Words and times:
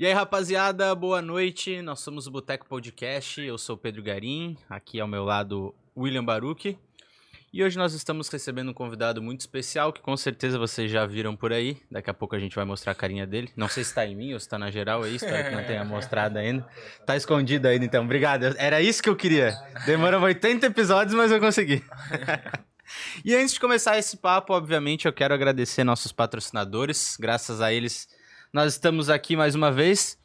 E 0.00 0.06
aí, 0.06 0.12
rapaziada, 0.12 0.94
boa 0.94 1.20
noite. 1.20 1.82
Nós 1.82 1.98
somos 1.98 2.28
o 2.28 2.30
Boteco 2.30 2.64
Podcast. 2.68 3.40
Eu 3.40 3.58
sou 3.58 3.74
o 3.74 3.78
Pedro 3.78 4.00
Garim, 4.00 4.56
aqui 4.70 5.00
ao 5.00 5.08
meu 5.08 5.24
lado, 5.24 5.74
William 5.96 6.24
Baruch. 6.24 6.78
E 7.52 7.64
hoje 7.64 7.76
nós 7.76 7.94
estamos 7.94 8.28
recebendo 8.28 8.70
um 8.70 8.72
convidado 8.72 9.20
muito 9.20 9.40
especial 9.40 9.92
que 9.92 10.00
com 10.00 10.16
certeza 10.16 10.56
vocês 10.56 10.88
já 10.88 11.04
viram 11.04 11.34
por 11.34 11.52
aí. 11.52 11.82
Daqui 11.90 12.08
a 12.08 12.14
pouco 12.14 12.36
a 12.36 12.38
gente 12.38 12.54
vai 12.54 12.64
mostrar 12.64 12.92
a 12.92 12.94
carinha 12.94 13.26
dele. 13.26 13.50
Não 13.56 13.66
sei 13.66 13.82
se 13.82 13.90
está 13.90 14.06
em 14.06 14.14
mim 14.14 14.34
ou 14.34 14.38
se 14.38 14.46
está 14.46 14.56
na 14.56 14.70
geral 14.70 15.02
aí, 15.02 15.16
espero 15.16 15.48
que 15.48 15.56
não 15.56 15.64
tenha 15.64 15.82
mostrado 15.84 16.38
ainda. 16.38 16.64
Tá 17.04 17.16
escondido 17.16 17.66
ainda, 17.66 17.84
então. 17.84 18.04
Obrigado. 18.04 18.54
Era 18.56 18.80
isso 18.80 19.02
que 19.02 19.08
eu 19.08 19.16
queria. 19.16 19.52
Demorou 19.84 20.20
80 20.20 20.64
episódios, 20.64 21.16
mas 21.16 21.32
eu 21.32 21.40
consegui. 21.40 21.82
e 23.24 23.34
antes 23.34 23.54
de 23.54 23.58
começar 23.58 23.98
esse 23.98 24.16
papo, 24.16 24.52
obviamente, 24.54 25.06
eu 25.06 25.12
quero 25.12 25.34
agradecer 25.34 25.82
nossos 25.82 26.12
patrocinadores. 26.12 27.16
Graças 27.18 27.60
a 27.60 27.72
eles, 27.72 28.06
nós 28.52 28.72
estamos 28.72 29.10
aqui 29.10 29.36
mais 29.36 29.54
uma 29.54 29.70
vez. 29.70 30.18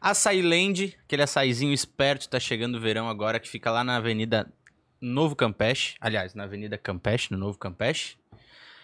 Açaí 0.00 0.42
Land, 0.42 0.98
aquele 1.04 1.22
açaizinho 1.22 1.72
esperto, 1.72 2.28
tá 2.28 2.38
chegando 2.38 2.76
o 2.76 2.80
verão 2.80 3.08
agora, 3.08 3.40
que 3.40 3.48
fica 3.48 3.70
lá 3.70 3.82
na 3.82 3.96
Avenida 3.96 4.52
Novo 5.00 5.34
Campeche. 5.34 5.94
Aliás, 6.00 6.34
na 6.34 6.44
Avenida 6.44 6.76
Campeche, 6.76 7.32
no 7.32 7.38
Novo 7.38 7.58
Campeche. 7.58 8.16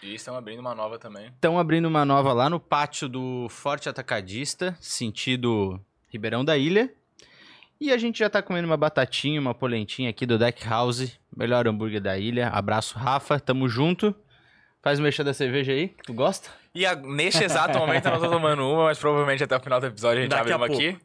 E 0.03 0.15
estão 0.15 0.37
abrindo 0.37 0.61
uma 0.61 0.75
nova 0.75 0.99
também. 0.99 1.27
Estão 1.27 1.59
abrindo 1.59 1.87
uma 1.87 2.05
nova 2.05 2.33
lá 2.33 2.49
no 2.49 2.59
pátio 2.59 3.09
do 3.09 3.49
Forte 3.51 3.89
Atacadista, 3.89 4.77
sentido 4.81 5.81
Ribeirão 6.09 6.45
da 6.45 6.57
Ilha. 6.57 6.93
E 7.79 7.93
a 7.93 7.99
gente 7.99 8.21
já 8.21 8.31
tá 8.31 8.43
comendo 8.43 8.67
uma 8.67 8.77
batatinha, 8.77 9.39
uma 9.39 9.55
polentinha 9.55 10.09
aqui 10.09 10.25
do 10.25 10.39
Deck 10.39 10.67
House, 10.67 11.19
melhor 11.37 11.69
hambúrguer 11.69 12.01
da 12.01 12.17
ilha. 12.17 12.49
Abraço, 12.49 12.97
Rafa, 12.99 13.39
tamo 13.39 13.69
junto. 13.69 14.15
Faz 14.87 15.01
o 15.01 15.03
mexer 15.03 15.25
da 15.25 15.35
cerveja 15.35 15.73
aí, 15.73 15.89
tu 16.05 16.15
gosta? 16.15 16.49
E 16.73 16.87
a, 16.87 16.95
neste 16.95 17.43
exato 17.43 17.77
momento 17.77 18.07
eu 18.07 18.13
não 18.13 18.21
tô 18.21 18.31
tomando 18.31 18.63
uma, 18.71 18.85
mas 18.85 18.97
provavelmente 18.97 19.43
até 19.43 19.57
o 19.57 19.59
final 19.61 19.81
do 19.81 19.87
episódio 19.89 20.21
a 20.21 20.23
gente 20.23 20.31
Daqui 20.31 20.41
abre 20.43 20.53
a 20.53 20.57
uma 20.59 20.67
pouco. 20.69 20.81
aqui. 20.81 20.97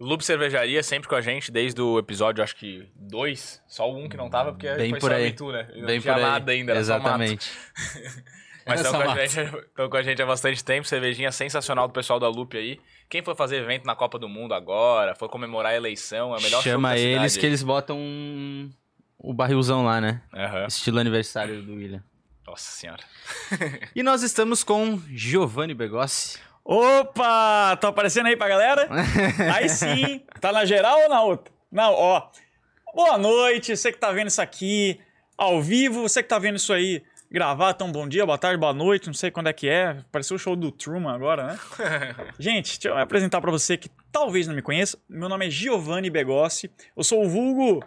Lube 0.00 0.24
Cervejaria 0.24 0.82
sempre 0.82 1.08
com 1.08 1.14
a 1.14 1.20
gente, 1.20 1.52
desde 1.52 1.80
o 1.80 1.96
episódio, 1.96 2.42
acho 2.42 2.56
que 2.56 2.88
dois. 2.96 3.62
Só 3.68 3.88
um 3.88 4.08
que 4.08 4.16
não 4.16 4.28
tava, 4.28 4.50
porque 4.50 4.68
Bem 4.74 4.90
foi 4.90 4.98
por 4.98 5.10
só 5.12 5.16
aí. 5.16 5.30
tu, 5.32 5.52
né? 5.52 5.68
Não 5.76 5.86
Bem 5.86 6.00
tinha 6.00 6.12
por 6.12 6.18
aí. 6.18 6.26
nada 6.28 6.50
ainda, 6.50 6.72
era 6.72 6.80
Exatamente. 6.80 7.44
só 7.44 8.00
mato. 8.00 8.24
Mas 8.66 8.80
estão 8.80 9.00
com, 9.00 9.08
a 9.10 9.24
gente, 9.26 9.52
com 9.90 9.96
a 9.96 10.02
gente 10.02 10.22
há 10.22 10.26
bastante 10.26 10.64
tempo, 10.64 10.88
cervejinha 10.88 11.30
sensacional 11.30 11.86
do 11.86 11.94
pessoal 11.94 12.18
da 12.18 12.26
Lupe 12.26 12.56
aí. 12.58 12.80
Quem 13.08 13.22
for 13.22 13.36
fazer 13.36 13.58
evento 13.58 13.84
na 13.86 13.94
Copa 13.94 14.18
do 14.18 14.28
Mundo 14.28 14.54
agora, 14.54 15.14
for 15.14 15.28
comemorar 15.28 15.70
a 15.70 15.76
eleição, 15.76 16.34
é 16.34 16.38
o 16.38 16.42
melhor 16.42 16.64
Chama 16.64 16.98
eles 16.98 17.36
que 17.36 17.46
eles 17.46 17.62
botam 17.62 17.96
um- 17.96 18.68
o 19.16 19.32
barrilzão 19.32 19.84
lá, 19.84 20.00
né? 20.00 20.20
Aham. 20.34 20.66
Estilo 20.66 20.98
aniversário 20.98 21.62
do 21.62 21.74
William. 21.74 22.02
Nossa 22.50 22.72
senhora. 22.72 23.04
E 23.94 24.02
nós 24.02 24.24
estamos 24.24 24.64
com 24.64 25.00
Giovanni 25.08 25.72
Begossi. 25.72 26.38
Opa! 26.64 27.76
Tô 27.80 27.86
aparecendo 27.86 28.26
aí 28.26 28.36
pra 28.36 28.48
galera? 28.48 28.88
Aí 29.54 29.68
sim. 29.68 30.24
Tá 30.40 30.50
na 30.50 30.64
geral 30.64 30.98
ou 31.02 31.08
na 31.08 31.22
outra? 31.22 31.52
Não, 31.70 31.92
ó. 31.92 32.28
Boa 32.92 33.16
noite, 33.16 33.76
você 33.76 33.92
que 33.92 33.98
tá 33.98 34.10
vendo 34.10 34.26
isso 34.28 34.42
aqui 34.42 35.00
ao 35.38 35.62
vivo, 35.62 36.02
você 36.02 36.24
que 36.24 36.28
tá 36.28 36.40
vendo 36.40 36.56
isso 36.56 36.72
aí 36.72 37.02
gravado, 37.30 37.76
então 37.76 37.92
bom 37.92 38.08
dia, 38.08 38.26
boa 38.26 38.36
tarde, 38.36 38.58
boa 38.58 38.74
noite, 38.74 39.06
não 39.06 39.14
sei 39.14 39.30
quando 39.30 39.48
é 39.48 39.52
que 39.52 39.68
é. 39.68 39.98
Pareceu 40.10 40.34
o 40.34 40.38
show 40.38 40.56
do 40.56 40.72
Truman 40.72 41.14
agora, 41.14 41.46
né? 41.46 41.58
Gente, 42.38 42.80
deixa 42.80 42.88
eu 42.88 42.98
apresentar 42.98 43.40
pra 43.40 43.52
você 43.52 43.76
que 43.76 43.88
talvez 44.10 44.48
não 44.48 44.56
me 44.56 44.62
conheça. 44.62 44.98
Meu 45.08 45.28
nome 45.28 45.46
é 45.46 45.50
Giovanni 45.50 46.10
Begossi. 46.10 46.68
Eu 46.96 47.04
sou 47.04 47.24
o 47.24 47.28
vulgo 47.28 47.84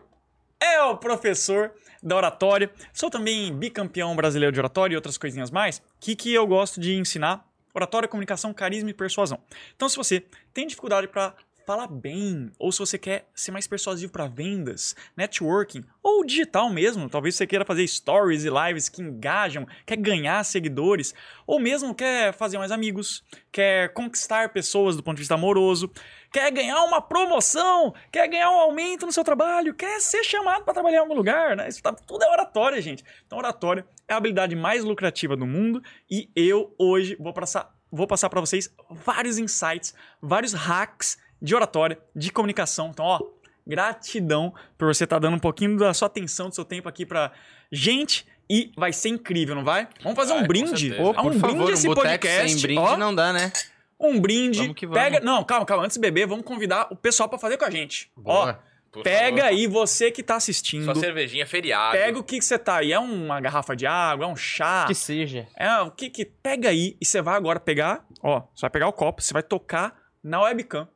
é 0.63 0.81
o 0.83 0.95
professor 0.95 1.73
da 2.03 2.15
oratória. 2.15 2.69
Sou 2.91 3.09
também 3.09 3.53
bicampeão 3.53 4.15
brasileiro 4.15 4.51
de 4.51 4.59
oratória 4.59 4.93
e 4.93 4.97
outras 4.97 5.17
coisinhas 5.17 5.49
mais. 5.49 5.77
O 5.77 5.81
que, 5.99 6.15
que 6.15 6.33
eu 6.33 6.45
gosto 6.45 6.79
de 6.79 6.95
ensinar? 6.95 7.47
Oratória, 7.73 8.07
comunicação, 8.07 8.53
carisma 8.53 8.89
e 8.89 8.93
persuasão. 8.93 9.39
Então, 9.75 9.89
se 9.89 9.95
você 9.95 10.23
tem 10.53 10.67
dificuldade 10.67 11.07
para 11.07 11.33
falar 11.65 11.87
bem, 11.87 12.51
ou 12.59 12.71
se 12.71 12.79
você 12.79 12.97
quer 12.97 13.27
ser 13.33 13.51
mais 13.51 13.67
persuasivo 13.67 14.11
para 14.11 14.27
vendas, 14.27 14.95
networking, 15.15 15.83
ou 16.01 16.25
digital 16.25 16.69
mesmo, 16.69 17.09
talvez 17.09 17.35
você 17.35 17.47
queira 17.47 17.65
fazer 17.65 17.87
stories 17.87 18.43
e 18.43 18.49
lives 18.49 18.89
que 18.89 19.01
engajam, 19.01 19.65
quer 19.85 19.97
ganhar 19.97 20.43
seguidores, 20.43 21.13
ou 21.47 21.59
mesmo 21.59 21.95
quer 21.95 22.33
fazer 22.33 22.57
mais 22.57 22.71
amigos, 22.71 23.23
quer 23.51 23.93
conquistar 23.93 24.49
pessoas 24.49 24.95
do 24.95 25.03
ponto 25.03 25.15
de 25.15 25.21
vista 25.21 25.35
amoroso, 25.35 25.91
quer 26.31 26.51
ganhar 26.51 26.83
uma 26.83 27.01
promoção, 27.01 27.93
quer 28.11 28.27
ganhar 28.27 28.49
um 28.49 28.59
aumento 28.59 29.05
no 29.05 29.11
seu 29.11 29.23
trabalho, 29.23 29.73
quer 29.73 30.01
ser 30.01 30.23
chamado 30.23 30.63
para 30.63 30.73
trabalhar 30.73 30.97
em 30.97 31.01
algum 31.01 31.15
lugar, 31.15 31.55
né? 31.55 31.67
Isso 31.69 31.81
tá- 31.81 31.93
tudo 31.93 32.23
é 32.23 32.29
oratória, 32.29 32.81
gente. 32.81 33.03
Então, 33.25 33.37
oratória 33.37 33.85
é 34.07 34.13
a 34.13 34.17
habilidade 34.17 34.55
mais 34.55 34.83
lucrativa 34.83 35.35
do 35.35 35.45
mundo 35.45 35.81
e 36.09 36.29
eu 36.35 36.73
hoje 36.77 37.15
vou 37.19 37.33
passar, 37.33 37.71
vou 37.91 38.07
passar 38.07 38.29
para 38.29 38.41
vocês 38.41 38.73
vários 38.89 39.37
insights, 39.37 39.93
vários 40.21 40.53
hacks 40.53 41.17
de 41.43 41.53
oratória, 41.53 41.99
de 42.15 42.31
comunicação. 42.31 42.87
Então, 42.89 43.05
ó, 43.05 43.19
gratidão 43.67 44.53
por 44.77 44.87
você 44.93 45.03
estar 45.03 45.19
dando 45.19 45.35
um 45.35 45.39
pouquinho 45.39 45.77
da 45.77 45.93
sua 45.93 46.05
atenção, 46.07 46.49
do 46.49 46.55
seu 46.55 46.65
tempo 46.65 46.87
aqui 46.87 47.05
pra 47.05 47.31
gente 47.71 48.25
e 48.49 48.71
vai 48.77 48.93
ser 48.93 49.09
incrível, 49.09 49.55
não 49.55 49.63
vai? 49.63 49.87
Vamos 50.01 50.15
fazer 50.17 50.33
Vai, 50.33 50.43
um 50.43 50.47
brinde. 50.47 50.89
certeza. 50.89 51.01
Ó, 51.03 51.13
Por 51.13 51.31
um 51.31 51.39
brinde 51.39 51.71
esse 51.71 51.87
podcast. 51.93 52.49
sem 52.51 52.61
brinde 52.61 52.79
ó. 52.79 52.97
não 52.97 53.13
dá, 53.13 53.33
né? 53.33 53.51
Um 53.99 54.19
brinde. 54.19 54.59
Vamos 54.59 54.75
que 54.75 54.85
vamos. 54.85 55.01
Pega. 55.01 55.19
Não, 55.21 55.43
calma, 55.43 55.65
calma. 55.65 55.83
Antes 55.85 55.95
de 55.95 56.01
beber, 56.01 56.27
vamos 56.27 56.45
convidar 56.45 56.87
o 56.91 56.95
pessoal 56.95 57.29
pra 57.29 57.39
fazer 57.39 57.57
com 57.57 57.65
a 57.65 57.69
gente. 57.69 58.11
Boa. 58.17 58.59
Por 58.91 58.99
Ó, 58.99 59.03
pega 59.03 59.43
favor. 59.43 59.49
aí 59.49 59.65
você 59.65 60.11
que 60.11 60.21
tá 60.21 60.35
assistindo. 60.35 60.83
Sua 60.85 60.95
cervejinha 60.95 61.47
feriado. 61.47 61.97
Pega 61.97 62.19
o 62.19 62.23
que, 62.23 62.37
que 62.37 62.45
você 62.45 62.59
tá 62.59 62.77
aí. 62.77 62.91
É 62.91 62.99
uma 62.99 63.39
garrafa 63.39 63.75
de 63.75 63.87
água, 63.87 64.25
é 64.25 64.27
um 64.27 64.35
chá. 64.35 64.85
Que 64.87 64.93
seja. 64.93 65.47
É 65.57 65.79
o 65.79 65.89
que 65.89 66.09
que. 66.09 66.25
Pega 66.25 66.69
aí 66.69 66.95
e 67.01 67.05
você 67.05 67.21
vai 67.21 67.35
agora 67.35 67.59
pegar. 67.59 68.05
Ó, 68.21 68.41
você 68.53 68.61
vai 68.61 68.69
pegar 68.69 68.87
o 68.87 68.93
copo, 68.93 69.21
você 69.21 69.33
vai 69.33 69.41
tocar 69.41 69.95
na 70.21 70.41
webcam. 70.41 70.87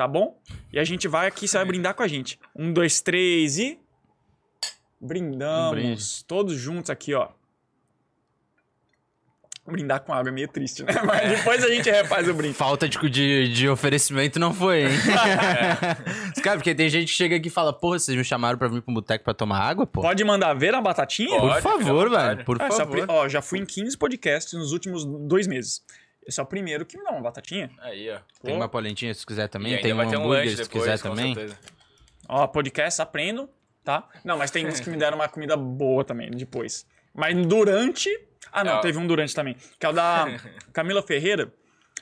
Tá 0.00 0.08
bom? 0.08 0.40
E 0.72 0.78
a 0.78 0.82
gente 0.82 1.06
vai 1.06 1.26
aqui, 1.26 1.46
você 1.46 1.58
vai 1.58 1.66
brindar 1.66 1.92
com 1.92 2.02
a 2.02 2.08
gente. 2.08 2.40
Um, 2.56 2.72
dois, 2.72 3.02
três 3.02 3.58
e. 3.58 3.78
Brindamos. 4.98 6.22
Um. 6.22 6.26
Todos 6.26 6.54
juntos 6.54 6.88
aqui, 6.88 7.12
ó. 7.12 7.28
Brindar 9.66 10.00
com 10.00 10.14
água 10.14 10.30
é 10.30 10.32
meio 10.32 10.48
triste, 10.48 10.82
né? 10.84 10.94
Mas 11.04 11.36
depois 11.36 11.62
a 11.62 11.68
gente 11.68 11.90
refaz 11.90 12.26
o 12.26 12.32
brinde. 12.32 12.54
Falta 12.54 12.88
de, 12.88 12.98
de, 13.10 13.52
de 13.52 13.68
oferecimento 13.68 14.38
não 14.38 14.54
foi, 14.54 14.84
hein? 14.84 14.88
Cara, 16.42 16.56
porque 16.56 16.74
tem 16.74 16.88
gente 16.88 17.08
que 17.08 17.14
chega 17.14 17.36
aqui 17.36 17.48
e 17.48 17.50
fala, 17.50 17.70
porra, 17.70 17.98
vocês 17.98 18.16
me 18.16 18.24
chamaram 18.24 18.56
pra 18.56 18.68
vir 18.68 18.80
pro 18.80 18.94
boteco 18.94 19.22
pra 19.22 19.34
tomar 19.34 19.58
água, 19.58 19.86
pô? 19.86 20.00
Pode 20.00 20.24
mandar 20.24 20.54
ver 20.54 20.74
a 20.74 20.80
batatinha? 20.80 21.38
Por 21.38 21.50
Pode, 21.50 21.60
favor, 21.60 21.78
fica 21.78 21.90
à 21.90 21.94
vontade. 22.04 22.34
velho, 22.36 22.44
por 22.46 22.58
favor. 22.58 23.04
ó, 23.06 23.28
já 23.28 23.42
fui 23.42 23.58
em 23.58 23.66
15 23.66 23.98
podcasts 23.98 24.54
nos 24.54 24.72
últimos 24.72 25.04
dois 25.04 25.46
meses. 25.46 25.82
Esse 26.30 26.38
é 26.40 26.42
o 26.42 26.46
primeiro 26.46 26.86
que 26.86 26.96
me 26.96 27.02
dá 27.04 27.10
uma 27.10 27.20
batatinha. 27.20 27.68
Aí, 27.80 28.08
ó. 28.10 28.18
Tem 28.42 28.54
uma 28.54 28.68
polentinha 28.68 29.12
se 29.12 29.26
quiser 29.26 29.48
também, 29.48 29.80
tem 29.80 29.92
um 29.92 29.96
um 29.96 30.00
hambúrguer 30.00 30.28
lanche 30.28 30.50
se 30.50 30.56
depois, 30.62 30.84
quiser 30.84 30.98
com 31.00 31.08
também. 31.10 31.34
certeza. 31.34 31.58
Ó, 32.28 32.46
podcast, 32.46 33.02
aprendo, 33.02 33.50
tá? 33.84 34.08
Não, 34.24 34.38
mas 34.38 34.50
tem 34.52 34.64
uns 34.66 34.78
que 34.78 34.88
me 34.88 34.96
deram 34.96 35.16
uma 35.18 35.28
comida 35.28 35.56
boa 35.56 36.04
também, 36.04 36.30
depois. 36.30 36.86
Mas 37.12 37.34
durante... 37.46 38.08
Ah, 38.52 38.62
não, 38.64 38.78
É, 38.78 38.80
teve 38.80 38.96
um 38.98 39.06
durante 39.06 39.34
também. 39.34 39.56
Que 39.78 39.84
é 39.86 39.88
o 39.88 39.92
da 39.92 40.26
Camila 40.72 41.02
Ferreira. 41.02 41.52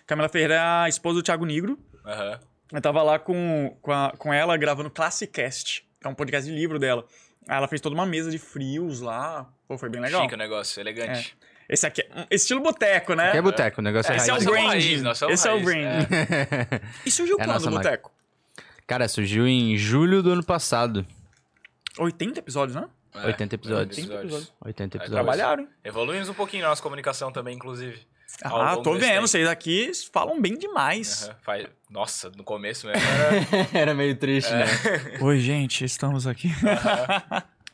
Camila 0.07 0.29
Ferreira 0.29 0.55
é 0.55 0.59
a 0.59 0.89
esposa 0.89 1.17
do 1.17 1.23
Thiago 1.23 1.45
Negro. 1.47 1.79
Aham. 2.05 2.39
Eu 2.71 2.81
tava 2.83 3.03
lá 3.03 3.19
com, 3.19 3.77
com, 3.81 3.91
a- 3.93 4.13
com 4.19 4.33
ela 4.33 4.55
gravando 4.59 4.91
Classicast, 4.91 5.87
que 6.01 6.07
é 6.07 6.11
um 6.11 6.15
podcast 6.15 6.49
de 6.51 6.55
livro 6.55 6.79
dela. 6.79 7.07
Aí 7.49 7.57
ela 7.57 7.67
fez 7.67 7.81
toda 7.81 7.95
uma 7.95 8.05
mesa 8.05 8.31
de 8.31 8.39
frios 8.39 9.01
lá. 9.01 9.51
Pô, 9.67 9.79
foi 9.79 9.89
bem 9.89 10.01
legal. 10.03 10.21
Chique 10.23 10.35
o 10.35 10.39
negócio, 10.39 10.79
elegante. 10.81 11.35
Esse 11.69 11.87
aqui 11.87 12.01
é 12.01 12.27
estilo 12.35 12.61
boteco, 12.61 13.15
né? 13.15 13.31
Que 13.31 13.37
é 13.37 13.43
boteco, 13.43 13.81
o 13.81 13.85
negócio 13.85 14.11
é, 14.13 14.17
Esse 14.17 14.31
é 14.31 14.35
o 14.35 14.41
brand. 14.43 15.15
somos 15.15 15.35
Esse 15.35 15.49
é 15.49 15.53
o 15.53 15.63
brand. 15.63 16.07
E 17.05 17.11
surgiu 17.11 17.37
É 17.39 17.43
a 17.43 17.47
quando 17.47 17.67
o 17.67 17.71
boteco? 17.71 18.11
Cara, 18.87 19.07
surgiu 19.07 19.47
em 19.47 19.77
julho 19.77 20.23
do 20.23 20.33
ano 20.33 20.43
passado. 20.43 21.07
80 21.99 22.39
episódios, 22.39 22.75
né? 22.75 22.89
É, 23.15 23.27
80 23.27 23.55
episódios. 23.55 23.99
80 23.99 24.15
episódios. 24.21 24.53
80 24.65 24.97
Aí 24.97 25.03
episódios. 25.03 25.11
Trabalharam, 25.11 25.63
hein? 25.65 25.69
Evoluímos 25.85 26.29
um 26.31 26.35
pouquinho 26.35 26.63
na 26.63 26.71
nossa 26.71 26.83
comunicação 26.83 27.31
também, 27.31 27.55
inclusive. 27.55 28.01
Ah, 28.43 28.77
tô 28.77 28.93
vendo. 28.95 29.01
tempo. 29.01 29.21
Vocês 29.23 29.49
aqui 29.49 29.91
falam 30.13 30.41
bem 30.41 30.57
demais. 30.57 31.31
Faz- 31.43 31.67
Nossa, 31.91 32.31
no 32.37 32.45
começo 32.45 32.87
mesmo 32.87 33.03
era... 33.73 33.79
Era 33.79 33.95
meio 33.95 34.17
triste, 34.17 34.53
né? 34.53 34.67
Oi, 35.21 35.39
gente, 35.41 35.85
estamos 35.85 36.27
aqui. 36.27 36.51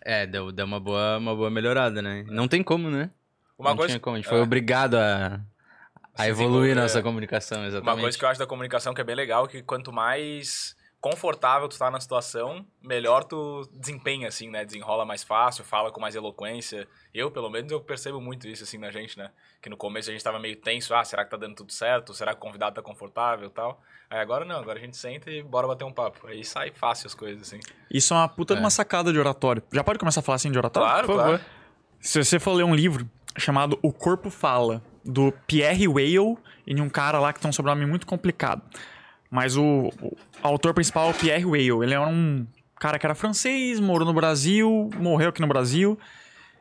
É, 0.01 0.27
deu, 0.27 0.51
deu 0.53 0.65
uma, 0.67 0.81
boa, 0.81 1.19
uma 1.19 1.35
boa 1.35 1.51
melhorada, 1.51 2.01
né? 2.01 2.25
Não 2.29 2.47
tem 2.49 2.63
como, 2.63 2.91
né? 2.91 3.11
Uma 3.65 3.71
não 3.71 3.77
coisa- 3.77 3.93
tinha 3.93 4.01
como. 4.01 4.17
A 4.17 4.19
gente 4.19 4.29
foi 4.29 4.39
é. 4.39 4.43
obrigado 4.43 4.95
a, 4.97 5.41
a 6.17 6.29
evoluir 6.29 6.75
nossa 6.77 6.99
é. 6.99 7.03
comunicação, 7.03 7.65
exatamente. 7.67 7.95
Uma 7.97 8.01
coisa 8.01 8.19
que 8.19 8.25
eu 8.25 8.29
acho 8.29 8.39
da 8.41 8.47
comunicação 8.47 8.95
que 8.95 9.01
é 9.01 9.05
bem 9.05 9.17
legal, 9.17 9.47
que 9.49 9.63
quanto 9.63 9.93
mais 9.93 10.77
confortável 11.01 11.69
tu 11.69 11.77
tá 11.79 11.91
na 11.91 12.01
situação, 12.01 12.65
melhor 12.83 13.25
tu 13.25 13.69
desempenha, 13.75 14.27
assim, 14.29 14.49
né? 14.49 14.65
Desenrola 14.65 15.05
mais 15.05 15.23
fácil, 15.23 15.63
fala 15.63 15.93
com 15.93 16.01
mais 16.01 16.15
eloquência. 16.15 16.89
Eu, 17.13 17.31
pelo 17.31 17.51
menos, 17.51 17.71
eu 17.71 17.79
percebo 17.79 18.23
muito 18.23 18.49
isso, 18.49 18.65
assim, 18.65 18.79
na 18.79 18.91
gente, 18.91 19.19
né? 19.19 19.31
Que 19.61 19.69
no 19.69 19.77
começo 19.77 20.09
a 20.09 20.13
gente 20.15 20.25
tava 20.25 20.39
meio 20.39 20.57
tenso, 20.57 20.95
ah, 20.95 21.05
será 21.05 21.23
que 21.23 21.31
tá 21.31 21.37
dando 21.37 21.57
tudo 21.57 21.71
certo? 21.75 22.15
Será 22.15 22.33
que 22.33 22.39
o 22.39 22.41
convidado 22.41 22.77
tá 22.77 22.81
confortável 22.81 23.49
e 23.49 23.51
tal? 23.51 23.83
Aí 24.09 24.19
agora 24.19 24.47
não, 24.47 24.57
agora 24.61 24.79
a 24.79 24.81
gente 24.81 24.97
senta 24.97 25.31
e 25.31 25.43
bora 25.43 25.67
bater 25.67 25.85
um 25.85 25.93
papo. 25.93 26.27
Aí 26.27 26.43
sai 26.43 26.71
fácil 26.71 27.07
as 27.07 27.15
coisas, 27.15 27.43
assim. 27.49 27.61
Isso 27.91 28.15
é 28.15 28.17
uma 28.17 28.29
puta 28.29 28.55
de 28.55 28.61
É. 28.61 28.65
uma 28.65 28.71
sacada 28.71 29.13
de 29.13 29.19
oratório. 29.19 29.63
Já 29.75 29.85
pode 29.85 29.99
começar 29.99 30.21
a 30.21 30.23
falar 30.23 30.37
assim 30.37 30.51
de 30.51 30.57
oratório? 30.57 30.89
Claro, 30.89 31.07
Por 31.07 31.15
claro. 31.17 31.33
favor. 31.39 31.47
Se 32.01 32.25
você 32.25 32.39
for 32.41 32.55
ler 32.55 32.65
um 32.65 32.75
livro 32.75 33.07
chamado 33.37 33.79
O 33.83 33.93
Corpo 33.93 34.31
Fala, 34.31 34.83
do 35.05 35.33
Pierre 35.47 35.87
Weil 35.89 36.39
e 36.67 36.75
de 36.75 36.81
um 36.81 36.89
cara 36.89 37.19
lá 37.19 37.33
que 37.33 37.41
tem 37.41 37.49
um 37.49 37.53
sobrenome 37.53 37.87
muito 37.87 38.07
complicado. 38.07 38.63
Mas 39.31 39.57
o, 39.57 39.91
o 40.01 40.17
autor 40.43 40.73
principal 40.75 41.09
é 41.09 41.11
o 41.11 41.15
Pierre 41.15 41.45
Weil. 41.45 41.83
Ele 41.83 41.95
era 41.95 42.07
um 42.07 42.47
cara 42.79 42.99
que 42.99 43.07
era 43.07 43.15
francês, 43.15 43.81
morou 43.81 44.07
no 44.07 44.15
Brasil, 44.15 44.91
morreu 44.97 45.31
aqui 45.31 45.41
no 45.41 45.49
Brasil. 45.49 45.99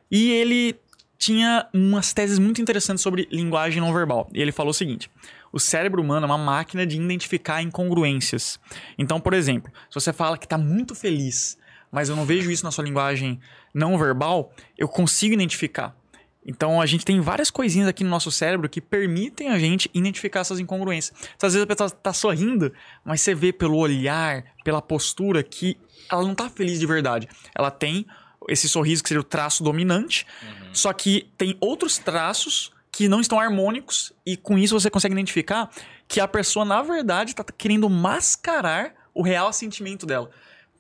E 0.10 0.32
ele 0.32 0.76
tinha 1.18 1.68
umas 1.74 2.14
teses 2.14 2.38
muito 2.38 2.62
interessantes 2.62 3.02
sobre 3.02 3.28
linguagem 3.32 3.82
não 3.82 3.94
verbal. 3.94 4.30
E 4.34 4.42
ele 4.42 4.52
falou 4.52 4.72
o 4.72 4.74
seguinte: 4.74 5.10
o 5.52 5.60
cérebro 5.60 6.02
humano 6.02 6.26
é 6.26 6.28
uma 6.28 6.38
máquina 6.38 6.86
de 6.86 7.00
identificar 7.00 7.62
incongruências. 7.62 8.60
Então, 8.98 9.20
por 9.20 9.34
exemplo, 9.34 9.72
se 9.90 9.96
você 9.96 10.12
fala 10.12 10.38
que 10.38 10.46
está 10.46 10.58
muito 10.58 10.96
feliz, 10.96 11.58
mas 11.92 12.10
eu 12.10 12.16
não 12.16 12.26
vejo 12.26 12.52
isso 12.52 12.64
na 12.64 12.72
sua 12.72 12.84
linguagem 12.84 13.40
não 13.74 13.98
verbal, 13.98 14.52
eu 14.78 14.88
consigo 14.88 15.34
identificar. 15.34 15.96
Então 16.46 16.82
a 16.82 16.86
gente 16.86 17.06
tem 17.06 17.20
várias 17.20 17.50
coisinhas 17.50 17.88
aqui 17.88 18.04
no 18.04 18.10
nosso 18.10 18.32
cérebro 18.32 18.68
que 18.70 18.82
permitem 18.82 19.50
a 19.50 19.60
gente 19.60 19.90
identificar 19.94 20.42
essas 20.42 20.60
incongruências. 20.60 21.18
Então, 21.36 21.48
às 21.48 21.54
vezes 21.54 21.64
a 21.64 21.68
pessoa 21.68 21.88
está 21.88 22.14
sorrindo, 22.14 22.72
mas 23.04 23.22
você 23.22 23.34
vê 23.34 23.54
pelo 23.54 23.78
olhar, 23.78 24.44
pela 24.64 24.82
postura 24.82 25.42
que 25.42 25.78
ela 26.12 26.24
não 26.24 26.34
está 26.34 26.50
feliz 26.50 26.80
de 26.80 26.86
verdade. 26.86 27.28
Ela 27.56 27.72
tem 27.72 28.06
esse 28.50 28.68
sorriso 28.68 29.02
que 29.02 29.10
seria 29.10 29.22
o 29.22 29.24
traço 29.24 29.64
dominante, 29.64 30.28
uhum. 30.42 30.74
só 30.74 30.92
que 30.92 31.30
tem 31.38 31.56
outros 31.62 31.98
traços 31.98 32.72
que 32.92 33.08
não 33.08 33.22
estão 33.22 33.40
harmônicos 33.40 34.14
e 34.26 34.38
com 34.38 34.58
isso 34.58 34.80
você 34.80 34.90
consegue 34.90 35.14
identificar 35.14 35.70
que 36.08 36.20
a 36.20 36.28
pessoa 36.28 36.64
na 36.64 36.82
verdade 36.82 37.32
está 37.32 37.44
querendo 37.44 37.90
mascarar 37.90 38.94
o 39.14 39.24
real 39.24 39.52
sentimento 39.52 40.06
dela. 40.06 40.30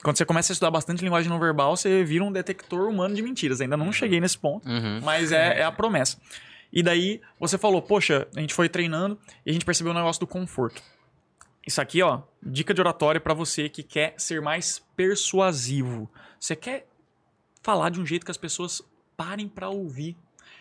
Quando 0.03 0.17
você 0.17 0.25
começa 0.25 0.51
a 0.51 0.53
estudar 0.53 0.69
bastante 0.69 1.01
linguagem 1.01 1.29
não 1.29 1.39
verbal, 1.39 1.77
você 1.77 2.03
vira 2.03 2.25
um 2.25 2.31
detector 2.31 2.89
humano 2.89 3.15
de 3.15 3.21
mentiras. 3.21 3.61
Ainda 3.61 3.77
não 3.77 3.91
cheguei 3.91 4.19
nesse 4.19 4.37
ponto, 4.37 4.67
uhum. 4.67 4.99
mas 5.01 5.31
é, 5.31 5.61
é 5.61 5.63
a 5.63 5.71
promessa. 5.71 6.17
E 6.71 6.83
daí 6.83 7.21
você 7.39 7.57
falou, 7.57 7.81
poxa, 7.81 8.27
a 8.35 8.39
gente 8.41 8.53
foi 8.53 8.67
treinando 8.67 9.17
e 9.45 9.49
a 9.49 9.53
gente 9.53 9.63
percebeu 9.63 9.93
o 9.93 9.95
negócio 9.95 10.19
do 10.19 10.27
conforto. 10.27 10.81
Isso 11.65 11.79
aqui, 11.79 12.01
ó, 12.01 12.21
dica 12.41 12.73
de 12.73 12.81
oratória 12.81 13.21
para 13.21 13.33
você 13.33 13.69
que 13.69 13.81
quer 13.81 14.15
ser 14.17 14.41
mais 14.41 14.83
persuasivo. 14.97 16.11
Você 16.37 16.55
quer 16.55 16.85
falar 17.61 17.89
de 17.89 18.01
um 18.01 18.05
jeito 18.05 18.25
que 18.25 18.31
as 18.31 18.37
pessoas 18.37 18.81
parem 19.15 19.47
para 19.47 19.69
ouvir. 19.69 20.17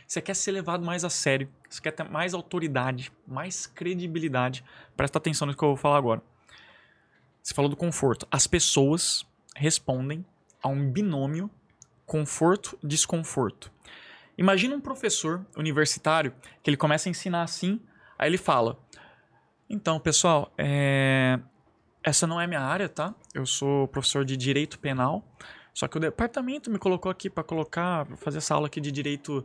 Você 0.07 0.21
quer 0.21 0.35
ser 0.35 0.53
levado 0.53 0.85
mais 0.85 1.05
a 1.05 1.11
sério. 1.11 1.49
Você 1.69 1.81
quer 1.81 1.91
ter 1.91 2.09
mais 2.09 2.33
autoridade, 2.33 3.11
mais 3.27 3.67
credibilidade. 3.67 4.63
Presta 4.97 5.19
atenção 5.19 5.49
no 5.49 5.57
que 5.57 5.65
eu 5.65 5.71
vou 5.71 5.77
falar 5.77 5.97
agora. 5.97 6.23
Você 7.43 7.53
falou 7.53 7.69
do 7.69 7.77
conforto. 7.77 8.29
As 8.31 8.47
pessoas 8.47 9.27
respondem 9.55 10.25
a 10.63 10.69
um 10.69 10.91
binômio 10.91 11.51
conforto-desconforto. 12.07 13.73
Imagina 14.37 14.75
um 14.75 14.81
professor 14.81 15.45
universitário 15.57 16.35
que 16.63 16.71
ele 16.71 16.77
começa 16.77 17.09
a 17.09 17.11
ensinar 17.11 17.43
assim, 17.43 17.81
aí 18.19 18.29
ele 18.29 18.39
fala: 18.39 18.79
Então, 19.69 20.01
pessoal, 20.01 20.53
é... 20.57 21.39
essa 22.03 22.27
não 22.27 22.41
é 22.41 22.47
minha 22.47 22.61
área, 22.61 22.89
tá? 22.89 23.15
Eu 23.35 23.47
sou 23.47 23.89
professor 23.89 24.25
de 24.25 24.37
direito 24.37 24.79
penal, 24.79 25.25
só 25.75 25.89
que 25.89 25.97
o 25.97 26.01
departamento 26.01 26.71
me 26.71 26.79
colocou 26.79 27.11
aqui 27.11 27.29
para 27.31 27.45
colocar, 27.45 28.07
fazer 28.17 28.39
essa 28.39 28.55
aula 28.55 28.67
aqui 28.67 28.81
de 28.81 28.91
direito 28.91 29.45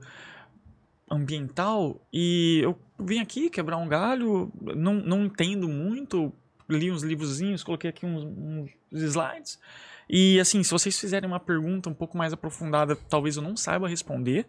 ambiental 1.10 2.02
e 2.12 2.60
eu 2.62 2.78
vim 3.00 3.20
aqui 3.20 3.50
quebrar 3.50 3.78
um 3.78 3.88
galho, 3.88 4.52
não, 4.62 4.96
não 4.96 5.26
entendo 5.26 5.68
muito, 5.70 6.34
li 6.68 6.92
uns 6.92 7.02
livrozinhos, 7.02 7.64
coloquei 7.64 7.90
aqui 7.90 8.06
uns, 8.06 8.24
uns 8.24 9.02
slides. 9.04 9.60
E 10.10 10.40
assim, 10.40 10.64
se 10.64 10.72
vocês 10.72 10.98
fizerem 11.00 11.28
uma 11.28 11.40
pergunta 11.40 11.90
um 11.90 11.94
pouco 11.94 12.18
mais 12.18 12.34
aprofundada, 12.34 12.96
talvez 12.96 13.36
eu 13.38 13.44
não 13.44 13.56
saiba 13.58 13.88
responder. 13.88 14.48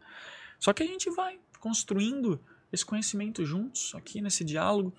Só 0.58 0.72
que 0.72 0.82
a 0.82 0.86
gente 0.86 1.10
vai 1.10 1.38
construindo 1.60 2.40
esse 2.72 2.84
conhecimento 2.84 3.44
juntos 3.44 3.94
aqui 3.94 4.20
nesse 4.20 4.44
diálogo. 4.44 4.92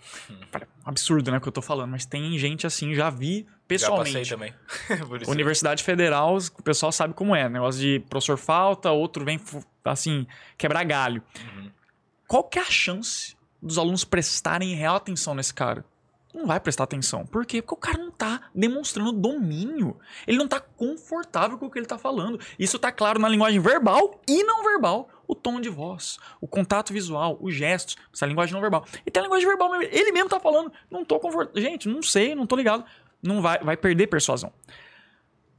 Absurdo, 0.84 1.32
né, 1.32 1.38
o 1.38 1.42
que 1.42 1.48
eu 1.48 1.52
tô 1.52 1.62
falando, 1.62 1.92
mas 1.92 2.06
tem 2.06 2.38
gente 2.38 2.66
assim, 2.66 2.94
já 2.96 3.10
vi 3.10 3.46
pessoalmente. 3.68 4.26
Já 4.26 4.38
passei 4.38 4.54
também. 4.98 5.28
Universidade 5.28 5.84
Federal, 5.84 6.36
o 6.38 6.64
pessoal 6.64 6.92
sabe 6.92 7.14
como 7.14 7.36
é, 7.36 7.48
negócio 7.48 7.80
de 7.80 8.00
professor 8.10 8.38
falta, 8.38 8.92
outro 8.92 9.24
vem 9.24 9.40
assim, 9.86 10.26
quebrar 10.58 10.84
galho. 10.84 11.22
Uhum. 11.56 11.72
Qual 12.28 12.44
que 12.44 12.58
é 12.58 12.62
a 12.62 12.72
chance 12.72 13.36
dos 13.62 13.78
alunos 13.78 14.04
prestarem 14.04 14.74
real 14.74 14.96
atenção 14.96 15.36
nesse 15.36 15.54
cara? 15.54 15.86
Não 16.34 16.46
vai 16.46 16.60
prestar 16.60 16.84
atenção. 16.84 17.26
Por 17.26 17.46
quê? 17.46 17.62
Porque 17.62 17.74
o 17.74 17.78
cara 17.78 17.98
não 17.98 18.12
tá 18.12 18.50
demonstrando 18.54 19.12
domínio. 19.12 20.00
Ele 20.28 20.38
não 20.38 20.48
tá 20.48 20.60
confortável 20.60 21.58
com 21.58 21.66
o 21.66 21.72
que 21.72 21.80
ele 21.80 21.88
tá 21.88 21.98
falando. 21.98 22.40
Isso 22.58 22.78
tá 22.78 22.92
claro 22.92 23.20
na 23.20 23.28
linguagem 23.28 23.60
verbal 23.60 24.22
e 24.28 24.44
não 24.44 24.64
verbal. 24.64 25.10
O 25.28 25.36
tom 25.36 25.60
de 25.60 25.70
voz, 25.70 26.18
o 26.42 26.48
contato 26.48 26.92
visual, 26.92 27.38
os 27.40 27.54
gestos, 27.54 27.96
essa 28.14 28.26
linguagem 28.26 28.54
não 28.54 28.62
verbal. 28.62 28.86
E 29.06 29.12
tem 29.12 29.22
a 29.22 29.24
linguagem 29.24 29.48
verbal, 29.48 29.82
ele 29.82 30.12
mesmo 30.12 30.30
tá 30.30 30.40
falando, 30.40 30.72
não 30.90 31.06
tô 31.06 31.20
confortável. 31.20 31.62
Gente, 31.62 31.88
não 31.88 32.02
sei, 32.02 32.34
não 32.34 32.48
tô 32.48 32.56
ligado. 32.56 32.84
Não 33.22 33.42
vai, 33.42 33.60
vai 33.60 33.78
perder 33.78 34.08
persuasão. 34.08 34.52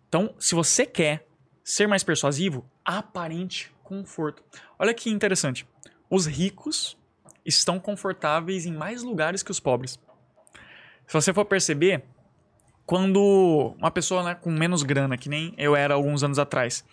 Então, 0.08 0.34
se 0.38 0.54
você 0.54 0.86
quer 0.86 1.26
ser 1.62 1.86
mais 1.86 2.02
persuasivo, 2.02 2.68
aparente 2.84 3.72
conforto. 3.82 4.42
Olha 4.78 4.94
que 4.94 5.10
interessante. 5.10 5.66
Os 6.08 6.26
ricos 6.26 6.96
estão 7.44 7.78
confortáveis 7.78 8.66
em 8.66 8.72
mais 8.72 9.02
lugares 9.02 9.42
que 9.42 9.50
os 9.50 9.60
pobres. 9.60 9.98
Se 11.10 11.14
você 11.14 11.34
for 11.34 11.44
perceber, 11.44 12.04
quando 12.86 13.74
uma 13.76 13.90
pessoa 13.90 14.22
né, 14.22 14.36
com 14.36 14.48
menos 14.48 14.84
grana, 14.84 15.18
que 15.18 15.28
nem 15.28 15.52
eu 15.58 15.74
era 15.74 15.94
alguns 15.94 16.22
anos 16.22 16.38
atrás, 16.38 16.84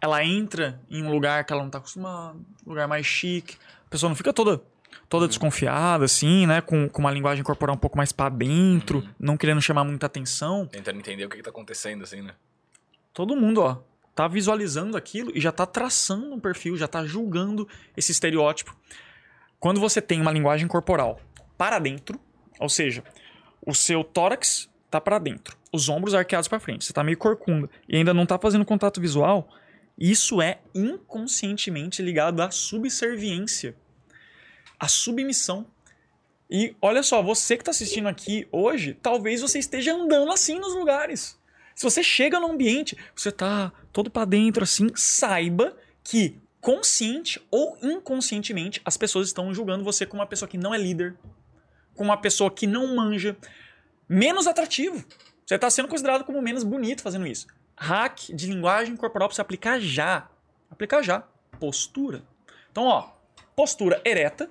ela 0.00 0.24
entra 0.24 0.80
em 0.88 1.02
um 1.02 1.10
lugar 1.10 1.44
que 1.44 1.52
ela 1.52 1.62
não 1.62 1.68
está 1.68 1.78
acostumada, 1.78 2.38
um 2.64 2.68
lugar 2.68 2.86
mais 2.86 3.04
chique, 3.04 3.56
a 3.84 3.90
pessoa 3.90 4.08
não 4.08 4.14
fica 4.14 4.32
toda 4.32 4.62
toda 5.08 5.24
uhum. 5.24 5.28
desconfiada, 5.28 6.04
assim, 6.04 6.46
né? 6.46 6.60
Com, 6.60 6.88
com 6.88 7.00
uma 7.00 7.10
linguagem 7.10 7.42
corporal 7.42 7.74
um 7.74 7.78
pouco 7.78 7.96
mais 7.96 8.12
para 8.12 8.28
dentro, 8.28 9.00
uhum. 9.00 9.08
não 9.18 9.36
querendo 9.36 9.60
chamar 9.60 9.82
muita 9.82 10.06
atenção. 10.06 10.64
Tentando 10.68 11.00
entender 11.00 11.24
o 11.24 11.28
que, 11.28 11.38
está 11.38 11.50
acontecendo, 11.50 12.04
assim, 12.04 12.22
né? 12.22 12.34
Todo 13.12 13.34
mundo, 13.34 13.60
ó, 13.60 13.78
tá 14.14 14.28
visualizando 14.28 14.96
aquilo 14.96 15.32
e 15.34 15.40
já 15.40 15.50
tá 15.50 15.66
traçando 15.66 16.32
um 16.32 16.38
perfil, 16.38 16.76
já 16.76 16.86
tá 16.86 17.04
julgando 17.04 17.66
esse 17.96 18.12
estereótipo. 18.12 18.76
Quando 19.58 19.80
você 19.80 20.00
tem 20.00 20.20
uma 20.20 20.30
linguagem 20.30 20.68
corporal 20.68 21.20
para 21.56 21.80
dentro, 21.80 22.20
ou 22.60 22.68
seja, 22.68 23.02
o 23.66 23.74
seu 23.74 24.02
tórax 24.02 24.68
tá 24.90 25.00
para 25.00 25.18
dentro, 25.18 25.56
os 25.72 25.88
ombros 25.88 26.14
arqueados 26.14 26.48
para 26.48 26.60
frente, 26.60 26.84
você 26.84 26.92
tá 26.92 27.04
meio 27.04 27.18
corcunda 27.18 27.68
e 27.88 27.96
ainda 27.96 28.14
não 28.14 28.24
tá 28.24 28.38
fazendo 28.38 28.64
contato 28.64 29.00
visual, 29.00 29.48
isso 29.98 30.40
é 30.40 30.60
inconscientemente 30.74 32.00
ligado 32.00 32.40
à 32.40 32.50
subserviência, 32.50 33.74
à 34.78 34.86
submissão. 34.86 35.66
E 36.48 36.74
olha 36.80 37.02
só, 37.02 37.20
você 37.20 37.56
que 37.56 37.62
está 37.62 37.72
assistindo 37.72 38.08
aqui 38.08 38.46
hoje, 38.50 38.94
talvez 38.94 39.42
você 39.42 39.58
esteja 39.58 39.92
andando 39.92 40.32
assim 40.32 40.58
nos 40.58 40.74
lugares. 40.74 41.38
Se 41.74 41.84
você 41.84 42.02
chega 42.02 42.40
no 42.40 42.50
ambiente, 42.50 42.96
você 43.14 43.30
tá 43.30 43.72
todo 43.92 44.10
para 44.10 44.24
dentro 44.24 44.62
assim, 44.62 44.88
saiba 44.94 45.76
que 46.02 46.38
consciente 46.60 47.40
ou 47.50 47.76
inconscientemente 47.82 48.80
as 48.84 48.96
pessoas 48.96 49.28
estão 49.28 49.52
julgando 49.52 49.84
você 49.84 50.06
como 50.06 50.20
uma 50.20 50.26
pessoa 50.26 50.48
que 50.48 50.58
não 50.58 50.74
é 50.74 50.78
líder, 50.78 51.16
com 51.98 52.04
uma 52.04 52.16
pessoa 52.16 52.48
que 52.48 52.66
não 52.66 52.94
manja, 52.94 53.36
menos 54.08 54.46
atrativo. 54.46 55.04
Você 55.44 55.56
está 55.56 55.68
sendo 55.68 55.88
considerado 55.88 56.24
como 56.24 56.40
menos 56.40 56.62
bonito 56.62 57.02
fazendo 57.02 57.26
isso. 57.26 57.48
Hack 57.76 58.30
de 58.32 58.46
linguagem 58.46 58.96
corporal 58.96 59.28
para 59.28 59.34
você 59.34 59.40
aplicar 59.40 59.80
já. 59.80 60.28
Aplicar 60.70 61.02
já. 61.02 61.24
Postura. 61.58 62.22
Então, 62.70 62.84
ó, 62.84 63.10
postura 63.56 64.00
ereta, 64.04 64.48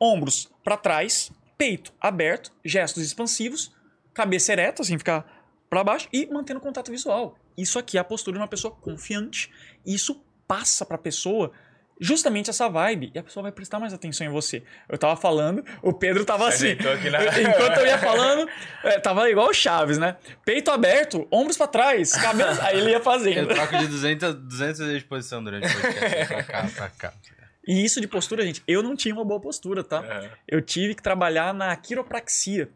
ombros 0.00 0.48
para 0.62 0.76
trás, 0.76 1.32
peito 1.58 1.92
aberto, 2.00 2.52
gestos 2.64 3.02
expansivos, 3.02 3.74
cabeça 4.12 4.52
ereta, 4.52 4.82
assim, 4.82 4.96
ficar 4.96 5.26
para 5.68 5.82
baixo 5.82 6.08
e 6.12 6.26
mantendo 6.26 6.60
contato 6.60 6.92
visual. 6.92 7.36
Isso 7.56 7.76
aqui 7.76 7.98
é 7.98 8.00
a 8.00 8.04
postura 8.04 8.36
de 8.36 8.40
uma 8.40 8.48
pessoa 8.48 8.72
confiante. 8.72 9.50
Isso 9.84 10.24
passa 10.46 10.86
para 10.86 10.94
a 10.94 10.98
pessoa 11.00 11.50
justamente 12.00 12.50
essa 12.50 12.68
vibe 12.68 13.10
e 13.14 13.18
a 13.18 13.22
pessoa 13.22 13.42
vai 13.42 13.52
prestar 13.52 13.78
mais 13.78 13.92
atenção 13.92 14.26
em 14.26 14.30
você. 14.30 14.62
Eu 14.88 14.98
tava 14.98 15.16
falando, 15.16 15.64
o 15.82 15.92
Pedro 15.92 16.24
tava 16.24 16.48
assim. 16.48 16.76
Na... 17.10 17.22
Enquanto 17.40 17.78
eu 17.78 17.86
ia 17.86 17.98
falando, 17.98 18.48
é, 18.82 18.98
tava 18.98 19.28
igual 19.30 19.48
o 19.48 19.54
Chaves, 19.54 19.98
né? 19.98 20.16
Peito 20.44 20.70
aberto, 20.70 21.26
ombros 21.30 21.56
para 21.56 21.66
trás, 21.66 22.12
cabelo. 22.12 22.58
Aí 22.62 22.78
ele 22.78 22.90
ia 22.90 23.00
fazendo. 23.00 23.50
Eu 23.50 23.54
troco 23.54 23.78
de 23.78 23.86
200, 23.86 24.34
200 24.34 24.78
vezes 24.78 25.02
de 25.02 25.08
posição 25.08 25.42
durante 25.42 25.66
o 25.66 25.80
podcast. 25.80 26.26
pra 26.26 26.42
cá, 26.42 26.70
pra 26.74 26.88
cá. 26.90 27.12
E 27.66 27.82
isso 27.82 28.00
de 28.00 28.06
postura, 28.06 28.44
gente, 28.44 28.62
eu 28.68 28.82
não 28.82 28.94
tinha 28.94 29.14
uma 29.14 29.24
boa 29.24 29.40
postura, 29.40 29.82
tá? 29.82 30.04
É. 30.04 30.30
Eu 30.46 30.60
tive 30.60 30.94
que 30.94 31.02
trabalhar 31.02 31.54
na 31.54 31.74
quiropraxia. 31.74 32.68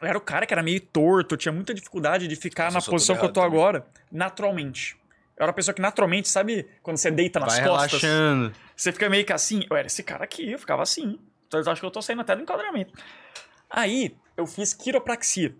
Eu 0.00 0.08
era 0.08 0.18
o 0.18 0.20
cara 0.20 0.44
que 0.44 0.52
era 0.52 0.62
meio 0.62 0.80
torto, 0.80 1.34
eu 1.34 1.38
tinha 1.38 1.52
muita 1.52 1.72
dificuldade 1.72 2.26
de 2.26 2.36
ficar 2.36 2.70
na 2.72 2.80
posição 2.82 3.16
que 3.16 3.24
eu 3.24 3.28
tô 3.28 3.40
também. 3.40 3.58
agora, 3.58 3.86
naturalmente. 4.10 4.96
Eu 5.38 5.44
era 5.44 5.50
uma 5.50 5.54
pessoa 5.54 5.72
que 5.72 5.80
naturalmente, 5.80 6.28
sabe, 6.28 6.66
quando 6.82 6.96
você 6.96 7.12
deita 7.12 7.38
nas 7.38 7.54
Vai 7.54 7.68
costas. 7.68 8.02
Relaxando. 8.02 8.52
Você 8.74 8.90
fica 8.90 9.08
meio 9.08 9.24
que 9.24 9.32
assim. 9.32 9.64
Eu 9.70 9.76
era 9.76 9.86
esse 9.86 10.02
cara 10.02 10.24
aqui, 10.24 10.50
eu 10.50 10.58
ficava 10.58 10.82
assim. 10.82 11.16
Então 11.46 11.60
eu 11.60 11.70
acho 11.70 11.80
que 11.80 11.86
eu 11.86 11.90
tô 11.92 12.02
saindo 12.02 12.22
até 12.22 12.34
do 12.34 12.42
enquadramento. 12.42 12.92
Aí, 13.70 14.16
eu 14.36 14.46
fiz 14.46 14.74
quiropraxia. 14.74 15.54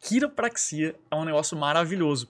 Quiropraxia 0.00 0.96
é 1.08 1.14
um 1.14 1.24
negócio 1.24 1.56
maravilhoso. 1.56 2.28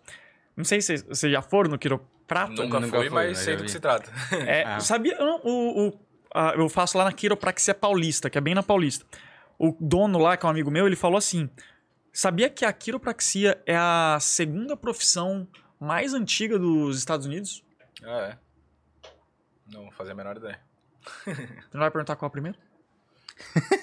Não 0.55 0.67
sei 0.67 0.83
se 0.83 0.99
vocês 0.99 1.33
já 1.33 1.41
foram 1.41 1.71
no 1.71 1.79
quiroprato. 1.79 2.53
Nunca, 2.53 2.79
Nunca 2.79 2.99
fui, 2.99 3.09
mas 3.09 3.39
sei 3.39 3.57
do 3.57 3.65
que 3.65 3.71
se 3.71 3.81
trata. 3.81 4.13
É, 4.47 4.63
ah. 4.65 4.79
Sabia? 4.81 5.17
O, 5.19 5.89
o, 5.89 6.01
a, 6.35 6.53
eu 6.57 6.69
faço 6.69 6.99
lá 6.99 7.05
na 7.05 7.13
quiropraxia 7.13 7.75
paulista, 7.75 8.29
que 8.29 8.37
é 8.37 8.41
bem 8.41 8.55
na 8.55 8.63
Paulista. 8.63 9.07
O 9.59 9.75
dono 9.81 10.19
lá, 10.19 10.37
que 10.37 10.45
é 10.45 10.47
um 10.47 10.51
amigo 10.51 10.71
meu, 10.71 10.87
ele 10.87 10.97
falou 10.97 11.17
assim: 11.17 11.49
Sabia 12.13 12.51
que 12.51 12.67
a 12.67 12.73
quiropraxia 12.73 13.59
é 13.65 13.75
a 13.75 14.19
segunda 14.21 14.77
profissão 14.77 15.49
mais 15.83 16.15
antiga 16.15 16.59
dos 16.59 16.99
Estados 16.99 17.27
Unidos? 17.27 17.63
Ah, 18.05 18.33
é. 18.33 19.09
Não 19.67 19.91
fazia 19.91 20.13
a 20.13 20.17
menor 20.17 20.37
ideia. 20.37 20.59
Você 21.25 21.35
não 21.75 21.81
vai 21.81 21.91
perguntar 21.91 22.17
qual 22.17 22.29
a 22.29 22.31
primeira? 22.31 22.57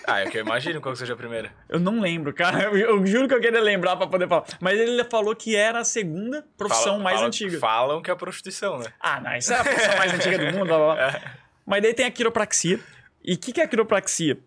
Ah, 0.08 0.22
é 0.22 0.30
que 0.30 0.38
eu 0.38 0.42
imagino 0.42 0.80
qual 0.80 0.94
que 0.94 1.00
seja 1.00 1.14
a 1.14 1.18
primeira. 1.18 1.52
Eu 1.68 1.80
não 1.80 2.00
lembro, 2.00 2.34
cara. 2.34 2.64
Eu, 2.64 2.78
eu 2.78 3.06
juro 3.06 3.28
que 3.28 3.34
eu 3.34 3.42
queria 3.42 3.60
lembrar 3.60 3.98
pra 3.98 4.08
poder 4.08 4.28
falar. 4.28 4.46
Mas 4.62 4.80
ele 4.80 5.04
falou 5.06 5.36
que 5.36 5.56
era 5.56 5.80
a 5.80 5.84
segunda 5.84 6.46
profissão 6.58 6.94
Fala- 6.94 7.04
mais 7.04 7.16
fala- 7.18 7.28
antiga. 7.28 7.60
Falam 7.60 8.02
que 8.02 8.10
é 8.10 8.14
a 8.14 8.16
prostituição, 8.16 8.80
né? 8.80 8.86
Ah, 9.00 9.20
não, 9.20 9.36
isso 9.36 9.52
é 9.52 9.60
a 9.60 9.64
profissão 9.64 9.98
mais 9.98 10.14
antiga 10.14 10.38
do 10.38 10.58
mundo. 10.58 10.66
Blá, 10.68 10.78
blá, 10.78 10.96
blá. 10.96 11.22
Mas 11.66 11.82
daí 11.84 11.94
tem 11.94 12.06
a 12.06 12.12
quiropraxia. 12.12 12.80
E 13.24 13.34
o 13.34 13.38
que, 13.38 13.52
que 13.52 13.60
é 13.60 13.66
a 13.66 13.68
quiropraxia? 13.68 14.40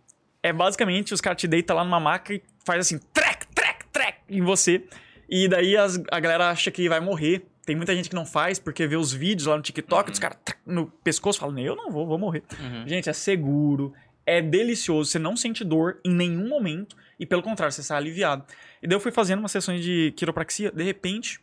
É 0.43 0.53
basicamente 0.53 1.13
os 1.13 1.21
caras 1.21 1.39
te 1.41 1.47
deitam 1.47 1.77
lá 1.77 1.85
numa 1.85 2.01
maca 2.01 2.33
e 2.35 2.43
faz 2.65 2.81
assim, 2.81 2.99
trec, 3.13 3.47
trec, 3.55 3.85
trec 3.93 4.19
em 4.29 4.41
você. 4.41 4.85
E 5.35 5.49
daí 5.49 5.77
as- 5.77 5.99
a 6.11 6.21
galera 6.21 6.51
acha 6.51 6.71
que 6.71 6.89
vai 6.89 7.01
morrer. 7.01 7.47
Tem 7.65 7.75
muita 7.75 7.95
gente 7.95 8.09
que 8.11 8.15
não 8.15 8.27
faz 8.27 8.59
porque 8.59 8.87
vê 8.87 8.97
os 8.97 9.13
vídeos 9.13 9.47
lá 9.47 9.57
no 9.57 9.63
TikTok, 9.63 10.11
os 10.11 10.19
caras 10.19 10.37
no 10.67 10.87
pescoço 10.87 11.39
falam, 11.39 11.59
eu 11.59 11.75
não 11.75 11.91
vou, 11.91 12.07
vou 12.07 12.19
morrer. 12.19 12.43
Gente, 12.87 13.09
é 13.09 13.13
seguro, 13.13 13.95
é 14.27 14.43
delicioso, 14.43 15.11
você 15.11 15.19
não 15.19 15.37
sente 15.37 15.65
dor 15.65 16.01
em 16.05 16.13
nenhum 16.13 16.49
momento 16.49 16.97
e 17.19 17.25
pelo 17.25 17.41
contrário, 17.43 17.73
você 17.73 17.83
sai 17.83 17.97
aliviado. 17.99 18.45
E 18.83 18.87
daí 18.89 18.97
eu 18.97 19.01
fui 19.01 19.13
fazendo 19.13 19.39
umas 19.39 19.53
sessões 19.53 19.83
de 19.83 20.13
quiropraxia, 20.17 20.71
de 20.73 20.83
repente, 20.83 21.41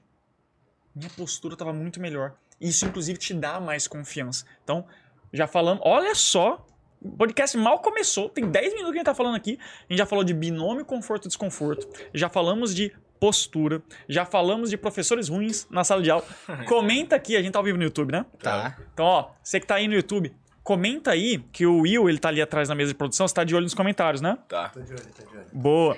minha 0.94 1.10
postura 1.12 1.56
tava 1.56 1.72
muito 1.74 2.00
melhor. 2.02 2.36
Isso, 2.60 2.86
inclusive, 2.86 3.18
te 3.18 3.34
dá 3.34 3.60
mais 3.60 3.88
confiança. 3.88 4.46
Então, 4.64 4.86
já 5.32 5.48
falamos, 5.48 5.82
olha 5.86 6.14
só, 6.14 6.66
o 7.02 7.10
podcast 7.12 7.56
mal 7.58 7.80
começou, 7.80 8.28
tem 8.30 8.46
10 8.46 8.74
minutos 8.74 8.92
que 8.92 8.98
a 8.98 9.00
gente 9.00 9.06
tá 9.06 9.16
falando 9.16 9.36
aqui. 9.36 9.58
A 9.62 9.94
gente 9.94 9.98
já 10.00 10.06
falou 10.06 10.24
de 10.26 10.34
binômio 10.34 10.84
conforto 10.84 11.26
e 11.26 11.28
desconforto, 11.30 11.88
já 12.14 12.28
falamos 12.28 12.76
de 12.76 12.92
postura, 13.20 13.82
já 14.08 14.26
falamos 14.26 14.70
de 14.70 14.78
professores 14.78 15.28
ruins 15.30 15.68
na 15.70 15.84
sala 15.84 16.02
de 16.02 16.10
aula. 16.10 16.26
Comenta 16.68 17.16
aqui, 17.16 17.36
a 17.36 17.42
gente 17.42 17.52
tá 17.52 17.60
ao 17.60 17.66
vivo 17.66 17.78
no 17.78 17.84
YouTube, 17.84 18.12
né? 18.12 18.26
Tá. 18.42 18.78
Então, 18.94 19.06
ó, 19.06 19.32
você 19.44 19.60
que 19.60 19.68
tá 19.68 19.76
aí 19.76 19.88
no 19.88 19.94
YouTube, 19.94 20.34
comenta 20.64 21.12
aí 21.12 21.40
que 21.52 21.66
o 21.66 21.82
Will, 21.82 22.10
ele 22.10 22.20
tá 22.20 22.30
ali 22.30 22.42
atrás 22.42 22.70
na 22.70 22.76
mesa 22.76 22.92
de 22.92 22.98
produção, 22.98 23.28
você 23.28 23.34
tá 23.34 23.44
de 23.44 23.56
olho 23.56 23.64
nos 23.64 23.74
comentários, 23.74 24.22
né? 24.22 24.38
Tá. 24.48 24.70
Tô 24.70 24.82
de 24.82 24.94
olho, 24.94 25.06
tô 25.16 25.24
de 25.30 25.38
olho. 25.38 25.48
Boa. 25.52 25.98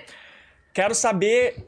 Quero 0.74 0.96
saber 0.96 1.68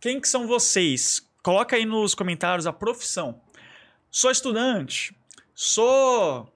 quem 0.00 0.20
que 0.20 0.28
são 0.28 0.46
vocês. 0.46 1.28
Coloca 1.42 1.76
aí 1.76 1.84
nos 1.84 2.14
comentários 2.14 2.66
a 2.66 2.72
profissão. 2.72 3.40
Sou 4.10 4.30
estudante, 4.30 5.14
sou 5.54 6.48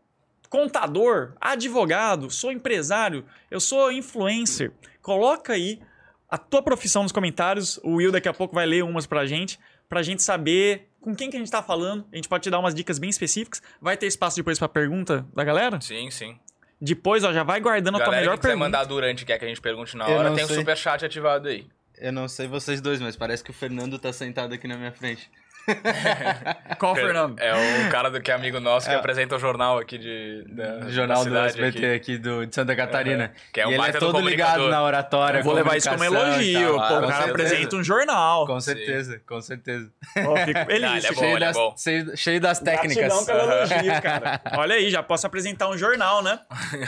contador, 0.48 1.34
advogado, 1.40 2.30
sou 2.30 2.52
empresário, 2.52 3.24
eu 3.50 3.60
sou 3.60 3.92
influencer. 3.92 4.72
Coloca 5.02 5.52
aí 5.52 5.80
a 6.28 6.36
tua 6.38 6.62
profissão 6.62 7.02
nos 7.02 7.12
comentários. 7.12 7.78
O 7.82 7.96
Will 7.96 8.12
daqui 8.12 8.28
a 8.28 8.34
pouco 8.34 8.54
vai 8.54 8.66
ler 8.66 8.84
umas 8.84 9.06
pra 9.06 9.26
gente, 9.26 9.58
pra 9.88 10.02
gente 10.02 10.22
saber 10.22 10.88
com 11.00 11.14
quem 11.14 11.30
que 11.30 11.36
a 11.36 11.38
gente 11.38 11.50
tá 11.50 11.62
falando. 11.62 12.06
A 12.12 12.16
gente 12.16 12.28
pode 12.28 12.42
te 12.42 12.50
dar 12.50 12.58
umas 12.58 12.74
dicas 12.74 12.98
bem 12.98 13.08
específicas. 13.10 13.62
Vai 13.80 13.96
ter 13.96 14.06
espaço 14.06 14.36
depois 14.36 14.58
pra 14.58 14.68
pergunta 14.68 15.26
da 15.34 15.44
galera? 15.44 15.80
Sim, 15.80 16.10
sim. 16.10 16.38
Depois, 16.80 17.24
ó, 17.24 17.32
já 17.32 17.42
vai 17.42 17.60
guardando 17.60 17.96
a 17.96 17.98
tua 17.98 18.06
Galera 18.06 18.20
melhor 18.22 18.36
que 18.36 18.42
pergunta. 18.42 18.64
mandar 18.64 18.84
durante, 18.84 19.24
quer 19.24 19.36
que 19.38 19.44
a 19.44 19.48
gente 19.48 19.60
pergunte 19.60 19.96
na 19.96 20.06
hora, 20.06 20.32
tem 20.34 20.44
o 20.44 20.46
sei. 20.46 20.58
superchat 20.58 21.04
ativado 21.04 21.48
aí. 21.48 21.66
Eu 21.96 22.12
não 22.12 22.28
sei 22.28 22.46
vocês 22.46 22.80
dois, 22.80 23.00
mas 23.00 23.16
parece 23.16 23.42
que 23.42 23.50
o 23.50 23.54
Fernando 23.54 23.98
tá 23.98 24.12
sentado 24.12 24.54
aqui 24.54 24.68
na 24.68 24.76
minha 24.76 24.92
frente. 24.92 25.28
Qual, 26.78 26.94
Fernando? 26.94 27.38
É 27.40 27.86
o 27.86 27.90
cara 27.90 28.10
do 28.10 28.20
que 28.20 28.30
é 28.30 28.34
amigo 28.34 28.58
nosso 28.60 28.88
que 28.88 28.94
É. 28.94 28.98
apresenta 28.98 29.36
o 29.36 29.38
jornal 29.38 29.78
aqui 29.78 29.98
de, 29.98 30.44
da, 30.48 30.86
O 30.86 30.90
jornal 30.90 31.24
da 31.24 31.30
do 31.30 31.38
SBT 31.46 31.78
aqui. 31.78 31.94
aqui, 31.94 32.18
do, 32.18 32.46
de 32.46 32.54
Santa 32.54 32.74
Catarina. 32.74 33.24
Uhum. 33.24 33.40
Que 33.52 33.60
é 33.60 33.66
um 33.66 33.70
e 33.70 33.74
ele 33.74 33.82
é 33.82 33.92
todo 33.92 34.20
ligado 34.20 34.68
na 34.68 34.82
oratória. 34.82 35.38
Eu 35.38 35.44
vou 35.44 35.52
levar 35.54 35.76
isso 35.76 35.88
como 35.90 36.04
elogio. 36.04 36.76
tal. 36.76 36.88
Pô, 37.00 37.06
o 37.06 37.08
cara 37.08 37.24
apresenta 37.26 37.76
um 37.76 37.84
jornal. 37.84 38.46
Com 38.46 38.60
certeza, 38.60 39.20
com 39.26 39.40
certeza. 39.40 39.90
Pô, 40.24 40.36
fico 40.36 40.64
feliz. 40.66 40.84
Ah, 40.84 40.96
ele 40.98 41.06
é 41.06 41.12
bom, 41.12 41.18
cheio, 41.20 41.36
ele 41.36 41.44
é 41.44 41.52
das, 41.52 41.82
cheio, 41.82 42.16
cheio 42.16 42.40
das 42.40 42.58
técnicas. 42.60 42.96
Gratidão 42.96 43.24
pelo 43.26 43.52
elogio, 43.52 44.02
cara. 44.02 44.40
Olha 44.56 44.74
aí, 44.74 44.90
já 44.90 45.02
posso 45.02 45.26
apresentar 45.26 45.68
um 45.68 45.76
jornal, 45.76 46.22
né? 46.22 46.38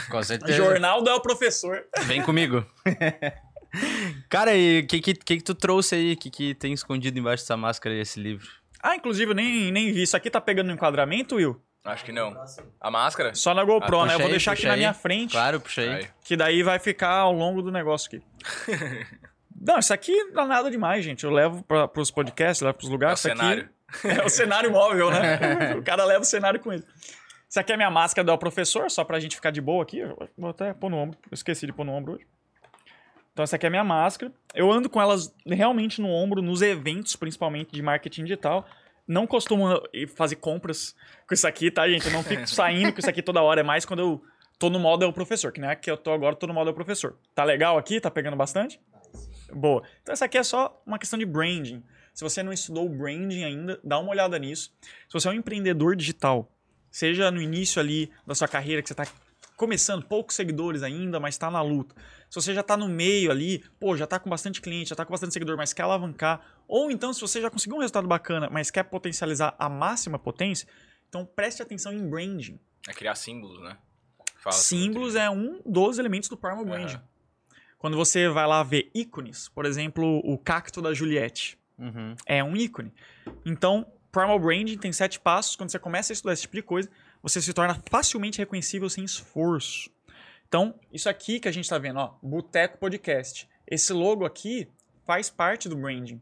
Com 0.09 0.21
certeza. 0.23 0.53
Jornal 0.57 1.01
do 1.01 1.09
El 1.09 1.19
Professor. 1.21 1.83
Vem 2.03 2.21
comigo. 2.21 2.65
Cara, 4.29 4.53
e 4.53 4.79
o 4.81 4.87
que, 4.87 4.99
que, 5.01 5.13
que 5.13 5.41
tu 5.41 5.55
trouxe 5.55 5.95
aí? 5.95 6.13
O 6.13 6.17
que, 6.17 6.29
que 6.29 6.53
tem 6.55 6.73
escondido 6.73 7.17
embaixo 7.17 7.43
dessa 7.43 7.55
máscara 7.55 7.95
desse 7.95 8.19
livro? 8.19 8.47
Ah, 8.83 8.95
inclusive, 8.95 9.31
eu 9.31 9.35
nem, 9.35 9.71
nem 9.71 9.91
vi. 9.93 10.03
Isso 10.03 10.15
aqui 10.17 10.29
tá 10.29 10.41
pegando 10.41 10.67
no 10.67 10.73
enquadramento, 10.73 11.35
Will? 11.35 11.61
Acho 11.83 12.05
que 12.05 12.11
não. 12.11 12.35
A 12.79 12.91
máscara? 12.91 13.33
Só 13.33 13.53
na 13.53 13.63
GoPro, 13.63 14.01
Ah, 14.01 14.05
né? 14.05 14.13
Eu 14.13 14.17
vou 14.19 14.25
aí, 14.27 14.31
deixar 14.31 14.51
aqui 14.51 14.61
puxa 14.61 14.67
na 14.67 14.73
aí. 14.75 14.79
minha 14.79 14.93
frente. 14.93 15.31
Claro, 15.31 15.59
puxa 15.59 15.81
aí. 15.81 15.89
Aí. 15.89 16.07
Que 16.23 16.35
daí 16.37 16.61
vai 16.63 16.77
ficar 16.79 17.09
ao 17.11 17.31
longo 17.33 17.61
do 17.61 17.71
negócio 17.71 18.07
aqui. 18.07 18.23
Não, 19.63 19.77
isso 19.77 19.93
aqui 19.93 20.23
não 20.33 20.43
é 20.45 20.47
nada 20.47 20.71
demais, 20.71 21.05
gente. 21.05 21.23
Eu 21.23 21.29
levo 21.29 21.61
pra, 21.63 21.87
pros 21.87 22.09
podcasts, 22.09 22.61
levo 22.61 22.75
pros 22.75 22.87
É 22.87 22.89
o 22.89 22.93
lugares. 22.93 23.19
isso 23.19 23.29
cenário. 23.29 23.69
Aqui 23.87 24.07
é 24.21 24.25
o 24.25 24.29
cenário 24.29 24.71
móvel, 24.71 25.11
né? 25.11 25.75
o 25.77 25.83
cara 25.83 26.03
leva 26.03 26.21
o 26.21 26.25
cenário 26.25 26.59
com 26.59 26.73
ele. 26.73 26.83
Isso 27.47 27.59
aqui 27.59 27.71
é 27.71 27.77
minha 27.77 27.91
máscara 27.91 28.25
do 28.25 28.35
Professor, 28.39 28.89
só 28.89 29.03
pra 29.03 29.19
gente 29.19 29.35
ficar 29.35 29.51
de 29.51 29.61
boa 29.61 29.83
aqui. 29.83 29.99
Eu 29.99 30.17
Vou 30.37 30.49
até 30.49 30.73
pôr 30.73 30.89
no 30.89 30.97
ombro. 30.97 31.17
Eu 31.29 31.35
esqueci 31.35 31.67
de 31.67 31.73
pôr 31.73 31.83
no 31.85 31.91
ombro 31.91 32.13
hoje. 32.13 32.25
Então, 33.33 33.43
essa 33.43 33.55
aqui 33.55 33.65
é 33.65 33.67
a 33.67 33.69
minha 33.69 33.83
máscara. 33.83 34.31
Eu 34.53 34.71
ando 34.71 34.89
com 34.89 35.01
elas 35.01 35.33
realmente 35.45 36.01
no 36.01 36.09
ombro, 36.09 36.41
nos 36.41 36.61
eventos, 36.61 37.15
principalmente 37.15 37.71
de 37.71 37.81
marketing 37.81 38.23
digital. 38.23 38.65
Não 39.07 39.25
costumo 39.25 39.81
ir 39.93 40.07
fazer 40.07 40.35
compras 40.35 40.95
com 41.27 41.33
isso 41.33 41.47
aqui, 41.47 41.71
tá, 41.71 41.87
gente? 41.89 42.05
Eu 42.05 42.13
não 42.13 42.23
fico 42.23 42.45
saindo 42.49 42.93
com 42.93 42.99
isso 42.99 43.09
aqui 43.09 43.21
toda 43.21 43.41
hora. 43.41 43.61
É 43.61 43.63
mais 43.63 43.85
quando 43.85 43.99
eu 43.99 44.23
tô 44.59 44.69
no 44.69 44.79
modo 44.79 45.03
El 45.03 45.13
Professor, 45.13 45.51
que 45.51 45.61
não 45.61 45.69
é 45.69 45.75
que 45.75 45.89
eu 45.89 45.97
tô 45.97 46.11
agora, 46.11 46.35
tô 46.35 46.45
no 46.45 46.53
modo 46.53 46.69
El 46.69 46.73
Professor. 46.73 47.17
Tá 47.33 47.43
legal 47.43 47.77
aqui? 47.77 47.99
Tá 47.99 48.11
pegando 48.11 48.35
bastante? 48.35 48.79
Boa. 49.53 49.83
Então, 50.01 50.13
essa 50.13 50.25
aqui 50.25 50.37
é 50.37 50.43
só 50.43 50.81
uma 50.85 50.99
questão 50.99 51.17
de 51.17 51.25
branding. 51.25 51.83
Se 52.13 52.23
você 52.23 52.43
não 52.43 52.51
estudou 52.51 52.87
branding 52.89 53.43
ainda, 53.43 53.79
dá 53.83 53.97
uma 53.97 54.11
olhada 54.11 54.37
nisso. 54.37 54.73
Se 55.07 55.13
você 55.13 55.29
é 55.29 55.31
um 55.31 55.35
empreendedor 55.35 55.95
digital, 55.95 56.51
seja 56.89 57.31
no 57.31 57.41
início 57.41 57.79
ali 57.79 58.11
da 58.27 58.35
sua 58.35 58.47
carreira, 58.47 58.81
que 58.81 58.89
você 58.89 58.93
está 58.93 59.05
começando, 59.61 60.03
poucos 60.03 60.35
seguidores 60.35 60.81
ainda, 60.81 61.19
mas 61.19 61.35
está 61.35 61.51
na 61.51 61.61
luta. 61.61 61.95
Se 62.29 62.35
você 62.35 62.53
já 62.53 62.61
está 62.61 62.75
no 62.75 62.89
meio 62.89 63.29
ali, 63.29 63.63
pô, 63.79 63.95
já 63.95 64.05
está 64.05 64.19
com 64.19 64.27
bastante 64.29 64.59
cliente, 64.59 64.89
já 64.89 64.93
está 64.95 65.05
com 65.05 65.11
bastante 65.11 65.33
seguidor, 65.33 65.55
mas 65.55 65.71
quer 65.71 65.83
alavancar. 65.83 66.41
Ou 66.67 66.89
então, 66.89 67.13
se 67.13 67.21
você 67.21 67.39
já 67.39 67.49
conseguiu 67.49 67.77
um 67.77 67.79
resultado 67.79 68.07
bacana, 68.07 68.49
mas 68.49 68.71
quer 68.71 68.83
potencializar 68.83 69.55
a 69.59 69.69
máxima 69.69 70.17
potência, 70.17 70.67
então 71.07 71.23
preste 71.23 71.61
atenção 71.61 71.93
em 71.93 72.09
branding. 72.09 72.59
É 72.87 72.93
criar 72.93 73.13
símbolos, 73.13 73.61
né? 73.61 73.77
Fala 74.41 74.55
Símbolos 74.55 75.13
é 75.15 75.29
um 75.29 75.61
dos 75.63 75.99
elementos 75.99 76.27
do 76.27 76.35
Primal 76.35 76.65
Branding. 76.65 76.95
Aham. 76.95 77.03
Quando 77.77 77.95
você 77.95 78.27
vai 78.29 78.47
lá 78.47 78.63
ver 78.63 78.89
ícones, 78.95 79.47
por 79.49 79.65
exemplo, 79.65 80.21
o 80.23 80.37
cacto 80.37 80.81
da 80.81 80.93
Juliette 80.93 81.59
Uhum. 81.77 82.15
é 82.25 82.43
um 82.43 82.55
ícone. 82.55 82.91
Então, 83.45 83.85
Primal 84.11 84.39
Branding 84.39 84.77
tem 84.77 84.91
sete 84.91 85.19
passos. 85.19 85.55
Quando 85.55 85.71
você 85.71 85.79
começa 85.79 86.11
a 86.11 86.15
estudar 86.15 86.33
esse 86.33 86.41
tipo 86.43 86.55
de 86.55 86.61
coisa, 86.63 86.89
você 87.21 87.41
se 87.41 87.53
torna 87.53 87.81
facilmente 87.89 88.39
reconhecível 88.39 88.89
sem 88.89 89.03
esforço. 89.03 89.89
Então, 90.47 90.77
isso 90.91 91.07
aqui 91.07 91.39
que 91.39 91.47
a 91.47 91.51
gente 91.51 91.65
está 91.65 91.77
vendo, 91.77 91.99
ó, 91.99 92.15
Boteco 92.21 92.77
Podcast. 92.77 93.47
Esse 93.65 93.93
logo 93.93 94.25
aqui 94.25 94.67
faz 95.05 95.29
parte 95.29 95.69
do 95.69 95.77
branding. 95.77 96.21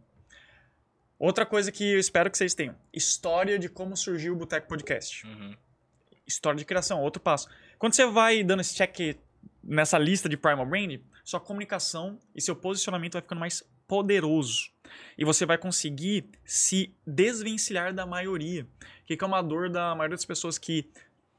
Outra 1.18 1.46
coisa 1.46 1.72
que 1.72 1.84
eu 1.84 2.00
espero 2.00 2.30
que 2.30 2.38
vocês 2.38 2.54
tenham: 2.54 2.76
história 2.94 3.58
de 3.58 3.68
como 3.68 3.98
surgiu 3.98 4.34
o 4.34 4.36
Boteco 4.38 4.68
Podcast. 4.68 5.26
Uhum. 5.26 5.56
História 6.26 6.60
de 6.60 6.66
criação, 6.66 7.02
outro 7.02 7.22
passo. 7.22 7.50
Quando 7.78 7.94
você 7.94 8.06
vai 8.06 8.44
dando 8.44 8.62
esse 8.62 8.76
check 8.76 9.18
nessa 9.64 9.98
lista 9.98 10.30
de 10.30 10.38
Primal 10.38 10.66
Brand, 10.66 11.00
sua 11.24 11.40
comunicação 11.40 12.20
e 12.36 12.42
seu 12.42 12.56
posicionamento 12.56 13.14
vai 13.14 13.22
ficando 13.22 13.40
mais 13.40 13.64
poderoso. 13.88 14.72
E 15.18 15.26
você 15.26 15.46
vai 15.46 15.58
conseguir 15.58 16.30
se 16.44 16.94
desvencilhar 17.06 17.94
da 17.94 18.06
maioria, 18.06 18.68
que 19.06 19.18
é 19.20 19.26
uma 19.26 19.42
dor 19.42 19.70
da 19.70 19.96
maioria 19.96 20.16
das 20.16 20.26
pessoas 20.26 20.58
que 20.58 20.90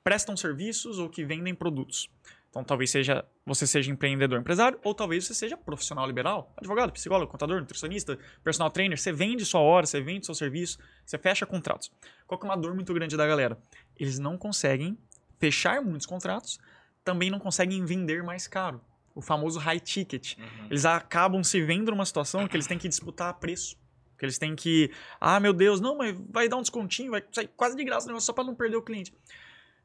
prestam 0.03 0.37
serviços 0.37 0.99
ou 0.99 1.09
que 1.09 1.25
vendem 1.25 1.55
produtos. 1.55 2.09
Então, 2.51 2.65
talvez 2.65 2.91
seja 2.91 3.25
você 3.47 3.67
seja 3.67 3.91
empreendedor, 3.91 4.39
empresário, 4.39 4.79
ou 4.85 4.95
talvez 4.95 5.25
você 5.25 5.35
seja 5.35 5.57
profissional 5.57 6.07
liberal, 6.07 6.53
advogado, 6.57 6.93
psicólogo, 6.93 7.31
contador, 7.31 7.61
nutricionista, 7.61 8.19
personal 8.45 8.71
trainer. 8.71 8.99
Você 8.99 9.13
vende 9.13 9.45
sua 9.45 9.61
hora, 9.61 9.87
você 9.87 10.01
vende 10.01 10.27
seu 10.27 10.35
serviço, 10.35 10.79
você 11.05 11.19
fecha 11.19 11.47
contratos. 11.47 11.93
Qual 12.27 12.39
que 12.39 12.47
é 12.47 12.49
uma 12.49 12.57
dor 12.57 12.75
muito 12.75 12.93
grande 12.93 13.17
da 13.17 13.27
galera? 13.27 13.59
Eles 13.97 14.19
não 14.19 14.37
conseguem 14.37 14.99
fechar 15.39 15.83
muitos 15.83 16.07
contratos, 16.07 16.61
também 17.05 17.31
não 17.31 17.39
conseguem 17.39 17.85
vender 17.85 18.23
mais 18.23 18.47
caro. 18.47 18.81
O 19.21 19.23
famoso 19.23 19.59
high 19.59 19.79
ticket. 19.79 20.39
Uhum. 20.39 20.67
Eles 20.71 20.87
acabam 20.87 21.45
se 21.45 21.61
vendo 21.61 21.91
numa 21.91 22.07
situação 22.07 22.49
que 22.49 22.57
eles 22.57 22.67
têm 22.67 22.79
que 22.79 22.89
disputar 22.89 23.35
preço. 23.35 23.77
Que 24.19 24.25
eles 24.25 24.39
têm 24.39 24.57
que. 24.57 24.91
Ah, 25.21 25.39
meu 25.39 25.53
Deus, 25.53 25.79
não, 25.79 25.99
mas 25.99 26.17
vai 26.31 26.49
dar 26.49 26.57
um 26.57 26.63
descontinho, 26.63 27.11
vai 27.11 27.23
sair 27.31 27.49
quase 27.55 27.77
de 27.77 27.85
graça 27.85 28.07
o 28.07 28.09
negócio 28.09 28.25
só 28.25 28.33
para 28.33 28.45
não 28.45 28.55
perder 28.55 28.77
o 28.77 28.83
cliente. 28.83 29.13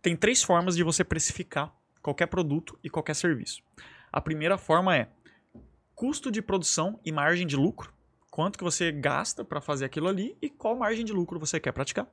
Tem 0.02 0.16
três 0.16 0.42
formas 0.42 0.74
de 0.74 0.84
você 0.84 1.04
precificar 1.04 1.76
qualquer 2.02 2.28
produto 2.28 2.80
e 2.82 2.90
qualquer 2.90 3.14
serviço. 3.14 3.62
A 4.10 4.22
primeira 4.22 4.58
forma 4.58 4.96
é 4.96 5.10
custo 5.94 6.32
de 6.32 6.42
produção 6.42 6.98
e 7.04 7.12
margem 7.12 7.46
de 7.46 7.58
lucro. 7.58 7.94
Quanto 8.32 8.58
que 8.58 8.64
você 8.64 8.90
gasta 8.90 9.44
para 9.44 9.60
fazer 9.60 9.84
aquilo 9.84 10.08
ali 10.08 10.38
e 10.42 10.50
qual 10.50 10.78
margem 10.78 11.04
de 11.04 11.12
lucro 11.12 11.38
você 11.38 11.60
quer 11.60 11.74
praticar. 11.74 12.08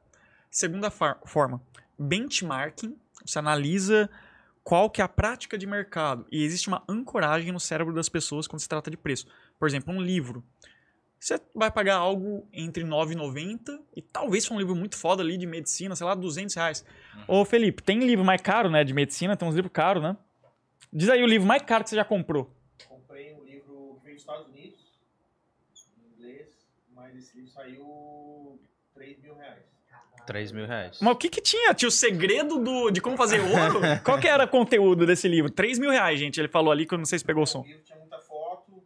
Segunda 0.50 0.90
forma, 0.90 1.62
benchmarking. 1.96 2.96
Você 3.24 3.38
analisa 3.38 4.10
qual 4.64 4.88
que 4.88 5.00
é 5.00 5.04
a 5.04 5.08
prática 5.08 5.58
de 5.58 5.66
mercado 5.66 6.26
e 6.30 6.44
existe 6.44 6.68
uma 6.68 6.82
ancoragem 6.88 7.52
no 7.52 7.60
cérebro 7.60 7.92
das 7.92 8.08
pessoas 8.08 8.46
quando 8.46 8.60
se 8.60 8.68
trata 8.68 8.90
de 8.90 8.96
preço. 8.96 9.26
Por 9.58 9.68
exemplo, 9.68 9.92
um 9.92 10.00
livro. 10.00 10.44
você 11.18 11.40
vai 11.54 11.70
pagar 11.70 11.96
algo 11.96 12.46
entre 12.52 12.82
R$ 12.84 12.88
9,90 12.90 13.80
e 13.96 14.02
talvez 14.02 14.46
for 14.46 14.54
um 14.54 14.58
livro 14.58 14.74
muito 14.74 14.96
foda 14.96 15.22
ali 15.22 15.36
de 15.36 15.46
medicina, 15.46 15.94
sei 15.96 16.06
lá, 16.06 16.14
200 16.14 16.54
reais. 16.54 16.84
Ô, 17.26 17.44
Felipe, 17.44 17.82
tem 17.82 17.98
livro 18.00 18.24
mais 18.24 18.40
caro, 18.40 18.70
né, 18.70 18.84
de 18.84 18.92
medicina? 18.94 19.36
Tem 19.36 19.46
uns 19.48 19.54
livros 19.54 19.72
caros, 19.72 20.02
né? 20.02 20.16
Diz 20.92 21.08
aí 21.08 21.22
o 21.22 21.26
livro 21.26 21.46
mais 21.46 21.62
caro 21.62 21.82
que 21.84 21.90
você 21.90 21.96
já 21.96 22.04
comprou. 22.04 22.50
Comprei 22.88 23.34
um 23.34 23.44
livro 23.44 23.96
que 23.98 24.04
veio 24.04 24.14
dos 24.16 24.22
Estados 24.22 24.46
Unidos, 24.48 24.80
em 25.96 26.14
inglês, 26.14 26.48
mas 26.94 27.16
esse 27.16 27.36
livro 27.36 27.50
saiu 27.50 28.60
3 28.94 29.18
mil 29.22 29.34
reais. 29.34 29.71
3 30.26 30.52
mil 30.52 30.66
reais. 30.66 30.98
Mas 31.00 31.14
o 31.14 31.16
que 31.16 31.28
que 31.28 31.40
tinha? 31.40 31.74
Tinha 31.74 31.88
o 31.88 31.92
segredo 31.92 32.58
do, 32.58 32.90
de 32.90 33.00
como 33.00 33.16
fazer 33.16 33.40
ouro? 33.42 33.80
Qual 34.04 34.18
que 34.18 34.28
era 34.28 34.44
o 34.44 34.48
conteúdo 34.48 35.06
desse 35.06 35.28
livro? 35.28 35.50
3 35.50 35.78
mil 35.78 35.90
reais, 35.90 36.18
gente. 36.18 36.40
Ele 36.40 36.48
falou 36.48 36.70
ali 36.72 36.86
que 36.86 36.94
eu 36.94 36.98
não 36.98 37.04
sei 37.04 37.18
se 37.18 37.24
pegou 37.24 37.42
o 37.42 37.46
som. 37.46 37.60
O 37.60 37.66
livro 37.66 37.82
tinha 37.82 37.98
muita 37.98 38.18
foto, 38.20 38.82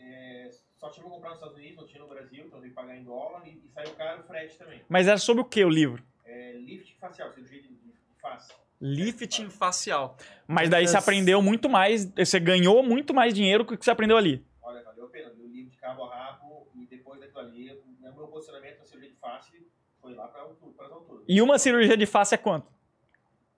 é, 0.00 0.50
só 0.76 0.88
tinha 0.90 1.04
que 1.04 1.10
comprar 1.10 1.30
nos 1.30 1.38
Estados 1.38 1.56
Unidos, 1.56 1.76
não 1.76 1.86
tinha 1.86 2.02
no 2.02 2.08
Brasil, 2.08 2.44
então 2.46 2.58
eu 2.58 2.62
tenho 2.62 2.70
que 2.70 2.80
pagar 2.80 2.96
em 2.96 3.02
dólar 3.02 3.42
e, 3.46 3.50
e 3.50 3.68
saiu 3.74 3.90
caro 3.92 4.20
o 4.20 4.24
frete 4.24 4.56
também. 4.58 4.80
Mas 4.88 5.08
era 5.08 5.18
sobre 5.18 5.42
o 5.42 5.44
que 5.44 5.64
o 5.64 5.68
livro? 5.68 6.02
É, 6.24 6.52
lifting 6.52 6.94
facial, 7.00 7.32
cirurgia 7.32 7.62
de, 7.62 7.68
de, 7.68 7.74
de 7.74 8.20
face. 8.20 8.52
Lifting 8.80 9.48
facial. 9.50 10.16
Mas 10.46 10.68
daí 10.68 10.86
você 10.86 10.96
aprendeu 10.96 11.40
muito 11.42 11.68
mais, 11.68 12.04
você 12.14 12.38
ganhou 12.38 12.82
muito 12.82 13.14
mais 13.14 13.34
dinheiro 13.34 13.64
que 13.64 13.74
o 13.74 13.78
que 13.78 13.84
você 13.84 13.90
aprendeu 13.90 14.16
ali. 14.16 14.44
Olha, 14.62 14.82
valeu 14.82 15.06
a 15.06 15.08
pena. 15.08 15.30
Deu 15.30 15.46
livro 15.46 15.70
de 15.70 15.78
cabo 15.78 16.04
a 16.04 16.14
rabo 16.14 16.68
e 16.74 16.86
depois 16.86 17.18
daquilo 17.18 17.40
ali, 17.40 17.72
o 17.72 18.16
meu 18.16 18.28
posicionamento 18.28 18.78
na 18.78 18.84
cirurgia 18.84 19.10
de 19.10 19.16
face 19.16 19.66
foi 20.06 20.14
lá 20.14 20.28
para 20.28 20.42
as 20.86 20.92
alturas. 20.92 21.24
E 21.26 21.42
uma 21.42 21.58
cirurgia 21.58 21.96
de 21.96 22.06
face 22.06 22.34
é 22.34 22.38
quanto? 22.38 22.70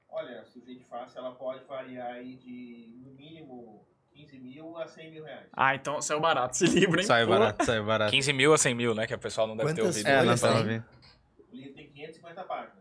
Olha, 0.09 0.41
a 0.41 0.45
cirurgia 0.47 0.77
de 0.77 0.85
face 0.85 1.19
ela 1.19 1.33
pode 1.33 1.65
variar 1.65 2.13
aí 2.15 2.37
de 2.37 2.95
no 3.05 3.11
mínimo 3.13 3.87
15 4.15 4.39
mil 4.39 4.77
a 4.79 4.87
100 4.87 5.11
mil 5.11 5.25
reais. 5.25 5.47
Ah, 5.53 5.75
então 5.75 6.01
saiu 6.01 6.21
barato 6.21 6.55
esse 6.55 6.67
livro, 6.67 6.99
hein? 7.01 7.07
Saiu 7.07 7.27
Pô. 7.27 7.33
barato, 7.35 7.65
saiu 7.65 7.85
barato. 7.85 8.11
15 8.11 8.33
mil 8.33 8.55
a 8.55 8.59
100 8.59 8.75
mil, 8.75 8.95
né? 8.95 9.07
Que 9.07 9.15
o 9.15 9.19
pessoal 9.19 9.47
não 9.47 9.57
deve 9.57 9.75
ter 9.75 9.83
Quantas 9.83 9.97
ouvido. 9.97 10.09
É, 10.09 10.23
tem? 10.23 10.33
estamos 10.33 10.59
ouvindo. 10.61 10.85
O 11.53 11.57
livro 11.57 11.75
tem 11.75 11.87
550 11.91 12.45
páginas. 12.45 12.78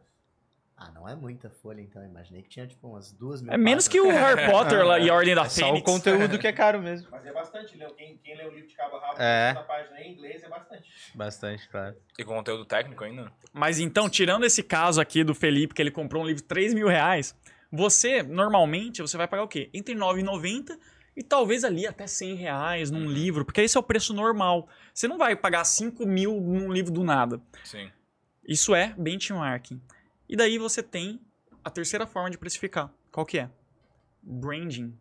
Ah, 0.79 0.91
não 0.93 1.09
é 1.09 1.15
muita 1.15 1.49
folha, 1.49 1.81
então. 1.81 2.01
Eu 2.03 2.07
imaginei 2.07 2.43
que 2.43 2.49
tinha, 2.49 2.67
tipo, 2.67 2.87
umas 2.87 3.11
duas 3.11 3.41
mil 3.41 3.51
É 3.51 3.57
menos 3.57 3.87
que 3.87 3.97
páginas. 3.99 4.21
o 4.21 4.23
Harry 4.25 4.51
Potter 4.51 4.85
lá 4.85 4.99
e 4.99 5.09
a 5.09 5.13
Ordem 5.15 5.33
da 5.33 5.41
É 5.45 5.49
só 5.49 5.63
o 5.63 5.65
Fênix. 5.69 5.83
conteúdo 5.85 6.37
que 6.37 6.45
é 6.47 6.53
caro 6.53 6.79
mesmo. 6.79 7.07
Mas 7.11 7.25
é 7.25 7.33
bastante, 7.33 7.75
leu. 7.75 7.89
Quem, 7.95 8.15
quem 8.17 8.37
lê 8.37 8.45
o 8.45 8.51
livro 8.51 8.67
de 8.67 8.75
cabo 8.75 8.97
rabo, 8.99 9.19
É. 9.19 9.49
50 9.55 9.67
páginas 9.67 9.99
em 10.01 10.11
inglês 10.13 10.43
é 10.43 10.47
bastante. 10.49 10.89
Bastante, 11.15 11.69
claro. 11.69 11.95
E 12.19 12.23
com 12.23 12.35
conteúdo 12.35 12.63
técnico 12.63 13.03
ainda? 13.03 13.31
Mas 13.51 13.79
então, 13.79 14.07
tirando 14.07 14.45
esse 14.45 14.61
caso 14.61 15.01
aqui 15.01 15.23
do 15.23 15.33
Felipe, 15.33 15.73
que 15.73 15.81
ele 15.81 15.89
comprou 15.89 16.21
um 16.21 16.27
livro 16.27 16.43
de 16.43 16.47
3 16.47 16.75
mil 16.75 16.87
reais, 16.87 17.35
você, 17.71 18.21
normalmente, 18.21 19.01
você 19.01 19.17
vai 19.17 19.27
pagar 19.27 19.43
o 19.43 19.47
quê? 19.47 19.71
Entre 19.73 19.95
R$ 19.95 19.99
9,90 19.99 20.77
e 21.15 21.23
talvez 21.23 21.63
ali 21.63 21.87
até 21.87 22.05
100 22.05 22.35
reais 22.35 22.91
num 22.91 23.09
livro, 23.09 23.43
porque 23.43 23.61
esse 23.61 23.75
é 23.75 23.79
o 23.79 23.83
preço 23.83 24.13
normal. 24.13 24.69
Você 24.93 25.07
não 25.07 25.17
vai 25.17 25.35
pagar 25.35 25.63
5 25.65 26.05
mil 26.05 26.39
num 26.39 26.71
livro 26.71 26.91
do 26.91 27.03
nada. 27.03 27.41
Sim. 27.63 27.89
Isso 28.47 28.75
é 28.75 28.93
benchmarking. 28.95 29.81
E 30.29 30.35
daí 30.35 30.57
você 30.57 30.83
tem 30.83 31.21
a 31.63 31.69
terceira 31.69 32.05
forma 32.05 32.29
de 32.29 32.37
precificar. 32.37 32.91
Qual 33.11 33.25
que 33.25 33.39
é? 33.39 33.49
Branding. 34.21 34.97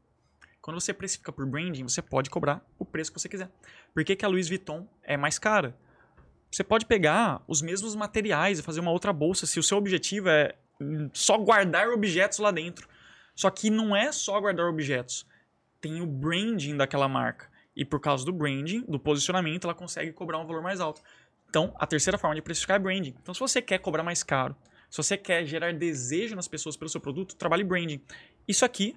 Quando 0.61 0.81
você 0.81 0.93
precifica 0.93 1.31
por 1.33 1.47
branding, 1.47 1.85
você 1.85 2.03
pode 2.03 2.29
cobrar 2.29 2.61
o 2.79 2.85
preço 2.85 3.13
que 3.13 3.21
você 3.21 3.29
quiser. 3.29 3.49
Por 3.95 4.05
que, 4.05 4.17
que 4.17 4.25
a 4.25 4.29
Louis 4.29 4.49
Vuitton 4.49 4.89
é 5.03 5.17
mais 5.17 5.39
cara? 5.39 5.77
Você 6.51 6.65
pode 6.65 6.87
pegar 6.87 7.43
os 7.47 7.63
mesmos 7.63 7.95
materiais 7.95 8.59
e 8.59 8.63
fazer 8.63 8.81
uma 8.81 8.91
outra 8.91 9.13
bolsa 9.13 9.47
se 9.47 9.61
o 9.61 9.63
seu 9.63 9.79
objetivo 9.79 10.29
é 10.29 10.55
só 11.13 11.39
guardar 11.39 11.89
objetos 11.89 12.39
lá 12.39 12.51
dentro. 12.51 12.89
Só 13.35 13.51
que 13.51 13.71
não 13.71 13.95
é 13.95 14.11
só 14.11 14.41
guardar 14.41 14.67
objetos. 14.67 15.27
Tem 15.81 16.01
o 16.01 16.07
branding 16.07 16.77
daquela 16.77 17.09
marca. 17.09 17.49
E 17.77 17.85
por 17.85 18.01
causa 18.01 18.25
do 18.25 18.33
branding, 18.33 18.83
do 18.89 18.99
posicionamento, 18.99 19.65
ela 19.65 19.75
consegue 19.75 20.13
cobrar 20.13 20.39
um 20.39 20.47
valor 20.47 20.63
mais 20.63 20.81
alto. 20.81 21.03
Então, 21.49 21.75
a 21.79 21.87
terceira 21.87 22.19
forma 22.19 22.35
de 22.35 22.43
precificar 22.43 22.77
é 22.77 22.81
branding. 22.81 23.15
Então, 23.21 23.35
se 23.35 23.41
você 23.41 23.61
quer 23.61 23.79
cobrar 23.79 24.03
mais 24.03 24.23
caro, 24.23 24.57
se 24.91 24.97
você 24.97 25.17
quer 25.17 25.45
gerar 25.45 25.73
desejo 25.73 26.35
nas 26.37 26.49
pessoas 26.49 26.77
pelo 26.77 26.89
seu 26.89 27.01
produto, 27.01 27.37
trabalhe 27.37 27.65
branding. 27.65 28.01
Isso 28.47 28.65
aqui 28.65 28.97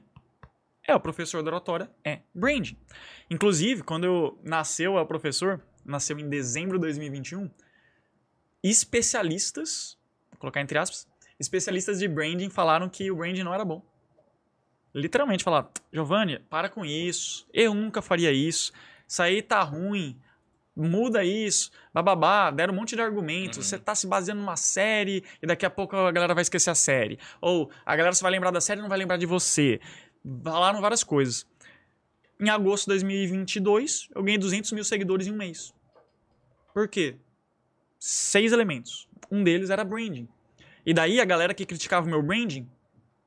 é 0.87 0.95
o 0.95 0.99
professor 0.99 1.43
da 1.43 1.51
oratória, 1.51 1.89
é 2.03 2.21
branding. 2.33 2.77
Inclusive, 3.29 3.83
quando 3.83 4.05
eu 4.05 4.39
nasceu 4.43 4.95
o 4.95 5.05
professor, 5.05 5.61
nasceu 5.85 6.19
em 6.19 6.27
dezembro 6.29 6.77
de 6.77 6.81
2021, 6.83 7.49
especialistas, 8.63 9.97
vou 10.31 10.39
colocar 10.39 10.61
entre 10.61 10.77
aspas, 10.77 11.07
especialistas 11.39 11.99
de 11.99 12.07
branding 12.07 12.49
falaram 12.49 12.89
que 12.89 13.09
o 13.09 13.15
branding 13.15 13.43
não 13.43 13.53
era 13.53 13.63
bom. 13.63 13.83
Literalmente 14.93 15.43
falaram, 15.43 15.69
Giovanni, 15.93 16.39
para 16.49 16.69
com 16.69 16.83
isso, 16.83 17.47
eu 17.53 17.73
nunca 17.73 18.01
faria 18.01 18.31
isso, 18.31 18.71
isso 19.07 19.21
aí 19.21 19.41
tá 19.41 19.61
ruim, 19.61 20.19
muda 20.79 21.23
isso, 21.23 21.71
bababá, 21.93 22.49
deram 22.51 22.73
um 22.73 22.77
monte 22.77 22.95
de 22.95 23.01
argumentos, 23.01 23.57
Uhum. 23.57 23.63
você 23.63 23.77
tá 23.77 23.93
se 23.93 24.07
baseando 24.07 24.41
numa 24.41 24.55
série 24.55 25.23
e 25.41 25.47
daqui 25.47 25.65
a 25.65 25.69
pouco 25.69 25.95
a 25.95 26.11
galera 26.11 26.33
vai 26.33 26.41
esquecer 26.41 26.69
a 26.69 26.75
série. 26.75 27.19
Ou 27.41 27.69
a 27.85 27.95
galera 27.95 28.13
só 28.15 28.23
vai 28.23 28.31
lembrar 28.31 28.51
da 28.51 28.61
série 28.61 28.79
e 28.79 28.81
não 28.81 28.89
vai 28.89 28.97
lembrar 28.97 29.17
de 29.17 29.25
você. 29.25 29.79
Falaram 30.43 30.81
várias 30.81 31.03
coisas. 31.03 31.45
Em 32.39 32.49
agosto 32.49 32.85
de 32.85 32.91
2022, 32.91 34.07
eu 34.15 34.23
ganhei 34.23 34.37
200 34.37 34.71
mil 34.71 34.83
seguidores 34.83 35.27
em 35.27 35.31
um 35.31 35.35
mês. 35.37 35.73
Por 36.73 36.87
quê? 36.87 37.15
Seis 37.99 38.51
elementos. 38.53 39.07
Um 39.29 39.43
deles 39.43 39.69
era 39.69 39.83
branding. 39.83 40.27
E 40.85 40.93
daí 40.93 41.19
a 41.19 41.25
galera 41.25 41.53
que 41.53 41.65
criticava 41.65 42.07
o 42.07 42.09
meu 42.09 42.23
branding 42.23 42.69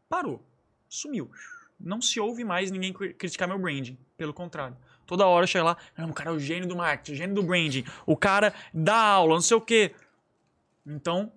parou. 0.08 0.42
Sumiu. 0.88 1.30
Não 1.78 2.00
se 2.00 2.18
ouve 2.20 2.44
mais 2.44 2.70
ninguém 2.70 2.92
cri- 2.92 3.12
criticar 3.12 3.46
meu 3.48 3.58
branding. 3.58 3.98
Pelo 4.16 4.32
contrário. 4.32 4.76
Toda 5.12 5.26
hora 5.26 5.46
chega 5.46 5.62
lá, 5.62 5.76
"Não, 5.94 6.08
o 6.08 6.14
cara 6.14 6.30
é 6.30 6.32
o 6.32 6.40
gênio 6.40 6.66
do 6.66 6.74
marketing, 6.74 7.12
o 7.12 7.14
gênio 7.14 7.34
do 7.34 7.42
branding, 7.42 7.84
o 8.06 8.16
cara 8.16 8.54
dá 8.72 8.96
aula, 8.96 9.34
não 9.34 9.42
sei 9.42 9.54
o 9.58 9.60
quê. 9.60 9.94
Então, 10.86 11.30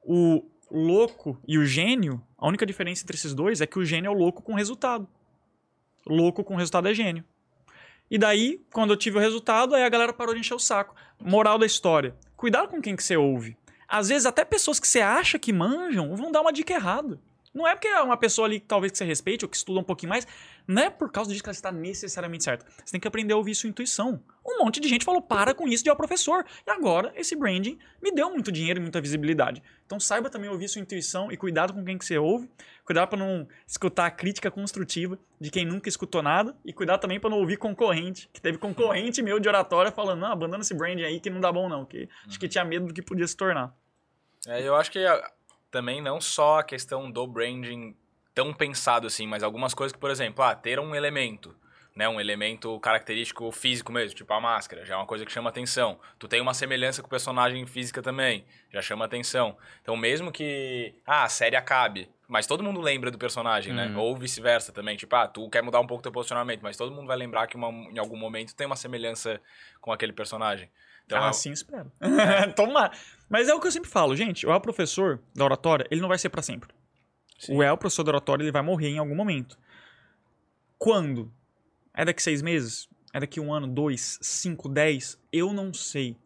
o 0.00 0.44
louco 0.70 1.36
e 1.44 1.58
o 1.58 1.66
gênio, 1.66 2.22
a 2.38 2.46
única 2.46 2.64
diferença 2.64 3.02
entre 3.02 3.16
esses 3.16 3.34
dois 3.34 3.60
é 3.60 3.66
que 3.66 3.80
o 3.80 3.84
gênio 3.84 4.06
é 4.06 4.10
o 4.12 4.16
louco 4.16 4.42
com 4.42 4.54
resultado. 4.54 5.08
Louco 6.06 6.44
com 6.44 6.54
resultado 6.54 6.86
é 6.86 6.94
gênio. 6.94 7.24
E 8.08 8.16
daí, 8.16 8.64
quando 8.72 8.92
eu 8.92 8.96
tive 8.96 9.18
o 9.18 9.20
resultado, 9.20 9.74
aí 9.74 9.82
a 9.82 9.88
galera 9.88 10.12
parou 10.12 10.32
de 10.32 10.38
encher 10.38 10.54
o 10.54 10.60
saco. 10.60 10.94
Moral 11.18 11.58
da 11.58 11.66
história: 11.66 12.14
cuidado 12.36 12.68
com 12.68 12.80
quem 12.80 12.94
que 12.94 13.02
você 13.02 13.16
ouve. 13.16 13.56
Às 13.88 14.08
vezes, 14.08 14.24
até 14.24 14.44
pessoas 14.44 14.78
que 14.78 14.86
você 14.86 15.00
acha 15.00 15.36
que 15.36 15.52
manjam 15.52 16.14
vão 16.14 16.30
dar 16.30 16.42
uma 16.42 16.52
dica 16.52 16.72
errada. 16.72 17.20
Não 17.54 17.68
é 17.68 17.74
porque 17.74 17.86
é 17.86 18.02
uma 18.02 18.16
pessoa 18.16 18.48
ali 18.48 18.58
que 18.58 18.66
talvez 18.66 18.90
que 18.90 18.98
você 18.98 19.04
respeite 19.04 19.44
ou 19.44 19.48
que 19.48 19.56
estuda 19.56 19.78
um 19.78 19.84
pouquinho 19.84 20.10
mais, 20.10 20.26
não 20.66 20.82
é 20.82 20.90
por 20.90 21.12
causa 21.12 21.30
disso 21.30 21.42
que 21.42 21.48
ela 21.48 21.54
está 21.54 21.70
necessariamente 21.70 22.42
certa. 22.42 22.66
Você 22.84 22.90
tem 22.90 23.00
que 23.00 23.06
aprender 23.06 23.32
a 23.32 23.36
ouvir 23.36 23.54
sua 23.54 23.68
intuição. 23.68 24.20
Um 24.44 24.64
monte 24.64 24.80
de 24.80 24.88
gente 24.88 25.04
falou, 25.04 25.22
para 25.22 25.54
com 25.54 25.68
isso 25.68 25.84
de 25.84 25.88
é 25.88 25.92
o 25.92 25.96
professor. 25.96 26.44
E 26.66 26.70
agora, 26.70 27.12
esse 27.14 27.36
branding 27.36 27.78
me 28.02 28.10
deu 28.10 28.28
muito 28.30 28.50
dinheiro 28.50 28.80
e 28.80 28.82
muita 28.82 29.00
visibilidade. 29.00 29.62
Então 29.86 30.00
saiba 30.00 30.28
também 30.28 30.50
ouvir 30.50 30.68
sua 30.68 30.80
intuição 30.80 31.30
e 31.30 31.36
cuidado 31.36 31.72
com 31.72 31.84
quem 31.84 31.96
que 31.96 32.04
você 32.04 32.18
ouve. 32.18 32.50
Cuidado 32.84 33.08
para 33.08 33.18
não 33.18 33.46
escutar 33.66 34.06
a 34.06 34.10
crítica 34.10 34.50
construtiva 34.50 35.16
de 35.40 35.50
quem 35.50 35.64
nunca 35.64 35.88
escutou 35.88 36.22
nada. 36.22 36.56
E 36.64 36.72
cuidado 36.72 37.00
também 37.00 37.20
para 37.20 37.30
não 37.30 37.38
ouvir 37.38 37.56
concorrente. 37.56 38.28
Que 38.32 38.40
teve 38.40 38.58
concorrente 38.58 39.22
meu 39.22 39.38
de 39.38 39.48
oratória 39.48 39.92
falando, 39.92 40.20
não, 40.20 40.32
abandona 40.32 40.62
esse 40.62 40.74
branding 40.74 41.04
aí 41.04 41.20
que 41.20 41.30
não 41.30 41.40
dá 41.40 41.52
bom 41.52 41.68
não. 41.68 41.84
Que 41.84 42.08
acho 42.26 42.40
que 42.40 42.48
tinha 42.48 42.64
medo 42.64 42.86
do 42.86 42.94
que 42.94 43.00
podia 43.00 43.26
se 43.28 43.36
tornar. 43.36 43.72
É, 44.46 44.66
eu 44.66 44.74
acho 44.74 44.90
que 44.90 44.98
ah, 44.98 45.32
também 45.74 46.00
não 46.00 46.20
só 46.20 46.60
a 46.60 46.62
questão 46.62 47.10
do 47.10 47.26
branding 47.26 47.96
tão 48.32 48.54
pensado 48.54 49.08
assim, 49.08 49.26
mas 49.26 49.42
algumas 49.42 49.74
coisas 49.74 49.92
que, 49.92 49.98
por 49.98 50.08
exemplo, 50.08 50.44
ah, 50.44 50.54
ter 50.54 50.78
um 50.78 50.94
elemento, 50.94 51.52
né, 51.96 52.08
um 52.08 52.20
elemento 52.20 52.78
característico 52.78 53.50
físico 53.50 53.90
mesmo, 53.92 54.14
tipo 54.16 54.32
a 54.32 54.40
máscara, 54.40 54.84
já 54.86 54.94
é 54.94 54.96
uma 54.96 55.04
coisa 55.06 55.24
que 55.26 55.32
chama 55.32 55.50
atenção. 55.50 55.98
Tu 56.16 56.28
tem 56.28 56.40
uma 56.40 56.54
semelhança 56.54 57.02
com 57.02 57.08
o 57.08 57.10
personagem 57.10 57.66
física 57.66 58.00
também, 58.00 58.44
já 58.72 58.80
chama 58.80 59.04
atenção. 59.04 59.56
Então, 59.82 59.96
mesmo 59.96 60.30
que 60.30 60.94
ah, 61.04 61.24
a 61.24 61.28
série 61.28 61.56
acabe, 61.56 62.08
mas 62.28 62.46
todo 62.46 62.62
mundo 62.62 62.80
lembra 62.80 63.10
do 63.10 63.18
personagem, 63.18 63.72
né? 63.72 63.86
Uhum. 63.88 63.98
Ou 63.98 64.16
vice-versa 64.16 64.72
também, 64.72 64.96
tipo, 64.96 65.14
ah, 65.16 65.26
tu 65.26 65.50
quer 65.50 65.62
mudar 65.62 65.80
um 65.80 65.86
pouco 65.88 66.04
teu 66.04 66.12
posicionamento, 66.12 66.60
mas 66.62 66.76
todo 66.76 66.92
mundo 66.94 67.08
vai 67.08 67.16
lembrar 67.16 67.48
que 67.48 67.56
uma- 67.56 67.68
em 67.90 67.98
algum 67.98 68.16
momento 68.16 68.54
tem 68.54 68.64
uma 68.66 68.76
semelhança 68.76 69.40
com 69.80 69.90
aquele 69.92 70.12
personagem. 70.12 70.70
Então, 71.06 71.22
ah, 71.22 71.28
é- 71.28 71.32
sim, 71.32 71.52
espero. 71.52 71.92
Toma. 72.56 72.90
Mas 73.34 73.48
é 73.48 73.52
o 73.52 73.58
que 73.58 73.66
eu 73.66 73.72
sempre 73.72 73.90
falo, 73.90 74.14
gente. 74.14 74.46
O 74.46 74.52
El 74.52 74.60
professor 74.60 75.20
da 75.34 75.44
oratória, 75.44 75.84
ele 75.90 76.00
não 76.00 76.06
vai 76.06 76.16
ser 76.16 76.28
pra 76.28 76.40
sempre. 76.40 76.72
Sim. 77.36 77.56
O 77.56 77.64
El 77.64 77.76
professor 77.76 78.04
da 78.04 78.12
oratória, 78.12 78.44
ele 78.44 78.52
vai 78.52 78.62
morrer 78.62 78.90
em 78.90 78.98
algum 78.98 79.16
momento. 79.16 79.58
Quando? 80.78 81.32
É 81.92 82.04
daqui 82.04 82.22
seis 82.22 82.40
meses? 82.40 82.88
É 83.12 83.18
daqui 83.18 83.40
um 83.40 83.52
ano, 83.52 83.66
dois, 83.66 84.20
cinco, 84.22 84.68
dez? 84.68 85.20
Eu 85.32 85.52
não 85.52 85.74
sei. 85.74 86.16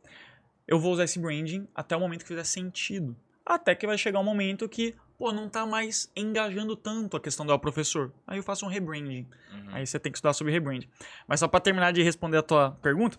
Eu 0.67 0.79
vou 0.79 0.93
usar 0.93 1.05
esse 1.05 1.19
branding 1.19 1.67
até 1.75 1.97
o 1.97 2.01
momento 2.01 2.25
que 2.25 2.29
fizer 2.29 2.45
sentido. 2.45 3.17
Até 3.43 3.75
que 3.75 3.87
vai 3.87 3.97
chegar 3.97 4.21
um 4.21 4.25
momento 4.25 4.69
que, 4.69 4.95
pô, 5.17 5.33
não 5.33 5.49
tá 5.49 5.65
mais 5.65 6.13
engajando 6.15 6.77
tanto 6.77 7.17
a 7.17 7.21
questão 7.21 7.47
do 7.47 7.53
El 7.53 7.59
professor. 7.59 8.13
Aí 8.27 8.39
eu 8.39 8.43
faço 8.43 8.67
um 8.67 8.69
rebranding. 8.69 9.27
Uhum. 9.51 9.69
Aí 9.69 9.87
você 9.87 9.99
tem 9.99 10.13
que 10.13 10.19
estudar 10.19 10.35
sobre 10.35 10.53
rebranding. 10.53 10.91
Mas 11.27 11.41
só 11.41 11.49
pra 11.49 11.59
terminar 11.59 11.91
de 11.91 12.03
responder 12.03 12.37
a 12.37 12.43
tua 12.43 12.73
pergunta, 12.83 13.19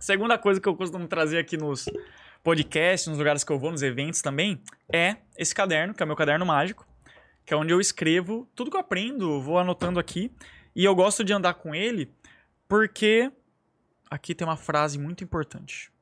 segunda 0.00 0.36
coisa 0.36 0.60
que 0.60 0.68
eu 0.68 0.74
costumo 0.74 1.06
trazer 1.06 1.38
aqui 1.38 1.56
nos 1.56 1.86
podcasts, 2.42 3.06
nos 3.06 3.18
lugares 3.18 3.44
que 3.44 3.52
eu 3.52 3.58
vou, 3.58 3.70
nos 3.70 3.82
eventos 3.82 4.20
também, 4.20 4.60
é 4.92 5.16
esse 5.36 5.54
caderno, 5.54 5.94
que 5.94 6.02
é 6.02 6.04
o 6.04 6.06
meu 6.06 6.16
caderno 6.16 6.44
mágico, 6.44 6.86
que 7.44 7.54
é 7.54 7.56
onde 7.56 7.72
eu 7.72 7.80
escrevo 7.80 8.48
tudo 8.54 8.70
que 8.70 8.76
eu 8.76 8.80
aprendo, 8.80 9.40
vou 9.40 9.58
anotando 9.58 9.98
aqui, 9.98 10.32
e 10.74 10.84
eu 10.84 10.94
gosto 10.94 11.22
de 11.22 11.32
andar 11.32 11.54
com 11.54 11.74
ele 11.74 12.12
porque 12.68 13.30
aqui 14.10 14.34
tem 14.34 14.46
uma 14.46 14.56
frase 14.56 14.98
muito 14.98 15.22
importante. 15.22 15.92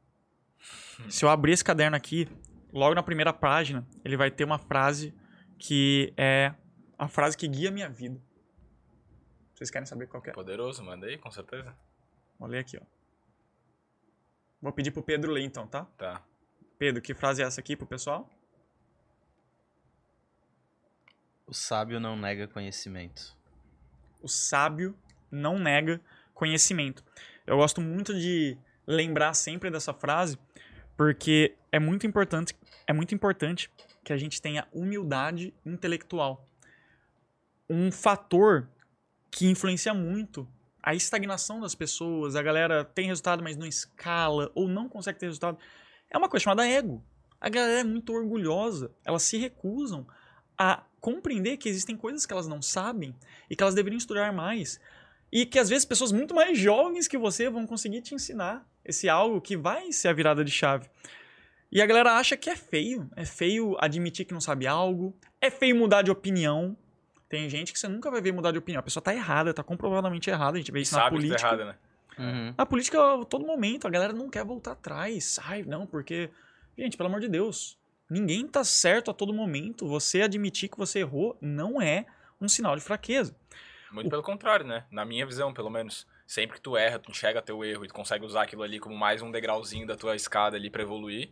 Se 1.08 1.24
eu 1.24 1.28
abrir 1.28 1.52
esse 1.52 1.64
caderno 1.64 1.96
aqui, 1.96 2.28
logo 2.72 2.94
na 2.94 3.02
primeira 3.02 3.32
página, 3.32 3.86
ele 4.04 4.16
vai 4.16 4.30
ter 4.30 4.44
uma 4.44 4.58
frase 4.58 5.14
que 5.58 6.12
é 6.16 6.54
a 6.98 7.08
frase 7.08 7.36
que 7.36 7.48
guia 7.48 7.70
a 7.70 7.72
minha 7.72 7.88
vida. 7.88 8.20
Vocês 9.54 9.70
querem 9.70 9.86
saber 9.86 10.06
qual 10.06 10.22
que 10.22 10.30
é? 10.30 10.32
Poderoso, 10.32 10.82
manda 10.82 11.06
aí, 11.06 11.18
com 11.18 11.30
certeza. 11.30 11.74
Vou 12.38 12.48
ler 12.48 12.60
aqui, 12.60 12.78
ó. 12.78 12.84
Vou 14.62 14.72
pedir 14.72 14.90
pro 14.90 15.02
Pedro 15.02 15.32
ler 15.32 15.42
então, 15.42 15.66
tá? 15.66 15.86
Tá. 15.96 16.22
Pedro, 16.80 17.02
que 17.02 17.12
frase 17.12 17.42
é 17.42 17.44
essa 17.44 17.60
aqui 17.60 17.76
pro 17.76 17.86
pessoal? 17.86 18.26
O 21.46 21.52
sábio 21.52 22.00
não 22.00 22.16
nega 22.16 22.48
conhecimento. 22.48 23.36
O 24.22 24.28
sábio 24.28 24.96
não 25.30 25.58
nega 25.58 26.00
conhecimento. 26.32 27.04
Eu 27.46 27.58
gosto 27.58 27.82
muito 27.82 28.18
de 28.18 28.56
lembrar 28.86 29.34
sempre 29.34 29.70
dessa 29.70 29.92
frase, 29.92 30.38
porque 30.96 31.54
é 31.70 31.78
muito 31.78 32.06
importante, 32.06 32.56
é 32.86 32.94
muito 32.94 33.14
importante 33.14 33.70
que 34.02 34.10
a 34.10 34.16
gente 34.16 34.40
tenha 34.40 34.66
humildade 34.72 35.52
intelectual. 35.66 36.48
Um 37.68 37.92
fator 37.92 38.70
que 39.30 39.46
influencia 39.46 39.92
muito 39.92 40.48
a 40.82 40.94
estagnação 40.94 41.60
das 41.60 41.74
pessoas, 41.74 42.36
a 42.36 42.42
galera 42.42 42.86
tem 42.86 43.08
resultado, 43.08 43.42
mas 43.42 43.54
não 43.54 43.66
escala, 43.66 44.50
ou 44.54 44.66
não 44.66 44.88
consegue 44.88 45.18
ter 45.18 45.26
resultado, 45.26 45.58
é 46.10 46.18
uma 46.18 46.28
coisa 46.28 46.44
chamada 46.44 46.66
ego. 46.66 47.02
A 47.40 47.48
galera 47.48 47.80
é 47.80 47.84
muito 47.84 48.12
orgulhosa, 48.12 48.90
elas 49.04 49.22
se 49.22 49.38
recusam 49.38 50.06
a 50.58 50.82
compreender 51.00 51.56
que 51.56 51.68
existem 51.68 51.96
coisas 51.96 52.26
que 52.26 52.32
elas 52.32 52.46
não 52.46 52.60
sabem 52.60 53.14
e 53.48 53.56
que 53.56 53.62
elas 53.62 53.74
deveriam 53.74 53.96
estudar 53.96 54.32
mais. 54.32 54.78
E 55.32 55.46
que 55.46 55.58
às 55.58 55.68
vezes 55.68 55.84
pessoas 55.84 56.12
muito 56.12 56.34
mais 56.34 56.58
jovens 56.58 57.08
que 57.08 57.16
você 57.16 57.48
vão 57.48 57.66
conseguir 57.66 58.02
te 58.02 58.14
ensinar 58.14 58.66
esse 58.84 59.08
algo 59.08 59.40
que 59.40 59.56
vai 59.56 59.92
ser 59.92 60.08
a 60.08 60.12
virada 60.12 60.44
de 60.44 60.50
chave. 60.50 60.90
E 61.72 61.80
a 61.80 61.86
galera 61.86 62.14
acha 62.16 62.36
que 62.36 62.50
é 62.50 62.56
feio. 62.56 63.08
É 63.14 63.24
feio 63.24 63.76
admitir 63.78 64.26
que 64.26 64.34
não 64.34 64.40
sabe 64.40 64.66
algo. 64.66 65.16
É 65.40 65.50
feio 65.50 65.76
mudar 65.76 66.02
de 66.02 66.10
opinião. 66.10 66.76
Tem 67.28 67.48
gente 67.48 67.72
que 67.72 67.78
você 67.78 67.86
nunca 67.86 68.10
vai 68.10 68.20
ver 68.20 68.32
mudar 68.32 68.50
de 68.50 68.58
opinião. 68.58 68.80
A 68.80 68.82
pessoa 68.82 69.02
tá 69.02 69.14
errada, 69.14 69.54
tá 69.54 69.62
comprovadamente 69.62 70.28
errada. 70.28 70.56
A 70.56 70.60
gente 70.60 70.72
vê 70.72 70.80
isso 70.80 70.94
na 70.94 71.02
Sabe 71.02 71.16
que 71.16 71.22
política. 71.22 71.48
tá 71.48 71.54
errado, 71.54 71.66
né? 71.68 71.78
Uhum. 72.20 72.54
Na 72.56 72.66
política, 72.66 72.98
a 73.22 73.24
todo 73.24 73.46
momento, 73.46 73.86
a 73.86 73.90
galera 73.90 74.12
não 74.12 74.28
quer 74.28 74.44
voltar 74.44 74.72
atrás. 74.72 75.38
Ai, 75.44 75.62
não, 75.62 75.86
porque. 75.86 76.30
Gente, 76.76 76.96
pelo 76.96 77.08
amor 77.08 77.20
de 77.20 77.28
Deus. 77.28 77.78
Ninguém 78.08 78.46
tá 78.46 78.62
certo 78.64 79.10
a 79.10 79.14
todo 79.14 79.32
momento. 79.32 79.86
Você 79.88 80.20
admitir 80.22 80.68
que 80.68 80.76
você 80.76 80.98
errou 81.00 81.36
não 81.40 81.80
é 81.80 82.04
um 82.40 82.48
sinal 82.48 82.76
de 82.76 82.82
fraqueza. 82.82 83.34
Muito 83.92 84.10
pelo 84.10 84.22
contrário, 84.22 84.66
né? 84.66 84.84
Na 84.90 85.04
minha 85.04 85.24
visão, 85.24 85.52
pelo 85.54 85.70
menos. 85.70 86.06
Sempre 86.26 86.56
que 86.56 86.62
tu 86.62 86.76
erra, 86.76 86.98
tu 86.98 87.10
enxerga 87.10 87.40
teu 87.42 87.64
erro 87.64 87.84
e 87.84 87.88
tu 87.88 87.94
consegue 87.94 88.24
usar 88.24 88.42
aquilo 88.42 88.62
ali 88.62 88.78
como 88.78 88.96
mais 88.96 89.20
um 89.22 89.30
degrauzinho 89.30 89.86
da 89.86 89.96
tua 89.96 90.14
escada 90.14 90.56
ali 90.56 90.70
pra 90.70 90.82
evoluir. 90.82 91.30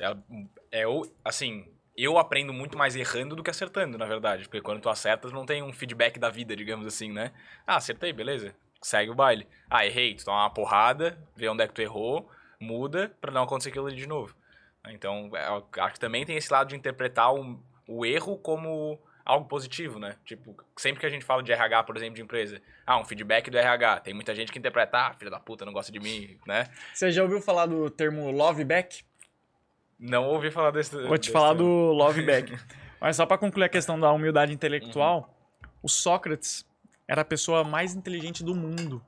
É, 0.00 0.16
é 0.82 0.86
o- 0.88 1.10
assim, 1.24 1.66
eu 1.96 2.16
aprendo 2.18 2.52
muito 2.52 2.78
mais 2.78 2.96
errando 2.96 3.36
do 3.36 3.42
que 3.42 3.50
acertando, 3.50 3.98
na 3.98 4.06
verdade. 4.06 4.44
Porque 4.44 4.60
quando 4.62 4.80
tu 4.80 4.88
acertas, 4.88 5.32
não 5.32 5.44
tem 5.44 5.62
um 5.62 5.72
feedback 5.72 6.18
da 6.18 6.30
vida, 6.30 6.56
digamos 6.56 6.86
assim, 6.86 7.12
né? 7.12 7.32
Ah, 7.66 7.76
acertei, 7.76 8.12
beleza. 8.12 8.54
Segue 8.82 9.10
o 9.10 9.14
baile. 9.14 9.46
Ah, 9.70 9.86
errei. 9.86 10.14
Tu 10.14 10.24
toma 10.24 10.42
uma 10.42 10.50
porrada, 10.50 11.16
vê 11.36 11.48
onde 11.48 11.62
é 11.62 11.68
que 11.68 11.74
tu 11.74 11.80
errou, 11.80 12.28
muda 12.60 13.14
pra 13.20 13.30
não 13.30 13.44
acontecer 13.44 13.70
aquilo 13.70 13.86
ali 13.86 13.96
de 13.96 14.06
novo. 14.06 14.34
Então, 14.88 15.30
é, 15.34 15.48
eu 15.48 15.66
acho 15.82 15.94
que 15.94 16.00
também 16.00 16.26
tem 16.26 16.36
esse 16.36 16.52
lado 16.52 16.68
de 16.68 16.76
interpretar 16.76 17.32
o, 17.32 17.62
o 17.86 18.04
erro 18.04 18.36
como 18.36 18.98
algo 19.24 19.46
positivo, 19.46 19.98
né? 19.98 20.16
Tipo, 20.24 20.56
sempre 20.76 21.00
que 21.00 21.06
a 21.06 21.08
gente 21.08 21.24
fala 21.24 21.42
de 21.42 21.52
RH, 21.52 21.84
por 21.84 21.96
exemplo, 21.96 22.16
de 22.16 22.22
empresa, 22.22 22.60
ah, 22.84 22.98
um 22.98 23.04
feedback 23.04 23.50
do 23.50 23.56
RH, 23.56 24.00
tem 24.00 24.14
muita 24.14 24.34
gente 24.34 24.50
que 24.50 24.58
interpreta, 24.58 24.98
ah, 24.98 25.14
filha 25.14 25.30
da 25.30 25.38
puta, 25.38 25.64
não 25.64 25.72
gosta 25.72 25.92
de 25.92 26.00
mim, 26.00 26.36
né? 26.46 26.68
Você 26.92 27.12
já 27.12 27.22
ouviu 27.22 27.40
falar 27.40 27.66
do 27.66 27.88
termo 27.88 28.30
love 28.30 28.64
back? 28.64 29.04
Não 29.98 30.26
ouvi 30.26 30.50
falar 30.50 30.72
desse. 30.72 30.96
Vou 31.06 31.16
te 31.16 31.22
desse 31.22 31.32
falar 31.32 31.54
termo. 31.54 31.62
do 31.62 31.92
love 31.92 32.22
back. 32.22 32.52
Mas 33.00 33.16
só 33.16 33.26
pra 33.26 33.38
concluir 33.38 33.64
a 33.64 33.68
questão 33.68 33.98
da 33.98 34.10
humildade 34.12 34.52
intelectual, 34.52 35.32
o 35.82 35.88
Sócrates 35.88 36.64
era 37.12 37.20
a 37.20 37.26
pessoa 37.26 37.62
mais 37.62 37.94
inteligente 37.94 38.42
do 38.42 38.54
mundo. 38.54 39.04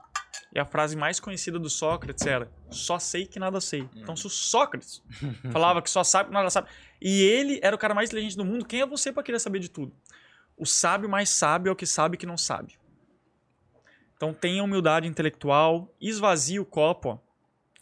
E 0.53 0.59
a 0.59 0.63
frase 0.63 0.95
mais 0.95 1.19
conhecida 1.19 1.57
do 1.57 1.71
Sócrates 1.71 2.23
era: 2.27 2.51
só 2.69 2.99
sei 2.99 3.25
que 3.25 3.39
nada 3.39 3.59
sei. 3.59 3.89
Então, 3.95 4.15
se 4.15 4.27
o 4.27 4.29
Sócrates 4.29 5.01
falava 5.51 5.81
que 5.81 5.89
só 5.89 6.03
sabe 6.03 6.29
que 6.29 6.33
nada 6.35 6.51
sabe, 6.51 6.69
e 7.01 7.23
ele 7.23 7.59
era 7.63 7.75
o 7.75 7.79
cara 7.79 7.95
mais 7.95 8.09
inteligente 8.09 8.37
do 8.37 8.45
mundo, 8.45 8.63
quem 8.63 8.81
é 8.81 8.85
você 8.85 9.11
pra 9.11 9.23
querer 9.23 9.39
saber 9.39 9.57
de 9.57 9.69
tudo? 9.69 9.91
O 10.55 10.67
sábio 10.67 11.09
mais 11.09 11.29
sábio 11.29 11.71
é 11.71 11.73
o 11.73 11.75
que 11.75 11.87
sabe 11.87 12.15
que 12.15 12.27
não 12.27 12.37
sabe. 12.37 12.77
Então, 14.15 14.35
tenha 14.35 14.63
humildade 14.63 15.07
intelectual, 15.07 15.91
esvazie 15.99 16.59
o 16.59 16.65
copo. 16.65 17.09
ó. 17.09 17.17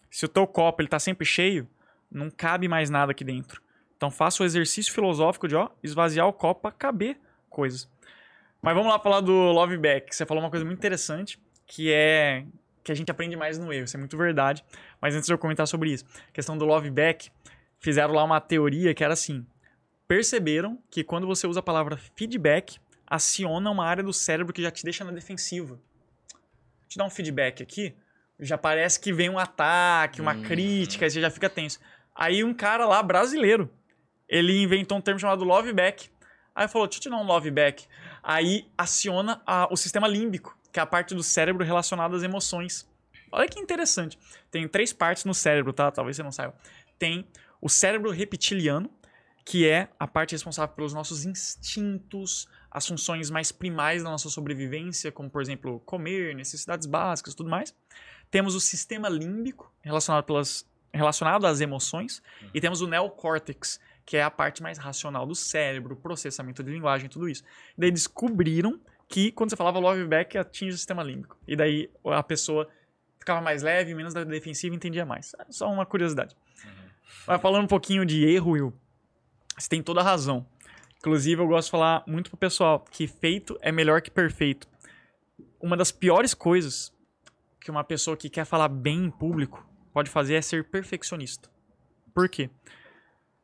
Se 0.09 0.23
o 0.23 0.29
teu 0.29 0.47
copo 0.47 0.81
ele 0.81 0.89
tá 0.89 0.99
sempre 0.99 1.25
cheio, 1.25 1.67
não 2.09 2.31
cabe 2.31 2.69
mais 2.69 2.89
nada 2.89 3.11
aqui 3.11 3.25
dentro. 3.25 3.61
Então 3.97 4.09
faça 4.09 4.41
o 4.41 4.45
exercício 4.45 4.93
filosófico 4.93 5.47
de 5.49 5.55
ó, 5.55 5.69
esvaziar 5.83 6.27
o 6.27 6.33
copo 6.33 6.61
para 6.61 6.71
caber 6.71 7.19
coisas. 7.49 7.89
Mas 8.63 8.73
vamos 8.75 8.89
lá 8.89 8.97
falar 8.97 9.19
do 9.19 9.33
Love 9.33 9.77
Back. 9.77 10.15
Você 10.15 10.25
falou 10.25 10.41
uma 10.41 10.49
coisa 10.49 10.63
muito 10.63 10.79
interessante, 10.79 11.37
que 11.67 11.91
é 11.91 12.45
que 12.81 12.93
a 12.93 12.95
gente 12.95 13.11
aprende 13.11 13.35
mais 13.35 13.59
no 13.59 13.73
erro. 13.73 13.83
Isso 13.83 13.97
é 13.97 13.99
muito 13.99 14.17
verdade. 14.17 14.63
Mas 15.01 15.13
antes 15.13 15.27
de 15.27 15.33
eu 15.33 15.37
comentar 15.37 15.67
sobre 15.67 15.91
isso, 15.91 16.05
a 16.29 16.31
questão 16.31 16.57
do 16.57 16.63
Love 16.63 16.89
Back, 16.89 17.29
fizeram 17.77 18.13
lá 18.13 18.23
uma 18.23 18.39
teoria 18.39 18.93
que 18.93 19.03
era 19.03 19.11
assim: 19.11 19.45
perceberam 20.07 20.81
que 20.89 21.03
quando 21.03 21.27
você 21.27 21.45
usa 21.45 21.59
a 21.59 21.63
palavra 21.63 21.97
feedback, 22.15 22.79
aciona 23.05 23.69
uma 23.69 23.85
área 23.85 24.01
do 24.01 24.13
cérebro 24.13 24.53
que 24.53 24.61
já 24.61 24.71
te 24.71 24.85
deixa 24.85 25.03
na 25.03 25.11
defensiva. 25.11 25.75
Vou 25.75 26.87
te 26.87 26.97
dar 26.97 27.03
um 27.03 27.09
feedback 27.09 27.61
aqui, 27.61 27.93
já 28.39 28.57
parece 28.57 28.97
que 28.97 29.11
vem 29.11 29.29
um 29.29 29.37
ataque, 29.37 30.21
uma 30.21 30.35
crítica, 30.35 31.05
aí 31.05 31.11
você 31.11 31.19
já 31.19 31.29
fica 31.29 31.49
tenso. 31.49 31.81
Aí 32.15 32.45
um 32.45 32.53
cara 32.53 32.85
lá, 32.85 33.03
brasileiro, 33.03 33.69
ele 34.25 34.61
inventou 34.61 34.97
um 34.97 35.01
termo 35.01 35.19
chamado 35.19 35.43
love 35.43 35.73
back. 35.73 36.09
Aí 36.55 36.67
falou, 36.67 36.87
deixa 36.87 36.99
eu 36.99 37.03
te 37.03 37.09
dar 37.09 37.17
um 37.17 37.25
love 37.25 37.49
back. 37.49 37.85
Aí 38.23 38.67
aciona 38.77 39.41
a- 39.45 39.67
o 39.69 39.75
sistema 39.75 40.07
límbico, 40.07 40.57
que 40.71 40.79
é 40.79 40.83
a 40.83 40.85
parte 40.85 41.13
do 41.13 41.21
cérebro 41.21 41.63
relacionada 41.65 42.15
às 42.15 42.23
emoções. 42.23 42.87
Olha 43.31 43.47
que 43.47 43.59
interessante. 43.59 44.17
Tem 44.49 44.67
três 44.67 44.93
partes 44.93 45.25
no 45.25 45.33
cérebro, 45.33 45.73
tá? 45.73 45.91
Talvez 45.91 46.15
você 46.15 46.23
não 46.23 46.31
saiba. 46.31 46.55
Tem 46.97 47.27
o 47.59 47.67
cérebro 47.69 48.09
reptiliano, 48.11 48.89
que 49.45 49.67
é 49.67 49.89
a 49.99 50.07
parte 50.07 50.31
responsável 50.31 50.73
pelos 50.73 50.93
nossos 50.93 51.25
instintos, 51.25 52.47
as 52.71 52.87
funções 52.87 53.29
mais 53.29 53.51
primais 53.51 54.03
da 54.03 54.09
nossa 54.09 54.29
sobrevivência, 54.29 55.11
como, 55.11 55.29
por 55.29 55.41
exemplo, 55.41 55.79
comer, 55.81 56.33
necessidades 56.35 56.87
básicas 56.87 57.33
e 57.33 57.35
tudo 57.37 57.49
mais. 57.49 57.75
Temos 58.31 58.55
o 58.55 58.59
sistema 58.59 59.09
límbico, 59.09 59.71
relacionado, 59.81 60.23
pelas, 60.23 60.65
relacionado 60.93 61.45
às 61.45 61.59
emoções. 61.61 62.21
E 62.53 62.61
temos 62.61 62.81
o 62.81 62.87
neocórtex, 62.87 63.79
que 64.05 64.17
é 64.17 64.23
a 64.23 64.31
parte 64.31 64.61
mais 64.61 64.77
racional 64.77 65.25
do 65.25 65.35
cérebro, 65.35 65.95
processamento 65.95 66.63
de 66.63 66.71
linguagem, 66.71 67.09
tudo 67.09 67.29
isso. 67.29 67.43
Daí 67.77 67.91
descobriram 67.91 68.79
que 69.07 69.31
quando 69.31 69.49
você 69.49 69.55
falava 69.55 69.79
love 69.79 70.05
back, 70.05 70.37
atinge 70.37 70.73
o 70.73 70.77
sistema 70.77 71.03
límbico. 71.03 71.37
E 71.47 71.55
daí 71.55 71.89
a 72.05 72.23
pessoa 72.23 72.67
ficava 73.19 73.39
mais 73.41 73.61
leve, 73.61 73.93
menos 73.93 74.13
da 74.13 74.23
defensiva 74.23 74.73
e 74.73 74.77
entendia 74.77 75.05
mais. 75.05 75.33
É 75.39 75.51
só 75.51 75.71
uma 75.71 75.85
curiosidade. 75.85 76.35
Mas 77.27 77.41
falando 77.41 77.63
um 77.63 77.67
pouquinho 77.67 78.05
de 78.05 78.25
erro, 78.25 78.51
Will, 78.51 78.73
você 79.57 79.69
tem 79.69 79.81
toda 79.81 80.01
a 80.01 80.03
razão. 80.03 80.45
Inclusive, 80.97 81.41
eu 81.41 81.47
gosto 81.47 81.67
de 81.67 81.71
falar 81.71 82.03
muito 82.07 82.29
pro 82.29 82.37
pessoal 82.37 82.83
que 82.91 83.07
feito 83.07 83.57
é 83.61 83.71
melhor 83.71 84.01
que 84.01 84.09
perfeito. 84.09 84.67
Uma 85.61 85.77
das 85.77 85.91
piores 85.91 86.33
coisas 86.33 86.93
que 87.59 87.71
uma 87.71 87.83
pessoa 87.83 88.17
que 88.17 88.29
quer 88.29 88.45
falar 88.45 88.67
bem 88.67 89.05
em 89.05 89.11
público 89.11 89.65
pode 89.93 90.09
fazer 90.09 90.35
é 90.35 90.41
ser 90.41 90.65
perfeccionista. 90.65 91.49
Por 92.13 92.27
quê? 92.27 92.49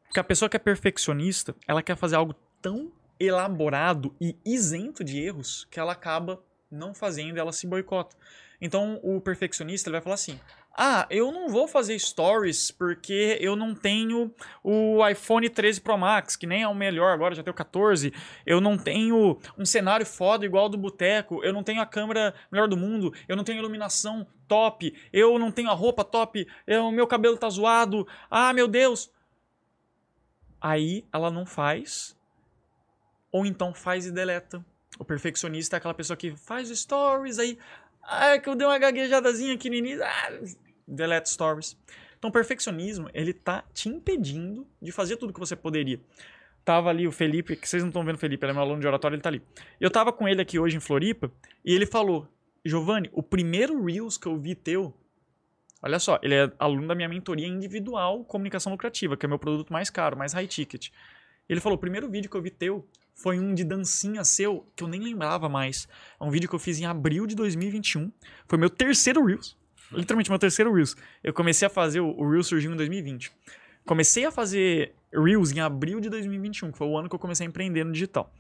Porque 0.10 0.19
a 0.19 0.24
pessoa 0.24 0.50
que 0.50 0.58
é 0.58 0.60
perfeccionista, 0.60 1.56
ela 1.67 1.84
quer 1.84 1.95
fazer 1.95 2.15
algo 2.15 2.34
tão 2.60 2.91
elaborado 3.19 4.15
e 4.19 4.36
isento 4.43 5.04
de 5.04 5.22
erros 5.22 5.67
que 5.69 5.80
ela 5.80 5.91
acaba 5.91 6.43
não 6.72 6.95
fazendo 6.95 7.38
ela 7.38 7.54
se 7.54 7.67
boicota. 7.67 8.15
Então, 8.60 9.00
o 9.04 9.22
perfeccionista 9.22 9.88
ele 9.88 9.93
vai 9.93 10.02
falar 10.02 10.15
assim: 10.15 10.39
ah, 10.76 11.06
eu 11.10 11.32
não 11.32 11.48
vou 11.48 11.67
fazer 11.67 11.98
stories 12.00 12.72
porque 12.72 13.38
eu 13.39 13.56
não 13.56 13.76
tenho 13.76 14.34
o 14.63 15.08
iPhone 15.08 15.48
13 15.48 15.80
Pro 15.80 15.98
Max, 15.98 16.36
que 16.36 16.48
nem 16.48 16.63
é 16.63 16.67
o 16.67 16.76
melhor 16.76 17.13
agora, 17.13 17.36
já 17.36 17.43
tenho 17.43 17.54
o 17.54 17.58
14. 17.58 18.12
Eu 18.45 18.60
não 18.60 18.78
tenho 18.78 19.38
um 19.58 19.65
cenário 19.65 20.06
foda 20.06 20.45
igual 20.45 20.63
ao 20.63 20.69
do 20.69 20.78
Boteco. 20.78 21.43
Eu 21.43 21.54
não 21.54 21.63
tenho 21.63 21.82
a 21.82 21.86
câmera 21.86 22.34
melhor 22.52 22.67
do 22.67 22.76
mundo. 22.76 23.13
Eu 23.28 23.36
não 23.36 23.43
tenho 23.43 23.60
iluminação 23.60 24.26
top. 24.48 24.93
Eu 25.13 25.38
não 25.38 25.52
tenho 25.52 25.69
a 25.69 25.74
roupa 25.74 26.04
top. 26.04 26.48
O 26.67 26.91
meu 26.91 27.08
cabelo 27.08 27.38
tá 27.38 27.50
zoado. 27.50 28.08
Ah, 28.30 28.52
meu 28.54 28.67
Deus. 28.67 29.12
Aí 30.62 31.06
ela 31.12 31.32
não 31.32 31.45
faz. 31.45 32.17
Ou 33.32 33.45
então 33.45 33.74
faz 33.74 34.06
e 34.06 34.12
deleta. 34.12 34.65
O 34.98 35.06
perfeccionista 35.06 35.76
é 35.76 35.78
aquela 35.78 35.93
pessoa 35.93 36.17
que 36.17 36.36
faz 36.36 36.69
stories 36.69 37.39
aí. 37.39 37.58
Ah, 38.02 38.32
é 38.32 38.39
que 38.39 38.50
eu 38.50 38.56
dei 38.56 38.67
uma 38.67 38.78
gaguejadazinha 38.78 39.54
aqui 39.54 39.69
no 39.69 39.76
início. 39.76 40.04
Ah, 40.04 40.39
delete 40.88 41.30
stories. 41.30 41.78
Então, 42.17 42.30
o 42.30 42.34
perfeccionismo, 42.34 43.10
ele 43.13 43.34
tá 43.34 43.63
te 43.74 43.88
impedindo 43.88 44.67
de 44.82 44.91
fazer 44.91 45.15
tudo 45.15 45.32
que 45.32 45.39
você 45.39 45.56
poderia. 45.56 46.02
Tava 46.65 46.89
ali 46.89 47.08
o 47.08 47.12
Felipe, 47.12 47.56
que 47.56 47.67
vocês 47.67 47.82
não 47.82 47.89
estão 47.89 48.04
vendo 48.04 48.15
o 48.15 48.19
Felipe, 48.19 48.45
ele 48.45 48.52
é 48.52 48.54
meu 48.54 48.62
aluno 48.62 48.82
de 48.82 48.88
oratório, 48.88 49.15
ele 49.15 49.22
tá 49.22 49.30
ali. 49.30 49.41
Eu 49.80 49.89
tava 49.89 50.12
com 50.12 50.28
ele 50.28 50.41
aqui 50.41 50.60
hoje 50.60 50.76
em 50.76 50.82
Floripa, 50.82 51.32
e 51.63 51.74
ele 51.74 51.86
falou, 51.86 52.28
Giovanni, 52.63 53.10
o 53.13 53.24
primeiro 53.24 53.86
Reels 53.86 54.17
que 54.17 54.28
eu 54.28 54.38
vi 54.38 54.54
teu, 54.54 54.93
Olha 55.81 55.99
só, 55.99 56.19
ele 56.21 56.35
é 56.35 56.51
aluno 56.59 56.87
da 56.87 56.95
minha 56.95 57.07
mentoria 57.07 57.47
individual 57.47 58.23
Comunicação 58.25 58.71
Lucrativa, 58.71 59.15
que 59.15 59.25
é 59.25 59.29
meu 59.29 59.39
produto 59.39 59.71
mais 59.71 59.89
caro, 59.89 60.17
mais 60.17 60.33
high 60.33 60.47
ticket. 60.47 60.89
Ele 61.47 61.59
falou: 61.59 61.77
o 61.77 61.79
primeiro 61.79 62.09
vídeo 62.09 62.29
que 62.29 62.35
eu 62.35 62.41
vi 62.41 62.49
teu 62.49 62.87
foi 63.13 63.39
um 63.39 63.53
de 63.53 63.63
dancinha 63.63 64.23
seu, 64.23 64.65
que 64.75 64.83
eu 64.83 64.87
nem 64.87 65.01
lembrava 65.01 65.49
mais. 65.49 65.87
É 66.19 66.23
um 66.23 66.29
vídeo 66.29 66.47
que 66.47 66.55
eu 66.55 66.59
fiz 66.59 66.79
em 66.79 66.85
abril 66.85 67.25
de 67.25 67.35
2021. 67.35 68.11
Foi 68.47 68.57
meu 68.57 68.69
terceiro 68.69 69.25
Reels. 69.25 69.57
Literalmente, 69.91 70.29
meu 70.29 70.39
terceiro 70.39 70.73
Reels. 70.73 70.95
Eu 71.23 71.33
comecei 71.33 71.65
a 71.65 71.69
fazer, 71.69 71.99
o 71.99 72.09
o 72.11 72.29
Reels 72.29 72.47
surgiu 72.47 72.71
em 72.71 72.75
2020. 72.75 73.31
Comecei 73.85 74.25
a 74.25 74.31
fazer 74.31 74.93
Reels 75.11 75.51
em 75.51 75.59
abril 75.59 75.99
de 75.99 76.09
2021, 76.09 76.71
que 76.71 76.77
foi 76.77 76.87
o 76.87 76.97
ano 76.97 77.09
que 77.09 77.15
eu 77.15 77.19
comecei 77.19 77.45
a 77.45 77.49
empreender 77.49 77.83
no 77.83 77.91
digital. 77.91 78.31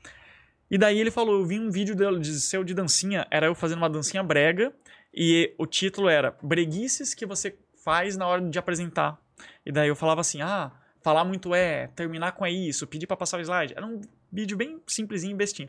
E 0.69 0.77
daí 0.77 0.99
ele 0.99 1.09
falou, 1.09 1.39
eu 1.39 1.45
vi 1.45 1.59
um 1.59 1.71
vídeo 1.71 1.95
dele 1.95 2.19
de 2.19 2.39
seu 2.39 2.63
de 2.63 2.75
dancinha, 2.75 3.25
era 3.31 3.47
eu 3.47 3.55
fazendo 3.55 3.79
uma 3.79 3.89
dancinha 3.89 4.21
brega, 4.21 4.71
e 5.21 5.53
o 5.57 5.65
título 5.65 6.07
era 6.07 6.33
Breguices 6.41 7.13
que 7.13 7.25
você 7.25 7.53
faz 7.83 8.15
na 8.15 8.25
hora 8.25 8.41
de 8.41 8.57
apresentar. 8.57 9.21
E 9.65 9.71
daí 9.71 9.89
eu 9.89 9.95
falava 9.95 10.21
assim, 10.21 10.41
ah, 10.41 10.71
falar 11.01 11.25
muito 11.25 11.53
é, 11.53 11.87
terminar 11.87 12.31
com 12.31 12.45
é 12.45 12.51
isso, 12.51 12.87
pedir 12.87 13.05
pra 13.05 13.17
passar 13.17 13.37
o 13.37 13.41
slide. 13.41 13.73
Era 13.75 13.85
um 13.85 13.99
vídeo 14.31 14.55
bem 14.55 14.81
simplesinho, 14.87 15.35
bestinho. 15.35 15.67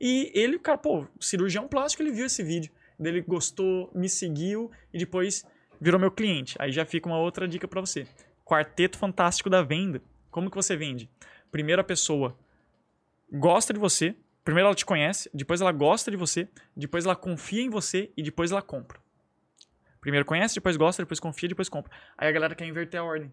E 0.00 0.30
ele, 0.32 0.60
cara, 0.60 0.78
pô, 0.78 1.08
cirurgião 1.18 1.66
plástico, 1.66 2.04
ele 2.04 2.12
viu 2.12 2.26
esse 2.26 2.44
vídeo. 2.44 2.70
Ele 3.00 3.20
gostou, 3.20 3.90
me 3.92 4.08
seguiu 4.08 4.70
e 4.92 4.98
depois 4.98 5.44
virou 5.80 5.98
meu 5.98 6.12
cliente. 6.12 6.54
Aí 6.60 6.70
já 6.70 6.84
fica 6.84 7.08
uma 7.08 7.18
outra 7.18 7.48
dica 7.48 7.66
pra 7.66 7.80
você. 7.80 8.06
Quarteto 8.44 8.96
fantástico 8.96 9.50
da 9.50 9.60
venda. 9.60 10.00
Como 10.30 10.48
que 10.48 10.56
você 10.56 10.76
vende? 10.76 11.10
Primeiro 11.50 11.80
a 11.80 11.84
pessoa 11.84 12.38
gosta 13.32 13.72
de 13.72 13.80
você, 13.80 14.14
primeiro 14.44 14.68
ela 14.68 14.74
te 14.74 14.84
conhece, 14.84 15.30
depois 15.32 15.60
ela 15.60 15.72
gosta 15.72 16.10
de 16.10 16.16
você, 16.16 16.48
depois 16.76 17.04
ela 17.04 17.16
confia 17.16 17.62
em 17.62 17.70
você 17.70 18.12
e 18.16 18.22
depois 18.22 18.52
ela 18.52 18.62
compra. 18.62 18.98
Primeiro 20.00 20.26
conhece, 20.26 20.54
depois 20.54 20.76
gosta, 20.76 21.02
depois 21.02 21.18
confia, 21.18 21.48
depois 21.48 21.68
compra. 21.68 21.90
Aí 22.18 22.28
a 22.28 22.32
galera 22.32 22.54
quer 22.54 22.66
inverter 22.66 23.00
a 23.00 23.04
ordem. 23.04 23.32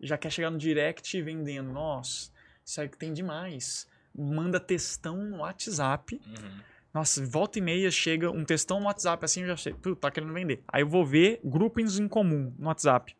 Já 0.00 0.16
quer 0.16 0.30
chegar 0.30 0.50
no 0.50 0.56
direct 0.56 1.20
vendendo. 1.20 1.70
Nossa, 1.70 2.30
isso 2.64 2.80
aí 2.80 2.88
que 2.88 2.96
tem 2.96 3.12
demais. 3.12 3.86
Manda 4.14 4.58
textão 4.58 5.16
no 5.18 5.38
WhatsApp. 5.38 6.18
Uhum. 6.26 6.60
Nossa, 6.94 7.24
volta 7.26 7.58
e 7.58 7.62
meia 7.62 7.90
chega 7.90 8.30
um 8.30 8.42
textão 8.42 8.80
no 8.80 8.86
WhatsApp 8.86 9.22
assim, 9.22 9.42
eu 9.42 9.48
já 9.48 9.56
sei, 9.58 9.74
tu 9.74 9.94
tá 9.94 10.10
querendo 10.10 10.32
vender. 10.32 10.62
Aí 10.66 10.80
eu 10.80 10.88
vou 10.88 11.04
ver 11.04 11.38
grupos 11.44 11.98
em 11.98 12.08
comum 12.08 12.54
no 12.58 12.68
WhatsApp. 12.68 13.14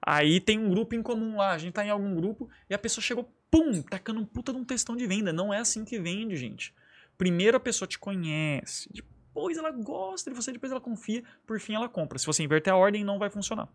Aí 0.00 0.40
tem 0.40 0.58
um 0.58 0.70
grupo 0.70 0.94
em 0.94 1.02
comum 1.02 1.36
lá, 1.36 1.52
a 1.52 1.58
gente 1.58 1.72
tá 1.72 1.84
em 1.84 1.90
algum 1.90 2.14
grupo 2.14 2.48
e 2.68 2.74
a 2.74 2.78
pessoa 2.78 3.02
chegou, 3.02 3.32
pum, 3.50 3.82
tacando 3.82 4.20
um 4.20 4.24
puta 4.24 4.52
de 4.52 4.58
um 4.58 4.64
textão 4.64 4.96
de 4.96 5.06
venda. 5.06 5.32
Não 5.32 5.52
é 5.52 5.58
assim 5.58 5.84
que 5.84 5.98
vende, 5.98 6.36
gente. 6.36 6.74
Primeiro 7.16 7.56
a 7.56 7.60
pessoa 7.60 7.88
te 7.88 7.98
conhece, 7.98 8.88
depois 8.92 9.58
ela 9.58 9.72
gosta 9.72 10.30
de 10.30 10.36
você, 10.36 10.52
depois 10.52 10.70
ela 10.70 10.80
confia, 10.80 11.22
por 11.46 11.58
fim 11.58 11.74
ela 11.74 11.88
compra. 11.88 12.18
Se 12.18 12.26
você 12.26 12.42
inverter 12.42 12.72
a 12.72 12.76
ordem, 12.76 13.04
não 13.04 13.18
vai 13.18 13.28
funcionar. 13.28 13.68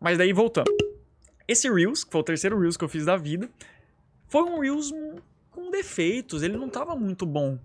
Mas 0.00 0.18
daí 0.18 0.32
voltando. 0.32 0.70
Esse 1.46 1.70
Reels, 1.72 2.04
que 2.04 2.12
foi 2.12 2.20
o 2.20 2.24
terceiro 2.24 2.58
Reels 2.58 2.76
que 2.76 2.84
eu 2.84 2.88
fiz 2.88 3.04
da 3.04 3.16
vida, 3.16 3.48
foi 4.26 4.42
um 4.42 4.60
Reels 4.60 4.92
com 5.50 5.70
defeitos, 5.70 6.42
ele 6.42 6.56
não 6.56 6.68
tava 6.68 6.94
muito 6.94 7.24
bom. 7.24 7.58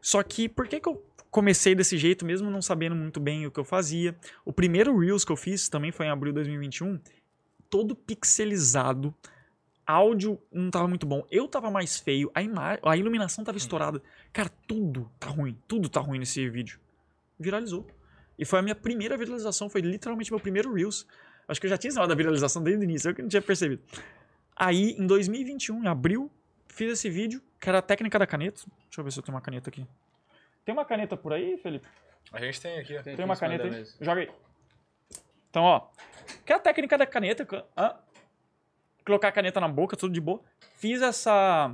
Só 0.00 0.22
que 0.22 0.48
por 0.48 0.66
que, 0.66 0.80
que 0.80 0.88
eu 0.88 1.04
comecei 1.36 1.74
desse 1.74 1.98
jeito, 1.98 2.24
mesmo 2.24 2.50
não 2.50 2.62
sabendo 2.62 2.96
muito 2.96 3.20
bem 3.20 3.46
o 3.46 3.50
que 3.50 3.60
eu 3.60 3.64
fazia? 3.64 4.16
O 4.42 4.54
primeiro 4.54 4.98
Reels 4.98 5.22
que 5.22 5.30
eu 5.30 5.36
fiz 5.36 5.68
também 5.68 5.92
foi 5.92 6.06
em 6.06 6.08
abril 6.08 6.32
de 6.32 6.36
2021, 6.36 6.98
todo 7.68 7.94
pixelizado, 7.94 9.14
áudio 9.86 10.40
não 10.50 10.70
tava 10.70 10.88
muito 10.88 11.04
bom, 11.06 11.26
eu 11.30 11.46
tava 11.46 11.70
mais 11.70 11.98
feio, 11.98 12.30
a, 12.34 12.42
ima- 12.42 12.78
a 12.82 12.96
iluminação 12.96 13.44
tava 13.44 13.58
estourada. 13.58 14.02
Cara, 14.32 14.48
tudo 14.66 15.12
tá 15.20 15.28
ruim, 15.28 15.54
tudo 15.68 15.90
tá 15.90 16.00
ruim 16.00 16.18
nesse 16.18 16.48
vídeo. 16.48 16.80
Viralizou. 17.38 17.86
E 18.38 18.46
foi 18.46 18.58
a 18.60 18.62
minha 18.62 18.74
primeira 18.74 19.14
viralização, 19.18 19.68
foi 19.68 19.82
literalmente 19.82 20.32
meu 20.32 20.40
primeiro 20.40 20.72
Reels. 20.72 21.06
Acho 21.46 21.60
que 21.60 21.66
eu 21.66 21.70
já 21.70 21.76
tinha 21.76 21.90
ensinado 21.90 22.10
a 22.10 22.16
viralização 22.16 22.62
desde 22.62 22.82
o 22.82 22.84
início, 22.88 23.10
eu 23.10 23.14
que 23.14 23.20
não 23.20 23.28
tinha 23.28 23.42
percebido. 23.42 23.82
Aí, 24.56 24.96
em 24.98 25.06
2021, 25.06 25.84
em 25.84 25.86
abril, 25.86 26.30
fiz 26.66 26.90
esse 26.92 27.10
vídeo, 27.10 27.42
que 27.60 27.68
era 27.68 27.78
a 27.78 27.82
técnica 27.82 28.18
da 28.18 28.26
caneta. 28.26 28.62
Deixa 28.88 29.00
eu 29.00 29.04
ver 29.04 29.12
se 29.12 29.18
eu 29.18 29.22
tenho 29.22 29.36
uma 29.36 29.42
caneta 29.42 29.68
aqui. 29.68 29.86
Tem 30.66 30.72
uma 30.72 30.84
caneta 30.84 31.16
por 31.16 31.32
aí, 31.32 31.56
Felipe? 31.58 31.86
A 32.32 32.40
gente 32.40 32.60
tem 32.60 32.76
aqui, 32.80 32.98
ó. 32.98 33.02
Tem 33.02 33.24
uma 33.24 33.36
caneta 33.36 33.64
aí? 33.64 33.86
Joga 34.00 34.22
aí. 34.22 34.30
Então, 35.48 35.62
ó. 35.62 35.88
Que 36.44 36.52
é 36.52 36.56
a 36.56 36.58
técnica 36.58 36.98
da 36.98 37.06
caneta. 37.06 37.46
hã? 37.78 37.94
Colocar 39.06 39.28
a 39.28 39.32
caneta 39.32 39.60
na 39.60 39.68
boca, 39.68 39.96
tudo 39.96 40.12
de 40.12 40.20
boa. 40.20 40.42
Fiz 40.74 41.00
essa. 41.00 41.72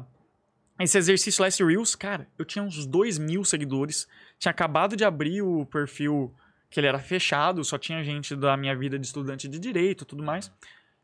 Esse 0.79 0.99
exercício 0.99 1.41
lá, 1.41 1.49
esse 1.49 1.65
Reels, 1.65 1.95
cara, 1.95 2.29
eu 2.39 2.45
tinha 2.45 2.63
uns 2.63 2.85
2 2.85 3.17
mil 3.17 3.47
seguidores. 3.47 4.07
Tinha 4.39 4.51
acabado 4.51 4.95
de 4.95 5.07
abrir 5.07 5.41
o 5.41 5.65
perfil 5.65 6.35
que 6.69 6.79
ele 6.79 6.87
era 6.87 6.99
fechado, 6.99 7.65
só 7.65 7.79
tinha 7.79 8.05
gente 8.05 8.37
da 8.37 8.59
minha 8.59 8.77
vida 8.77 8.99
de 8.99 9.07
estudante 9.07 9.49
de 9.49 9.59
direito 9.59 10.05
tudo 10.05 10.23
mais. 10.23 10.53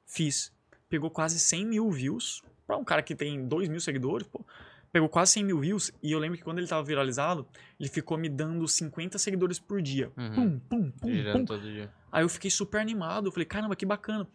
Fiz. 0.04 0.52
Pegou 0.90 1.10
quase 1.10 1.40
100 1.40 1.64
mil 1.64 1.90
views. 1.90 2.42
Pra 2.66 2.76
um 2.76 2.84
cara 2.84 3.02
que 3.02 3.14
tem 3.14 3.46
2 3.46 3.66
mil 3.70 3.80
seguidores, 3.80 4.26
pô. 4.26 4.44
Pegou 4.92 5.08
quase 5.08 5.32
100 5.32 5.44
mil 5.44 5.60
views. 5.60 5.92
E 6.02 6.12
eu 6.12 6.18
lembro 6.18 6.38
que 6.38 6.44
quando 6.44 6.58
ele 6.58 6.66
tava 6.66 6.82
viralizado, 6.82 7.46
ele 7.78 7.88
ficou 7.88 8.16
me 8.16 8.28
dando 8.28 8.66
50 8.66 9.18
seguidores 9.18 9.58
por 9.58 9.82
dia. 9.82 10.10
Uhum. 10.16 10.32
Pum, 10.34 10.58
pum, 10.60 10.90
pum, 10.90 11.10
Girando 11.10 11.38
pum. 11.38 11.44
todo 11.44 11.62
dia. 11.62 11.92
Aí 12.10 12.24
eu 12.24 12.28
fiquei 12.28 12.50
super 12.50 12.80
animado. 12.80 13.26
Eu 13.28 13.32
falei, 13.32 13.46
caramba, 13.46 13.76
que 13.76 13.84
bacana. 13.84 14.26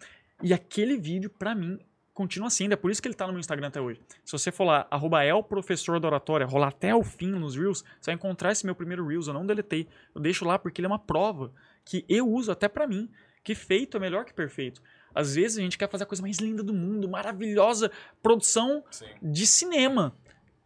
E 0.42 0.54
aquele 0.54 0.98
vídeo, 0.98 1.30
pra 1.30 1.56
mim, 1.56 1.80
continua 2.13 2.50
sendo. 2.50 2.74
É 2.74 2.76
por 2.76 2.92
isso 2.92 3.02
que 3.02 3.08
ele 3.08 3.16
tá 3.16 3.26
no 3.26 3.34
meu 3.34 3.39
Instagram 3.39 3.68
até 3.68 3.82
hoje. 3.82 4.00
Se 4.24 4.32
você 4.32 4.52
for 4.52 4.66
lá, 4.66 4.88
arroba 4.92 5.24
El 5.26 5.44
Professor 5.44 6.00
da 6.00 6.08
Oratória, 6.08 6.46
rolar 6.46 6.68
até 6.68 6.94
o 6.96 7.04
fim 7.04 7.32
nos 7.32 7.56
Reels, 7.56 7.84
você 8.00 8.12
vai 8.12 8.16
encontrar 8.16 8.52
esse 8.52 8.66
meu 8.66 8.76
primeiro 8.76 9.08
Reels. 9.08 9.28
Eu 9.28 9.34
não 9.34 9.46
deletei. 9.46 9.88
Eu 10.13 10.22
deixo 10.22 10.46
lá 10.46 10.60
porque 10.60 10.80
ele 10.82 10.86
é 10.86 10.89
uma 10.89 11.00
prova 11.00 11.52
que 11.84 12.06
eu 12.08 12.30
uso 12.30 12.52
até 12.52 12.68
pra 12.68 12.88
mim. 12.88 13.10
Que 13.44 13.56
feito 13.56 13.98
é 13.98 14.00
melhor 14.00 14.24
que 14.24 14.34
perfeito. 14.34 14.82
Às 15.13 15.36
vezes 15.36 15.58
a 15.58 15.62
gente 15.62 15.78
quer 15.78 15.89
fazer 15.89 16.06
a 16.06 16.08
coisa 16.08 16.22
mais 16.24 16.38
linda 16.39 16.63
do 16.63 16.74
mundo, 16.74 17.10
maravilhosa, 17.10 17.92
produção 18.22 18.84
Sim. 18.89 19.06
de 19.22 19.46
cinema. 19.46 20.16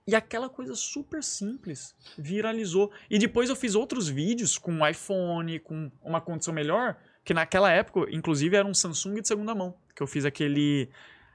E 0.08 0.15
aquela 0.15 0.48
coisa 0.50 0.74
super 0.74 1.22
simples 1.22 1.93
viralizou. 2.17 2.91
E 3.10 3.20
depois 3.20 3.50
eu 3.50 3.56
fiz 3.58 3.76
outros 3.76 4.08
vídeos 4.08 4.58
com 4.58 4.72
um 4.72 4.88
iPhone, 4.88 5.60
com 5.60 5.91
uma 6.02 6.22
condição 6.22 6.54
melhor, 6.54 6.96
que 7.26 7.34
naquela 7.34 7.70
época, 7.72 8.08
inclusive, 8.10 8.56
era 8.56 8.65
um 8.65 8.74
Samsung 8.74 9.22
de 9.22 9.28
segunda 9.28 9.54
mão, 9.54 9.76
que 9.93 10.02
eu 10.02 10.08
fiz 10.08 10.24
aquele, 10.24 10.89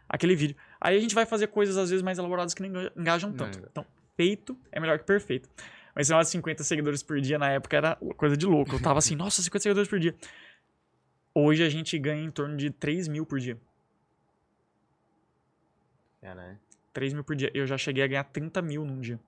aquele 0.09 0.35
vídeo. 0.35 0.57
Aí 0.81 0.97
a 0.97 1.01
gente 1.01 1.15
vai 1.15 1.27
fazer 1.27 1.49
coisas, 1.49 1.77
às 1.77 1.91
vezes, 1.91 2.03
mais 2.03 2.17
elaboradas 2.19 2.55
que 2.55 2.63
não 2.63 2.69
enga- 2.71 2.93
engajam 2.97 3.31
tanto. 3.33 3.59
É. 3.59 3.63
Então, 3.71 3.87
feito 4.17 4.59
é 4.73 4.81
melhor 4.81 4.99
que 4.99 5.05
perfeito. 5.05 5.51
Mas 5.95 6.07
sei 6.07 6.17
lá, 6.17 6.25
50 6.25 6.65
seguidores 6.65 7.03
por 7.03 7.21
dia 7.21 7.39
na 7.39 7.51
época 7.51 7.77
era 7.77 7.97
coisa 8.17 8.35
de 8.39 8.47
louco. 8.47 8.77
Eu 8.77 8.81
tava 8.83 8.99
assim, 8.99 9.15
nossa, 9.17 9.43
50 9.43 9.63
seguidores 9.65 9.91
por 9.91 10.01
dia. 10.01 10.15
Hoje 11.35 11.63
a 11.63 11.69
gente 11.69 11.99
ganha 11.99 12.25
em 12.25 12.31
torno 12.31 12.57
de 12.57 12.71
3 12.71 13.07
mil 13.09 13.27
por 13.27 13.39
dia. 13.39 13.59
Caralho. 16.23 16.59
3 16.93 17.13
mil 17.13 17.25
por 17.25 17.35
dia. 17.35 17.51
Eu 17.55 17.67
já 17.67 17.79
cheguei 17.79 18.05
a 18.05 18.07
ganhar 18.07 18.25
30 18.25 18.61
mil 18.63 18.85
num 18.85 19.01
dia. 19.01 19.19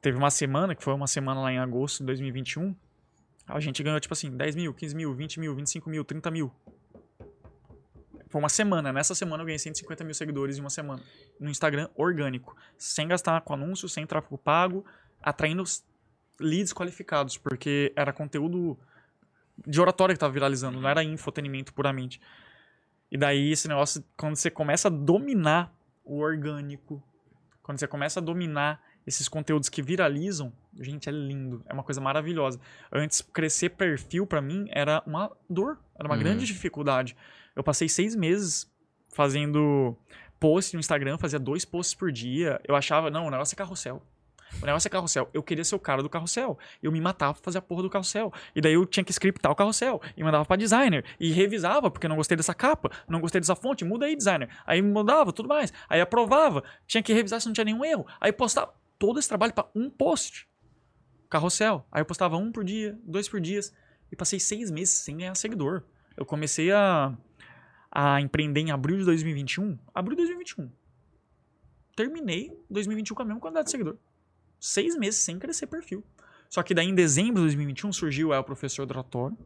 Teve 0.00 0.18
uma 0.18 0.30
semana, 0.30 0.74
que 0.74 0.82
foi 0.82 0.92
uma 0.92 1.06
semana 1.06 1.40
lá 1.40 1.52
em 1.52 1.58
agosto 1.58 2.00
de 2.00 2.06
2021. 2.06 2.74
A 3.46 3.60
gente 3.60 3.82
ganhou, 3.82 3.98
tipo 4.00 4.12
assim, 4.12 4.36
10 4.36 4.56
mil, 4.56 4.74
15 4.74 4.94
mil, 4.94 5.14
20 5.14 5.40
mil, 5.40 5.54
25 5.54 5.90
mil, 5.90 6.04
30 6.04 6.30
mil. 6.30 6.52
Foi 8.28 8.40
uma 8.40 8.48
semana. 8.48 8.92
Nessa 8.92 9.14
semana 9.14 9.42
eu 9.42 9.46
ganhei 9.46 9.58
150 9.58 10.04
mil 10.04 10.14
seguidores 10.14 10.58
em 10.58 10.60
uma 10.60 10.70
semana. 10.70 11.02
No 11.38 11.48
Instagram, 11.48 11.88
orgânico. 11.94 12.56
Sem 12.76 13.06
gastar 13.06 13.40
com 13.42 13.54
anúncio, 13.54 13.88
sem 13.88 14.06
tráfego 14.06 14.36
pago, 14.36 14.84
atraindo 15.22 15.62
leads 16.40 16.72
qualificados, 16.72 17.36
porque 17.36 17.92
era 17.94 18.12
conteúdo 18.12 18.78
de 19.66 19.80
oratória 19.80 20.14
que 20.14 20.18
tava 20.18 20.32
viralizando, 20.32 20.80
não 20.80 20.88
era 20.88 21.02
infotenimento 21.02 21.72
puramente. 21.72 22.20
E 23.10 23.16
daí 23.16 23.52
esse 23.52 23.68
negócio, 23.68 24.04
quando 24.16 24.36
você 24.36 24.50
começa 24.50 24.88
a 24.88 24.90
dominar 24.90 25.72
o 26.04 26.18
orgânico, 26.18 27.02
quando 27.62 27.78
você 27.78 27.86
começa 27.86 28.20
a 28.20 28.22
dominar 28.22 28.82
esses 29.06 29.28
conteúdos 29.28 29.68
que 29.68 29.82
viralizam, 29.82 30.52
gente, 30.80 31.08
é 31.08 31.12
lindo, 31.12 31.62
é 31.66 31.72
uma 31.74 31.82
coisa 31.82 32.00
maravilhosa. 32.00 32.58
Antes, 32.92 33.20
crescer 33.20 33.70
perfil 33.70 34.26
pra 34.26 34.40
mim 34.40 34.66
era 34.70 35.02
uma 35.06 35.30
dor, 35.48 35.78
era 35.98 36.06
uma 36.08 36.14
Uhum. 36.14 36.20
grande 36.22 36.46
dificuldade. 36.46 37.16
Eu 37.56 37.62
passei 37.62 37.88
seis 37.88 38.14
meses 38.14 38.70
fazendo 39.12 39.96
post 40.40 40.74
no 40.74 40.80
Instagram, 40.80 41.16
fazia 41.18 41.38
dois 41.38 41.64
posts 41.64 41.94
por 41.94 42.10
dia. 42.10 42.60
Eu 42.66 42.74
achava, 42.74 43.10
não, 43.10 43.26
o 43.26 43.30
negócio 43.30 43.54
é 43.54 43.56
carrossel. 43.56 44.02
O 44.62 44.66
negócio 44.66 44.88
é 44.88 44.90
carrossel. 44.90 45.28
Eu 45.32 45.42
queria 45.42 45.64
ser 45.64 45.74
o 45.74 45.78
cara 45.78 46.02
do 46.02 46.08
carrossel. 46.08 46.58
Eu 46.82 46.90
me 46.92 47.00
matava 47.00 47.34
pra 47.34 47.42
fazer 47.42 47.58
a 47.58 47.62
porra 47.62 47.82
do 47.82 47.90
carrossel. 47.90 48.32
E 48.54 48.60
daí 48.60 48.74
eu 48.74 48.86
tinha 48.86 49.04
que 49.04 49.12
scriptar 49.12 49.52
o 49.52 49.54
carrossel. 49.54 50.00
E 50.16 50.22
mandava 50.22 50.44
pra 50.44 50.56
designer. 50.56 51.04
E 51.18 51.32
revisava, 51.32 51.90
porque 51.90 52.06
eu 52.06 52.08
não 52.08 52.16
gostei 52.16 52.36
dessa 52.36 52.54
capa, 52.54 52.90
não 53.08 53.20
gostei 53.20 53.40
dessa 53.40 53.54
fonte, 53.54 53.84
muda 53.84 54.06
aí, 54.06 54.16
designer. 54.16 54.48
Aí 54.66 54.80
mudava, 54.80 55.32
tudo 55.32 55.48
mais. 55.48 55.72
Aí 55.88 56.00
aprovava. 56.00 56.62
Tinha 56.86 57.02
que 57.02 57.12
revisar 57.12 57.40
se 57.40 57.46
não 57.46 57.52
tinha 57.52 57.64
nenhum 57.64 57.84
erro. 57.84 58.06
Aí 58.20 58.32
postava 58.32 58.72
todo 58.98 59.18
esse 59.18 59.28
trabalho 59.28 59.52
pra 59.52 59.66
um 59.74 59.90
post. 59.90 60.48
Carrossel. 61.28 61.86
Aí 61.90 62.00
eu 62.00 62.06
postava 62.06 62.36
um 62.36 62.52
por 62.52 62.64
dia, 62.64 62.98
dois 63.04 63.28
por 63.28 63.40
dia. 63.40 63.60
E 64.10 64.16
passei 64.16 64.38
seis 64.38 64.70
meses 64.70 64.94
sem 64.94 65.16
ganhar 65.16 65.34
seguidor. 65.34 65.82
Eu 66.16 66.24
comecei 66.24 66.70
a, 66.70 67.12
a 67.90 68.20
empreender 68.20 68.60
em 68.60 68.70
abril 68.70 68.98
de 68.98 69.04
2021. 69.04 69.76
Abril 69.92 70.16
de 70.16 70.22
2021. 70.22 70.70
Terminei 71.96 72.52
2021 72.70 73.14
com 73.14 73.22
a 73.22 73.24
mesma 73.24 73.40
quantidade 73.40 73.66
de 73.66 73.70
seguidor 73.70 73.98
seis 74.66 74.96
meses 74.96 75.20
sem 75.20 75.38
crescer 75.38 75.66
perfil. 75.66 76.02
Só 76.48 76.62
que 76.62 76.72
daí 76.74 76.86
em 76.88 76.94
dezembro 76.94 77.34
de 77.36 77.42
2021 77.42 77.92
surgiu 77.92 78.32
é, 78.32 78.38
o 78.38 78.44
professor 78.44 78.86
do 78.86 78.92
oratório. 78.92 79.36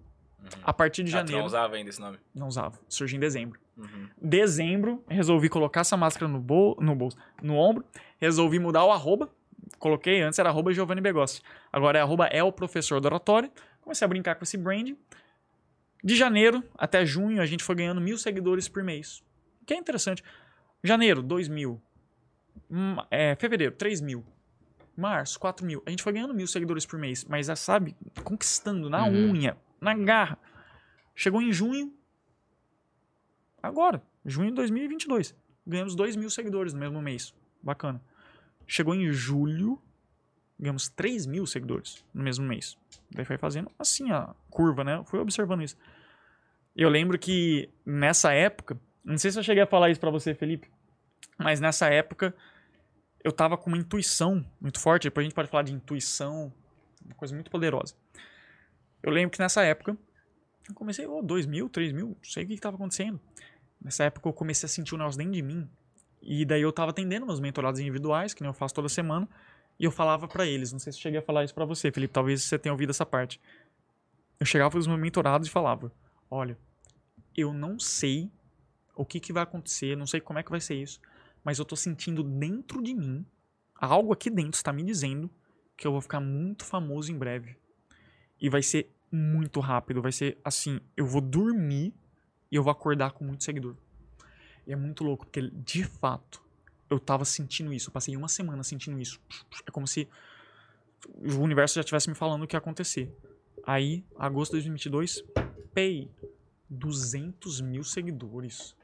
A 0.62 0.72
partir 0.72 1.02
de 1.02 1.10
Ah, 1.10 1.18
tu 1.18 1.22
não 1.22 1.26
janeiro, 1.28 1.46
usava 1.46 1.76
ainda 1.76 1.90
esse 1.90 2.00
nome. 2.00 2.18
não 2.34 2.48
usava. 2.48 2.78
Surgiu 2.88 3.16
em 3.16 3.20
dezembro. 3.20 3.58
Uhum. 3.76 4.08
Dezembro, 4.20 5.04
resolvi 5.08 5.48
colocar 5.48 5.80
essa 5.80 5.96
máscara 5.96 6.28
no, 6.30 6.38
bol 6.40 6.76
no 6.80 6.94
bolso, 6.94 7.16
no 7.42 7.54
ombro. 7.56 7.84
Resolvi 8.18 8.58
mudar 8.58 8.84
o 8.84 8.92
arroba. 8.92 9.28
Coloquei, 9.78 10.22
antes 10.22 10.38
era 10.38 10.48
arroba 10.48 10.72
Giovanni 10.72 11.00
Begossi. 11.00 11.42
Agora 11.72 11.98
é 11.98 12.02
arroba 12.02 12.26
é 12.26 12.42
o 12.42 12.52
professor 12.52 13.00
do 13.00 13.06
oratório. 13.06 13.50
Comecei 13.82 14.04
a 14.04 14.08
brincar 14.08 14.34
com 14.36 14.44
esse 14.44 14.56
brand. 14.56 14.92
De 16.02 16.14
janeiro 16.16 16.62
até 16.76 17.04
junho, 17.04 17.42
a 17.42 17.46
gente 17.46 17.64
foi 17.64 17.74
ganhando 17.74 18.00
mil 18.00 18.16
seguidores 18.16 18.68
por 18.68 18.82
mês. 18.84 19.22
Que 19.66 19.74
é 19.74 19.76
interessante. 19.76 20.22
Janeiro, 20.82 21.22
2 21.22 21.48
mil. 21.48 21.80
Hum, 22.70 22.96
É, 23.10 23.34
fevereiro, 23.34 23.74
3 23.74 24.00
mil. 24.00 24.24
Março, 24.98 25.38
4 25.38 25.64
mil. 25.64 25.82
A 25.86 25.90
gente 25.90 26.02
foi 26.02 26.12
ganhando 26.12 26.34
mil 26.34 26.46
seguidores 26.46 26.84
por 26.84 26.98
mês. 26.98 27.24
Mas, 27.24 27.46
já 27.46 27.54
sabe, 27.56 27.96
conquistando 28.24 28.90
na 28.90 29.04
Uhum. 29.06 29.30
unha, 29.30 29.56
na 29.80 29.94
garra. 29.94 30.38
Chegou 31.14 31.40
em 31.40 31.52
junho. 31.52 31.92
Agora, 33.62 34.02
junho 34.24 34.50
de 34.50 34.56
2022. 34.56 35.34
Ganhamos 35.66 35.94
2 35.94 36.16
mil 36.16 36.30
seguidores 36.30 36.72
no 36.72 36.80
mesmo 36.80 37.00
mês. 37.02 37.34
Bacana. 37.62 38.00
Chegou 38.66 38.94
em 38.94 39.10
julho. 39.12 39.80
Ganhamos 40.58 40.88
3 40.88 41.26
mil 41.26 41.46
seguidores 41.46 42.04
no 42.12 42.22
mesmo 42.22 42.44
mês. 42.44 42.76
Daí 43.10 43.24
foi 43.24 43.38
fazendo 43.38 43.70
assim 43.78 44.10
a 44.10 44.34
curva, 44.50 44.82
né? 44.82 44.96
Eu 44.96 45.04
fui 45.04 45.20
observando 45.20 45.62
isso. 45.62 45.76
Eu 46.74 46.88
lembro 46.88 47.18
que 47.18 47.68
nessa 47.86 48.32
época. 48.32 48.78
Não 49.04 49.16
sei 49.16 49.30
se 49.30 49.38
eu 49.38 49.42
cheguei 49.42 49.62
a 49.62 49.66
falar 49.66 49.90
isso 49.90 50.00
pra 50.00 50.10
você, 50.10 50.34
Felipe. 50.34 50.68
Mas 51.38 51.60
nessa 51.60 51.86
época. 51.88 52.34
Eu 53.22 53.32
tava 53.32 53.56
com 53.56 53.68
uma 53.68 53.76
intuição 53.76 54.44
muito 54.60 54.78
forte. 54.80 55.04
Depois 55.04 55.24
a 55.24 55.26
gente 55.26 55.34
pode 55.34 55.48
falar 55.48 55.62
de 55.62 55.72
intuição. 55.72 56.52
Uma 57.04 57.14
coisa 57.14 57.34
muito 57.34 57.50
poderosa. 57.50 57.94
Eu 59.02 59.10
lembro 59.10 59.30
que 59.30 59.38
nessa 59.38 59.62
época. 59.62 59.96
Eu 60.68 60.74
comecei, 60.74 61.06
oh, 61.06 61.22
2 61.22 61.46
mil, 61.46 61.68
3 61.70 61.92
mil, 61.92 62.08
não 62.08 62.16
sei 62.22 62.44
o 62.44 62.46
que, 62.46 62.54
que 62.54 62.60
tava 62.60 62.76
acontecendo. 62.76 63.18
Nessa 63.80 64.04
época 64.04 64.28
eu 64.28 64.34
comecei 64.34 64.66
a 64.66 64.68
sentir 64.68 64.94
um 64.94 64.98
negócio 64.98 65.16
dentro 65.16 65.32
de 65.32 65.40
mim. 65.40 65.66
E 66.20 66.44
daí 66.44 66.60
eu 66.60 66.72
tava 66.72 66.90
atendendo 66.90 67.24
meus 67.24 67.40
mentorados 67.40 67.80
individuais, 67.80 68.34
que 68.34 68.42
nem 68.42 68.50
eu 68.50 68.54
faço 68.54 68.74
toda 68.74 68.88
semana. 68.88 69.26
E 69.78 69.84
eu 69.84 69.90
falava 69.90 70.26
pra 70.26 70.44
eles, 70.44 70.72
não 70.72 70.78
sei 70.78 70.92
se 70.92 70.98
cheguei 70.98 71.20
a 71.20 71.22
falar 71.22 71.44
isso 71.44 71.54
pra 71.54 71.64
você, 71.64 71.90
Felipe, 71.92 72.12
talvez 72.12 72.42
você 72.42 72.58
tenha 72.58 72.72
ouvido 72.72 72.90
essa 72.90 73.06
parte. 73.06 73.40
Eu 74.38 74.44
chegava 74.44 74.70
pros 74.70 74.86
meus 74.86 74.98
mentorados 74.98 75.48
e 75.48 75.50
falava: 75.50 75.92
Olha, 76.30 76.58
eu 77.36 77.52
não 77.52 77.78
sei 77.78 78.30
o 78.94 79.04
que, 79.04 79.20
que 79.20 79.32
vai 79.32 79.44
acontecer, 79.44 79.96
não 79.96 80.06
sei 80.06 80.20
como 80.20 80.38
é 80.38 80.42
que 80.42 80.50
vai 80.50 80.60
ser 80.60 80.74
isso, 80.74 81.00
mas 81.48 81.58
eu 81.58 81.64
tô 81.64 81.74
sentindo 81.74 82.22
dentro 82.22 82.82
de 82.82 82.92
mim, 82.92 83.24
algo 83.74 84.12
aqui 84.12 84.28
dentro 84.28 84.58
está 84.58 84.70
me 84.70 84.82
dizendo 84.82 85.30
que 85.78 85.86
eu 85.86 85.92
vou 85.92 86.02
ficar 86.02 86.20
muito 86.20 86.62
famoso 86.62 87.10
em 87.10 87.16
breve. 87.16 87.56
E 88.38 88.50
vai 88.50 88.62
ser 88.62 88.94
muito 89.10 89.58
rápido, 89.58 90.02
vai 90.02 90.12
ser 90.12 90.36
assim: 90.44 90.78
eu 90.94 91.06
vou 91.06 91.22
dormir 91.22 91.94
e 92.50 92.56
eu 92.56 92.62
vou 92.62 92.70
acordar 92.70 93.12
com 93.12 93.24
muito 93.24 93.44
seguidor. 93.44 93.74
E 94.66 94.74
é 94.74 94.76
muito 94.76 95.02
louco, 95.02 95.24
porque 95.24 95.40
de 95.40 95.84
fato 95.84 96.44
eu 96.90 97.00
tava 97.00 97.24
sentindo 97.24 97.72
isso. 97.72 97.88
Eu 97.88 97.94
passei 97.94 98.14
uma 98.14 98.28
semana 98.28 98.62
sentindo 98.62 99.00
isso. 99.00 99.18
É 99.66 99.70
como 99.70 99.86
se 99.86 100.06
o 101.34 101.40
universo 101.40 101.76
já 101.76 101.80
estivesse 101.80 102.10
me 102.10 102.14
falando 102.14 102.42
o 102.42 102.46
que 102.46 102.56
ia 102.56 102.58
acontecer. 102.58 103.10
Aí, 103.64 104.04
agosto 104.18 104.50
de 104.50 104.68
2022, 104.68 105.24
pay. 105.72 106.10
200 106.68 107.62
mil 107.62 107.82
seguidores. 107.82 108.76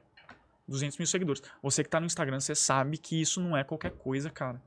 200 0.66 0.98
mil 0.98 1.07
seguidores. 1.07 1.42
Você 1.62 1.83
que 1.85 1.90
tá 1.90 2.00
no 2.00 2.07
Instagram, 2.07 2.40
você 2.40 2.55
sabe 2.55 2.98
que 2.98 3.20
isso 3.20 3.40
não 3.40 3.57
é 3.57 3.62
qualquer 3.64 3.92
coisa, 3.92 4.31
cara. 4.31 4.61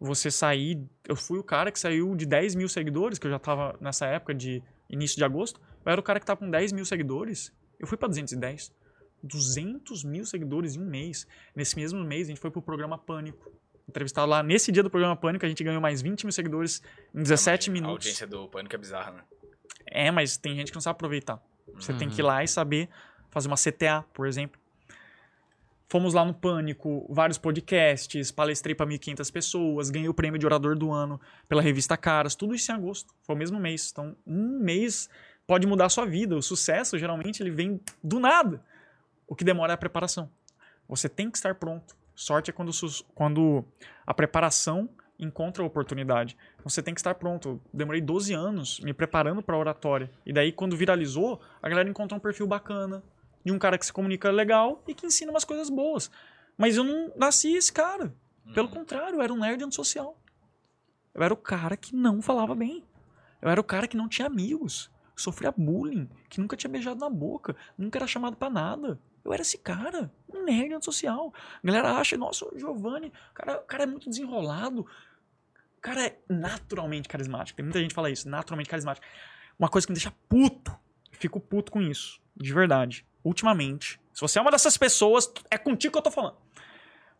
Você 0.00 0.30
sair. 0.30 0.82
Eu 1.08 1.16
fui 1.16 1.38
o 1.38 1.44
cara 1.44 1.70
que 1.70 1.78
saiu 1.78 2.14
de 2.16 2.26
10 2.26 2.54
mil 2.54 2.68
seguidores, 2.68 3.18
que 3.18 3.26
eu 3.26 3.30
já 3.30 3.38
tava 3.38 3.76
nessa 3.80 4.06
época 4.06 4.34
de 4.34 4.62
início 4.90 5.16
de 5.16 5.24
agosto. 5.24 5.60
Eu 5.84 5.92
era 5.92 6.00
o 6.00 6.04
cara 6.04 6.18
que 6.20 6.26
tava 6.26 6.40
com 6.40 6.50
10 6.50 6.72
mil 6.72 6.84
seguidores. 6.84 7.52
Eu 7.78 7.86
fui 7.86 7.96
pra 7.96 8.08
210. 8.08 8.72
200 9.22 10.04
mil 10.04 10.24
seguidores 10.24 10.74
em 10.74 10.80
um 10.80 10.84
mês. 10.84 11.26
Nesse 11.54 11.76
mesmo 11.76 12.02
mês, 12.04 12.26
a 12.26 12.30
gente 12.30 12.40
foi 12.40 12.50
pro 12.50 12.60
programa 12.60 12.98
Pânico. 12.98 13.50
Entrevistado 13.88 14.28
lá. 14.28 14.42
Nesse 14.42 14.72
dia 14.72 14.82
do 14.82 14.90
programa 14.90 15.16
Pânico, 15.16 15.46
a 15.46 15.48
gente 15.48 15.62
ganhou 15.62 15.80
mais 15.80 16.02
20 16.02 16.24
mil 16.24 16.32
seguidores 16.32 16.82
em 17.14 17.22
17 17.22 17.70
A 17.70 17.72
minutos. 17.72 17.94
audiência 18.06 18.26
do 18.26 18.48
Pânico 18.48 18.74
é 18.74 18.78
bizarra, 18.78 19.12
né? 19.12 19.22
É, 19.86 20.10
mas 20.10 20.36
tem 20.36 20.56
gente 20.56 20.70
que 20.70 20.76
não 20.76 20.82
sabe 20.82 20.96
aproveitar. 20.96 21.40
Você 21.74 21.92
tem 21.92 22.08
que 22.08 22.20
ir 22.20 22.24
lá 22.24 22.42
e 22.42 22.48
saber 22.48 22.88
fazer 23.30 23.48
uma 23.48 23.56
CTA, 23.56 24.04
por 24.12 24.26
exemplo. 24.26 24.60
Fomos 25.92 26.14
lá 26.14 26.24
no 26.24 26.32
Pânico, 26.32 27.06
vários 27.10 27.36
podcasts, 27.36 28.30
palestrei 28.30 28.74
para 28.74 28.86
1.500 28.86 29.30
pessoas, 29.30 29.90
ganhei 29.90 30.08
o 30.08 30.14
prêmio 30.14 30.38
de 30.38 30.46
orador 30.46 30.74
do 30.74 30.90
ano 30.90 31.20
pela 31.46 31.60
revista 31.60 31.98
Caras, 31.98 32.34
tudo 32.34 32.54
isso 32.54 32.72
em 32.72 32.74
agosto. 32.74 33.12
Foi 33.24 33.34
o 33.34 33.38
mesmo 33.38 33.60
mês. 33.60 33.90
Então, 33.92 34.16
um 34.26 34.58
mês 34.58 35.10
pode 35.46 35.66
mudar 35.66 35.84
a 35.84 35.88
sua 35.90 36.06
vida. 36.06 36.34
O 36.34 36.40
sucesso, 36.40 36.96
geralmente, 36.96 37.42
ele 37.42 37.50
vem 37.50 37.78
do 38.02 38.18
nada. 38.18 38.64
O 39.26 39.36
que 39.36 39.44
demora 39.44 39.74
é 39.74 39.74
a 39.74 39.76
preparação. 39.76 40.30
Você 40.88 41.10
tem 41.10 41.30
que 41.30 41.36
estar 41.36 41.56
pronto. 41.56 41.94
Sorte 42.14 42.48
é 42.48 42.54
quando, 42.54 42.72
quando 43.14 43.62
a 44.06 44.14
preparação 44.14 44.88
encontra 45.18 45.62
a 45.62 45.66
oportunidade. 45.66 46.38
Então, 46.54 46.70
Você 46.70 46.82
tem 46.82 46.94
que 46.94 47.00
estar 47.00 47.16
pronto. 47.16 47.48
Eu 47.50 47.60
demorei 47.70 48.00
12 48.00 48.32
anos 48.32 48.80
me 48.80 48.94
preparando 48.94 49.42
para 49.42 49.58
oratória. 49.58 50.10
E 50.24 50.32
daí, 50.32 50.52
quando 50.52 50.74
viralizou, 50.74 51.38
a 51.60 51.68
galera 51.68 51.86
encontrou 51.86 52.16
um 52.16 52.22
perfil 52.22 52.46
bacana, 52.46 53.02
de 53.44 53.52
um 53.52 53.58
cara 53.58 53.78
que 53.78 53.86
se 53.86 53.92
comunica 53.92 54.30
legal 54.30 54.82
e 54.86 54.94
que 54.94 55.06
ensina 55.06 55.30
umas 55.30 55.44
coisas 55.44 55.68
boas. 55.68 56.10
Mas 56.56 56.76
eu 56.76 56.84
não 56.84 57.12
nasci 57.16 57.54
esse 57.54 57.72
cara. 57.72 58.14
Pelo 58.54 58.68
contrário, 58.68 59.16
eu 59.16 59.22
era 59.22 59.32
um 59.32 59.38
nerd 59.38 59.62
antissocial. 59.64 60.18
Eu 61.14 61.22
era 61.22 61.32
o 61.32 61.36
cara 61.36 61.76
que 61.76 61.94
não 61.94 62.20
falava 62.20 62.54
bem. 62.54 62.84
Eu 63.40 63.48
era 63.48 63.60
o 63.60 63.64
cara 63.64 63.86
que 63.86 63.96
não 63.96 64.08
tinha 64.08 64.26
amigos. 64.26 64.90
Sofria 65.14 65.52
bullying, 65.52 66.08
que 66.28 66.40
nunca 66.40 66.56
tinha 66.56 66.70
beijado 66.70 66.98
na 66.98 67.10
boca, 67.10 67.54
nunca 67.76 67.98
era 67.98 68.06
chamado 68.06 68.36
pra 68.36 68.48
nada. 68.48 68.98
Eu 69.24 69.32
era 69.32 69.42
esse 69.42 69.58
cara, 69.58 70.10
um 70.32 70.44
nerd 70.44 70.74
antissocial. 70.74 71.32
A 71.62 71.66
galera 71.66 71.92
acha, 71.96 72.16
nossa, 72.16 72.44
o 72.46 72.58
Giovanni, 72.58 73.08
o 73.08 73.34
cara, 73.34 73.58
o 73.58 73.64
cara 73.64 73.82
é 73.84 73.86
muito 73.86 74.08
desenrolado. 74.08 74.80
O 74.80 75.80
cara 75.80 76.06
é 76.06 76.18
naturalmente 76.28 77.08
carismático. 77.08 77.56
Tem 77.56 77.64
muita 77.64 77.78
gente 77.78 77.90
que 77.90 77.94
fala 77.94 78.10
isso, 78.10 78.28
naturalmente 78.28 78.70
carismático. 78.70 79.06
Uma 79.58 79.68
coisa 79.68 79.86
que 79.86 79.92
me 79.92 79.96
deixa 79.96 80.12
puto. 80.28 80.76
Fico 81.12 81.38
puto 81.38 81.70
com 81.70 81.80
isso. 81.82 82.20
De 82.36 82.52
verdade. 82.52 83.06
Ultimamente, 83.24 84.00
se 84.12 84.20
você 84.20 84.38
é 84.38 84.42
uma 84.42 84.50
dessas 84.50 84.76
pessoas, 84.76 85.30
é 85.50 85.56
contigo 85.56 85.92
que 85.92 85.98
eu 85.98 86.02
tô 86.02 86.10
falando. 86.10 86.36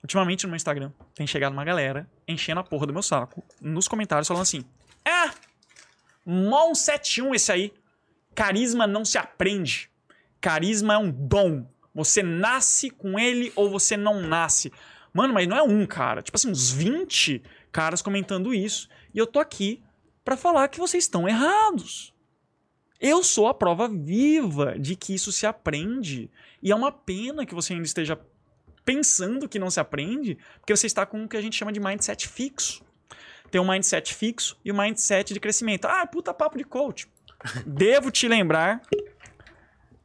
Ultimamente 0.02 0.44
no 0.44 0.50
meu 0.50 0.56
Instagram 0.56 0.90
tem 1.14 1.26
chegado 1.26 1.52
uma 1.52 1.64
galera 1.64 2.10
enchendo 2.26 2.60
a 2.60 2.64
porra 2.64 2.86
do 2.86 2.92
meu 2.92 3.02
saco 3.02 3.42
nos 3.60 3.86
comentários 3.86 4.26
falando 4.26 4.42
assim: 4.42 4.64
É, 5.04 5.30
Mon 6.24 6.74
71 6.74 7.34
esse 7.34 7.52
aí. 7.52 7.72
Carisma 8.34 8.86
não 8.86 9.04
se 9.04 9.18
aprende. 9.18 9.90
Carisma 10.40 10.94
é 10.94 10.98
um 10.98 11.10
dom. 11.10 11.66
Você 11.94 12.22
nasce 12.22 12.90
com 12.90 13.18
ele 13.18 13.52
ou 13.54 13.68
você 13.68 13.96
não 13.96 14.22
nasce. 14.22 14.72
Mano, 15.12 15.34
mas 15.34 15.46
não 15.46 15.56
é 15.56 15.62
um 15.62 15.84
cara. 15.86 16.22
Tipo 16.22 16.36
assim, 16.36 16.50
uns 16.50 16.70
20 16.70 17.42
caras 17.70 18.00
comentando 18.00 18.54
isso. 18.54 18.88
E 19.12 19.18
eu 19.18 19.26
tô 19.26 19.38
aqui 19.38 19.82
pra 20.24 20.36
falar 20.36 20.68
que 20.68 20.78
vocês 20.78 21.04
estão 21.04 21.28
errados. 21.28 22.11
Eu 23.02 23.24
sou 23.24 23.48
a 23.48 23.54
prova 23.54 23.88
viva 23.88 24.78
de 24.78 24.94
que 24.94 25.12
isso 25.12 25.32
se 25.32 25.44
aprende. 25.44 26.30
E 26.62 26.70
é 26.70 26.74
uma 26.74 26.92
pena 26.92 27.44
que 27.44 27.52
você 27.52 27.72
ainda 27.72 27.84
esteja 27.84 28.16
pensando 28.84 29.48
que 29.48 29.58
não 29.58 29.68
se 29.70 29.80
aprende, 29.80 30.38
porque 30.60 30.74
você 30.74 30.86
está 30.86 31.04
com 31.04 31.24
o 31.24 31.28
que 31.28 31.36
a 31.36 31.40
gente 31.40 31.56
chama 31.56 31.72
de 31.72 31.80
mindset 31.80 32.28
fixo. 32.28 32.84
Tem 33.50 33.60
um 33.60 33.68
mindset 33.68 34.14
fixo 34.14 34.56
e 34.64 34.70
o 34.70 34.74
um 34.74 34.80
mindset 34.80 35.34
de 35.34 35.40
crescimento. 35.40 35.86
Ah, 35.86 36.06
puta 36.06 36.32
papo 36.32 36.56
de 36.56 36.62
coach. 36.62 37.10
Devo 37.66 38.08
te 38.12 38.28
lembrar 38.28 38.80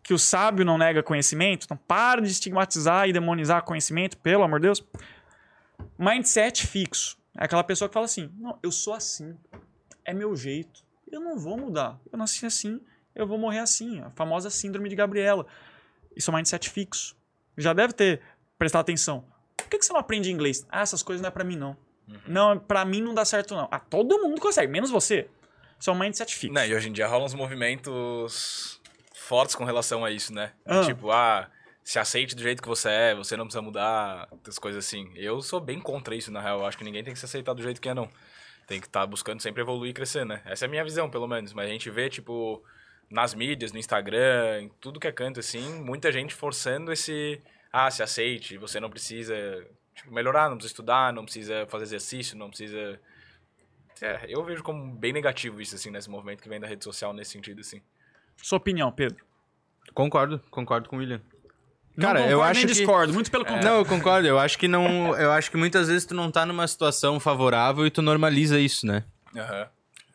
que 0.02 0.12
o 0.12 0.18
sábio 0.18 0.66
não 0.66 0.76
nega 0.76 1.04
conhecimento, 1.04 1.66
então 1.66 1.78
para 1.78 2.20
de 2.20 2.32
estigmatizar 2.32 3.08
e 3.08 3.14
demonizar 3.14 3.64
conhecimento, 3.64 4.18
pelo 4.18 4.41
amor 4.41 4.60
de 4.60 4.68
Deus. 4.68 4.84
Mindset 6.00 6.66
fixo. 6.66 7.16
É 7.38 7.45
aquela 7.45 7.64
pessoa 7.64 7.88
que 7.88 7.93
fala 7.93 8.06
assim: 8.08 8.32
não, 8.39 8.58
eu 8.64 8.72
sou 8.72 8.95
assim, 8.95 9.38
é 10.04 10.16
meu 10.16 10.36
jeito, 10.36 10.87
eu 11.12 11.20
não 11.20 11.38
vou 11.38 11.58
mudar. 11.58 11.99
Eu 12.12 12.18
nasci 12.18 12.45
assim, 12.45 12.82
eu 13.16 13.28
vou 13.28 13.38
morrer 13.38 13.60
assim. 13.60 14.01
A 14.01 14.10
famosa 14.12 14.49
síndrome 14.49 14.89
de 14.89 14.95
Gabriela. 14.95 15.45
Isso 16.16 16.30
é 16.30 16.34
um 16.34 16.38
mindset 16.38 16.70
fixo. 16.70 17.16
Já 17.58 17.74
deve 17.74 17.93
ter 17.93 18.22
prestado 18.58 18.82
atenção. 18.82 19.26
Por 19.55 19.68
que 19.68 19.78
que 19.78 19.86
você 19.86 19.93
não 19.93 19.99
aprende 19.99 20.32
inglês? 20.32 20.66
Ah, 20.70 20.82
essas 20.82 21.01
coisas 21.01 21.22
não 21.22 21.28
é 21.28 21.32
pra 21.32 21.43
mim, 21.43 21.55
não. 21.55 21.76
Não, 22.26 22.58
pra 22.58 22.86
mim 22.86 23.01
não 23.01 23.14
dá 23.14 23.26
certo, 23.26 23.53
não. 23.53 23.68
Ah, 23.72 23.80
todo 23.80 24.22
mundo 24.22 24.39
consegue, 24.39 24.72
menos 24.72 24.89
você. 24.89 25.30
Isso 25.80 25.89
é 25.89 25.93
um 25.93 25.99
mindset 25.99 26.34
fixo. 26.36 26.53
Não, 26.53 26.66
e 26.66 26.74
hoje 26.74 26.89
em 26.89 26.93
dia 26.93 27.08
rolam 27.08 27.26
uns 27.26 27.34
movimentos 27.34 28.82
fortes 29.14 29.55
com 29.55 29.66
relação 29.66 30.05
a 30.05 30.12
isso, 30.12 30.34
né? 30.34 30.53
Ah. 30.66 30.82
Tipo, 30.82 31.12
ah, 31.12 31.49
se 31.84 31.99
aceite 31.99 32.36
do 32.36 32.41
jeito 32.41 32.62
que 32.62 32.68
você 32.68 32.89
é, 32.89 33.16
você 33.16 33.36
não 33.36 33.45
precisa 33.45 33.62
mudar, 33.62 34.28
essas 34.41 34.58
coisas 34.58 34.86
assim. 34.86 35.12
Eu 35.16 35.41
sou 35.41 35.60
bem 35.60 35.80
contra 35.80 36.16
isso, 36.16 36.32
na 36.32 36.41
real. 36.41 36.60
Eu 36.60 36.66
acho 36.66 36.78
que 36.78 36.84
ninguém 36.84 37.03
tem 37.03 37.14
que 37.14 37.20
se 37.20 37.26
aceitar 37.26 37.53
do 37.53 37.62
jeito 37.62 37.82
que 37.82 37.89
é, 37.89 37.93
não. 37.93 38.10
Tem 38.68 38.80
que 38.80 38.88
estar 38.88 39.07
buscando 39.07 39.41
sempre 39.41 39.61
evoluir 39.61 39.91
e 39.91 39.93
crescer, 39.93 40.26
né? 40.26 40.41
Essa 40.45 40.65
é 40.65 40.68
a 40.68 40.70
minha 40.70 40.84
visão, 40.84 41.09
pelo 41.09 41.28
menos. 41.28 41.53
Mas 41.53 41.68
a 41.68 41.72
gente 41.72 41.89
vê, 41.89 42.09
tipo, 42.09 42.61
nas 43.09 43.34
mídias, 43.34 43.72
no 43.72 43.80
Instagram, 43.80 44.61
em 44.61 44.70
tudo 44.82 44.99
que 44.99 45.07
é 45.07 45.11
canto, 45.11 45.39
assim, 45.39 45.82
muita 45.82 46.11
gente 46.11 46.36
forçando 46.36 46.91
esse. 46.91 47.41
Ah, 47.72 47.89
se 47.89 48.03
aceite, 48.03 48.57
você 48.57 48.80
não 48.80 48.89
precisa 48.89 49.36
tipo, 49.97 50.13
melhorar, 50.13 50.49
não 50.49 50.57
precisa 50.57 50.74
estudar, 50.74 51.11
não 51.11 51.24
precisa 51.24 51.65
fazer 51.68 51.86
exercício, 51.86 52.38
não 52.38 52.49
precisa. 52.49 52.99
É, 54.01 54.26
eu 54.28 54.43
vejo 54.43 54.61
como 54.63 54.93
bem 54.93 55.11
negativo 55.11 55.59
isso, 55.59 55.76
assim, 55.76 55.89
nesse 55.89 56.09
movimento 56.09 56.43
que 56.43 56.49
vem 56.49 56.59
da 56.59 56.68
rede 56.68 56.84
social 56.84 57.13
nesse 57.13 57.32
sentido, 57.32 57.61
assim. 57.61 57.82
Sua 58.38 58.57
opinião, 58.57 58.91
Pedro. 58.91 59.26
Concordo, 59.93 60.39
concordo 60.51 60.88
com 60.88 60.97
o 60.97 60.99
William. 60.99 61.22
Não 61.98 62.08
Cara, 62.08 62.28
eu 62.28 62.43
acho 62.43 62.60
nem 62.60 62.68
que- 62.68 62.74
discordo, 62.74 63.12
muito 63.14 63.32
pelo 63.32 63.43
contrário. 63.43 63.70
Não, 63.70 63.78
eu 63.80 63.86
concordo. 63.86 64.28
Eu 64.28 64.38
acho 64.38 64.58
que 64.60 64.68
não. 64.68 65.16
Eu 65.18 65.32
acho 65.32 65.50
que 65.50 65.58
muitas 65.58 65.88
vezes 65.88 66.06
tu 66.06 66.14
não 66.14 66.30
tá 66.30 66.45
numa 66.45 66.68
situação 66.68 67.20
favorável 67.20 67.88
e 67.88 67.89
tu 67.89 68.04
normaliza 68.04 68.60
isso, 68.60 68.86
né? 68.86 69.04
Aham. 69.36 69.66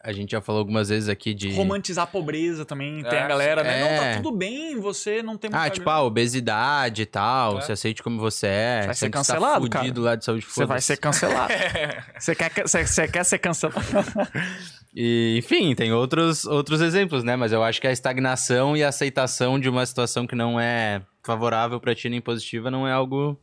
A 0.04 0.12
gente 0.12 0.32
já 0.32 0.40
falou 0.40 0.58
algumas 0.58 0.88
vezes 0.88 1.08
aqui 1.08 1.32
de. 1.32 1.52
Romantizar 1.54 2.02
a 2.02 2.06
pobreza 2.08 2.64
também, 2.64 3.04
tem 3.04 3.18
É, 3.18 3.22
a 3.22 3.28
galera, 3.28 3.62
né? 3.62 3.80
Não, 3.80 3.86
é. 3.88 4.10
tá 4.16 4.16
tudo 4.22 4.36
bem, 4.36 4.80
você 4.80 5.22
não 5.22 5.36
tem 5.36 5.48
Ah, 5.52 5.70
tipo, 5.70 5.84
grana. 5.84 6.00
ah, 6.00 6.02
obesidade 6.02 7.02
e 7.02 7.06
tal, 7.06 7.58
É. 7.58 7.60
se 7.62 7.70
aceite 7.70 8.02
como 8.02 8.18
você 8.20 8.46
é. 8.48 8.82
Vai 8.86 8.94
se 8.94 9.00
ser 9.00 9.10
tá 9.10 9.18
cancelado, 9.18 9.60
fudido 9.66 10.00
cara. 10.00 10.10
lá 10.10 10.16
de 10.16 10.24
saúde, 10.24 10.44
Você 10.48 10.66
vai 10.66 10.80
ser 10.80 10.96
cancelado. 10.96 11.52
Você 12.18 12.34
quer, 12.34 12.50
você, 12.66 12.84
você 12.86 13.06
quer 13.08 13.24
ser 13.24 13.38
cancelado? 13.38 13.80
E, 14.94 15.36
enfim, 15.38 15.74
tem 15.74 15.90
outros, 15.92 16.44
outros 16.44 16.80
exemplos, 16.82 17.24
né? 17.24 17.34
Mas 17.34 17.50
eu 17.52 17.62
acho 17.62 17.80
que 17.80 17.86
a 17.86 17.92
estagnação 17.92 18.76
e 18.76 18.84
a 18.84 18.88
aceitação 18.88 19.58
de 19.58 19.66
uma 19.68 19.86
situação 19.86 20.26
que 20.26 20.34
não 20.34 20.60
é 20.60 21.00
favorável 21.22 21.80
pra 21.80 21.94
ti 21.94 22.08
nem 22.08 22.20
positiva 22.20 22.70
não 22.70 22.86
é 22.86 22.92
algo 22.92 23.40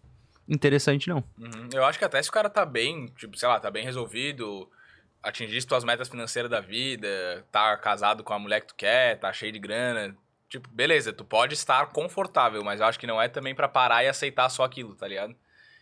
interessante, 0.47 1.07
não. 1.07 1.23
Uhum. 1.37 1.69
Eu 1.73 1.85
acho 1.85 1.99
que 1.99 2.05
até 2.05 2.21
se 2.21 2.29
o 2.29 2.33
cara 2.33 2.49
tá 2.49 2.65
bem, 2.65 3.05
tipo, 3.17 3.37
sei 3.37 3.47
lá, 3.47 3.59
tá 3.59 3.69
bem 3.69 3.83
resolvido, 3.83 4.69
atingir 5.21 5.63
tuas 5.65 5.83
metas 5.83 6.09
financeiras 6.09 6.49
da 6.49 6.59
vida, 6.59 7.45
tá 7.51 7.77
casado 7.77 8.23
com 8.23 8.33
a 8.33 8.39
mulher 8.39 8.61
que 8.61 8.67
tu 8.67 8.75
quer, 8.75 9.19
tá 9.19 9.31
cheio 9.31 9.51
de 9.51 9.59
grana. 9.59 10.15
Tipo, 10.49 10.67
beleza, 10.69 11.13
tu 11.13 11.23
pode 11.23 11.53
estar 11.53 11.85
confortável, 11.87 12.63
mas 12.63 12.79
eu 12.79 12.87
acho 12.87 12.99
que 12.99 13.05
não 13.05 13.21
é 13.21 13.27
também 13.27 13.53
pra 13.53 13.67
parar 13.67 14.03
e 14.03 14.07
aceitar 14.07 14.49
só 14.49 14.63
aquilo, 14.63 14.95
tá 14.95 15.07
ligado? 15.07 15.35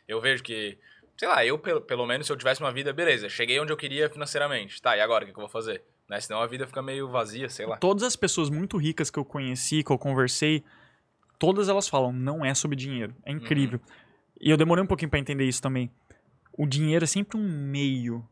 Eu 0.05 0.19
vejo 0.19 0.43
que, 0.43 0.77
sei 1.17 1.27
lá, 1.27 1.45
eu 1.45 1.57
pelo, 1.57 1.79
pelo 1.79 2.05
menos 2.05 2.27
se 2.27 2.33
eu 2.33 2.37
tivesse 2.37 2.59
uma 2.59 2.71
vida, 2.71 2.91
beleza, 2.91 3.29
cheguei 3.29 3.59
onde 3.59 3.71
eu 3.71 3.77
queria 3.77 4.09
financeiramente. 4.09 4.81
Tá, 4.81 4.97
e 4.97 5.01
agora, 5.01 5.23
o 5.23 5.27
que, 5.27 5.33
que 5.33 5.39
eu 5.39 5.43
vou 5.43 5.49
fazer? 5.49 5.83
Né? 6.09 6.19
Senão 6.19 6.41
a 6.41 6.47
vida 6.47 6.67
fica 6.67 6.81
meio 6.81 7.07
vazia, 7.07 7.47
sei 7.47 7.65
lá. 7.65 7.77
Todas 7.77 8.03
as 8.03 8.15
pessoas 8.17 8.49
muito 8.49 8.77
ricas 8.77 9.09
que 9.09 9.19
eu 9.19 9.25
conheci, 9.25 9.83
que 9.83 9.91
eu 9.91 9.97
conversei, 9.97 10.63
todas 11.39 11.69
elas 11.69 11.87
falam, 11.87 12.11
não 12.11 12.43
é 12.45 12.53
sobre 12.53 12.75
dinheiro. 12.75 13.15
É 13.25 13.31
incrível. 13.31 13.79
E 14.39 14.49
eu 14.49 14.57
demorei 14.57 14.83
um 14.83 14.87
pouquinho 14.87 15.09
pra 15.09 15.19
entender 15.19 15.45
isso 15.45 15.61
também. 15.61 15.89
O 16.53 16.65
dinheiro 16.65 17.03
é 17.03 17.07
sempre 17.07 17.37
um 17.37 17.43
meio 17.47 18.27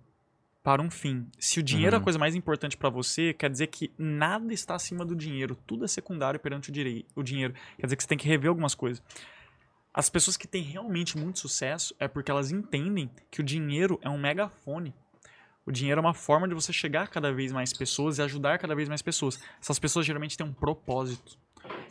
para 0.63 0.81
um 0.81 0.89
fim. 0.89 1.27
Se 1.39 1.59
o 1.59 1.63
dinheiro 1.63 1.95
é 1.95 1.97
a 1.97 1.99
Uhum. 1.99 2.03
coisa 2.03 2.17
mais 2.17 2.33
importante 2.35 2.75
pra 2.75 2.89
você, 2.89 3.33
quer 3.33 3.49
dizer 3.51 3.67
que 3.67 3.91
nada 3.97 4.51
está 4.53 4.73
acima 4.75 5.05
do 5.05 5.15
dinheiro. 5.15 5.55
Tudo 5.67 5.85
é 5.85 5.87
secundário 5.87 6.39
perante 6.39 6.69
o, 6.69 6.73
direi- 6.73 7.05
o 7.15 7.21
dinheiro. 7.21 7.53
Quer 7.77 7.85
dizer 7.85 7.95
que 7.95 8.01
você 8.03 8.09
tem 8.09 8.17
que 8.17 8.27
rever 8.27 8.49
algumas 8.49 8.73
coisas. 8.73 9.01
As 9.93 10.09
pessoas 10.09 10.35
que 10.35 10.47
têm 10.47 10.63
realmente 10.63 11.17
muito 11.17 11.39
sucesso 11.39 11.95
é 11.99 12.07
porque 12.07 12.29
elas 12.31 12.51
entendem 12.51 13.09
que 13.31 13.39
o 13.41 13.43
dinheiro 13.43 13.99
é 14.01 14.09
um 14.09 14.17
megafone. 14.17 14.93
O 15.65 15.71
dinheiro 15.71 15.99
é 15.99 16.01
uma 16.03 16.13
forma 16.13 16.47
de 16.47 16.53
você 16.53 16.73
chegar 16.73 17.03
a 17.03 17.07
cada 17.07 17.31
vez 17.31 17.51
mais 17.51 17.71
pessoas 17.71 18.17
e 18.17 18.21
ajudar 18.23 18.57
cada 18.59 18.75
vez 18.75 18.89
mais 18.89 19.01
pessoas. 19.01 19.39
Essas 19.61 19.79
pessoas 19.79 20.05
geralmente 20.05 20.35
têm 20.37 20.45
um 20.45 20.53
propósito. 20.53 21.37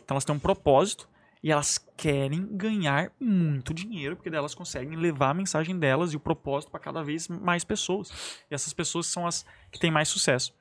Então 0.05 0.15
elas 0.15 0.23
têm 0.23 0.35
um 0.35 0.39
propósito 0.39 1.09
e 1.43 1.51
elas 1.51 1.77
querem 1.97 2.47
ganhar 2.55 3.11
muito 3.19 3.73
dinheiro, 3.73 4.15
porque 4.15 4.29
elas 4.29 4.55
conseguem 4.55 4.97
levar 4.97 5.31
a 5.31 5.33
mensagem 5.33 5.77
delas 5.77 6.13
e 6.13 6.15
o 6.15 6.19
propósito 6.19 6.71
para 6.71 6.79
cada 6.79 7.03
vez 7.03 7.27
mais 7.27 7.63
pessoas. 7.63 8.09
E 8.49 8.55
essas 8.55 8.71
pessoas 8.71 9.07
são 9.07 9.27
as 9.27 9.45
que 9.71 9.79
têm 9.79 9.91
mais 9.91 10.07
sucesso. 10.07 10.53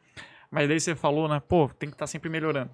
Mas 0.50 0.68
daí 0.68 0.80
você 0.80 0.94
falou, 0.94 1.28
né? 1.28 1.40
Pô, 1.40 1.68
tem 1.68 1.88
que 1.88 1.94
estar 1.94 2.06
sempre 2.06 2.28
melhorando. 2.28 2.70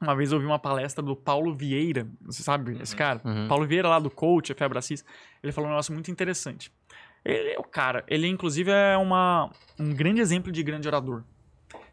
Uma 0.00 0.14
vez 0.16 0.32
eu 0.32 0.36
ouvi 0.36 0.46
uma 0.46 0.58
palestra 0.58 1.02
do 1.04 1.14
Paulo 1.14 1.54
Vieira, 1.54 2.08
você 2.22 2.42
sabe 2.42 2.80
esse 2.80 2.96
cara? 2.96 3.20
Uhum. 3.24 3.48
Paulo 3.48 3.66
Vieira 3.66 3.88
lá 3.88 3.98
do 3.98 4.08
Coach, 4.08 4.54
Febre 4.54 4.78
Assis, 4.78 5.04
ele 5.42 5.52
falou 5.52 5.68
um 5.68 5.72
negócio 5.72 5.92
muito 5.92 6.10
interessante. 6.10 6.72
Ele 7.22 7.50
é 7.50 7.58
o 7.58 7.64
cara, 7.64 8.02
ele 8.08 8.26
inclusive 8.26 8.70
é 8.70 8.96
uma, 8.96 9.50
um 9.78 9.92
grande 9.92 10.20
exemplo 10.20 10.50
de 10.50 10.62
grande 10.62 10.88
orador. 10.88 11.22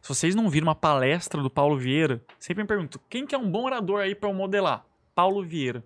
Se 0.07 0.15
vocês 0.15 0.33
não 0.35 0.49
viram 0.49 0.67
uma 0.67 0.75
palestra 0.75 1.41
do 1.43 1.49
Paulo 1.49 1.77
Vieira, 1.77 2.23
sempre 2.39 2.63
me 2.63 2.67
pergunto, 2.67 2.97
quem 3.09 3.27
que 3.27 3.35
é 3.35 3.37
um 3.37 3.51
bom 3.51 3.65
orador 3.65 3.99
aí 3.99 4.15
pra 4.15 4.29
eu 4.29 4.33
modelar? 4.33 4.85
Paulo 5.13 5.43
Vieira. 5.43 5.83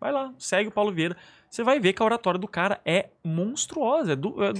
Vai 0.00 0.10
lá, 0.10 0.34
segue 0.38 0.68
o 0.70 0.72
Paulo 0.72 0.90
Vieira. 0.92 1.16
Você 1.48 1.62
vai 1.62 1.78
ver 1.78 1.92
que 1.92 2.02
a 2.02 2.04
oratória 2.04 2.38
do 2.40 2.48
cara 2.48 2.80
é 2.84 3.10
monstruosa, 3.22 4.14
é, 4.14 4.16
do- 4.16 4.42
é- 4.42 4.52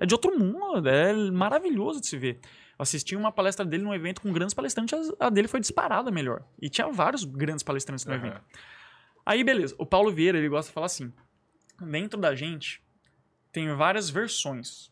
é 0.00 0.06
de 0.06 0.14
outro 0.14 0.34
mundo, 0.38 0.88
é 0.88 1.12
maravilhoso 1.30 2.00
de 2.00 2.06
se 2.06 2.16
ver. 2.16 2.40
Eu 2.78 2.82
assisti 2.84 3.14
uma 3.14 3.30
palestra 3.30 3.66
dele 3.66 3.82
num 3.82 3.92
evento 3.92 4.22
com 4.22 4.32
grandes 4.32 4.54
palestrantes, 4.54 5.12
a 5.20 5.28
dele 5.28 5.46
foi 5.46 5.60
disparada 5.60 6.10
melhor. 6.10 6.42
E 6.58 6.70
tinha 6.70 6.88
vários 6.90 7.22
grandes 7.24 7.62
palestrantes 7.62 8.06
no 8.06 8.14
Aham. 8.14 8.26
evento. 8.28 8.40
Aí, 9.26 9.44
beleza. 9.44 9.74
O 9.76 9.84
Paulo 9.84 10.10
Vieira, 10.10 10.38
ele 10.38 10.48
gosta 10.48 10.70
de 10.70 10.72
falar 10.74 10.86
assim: 10.86 11.12
dentro 11.82 12.18
da 12.18 12.34
gente 12.34 12.82
tem 13.52 13.70
várias 13.74 14.08
versões. 14.08 14.90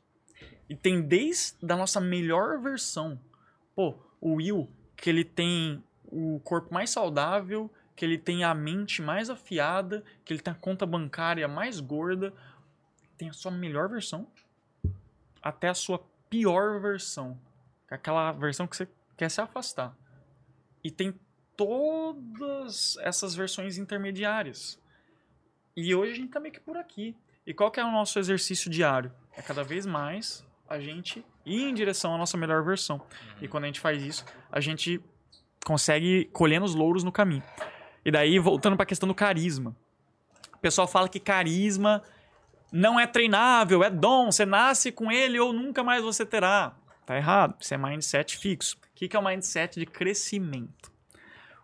E 0.69 0.77
tem 0.77 1.01
desde 1.01 1.57
a 1.71 1.77
nossa 1.77 2.01
melhor 2.01 2.61
versão. 2.61 3.19
Pô, 3.75 3.99
o 4.21 4.35
Will, 4.35 4.69
que 4.97 5.09
ele 5.09 5.25
tem 5.25 5.83
o 6.07 6.41
corpo 6.41 6.73
mais 6.73 6.91
saudável, 6.91 7.71
que 7.97 8.05
ele 8.05 8.19
tem 8.19 8.45
a 8.45 8.55
mente 8.55 9.03
mais 9.03 9.31
afiada, 9.31 10.05
que 10.25 10.33
ele 10.33 10.41
tem 10.41 10.53
a 10.53 10.57
conta 10.57 10.87
bancária 10.87 11.49
mais 11.49 11.81
gorda, 11.81 12.33
tem 13.17 13.29
a 13.29 13.33
sua 13.33 13.51
melhor 13.51 13.89
versão 13.89 14.27
até 15.43 15.69
a 15.69 15.75
sua 15.75 16.05
pior 16.29 16.81
versão. 16.81 17.39
é 17.91 17.95
Aquela 17.95 18.33
versão 18.33 18.67
que 18.67 18.77
você 18.77 18.89
quer 19.17 19.31
se 19.31 19.41
afastar. 19.41 19.97
E 20.83 20.91
tem 20.91 21.19
todas 21.57 22.97
essas 23.01 23.35
versões 23.35 23.79
intermediárias. 23.79 24.81
E 25.77 25.95
hoje 25.95 26.13
a 26.13 26.15
gente 26.17 26.31
tá 26.31 26.41
meio 26.41 26.55
que 26.55 26.61
por 26.61 26.77
aqui. 26.77 27.17
E 27.47 27.55
qual 27.55 27.71
que 27.71 27.81
é 27.81 27.85
o 27.85 27.91
nosso 27.91 28.19
exercício 28.19 28.71
diário? 28.71 29.13
É 29.33 29.43
cada 29.43 29.65
vez 29.65 29.87
mais 29.87 30.47
a 30.69 30.79
gente 30.79 31.25
ir 31.45 31.63
em 31.63 31.75
direção 31.75 32.15
à 32.15 32.19
nossa 32.19 32.37
melhor 32.37 32.63
versão. 32.63 33.01
E 33.41 33.49
quando 33.49 33.65
a 33.65 33.67
gente 33.67 33.81
faz 33.81 34.03
isso, 34.03 34.25
a 34.51 34.61
gente 34.61 35.01
consegue 35.65 36.27
colher 36.33 36.63
os 36.63 36.75
louros 36.75 37.03
no 37.03 37.13
caminho. 37.13 37.43
E 38.05 38.11
daí, 38.11 38.39
voltando 38.39 38.77
para 38.77 38.85
a 38.85 38.87
questão 38.87 39.09
do 39.09 39.15
carisma. 39.15 39.75
O 40.55 40.59
pessoal 40.59 40.89
fala 40.89 41.09
que 41.09 41.21
carisma 41.21 42.03
não 42.73 42.99
é 42.99 43.07
treinável, 43.07 43.83
é 43.83 43.91
dom, 43.91 44.31
você 44.31 44.45
nasce 44.45 44.93
com 44.93 45.11
ele 45.11 45.39
ou 45.39 45.53
nunca 45.53 45.83
mais 45.83 46.03
você 46.03 46.25
terá. 46.27 46.77
Tá 47.07 47.17
errado, 47.17 47.57
isso 47.61 47.73
é 47.73 47.79
mindset 47.79 48.37
fixo. 48.37 48.77
O 48.77 48.95
que 48.95 49.09
que 49.09 49.17
é 49.17 49.19
o 49.19 49.25
mindset 49.25 49.79
de 49.79 49.87
crescimento? 49.87 50.93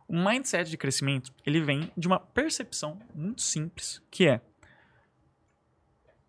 O 0.08 0.16
mindset 0.16 0.70
de 0.70 0.76
crescimento, 0.76 1.32
ele 1.44 1.60
vem 1.60 1.90
de 1.96 2.06
uma 2.06 2.18
percepção 2.18 2.98
muito 3.14 3.42
simples, 3.42 4.02
que 4.10 4.26
é 4.28 4.40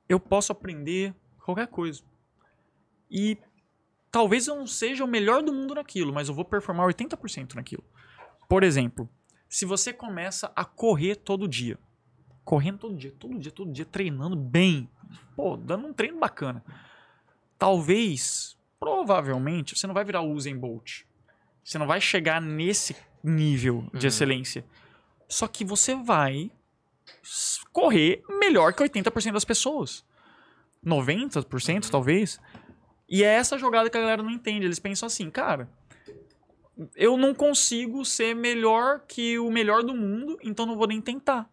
eu 0.07 0.19
posso 0.19 0.51
aprender 0.51 1.13
qualquer 1.43 1.67
coisa. 1.67 2.03
E 3.15 3.37
talvez 4.11 4.45
eu 4.47 4.55
não 4.55 4.67
seja 4.67 5.05
o 5.05 5.07
melhor 5.07 5.41
do 5.41 5.53
mundo 5.53 5.73
naquilo, 5.75 6.11
mas 6.13 6.27
eu 6.27 6.35
vou 6.35 6.43
performar 6.43 6.85
80% 6.87 7.53
naquilo. 7.55 7.83
Por 8.49 8.61
exemplo, 8.61 9.09
se 9.47 9.65
você 9.65 9.93
começa 9.93 10.51
a 10.53 10.65
correr 10.65 11.15
todo 11.15 11.47
dia, 11.47 11.79
correndo 12.43 12.79
todo 12.79 12.95
dia, 12.97 13.11
todo 13.17 13.39
dia, 13.39 13.51
todo 13.51 13.71
dia, 13.71 13.85
treinando 13.85 14.35
bem, 14.35 14.89
pô, 15.35 15.55
dando 15.55 15.87
um 15.87 15.93
treino 15.93 16.19
bacana, 16.19 16.61
talvez, 17.57 18.57
provavelmente, 18.79 19.77
você 19.77 19.87
não 19.87 19.93
vai 19.93 20.03
virar 20.03 20.21
o 20.21 20.31
Usain 20.31 20.57
Bolt. 20.57 21.03
Você 21.63 21.77
não 21.77 21.87
vai 21.87 22.01
chegar 22.01 22.41
nesse 22.41 22.95
nível 23.23 23.87
de 23.93 24.05
Uhum. 24.05 24.07
excelência. 24.07 24.65
Só 25.27 25.47
que 25.47 25.63
você 25.65 25.95
vai 25.95 26.51
correr 27.71 28.21
melhor 28.39 28.73
que 28.73 28.83
80% 28.83 29.31
das 29.33 29.45
pessoas. 29.45 30.05
90% 30.85 31.89
talvez. 31.89 32.39
E 33.07 33.23
é 33.23 33.27
essa 33.27 33.57
jogada 33.57 33.89
que 33.89 33.97
a 33.97 34.01
galera 34.01 34.23
não 34.23 34.31
entende. 34.31 34.65
Eles 34.65 34.79
pensam 34.79 35.07
assim, 35.07 35.29
cara, 35.29 35.69
eu 36.95 37.17
não 37.17 37.33
consigo 37.33 38.03
ser 38.03 38.35
melhor 38.35 39.01
que 39.07 39.37
o 39.39 39.49
melhor 39.49 39.83
do 39.83 39.93
mundo, 39.93 40.37
então 40.43 40.65
não 40.65 40.75
vou 40.75 40.87
nem 40.87 40.99
tentar. 40.99 41.49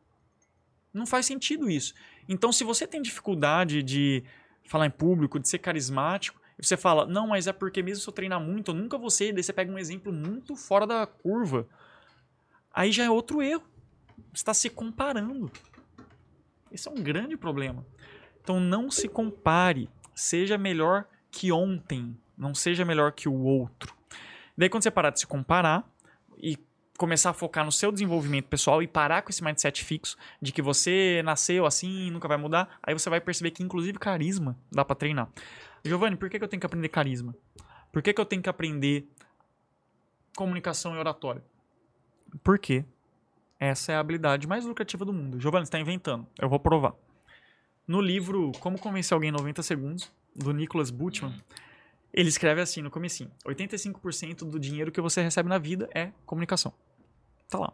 Não 0.92 1.06
faz 1.06 1.26
sentido 1.26 1.70
isso. 1.70 1.94
Então, 2.28 2.52
se 2.52 2.64
você 2.64 2.86
tem 2.86 3.00
dificuldade 3.00 3.82
de 3.82 4.22
falar 4.66 4.86
em 4.86 4.90
público, 4.90 5.38
de 5.38 5.48
ser 5.48 5.58
carismático, 5.58 6.40
e 6.58 6.64
você 6.64 6.76
fala, 6.76 7.06
não, 7.06 7.26
mas 7.26 7.46
é 7.46 7.52
porque 7.52 7.82
mesmo 7.82 8.02
se 8.02 8.08
eu 8.08 8.12
treinar 8.12 8.40
muito, 8.40 8.70
eu 8.70 8.74
nunca 8.74 8.98
vou 8.98 9.10
ser, 9.10 9.32
daí 9.32 9.42
você 9.42 9.52
pega 9.52 9.72
um 9.72 9.78
exemplo 9.78 10.12
muito 10.12 10.54
fora 10.54 10.86
da 10.86 11.06
curva. 11.06 11.66
Aí 12.72 12.92
já 12.92 13.04
é 13.04 13.10
outro 13.10 13.42
erro. 13.42 13.64
Você 14.32 14.42
está 14.42 14.54
se 14.54 14.70
comparando. 14.70 15.50
Esse 16.70 16.88
é 16.88 16.90
um 16.90 17.02
grande 17.02 17.36
problema. 17.36 17.84
Então 18.40 18.60
não 18.60 18.90
se 18.90 19.08
compare. 19.08 19.88
Seja 20.14 20.56
melhor 20.56 21.06
que 21.32 21.50
ontem. 21.50 22.16
Não 22.38 22.54
seja 22.54 22.84
melhor 22.84 23.12
que 23.12 23.28
o 23.28 23.34
outro. 23.34 23.94
Daí 24.56 24.68
quando 24.68 24.84
você 24.84 24.90
parar 24.90 25.10
de 25.10 25.20
se 25.20 25.26
comparar 25.26 25.84
e 26.38 26.56
começar 26.98 27.30
a 27.30 27.32
focar 27.32 27.64
no 27.64 27.72
seu 27.72 27.90
desenvolvimento 27.90 28.46
pessoal 28.46 28.82
e 28.82 28.86
parar 28.86 29.22
com 29.22 29.30
esse 29.30 29.42
mindset 29.42 29.82
fixo 29.82 30.16
de 30.40 30.52
que 30.52 30.62
você 30.62 31.20
nasceu 31.24 31.66
assim 31.66 32.06
e 32.06 32.10
nunca 32.10 32.28
vai 32.28 32.36
mudar, 32.36 32.78
aí 32.82 32.94
você 32.94 33.10
vai 33.10 33.20
perceber 33.20 33.50
que 33.50 33.62
inclusive 33.62 33.98
carisma 33.98 34.56
dá 34.70 34.84
pra 34.84 34.94
treinar. 34.94 35.28
Giovanni, 35.84 36.16
por 36.16 36.30
que, 36.30 36.38
que 36.38 36.44
eu 36.44 36.48
tenho 36.48 36.60
que 36.60 36.66
aprender 36.66 36.88
carisma? 36.88 37.34
Por 37.90 38.02
que, 38.02 38.12
que 38.12 38.20
eu 38.20 38.24
tenho 38.24 38.42
que 38.42 38.48
aprender 38.48 39.08
comunicação 40.36 40.94
e 40.94 40.98
oratória? 40.98 41.42
Porque 42.44 42.84
essa 43.58 43.92
é 43.92 43.96
a 43.96 44.00
habilidade 44.00 44.46
mais 44.46 44.64
lucrativa 44.64 45.04
do 45.04 45.12
mundo. 45.12 45.40
Giovanni, 45.40 45.64
está 45.64 45.78
inventando. 45.78 46.26
Eu 46.38 46.48
vou 46.48 46.60
provar. 46.60 46.94
No 47.86 48.00
livro 48.00 48.52
Como 48.60 48.78
Convencer 48.78 49.14
Alguém 49.14 49.30
em 49.30 49.32
90 49.32 49.62
Segundos, 49.62 50.12
do 50.34 50.52
Nicholas 50.52 50.90
Butchman, 50.90 51.34
Ele 52.12 52.28
escreve 52.28 52.60
assim 52.60 52.82
no 52.82 52.90
comecinho. 52.90 53.30
85% 53.46 54.48
do 54.48 54.58
dinheiro 54.58 54.92
que 54.92 55.00
você 55.00 55.22
recebe 55.22 55.48
na 55.48 55.58
vida 55.58 55.88
é 55.94 56.12
comunicação. 56.26 56.72
Tá 57.48 57.58
lá. 57.58 57.72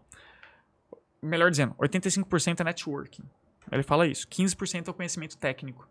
Melhor 1.23 1.51
dizendo, 1.51 1.75
85% 1.75 2.61
é 2.61 2.65
networking. 2.65 3.25
Ele 3.71 3.83
fala 3.83 4.07
isso. 4.07 4.27
15% 4.29 4.89
é 4.89 4.91
o 4.91 4.95
conhecimento 4.95 5.37
técnico. 5.37 5.89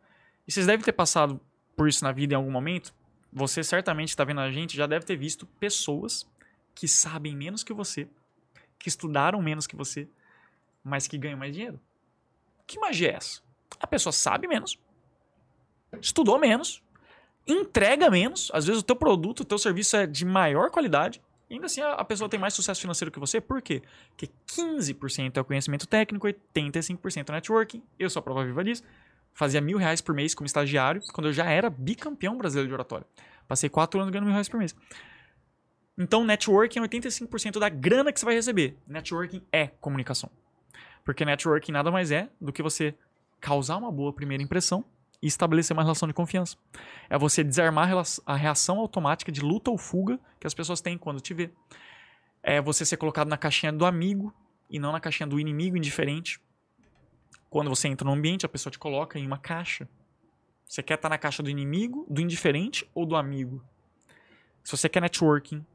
E 0.48 0.52
vocês 0.52 0.66
devem 0.66 0.84
ter 0.84 0.94
passado 0.94 1.40
por 1.76 1.88
isso 1.88 2.04
na 2.04 2.12
vida 2.12 2.34
em 2.34 2.38
algum 2.38 2.52
momento. 2.52 2.94
Você 3.32 3.64
certamente 3.64 4.10
está 4.10 4.24
vendo 4.24 4.40
a 4.40 4.52
gente, 4.52 4.76
já 4.76 4.88
deve 4.88 5.06
ter 5.06 5.16
visto 5.16 5.46
pessoas 5.46 6.28
que 6.74 6.88
sabem 6.88 7.36
menos 7.36 7.64
que 7.64 7.74
você, 7.74 8.08
que 8.80 8.88
estudaram 8.88 9.42
menos 9.42 9.68
que 9.68 9.76
você, 9.76 10.08
mas 10.84 11.08
que 11.08 11.18
ganham 11.18 11.38
mais 11.38 11.54
dinheiro. 11.54 11.80
Que 12.66 12.80
magia 12.80 13.12
é 13.12 13.16
essa? 13.16 13.42
A 13.80 13.86
pessoa 13.86 14.14
sabe 14.14 14.48
menos, 14.48 14.80
estudou 16.02 16.40
menos, 16.40 16.84
entrega 17.48 18.10
menos, 18.10 18.52
às 18.54 18.66
vezes 18.66 18.82
o 18.82 18.86
teu 18.86 18.96
produto, 18.96 19.42
o 19.42 19.46
teu 19.46 19.58
serviço 19.58 19.96
é 19.96 20.06
de 20.06 20.26
maior 20.26 20.70
qualidade, 20.70 21.22
e 21.50 21.54
ainda 21.54 21.68
assim 21.68 21.82
a, 21.82 22.04
pessoa 22.04 22.30
tem 22.30 22.40
mais 22.40 22.54
sucesso 22.54 22.82
financeiro 22.82 23.12
que 23.12 23.20
você. 23.20 23.40
Por 23.40 23.62
quê? 23.62 23.82
Porque 24.10 24.30
15% 24.48 25.38
é 25.38 25.42
o 25.42 25.46
conhecimento 25.46 25.88
técnico, 25.88 26.28
85% 26.28 27.30
é 27.30 27.32
networking. 27.32 27.82
Eu 27.98 28.10
sou 28.10 28.20
a 28.20 28.24
prova 28.24 28.44
viva 28.44 28.64
disso. 28.64 28.84
Fazia 29.34 29.62
mil 29.62 29.78
reais 29.78 30.02
por 30.02 30.14
mês 30.14 30.36
como 30.36 30.46
estagiário, 30.46 31.02
quando 31.14 31.28
eu 31.28 31.34
já 31.34 31.46
era 31.46 31.70
bicampeão 31.70 32.38
brasileiro 32.38 32.68
de 32.68 32.74
oratória. 32.74 33.08
Passei 33.48 33.70
quatro 33.70 34.00
anos 34.00 34.12
ganhando 34.12 34.26
mil 34.26 34.34
reais 34.34 34.50
por 34.50 34.60
mês. 34.60 34.76
Então, 35.98 36.26
networking 36.26 36.80
é 36.80 36.82
85% 36.82 37.60
da 37.60 37.70
grana 37.70 38.12
que 38.12 38.20
você 38.20 38.26
vai 38.26 38.36
receber. 38.36 38.78
Networking 38.86 39.42
é 39.52 39.68
comunicação. 39.68 40.30
Porque 41.04 41.24
networking 41.24 41.72
nada 41.72 41.90
mais 41.90 42.12
é 42.12 42.30
do 42.42 42.52
que 42.52 42.62
você 42.62 42.94
causar 43.40 43.78
uma 43.78 43.92
boa 43.92 44.12
primeira 44.12 44.44
impressão 44.44 44.84
e 45.22 45.28
estabelecer 45.28 45.76
uma 45.76 45.84
relação 45.84 46.08
de 46.08 46.14
confiança. 46.14 46.58
É 47.10 47.18
você 47.18 47.44
desarmar 47.44 47.90
a 48.26 48.36
reação 48.36 48.80
automática 48.80 49.32
de 49.32 49.42
luta 49.42 49.72
ou 49.72 49.78
fuga 49.78 50.20
que 50.40 50.48
as 50.48 50.54
pessoas 50.54 50.82
têm 50.82 50.98
quando 50.98 51.20
te 51.20 51.34
vê. 51.34 51.52
É 52.44 52.62
você 52.62 52.86
ser 52.86 52.98
colocado 52.98 53.28
na 53.28 53.38
caixinha 53.38 53.72
do 53.74 53.86
amigo 53.86 54.34
e 54.70 54.80
não 54.80 54.92
na 54.92 55.00
caixinha 55.00 55.28
do 55.28 55.40
inimigo 55.40 55.78
indiferente. 55.78 56.40
Quando 57.50 57.70
você 57.70 57.88
entra 57.88 58.06
no 58.06 58.14
ambiente, 58.14 58.46
a 58.46 58.50
pessoa 58.50 58.72
te 58.72 58.78
coloca 58.78 59.18
em 59.18 59.26
uma 59.26 59.38
caixa. 59.38 59.88
Você 60.66 60.84
quer 60.84 60.96
estar 60.96 61.10
na 61.10 61.18
caixa 61.18 61.42
do 61.42 61.50
inimigo, 61.50 62.06
do 62.10 62.22
indiferente 62.22 62.90
ou 62.94 63.06
do 63.06 63.16
amigo? 63.16 63.64
Se 64.64 64.76
você 64.76 64.90
quer 64.90 65.02
networking, 65.02 65.66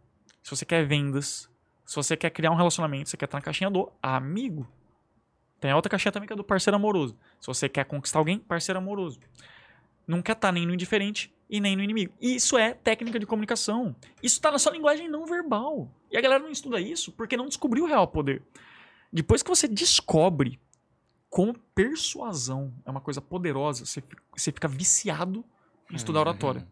se 0.43 0.51
você 0.51 0.67
quer 0.67 0.87
vendas, 0.87 1.49
se 1.87 1.97
você 1.97 2.17
quer 2.17 2.31
criar 2.31 2.51
um 2.51 2.57
relacionamento, 2.57 3.09
você 3.09 3.17
quer 3.17 3.25
estar 3.25 3.39
na 3.39 3.43
caixinha 3.43 3.71
do 3.71 3.91
amigo. 4.03 4.69
Tem 5.63 5.71
a 5.71 5.77
outra 5.77 5.89
caixinha 5.89 6.11
também 6.11 6.27
que 6.27 6.33
é 6.33 6.37
do 6.37 6.43
parceiro 6.43 6.75
amoroso. 6.75 7.17
Se 7.41 7.47
você 7.47 7.69
quer 7.69 7.85
conquistar 7.85 8.19
alguém, 8.19 8.37
parceiro 8.37 8.81
amoroso. 8.81 9.21
Quer 10.25 10.33
estar 10.33 10.51
nem 10.51 10.67
no 10.67 10.75
indiferente 10.75 11.33
e 11.49 11.61
nem 11.61 11.77
no 11.77 11.85
inimigo. 11.85 12.13
E 12.21 12.35
isso 12.35 12.59
é 12.59 12.75
técnica 12.75 13.17
de 13.17 13.25
comunicação. 13.27 13.95
Isso 14.21 14.35
está 14.35 14.51
na 14.51 14.59
sua 14.59 14.73
linguagem 14.73 15.09
não 15.09 15.25
verbal. 15.25 15.89
E 16.11 16.17
a 16.17 16.21
galera 16.21 16.43
não 16.43 16.51
estuda 16.51 16.81
isso 16.81 17.13
porque 17.13 17.37
não 17.37 17.47
descobriu 17.47 17.85
o 17.85 17.87
real 17.87 18.09
poder. 18.09 18.43
Depois 19.13 19.41
que 19.41 19.49
você 19.49 19.69
descobre 19.69 20.59
como 21.31 21.57
persuasão 21.77 22.75
é 22.85 22.91
uma 22.91 23.01
coisa 23.01 23.21
poderosa, 23.21 23.87
você 23.87 24.03
você 24.37 24.51
fica 24.51 24.67
viciado 24.67 25.45
em 25.93 25.95
estudar 25.95 26.21
oratória. 26.23 26.67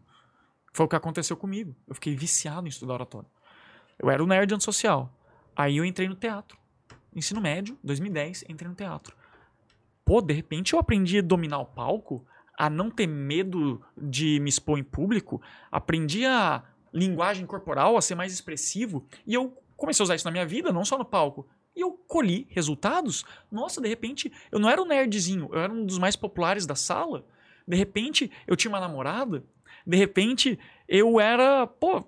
Foi 0.73 0.85
o 0.85 0.89
que 0.89 0.97
aconteceu 0.97 1.37
comigo. 1.37 1.73
Eu 1.87 1.95
fiquei 1.95 2.13
viciado 2.13 2.67
em 2.67 2.69
estudar 2.69 2.95
oratória. 2.95 3.29
Eu 3.97 4.09
era 4.09 4.21
o 4.21 4.27
nerd 4.27 4.53
antissocial. 4.53 5.09
Aí 5.55 5.77
eu 5.77 5.85
entrei 5.85 6.09
no 6.09 6.15
teatro. 6.15 6.59
Ensino 7.13 7.41
médio, 7.41 7.77
2010, 7.83 8.45
entrei 8.47 8.69
no 8.69 8.75
teatro. 8.75 9.15
Pô, 10.05 10.21
de 10.21 10.33
repente 10.33 10.73
eu 10.73 10.79
aprendi 10.79 11.19
a 11.19 11.21
dominar 11.21 11.59
o 11.59 11.65
palco, 11.65 12.25
a 12.57 12.69
não 12.69 12.89
ter 12.89 13.07
medo 13.07 13.81
de 13.97 14.39
me 14.39 14.49
expor 14.49 14.79
em 14.79 14.83
público, 14.83 15.41
aprendi 15.71 16.25
a 16.25 16.63
linguagem 16.93 17.45
corporal, 17.45 17.97
a 17.97 18.01
ser 18.01 18.15
mais 18.15 18.33
expressivo, 18.33 19.05
e 19.25 19.33
eu 19.33 19.57
comecei 19.75 20.03
a 20.03 20.05
usar 20.05 20.15
isso 20.15 20.25
na 20.25 20.31
minha 20.31 20.45
vida, 20.45 20.71
não 20.71 20.85
só 20.85 20.97
no 20.97 21.05
palco. 21.05 21.47
E 21.75 21.81
eu 21.81 21.91
colhi 21.91 22.47
resultados. 22.49 23.25
Nossa, 23.51 23.81
de 23.81 23.87
repente, 23.87 24.31
eu 24.51 24.59
não 24.59 24.69
era 24.69 24.81
um 24.81 24.85
nerdzinho, 24.85 25.49
eu 25.51 25.59
era 25.59 25.71
um 25.71 25.85
dos 25.85 25.97
mais 25.97 26.15
populares 26.15 26.65
da 26.65 26.75
sala. 26.75 27.25
De 27.67 27.75
repente, 27.77 28.31
eu 28.45 28.55
tinha 28.55 28.69
uma 28.69 28.79
namorada. 28.79 29.43
De 29.87 29.97
repente, 29.97 30.59
eu 30.87 31.19
era, 31.19 31.65
pô, 31.65 32.03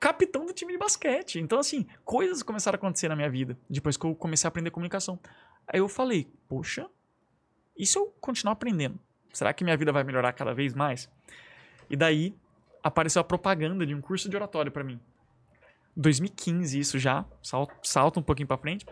capitão 0.00 0.44
do 0.46 0.52
time 0.52 0.72
de 0.72 0.78
basquete. 0.78 1.38
Então, 1.40 1.58
assim, 1.58 1.86
coisas 2.04 2.42
começaram 2.42 2.76
a 2.76 2.78
acontecer 2.78 3.08
na 3.08 3.16
minha 3.16 3.30
vida 3.30 3.58
depois 3.68 3.96
que 3.96 4.04
eu 4.04 4.14
comecei 4.14 4.46
a 4.46 4.48
aprender 4.48 4.70
comunicação. 4.70 5.18
Aí 5.66 5.80
eu 5.80 5.88
falei, 5.88 6.28
poxa, 6.48 6.88
e 7.76 7.86
se 7.86 7.98
eu 7.98 8.06
continuar 8.20 8.52
aprendendo? 8.52 8.98
Será 9.32 9.52
que 9.52 9.64
minha 9.64 9.76
vida 9.76 9.92
vai 9.92 10.04
melhorar 10.04 10.32
cada 10.32 10.54
vez 10.54 10.74
mais? 10.74 11.10
E 11.90 11.96
daí 11.96 12.34
apareceu 12.82 13.20
a 13.20 13.24
propaganda 13.24 13.84
de 13.86 13.94
um 13.94 14.00
curso 14.00 14.28
de 14.28 14.36
oratório 14.36 14.70
pra 14.70 14.84
mim. 14.84 15.00
2015, 15.96 16.78
isso 16.78 16.98
já, 16.98 17.24
sal- 17.42 17.70
salta 17.82 18.20
um 18.20 18.22
pouquinho 18.22 18.46
pra 18.48 18.56
frente. 18.58 18.86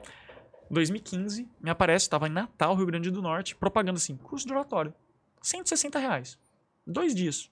2015, 0.71 1.49
me 1.61 1.71
aparece, 1.71 2.05
estava 2.07 2.27
em 2.27 2.31
Natal, 2.31 2.75
Rio 2.75 2.87
Grande 2.87 3.11
do 3.11 3.21
Norte, 3.21 3.55
propaganda 3.55 3.99
assim, 3.99 4.17
curso 4.17 4.47
de 4.47 4.53
oratório. 4.53 4.95
160 5.43 5.99
reais. 5.99 6.39
Dois 6.87 7.15
dias. 7.15 7.51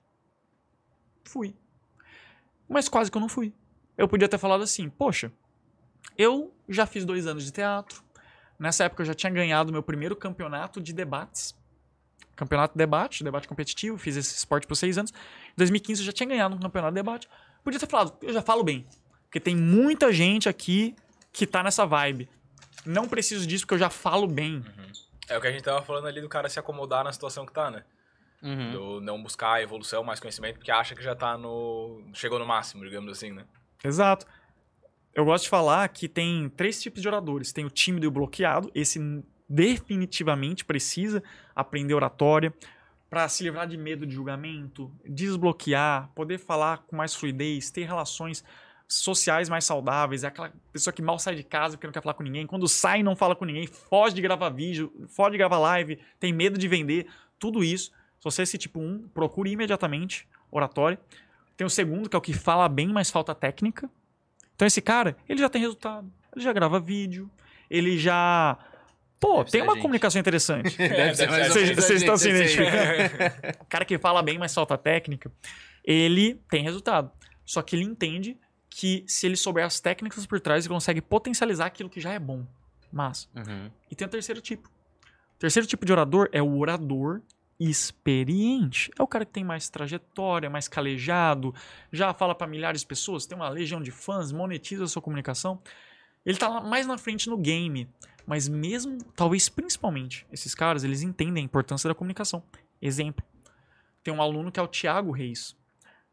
Fui. 1.25 1.55
Mas 2.71 2.89
quase 2.89 3.11
que 3.11 3.17
eu 3.17 3.21
não 3.21 3.29
fui. 3.29 3.53
Eu 3.99 4.07
podia 4.07 4.29
ter 4.29 4.39
falado 4.39 4.63
assim, 4.63 4.89
poxa, 4.89 5.33
eu 6.17 6.55
já 6.69 6.87
fiz 6.87 7.05
dois 7.05 7.27
anos 7.27 7.45
de 7.45 7.51
teatro. 7.51 8.01
Nessa 8.57 8.85
época 8.85 9.03
eu 9.03 9.07
já 9.07 9.13
tinha 9.13 9.31
ganhado 9.31 9.73
meu 9.73 9.83
primeiro 9.83 10.15
campeonato 10.15 10.81
de 10.81 10.93
debates. 10.93 11.53
Campeonato 12.37 12.75
de 12.75 12.79
debate, 12.79 13.25
debate 13.25 13.49
competitivo, 13.49 13.99
fiz 13.99 14.17
esse 14.17 14.37
esporte 14.37 14.69
por 14.69 14.77
seis 14.77 14.97
anos. 14.97 15.11
Em 15.11 15.57
2015 15.57 16.01
eu 16.01 16.07
já 16.07 16.13
tinha 16.13 16.29
ganhado 16.29 16.55
um 16.55 16.61
campeonato 16.61 16.95
de 16.95 17.01
debate. 17.01 17.29
Podia 17.65 17.81
ter 17.81 17.89
falado, 17.89 18.17
eu 18.23 18.33
já 18.33 18.41
falo 18.41 18.63
bem. 18.63 18.87
Porque 19.25 19.41
tem 19.41 19.57
muita 19.57 20.13
gente 20.13 20.49
aqui 20.49 20.95
que 21.33 21.47
tá 21.47 21.63
nessa 21.63 21.85
vibe. 21.85 22.29
Não 22.87 23.09
preciso 23.09 23.47
disso 23.47 23.65
porque 23.65 23.75
eu 23.75 23.79
já 23.79 23.91
falo 23.91 24.29
bem. 24.29 24.65
É 25.29 25.37
o 25.37 25.41
que 25.41 25.47
a 25.49 25.53
gente 25.53 25.65
tava 25.65 25.83
falando 25.83 26.07
ali 26.07 26.21
do 26.21 26.29
cara 26.29 26.49
se 26.49 26.59
acomodar 26.59 27.03
na 27.03 27.13
situação 27.13 27.45
que 27.45 27.53
tá, 27.53 27.71
né? 27.71 27.85
Uhum. 28.43 28.71
Do 28.71 29.01
não 29.01 29.23
buscar 29.23 29.63
evolução, 29.63 30.03
mais 30.03 30.19
conhecimento, 30.19 30.57
porque 30.57 30.71
acha 30.71 30.95
que 30.95 31.03
já 31.03 31.15
tá 31.15 31.37
no. 31.37 32.03
chegou 32.15 32.39
no 32.39 32.47
máximo, 32.47 32.85
digamos 32.85 33.13
assim, 33.13 33.33
né? 33.33 33.45
Exato. 33.85 34.27
Eu 35.15 35.25
gosto 35.25 35.45
de 35.45 35.51
falar 35.51 35.89
que 35.89 36.09
tem 36.09 36.49
três 36.51 36.81
tipos 36.81 37.03
de 37.03 37.09
oradores. 37.09 37.53
Tem 37.53 37.65
o 37.65 37.71
tímido 37.71 38.07
e 38.07 38.09
o 38.09 38.11
bloqueado. 38.11 38.71
Esse 38.75 38.99
definitivamente 39.49 40.65
precisa 40.65 41.23
aprender 41.55 41.93
oratória 41.95 42.55
para 43.11 43.29
se 43.29 43.43
livrar 43.43 43.67
de 43.67 43.77
medo 43.77 44.07
de 44.07 44.15
julgamento, 44.15 44.93
desbloquear, 45.05 46.09
poder 46.15 46.39
falar 46.39 46.79
com 46.79 46.95
mais 46.95 47.13
fluidez, 47.13 47.69
ter 47.69 47.83
relações 47.83 48.45
sociais 48.87 49.49
mais 49.49 49.65
saudáveis. 49.65 50.23
É 50.23 50.29
aquela 50.29 50.53
pessoa 50.73 50.95
que 50.95 51.03
mal 51.03 51.19
sai 51.19 51.35
de 51.35 51.43
casa 51.43 51.77
porque 51.77 51.89
não 51.89 51.93
quer 51.93 52.03
falar 52.03 52.15
com 52.15 52.23
ninguém. 52.23 52.47
Quando 52.47 52.69
sai, 52.69 53.03
não 53.03 53.17
fala 53.17 53.35
com 53.35 53.45
ninguém. 53.45 53.67
Foge 53.67 54.15
de 54.15 54.23
gravar 54.23 54.49
vídeo, 54.51 54.93
foge 55.09 55.33
de 55.33 55.39
gravar 55.39 55.59
live, 55.59 55.99
tem 56.21 56.33
medo 56.33 56.57
de 56.57 56.69
vender. 56.69 57.09
Tudo 57.37 57.65
isso. 57.65 57.91
Se 58.21 58.25
você 58.25 58.43
é 58.43 58.45
esse 58.45 58.59
tipo 58.59 58.79
1, 58.79 59.09
procure 59.09 59.51
imediatamente 59.51 60.29
oratória. 60.51 61.01
Tem 61.57 61.67
o 61.67 61.71
segundo, 61.71 62.09
que 62.09 62.15
é 62.15 62.19
o 62.19 62.23
que 62.23 62.35
fala 62.35 62.69
bem, 62.69 62.89
mas 62.89 63.11
falta 63.11 63.35
técnica. 63.35 63.91
Então 64.55 64.67
esse 64.67 64.83
cara, 64.83 65.17
ele 65.27 65.41
já 65.41 65.49
tem 65.49 65.61
resultado. 65.61 66.11
Ele 66.35 66.45
já 66.45 66.53
grava 66.53 66.79
vídeo. 66.79 67.31
Ele 67.71 67.99
já. 67.99 68.59
Pô, 69.19 69.39
Deve 69.39 69.51
tem 69.51 69.63
uma 69.63 69.77
comunicação 69.79 70.21
interessante. 70.21 70.77
Vocês 71.75 72.03
estão 72.03 72.17
se 72.17 72.29
identificando. 72.29 72.77
o 73.61 73.65
cara 73.67 73.85
que 73.85 73.99
fala 73.99 74.23
bem, 74.23 74.39
mas 74.39 74.55
falta 74.55 74.77
técnica, 74.77 75.31
ele 75.85 76.41
tem 76.51 76.63
resultado. 76.63 77.11
Só 77.45 77.63
que 77.63 77.75
ele 77.75 77.85
entende 77.85 78.39
que 78.69 79.05
se 79.07 79.27
ele 79.27 79.37
souber 79.37 79.65
as 79.65 79.81
técnicas 79.81 80.27
por 80.27 80.41
trás, 80.41 80.65
ele 80.65 80.75
consegue 80.75 81.01
potencializar 81.01 81.67
aquilo 81.67 81.89
que 81.89 82.01
já 82.01 82.13
é 82.13 82.19
bom. 82.19 82.47
Mas. 82.93 83.29
Uhum. 83.35 83.71
E 83.91 83.95
tem 83.95 84.07
o 84.07 84.11
terceiro 84.11 84.41
tipo. 84.41 84.69
O 84.69 85.39
terceiro 85.39 85.67
tipo 85.67 85.87
de 85.87 85.93
orador 85.93 86.29
é 86.33 86.43
o 86.43 86.59
orador 86.59 87.23
experiente. 87.61 88.91
É 88.99 89.03
o 89.03 89.07
cara 89.07 89.25
que 89.27 89.33
tem 89.33 89.45
mais 89.45 89.69
trajetória, 89.69 90.49
mais 90.49 90.67
calejado, 90.67 91.55
já 91.93 92.13
fala 92.15 92.35
para 92.35 92.47
milhares 92.47 92.81
de 92.81 92.87
pessoas, 92.87 93.27
tem 93.27 93.37
uma 93.37 93.49
legião 93.49 93.81
de 93.83 93.91
fãs, 93.91 94.33
monetiza 94.33 94.85
a 94.85 94.89
sua 94.89 95.03
comunicação. 95.03 95.61
Ele 96.25 96.37
tá 96.39 96.61
mais 96.61 96.87
na 96.87 96.97
frente 96.99 97.29
no 97.29 97.37
game, 97.37 97.89
mas 98.27 98.49
mesmo, 98.49 98.99
talvez 99.15 99.49
principalmente, 99.49 100.27
esses 100.33 100.55
caras, 100.55 100.85
eles 100.85 101.03
entendem 101.03 101.43
a 101.43 101.45
importância 101.45 101.89
da 101.89 101.95
comunicação. 101.95 102.43
Exemplo. 102.81 103.25
Tem 104.03 104.13
um 104.13 104.23
aluno 104.23 104.51
que 104.51 104.59
é 104.59 104.63
o 104.63 104.69
Thiago 104.69 105.11
Reis. 105.13 105.55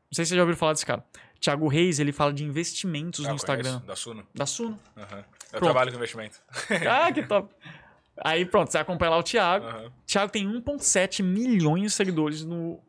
Não 0.10 0.16
sei 0.16 0.26
se 0.26 0.30
você 0.30 0.36
já 0.36 0.42
ouviu 0.42 0.56
falar 0.58 0.74
desse 0.74 0.86
cara. 0.86 1.06
Thiago 1.40 1.68
Reis, 1.68 2.00
ele 2.00 2.12
fala 2.12 2.34
de 2.34 2.44
investimentos 2.44 3.26
Ah, 3.26 3.30
no 3.30 3.36
Instagram. 3.36 3.70
conheço, 3.80 3.86
Da 3.86 3.96
Suno. 3.96 4.28
Da 4.34 4.46
Suno. 4.46 4.80
Aham. 4.98 5.18
Eu 5.20 5.26
Pronto. 5.52 5.64
trabalho 5.66 5.92
com 5.92 5.98
investimento. 5.98 6.42
Ah, 6.90 7.12
que 7.12 7.24
top. 7.24 7.54
Aí 8.24 8.46
pronto, 8.46 8.72
você 8.72 8.78
acompanha 8.78 9.12
lá 9.12 9.18
o 9.18 9.24
Thiago. 9.24 9.66
Aham. 9.66 9.92
Thiago 10.06 10.32
tem 10.32 10.48
1,7 10.48 11.24
milhões 11.24 11.84
de 11.84 11.90
seguidores 11.92 12.44
no 12.44 12.80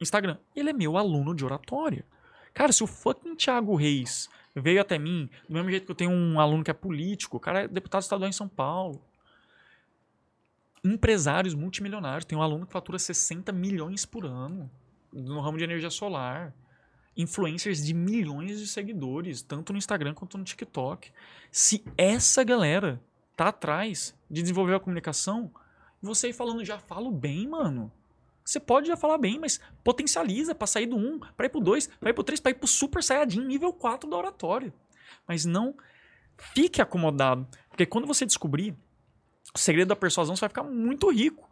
Instagram. 0.00 0.38
Ele 0.54 0.70
é 0.70 0.72
meu 0.72 0.96
aluno 0.96 1.34
de 1.34 1.44
oratória. 1.44 2.04
Cara, 2.52 2.72
se 2.72 2.84
o 2.84 2.86
fucking 2.86 3.34
Thiago 3.34 3.74
Reis 3.74 4.28
veio 4.54 4.80
até 4.80 4.98
mim, 4.98 5.28
do 5.48 5.54
mesmo 5.54 5.70
jeito 5.70 5.86
que 5.86 5.90
eu 5.90 5.96
tenho 5.96 6.10
um 6.10 6.38
aluno 6.38 6.62
que 6.62 6.70
é 6.70 6.74
político, 6.74 7.36
o 7.36 7.40
cara 7.40 7.62
é 7.62 7.68
deputado 7.68 8.02
estadual 8.02 8.28
em 8.28 8.32
São 8.32 8.48
Paulo. 8.48 9.02
Empresários 10.84 11.54
multimilionários. 11.54 12.24
Tem 12.24 12.36
um 12.36 12.42
aluno 12.42 12.66
que 12.66 12.72
fatura 12.72 12.98
60 12.98 13.50
milhões 13.52 14.04
por 14.04 14.24
ano 14.24 14.70
no 15.12 15.40
ramo 15.40 15.58
de 15.58 15.64
energia 15.64 15.90
solar. 15.90 16.54
influencers 17.16 17.84
de 17.84 17.94
milhões 17.94 18.58
de 18.58 18.66
seguidores, 18.66 19.42
tanto 19.42 19.72
no 19.72 19.78
Instagram 19.78 20.14
quanto 20.14 20.36
no 20.36 20.44
TikTok. 20.44 21.10
Se 21.50 21.84
essa 21.96 22.42
galera 22.42 23.00
tá 23.36 23.48
atrás 23.48 24.14
de 24.34 24.42
desenvolver 24.42 24.74
a 24.74 24.80
comunicação, 24.80 25.50
você 26.02 26.26
aí 26.26 26.32
falando, 26.32 26.64
já 26.64 26.78
falo 26.78 27.10
bem, 27.10 27.46
mano. 27.48 27.90
Você 28.44 28.60
pode 28.60 28.88
já 28.88 28.96
falar 28.96 29.16
bem, 29.16 29.38
mas 29.38 29.58
potencializa 29.82 30.54
pra 30.54 30.66
sair 30.66 30.86
do 30.86 30.96
1, 30.96 31.20
pra 31.34 31.46
ir 31.46 31.48
pro 31.48 31.60
2, 31.60 31.86
pra 31.86 32.10
ir 32.10 32.12
pro 32.12 32.22
3, 32.22 32.40
pra 32.40 32.50
ir 32.50 32.54
pro 32.54 32.66
Super 32.66 33.02
Saiyajin 33.02 33.42
nível 33.42 33.72
4 33.72 34.10
da 34.10 34.16
oratória. 34.16 34.74
Mas 35.26 35.46
não 35.46 35.74
fique 36.36 36.82
acomodado. 36.82 37.48
Porque 37.70 37.86
quando 37.86 38.06
você 38.06 38.26
descobrir 38.26 38.76
o 39.54 39.58
segredo 39.58 39.88
da 39.88 39.96
persuasão, 39.96 40.36
você 40.36 40.40
vai 40.40 40.50
ficar 40.50 40.64
muito 40.64 41.10
rico. 41.10 41.48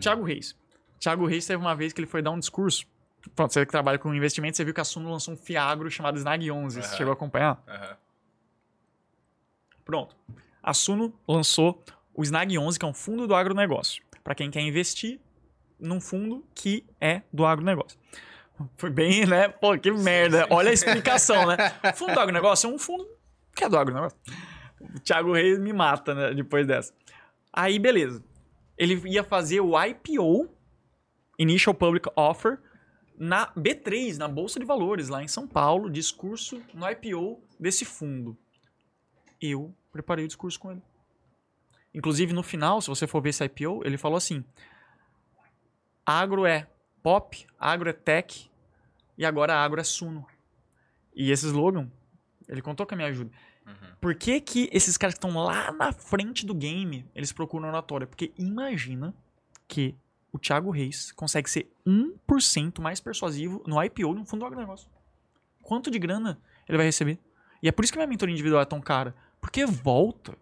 Thiago 0.00 0.22
Reis. 0.22 0.56
Thiago 1.00 1.26
Reis 1.26 1.44
teve 1.44 1.60
uma 1.60 1.74
vez 1.74 1.92
que 1.92 2.00
ele 2.00 2.06
foi 2.06 2.22
dar 2.22 2.30
um 2.30 2.38
discurso. 2.38 2.86
Pronto, 3.34 3.52
você 3.52 3.64
que 3.66 3.72
trabalha 3.72 3.98
com 3.98 4.14
investimento, 4.14 4.56
você 4.56 4.64
viu 4.64 4.74
que 4.74 4.80
a 4.80 4.84
Suno 4.84 5.10
lançou 5.10 5.34
um 5.34 5.36
Fiagro 5.36 5.90
chamado 5.90 6.18
Snag 6.18 6.48
11. 6.48 6.82
Você 6.82 6.86
Aham. 6.88 6.96
chegou 6.96 7.10
a 7.10 7.14
acompanhar? 7.14 7.62
Aham. 7.66 7.96
Pronto. 9.84 10.16
A 10.62 10.72
Suno 10.72 11.12
lançou 11.26 11.82
o 12.14 12.22
Snag 12.22 12.56
11, 12.58 12.78
que 12.78 12.84
é 12.84 12.88
um 12.88 12.94
fundo 12.94 13.26
do 13.26 13.34
agronegócio. 13.34 14.02
Para 14.22 14.34
quem 14.34 14.50
quer 14.50 14.60
investir 14.60 15.20
num 15.78 16.00
fundo 16.00 16.44
que 16.54 16.84
é 17.00 17.22
do 17.32 17.44
agronegócio. 17.44 17.98
Foi 18.76 18.90
bem, 18.90 19.26
né? 19.26 19.48
Pô, 19.48 19.76
que 19.76 19.90
merda. 19.90 20.46
Olha 20.50 20.70
a 20.70 20.72
explicação, 20.72 21.46
né? 21.46 21.56
Fundo 21.96 22.14
do 22.14 22.20
agronegócio 22.20 22.70
é 22.70 22.72
um 22.72 22.78
fundo 22.78 23.08
que 23.54 23.64
é 23.64 23.68
do 23.68 23.76
agronegócio. 23.76 24.16
O 24.80 25.00
Thiago 25.00 25.32
Reis 25.32 25.58
me 25.58 25.72
mata, 25.72 26.14
né? 26.14 26.34
Depois 26.34 26.66
dessa. 26.66 26.92
Aí, 27.52 27.78
beleza. 27.78 28.22
Ele 28.78 29.00
ia 29.08 29.24
fazer 29.24 29.60
o 29.60 29.72
IPO, 29.82 30.48
Initial 31.38 31.74
Public 31.74 32.08
Offer, 32.14 32.58
na 33.18 33.52
B3, 33.54 34.16
na 34.16 34.28
Bolsa 34.28 34.58
de 34.58 34.66
Valores, 34.66 35.08
lá 35.08 35.22
em 35.22 35.28
São 35.28 35.46
Paulo, 35.46 35.90
discurso 35.90 36.62
no 36.74 36.88
IPO 36.88 37.42
desse 37.58 37.84
fundo. 37.84 38.36
Eu 39.40 39.74
preparei 39.92 40.24
o 40.24 40.28
discurso 40.28 40.58
com 40.58 40.72
ele. 40.72 40.82
Inclusive, 41.94 42.32
no 42.32 42.42
final, 42.42 42.80
se 42.80 42.88
você 42.88 43.06
for 43.06 43.20
ver 43.20 43.30
esse 43.30 43.44
IPO, 43.44 43.82
ele 43.84 43.98
falou 43.98 44.16
assim: 44.16 44.44
agro 46.04 46.46
é 46.46 46.66
pop, 47.02 47.46
agro 47.58 47.90
é 47.90 47.92
tech 47.92 48.50
e 49.16 49.24
agora 49.24 49.54
agro 49.54 49.80
é 49.80 49.84
suno. 49.84 50.26
E 51.14 51.30
esse 51.30 51.46
slogan, 51.46 51.90
ele 52.48 52.62
contou 52.62 52.86
com 52.86 52.94
a 52.94 52.96
minha 52.96 53.08
ajuda. 53.08 53.30
Por 54.00 54.14
que, 54.14 54.40
que 54.40 54.68
esses 54.72 54.96
caras 54.96 55.14
que 55.14 55.24
estão 55.24 55.38
lá 55.44 55.70
na 55.72 55.92
frente 55.92 56.44
do 56.44 56.54
game, 56.54 57.08
eles 57.14 57.32
procuram 57.32 57.68
oratória? 57.68 58.06
Porque 58.06 58.32
imagina 58.36 59.14
que 59.68 59.94
o 60.32 60.38
Thiago 60.38 60.70
Reis 60.70 61.12
consegue 61.12 61.48
ser 61.48 61.70
1% 61.86 62.80
mais 62.80 63.00
persuasivo 63.00 63.62
no 63.66 63.82
IPO 63.82 64.14
no 64.14 64.24
fundo 64.24 64.40
do 64.40 64.46
agronegócio. 64.46 64.88
Quanto 65.62 65.90
de 65.90 65.98
grana 65.98 66.40
ele 66.68 66.78
vai 66.78 66.86
receber? 66.86 67.18
E 67.62 67.68
é 67.68 67.72
por 67.72 67.84
isso 67.84 67.92
que 67.92 67.98
minha 67.98 68.08
mentoria 68.08 68.32
individual 68.32 68.62
é 68.62 68.64
tão 68.64 68.80
cara. 68.80 69.14
Porque 69.40 69.64
volta. 69.64 70.36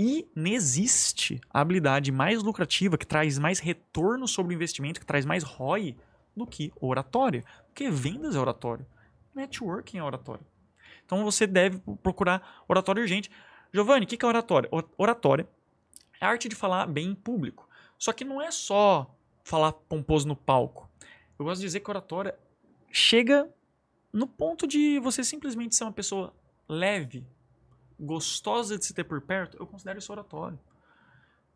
Inexiste 0.00 1.42
a 1.52 1.60
habilidade 1.60 2.10
mais 2.10 2.42
lucrativa, 2.42 2.96
que 2.96 3.06
traz 3.06 3.38
mais 3.38 3.58
retorno 3.58 4.26
sobre 4.26 4.54
o 4.54 4.56
investimento, 4.56 4.98
que 4.98 5.04
traz 5.04 5.26
mais 5.26 5.44
ROI, 5.44 5.94
do 6.34 6.46
que 6.46 6.72
oratória. 6.80 7.44
Porque 7.66 7.90
vendas 7.90 8.34
é 8.34 8.38
oratório. 8.38 8.86
Networking 9.34 9.98
é 9.98 10.02
oratório. 10.02 10.42
Então 11.04 11.22
você 11.22 11.46
deve 11.46 11.82
procurar 12.02 12.64
oratório 12.66 13.02
urgente. 13.02 13.30
Giovanni, 13.74 14.06
o 14.06 14.08
que 14.08 14.24
é 14.24 14.26
oratória? 14.26 14.70
Oratória 14.96 15.46
é 16.18 16.24
a 16.24 16.28
arte 16.30 16.48
de 16.48 16.56
falar 16.56 16.86
bem 16.86 17.10
em 17.10 17.14
público. 17.14 17.68
Só 17.98 18.10
que 18.10 18.24
não 18.24 18.40
é 18.40 18.50
só 18.50 19.14
falar 19.44 19.72
pomposo 19.72 20.26
no 20.26 20.34
palco. 20.34 20.88
Eu 21.38 21.44
gosto 21.44 21.60
de 21.60 21.66
dizer 21.66 21.80
que 21.80 21.90
oratória 21.90 22.34
chega 22.90 23.46
no 24.10 24.26
ponto 24.26 24.66
de 24.66 24.98
você 24.98 25.22
simplesmente 25.22 25.76
ser 25.76 25.84
uma 25.84 25.92
pessoa 25.92 26.32
leve, 26.66 27.22
gostosa 28.00 28.78
de 28.78 28.84
se 28.84 28.94
ter 28.94 29.04
por 29.04 29.20
perto. 29.20 29.56
Eu 29.58 29.66
considero 29.66 29.98
isso 29.98 30.10
oratório. 30.10 30.58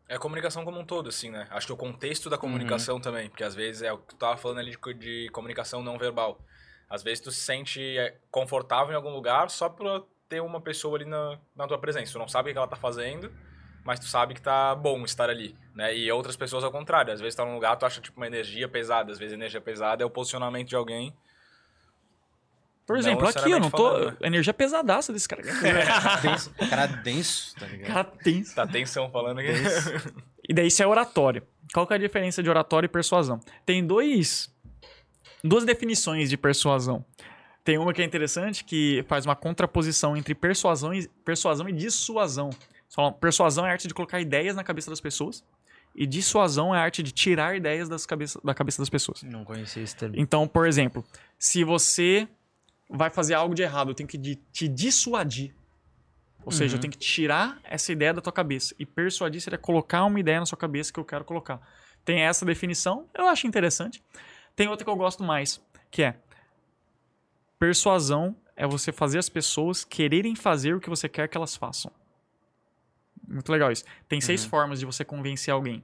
É 0.07 0.15
a 0.15 0.19
comunicação 0.19 0.63
como 0.63 0.79
um 0.79 0.85
todo, 0.85 1.09
assim, 1.09 1.31
né? 1.31 1.47
Acho 1.49 1.65
que 1.65 1.73
o 1.73 1.77
contexto 1.77 2.29
da 2.29 2.37
comunicação 2.37 2.99
também, 3.01 3.27
porque 3.27 3.43
às 3.43 3.55
vezes 3.55 3.81
é 3.81 3.91
o 3.91 3.97
que 3.97 4.09
tu 4.09 4.15
tava 4.15 4.37
falando 4.37 4.59
ali 4.59 4.71
de, 4.71 4.93
de 4.93 5.29
comunicação 5.29 5.81
não 5.81 5.97
verbal. 5.97 6.39
Às 6.87 7.01
vezes 7.01 7.19
tu 7.21 7.31
se 7.31 7.39
sente 7.39 7.81
é, 7.97 8.15
confortável 8.29 8.93
em 8.93 8.95
algum 8.95 9.09
lugar 9.09 9.49
só 9.49 9.67
por 9.67 10.05
ter 10.29 10.41
uma 10.41 10.61
pessoa 10.61 10.95
ali 10.95 11.05
na, 11.05 11.39
na 11.55 11.67
tua 11.67 11.79
presença. 11.79 12.11
Tu 12.11 12.19
não 12.19 12.27
sabe 12.27 12.51
o 12.51 12.53
que 12.53 12.57
ela 12.57 12.67
tá 12.67 12.75
fazendo, 12.75 13.33
mas 13.83 13.99
tu 13.99 14.05
sabe 14.05 14.35
que 14.35 14.41
tá 14.41 14.75
bom 14.75 15.03
estar 15.03 15.27
ali, 15.27 15.57
né? 15.73 15.95
E 15.97 16.11
outras 16.11 16.35
pessoas 16.35 16.63
ao 16.63 16.71
contrário. 16.71 17.11
Às 17.11 17.19
vezes 17.19 17.33
tu 17.33 17.37
tá 17.37 17.45
num 17.45 17.55
lugar, 17.55 17.75
tu 17.75 17.87
acha 17.87 17.99
tipo 17.99 18.17
uma 18.17 18.27
energia 18.27 18.69
pesada. 18.69 19.11
Às 19.11 19.17
vezes 19.17 19.33
energia 19.33 19.61
pesada 19.61 20.03
é 20.03 20.05
o 20.05 20.09
posicionamento 20.09 20.67
de 20.67 20.75
alguém. 20.75 21.15
Por 22.85 22.93
Não 22.93 22.99
exemplo, 22.99 23.27
aqui 23.27 23.49
eu 23.49 23.59
não 23.59 23.69
tô. 23.71 23.77
falando, 23.77 24.11
né? 24.11 24.17
Energia 24.21 24.53
pesadaça 24.53 25.11
desse 25.11 25.27
cara. 25.27 25.41
Denso, 26.21 26.51
cara 26.69 26.85
denso, 26.85 27.55
tá 27.55 27.65
ligado? 27.65 27.87
cara 27.87 28.03
tenso. 28.03 28.55
Tá 28.55 28.67
tensão 28.67 29.09
falando 29.09 29.39
aqui. 29.39 29.49
E 30.47 30.53
daí 30.53 30.67
isso 30.67 30.83
é 30.83 30.85
oratório. 30.85 31.41
Qual 31.73 31.87
que 31.87 31.93
é 31.93 31.95
a 31.95 31.99
diferença 31.99 32.43
de 32.43 32.47
oratório 32.47 32.85
e 32.85 32.89
persuasão? 32.89 33.39
Tem 33.65 33.83
dois, 33.83 34.47
duas 35.43 35.65
definições 35.65 36.29
de 36.29 36.37
persuasão. 36.37 37.03
Tem 37.63 37.79
uma 37.79 37.91
que 37.91 37.99
é 38.03 38.05
interessante, 38.05 38.63
que 38.63 39.03
faz 39.07 39.25
uma 39.25 39.35
contraposição 39.35 40.15
entre 40.15 40.35
persuasão 40.35 40.93
e, 40.93 41.07
persuasão 41.25 41.67
e 41.67 41.73
dissuasão. 41.73 42.51
Persuasão 43.19 43.65
é 43.65 43.69
a 43.69 43.71
arte 43.71 43.87
de 43.87 43.93
colocar 43.95 44.21
ideias 44.21 44.55
na 44.55 44.63
cabeça 44.63 44.91
das 44.91 45.01
pessoas. 45.01 45.43
E 45.95 46.05
dissuasão 46.05 46.75
é 46.75 46.77
a 46.77 46.81
arte 46.83 47.01
de 47.01 47.11
tirar 47.11 47.55
ideias 47.55 47.89
das 47.89 48.05
cabeça, 48.05 48.39
da 48.43 48.53
cabeça 48.53 48.79
das 48.83 48.89
pessoas. 48.89 49.23
Não 49.23 49.43
conhecia 49.43 49.81
esse 49.81 49.95
termo. 49.95 50.13
Então, 50.15 50.47
por 50.47 50.67
exemplo, 50.67 51.03
se 51.39 51.63
você 51.63 52.27
vai 52.89 53.09
fazer 53.09 53.33
algo 53.33 53.55
de 53.55 53.63
errado, 53.63 53.91
eu 53.91 53.95
tenho 53.95 54.07
que 54.07 54.17
te 54.17 54.67
dissuadir. 54.67 55.55
Ou 56.45 56.51
seja, 56.51 56.75
eu 56.75 56.79
tenho 56.79 56.91
que 56.91 56.99
tirar 56.99 57.59
essa 57.63 57.91
ideia 57.91 58.13
da 58.13 58.21
tua 58.21 58.31
cabeça. 58.31 58.75
E 58.77 58.85
persuadir 58.85 59.41
seria 59.41 59.57
colocar 59.57 60.03
uma 60.05 60.19
ideia 60.19 60.39
na 60.39 60.45
sua 60.45 60.57
cabeça 60.57 60.93
que 60.93 60.99
eu 60.99 61.05
quero 61.05 61.25
colocar. 61.25 61.59
Tem 62.03 62.21
essa 62.21 62.45
definição, 62.45 63.09
eu 63.15 63.27
acho 63.27 63.47
interessante. 63.47 64.03
Tem 64.55 64.67
outra 64.67 64.85
que 64.85 64.89
eu 64.89 64.95
gosto 64.95 65.23
mais, 65.23 65.59
que 65.89 66.03
é 66.03 66.19
persuasão 67.57 68.35
é 68.55 68.67
você 68.67 68.91
fazer 68.91 69.17
as 69.17 69.27
pessoas 69.27 69.83
quererem 69.83 70.35
fazer 70.35 70.75
o 70.75 70.79
que 70.79 70.89
você 70.89 71.09
quer 71.09 71.27
que 71.27 71.35
elas 71.35 71.55
façam. 71.55 71.91
Muito 73.27 73.51
legal 73.51 73.71
isso. 73.71 73.83
Tem 74.07 74.21
seis 74.21 74.45
formas 74.45 74.79
de 74.79 74.85
você 74.85 75.03
convencer 75.03 75.51
alguém. 75.51 75.83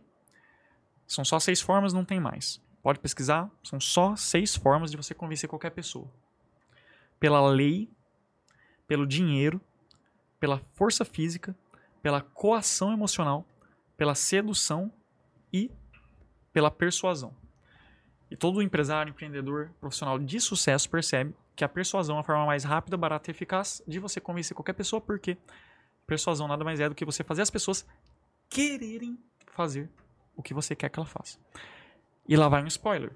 São 1.08 1.26
só 1.26 1.39
seis 1.39 1.60
formas, 1.60 1.91
não 1.91 2.06
tem 2.06 2.20
mais. 2.20 2.62
Pode 2.84 2.99
pesquisar, 2.99 3.49
são 3.64 3.80
só 3.80 4.16
seis 4.16 4.56
formas 4.56 4.91
de 4.91 4.97
você 4.97 5.14
convencer 5.14 5.49
qualquer 5.49 5.72
pessoa: 5.72 6.10
pela 7.22 7.47
lei, 7.47 7.88
pelo 8.88 9.05
dinheiro, 9.05 9.61
pela 10.39 10.57
força 10.74 11.05
física, 11.05 11.55
pela 12.01 12.19
coação 12.19 12.91
emocional, 12.91 13.45
pela 13.95 14.15
sedução 14.15 14.91
e 15.53 15.69
pela 16.51 16.72
persuasão. 16.72 17.32
E 18.32 18.36
todo 18.36 18.59
empresário, 18.59 19.11
empreendedor, 19.11 19.69
profissional 19.80 20.17
de 20.17 20.39
sucesso 20.39 20.89
percebe 20.89 21.36
que 21.55 21.63
a 21.63 21.69
persuasão 21.69 22.17
é 22.17 22.22
a 22.22 22.24
forma 22.24 22.47
mais 22.47 22.63
rápida, 22.63 22.97
barata 22.97 23.30
e 23.30 23.34
eficaz 23.34 23.84
de 23.88 23.99
você 23.99 24.19
convencer 24.19 24.55
qualquer 24.55 24.74
pessoa, 24.74 24.99
porque 24.99 25.38
persuasão 26.07 26.47
nada 26.47 26.63
mais 26.63 26.80
é 26.80 26.89
do 26.89 26.95
que 26.95 27.05
você 27.05 27.24
fazer 27.24 27.43
as 27.43 27.51
pessoas 27.51 27.86
quererem 28.49 29.15
fazer 29.45 29.91
o 30.36 30.41
que 30.41 30.55
você 30.55 30.76
quer 30.76 30.89
que 30.89 30.97
ela 30.97 31.05
faça. 31.05 31.38
E 32.28 32.36
lá 32.36 32.49
vai 32.49 32.63
um 32.63 32.67
spoiler. 32.67 33.15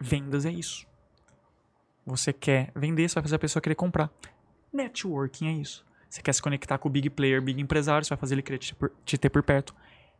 Vendas 0.00 0.44
é 0.44 0.50
isso. 0.50 0.88
Você 2.06 2.32
quer 2.32 2.70
vender, 2.74 3.08
você 3.08 3.14
vai 3.16 3.24
fazer 3.24 3.34
a 3.34 3.38
pessoa 3.38 3.60
querer 3.60 3.74
comprar. 3.74 4.10
Networking 4.72 5.48
é 5.48 5.52
isso. 5.52 5.84
Você 6.08 6.22
quer 6.22 6.32
se 6.32 6.40
conectar 6.40 6.78
com 6.78 6.88
o 6.88 6.92
big 6.92 7.10
player, 7.10 7.42
big 7.42 7.60
empresário, 7.60 8.04
você 8.04 8.10
vai 8.10 8.18
fazer 8.18 8.36
ele 8.36 8.42
querer 8.42 8.58
te, 8.58 8.76
te 9.04 9.18
ter 9.18 9.28
por 9.28 9.42
perto. 9.42 9.74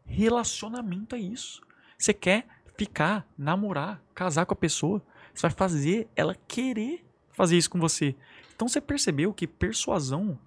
Relacionamento 0.05 1.15
é 1.15 1.19
isso. 1.19 1.63
Você 1.97 2.13
quer 2.13 2.47
ficar, 2.77 3.27
namorar, 3.39 4.03
casar 4.15 4.45
com 4.45 4.53
a 4.53 4.57
pessoa, 4.57 5.03
você 5.33 5.43
vai 5.43 5.51
fazer 5.51 6.09
ela 6.17 6.35
querer 6.49 7.05
fazer 7.33 7.57
isso 7.57 7.71
com 7.71 7.79
você. 7.79 8.17
Então 8.55 8.69
você 8.69 8.81
percebeu 8.81 9.33
que 9.33 9.47
persuasão 9.47 10.39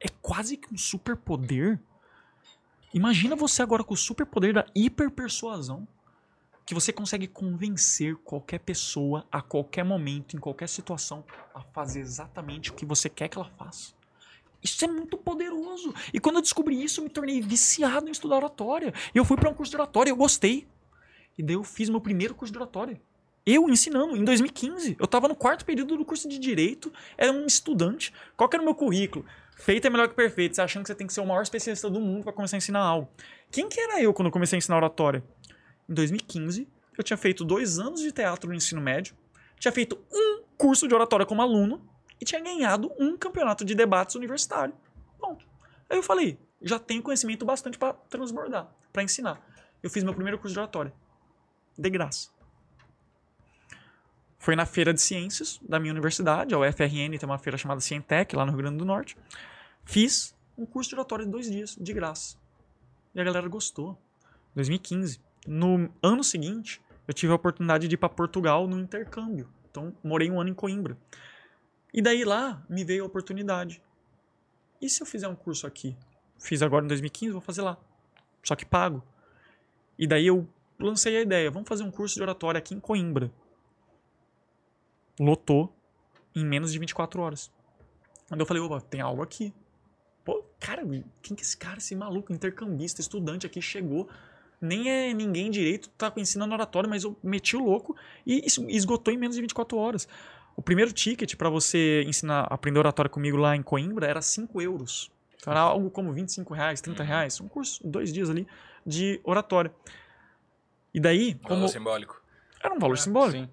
é 0.00 0.08
quase 0.20 0.56
que 0.56 0.72
um 0.72 0.76
superpoder? 0.76 1.78
Imagina 2.92 3.36
você 3.36 3.62
agora 3.62 3.84
com 3.84 3.94
o 3.94 3.96
superpoder 3.96 4.54
da 4.54 4.66
hiperpersuasão, 4.74 5.86
que 6.64 6.74
você 6.74 6.92
consegue 6.92 7.26
convencer 7.26 8.16
qualquer 8.16 8.58
pessoa 8.60 9.26
a 9.30 9.42
qualquer 9.42 9.84
momento, 9.84 10.36
em 10.36 10.40
qualquer 10.40 10.68
situação, 10.68 11.24
a 11.54 11.60
fazer 11.60 12.00
exatamente 12.00 12.70
o 12.70 12.74
que 12.74 12.86
você 12.86 13.08
quer 13.08 13.28
que 13.28 13.36
ela 13.36 13.50
faça. 13.58 13.92
Isso 14.62 14.82
é 14.82 14.88
muito 14.88 15.18
poderoso. 15.18 15.94
E 16.12 16.18
quando 16.18 16.36
eu 16.36 16.42
descobri 16.42 16.82
isso, 16.82 17.00
eu 17.00 17.04
me 17.04 17.10
tornei 17.10 17.40
viciado 17.42 18.08
em 18.08 18.12
estudar 18.12 18.36
oratória. 18.36 18.94
E 19.14 19.18
eu 19.18 19.24
fui 19.24 19.36
para 19.36 19.50
um 19.50 19.54
curso 19.54 19.70
de 19.70 19.76
oratória, 19.76 20.10
eu 20.10 20.16
gostei. 20.16 20.66
E 21.36 21.42
daí 21.42 21.54
eu 21.54 21.62
fiz 21.62 21.90
meu 21.90 22.00
primeiro 22.00 22.34
curso 22.34 22.50
de 22.50 22.58
oratória. 22.58 22.98
Eu 23.44 23.68
ensinando, 23.68 24.16
em 24.16 24.24
2015. 24.24 24.96
Eu 24.98 25.06
tava 25.06 25.28
no 25.28 25.34
quarto 25.34 25.66
período 25.66 25.98
do 25.98 26.04
curso 26.04 26.26
de 26.26 26.38
Direito, 26.38 26.90
era 27.18 27.30
um 27.30 27.44
estudante. 27.44 28.10
Qual 28.38 28.48
que 28.48 28.56
era 28.56 28.62
o 28.62 28.64
meu 28.64 28.74
currículo? 28.74 29.26
Feito 29.56 29.86
é 29.86 29.90
melhor 29.90 30.08
que 30.08 30.14
perfeito. 30.14 30.56
Você 30.56 30.62
achando 30.62 30.82
que 30.84 30.88
você 30.88 30.94
tem 30.94 31.06
que 31.06 31.12
ser 31.12 31.20
o 31.20 31.26
maior 31.26 31.42
especialista 31.42 31.90
do 31.90 32.00
mundo 32.00 32.24
para 32.24 32.32
começar 32.32 32.56
a 32.56 32.58
ensinar 32.58 32.80
algo. 32.80 33.08
Quem 33.50 33.68
que 33.68 33.78
era 33.78 34.00
eu 34.00 34.14
quando 34.14 34.26
eu 34.26 34.32
comecei 34.32 34.56
a 34.56 34.58
ensinar 34.58 34.76
oratória? 34.76 35.22
Em 35.88 35.94
2015, 35.94 36.68
eu 36.96 37.04
tinha 37.04 37.16
feito 37.16 37.44
dois 37.44 37.78
anos 37.78 38.00
de 38.00 38.12
teatro 38.12 38.48
no 38.48 38.54
ensino 38.54 38.80
médio, 38.80 39.14
tinha 39.58 39.72
feito 39.72 39.98
um 40.12 40.42
curso 40.56 40.88
de 40.88 40.94
oratória 40.94 41.26
como 41.26 41.42
aluno 41.42 41.86
e 42.20 42.24
tinha 42.24 42.40
ganhado 42.40 42.92
um 42.98 43.16
campeonato 43.16 43.64
de 43.64 43.74
debates 43.74 44.14
universitário. 44.14 44.74
Ponto. 45.18 45.46
Aí 45.88 45.96
eu 45.96 46.02
falei, 46.02 46.38
já 46.62 46.78
tenho 46.78 47.02
conhecimento 47.02 47.44
bastante 47.44 47.78
para 47.78 47.92
transbordar, 47.92 48.68
para 48.92 49.02
ensinar. 49.02 49.40
Eu 49.82 49.90
fiz 49.90 50.02
meu 50.02 50.14
primeiro 50.14 50.38
curso 50.38 50.54
de 50.54 50.58
oratória. 50.60 50.92
De 51.76 51.90
graça. 51.90 52.30
Foi 54.38 54.54
na 54.54 54.66
feira 54.66 54.92
de 54.92 55.00
ciências 55.00 55.58
da 55.62 55.80
minha 55.80 55.92
universidade, 55.92 56.54
a 56.54 56.58
UFRN 56.58 57.18
tem 57.18 57.24
uma 57.24 57.38
feira 57.38 57.56
chamada 57.56 57.80
Cientec, 57.80 58.36
lá 58.36 58.44
no 58.44 58.52
Rio 58.52 58.60
Grande 58.60 58.76
do 58.76 58.84
Norte. 58.84 59.16
Fiz 59.84 60.34
um 60.56 60.66
curso 60.66 60.90
de 60.90 60.96
oratória 60.96 61.24
de 61.24 61.30
dois 61.30 61.50
dias, 61.50 61.76
de 61.80 61.92
graça. 61.92 62.36
E 63.14 63.20
a 63.20 63.24
galera 63.24 63.48
gostou. 63.48 63.98
2015. 64.54 65.20
No 65.46 65.92
ano 66.02 66.24
seguinte, 66.24 66.80
eu 67.06 67.14
tive 67.14 67.32
a 67.32 67.36
oportunidade 67.36 67.86
de 67.86 67.94
ir 67.94 67.98
para 67.98 68.08
Portugal 68.08 68.66
no 68.66 68.78
intercâmbio. 68.78 69.48
Então, 69.70 69.94
morei 70.02 70.30
um 70.30 70.40
ano 70.40 70.50
em 70.50 70.54
Coimbra. 70.54 70.96
E 71.92 72.00
daí 72.00 72.24
lá 72.24 72.64
me 72.68 72.84
veio 72.84 73.04
a 73.04 73.06
oportunidade. 73.06 73.82
E 74.80 74.88
se 74.88 75.02
eu 75.02 75.06
fizer 75.06 75.28
um 75.28 75.34
curso 75.34 75.66
aqui? 75.66 75.96
Fiz 76.38 76.62
agora 76.62 76.84
em 76.84 76.88
2015, 76.88 77.32
vou 77.32 77.40
fazer 77.40 77.62
lá. 77.62 77.78
Só 78.42 78.56
que 78.56 78.66
pago. 78.66 79.02
E 79.98 80.06
daí 80.06 80.26
eu 80.26 80.48
lancei 80.78 81.16
a 81.16 81.20
ideia, 81.20 81.50
vamos 81.50 81.68
fazer 81.68 81.82
um 81.82 81.90
curso 81.90 82.16
de 82.16 82.22
oratória 82.22 82.58
aqui 82.58 82.74
em 82.74 82.80
Coimbra. 82.80 83.32
Lotou 85.18 85.74
em 86.34 86.44
menos 86.44 86.72
de 86.72 86.78
24 86.78 87.20
horas. 87.22 87.52
Quando 88.28 88.40
eu 88.40 88.46
falei, 88.46 88.62
opa, 88.62 88.80
tem 88.80 89.00
algo 89.00 89.22
aqui. 89.22 89.54
Pô, 90.24 90.42
cara, 90.58 90.82
quem 91.22 91.36
que 91.36 91.42
é 91.42 91.44
esse 91.44 91.56
cara, 91.56 91.78
esse 91.78 91.94
maluco, 91.94 92.32
intercambista, 92.32 93.00
estudante 93.00 93.46
aqui, 93.46 93.60
chegou, 93.60 94.08
nem 94.64 94.90
é 94.90 95.12
ninguém 95.12 95.50
direito, 95.50 95.88
tá 95.90 96.12
ensinando 96.16 96.54
oratório, 96.54 96.88
mas 96.88 97.04
eu 97.04 97.16
meti 97.22 97.56
o 97.56 97.64
louco 97.64 97.96
e 98.26 98.44
esgotou 98.68 99.12
em 99.12 99.16
menos 99.16 99.36
de 99.36 99.42
24 99.42 99.76
horas. 99.76 100.08
O 100.56 100.62
primeiro 100.62 100.92
ticket 100.92 101.34
para 101.36 101.50
você 101.50 102.02
ensinar, 102.06 102.46
aprender 102.50 102.78
oratório 102.78 103.10
comigo 103.10 103.36
lá 103.36 103.56
em 103.56 103.62
Coimbra 103.62 104.06
era 104.06 104.22
5 104.22 104.62
euros. 104.62 105.10
Então 105.36 105.52
era 105.52 105.60
algo 105.60 105.90
como 105.90 106.12
25 106.12 106.54
reais, 106.54 106.80
30 106.80 107.02
reais. 107.02 107.40
Um 107.40 107.48
curso, 107.48 107.86
dois 107.86 108.12
dias 108.12 108.30
ali, 108.30 108.46
de 108.86 109.20
oratória. 109.24 109.72
E 110.92 111.00
daí, 111.00 111.34
como... 111.34 111.56
Valor 111.56 111.68
simbólico. 111.68 112.22
Era 112.62 112.74
um 112.74 112.78
valor 112.78 112.96
simbólico. 112.96 113.38
Sim. 113.38 113.50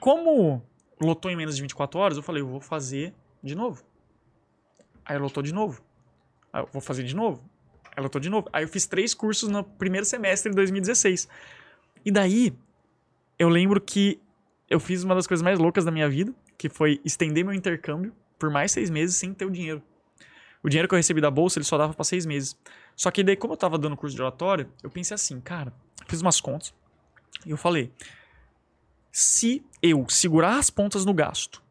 Como 0.00 0.62
lotou 1.00 1.30
em 1.30 1.36
menos 1.36 1.56
de 1.56 1.62
24 1.62 2.00
horas, 2.00 2.16
eu 2.16 2.22
falei, 2.22 2.42
eu 2.42 2.48
vou 2.48 2.60
fazer 2.60 3.12
de 3.42 3.54
novo. 3.54 3.84
Aí 5.04 5.18
lotou 5.18 5.42
de 5.42 5.52
novo. 5.52 5.82
Aí 6.52 6.62
eu 6.62 6.68
vou 6.72 6.80
fazer 6.80 7.02
de 7.02 7.14
novo. 7.14 7.44
Aí 7.96 8.02
lotou 8.02 8.20
de 8.20 8.30
novo. 8.30 8.48
Aí 8.52 8.64
eu 8.64 8.68
fiz 8.68 8.86
três 8.86 9.14
cursos 9.14 9.48
no 9.48 9.62
primeiro 9.62 10.06
semestre 10.06 10.50
de 10.50 10.56
2016. 10.56 11.28
E 12.04 12.10
daí, 12.10 12.52
eu 13.38 13.48
lembro 13.48 13.80
que 13.80 14.20
eu 14.68 14.80
fiz 14.80 15.04
uma 15.04 15.14
das 15.14 15.26
coisas 15.26 15.42
mais 15.42 15.58
loucas 15.58 15.84
da 15.84 15.90
minha 15.90 16.08
vida, 16.08 16.34
que 16.56 16.68
foi 16.68 17.00
estender 17.04 17.44
meu 17.44 17.54
intercâmbio 17.54 18.12
por 18.38 18.50
mais 18.50 18.72
seis 18.72 18.90
meses 18.90 19.16
sem 19.16 19.32
ter 19.32 19.44
o 19.44 19.50
dinheiro. 19.50 19.82
O 20.62 20.68
dinheiro 20.68 20.88
que 20.88 20.94
eu 20.94 20.96
recebi 20.96 21.20
da 21.20 21.30
bolsa, 21.30 21.58
ele 21.58 21.64
só 21.64 21.76
dava 21.76 21.92
para 21.92 22.04
seis 22.04 22.24
meses. 22.24 22.56
Só 22.96 23.10
que 23.10 23.22
daí, 23.22 23.36
como 23.36 23.52
eu 23.52 23.56
tava 23.56 23.76
dando 23.76 23.96
curso 23.96 24.14
de 24.14 24.22
oratório, 24.22 24.68
eu 24.82 24.90
pensei 24.90 25.14
assim, 25.14 25.40
cara, 25.40 25.72
fiz 26.06 26.20
umas 26.20 26.40
contas. 26.40 26.72
E 27.44 27.50
eu 27.50 27.56
falei, 27.56 27.92
se 29.10 29.64
eu 29.82 30.06
segurar 30.08 30.58
as 30.58 30.70
pontas 30.70 31.04
no 31.04 31.12
gasto, 31.12 31.62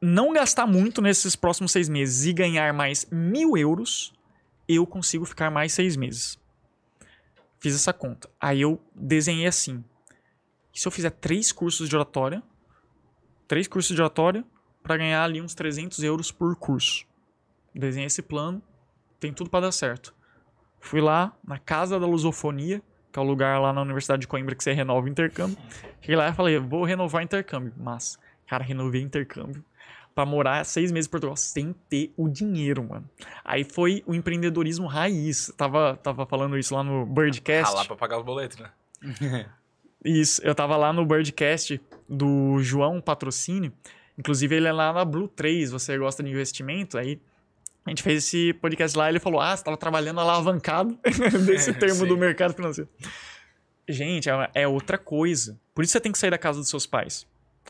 não 0.00 0.32
gastar 0.32 0.66
muito 0.66 1.02
nesses 1.02 1.34
próximos 1.34 1.72
seis 1.72 1.88
meses 1.88 2.26
e 2.26 2.32
ganhar 2.32 2.72
mais 2.72 3.06
mil 3.10 3.56
euros, 3.56 4.12
eu 4.68 4.86
consigo 4.86 5.24
ficar 5.24 5.50
mais 5.50 5.72
seis 5.72 5.96
meses. 5.96 6.38
Fiz 7.58 7.74
essa 7.74 7.92
conta. 7.92 8.28
Aí 8.40 8.60
eu 8.60 8.80
desenhei 8.94 9.46
assim. 9.46 9.82
Se 10.72 10.86
eu 10.86 10.92
fizer 10.92 11.10
três 11.10 11.50
cursos 11.50 11.88
de 11.88 11.96
oratória, 11.96 12.42
três 13.48 13.66
cursos 13.66 13.96
de 13.96 14.00
oratória, 14.00 14.44
para 14.82 14.96
ganhar 14.96 15.24
ali 15.24 15.40
uns 15.42 15.54
300 15.54 16.02
euros 16.04 16.30
por 16.30 16.54
curso. 16.56 17.04
Desenhei 17.74 18.06
esse 18.06 18.22
plano, 18.22 18.62
tem 19.18 19.32
tudo 19.32 19.50
para 19.50 19.66
dar 19.66 19.72
certo. 19.72 20.14
Fui 20.80 21.00
lá 21.00 21.36
na 21.44 21.58
Casa 21.58 21.98
da 21.98 22.06
Lusofonia, 22.06 22.80
que 23.12 23.18
é 23.18 23.22
o 23.22 23.24
lugar 23.24 23.60
lá 23.60 23.72
na 23.72 23.82
Universidade 23.82 24.20
de 24.20 24.28
Coimbra 24.28 24.54
que 24.54 24.62
você 24.62 24.72
renova 24.72 25.06
o 25.06 25.08
intercâmbio. 25.08 25.58
Cheguei 26.00 26.16
lá 26.16 26.28
e 26.28 26.32
falei, 26.32 26.58
vou 26.58 26.84
renovar 26.84 27.22
intercâmbio. 27.22 27.72
Mas, 27.76 28.18
cara, 28.46 28.62
renovei 28.62 29.02
intercâmbio 29.02 29.64
pra 30.18 30.26
morar 30.26 30.64
seis 30.64 30.90
meses 30.90 31.06
em 31.06 31.10
Portugal 31.12 31.36
sem 31.36 31.72
ter 31.88 32.12
o 32.16 32.28
dinheiro, 32.28 32.82
mano. 32.82 33.08
Aí 33.44 33.62
foi 33.62 34.02
o 34.04 34.16
empreendedorismo 34.16 34.88
raiz. 34.88 35.52
Tava, 35.56 35.96
tava 36.02 36.26
falando 36.26 36.58
isso 36.58 36.74
lá 36.74 36.82
no 36.82 37.06
Birdcast. 37.06 37.72
Ralar 37.72 37.86
pra 37.86 37.94
pagar 37.94 38.18
os 38.18 38.24
boletos, 38.24 38.58
né? 38.58 38.68
Isso, 40.04 40.40
eu 40.44 40.54
tava 40.56 40.76
lá 40.76 40.92
no 40.92 41.06
Birdcast 41.06 41.80
do 42.08 42.60
João 42.60 43.00
Patrocínio. 43.00 43.72
Inclusive, 44.16 44.56
ele 44.56 44.66
é 44.66 44.72
lá 44.72 44.92
na 44.92 45.04
Blue 45.04 45.28
3. 45.28 45.70
Você 45.70 45.96
gosta 45.96 46.20
de 46.22 46.30
investimento? 46.30 46.98
Aí 46.98 47.20
a 47.86 47.90
gente 47.90 48.02
fez 48.02 48.24
esse 48.24 48.52
podcast 48.54 48.98
lá 48.98 49.06
e 49.06 49.12
ele 49.12 49.20
falou: 49.20 49.40
Ah, 49.40 49.56
você 49.56 49.62
tava 49.62 49.76
trabalhando 49.76 50.18
alavancado 50.18 50.98
desse 51.46 51.72
termo 51.78 52.06
do 52.06 52.16
mercado 52.16 52.54
financeiro. 52.54 52.90
Gente, 53.88 54.28
é, 54.28 54.50
é 54.54 54.68
outra 54.68 54.98
coisa. 54.98 55.56
Por 55.72 55.84
isso 55.84 55.92
você 55.92 56.00
tem 56.00 56.10
que 56.10 56.18
sair 56.18 56.30
da 56.30 56.38
casa 56.38 56.58
dos 56.58 56.68
seus 56.68 56.86
pais. 56.86 57.24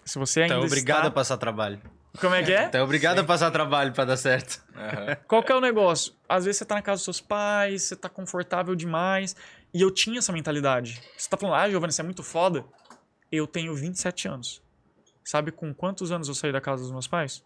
Se 0.04 0.18
você 0.18 0.42
ainda 0.42 0.54
Então 0.54 0.64
é 0.64 0.66
obrigado 0.66 0.98
está... 0.98 1.08
a 1.08 1.10
passar 1.10 1.36
trabalho. 1.36 1.80
Como 2.20 2.34
é 2.34 2.42
que 2.42 2.52
é? 2.52 2.64
Então 2.64 2.80
é 2.80 2.84
obrigado 2.84 3.18
a 3.18 3.24
passar 3.24 3.50
trabalho 3.50 3.92
pra 3.92 4.04
dar 4.04 4.16
certo. 4.16 4.62
Aham. 4.74 5.16
Qual 5.26 5.42
que 5.42 5.52
é 5.52 5.54
o 5.54 5.60
negócio? 5.60 6.14
Às 6.28 6.44
vezes 6.44 6.58
você 6.58 6.64
tá 6.64 6.74
na 6.74 6.82
casa 6.82 6.96
dos 6.96 7.04
seus 7.04 7.20
pais, 7.20 7.82
você 7.82 7.96
tá 7.96 8.08
confortável 8.08 8.74
demais. 8.74 9.36
E 9.72 9.80
eu 9.80 9.90
tinha 9.90 10.18
essa 10.18 10.32
mentalidade. 10.32 11.00
Você 11.16 11.28
tá 11.28 11.36
falando, 11.36 11.56
ah, 11.56 11.68
Giovanni, 11.68 11.92
você 11.92 12.00
é 12.00 12.04
muito 12.04 12.22
foda. 12.22 12.64
Eu 13.30 13.46
tenho 13.46 13.74
27 13.74 14.28
anos. 14.28 14.62
Sabe 15.24 15.52
com 15.52 15.74
quantos 15.74 16.10
anos 16.10 16.28
eu 16.28 16.34
saí 16.34 16.50
da 16.50 16.60
casa 16.60 16.82
dos 16.82 16.90
meus 16.90 17.06
pais? 17.06 17.44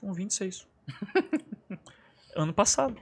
Com 0.00 0.12
26. 0.12 0.66
ano 2.34 2.54
passado. 2.54 2.96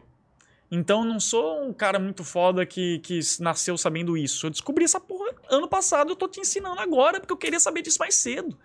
Então 0.70 1.00
eu 1.00 1.04
não 1.04 1.20
sou 1.20 1.62
um 1.64 1.72
cara 1.72 1.98
muito 1.98 2.24
foda 2.24 2.66
que, 2.66 2.98
que 2.98 3.20
nasceu 3.38 3.78
sabendo 3.78 4.16
isso. 4.16 4.46
Eu 4.46 4.50
descobri 4.50 4.84
essa 4.84 4.98
porra 4.98 5.32
ano 5.48 5.68
passado, 5.68 6.10
eu 6.10 6.16
tô 6.16 6.26
te 6.26 6.40
ensinando 6.40 6.80
agora, 6.80 7.20
porque 7.20 7.32
eu 7.32 7.36
queria 7.36 7.60
saber 7.60 7.82
disso 7.82 7.98
mais 8.00 8.16
cedo. 8.16 8.58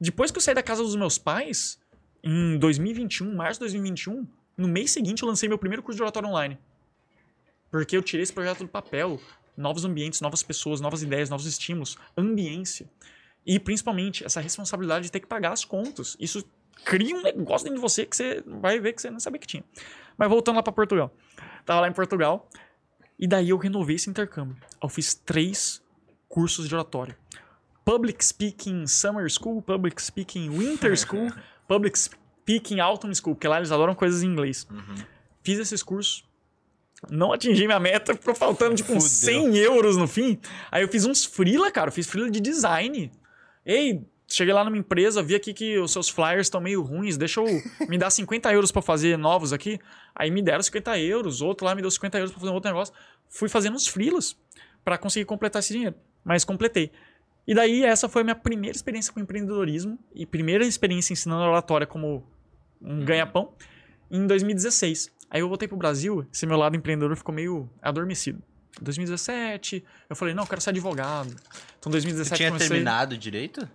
Depois 0.00 0.30
que 0.30 0.38
eu 0.38 0.42
saí 0.42 0.54
da 0.54 0.62
casa 0.62 0.82
dos 0.82 0.96
meus 0.96 1.18
pais, 1.18 1.78
em 2.22 2.58
2021, 2.58 3.34
março 3.34 3.60
de 3.60 3.66
2021, 3.66 4.26
no 4.56 4.68
mês 4.68 4.90
seguinte 4.90 5.22
eu 5.22 5.28
lancei 5.28 5.48
meu 5.48 5.58
primeiro 5.58 5.82
curso 5.82 5.96
de 5.96 6.02
oratório 6.02 6.28
online. 6.28 6.58
Porque 7.70 7.96
eu 7.96 8.02
tirei 8.02 8.22
esse 8.22 8.32
projeto 8.32 8.60
do 8.60 8.68
papel. 8.68 9.20
Novos 9.56 9.84
ambientes, 9.84 10.20
novas 10.20 10.42
pessoas, 10.42 10.80
novas 10.80 11.02
ideias, 11.02 11.30
novos 11.30 11.46
estímulos, 11.46 11.96
ambiência. 12.16 12.88
E 13.46 13.58
principalmente 13.58 14.24
essa 14.24 14.40
responsabilidade 14.40 15.04
de 15.04 15.12
ter 15.12 15.20
que 15.20 15.26
pagar 15.26 15.52
as 15.52 15.64
contas. 15.64 16.16
Isso 16.18 16.44
cria 16.84 17.14
um 17.14 17.22
negócio 17.22 17.64
dentro 17.64 17.76
de 17.76 17.82
você 17.82 18.06
que 18.06 18.16
você 18.16 18.42
vai 18.46 18.80
ver 18.80 18.92
que 18.92 19.02
você 19.02 19.10
não 19.10 19.20
sabia 19.20 19.40
que 19.40 19.46
tinha. 19.46 19.64
Mas 20.16 20.28
voltando 20.28 20.56
lá 20.56 20.62
para 20.62 20.72
Portugal. 20.72 21.14
Tava 21.64 21.80
lá 21.80 21.88
em 21.88 21.92
Portugal. 21.92 22.48
E 23.18 23.26
daí 23.26 23.50
eu 23.50 23.58
renovei 23.58 23.96
esse 23.96 24.10
intercâmbio. 24.10 24.56
Eu 24.82 24.88
fiz 24.88 25.14
três 25.14 25.82
cursos 26.28 26.68
de 26.68 26.74
oratório. 26.74 27.16
Public 27.84 28.24
Speaking 28.24 28.86
Summer 28.86 29.30
School, 29.30 29.60
Public 29.62 30.02
Speaking 30.02 30.50
Winter 30.50 30.96
School, 30.96 31.30
Public 31.68 31.98
Speaking 31.98 32.80
Autumn 32.80 33.14
School, 33.14 33.34
porque 33.34 33.48
lá 33.48 33.58
eles 33.58 33.70
adoram 33.70 33.94
coisas 33.94 34.22
em 34.22 34.26
inglês. 34.26 34.66
Fiz 35.42 35.58
esses 35.58 35.82
cursos. 35.82 36.24
Não 37.10 37.32
atingi 37.32 37.66
minha 37.66 37.78
meta, 37.78 38.14
ficou 38.14 38.34
faltando 38.34 38.74
tipo 38.74 38.92
uns 38.94 39.20
Fudeu. 39.20 39.52
100 39.52 39.56
euros 39.58 39.96
no 39.96 40.08
fim. 40.08 40.38
Aí 40.70 40.82
eu 40.82 40.88
fiz 40.88 41.04
uns 41.04 41.24
freela, 41.24 41.70
cara. 41.70 41.88
Eu 41.88 41.92
fiz 41.92 42.06
freela 42.06 42.30
de 42.30 42.40
design. 42.40 43.12
Ei, 43.66 44.02
cheguei 44.26 44.54
lá 44.54 44.64
numa 44.64 44.76
empresa, 44.78 45.22
vi 45.22 45.34
aqui 45.34 45.52
que 45.52 45.78
os 45.78 45.92
seus 45.92 46.08
flyers 46.08 46.46
estão 46.46 46.60
meio 46.60 46.80
ruins, 46.82 47.16
deixa 47.16 47.40
eu 47.40 47.46
me 47.88 47.98
dar 47.98 48.10
50 48.10 48.52
euros 48.52 48.72
pra 48.72 48.80
fazer 48.80 49.18
novos 49.18 49.52
aqui. 49.52 49.78
Aí 50.14 50.30
me 50.30 50.42
deram 50.42 50.62
50 50.62 50.98
euros, 50.98 51.42
outro 51.42 51.66
lá 51.66 51.74
me 51.74 51.82
deu 51.82 51.90
50 51.90 52.18
euros 52.18 52.30
pra 52.30 52.40
fazer 52.40 52.50
um 52.50 52.54
outro 52.54 52.70
negócio. 52.70 52.94
Fui 53.28 53.48
fazendo 53.48 53.74
uns 53.74 53.86
freelas 53.86 54.36
pra 54.84 54.96
conseguir 54.96 55.26
completar 55.26 55.60
esse 55.60 55.72
dinheiro. 55.72 55.94
Mas 56.24 56.44
completei. 56.44 56.90
E 57.46 57.54
daí 57.54 57.84
essa 57.84 58.08
foi 58.08 58.22
a 58.22 58.24
minha 58.24 58.34
primeira 58.34 58.74
experiência 58.74 59.12
com 59.12 59.20
empreendedorismo 59.20 59.98
e 60.14 60.24
primeira 60.24 60.64
experiência 60.64 61.12
ensinando 61.12 61.42
oratória 61.42 61.86
como 61.86 62.26
um 62.80 63.04
ganha-pão 63.04 63.52
em 64.10 64.26
2016. 64.26 65.12
Aí 65.30 65.40
eu 65.40 65.48
voltei 65.48 65.68
pro 65.68 65.76
Brasil, 65.76 66.26
esse 66.32 66.46
meu 66.46 66.56
lado 66.56 66.76
empreendedor 66.76 67.16
ficou 67.16 67.34
meio 67.34 67.68
adormecido. 67.82 68.42
2017, 68.80 69.84
eu 70.08 70.16
falei, 70.16 70.34
não, 70.34 70.44
eu 70.44 70.48
quero 70.48 70.60
ser 70.60 70.70
advogado. 70.70 71.28
Então 71.78 71.92
Você 71.92 72.00
2017 72.00 72.36
tinha 72.36 72.50
comecei... 72.50 72.68
terminado 72.68 73.16
direito? 73.16 73.68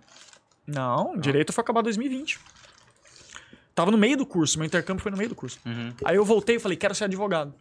Não, 0.66 1.16
direito 1.18 1.52
foi 1.52 1.62
acabar 1.62 1.80
em 1.80 1.84
2020. 1.84 2.38
Tava 3.74 3.90
no 3.90 3.98
meio 3.98 4.16
do 4.16 4.26
curso, 4.26 4.58
meu 4.58 4.66
intercâmbio 4.66 5.02
foi 5.02 5.10
no 5.10 5.16
meio 5.16 5.30
do 5.30 5.34
curso. 5.34 5.58
Uhum. 5.64 5.92
Aí 6.04 6.16
eu 6.16 6.24
voltei 6.24 6.56
e 6.56 6.58
falei, 6.58 6.76
quero 6.76 6.94
ser 6.94 7.04
advogado. 7.04 7.54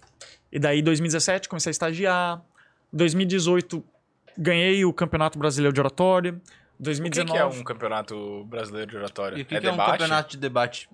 E 0.52 0.60
daí, 0.60 0.82
2017, 0.82 1.48
comecei 1.48 1.70
a 1.70 1.72
estagiar. 1.72 2.44
2018, 2.92 3.84
ganhei 4.40 4.86
o 4.86 4.94
Campeonato 4.94 5.38
Brasileiro 5.38 5.74
de 5.74 5.80
Oratória. 5.80 6.32
O 6.32 6.82
que, 6.82 6.84
2019. 6.84 7.32
que 7.34 7.38
é 7.38 7.46
um 7.46 7.64
campeonato 7.64 8.46
brasileiro 8.46 8.90
de 8.90 8.96
oratória? 8.96 9.38
E 9.38 9.42
o 9.42 9.46
que, 9.46 9.60
que 9.60 9.68
é 9.68 9.72
um 9.72 9.76
campeonato 9.76 10.30
de 10.32 10.38
debate? 10.38 10.90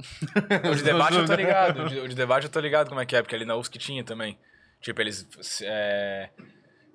O 0.71 0.75
de 0.75 0.81
debate 0.81 1.15
eu 1.15 1.25
tô 1.27 1.33
ligado. 1.35 1.83
O 1.83 1.89
de, 1.89 1.99
o 1.99 2.07
de 2.07 2.15
debate 2.15 2.45
eu 2.45 2.49
tô 2.51 2.59
ligado 2.59 2.89
como 2.89 2.99
é 2.99 3.05
que 3.05 3.15
é, 3.15 3.21
porque 3.21 3.35
ali 3.35 3.45
na 3.45 3.55
UFSC 3.55 3.77
tinha 3.77 4.03
também. 4.03 4.35
Tipo, 4.81 5.01
eles 5.01 5.27
é, 5.61 6.31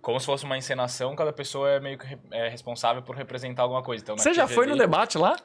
como 0.02 0.18
se 0.18 0.26
fosse 0.26 0.44
uma 0.44 0.58
encenação, 0.58 1.14
cada 1.14 1.32
pessoa 1.32 1.70
é 1.70 1.80
meio 1.80 1.98
que 1.98 2.18
é 2.32 2.48
responsável 2.48 3.00
por 3.02 3.14
representar 3.14 3.62
alguma 3.62 3.82
coisa. 3.82 4.02
Então, 4.02 4.18
Você 4.18 4.34
já 4.34 4.48
foi 4.48 4.66
no 4.66 4.76
debate 4.76 5.16
lá? 5.16 5.36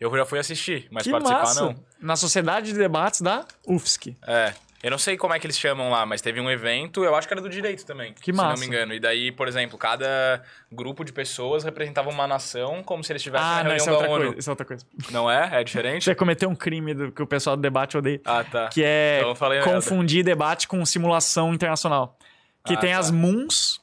Eu 0.00 0.10
já 0.16 0.24
fui 0.24 0.38
assistir, 0.38 0.88
mas 0.90 1.04
que 1.04 1.10
participar 1.10 1.40
massa. 1.40 1.62
não. 1.62 1.84
Na 2.00 2.16
Sociedade 2.16 2.72
de 2.72 2.78
Debates 2.78 3.20
da 3.20 3.44
UFSC. 3.66 4.16
É. 4.26 4.54
Eu 4.82 4.90
não 4.90 4.96
sei 4.98 5.16
como 5.18 5.34
é 5.34 5.38
que 5.38 5.46
eles 5.46 5.58
chamam 5.58 5.90
lá, 5.90 6.06
mas 6.06 6.22
teve 6.22 6.40
um 6.40 6.50
evento, 6.50 7.04
eu 7.04 7.14
acho 7.14 7.28
que 7.28 7.34
era 7.34 7.40
do 7.42 7.50
direito 7.50 7.84
também. 7.84 8.14
Que 8.14 8.26
se 8.26 8.32
massa. 8.32 8.52
não 8.54 8.60
me 8.60 8.66
engano. 8.66 8.94
E 8.94 8.98
daí, 9.00 9.30
por 9.30 9.46
exemplo, 9.46 9.76
cada 9.76 10.42
grupo 10.72 11.04
de 11.04 11.12
pessoas 11.12 11.64
representava 11.64 12.08
uma 12.08 12.26
nação 12.26 12.82
como 12.82 13.04
se 13.04 13.12
eles 13.12 13.20
estivessem 13.20 13.46
Ah, 13.46 13.56
na 13.62 13.64
não, 13.64 13.70
reunião 13.72 13.76
isso 13.76 13.88
é 13.88 13.92
da 13.92 13.98
outra 13.98 14.10
ONU. 14.12 14.24
coisa. 14.24 14.38
Isso 14.40 14.48
é 14.48 14.52
outra 14.52 14.66
coisa. 14.66 14.86
Não 15.10 15.30
é? 15.30 15.60
É 15.60 15.64
diferente? 15.64 16.04
Você 16.04 16.14
cometeu 16.14 16.48
um 16.48 16.54
crime 16.56 16.94
do, 16.94 17.12
que 17.12 17.22
o 17.22 17.26
pessoal 17.26 17.56
do 17.56 17.62
debate 17.62 17.98
odeia. 17.98 18.20
Ah, 18.24 18.42
tá. 18.42 18.68
Que 18.68 18.82
é 18.82 19.20
Então 19.22 19.48
merda. 19.50 19.70
confundir 19.70 20.24
debate 20.24 20.66
com 20.66 20.84
simulação 20.86 21.52
internacional. 21.52 22.16
Que 22.64 22.72
Ah, 22.72 22.78
tem 22.78 22.92
tá. 22.92 22.98
as 22.98 23.10
MUNs, 23.10 23.80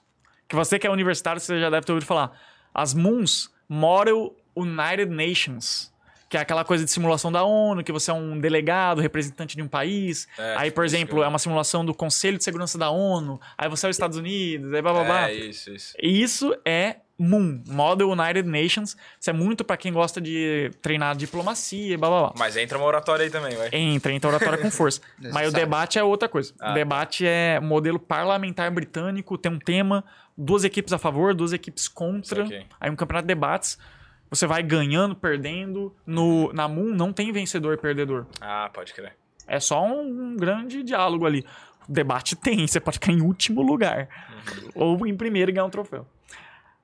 que 0.47 0.55
você 0.55 0.79
que 0.79 0.87
é 0.87 0.89
universitário, 0.89 1.39
você 1.39 1.59
já 1.59 1.69
deve 1.69 1.85
ter 1.85 1.91
ouvido 1.91 2.07
falar. 2.07 2.31
As 2.73 2.95
MUNs, 2.95 3.51
Model 3.69 4.35
United 4.55 5.11
Nations. 5.11 5.91
Que 6.30 6.36
é 6.38 6.41
aquela 6.41 6.65
coisa 6.65 6.84
de 6.84 6.91
simulação 6.91 7.32
da 7.32 7.43
ONU, 7.43 7.84
que 7.84 7.91
você 7.91 8.11
é 8.11 8.13
um 8.13 8.38
delegado, 8.38 8.99
representante 8.99 9.55
de 9.55 9.61
um 9.63 9.67
país. 9.67 10.28
É, 10.38 10.55
aí, 10.57 10.71
por 10.71 10.84
exemplo, 10.84 11.19
eu- 11.19 11.23
é 11.23 11.28
uma 11.28 11.39
simulação 11.39 11.86
do 11.86 11.93
Conselho 11.93 12.38
de 12.38 12.43
Segurança 12.43 12.78
da 12.78 12.89
ONU. 12.89 13.39
Aí 13.57 13.69
você 13.69 13.86
é 13.86 13.89
os 13.89 13.95
Estados 13.95 14.17
Unidos, 14.17 14.73
aí 14.73 14.82
blá 14.82 14.91
blá 14.93 15.03
blá. 15.05 15.30
É, 15.30 15.34
isso, 15.36 15.71
isso. 15.71 15.93
Isso 16.01 16.57
é 16.65 16.97
MUN, 17.17 17.63
Model 17.65 18.09
United 18.11 18.47
Nations. 18.47 18.97
Isso 19.19 19.30
é 19.30 19.34
muito 19.34 19.63
pra 19.63 19.78
quem 19.78 19.91
gosta 19.93 20.19
de 20.21 20.69
treinar 20.82 21.15
diplomacia 21.15 21.93
e 21.93 21.97
blá 21.97 22.09
blá 22.09 22.19
blá. 22.23 22.34
Mas 22.38 22.57
entra 22.57 22.78
uma 22.78 22.86
oratória 22.86 23.23
aí 23.23 23.30
também, 23.32 23.55
vai. 23.55 23.69
Entra, 23.71 24.11
entra 24.11 24.30
oratória 24.30 24.57
com 24.57 24.69
força. 24.69 24.99
Mas 25.34 25.47
o 25.47 25.51
debate 25.53 25.97
é 25.97 26.03
outra 26.03 26.28
coisa. 26.28 26.53
Ah. 26.59 26.71
O 26.71 26.73
debate 26.73 27.25
é 27.25 27.59
modelo 27.61 27.97
parlamentar 27.99 28.69
britânico, 28.69 29.38
tem 29.38 29.51
um 29.51 29.57
tema, 29.59 30.03
duas 30.38 30.63
equipes 30.65 30.91
a 30.93 30.97
favor, 30.97 31.34
duas 31.34 31.53
equipes 31.53 31.88
contra. 31.88 32.43
Aí 32.80 32.91
um 32.91 32.95
campeonato 32.97 33.23
de 33.28 33.34
debates. 33.34 33.80
Você 34.30 34.45
vai 34.45 34.61
ganhando, 34.61 35.15
perdendo. 35.15 35.95
No, 36.05 36.51
na 36.53 36.67
MUN 36.67 36.93
não 36.93 37.13
tem 37.13 37.32
vencedor 37.32 37.73
e 37.73 37.78
perdedor. 37.78 38.25
Ah, 38.41 38.69
pode 38.73 38.93
crer. 38.93 39.15
É 39.47 39.59
só 39.59 39.84
um, 39.86 40.01
um 40.01 40.36
grande 40.36 40.84
diálogo 40.84 41.25
ali. 41.25 41.45
O 41.88 41.91
debate 41.91 42.36
tem, 42.36 42.67
você 42.67 42.80
pode 42.80 42.95
ficar 42.95 43.13
em 43.13 43.21
último 43.21 43.61
lugar. 43.61 44.09
Ou 44.75 45.07
em 45.07 45.15
primeiro 45.15 45.51
e 45.51 45.53
ganhar 45.53 45.65
um 45.65 45.69
troféu. 45.69 46.05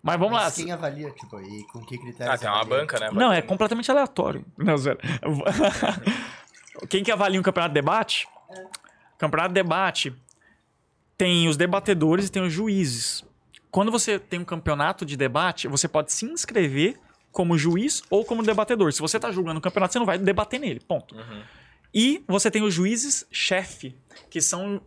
Mas 0.02 0.18
vamos 0.18 0.34
lá. 0.38 0.44
Mas 0.44 0.56
quem 0.56 0.72
avalia, 0.72 1.12
tipo, 1.12 1.40
e 1.42 1.64
com 1.68 1.80
que 1.86 1.98
critérios 1.98 2.36
Ah, 2.36 2.38
tem 2.38 2.48
uma 2.50 2.62
avalia? 2.62 2.80
banca, 2.80 3.00
né? 3.00 3.10
Não, 3.12 3.32
é 3.32 3.42
completamente 3.42 3.90
aleatório. 3.92 4.46
Não, 4.58 4.78
zero. 4.78 5.00
Quem 6.90 7.04
que 7.04 7.12
avalia 7.12 7.40
um 7.40 7.44
campeonato 7.44 7.74
de 7.74 7.80
debate? 7.82 8.28
Campeonato 9.18 9.50
de 9.50 9.54
debate 9.56 10.14
tem 11.18 11.48
os 11.48 11.56
debatedores 11.56 12.28
e 12.28 12.32
tem 12.32 12.42
os 12.42 12.52
juízes. 12.52 13.24
Quando 13.72 13.92
você 13.92 14.20
tem 14.20 14.40
um 14.40 14.46
campeonato 14.46 15.06
de 15.06 15.16
debate, 15.16 15.68
você 15.68 15.88
pode 15.88 16.12
se 16.12 16.26
inscrever 16.26 17.00
como 17.34 17.58
juiz 17.58 18.02
ou 18.10 18.24
como 18.24 18.42
debatedor. 18.42 18.94
Se 18.94 19.02
você 19.02 19.20
tá 19.20 19.30
julgando 19.30 19.58
o 19.58 19.62
campeonato, 19.62 19.92
você 19.92 20.00
não 20.00 20.06
vai 20.06 20.18
debater 20.18 20.60
nele, 20.60 20.80
ponto. 20.80 21.14
E 21.94 22.24
você 22.28 22.50
tem 22.50 22.64
os 22.64 22.74
juízes 22.74 23.28
chefe, 23.32 23.96
que 24.30 24.40
são 24.40 24.82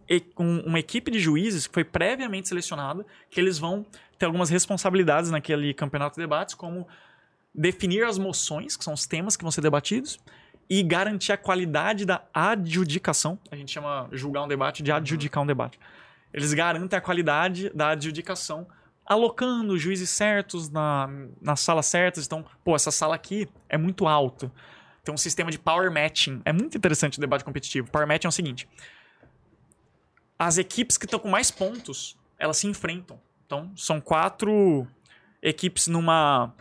uma 0.64 0.78
equipe 0.78 1.10
de 1.10 1.18
juízes 1.18 1.66
que 1.66 1.74
foi 1.74 1.84
previamente 1.84 2.48
selecionada, 2.48 3.04
que 3.28 3.38
eles 3.38 3.58
vão 3.58 3.84
ter 4.18 4.26
algumas 4.26 4.48
responsabilidades 4.48 5.30
naquele 5.30 5.74
campeonato 5.74 6.16
de 6.16 6.22
debates, 6.22 6.54
como 6.54 6.88
definir 7.54 8.04
as 8.04 8.16
moções, 8.16 8.76
que 8.76 8.82
são 8.82 8.94
os 8.94 9.06
temas 9.06 9.36
que 9.36 9.44
vão 9.44 9.50
ser 9.50 9.60
debatidos, 9.60 10.18
e 10.68 10.82
garantir 10.82 11.32
a 11.32 11.36
qualidade 11.36 12.04
da 12.04 12.24
adjudicação. 12.34 13.38
A 13.50 13.56
gente 13.56 13.70
chama 13.70 14.08
julgar 14.10 14.42
um 14.42 14.48
debate 14.48 14.82
de 14.82 14.90
adjudicar 14.90 15.42
um 15.42 15.46
debate. 15.46 15.78
Eles 16.34 16.52
garantem 16.52 16.96
a 16.96 17.00
qualidade 17.00 17.70
da 17.74 17.90
adjudicação, 17.90 18.66
alocando 19.06 19.78
juízes 19.78 20.10
certos 20.10 20.68
na, 20.68 21.08
nas 21.40 21.60
salas 21.60 21.86
certas. 21.86 22.26
Então, 22.26 22.44
pô, 22.64 22.74
essa 22.74 22.90
sala 22.90 23.14
aqui 23.14 23.48
é 23.68 23.78
muito 23.78 24.06
alta. 24.06 24.50
Tem 25.04 25.14
um 25.14 25.18
sistema 25.18 25.50
de 25.50 25.58
power 25.58 25.90
matching. 25.90 26.42
É 26.44 26.52
muito 26.52 26.76
interessante 26.76 27.18
o 27.18 27.20
debate 27.20 27.44
competitivo. 27.44 27.90
Power 27.90 28.06
matching 28.06 28.26
é 28.26 28.28
o 28.28 28.32
seguinte: 28.32 28.68
as 30.38 30.58
equipes 30.58 30.98
que 30.98 31.04
estão 31.04 31.20
com 31.20 31.28
mais 31.28 31.50
pontos, 31.50 32.18
elas 32.38 32.56
se 32.56 32.66
enfrentam. 32.66 33.20
Então, 33.46 33.72
são 33.76 34.00
quatro 34.00 34.86
equipes 35.40 35.86
numa 35.86 36.52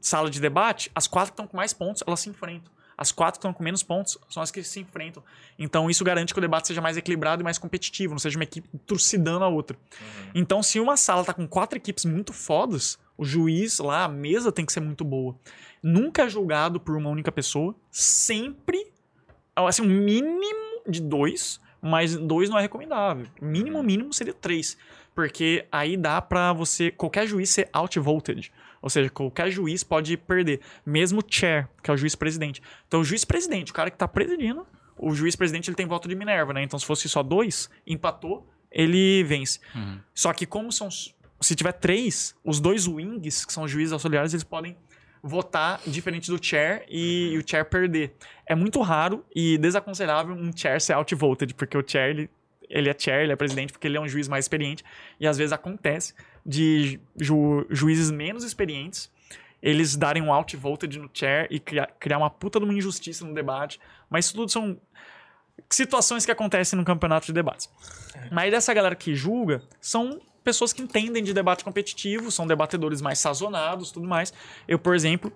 sala 0.00 0.28
de 0.28 0.38
debate, 0.38 0.90
as 0.94 1.06
quatro 1.06 1.32
que 1.32 1.34
estão 1.34 1.46
com 1.46 1.56
mais 1.56 1.72
pontos, 1.72 2.02
elas 2.06 2.20
se 2.20 2.28
enfrentam. 2.28 2.73
As 2.96 3.10
quatro 3.12 3.38
que 3.38 3.38
estão 3.38 3.52
com 3.52 3.62
menos 3.62 3.82
pontos 3.82 4.18
são 4.28 4.42
as 4.42 4.50
que 4.50 4.62
se 4.62 4.80
enfrentam. 4.80 5.22
Então, 5.58 5.90
isso 5.90 6.04
garante 6.04 6.32
que 6.32 6.38
o 6.38 6.42
debate 6.42 6.68
seja 6.68 6.80
mais 6.80 6.96
equilibrado 6.96 7.42
e 7.42 7.44
mais 7.44 7.58
competitivo, 7.58 8.14
não 8.14 8.18
seja 8.18 8.38
uma 8.38 8.44
equipe 8.44 8.68
trucidando 8.86 9.44
a 9.44 9.48
outra. 9.48 9.76
Então, 10.34 10.62
se 10.62 10.78
uma 10.80 10.96
sala 10.96 11.24
tá 11.24 11.34
com 11.34 11.46
quatro 11.46 11.76
equipes 11.76 12.04
muito 12.04 12.32
fodas, 12.32 12.98
o 13.16 13.24
juiz 13.24 13.78
lá, 13.78 14.04
a 14.04 14.08
mesa 14.08 14.52
tem 14.52 14.64
que 14.64 14.72
ser 14.72 14.80
muito 14.80 15.04
boa. 15.04 15.36
Nunca 15.82 16.22
é 16.22 16.28
julgado 16.28 16.80
por 16.80 16.96
uma 16.96 17.10
única 17.10 17.30
pessoa, 17.30 17.74
sempre, 17.90 18.86
assim, 19.54 19.82
um 19.82 19.86
mínimo 19.86 20.82
de 20.88 21.00
dois, 21.00 21.60
mas 21.80 22.16
dois 22.16 22.48
não 22.48 22.58
é 22.58 22.62
recomendável. 22.62 23.26
Mínimo, 23.40 23.82
mínimo 23.82 24.12
seria 24.12 24.32
três. 24.32 24.76
Porque 25.14 25.66
aí 25.70 25.96
dá 25.96 26.20
pra 26.20 26.52
você, 26.52 26.90
qualquer 26.90 27.26
juiz 27.26 27.50
ser 27.50 27.68
outvoted. 27.72 28.50
Ou 28.84 28.90
seja, 28.90 29.08
qualquer 29.08 29.50
juiz 29.50 29.82
pode 29.82 30.14
perder. 30.14 30.60
Mesmo 30.84 31.20
o 31.20 31.24
chair, 31.26 31.66
que 31.82 31.90
é 31.90 31.94
o 31.94 31.96
juiz-presidente. 31.96 32.60
Então, 32.86 33.00
o 33.00 33.04
juiz-presidente, 33.04 33.72
o 33.72 33.74
cara 33.74 33.90
que 33.90 33.96
tá 33.96 34.06
presidindo, 34.06 34.66
o 34.98 35.14
juiz-presidente 35.14 35.70
ele 35.70 35.74
tem 35.74 35.86
voto 35.86 36.06
de 36.06 36.14
Minerva, 36.14 36.52
né? 36.52 36.62
Então, 36.62 36.78
se 36.78 36.84
fosse 36.84 37.08
só 37.08 37.22
dois, 37.22 37.70
empatou, 37.86 38.46
ele 38.70 39.24
vence. 39.24 39.58
Só 40.14 40.34
que 40.34 40.44
como 40.44 40.70
são... 40.70 40.90
Se 41.40 41.54
tiver 41.54 41.72
três, 41.72 42.36
os 42.44 42.60
dois 42.60 42.86
wings, 42.86 43.46
que 43.46 43.54
são 43.54 43.62
os 43.62 43.70
juízes 43.70 43.94
auxiliares, 43.94 44.34
eles 44.34 44.44
podem 44.44 44.76
votar 45.22 45.80
diferente 45.86 46.30
do 46.30 46.38
chair 46.44 46.84
e, 46.86 47.30
e 47.32 47.38
o 47.38 47.42
chair 47.48 47.64
perder. 47.64 48.14
É 48.46 48.54
muito 48.54 48.82
raro 48.82 49.24
e 49.34 49.56
desaconselhável 49.56 50.34
um 50.34 50.54
chair 50.54 50.78
ser 50.78 50.92
outvoted, 50.92 51.54
porque 51.54 51.78
o 51.78 51.82
chair, 51.86 52.10
ele, 52.10 52.30
ele 52.74 52.90
é 52.90 52.96
chair, 52.98 53.22
ele 53.22 53.32
é 53.32 53.36
presidente 53.36 53.72
porque 53.72 53.86
ele 53.86 53.96
é 53.96 54.00
um 54.00 54.08
juiz 54.08 54.28
mais 54.28 54.44
experiente. 54.44 54.84
E 55.18 55.26
às 55.26 55.38
vezes 55.38 55.52
acontece 55.52 56.12
de 56.44 57.00
ju- 57.16 57.64
juízes 57.70 58.10
menos 58.10 58.44
experientes 58.44 59.10
eles 59.62 59.96
darem 59.96 60.22
um 60.22 60.30
outvoted 60.30 60.98
no 60.98 61.08
chair 61.10 61.46
e 61.50 61.58
criar, 61.58 61.86
criar 61.98 62.18
uma 62.18 62.28
puta 62.28 62.58
de 62.58 62.66
uma 62.66 62.74
injustiça 62.74 63.24
no 63.24 63.32
debate. 63.32 63.80
Mas 64.10 64.26
isso 64.26 64.34
tudo 64.34 64.50
são 64.50 64.78
situações 65.70 66.26
que 66.26 66.30
acontecem 66.30 66.78
no 66.78 66.84
campeonato 66.84 67.24
de 67.24 67.32
debates. 67.32 67.70
Mas 68.30 68.50
dessa 68.50 68.74
galera 68.74 68.94
que 68.94 69.14
julga 69.14 69.62
são 69.80 70.20
pessoas 70.42 70.74
que 70.74 70.82
entendem 70.82 71.24
de 71.24 71.32
debate 71.32 71.64
competitivo, 71.64 72.30
são 72.30 72.46
debatedores 72.46 73.00
mais 73.00 73.18
sazonados, 73.18 73.90
tudo 73.90 74.06
mais. 74.06 74.34
Eu, 74.68 74.78
por 74.78 74.94
exemplo, 74.94 75.32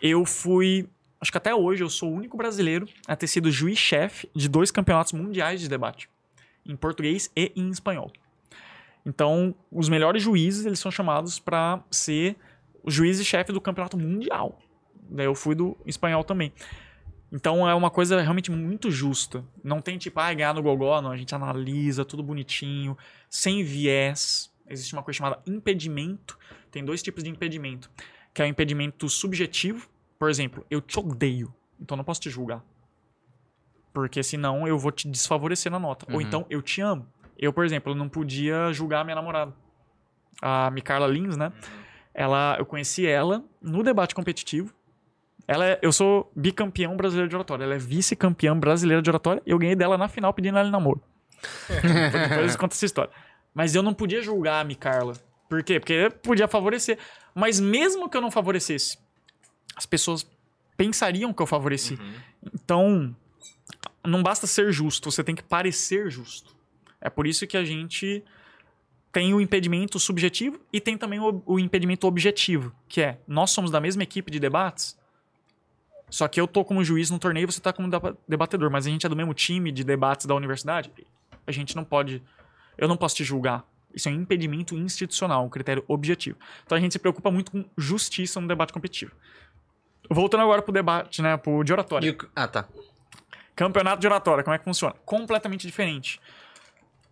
eu 0.00 0.24
fui, 0.24 0.88
acho 1.20 1.32
que 1.32 1.38
até 1.38 1.52
hoje 1.52 1.82
eu 1.82 1.90
sou 1.90 2.08
o 2.08 2.14
único 2.14 2.36
brasileiro 2.36 2.88
a 3.08 3.16
ter 3.16 3.26
sido 3.26 3.50
juiz-chefe 3.50 4.30
de 4.32 4.48
dois 4.48 4.70
campeonatos 4.70 5.12
mundiais 5.12 5.60
de 5.60 5.68
debate, 5.68 6.08
em 6.66 6.76
português 6.76 7.30
e 7.36 7.52
em 7.56 7.68
espanhol. 7.70 8.12
Então, 9.04 9.54
os 9.70 9.88
melhores 9.88 10.22
juízes, 10.22 10.64
eles 10.64 10.78
são 10.78 10.90
chamados 10.90 11.38
para 11.38 11.82
ser 11.90 12.36
o 12.82 12.90
juiz-chefe 12.90 13.52
do 13.52 13.60
campeonato 13.60 13.98
mundial. 13.98 14.58
Daí 15.10 15.26
eu 15.26 15.34
fui 15.34 15.54
do 15.54 15.76
espanhol 15.86 16.24
também. 16.24 16.52
Então 17.32 17.66
é 17.68 17.74
uma 17.74 17.90
coisa 17.90 18.20
realmente 18.20 18.50
muito 18.50 18.90
justa. 18.90 19.42
Não 19.64 19.80
tem 19.80 19.96
tipo, 19.96 20.20
ah, 20.20 20.32
ganhar 20.34 20.54
no 20.54 20.62
gogó, 20.62 21.00
não. 21.00 21.10
A 21.10 21.16
gente 21.16 21.34
analisa 21.34 22.04
tudo 22.04 22.22
bonitinho, 22.22 22.96
sem 23.28 23.64
viés. 23.64 24.52
Existe 24.68 24.92
uma 24.92 25.02
coisa 25.02 25.16
chamada 25.16 25.42
impedimento. 25.46 26.38
Tem 26.70 26.84
dois 26.84 27.02
tipos 27.02 27.24
de 27.24 27.30
impedimento. 27.30 27.90
Que 28.34 28.42
é 28.42 28.44
o 28.44 28.48
impedimento 28.48 29.08
subjetivo. 29.08 29.88
Por 30.18 30.28
exemplo, 30.28 30.64
eu 30.70 30.80
te 30.80 30.98
odeio, 30.98 31.52
então 31.80 31.96
não 31.96 32.04
posso 32.04 32.20
te 32.20 32.30
julgar. 32.30 32.62
Porque 33.92 34.22
senão 34.22 34.66
eu 34.66 34.78
vou 34.78 34.90
te 34.90 35.08
desfavorecer 35.08 35.70
na 35.70 35.78
nota. 35.78 36.06
Ou 36.08 36.16
Uhum. 36.16 36.20
então, 36.22 36.46
eu 36.48 36.62
te 36.62 36.80
amo. 36.80 37.06
Eu, 37.38 37.52
por 37.52 37.64
exemplo, 37.64 37.94
não 37.94 38.08
podia 38.08 38.72
julgar 38.72 39.00
a 39.00 39.04
minha 39.04 39.16
namorada. 39.16 39.52
A 40.40 40.70
Micarla 40.70 41.06
Lins, 41.06 41.36
né? 41.36 41.52
Ela, 42.14 42.56
eu 42.58 42.64
conheci 42.66 43.06
ela 43.06 43.42
no 43.60 43.82
debate 43.82 44.14
competitivo. 44.14 44.72
Ela 45.46 45.66
é- 45.66 45.78
eu 45.82 45.92
sou 45.92 46.30
bicampeão 46.36 46.96
brasileiro 46.96 47.28
de 47.28 47.34
oratória. 47.34 47.64
Ela 47.64 47.74
é 47.74 47.78
vice-campeã 47.78 48.56
brasileira 48.56 49.02
de 49.02 49.10
oratória. 49.10 49.42
E 49.44 49.50
eu 49.50 49.58
ganhei 49.58 49.74
dela 49.76 49.98
na 49.98 50.08
final 50.08 50.32
pedindo 50.32 50.56
ela 50.58 50.68
em 50.68 50.70
namoro. 50.70 51.02
Depois 52.28 52.52
eu 52.54 52.58
conto 52.58 52.72
essa 52.72 52.86
história. 52.86 53.10
Mas 53.54 53.74
eu 53.74 53.82
não 53.82 53.92
podia 53.92 54.22
julgar 54.22 54.60
a 54.60 54.64
Micarla. 54.64 55.14
Por 55.48 55.62
quê? 55.62 55.78
Porque 55.80 56.08
podia 56.22 56.48
favorecer. 56.48 56.98
Mas 57.34 57.60
mesmo 57.60 58.08
que 58.08 58.16
eu 58.16 58.20
não 58.20 58.30
favorecesse, 58.30 58.98
as 59.76 59.84
pessoas 59.84 60.26
pensariam 60.76 61.32
que 61.32 61.42
eu 61.42 61.46
favoreci. 61.46 61.98
Então, 62.54 63.14
não 64.04 64.22
basta 64.22 64.46
ser 64.46 64.72
justo, 64.72 65.10
você 65.10 65.22
tem 65.22 65.34
que 65.34 65.42
parecer 65.42 66.10
justo. 66.10 66.54
É 67.00 67.08
por 67.10 67.26
isso 67.26 67.46
que 67.46 67.56
a 67.56 67.64
gente 67.64 68.22
tem 69.12 69.34
o 69.34 69.40
impedimento 69.40 69.98
subjetivo 70.00 70.58
e 70.72 70.80
tem 70.80 70.96
também 70.96 71.20
o, 71.20 71.42
o 71.44 71.58
impedimento 71.58 72.06
objetivo, 72.06 72.74
que 72.88 73.00
é 73.00 73.18
nós 73.26 73.50
somos 73.50 73.70
da 73.70 73.80
mesma 73.80 74.02
equipe 74.02 74.30
de 74.30 74.40
debates, 74.40 74.98
só 76.08 76.28
que 76.28 76.40
eu 76.40 76.46
tô 76.46 76.64
como 76.64 76.84
juiz 76.84 77.10
no 77.10 77.18
torneio 77.18 77.44
e 77.44 77.46
você 77.52 77.60
tá 77.60 77.72
como 77.72 77.88
deba- 77.88 78.16
debatedor, 78.28 78.70
mas 78.70 78.86
a 78.86 78.90
gente 78.90 79.04
é 79.06 79.08
do 79.08 79.16
mesmo 79.16 79.32
time 79.34 79.72
de 79.72 79.82
debates 79.82 80.26
da 80.26 80.34
universidade, 80.34 80.90
a 81.46 81.52
gente 81.52 81.74
não 81.74 81.84
pode. 81.84 82.22
Eu 82.76 82.86
não 82.88 82.96
posso 82.96 83.16
te 83.16 83.24
julgar. 83.24 83.64
Isso 83.94 84.08
é 84.08 84.12
um 84.12 84.14
impedimento 84.22 84.74
institucional, 84.74 85.44
um 85.44 85.48
critério 85.50 85.84
objetivo. 85.86 86.38
Então 86.64 86.76
a 86.76 86.80
gente 86.80 86.92
se 86.92 86.98
preocupa 86.98 87.30
muito 87.30 87.50
com 87.50 87.64
justiça 87.76 88.40
no 88.40 88.48
debate 88.48 88.72
competitivo. 88.72 89.12
Voltando 90.10 90.42
agora 90.42 90.62
pro 90.62 90.72
debate, 90.72 91.20
né, 91.20 91.36
pro 91.36 91.62
de 91.62 91.72
oratória. 91.72 92.06
Ah, 92.34 92.48
tá. 92.48 92.68
Campeonato 93.54 94.00
de 94.00 94.06
oratória, 94.06 94.42
como 94.42 94.54
é 94.54 94.58
que 94.58 94.64
funciona? 94.64 94.94
Completamente 95.04 95.66
diferente. 95.66 96.20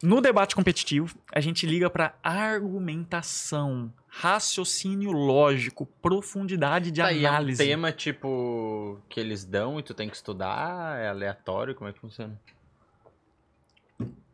No 0.02 0.22
debate 0.22 0.54
competitivo, 0.56 1.14
a 1.30 1.40
gente 1.40 1.66
liga 1.66 1.90
para 1.90 2.14
argumentação, 2.22 3.92
raciocínio 4.08 5.12
lógico, 5.12 5.84
profundidade 6.00 6.90
de 6.90 7.02
Tá, 7.02 7.12
e 7.12 7.18
é 7.24 7.28
um 7.28 7.34
análise. 7.34 7.62
tema, 7.62 7.92
tipo, 7.92 8.98
que 9.10 9.20
eles 9.20 9.44
dão 9.44 9.78
e 9.78 9.82
tu 9.82 9.92
tem 9.92 10.08
que 10.08 10.16
estudar? 10.16 10.98
É 10.98 11.08
aleatório? 11.08 11.74
Como 11.74 11.90
é 11.90 11.92
que 11.92 12.00
funciona? 12.00 12.40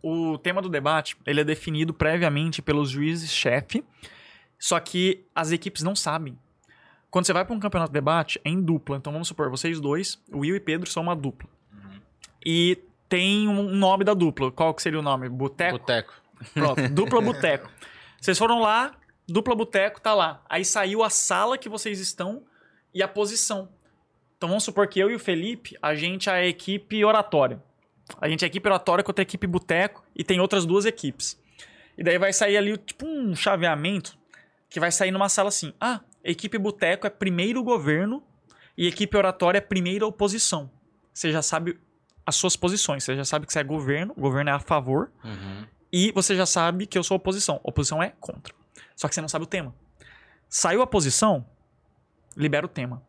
O 0.01 0.39
tema 0.39 0.63
do 0.63 0.69
debate, 0.69 1.17
ele 1.27 1.41
é 1.41 1.45
definido 1.45 1.93
previamente 1.93 2.63
pelos 2.63 2.91
juízes-chefe, 2.91 3.85
só 4.57 4.79
que 4.79 5.25
as 5.35 5.51
equipes 5.51 5.83
não 5.83 5.97
sabem. 5.97 6.39
Quando 7.11 7.27
você 7.27 7.33
vai 7.33 7.45
para 7.45 7.57
um 7.57 7.59
campeonato 7.59 7.91
de 7.91 7.95
debate, 7.95 8.41
é 8.45 8.51
em 8.51 8.63
dupla. 8.63 8.99
Então 8.99 9.13
vamos 9.13 9.27
supor, 9.27 9.51
vocês 9.51 9.81
dois, 9.81 10.23
o 10.31 10.39
Will 10.41 10.55
e 10.55 10.61
Pedro, 10.61 10.89
são 10.89 11.03
uma 11.03 11.17
dupla. 11.17 11.49
E 12.49 12.79
tem 13.09 13.49
um 13.49 13.75
nome 13.75 14.05
da 14.05 14.15
dupla. 14.15 14.53
Qual 14.53 14.73
que 14.73 14.81
seria 14.81 15.01
o 15.01 15.03
nome? 15.03 15.29
Boteco? 15.29 15.81
Boteco. 15.81 16.15
Pronto, 16.55 16.89
dupla 16.91 17.21
boteco. 17.21 17.69
Vocês 18.23 18.39
foram 18.39 18.61
lá, 18.61 18.95
dupla 19.27 19.53
boteco 19.57 20.01
tá 20.01 20.15
lá. 20.15 20.41
Aí 20.49 20.65
saiu 20.65 21.03
a 21.03 21.11
sala 21.11 21.59
que 21.59 21.69
vocês 21.69 21.99
estão 21.99 22.45
e 22.95 23.03
a 23.03 23.09
posição. 23.09 23.69
Então 24.37 24.49
vamos 24.49 24.63
supor 24.65 24.87
que 24.87 25.01
eu 25.01 25.11
e 25.11 25.15
o 25.15 25.19
Felipe, 25.19 25.77
a 25.83 25.95
gente 25.95 26.29
é 26.29 26.33
a 26.33 26.47
equipe 26.47 27.05
oratória. 27.05 27.61
A 28.21 28.29
gente 28.29 28.43
é 28.43 28.47
a 28.47 28.49
equipe 28.49 28.69
oratória 28.69 29.03
contra 29.03 29.23
a 29.23 29.25
equipe 29.25 29.47
boteco 29.47 30.05
e 30.15 30.23
tem 30.23 30.41
outras 30.41 30.65
duas 30.65 30.87
equipes. 30.87 31.39
E 31.99 32.05
daí 32.05 32.19
vai 32.19 32.33
sair 32.33 32.57
ali 32.57 32.77
tipo 32.77 33.07
um 33.07 33.35
chaveamento 33.35 34.17
que 34.71 34.79
vai 34.79 34.93
sair 34.93 35.11
numa 35.11 35.29
sala 35.29 35.49
assim. 35.49 35.73
Ah, 35.81 36.01
equipe 36.23 36.59
boteco 36.59 37.07
é 37.07 37.11
primeiro 37.11 37.63
governo 37.63 38.23
e 38.79 38.87
equipe 38.87 39.17
oratória 39.17 39.59
é 39.59 39.61
primeira 39.61 40.07
oposição. 40.07 40.71
Você 41.13 41.33
já 41.33 41.43
sabe 41.43 41.79
as 42.27 42.35
suas 42.37 42.57
posições. 42.57 43.05
Você 43.05 43.15
já 43.17 43.25
sabe 43.25 43.47
que 43.47 43.53
você 43.53 43.61
é 43.61 43.65
governo, 43.65 44.13
o 44.17 44.21
governo 44.21 44.51
é 44.51 44.53
a 44.53 44.59
favor 44.59 45.11
Uhum. 45.25 45.65
e 45.93 46.11
você 46.13 46.35
já 46.37 46.45
sabe 46.45 46.87
que 46.87 46.99
eu 46.99 47.05
sou 47.05 47.17
oposição. 47.17 47.61
Oposição 47.63 48.03
é 48.03 48.11
contra. 48.21 48.53
Só 48.97 49.09
que 49.09 49.15
você 49.15 49.21
não 49.21 49.29
sabe 49.29 49.45
o 49.45 49.47
tema. 49.47 49.75
Saiu 50.49 50.83
a 50.83 50.87
posição, 50.87 51.47
libera 52.37 52.67
o 52.67 52.69
tema. 52.69 53.03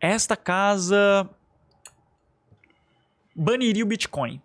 Esta 0.00 0.36
casa 0.36 1.28
baniria 3.34 3.84
o 3.84 3.86
Bitcoin. 3.86 4.40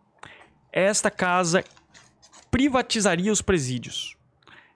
Esta 0.71 1.09
casa 1.11 1.63
privatizaria 2.49 3.32
os 3.32 3.41
presídios. 3.41 4.15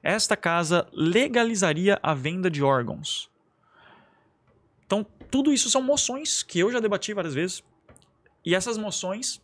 Esta 0.03 0.37
casa 0.37 0.87
legalizaria 0.93 1.99
a 2.01 2.13
venda 2.13 2.49
de 2.49 2.63
órgãos. 2.63 3.29
Então, 4.85 5.05
tudo 5.29 5.51
isso 5.51 5.69
são 5.69 5.81
moções 5.81 6.43
que 6.43 6.59
eu 6.59 6.71
já 6.71 6.79
debati 6.79 7.13
várias 7.13 7.33
vezes. 7.33 7.63
E 8.47 8.55
essas 8.55 8.77
moções, 8.77 9.41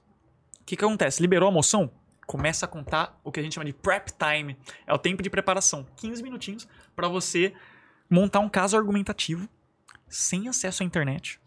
o 0.62 0.64
que, 0.66 0.78
que 0.78 0.86
acontece? 0.86 1.22
Liberou 1.22 1.50
a 1.50 1.52
moção? 1.52 1.92
Começa 2.26 2.64
a 2.66 2.70
contar 2.70 3.20
o 3.22 3.34
que 3.34 3.40
a 3.42 3.44
gente 3.44 3.54
chama 3.54 3.66
de 3.66 3.74
prep 3.74 4.12
time. 4.14 4.56
É 4.88 4.94
o 4.94 4.98
tempo 4.98 5.22
de 5.22 5.30
preparação. 5.30 5.86
15 5.98 6.24
minutinhos 6.24 6.66
para 6.96 7.10
você 7.10 7.52
montar 8.10 8.40
um 8.40 8.48
caso 8.48 8.78
argumentativo 8.78 9.50
sem 10.08 10.48
acesso 10.48 10.84
à 10.84 10.86
internet. 10.86 11.38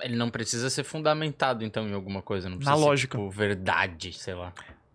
Ele 0.00 0.14
não 0.14 0.30
precisa 0.30 0.70
ser 0.70 0.84
fundamentado, 0.84 1.64
então, 1.64 1.88
em 1.88 1.92
alguma 1.92 2.22
coisa. 2.22 2.48
Não 2.48 2.54
Na 2.54 2.58
precisa 2.60 2.76
ser, 2.78 2.84
lógica. 2.84 3.18
tipo, 3.18 3.30
verdade, 3.30 4.12
sei 4.12 4.34
lá. 4.34 4.52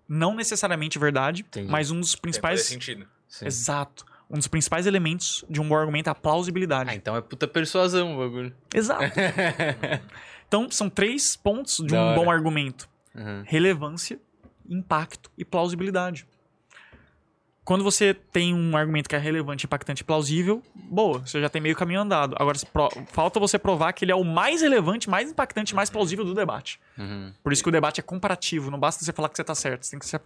Não 0.07 0.33
necessariamente 0.33 0.97
verdade, 0.97 1.41
Entendi. 1.41 1.69
mas 1.69 1.91
um 1.91 1.99
dos 1.99 2.13
Tem 2.13 2.21
principais. 2.21 2.61
sentido. 2.63 3.05
Sim. 3.27 3.47
Exato. 3.47 4.05
Um 4.29 4.37
dos 4.37 4.47
principais 4.47 4.87
elementos 4.87 5.43
de 5.49 5.59
um 5.59 5.67
bom 5.67 5.75
argumento 5.75 6.07
é 6.07 6.11
a 6.11 6.15
plausibilidade. 6.15 6.89
Ah, 6.89 6.95
então 6.95 7.17
é 7.17 7.21
puta 7.21 7.49
persuasão 7.49 8.15
o 8.15 8.19
bagulho. 8.19 8.55
Exato. 8.73 9.03
Então, 10.51 10.69
são 10.69 10.89
três 10.89 11.37
pontos 11.37 11.77
de 11.77 11.87
Da 11.93 12.01
um 12.01 12.07
hora. 12.07 12.19
bom 12.19 12.29
argumento: 12.29 12.89
Uhum. 13.15 13.41
relevância, 13.45 14.19
impacto 14.69 15.31
e 15.37 15.45
plausibilidade. 15.45 16.27
Quando 17.63 17.85
você 17.85 18.13
tem 18.13 18.53
um 18.53 18.75
argumento 18.75 19.07
que 19.07 19.15
é 19.15 19.19
relevante, 19.19 19.65
impactante 19.65 20.01
e 20.01 20.03
plausível, 20.03 20.61
boa, 20.75 21.19
você 21.19 21.39
já 21.39 21.47
tem 21.47 21.61
meio 21.61 21.73
caminho 21.75 22.01
andado. 22.01 22.35
Agora, 22.37 22.57
falta 23.13 23.39
você 23.39 23.57
provar 23.57 23.93
que 23.93 24.03
ele 24.03 24.11
é 24.11 24.15
o 24.15 24.25
mais 24.25 24.61
relevante, 24.61 25.09
mais 25.09 25.31
impactante 25.31 25.71
e 25.71 25.75
mais 25.75 25.89
plausível 25.89 26.25
do 26.25 26.33
debate. 26.33 26.81
Uhum. 26.97 27.31
Por 27.41 27.53
isso 27.53 27.63
que 27.63 27.69
o 27.69 27.71
debate 27.71 28.01
é 28.01 28.03
comparativo, 28.03 28.69
não 28.69 28.79
basta 28.79 29.05
você 29.05 29.13
falar 29.13 29.29
que 29.29 29.37
você 29.37 29.43
tá 29.45 29.55
certo. 29.55 29.85
Você 29.85 29.91
tem 29.91 29.99
que, 29.99 30.05
você 30.05 30.19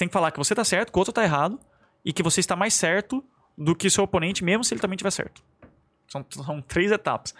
tem 0.00 0.08
que 0.08 0.12
falar 0.12 0.32
que 0.32 0.38
você 0.38 0.52
tá 0.52 0.64
certo, 0.64 0.90
que 0.90 0.98
o 0.98 1.00
outro 1.00 1.12
tá 1.12 1.22
errado, 1.22 1.60
e 2.04 2.12
que 2.12 2.24
você 2.24 2.40
está 2.40 2.56
mais 2.56 2.74
certo 2.74 3.22
do 3.56 3.76
que 3.76 3.88
seu 3.88 4.02
oponente, 4.02 4.42
mesmo 4.42 4.64
se 4.64 4.74
ele 4.74 4.80
também 4.80 4.96
estiver 4.96 5.12
certo. 5.12 5.44
São, 6.08 6.24
são 6.30 6.60
três 6.62 6.90
etapas. 6.90 7.34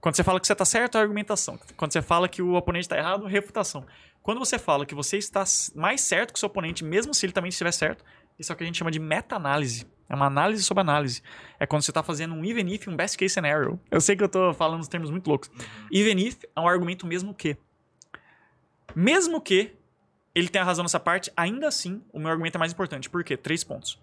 Quando 0.00 0.14
você 0.14 0.22
fala 0.22 0.38
que 0.38 0.46
você 0.46 0.54
tá 0.54 0.64
certo, 0.64 0.96
é 0.96 1.00
argumentação. 1.00 1.58
Quando 1.76 1.92
você 1.92 2.00
fala 2.00 2.28
que 2.28 2.40
o 2.40 2.54
oponente 2.54 2.88
tá 2.88 2.96
errado, 2.96 3.26
refutação. 3.26 3.84
Quando 4.22 4.38
você 4.38 4.58
fala 4.58 4.86
que 4.86 4.94
você 4.94 5.16
está 5.16 5.42
mais 5.74 6.00
certo 6.00 6.32
que 6.32 6.36
o 6.36 6.40
seu 6.40 6.48
oponente, 6.48 6.84
mesmo 6.84 7.12
se 7.14 7.26
ele 7.26 7.32
também 7.32 7.48
estiver 7.48 7.72
certo, 7.72 8.04
isso 8.38 8.52
é 8.52 8.54
o 8.54 8.56
que 8.56 8.62
a 8.62 8.66
gente 8.66 8.78
chama 8.78 8.90
de 8.90 9.00
meta-análise. 9.00 9.86
É 10.08 10.14
uma 10.14 10.26
análise 10.26 10.62
sobre 10.62 10.80
análise. 10.80 11.22
É 11.58 11.66
quando 11.66 11.82
você 11.82 11.90
está 11.90 12.02
fazendo 12.02 12.34
um 12.34 12.44
even 12.44 12.72
if 12.72 12.86
e 12.86 12.90
um 12.90 12.96
best 12.96 13.18
case 13.18 13.34
scenario. 13.34 13.78
Eu 13.90 14.00
sei 14.00 14.16
que 14.16 14.22
eu 14.22 14.28
tô 14.28 14.54
falando 14.54 14.80
os 14.80 14.88
termos 14.88 15.10
muito 15.10 15.28
loucos. 15.28 15.50
Even 15.92 16.26
if 16.26 16.44
é 16.54 16.60
um 16.60 16.68
argumento 16.68 17.06
mesmo 17.06 17.34
que. 17.34 17.56
Mesmo 18.94 19.40
que 19.40 19.74
ele 20.34 20.48
tenha 20.48 20.64
razão 20.64 20.82
nessa 20.82 21.00
parte, 21.00 21.30
ainda 21.36 21.68
assim, 21.68 22.02
o 22.12 22.18
meu 22.18 22.30
argumento 22.30 22.56
é 22.56 22.58
mais 22.58 22.72
importante. 22.72 23.10
Por 23.10 23.22
quê? 23.24 23.36
Três 23.36 23.64
pontos. 23.64 24.00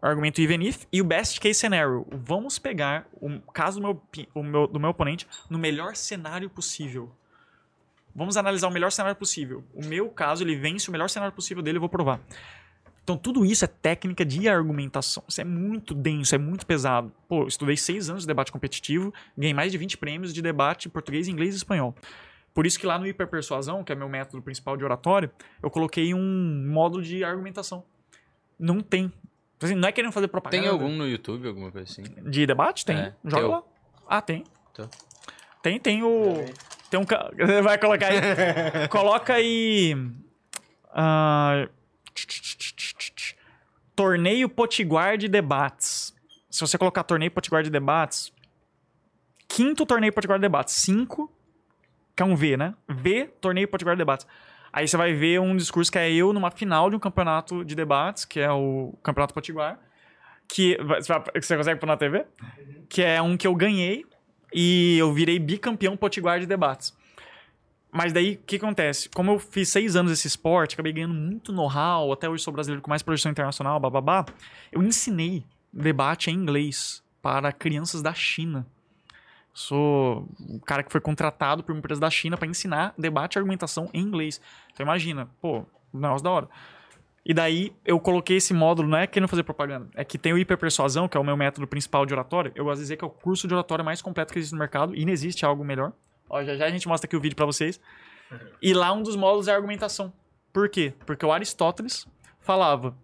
Argumento 0.00 0.40
even 0.40 0.66
if 0.66 0.86
e 0.92 1.00
o 1.00 1.04
best 1.04 1.40
case 1.40 1.58
scenario. 1.58 2.06
Vamos 2.10 2.58
pegar 2.58 3.06
o 3.20 3.40
caso 3.52 3.80
do 3.80 3.82
meu, 3.86 4.02
o 4.34 4.42
meu- 4.42 4.66
do 4.66 4.78
meu 4.78 4.90
oponente 4.90 5.26
no 5.50 5.58
melhor 5.58 5.96
cenário 5.96 6.48
possível. 6.48 7.10
Vamos 8.14 8.36
analisar 8.36 8.68
o 8.68 8.70
melhor 8.72 8.90
cenário 8.90 9.16
possível. 9.16 9.64
O 9.74 9.84
meu 9.84 10.08
caso, 10.08 10.42
ele 10.42 10.56
vence 10.56 10.88
o 10.88 10.92
melhor 10.92 11.08
cenário 11.08 11.34
possível 11.34 11.62
dele, 11.62 11.76
eu 11.76 11.80
vou 11.80 11.88
provar. 11.88 12.20
Então, 13.02 13.16
tudo 13.16 13.44
isso 13.44 13.64
é 13.64 13.68
técnica 13.68 14.24
de 14.24 14.48
argumentação. 14.48 15.22
Isso 15.26 15.40
é 15.40 15.44
muito 15.44 15.94
denso, 15.94 16.34
é 16.34 16.38
muito 16.38 16.66
pesado. 16.66 17.12
Pô, 17.28 17.42
eu 17.42 17.48
estudei 17.48 17.76
seis 17.76 18.10
anos 18.10 18.22
de 18.22 18.26
debate 18.26 18.52
competitivo, 18.52 19.14
ganhei 19.36 19.54
mais 19.54 19.72
de 19.72 19.78
20 19.78 19.96
prêmios 19.96 20.34
de 20.34 20.42
debate 20.42 20.88
em 20.88 20.90
português, 20.90 21.26
inglês 21.26 21.54
e 21.54 21.56
espanhol. 21.56 21.94
Por 22.52 22.66
isso 22.66 22.78
que 22.78 22.86
lá 22.86 22.98
no 22.98 23.06
Hiperpersuasão, 23.06 23.82
que 23.82 23.92
é 23.92 23.94
meu 23.94 24.08
método 24.08 24.42
principal 24.42 24.76
de 24.76 24.84
oratório, 24.84 25.30
eu 25.62 25.70
coloquei 25.70 26.12
um 26.12 26.66
módulo 26.68 27.02
de 27.02 27.24
argumentação. 27.24 27.82
Não 28.58 28.80
tem. 28.80 29.12
Assim, 29.62 29.74
não 29.74 29.88
é 29.88 29.92
querendo 29.92 30.12
fazer 30.12 30.28
propaganda. 30.28 30.62
Tem 30.62 30.70
algum 30.70 30.90
no 30.90 31.06
YouTube, 31.06 31.48
alguma 31.48 31.70
coisa 31.72 31.90
assim? 31.90 32.02
De 32.02 32.46
debate? 32.46 32.84
Tem. 32.84 32.96
É, 32.96 33.14
Joga 33.24 33.42
teu. 33.42 33.50
lá. 33.50 33.62
Ah, 34.08 34.22
tem. 34.22 34.44
Teu. 34.72 34.88
Tem, 35.62 35.80
tem 35.80 36.02
o. 36.02 36.44
Tem 36.90 37.00
um. 37.00 37.04
Vai 37.62 37.78
colocar 37.78 38.08
aí. 38.08 38.20
Coloca 38.88 39.34
aí. 39.34 39.96
ah, 40.92 41.68
torneio 43.96 44.48
Potiguar 44.48 45.18
de 45.18 45.26
debates. 45.28 46.14
Se 46.48 46.60
você 46.60 46.78
colocar 46.78 47.02
torneio 47.02 47.30
Potiguar 47.30 47.62
de 47.62 47.70
debates. 47.70 48.32
Quinto 49.48 49.84
torneio 49.84 50.12
Potiguar 50.12 50.38
de 50.38 50.42
debates. 50.42 50.74
Cinco. 50.74 51.32
Que 52.14 52.22
é 52.22 52.26
um 52.26 52.36
V, 52.36 52.56
né? 52.56 52.74
V, 52.88 53.26
torneio 53.40 53.66
Potiguar 53.68 53.96
de 53.96 53.98
debates. 53.98 54.26
Aí 54.72 54.86
você 54.86 54.96
vai 54.96 55.12
ver 55.12 55.40
um 55.40 55.56
discurso 55.56 55.90
que 55.90 55.98
é 55.98 56.10
eu 56.10 56.32
numa 56.32 56.50
final 56.50 56.90
de 56.90 56.96
um 56.96 56.98
campeonato 56.98 57.64
de 57.64 57.74
debates, 57.74 58.24
que 58.24 58.40
é 58.40 58.50
o 58.50 58.94
Campeonato 59.02 59.34
Potiguar. 59.34 59.78
Que. 60.48 60.78
você 61.34 61.56
consegue 61.56 61.80
pôr 61.80 61.86
na 61.86 61.96
TV? 61.96 62.24
Que 62.88 63.02
é 63.02 63.20
um 63.20 63.36
que 63.36 63.46
eu 63.46 63.54
ganhei 63.54 64.04
e 64.52 64.96
eu 64.98 65.12
virei 65.12 65.38
bicampeão 65.38 65.96
potiguar 65.96 66.40
de 66.40 66.46
debates. 66.46 66.96
Mas 67.90 68.12
daí, 68.12 68.34
o 68.34 68.46
que 68.46 68.56
acontece? 68.56 69.08
Como 69.08 69.32
eu 69.32 69.38
fiz 69.38 69.70
seis 69.70 69.96
anos 69.96 70.12
esse 70.12 70.26
esporte, 70.26 70.74
acabei 70.74 70.92
ganhando 70.92 71.14
muito 71.14 71.52
know-how, 71.52 72.12
até 72.12 72.28
hoje 72.28 72.42
sou 72.42 72.52
brasileiro 72.52 72.82
com 72.82 72.90
mais 72.90 73.02
projeção 73.02 73.32
internacional, 73.32 73.80
bababá, 73.80 74.26
eu 74.70 74.82
ensinei 74.82 75.44
debate 75.72 76.30
em 76.30 76.34
inglês 76.34 77.02
para 77.22 77.50
crianças 77.50 78.02
da 78.02 78.12
China. 78.12 78.66
Sou 79.58 80.28
um 80.48 80.60
cara 80.60 80.84
que 80.84 80.92
foi 80.92 81.00
contratado 81.00 81.64
por 81.64 81.72
uma 81.72 81.80
empresa 81.80 82.00
da 82.00 82.08
China 82.08 82.36
para 82.36 82.46
ensinar 82.46 82.94
debate 82.96 83.34
e 83.34 83.38
argumentação 83.40 83.90
em 83.92 84.00
inglês. 84.00 84.40
Então 84.72 84.84
imagina, 84.84 85.28
pô, 85.40 85.66
um 85.92 85.98
negócio 85.98 86.22
da 86.22 86.30
hora. 86.30 86.48
E 87.26 87.34
daí 87.34 87.72
eu 87.84 87.98
coloquei 87.98 88.36
esse 88.36 88.54
módulo, 88.54 88.88
não 88.88 88.96
é 88.96 89.04
querendo 89.08 89.28
fazer 89.28 89.42
propaganda, 89.42 89.88
é 89.96 90.04
que 90.04 90.16
tem 90.16 90.32
o 90.32 90.38
hiperpersuasão, 90.38 91.08
que 91.08 91.16
é 91.16 91.20
o 91.20 91.24
meu 91.24 91.36
método 91.36 91.66
principal 91.66 92.06
de 92.06 92.14
oratória. 92.14 92.52
Eu 92.54 92.66
gosto 92.66 92.76
de 92.76 92.84
dizer 92.84 92.98
que 92.98 93.04
é 93.04 93.06
o 93.08 93.10
curso 93.10 93.48
de 93.48 93.54
oratória 93.54 93.84
mais 93.84 94.00
completo 94.00 94.32
que 94.32 94.38
existe 94.38 94.52
no 94.52 94.60
mercado 94.60 94.94
e 94.94 95.04
não 95.04 95.12
existe 95.12 95.44
algo 95.44 95.64
melhor. 95.64 95.92
Ó, 96.30 96.40
já 96.44 96.54
já 96.54 96.66
a 96.66 96.70
gente 96.70 96.86
mostra 96.86 97.08
aqui 97.08 97.16
o 97.16 97.20
vídeo 97.20 97.34
pra 97.34 97.46
vocês. 97.46 97.80
E 98.62 98.72
lá 98.74 98.92
um 98.92 99.02
dos 99.02 99.16
módulos 99.16 99.48
é 99.48 99.54
argumentação. 99.54 100.12
Por 100.52 100.68
quê? 100.68 100.94
Porque 101.04 101.26
o 101.26 101.32
Aristóteles 101.32 102.06
falava 102.38 102.96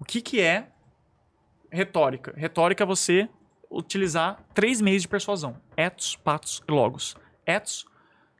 o 0.00 0.04
que 0.04 0.20
que 0.20 0.40
é 0.40 0.70
retórica. 1.70 2.32
Retórica 2.36 2.82
é 2.82 2.86
você 2.86 3.28
utilizar 3.70 4.42
três 4.54 4.80
meios 4.80 5.02
de 5.02 5.08
persuasão: 5.08 5.56
ethos, 5.76 6.16
patos 6.16 6.62
e 6.66 6.70
logos. 6.70 7.16
Ethos, 7.46 7.86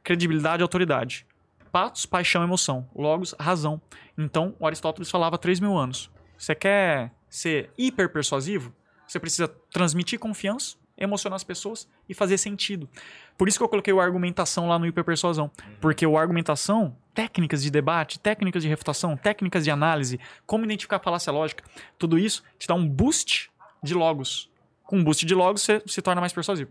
credibilidade 0.02 0.62
e 0.62 0.64
autoridade. 0.64 1.26
Patos, 1.70 2.06
paixão 2.06 2.42
e 2.42 2.44
emoção. 2.44 2.88
Logos, 2.94 3.34
razão. 3.38 3.80
Então, 4.16 4.54
Aristóteles 4.62 5.10
falava 5.10 5.36
há 5.36 5.38
3 5.38 5.60
mil 5.60 5.76
anos. 5.76 6.10
Você 6.36 6.54
quer 6.54 7.12
ser 7.28 7.70
hiper 7.76 8.10
persuasivo? 8.10 8.74
Você 9.06 9.18
precisa 9.18 9.48
transmitir 9.70 10.18
confiança, 10.18 10.76
emocionar 10.96 11.36
as 11.36 11.44
pessoas 11.44 11.88
e 12.08 12.14
fazer 12.14 12.38
sentido. 12.38 12.88
Por 13.36 13.48
isso 13.48 13.58
que 13.58 13.64
eu 13.64 13.68
coloquei 13.68 13.92
o 13.92 14.00
argumentação 14.00 14.68
lá 14.68 14.78
no 14.78 14.86
hiperpersuasão. 14.86 15.50
Porque 15.80 16.06
o 16.06 16.18
argumentação, 16.18 16.96
técnicas 17.14 17.62
de 17.62 17.70
debate, 17.70 18.18
técnicas 18.18 18.62
de 18.62 18.68
refutação, 18.68 19.16
técnicas 19.16 19.64
de 19.64 19.70
análise, 19.70 20.18
como 20.46 20.64
identificar 20.64 20.98
falácia 20.98 21.32
lógica, 21.32 21.64
tudo 21.98 22.18
isso 22.18 22.42
te 22.58 22.66
dá 22.66 22.74
um 22.74 22.88
boost 22.88 23.50
de 23.82 23.94
logos. 23.94 24.50
Com 24.88 24.96
um 24.96 25.04
boost 25.04 25.26
de 25.26 25.34
logos, 25.34 25.60
você 25.62 25.82
se 25.86 26.00
torna 26.00 26.18
mais 26.18 26.32
persuasivo. 26.32 26.70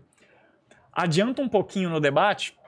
Adianta 0.92 1.40
um 1.40 1.48
pouquinho 1.48 1.88
no 1.88 2.00
debate, 2.00 2.58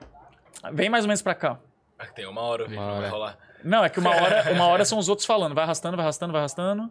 vem 0.71 0.89
mais 0.89 1.03
ou 1.03 1.09
menos 1.09 1.21
pra 1.21 1.35
cá. 1.35 1.59
Ah, 1.99 2.05
Tem 2.05 2.25
uma 2.25 2.39
hora, 2.39 2.67
Uma 2.67 2.75
não 2.75 2.85
vai 2.87 2.97
hora. 2.99 3.09
rolar. 3.09 3.37
Não, 3.61 3.83
é 3.83 3.89
que 3.89 3.99
uma 3.99 4.11
hora, 4.11 4.49
uma 4.55 4.65
hora 4.67 4.85
são 4.85 4.97
os 4.97 5.09
outros 5.09 5.25
falando. 5.25 5.53
Vai 5.53 5.65
arrastando, 5.65 5.97
vai 5.97 6.05
arrastando, 6.05 6.31
vai 6.31 6.39
arrastando. 6.39 6.83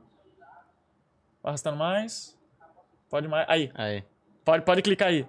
Vai 1.42 1.50
arrastando 1.52 1.78
mais. 1.78 2.38
Pode 3.08 3.26
mais. 3.28 3.46
Aí, 3.48 3.72
Aí. 3.74 4.04
pode, 4.44 4.62
pode 4.62 4.82
clicar 4.82 5.08
aí. 5.08 5.26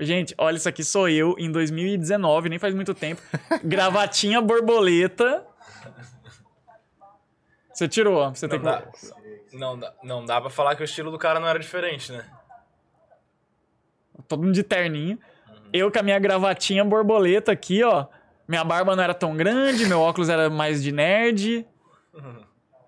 Gente, 0.00 0.34
olha, 0.36 0.56
isso 0.56 0.68
aqui 0.68 0.82
sou 0.82 1.08
eu 1.08 1.36
em 1.38 1.52
2019, 1.52 2.48
nem 2.48 2.58
faz 2.58 2.74
muito 2.74 2.92
tempo. 2.94 3.22
Gravatinha 3.62 4.40
borboleta. 4.40 5.46
Você 7.72 7.86
tirou, 7.88 8.28
você 8.34 8.48
tem 8.48 8.58
Não 8.58 8.82
que. 8.82 9.21
Não, 9.52 9.78
dá, 9.78 9.92
não 10.02 10.24
dá 10.24 10.40
pra 10.40 10.50
falar 10.50 10.74
que 10.76 10.82
o 10.82 10.84
estilo 10.84 11.10
do 11.10 11.18
cara 11.18 11.38
não 11.40 11.48
era 11.48 11.58
diferente, 11.58 12.10
né? 12.12 12.24
Todo 14.28 14.42
mundo 14.42 14.54
de 14.54 14.62
terninho. 14.62 15.18
Eu 15.72 15.90
com 15.90 15.98
a 15.98 16.02
minha 16.02 16.18
gravatinha 16.18 16.84
borboleta 16.84 17.52
aqui, 17.52 17.82
ó. 17.82 18.06
Minha 18.46 18.64
barba 18.64 18.94
não 18.94 19.02
era 19.02 19.14
tão 19.14 19.36
grande, 19.36 19.86
meu 19.86 20.00
óculos 20.00 20.28
era 20.28 20.50
mais 20.50 20.82
de 20.82 20.92
nerd. 20.92 21.66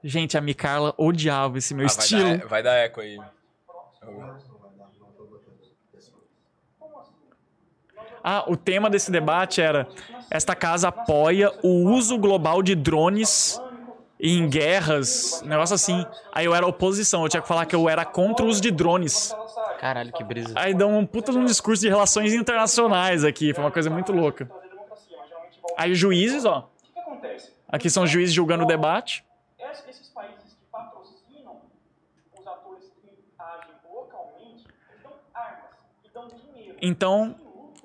Gente, 0.03 0.37
a 0.37 0.41
Micarla 0.41 0.93
odiava 0.99 1.57
esse 1.57 1.73
meu 1.75 1.87
Ah, 1.87 1.89
vai, 1.89 1.99
estilo. 1.99 2.39
dar, 2.39 2.47
vai 2.47 2.63
dar 2.63 2.75
eco 2.75 3.01
aí. 3.01 3.19
Ah, 8.23 8.45
o 8.49 8.57
tema 8.57 8.89
desse 8.89 9.11
debate 9.11 9.61
era: 9.61 9.87
esta 10.31 10.55
casa 10.55 10.89
apoia 10.89 11.53
o 11.63 11.91
uso 11.91 12.19
global 12.19 12.63
de 12.63 12.75
drones 12.75 13.61
em 14.19 14.49
guerras, 14.49 15.43
um 15.45 15.49
negócio 15.49 15.75
assim. 15.75 16.07
Aí 16.33 16.45
eu 16.47 16.55
era 16.55 16.67
oposição, 16.67 17.23
eu 17.25 17.29
tinha 17.29 17.43
que 17.43 17.49
falar 17.49 17.67
que 17.67 17.75
eu 17.75 17.89
era 17.89 18.05
contra 18.05 18.45
o 18.45 18.49
uso 18.49 18.61
de 18.61 18.71
drones. 18.71 19.35
Caralho, 19.81 20.13
que 20.13 20.23
brisa. 20.25 20.53
Aí 20.57 20.73
deu 20.73 20.89
um 20.89 21.05
puta 21.05 21.33
de 21.33 21.39
um 21.39 21.45
discurso 21.45 21.83
de 21.83 21.89
relações 21.89 22.33
internacionais 22.33 23.25
aqui, 23.25 23.53
foi 23.53 23.63
uma 23.65 23.71
coisa 23.71 23.91
muito 23.91 24.13
louca. 24.13 24.49
Aí 25.77 25.91
os 25.93 25.99
juízes, 25.99 26.45
ó. 26.45 26.59
O 26.91 26.93
que 26.95 27.01
acontece? 27.01 27.53
Aqui 27.69 27.91
são 27.91 28.05
os 28.05 28.11
juízes 28.11 28.35
julgando 28.35 28.63
o 28.65 28.67
debate. 28.67 29.25
Es- 29.59 29.85
Esses 29.89 30.09
países 30.09 30.37
que 30.55 30.65
patrocinam 30.71 31.61
os 32.39 32.47
atores 32.47 32.85
que 33.03 33.09
agem 33.39 33.75
localmente, 33.93 34.65
eles 34.91 35.03
dão 35.03 35.13
armas 35.35 35.59
dão 36.15 36.29
dinheiro. 36.29 36.77
Então, 36.81 37.35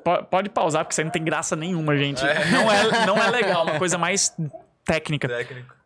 po- 0.04 0.24
pode 0.26 0.50
pausar, 0.50 0.84
porque 0.86 0.94
isso 0.94 1.02
aí 1.02 1.06
não 1.06 1.12
tem 1.12 1.24
graça 1.24 1.56
nenhuma, 1.56 1.98
gente. 1.98 2.22
Não, 2.52 2.72
é, 2.72 3.06
não 3.08 3.18
é 3.18 3.30
legal, 3.32 3.64
uma 3.64 3.80
coisa 3.80 3.98
mais 3.98 4.36
técnica. 4.86 5.28
Técnico. 5.28 5.79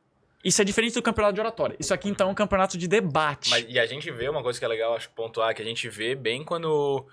Isso 0.43 0.61
é 0.61 0.65
diferente 0.65 0.93
do 0.93 1.01
campeonato 1.01 1.35
de 1.35 1.39
oratória. 1.39 1.75
Isso 1.79 1.93
aqui, 1.93 2.09
então, 2.09 2.27
é 2.27 2.31
um 2.31 2.35
campeonato 2.35 2.77
de 2.77 2.87
debate. 2.87 3.49
Mas, 3.49 3.65
e 3.69 3.79
a 3.79 3.85
gente 3.85 4.11
vê 4.11 4.27
uma 4.27 4.43
coisa 4.43 4.59
que 4.59 4.65
é 4.65 4.67
legal, 4.67 4.95
acho, 4.95 5.09
pontuar, 5.11 5.55
que 5.55 5.61
a 5.61 5.65
gente 5.65 5.87
vê 5.87 6.15
bem 6.15 6.43
quando. 6.43 7.07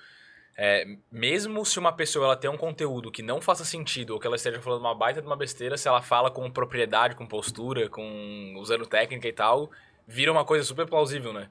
é, 0.57 0.85
mesmo 1.11 1.65
se 1.65 1.79
uma 1.79 1.93
pessoa 1.93 2.27
ela 2.27 2.37
tem 2.37 2.51
um 2.51 2.57
conteúdo 2.57 3.11
que 3.11 3.23
não 3.23 3.41
faça 3.41 3.65
sentido, 3.65 4.15
ou 4.15 4.21
que 4.21 4.27
ela 4.27 4.37
esteja 4.37 4.61
falando 4.61 4.81
uma 4.81 4.95
baita 4.95 5.21
de 5.21 5.27
uma 5.27 5.37
besteira, 5.37 5.79
se 5.79 5.87
ela 5.87 6.03
fala 6.03 6.31
com 6.31 6.51
propriedade, 6.51 7.15
com 7.15 7.27
postura, 7.27 7.89
com 7.89 8.55
usando 8.59 8.85
técnica 8.85 9.29
e 9.29 9.33
tal, 9.33 9.71
vira 10.07 10.33
uma 10.33 10.45
coisa 10.45 10.65
super 10.65 10.87
plausível, 10.87 11.33
né? 11.33 11.49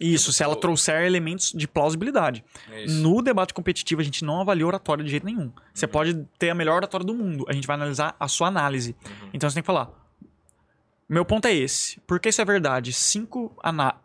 Isso, 0.00 0.32
se 0.32 0.42
ela 0.44 0.54
trouxer 0.54 1.04
elementos 1.04 1.52
de 1.52 1.66
plausibilidade. 1.66 2.44
Isso. 2.84 2.94
No 3.02 3.20
debate 3.20 3.52
competitivo, 3.52 4.00
a 4.00 4.04
gente 4.04 4.24
não 4.24 4.40
avalia 4.40 4.66
oratória 4.66 5.04
de 5.04 5.10
jeito 5.10 5.26
nenhum. 5.26 5.52
Você 5.74 5.86
pode 5.86 6.14
ter 6.38 6.50
a 6.50 6.54
melhor 6.54 6.76
oratória 6.76 7.04
do 7.04 7.12
mundo, 7.12 7.44
a 7.48 7.52
gente 7.52 7.66
vai 7.66 7.74
analisar 7.74 8.16
a 8.18 8.28
sua 8.28 8.46
análise. 8.46 8.96
Então 9.32 9.50
você 9.50 9.54
tem 9.54 9.62
que 9.62 9.66
falar. 9.66 9.90
Meu 11.08 11.24
ponto 11.24 11.46
é 11.46 11.54
esse. 11.54 11.98
Por 12.00 12.20
que 12.20 12.28
isso 12.28 12.40
é 12.42 12.44
verdade? 12.44 12.92
Cinco 12.92 13.56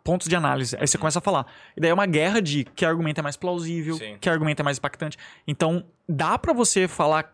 pontos 0.02 0.26
de 0.26 0.34
análise. 0.34 0.74
Aí 0.80 0.86
você 0.86 0.96
começa 0.96 1.18
a 1.18 1.22
falar. 1.22 1.46
E 1.76 1.80
daí 1.80 1.90
é 1.90 1.94
uma 1.94 2.06
guerra 2.06 2.40
de 2.40 2.64
que 2.64 2.84
argumento 2.84 3.18
é 3.18 3.22
mais 3.22 3.36
plausível, 3.36 3.96
Sim. 3.96 4.16
que 4.18 4.30
argumento 4.30 4.60
é 4.60 4.62
mais 4.62 4.78
impactante. 4.78 5.18
Então, 5.46 5.84
dá 6.08 6.38
pra 6.38 6.54
você 6.54 6.88
falar 6.88 7.30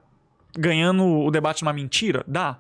ganhando 0.59 1.05
o 1.05 1.31
debate 1.31 1.62
numa 1.62 1.73
mentira? 1.73 2.25
Dá. 2.27 2.59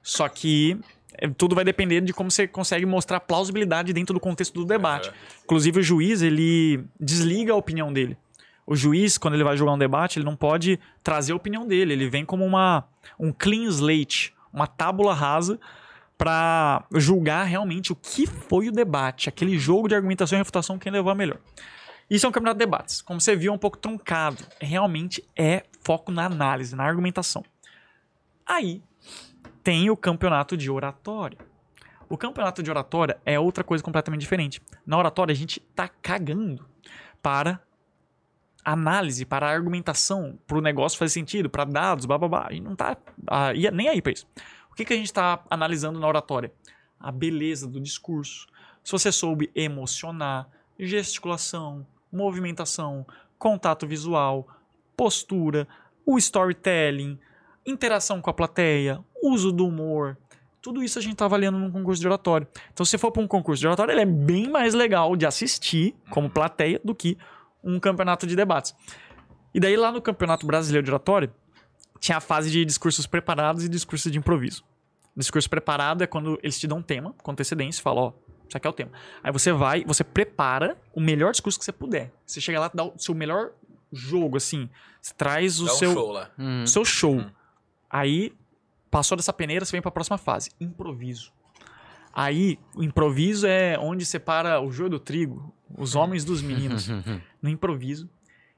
Só 0.00 0.28
que 0.28 0.78
é, 1.18 1.28
tudo 1.28 1.56
vai 1.56 1.64
depender 1.64 2.00
de 2.00 2.12
como 2.12 2.30
você 2.30 2.46
consegue 2.46 2.86
mostrar 2.86 3.18
plausibilidade 3.18 3.92
dentro 3.92 4.14
do 4.14 4.20
contexto 4.20 4.54
do 4.54 4.64
debate. 4.64 5.08
Aham. 5.08 5.16
Inclusive, 5.42 5.80
o 5.80 5.82
juiz, 5.82 6.22
ele 6.22 6.84
desliga 7.00 7.52
a 7.52 7.56
opinião 7.56 7.92
dele. 7.92 8.16
O 8.64 8.76
juiz, 8.76 9.18
quando 9.18 9.34
ele 9.34 9.42
vai 9.42 9.56
julgar 9.56 9.72
um 9.74 9.78
debate, 9.78 10.20
ele 10.20 10.24
não 10.24 10.36
pode 10.36 10.78
trazer 11.02 11.32
a 11.32 11.36
opinião 11.36 11.66
dele. 11.66 11.92
Ele 11.92 12.08
vem 12.08 12.24
como 12.24 12.44
uma, 12.44 12.84
um 13.18 13.32
clean 13.32 13.64
slate, 13.64 14.32
uma 14.52 14.68
tábula 14.68 15.12
rasa 15.12 15.58
para 16.22 16.84
julgar 16.94 17.42
realmente 17.42 17.90
o 17.90 17.96
que 17.96 18.28
foi 18.28 18.68
o 18.68 18.72
debate, 18.72 19.28
aquele 19.28 19.58
jogo 19.58 19.88
de 19.88 19.96
argumentação 19.96 20.36
e 20.36 20.40
refutação, 20.40 20.78
quem 20.78 20.92
levou 20.92 21.10
a 21.10 21.16
melhor. 21.16 21.38
Isso 22.08 22.24
é 22.24 22.28
um 22.28 22.32
campeonato 22.32 22.60
de 22.60 22.64
debates. 22.64 23.02
Como 23.02 23.20
você 23.20 23.34
viu, 23.34 23.50
é 23.50 23.54
um 23.56 23.58
pouco 23.58 23.76
truncado. 23.76 24.44
Realmente 24.60 25.28
é 25.34 25.64
foco 25.80 26.12
na 26.12 26.26
análise, 26.26 26.76
na 26.76 26.84
argumentação. 26.84 27.44
Aí 28.46 28.80
tem 29.64 29.90
o 29.90 29.96
campeonato 29.96 30.56
de 30.56 30.70
oratória. 30.70 31.38
O 32.08 32.16
campeonato 32.16 32.62
de 32.62 32.70
oratória 32.70 33.18
é 33.26 33.36
outra 33.40 33.64
coisa 33.64 33.82
completamente 33.82 34.20
diferente. 34.20 34.62
Na 34.86 34.96
oratória, 34.96 35.32
a 35.32 35.36
gente 35.36 35.58
tá 35.74 35.88
cagando 35.88 36.64
para 37.20 37.60
análise, 38.64 39.24
para 39.24 39.50
argumentação, 39.50 40.38
para 40.46 40.56
o 40.56 40.60
negócio 40.60 40.96
fazer 40.96 41.14
sentido, 41.14 41.50
para 41.50 41.64
dados, 41.64 42.06
bababá. 42.06 42.46
A 42.48 42.52
gente 42.52 42.62
não 42.62 42.76
tá 42.76 42.96
ah, 43.26 43.52
nem 43.72 43.88
aí 43.88 44.00
para 44.00 44.12
isso. 44.12 44.26
O 44.72 44.74
que, 44.74 44.86
que 44.86 44.94
a 44.94 44.96
gente 44.96 45.06
está 45.06 45.44
analisando 45.50 46.00
na 46.00 46.08
oratória? 46.08 46.50
A 46.98 47.12
beleza 47.12 47.68
do 47.68 47.78
discurso. 47.78 48.46
Se 48.82 48.90
você 48.90 49.12
soube 49.12 49.50
emocionar, 49.54 50.48
gesticulação, 50.78 51.86
movimentação, 52.10 53.06
contato 53.38 53.86
visual, 53.86 54.48
postura, 54.96 55.68
o 56.06 56.16
storytelling, 56.16 57.18
interação 57.66 58.22
com 58.22 58.30
a 58.30 58.32
plateia, 58.32 58.98
uso 59.22 59.52
do 59.52 59.66
humor. 59.66 60.16
Tudo 60.62 60.82
isso 60.82 60.98
a 60.98 61.02
gente 61.02 61.12
está 61.12 61.26
avaliando 61.26 61.58
num 61.58 61.70
concurso 61.70 62.00
de 62.00 62.06
oratório. 62.06 62.48
Então, 62.72 62.86
se 62.86 62.96
for 62.96 63.12
para 63.12 63.22
um 63.22 63.28
concurso 63.28 63.60
de 63.60 63.66
oratório, 63.66 63.92
ele 63.92 64.00
é 64.00 64.06
bem 64.06 64.48
mais 64.48 64.72
legal 64.72 65.14
de 65.16 65.26
assistir 65.26 65.94
como 66.08 66.30
plateia 66.30 66.80
do 66.82 66.94
que 66.94 67.18
um 67.62 67.78
campeonato 67.78 68.26
de 68.26 68.34
debates. 68.34 68.74
E 69.54 69.60
daí, 69.60 69.76
lá 69.76 69.92
no 69.92 70.00
Campeonato 70.00 70.46
Brasileiro 70.46 70.84
de 70.84 70.90
Oratório, 70.90 71.30
tinha 72.02 72.18
a 72.18 72.20
fase 72.20 72.50
de 72.50 72.64
discursos 72.64 73.06
preparados 73.06 73.64
e 73.64 73.68
discursos 73.68 74.10
de 74.10 74.18
improviso. 74.18 74.64
Discurso 75.16 75.48
preparado 75.48 76.02
é 76.02 76.06
quando 76.06 76.36
eles 76.42 76.58
te 76.58 76.66
dão 76.66 76.78
um 76.78 76.82
tema 76.82 77.14
com 77.22 77.30
antecedência 77.30 77.78
e 77.78 77.82
falam, 77.82 78.04
ó, 78.06 78.12
isso 78.48 78.56
aqui 78.56 78.66
é 78.66 78.70
o 78.70 78.72
tema. 78.72 78.90
Aí 79.22 79.30
você 79.30 79.52
vai, 79.52 79.84
você 79.84 80.02
prepara 80.02 80.76
o 80.92 81.00
melhor 81.00 81.30
discurso 81.30 81.56
que 81.56 81.64
você 81.64 81.70
puder. 81.70 82.12
Você 82.26 82.40
chega 82.40 82.58
lá, 82.58 82.68
dá 82.74 82.82
o 82.82 82.98
seu 82.98 83.14
melhor 83.14 83.52
jogo, 83.92 84.36
assim. 84.36 84.68
Você 85.00 85.14
traz 85.14 85.60
o 85.60 85.66
Dá 85.66 85.72
um 85.72 85.76
seu 85.76 85.92
show 85.92 86.10
lá. 86.10 86.30
Hum. 86.36 86.62
o 86.64 86.66
seu 86.66 86.84
show. 86.84 87.14
Uhum. 87.14 87.30
Aí, 87.88 88.32
passou 88.90 89.16
dessa 89.16 89.32
peneira, 89.32 89.64
você 89.64 89.70
vem 89.70 89.80
pra 89.80 89.92
próxima 89.92 90.18
fase. 90.18 90.50
Improviso. 90.60 91.32
Aí, 92.12 92.58
o 92.74 92.82
improviso 92.82 93.46
é 93.46 93.78
onde 93.78 94.04
separa 94.04 94.60
o 94.60 94.72
joio 94.72 94.90
do 94.90 94.98
trigo, 94.98 95.54
os 95.78 95.94
homens 95.94 96.24
dos 96.24 96.42
meninos. 96.42 96.88
No 97.40 97.48
improviso, 97.48 98.08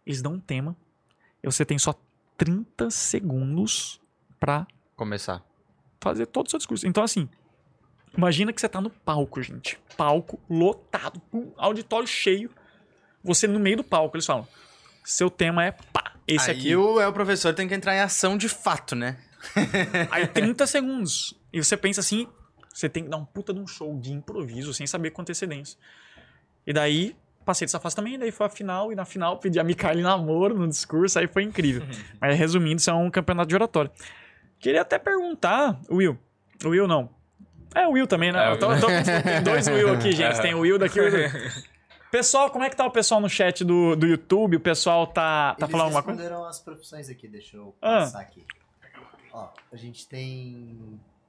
eles 0.04 0.20
dão 0.20 0.34
um 0.34 0.40
tema 0.40 0.76
e 1.42 1.50
você 1.50 1.64
tem 1.64 1.78
só 1.78 1.94
30 2.36 2.90
segundos 2.90 4.00
pra 4.38 4.66
Começar. 4.96 5.42
fazer 6.00 6.26
todo 6.26 6.46
o 6.46 6.50
seu 6.50 6.58
discurso. 6.58 6.86
Então, 6.86 7.02
assim, 7.02 7.28
imagina 8.16 8.52
que 8.52 8.60
você 8.60 8.68
tá 8.68 8.80
no 8.80 8.90
palco, 8.90 9.42
gente. 9.42 9.78
Palco 9.96 10.40
lotado, 10.48 11.20
um 11.32 11.52
auditório 11.56 12.06
cheio. 12.06 12.50
Você 13.22 13.46
no 13.46 13.58
meio 13.58 13.78
do 13.78 13.84
palco, 13.84 14.16
eles 14.16 14.26
falam: 14.26 14.46
seu 15.04 15.30
tema 15.30 15.64
é 15.64 15.72
pá, 15.72 16.12
esse 16.26 16.50
Aí 16.50 16.56
aqui. 16.56 16.76
o, 16.76 17.00
é, 17.00 17.06
o 17.06 17.12
professor 17.12 17.54
tem 17.54 17.66
que 17.68 17.74
entrar 17.74 17.94
em 17.94 18.00
ação 18.00 18.36
de 18.36 18.48
fato, 18.48 18.94
né? 18.94 19.16
Aí 20.10 20.26
30 20.26 20.66
segundos. 20.66 21.38
E 21.52 21.62
você 21.62 21.76
pensa 21.76 22.00
assim, 22.00 22.26
você 22.72 22.88
tem 22.88 23.04
que 23.04 23.10
dar 23.10 23.16
um 23.16 23.24
puta 23.24 23.52
de 23.54 23.60
um 23.60 23.66
show 23.66 23.98
de 23.98 24.12
improviso, 24.12 24.74
sem 24.74 24.86
saber 24.86 25.10
com 25.10 25.22
antecedência. 25.22 25.78
E 26.66 26.72
daí, 26.72 27.14
passei 27.44 27.66
dessa 27.66 27.78
fase 27.80 27.94
também, 27.96 28.18
daí 28.18 28.30
foi 28.32 28.46
a 28.46 28.48
final, 28.48 28.90
e 28.92 28.94
na 28.94 29.04
final 29.04 29.38
pedi 29.38 29.58
a 29.60 29.64
Micaele 29.64 30.02
namoro 30.02 30.54
no 30.54 30.66
discurso, 30.68 31.18
aí 31.18 31.26
foi 31.26 31.42
incrível. 31.42 31.86
Mas 32.20 32.36
resumindo, 32.38 32.76
isso 32.80 32.90
é 32.90 32.94
um 32.94 33.10
campeonato 33.10 33.48
de 33.48 33.54
oratória. 33.54 33.90
Queria 34.58 34.82
até 34.82 34.98
perguntar, 34.98 35.78
Will. 35.90 36.18
O 36.64 36.68
Will 36.68 36.88
não. 36.88 37.10
É 37.74 37.86
o 37.86 37.90
Will 37.92 38.06
também, 38.06 38.32
né? 38.32 38.52
É, 38.52 38.56
tô- 38.56 38.68
tô 38.78 38.86
com- 38.86 39.02
tem 39.22 39.42
dois 39.42 39.66
Will 39.68 39.92
aqui, 39.92 40.12
gente. 40.12 40.40
Tem 40.40 40.54
o 40.54 40.60
Will 40.60 40.78
daqui 40.78 40.98
e 40.98 41.02
o 41.02 41.04
Will. 41.04 41.28
Pessoal, 42.10 42.48
como 42.48 42.62
é 42.64 42.70
que 42.70 42.76
tá 42.76 42.86
o 42.86 42.92
pessoal 42.92 43.20
no 43.20 43.28
chat 43.28 43.64
do, 43.64 43.96
do 43.96 44.06
YouTube? 44.06 44.56
O 44.56 44.60
pessoal 44.60 45.04
tá, 45.08 45.56
tá 45.58 45.66
Eles 45.66 45.70
falando 45.72 45.86
alguma 45.86 46.02
coisa? 46.04 46.20
responderam 46.20 46.48
as 46.48 46.60
profissões 46.60 47.08
aqui, 47.10 47.26
deixa 47.26 47.56
eu 47.56 47.74
Ah. 47.82 48.02
passar 48.02 48.20
aqui. 48.20 48.44
Ó, 49.32 49.48
a 49.72 49.76
gente 49.76 50.06
tem 50.06 50.78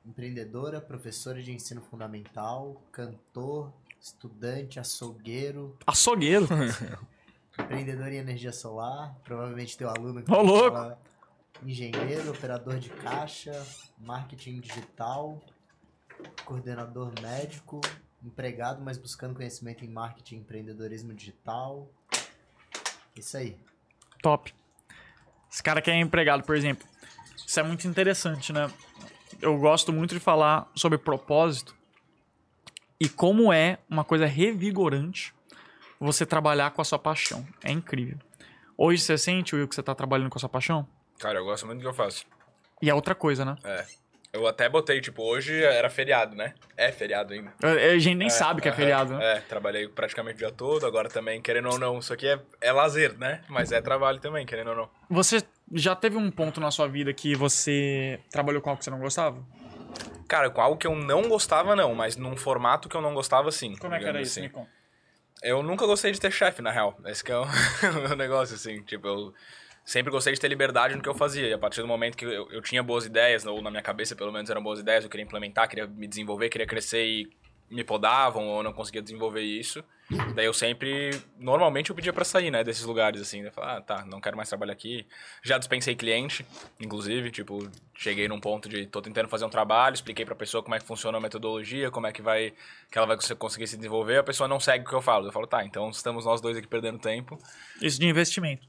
empreendedora, 0.06 0.80
professora 0.80 1.42
de 1.42 1.52
ensino 1.52 1.82
fundamental, 1.90 2.80
cantor, 2.92 3.74
estudante, 4.06 4.80
açougueiro, 4.80 5.76
Açougueiro. 5.86 6.48
empreendedor 7.57 8.11
em 8.11 8.18
energia 8.18 8.53
solar, 8.53 9.15
provavelmente 9.23 9.76
teu 9.76 9.90
aluno 9.90 10.22
que 10.22 10.32
Ô, 10.32 10.41
louco! 10.44 10.95
engenheiro, 11.64 12.30
operador 12.30 12.77
de 12.77 12.90
caixa, 12.90 13.65
marketing 13.98 14.60
digital, 14.60 15.41
coordenador 16.44 17.11
médico, 17.19 17.82
empregado, 18.23 18.80
mas 18.84 18.98
buscando 18.98 19.34
conhecimento 19.34 19.84
em 19.84 19.90
marketing 19.90 20.36
e 20.36 20.40
empreendedorismo 20.40 21.11
digital. 21.14 21.90
Isso 23.15 23.38
aí. 23.38 23.57
Top. 24.22 24.53
Esse 25.52 25.64
cara 25.64 25.82
que 25.82 25.90
é 25.90 25.99
empregado, 25.99 26.44
por 26.44 26.56
exemplo. 26.56 26.88
Isso 27.36 27.60
é 27.60 27.64
muito 27.64 27.88
interessante, 27.88 28.53
né? 28.53 28.72
Eu 29.41 29.57
gosto 29.57 29.91
muito 29.91 30.14
de 30.14 30.19
falar 30.19 30.69
sobre 30.76 30.98
propósito 30.98 31.76
e 33.00 33.10
como 33.10 33.52
é 33.52 33.78
uma 33.90 34.04
coisa 34.04 34.26
revigorante 34.26 35.34
você 36.00 36.26
trabalhar 36.26 36.72
com 36.72 36.82
a 36.82 36.86
sua 36.86 37.00
paixão. 37.00 37.46
É 37.64 37.72
incrível. 37.72 38.18
Hoje 38.78 39.02
você 39.02 39.18
sente, 39.18 39.56
Will, 39.56 39.68
que 39.68 39.76
você 39.76 39.84
tá 39.84 39.96
trabalhando 39.96 40.30
com 40.30 40.38
a 40.38 40.40
sua 40.40 40.50
paixão? 40.50 40.88
Cara, 41.20 41.40
eu 41.40 41.46
gosto 41.46 41.66
muito 41.66 41.80
do 41.80 41.82
que 41.82 41.88
eu 41.88 41.94
faço. 41.94 42.26
E 42.82 42.90
é 42.90 42.94
outra 42.94 43.16
coisa, 43.16 43.46
né? 43.46 43.56
É. 43.64 43.86
Eu 44.34 44.46
até 44.48 44.68
botei, 44.68 45.00
tipo, 45.00 45.24
hoje 45.24 45.64
era 45.64 45.90
feriado, 45.90 46.36
né? 46.36 46.54
É 46.76 46.92
feriado 46.92 47.34
ainda. 47.34 47.54
A 47.64 47.70
a 47.70 47.98
gente 47.98 48.16
nem 48.16 48.30
sabe 48.30 48.62
que 48.62 48.68
é 48.68 48.72
aham. 48.72 48.78
feriado, 48.78 49.14
né? 49.14 49.38
É, 49.38 49.40
trabalhei 49.40 49.88
praticamente 49.88 50.36
o 50.36 50.40
dia 50.40 50.52
todo, 50.52 50.86
agora 50.86 51.08
também, 51.08 51.42
querendo 51.42 51.70
ou 51.70 51.80
não, 51.80 52.00
isso 52.00 52.12
aqui 52.12 52.28
é, 52.28 52.38
é 52.60 52.72
lazer, 52.74 53.18
né? 53.18 53.42
Mas 53.48 53.72
é 53.72 53.80
trabalho 53.80 54.20
também, 54.20 54.46
querendo 54.46 54.72
ou 54.72 54.76
não. 54.76 54.90
Você 55.10 55.42
já 55.72 55.96
teve 55.96 56.18
um 56.18 56.30
ponto 56.30 56.60
na 56.60 56.70
sua 56.70 56.86
vida 56.86 57.14
que 57.14 57.34
você 57.34 58.20
trabalhou 58.30 58.62
com 58.62 58.70
algo 58.72 58.80
que 58.80 58.84
você 58.84 58.92
não 58.92 59.00
gostava? 59.00 59.42
Cara, 60.28 60.50
com 60.50 60.62
algo 60.62 60.78
que 60.78 60.88
eu 60.88 60.96
não 60.96 61.30
gostava, 61.30 61.76
não, 61.76 61.94
mas 61.94 62.18
num 62.18 62.36
formato 62.36 62.90
que 62.90 62.96
eu 62.96 63.02
não 63.02 63.14
gostava, 63.14 63.52
sim. 63.52 63.76
Como 63.76 63.94
é 63.94 64.00
que 64.00 64.06
era 64.06 64.22
isso? 64.22 64.40
assim. 64.40 64.42
Me 64.42 64.50
conta. 64.50 64.70
Eu 65.44 65.62
nunca 65.62 65.86
gostei 65.86 66.12
de 66.12 66.20
ter 66.20 66.32
chefe, 66.32 66.62
na 66.62 66.72
real. 66.72 66.98
Esse 67.06 67.24
que 67.24 67.32
é 67.32 67.38
o, 67.38 67.44
o 67.46 68.08
meu 68.08 68.16
negócio, 68.16 68.56
assim. 68.56 68.82
Tipo, 68.84 69.08
eu 69.08 69.34
sempre 69.84 70.12
gostei 70.12 70.34
de 70.34 70.40
ter 70.40 70.48
liberdade 70.48 70.96
no 70.96 71.02
que 71.02 71.10
eu 71.10 71.14
fazia. 71.14 71.48
E 71.48 71.54
a 71.54 71.58
partir 71.58 71.82
do 71.82 71.88
momento 71.88 72.18
que 72.18 72.26
eu, 72.26 72.52
eu 72.52 72.62
tinha 72.62 72.82
boas 72.82 73.06
ideias, 73.06 73.46
ou 73.46 73.62
na 73.62 73.70
minha 73.70 73.84
cabeça 73.84 74.16
pelo 74.16 74.32
menos 74.32 74.50
eram 74.50 74.64
boas 74.64 74.80
ideias, 74.80 75.04
eu 75.04 75.10
queria 75.10 75.24
implementar, 75.24 75.70
queria 75.70 75.86
me 75.86 76.08
desenvolver, 76.08 76.50
queria 76.50 76.66
crescer 76.66 77.06
e 77.06 77.30
me 77.70 77.84
podavam 77.84 78.46
ou 78.48 78.62
não 78.64 78.72
conseguia 78.74 79.02
desenvolver 79.02 79.42
isso. 79.42 79.84
Daí 80.36 80.46
eu 80.46 80.54
sempre, 80.54 81.20
normalmente 81.40 81.90
eu 81.90 81.96
pedia 81.96 82.14
pra 82.14 82.24
sair, 82.24 82.52
né, 82.52 82.64
desses 82.64 82.84
lugares, 82.86 83.20
assim. 83.20 83.42
Eu 83.42 83.52
falava, 83.52 83.78
ah, 83.78 83.82
tá, 83.82 84.06
não 84.06 84.22
quero 84.22 84.38
mais 84.38 84.48
trabalhar 84.48 84.74
aqui. 84.74 85.06
Já 85.44 85.58
dispensei 85.58 85.96
cliente, 85.96 86.46
inclusive, 86.80 87.32
tipo, 87.32 87.68
cheguei 87.96 88.28
num 88.28 88.40
ponto 88.40 88.70
de 88.70 88.86
tô 88.86 89.02
tentando 89.02 89.28
fazer 89.28 89.46
um 89.46 89.50
trabalho, 89.50 89.96
expliquei 89.96 90.24
pra 90.24 90.36
pessoa 90.36 90.62
como 90.62 90.76
é 90.76 90.80
que 90.80 90.86
funciona 90.86 91.18
a 91.18 91.22
metodologia, 91.22 91.90
como 91.90 92.06
é 92.06 92.12
que 92.12 92.22
vai, 92.22 92.54
que 92.92 92.98
ela 93.00 93.08
vai 93.08 93.16
cons- 93.16 93.32
conseguir 93.34 93.66
se 93.66 93.78
desenvolver, 93.78 94.18
a 94.20 94.24
pessoa 94.24 94.48
não 94.48 94.60
segue 94.60 94.86
o 94.86 94.88
que 94.88 94.94
eu 94.94 95.02
falo. 95.02 95.28
Eu 95.28 95.32
falo, 95.32 95.48
tá, 95.48 95.66
então 95.66 95.90
estamos 95.90 96.24
nós 96.24 96.40
dois 96.40 96.56
aqui 96.56 96.68
perdendo 96.68 97.00
tempo. 97.00 97.40
Isso 97.82 98.00
de 98.00 98.06
investimento. 98.08 98.68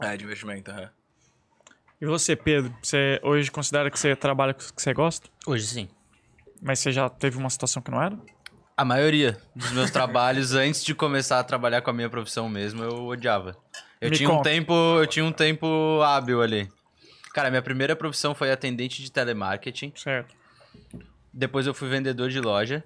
É, 0.00 0.16
de 0.16 0.24
investimento, 0.24 0.70
aham. 0.70 0.90
E 2.00 2.06
você, 2.06 2.34
Pedro? 2.34 2.74
Você 2.82 3.20
hoje 3.22 3.50
considera 3.50 3.90
que 3.90 3.98
você 3.98 4.16
trabalha 4.16 4.54
com 4.54 4.62
o 4.62 4.72
que 4.72 4.80
você 4.80 4.94
gosta? 4.94 5.28
Hoje 5.46 5.66
sim. 5.66 5.88
Mas 6.62 6.78
você 6.78 6.90
já 6.92 7.08
teve 7.10 7.36
uma 7.36 7.50
situação 7.50 7.82
que 7.82 7.90
não 7.90 8.02
era? 8.02 8.16
A 8.78 8.84
maioria 8.84 9.36
dos 9.56 9.72
meus 9.72 9.90
trabalhos, 9.90 10.54
antes 10.56 10.84
de 10.84 10.94
começar 10.94 11.40
a 11.40 11.44
trabalhar 11.44 11.82
com 11.82 11.90
a 11.90 11.92
minha 11.92 12.08
profissão 12.08 12.48
mesmo, 12.48 12.84
eu 12.84 13.06
odiava. 13.08 13.56
Eu 14.00 14.08
Me 14.10 14.16
tinha 14.16 14.30
um 14.30 14.36
conta. 14.36 14.48
tempo, 14.50 14.72
eu 14.72 15.06
tinha 15.06 15.24
um 15.24 15.32
tempo 15.32 16.00
hábil 16.02 16.40
ali. 16.40 16.70
Cara, 17.34 17.50
minha 17.50 17.60
primeira 17.62 17.96
profissão 17.96 18.34
foi 18.36 18.52
atendente 18.52 19.02
de 19.02 19.10
telemarketing. 19.10 19.92
Certo. 19.96 20.34
Depois 21.32 21.66
eu 21.66 21.74
fui 21.74 21.88
vendedor 21.88 22.28
de 22.30 22.40
loja. 22.40 22.84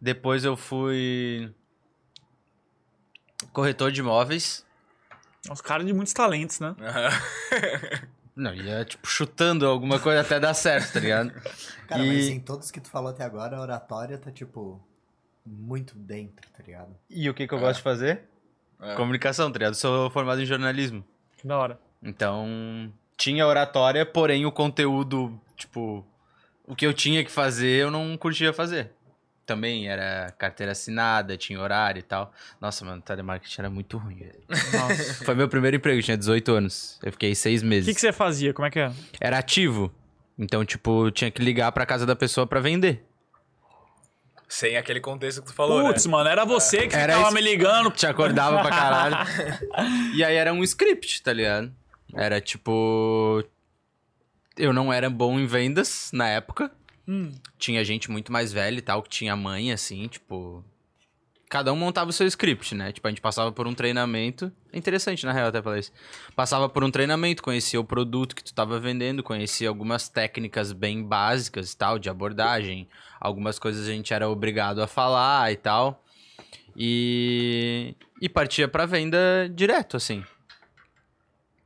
Depois 0.00 0.44
eu 0.44 0.56
fui 0.56 1.52
corretor 3.52 3.90
de 3.92 4.00
imóveis. 4.00 4.64
Os 5.50 5.60
caras 5.60 5.86
de 5.86 5.92
muitos 5.92 6.12
talentos, 6.12 6.58
né? 6.60 6.74
Não, 8.34 8.54
ia 8.54 8.84
tipo 8.84 9.06
chutando 9.08 9.66
alguma 9.66 9.98
coisa 9.98 10.20
até 10.20 10.38
dar 10.38 10.54
certo, 10.54 10.92
tá 10.92 11.00
ligado? 11.00 11.32
Cara, 11.88 12.02
E- 12.04 12.06
mas 12.06 12.28
em 12.28 12.38
todos 12.40 12.70
que 12.70 12.80
tu 12.80 12.88
falou 12.88 13.10
até 13.10 13.24
agora, 13.24 13.56
a 13.56 13.60
oratória 13.60 14.16
tá, 14.18 14.30
tipo, 14.30 14.80
muito 15.48 15.94
dentro, 15.96 16.48
tá 16.56 16.62
ligado? 16.66 16.94
E 17.08 17.28
o 17.28 17.34
que, 17.34 17.46
que 17.46 17.54
eu 17.54 17.58
gosto 17.58 17.76
de 17.78 17.82
fazer? 17.82 18.22
É. 18.80 18.94
Comunicação, 18.94 19.50
tá 19.50 19.58
ligado? 19.58 19.74
Sou 19.74 20.08
formado 20.10 20.40
em 20.40 20.46
jornalismo. 20.46 21.04
Que 21.36 21.46
da 21.46 21.58
hora. 21.58 21.80
Então, 22.02 22.92
tinha 23.16 23.46
oratória, 23.46 24.06
porém 24.06 24.46
o 24.46 24.52
conteúdo, 24.52 25.38
tipo, 25.56 26.06
o 26.66 26.76
que 26.76 26.86
eu 26.86 26.92
tinha 26.94 27.24
que 27.24 27.30
fazer, 27.30 27.82
eu 27.82 27.90
não 27.90 28.16
curtia 28.16 28.52
fazer. 28.52 28.92
Também 29.44 29.88
era 29.88 30.30
carteira 30.38 30.72
assinada, 30.72 31.34
tinha 31.36 31.58
horário 31.58 32.00
e 32.00 32.02
tal. 32.02 32.32
Nossa, 32.60 32.84
mano, 32.84 33.00
telemarketing 33.00 33.60
era 33.62 33.70
muito 33.70 33.96
ruim, 33.96 34.16
velho. 34.16 34.40
Nossa. 34.48 35.14
Foi 35.24 35.34
meu 35.34 35.48
primeiro 35.48 35.76
emprego, 35.78 36.02
tinha 36.02 36.18
18 36.18 36.52
anos. 36.52 37.00
Eu 37.02 37.10
fiquei 37.10 37.34
seis 37.34 37.62
O 37.62 37.66
meses. 37.66 37.86
que, 37.88 37.94
que 37.94 38.00
você 38.00 38.12
fazia? 38.12 38.52
Como 38.52 38.66
é 38.66 38.70
que 38.70 38.78
é? 38.78 38.92
Era 39.18 39.38
ativo. 39.38 39.90
Então, 40.38 40.64
tipo, 40.64 41.10
tinha 41.10 41.30
que 41.30 41.42
ligar 41.42 41.72
pra 41.72 41.86
casa 41.86 42.04
da 42.04 42.14
pessoa 42.14 42.46
pra 42.46 42.60
vender. 42.60 43.04
Sem 44.48 44.76
aquele 44.78 44.98
contexto 44.98 45.42
que 45.42 45.48
tu 45.48 45.54
falou, 45.54 45.84
Putz, 45.84 46.06
né? 46.06 46.10
mano, 46.12 46.30
era 46.30 46.44
você 46.44 46.88
que 46.88 46.96
Era 46.96 47.16
ficava 47.16 47.34
me 47.34 47.40
ligando. 47.40 47.90
Te 47.90 48.06
acordava 48.06 48.62
pra 48.62 48.70
caralho. 48.70 49.16
e 50.16 50.24
aí 50.24 50.36
era 50.36 50.54
um 50.54 50.64
script, 50.64 51.22
tá 51.22 51.32
ligado? 51.32 51.70
Era 52.14 52.40
tipo. 52.40 53.44
Eu 54.56 54.72
não 54.72 54.90
era 54.92 55.10
bom 55.10 55.38
em 55.38 55.46
vendas 55.46 56.10
na 56.14 56.28
época. 56.28 56.72
Hum. 57.06 57.30
Tinha 57.58 57.84
gente 57.84 58.10
muito 58.10 58.32
mais 58.32 58.52
velha 58.52 58.78
e 58.78 58.82
tal, 58.82 59.02
que 59.02 59.10
tinha 59.10 59.36
mãe, 59.36 59.70
assim, 59.70 60.08
tipo. 60.08 60.64
Cada 61.50 61.72
um 61.72 61.76
montava 61.76 62.10
o 62.10 62.12
seu 62.12 62.26
script, 62.26 62.74
né? 62.74 62.92
Tipo, 62.92 63.06
a 63.08 63.10
gente 63.10 63.22
passava 63.22 63.50
por 63.50 63.66
um 63.66 63.72
treinamento. 63.72 64.52
É 64.70 64.76
interessante, 64.76 65.24
na 65.24 65.32
real, 65.32 65.48
até 65.48 65.62
falar 65.62 65.78
isso. 65.78 65.90
Passava 66.36 66.68
por 66.68 66.84
um 66.84 66.90
treinamento, 66.90 67.42
conhecia 67.42 67.80
o 67.80 67.84
produto 67.84 68.36
que 68.36 68.44
tu 68.44 68.52
tava 68.52 68.78
vendendo, 68.78 69.22
conhecia 69.22 69.68
algumas 69.68 70.10
técnicas 70.10 70.72
bem 70.72 71.02
básicas 71.02 71.72
e 71.72 71.76
tal, 71.76 71.98
de 71.98 72.10
abordagem. 72.10 72.86
Algumas 73.18 73.58
coisas 73.58 73.88
a 73.88 73.90
gente 73.92 74.12
era 74.12 74.28
obrigado 74.28 74.82
a 74.82 74.86
falar 74.86 75.50
e 75.50 75.56
tal. 75.56 76.04
E. 76.76 77.94
E 78.20 78.28
partia 78.28 78.68
pra 78.68 78.84
venda 78.84 79.48
direto, 79.54 79.96
assim. 79.96 80.22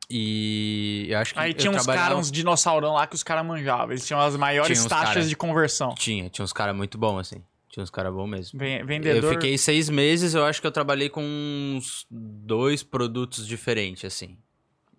E 0.09 1.07
eu 1.11 1.19
acho 1.19 1.33
que. 1.35 1.41
Aí 1.41 1.55
tinha 1.55 1.71
uns 1.71 1.77
trabalhava- 1.85 2.09
caras, 2.09 2.19
uns 2.27 2.31
dinossaurão 2.31 2.93
lá 2.95 3.07
que 3.07 3.15
os 3.15 3.23
caras 3.23 3.45
manjavam. 3.45 3.91
Eles 3.91 4.07
tinham 4.07 4.21
as 4.21 4.37
maiores 4.37 4.79
Tinha 4.79 4.89
taxas 4.89 5.15
cara. 5.15 5.27
de 5.27 5.37
conversão. 5.37 5.95
Tinha, 5.95 6.29
tinha 6.29 6.45
uns 6.45 6.53
caras 6.53 6.77
muito 6.77 6.99
bons, 6.99 7.19
assim. 7.21 7.43
Tinha 7.73 7.83
uns 7.83 7.91
caras 7.91 8.13
bons 8.13 8.29
mesmo. 8.29 8.59
Ven- 8.61 8.85
Vendedor. 8.85 9.25
Eu 9.25 9.29
fiquei 9.31 9.59
seis 9.59 9.89
meses, 9.89 10.35
eu 10.35 10.45
acho 10.45 10.61
que 10.61 10.67
eu 10.67 10.71
trabalhei 10.73 11.09
com 11.09 11.23
uns 11.25 12.07
dois 12.09 12.83
produtos 12.85 13.47
diferentes, 13.47 14.05
assim. 14.05 14.37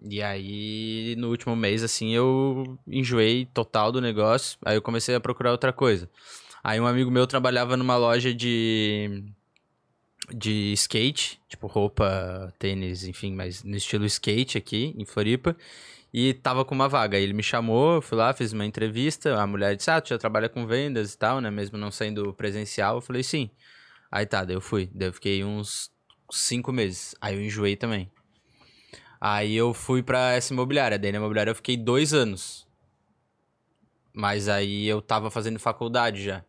E 0.09 0.21
aí, 0.21 1.15
no 1.17 1.29
último 1.29 1.55
mês, 1.55 1.81
assim, 1.83 2.13
eu 2.13 2.77
enjoei 2.85 3.45
total 3.53 3.91
do 3.91 4.01
negócio. 4.01 4.57
Aí 4.65 4.75
eu 4.75 4.81
comecei 4.81 5.13
a 5.15 5.19
procurar 5.21 5.51
outra 5.51 5.71
coisa. 5.71 6.09
Aí 6.63 6.79
um 6.79 6.87
amigo 6.87 7.09
meu 7.11 7.25
trabalhava 7.27 7.77
numa 7.77 7.95
loja 7.95 8.33
de. 8.33 9.23
de 10.33 10.73
skate, 10.73 11.39
tipo 11.47 11.67
roupa, 11.67 12.53
tênis, 12.57 13.03
enfim, 13.05 13.33
mas 13.33 13.63
no 13.63 13.75
estilo 13.75 14.05
skate 14.05 14.57
aqui, 14.57 14.95
em 14.97 15.05
Floripa. 15.05 15.55
E 16.13 16.33
tava 16.33 16.63
com 16.63 16.75
uma 16.75 16.87
vaga. 16.87 17.17
Ele 17.17 17.33
me 17.33 17.41
chamou, 17.41 17.99
fui 17.99 18.17
lá, 18.17 18.31
fiz 18.33 18.53
uma 18.53 18.65
entrevista. 18.65 19.41
A 19.41 19.47
mulher 19.47 19.75
disse: 19.75 19.89
Ah, 19.89 19.99
tu 19.99 20.09
já 20.09 20.17
trabalha 20.17 20.47
com 20.47 20.67
vendas 20.67 21.13
e 21.13 21.17
tal, 21.17 21.41
né? 21.41 21.49
Mesmo 21.49 21.77
não 21.77 21.89
sendo 21.89 22.31
presencial. 22.33 22.97
Eu 22.97 23.01
falei: 23.01 23.23
Sim. 23.23 23.49
Aí 24.11 24.25
tá, 24.25 24.43
daí 24.43 24.55
eu 24.55 24.61
fui. 24.61 24.91
Daí 24.93 25.07
eu 25.07 25.13
fiquei 25.13 25.43
uns 25.43 25.89
cinco 26.31 26.71
meses. 26.71 27.15
Aí 27.19 27.35
eu 27.35 27.41
enjoei 27.41 27.75
também. 27.75 28.11
Aí 29.19 29.55
eu 29.55 29.73
fui 29.73 30.03
pra 30.03 30.33
essa 30.33 30.53
imobiliária. 30.53 30.99
Daí 30.99 31.11
na 31.11 31.17
imobiliária 31.17 31.49
eu 31.49 31.55
fiquei 31.55 31.75
dois 31.75 32.13
anos. 32.13 32.67
Mas 34.13 34.47
aí 34.47 34.85
eu 34.87 35.01
tava 35.01 35.31
fazendo 35.31 35.57
faculdade 35.57 36.23
já. 36.23 36.45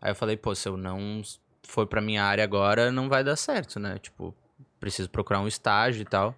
Aí 0.00 0.10
eu 0.10 0.16
falei: 0.16 0.36
Pô, 0.36 0.52
se 0.52 0.68
eu 0.68 0.76
não 0.76 1.22
for 1.62 1.86
pra 1.86 2.00
minha 2.00 2.24
área 2.24 2.42
agora, 2.42 2.90
não 2.90 3.08
vai 3.08 3.22
dar 3.22 3.36
certo, 3.36 3.78
né? 3.78 4.00
Tipo, 4.00 4.34
preciso 4.80 5.08
procurar 5.08 5.40
um 5.40 5.46
estágio 5.46 6.02
e 6.02 6.04
tal. 6.04 6.34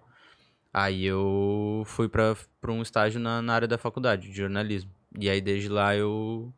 Aí 0.73 1.05
eu 1.05 1.83
fui 1.85 2.07
pra 2.07 2.35
um 2.67 2.81
estágio 2.81 3.19
na, 3.19 3.41
na 3.41 3.53
área 3.53 3.67
da 3.67 3.77
faculdade, 3.77 4.29
de 4.29 4.37
jornalismo. 4.37 4.91
E 5.19 5.29
aí 5.29 5.41
desde 5.41 5.69
lá 5.69 5.95
eu. 5.95 6.53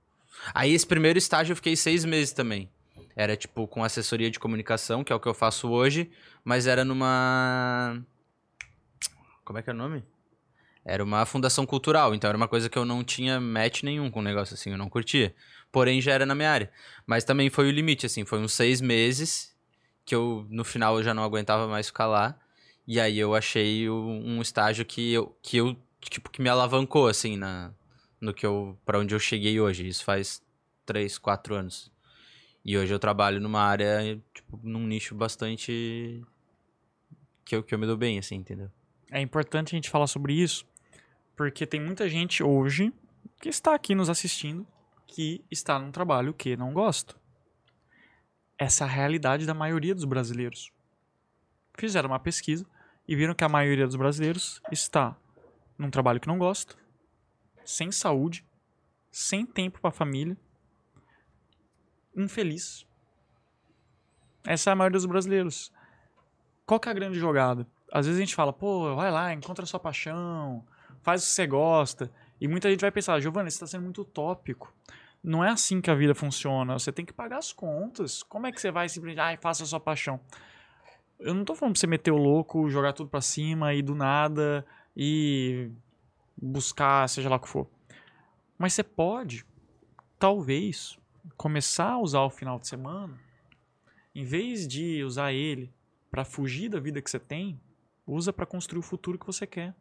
Aí 0.53 0.73
esse 0.73 0.85
primeiro 0.85 1.17
estágio 1.17 1.53
eu 1.53 1.55
fiquei 1.55 1.75
seis 1.75 2.03
meses 2.03 2.33
também. 2.33 2.69
Era 3.15 3.35
tipo 3.35 3.67
com 3.67 3.83
assessoria 3.83 4.29
de 4.29 4.39
comunicação, 4.39 5.03
que 5.03 5.11
é 5.11 5.15
o 5.15 5.19
que 5.19 5.27
eu 5.27 5.33
faço 5.33 5.69
hoje, 5.69 6.09
mas 6.43 6.67
era 6.67 6.83
numa. 6.83 8.01
Como 9.43 9.59
é 9.59 9.61
que 9.61 9.69
é 9.69 9.73
o 9.73 9.75
nome? 9.75 10.03
Era 10.83 11.03
uma 11.03 11.25
fundação 11.25 11.65
cultural, 11.65 12.15
então 12.15 12.27
era 12.27 12.38
uma 12.38 12.47
coisa 12.47 12.69
que 12.69 12.77
eu 12.77 12.85
não 12.85 13.03
tinha 13.03 13.39
match 13.39 13.83
nenhum 13.83 14.09
com 14.09 14.19
o 14.19 14.23
negócio 14.23 14.55
assim, 14.55 14.71
eu 14.71 14.77
não 14.77 14.89
curtia. 14.89 15.35
Porém 15.71 16.01
já 16.01 16.11
era 16.11 16.25
na 16.25 16.33
minha 16.33 16.51
área. 16.51 16.71
Mas 17.05 17.23
também 17.23 17.49
foi 17.49 17.67
o 17.67 17.71
limite, 17.71 18.05
assim, 18.05 18.25
foi 18.25 18.39
uns 18.39 18.53
seis 18.53 18.81
meses 18.81 19.55
que 20.03 20.15
eu, 20.15 20.45
no 20.49 20.63
final, 20.63 20.97
eu 20.97 21.03
já 21.03 21.13
não 21.13 21.23
aguentava 21.23 21.67
mais 21.67 21.88
ficar 21.88 22.07
lá. 22.07 22.38
E 22.88 22.99
aí 22.99 23.18
eu 23.18 23.36
achei 23.36 23.90
um 23.90 24.41
estágio 24.41 24.86
que 24.86 25.14
eu, 25.14 25.36
que 25.41 25.58
eu 25.58 25.78
tipo, 26.02 26.30
que 26.30 26.41
me 26.41 26.49
alavancou, 26.49 27.08
assim, 27.08 27.38
na, 27.38 27.72
no 28.20 28.34
que 28.34 28.45
eu 28.45 28.78
para 28.86 28.99
onde 28.99 29.14
eu 29.14 29.20
cheguei 29.20 29.60
hoje. 29.60 29.88
Isso 29.88 30.03
faz 30.03 30.41
três, 30.86 31.18
quatro 31.18 31.56
anos. 31.56 31.91
E 32.64 32.78
hoje 32.78 32.94
eu 32.94 32.99
trabalho 32.99 33.40
numa 33.40 33.62
área, 33.62 34.22
tipo, 34.34 34.60
num 34.64 34.86
nicho 34.86 35.16
bastante 35.16 36.22
que 37.44 37.56
eu, 37.56 37.64
que 37.64 37.74
eu 37.74 37.80
me 37.80 37.88
dou 37.88 37.98
bem, 37.98 38.20
assim, 38.20 38.36
entendeu? 38.36 38.70
É 39.10 39.20
importante 39.20 39.76
a 39.76 39.78
gente 39.78 39.90
falar 39.90 40.08
sobre 40.08 40.34
isso, 40.34 40.66
porque 41.36 41.66
tem 41.66 41.82
muita 41.82 42.08
gente 42.08 42.44
hoje 42.44 42.94
que 43.41 43.49
está 43.49 43.74
aqui 43.74 43.95
nos 43.95 44.10
assistindo 44.10 44.66
que 45.08 45.44
está 45.52 45.78
num 45.78 45.91
trabalho 45.91 46.34
que 46.34 46.56
não 46.56 46.72
gosta. 46.72 47.16
Essa 48.58 48.86
é 48.86 48.88
a 48.88 48.90
realidade 48.90 49.45
da 49.45 49.53
maioria 49.53 49.94
dos 49.94 50.06
brasileiros. 50.06 50.72
Fizeram 51.82 52.10
uma 52.10 52.20
pesquisa 52.20 52.64
e 53.08 53.16
viram 53.16 53.34
que 53.34 53.44
a 53.44 53.49
maioria 53.49 53.88
dos 53.88 53.95
brasileiros 53.95 54.62
está 54.72 55.18
num 55.76 55.90
trabalho 55.90 56.20
que 56.20 56.28
não 56.28 56.38
gosta, 56.38 56.76
sem 57.66 57.91
saúde, 57.91 58.45
sem 59.10 59.48
tempo 59.48 59.82
para 59.82 59.90
a 59.90 59.91
família, 59.91 60.38
infeliz. 62.16 62.86
Essa 64.45 64.70
é 64.70 64.74
a 64.74 64.76
maioria 64.76 64.99
dos 64.99 65.08
brasileiros. 65.08 65.74
Qual 66.68 66.80
que 66.80 66.88
é 66.88 66.91
a 66.91 66.94
grande 66.94 67.18
jogada? 67.18 67.66
Às 67.91 68.06
vezes 68.06 68.22
a 68.22 68.24
gente 68.24 68.36
fala, 68.36 68.53
pô, 68.53 68.94
vai 68.95 69.10
lá, 69.10 69.34
encontra 69.34 69.64
a 69.64 69.68
sua 69.68 69.80
paixão, 69.80 70.64
faz 71.02 71.24
o 71.24 71.26
que 71.26 71.32
você 71.32 71.48
gosta. 71.48 72.12
E 72.40 72.48
muita 72.48 72.70
gente 72.70 72.82
vai 72.82 72.91
pensar, 72.91 73.20
Giovanni, 73.20 73.49
você 73.49 73.56
está 73.56 73.66
sendo 73.66 73.86
muito 73.86 74.03
utópico. 74.03 74.72
Não 75.24 75.44
é 75.44 75.49
assim 75.49 75.82
que 75.82 75.90
a 75.90 75.95
vida 75.95 76.14
funciona. 76.14 76.78
Você 76.78 76.91
tem 76.91 77.03
que 77.03 77.12
pagar 77.12 77.40
as 77.40 77.52
contas. 77.52 78.22
Como 78.22 78.45
é 78.45 78.52
que 78.52 78.62
você 78.62 78.70
vai 78.70 78.88
simplesmente, 78.88 79.20
ai, 79.20 79.36
faça 79.36 79.64
a 79.64 79.66
sua 79.66 79.80
paixão? 79.80 80.20
Eu 81.23 81.35
não 81.35 81.45
tô 81.45 81.53
falando 81.53 81.73
pra 81.73 81.80
você 81.80 81.85
meter 81.85 82.11
o 82.11 82.18
louco, 82.18 82.68
jogar 82.68 82.93
tudo 82.93 83.07
pra 83.07 83.22
cima 83.22 83.76
e 83.76 83.84
do 83.84 83.93
nada 83.93 84.65
e 84.98 85.69
buscar, 86.35 87.07
seja 87.07 87.30
lá 87.30 87.35
o 87.35 87.39
que 87.39 87.48
for. 87.48 87.68
Mas 88.57 88.73
você 88.73 88.84
pode, 88.84 89.45
talvez, 90.18 90.98
começar 91.38 91.91
a 91.91 91.99
usar 91.99 92.22
o 92.22 92.30
final 92.31 92.60
de 92.60 92.68
semana, 92.68 93.19
em 94.15 94.23
vez 94.23 94.68
de 94.68 95.03
usar 95.03 95.31
ele 95.31 95.72
para 96.10 96.26
fugir 96.26 96.69
da 96.69 96.80
vida 96.80 96.99
que 96.99 97.10
você 97.10 97.19
tem, 97.19 97.61
usa 98.06 98.34
para 98.34 98.48
construir 98.48 98.80
o 98.80 98.84
futuro 98.84 99.19
que 99.19 99.26
você 99.26 99.45
quer. 99.45 99.76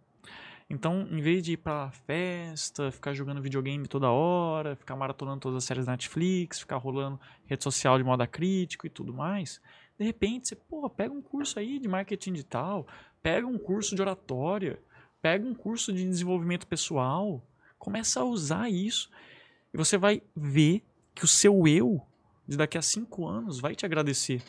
Então, 0.68 1.08
em 1.10 1.20
vez 1.20 1.42
de 1.42 1.54
ir 1.54 1.56
pra 1.56 1.90
festa, 1.90 2.92
ficar 2.92 3.14
jogando 3.14 3.40
videogame 3.40 3.88
toda 3.88 4.10
hora, 4.10 4.76
ficar 4.76 4.94
maratonando 4.94 5.40
todas 5.40 5.56
as 5.56 5.64
séries 5.64 5.86
da 5.86 5.92
Netflix, 5.92 6.60
ficar 6.60 6.76
rolando 6.76 7.18
rede 7.46 7.64
social 7.64 7.98
de 7.98 8.04
modo 8.04 8.26
crítico 8.28 8.86
e 8.86 8.90
tudo 8.90 9.12
mais, 9.12 9.60
de 10.00 10.06
repente 10.06 10.48
você, 10.48 10.56
porra, 10.56 10.88
pega 10.88 11.12
um 11.12 11.20
curso 11.20 11.58
aí 11.58 11.78
de 11.78 11.86
marketing 11.86 12.32
digital, 12.32 12.86
pega 13.22 13.46
um 13.46 13.58
curso 13.58 13.94
de 13.94 14.00
oratória, 14.00 14.80
pega 15.20 15.46
um 15.46 15.54
curso 15.54 15.92
de 15.92 16.02
desenvolvimento 16.08 16.66
pessoal, 16.66 17.46
começa 17.78 18.20
a 18.20 18.24
usar 18.24 18.70
isso 18.70 19.10
e 19.74 19.76
você 19.76 19.98
vai 19.98 20.22
ver 20.34 20.82
que 21.14 21.22
o 21.22 21.28
seu 21.28 21.68
eu 21.68 22.00
de 22.48 22.56
daqui 22.56 22.78
a 22.78 22.82
cinco 22.82 23.28
anos 23.28 23.60
vai 23.60 23.74
te 23.74 23.84
agradecer. 23.84 24.42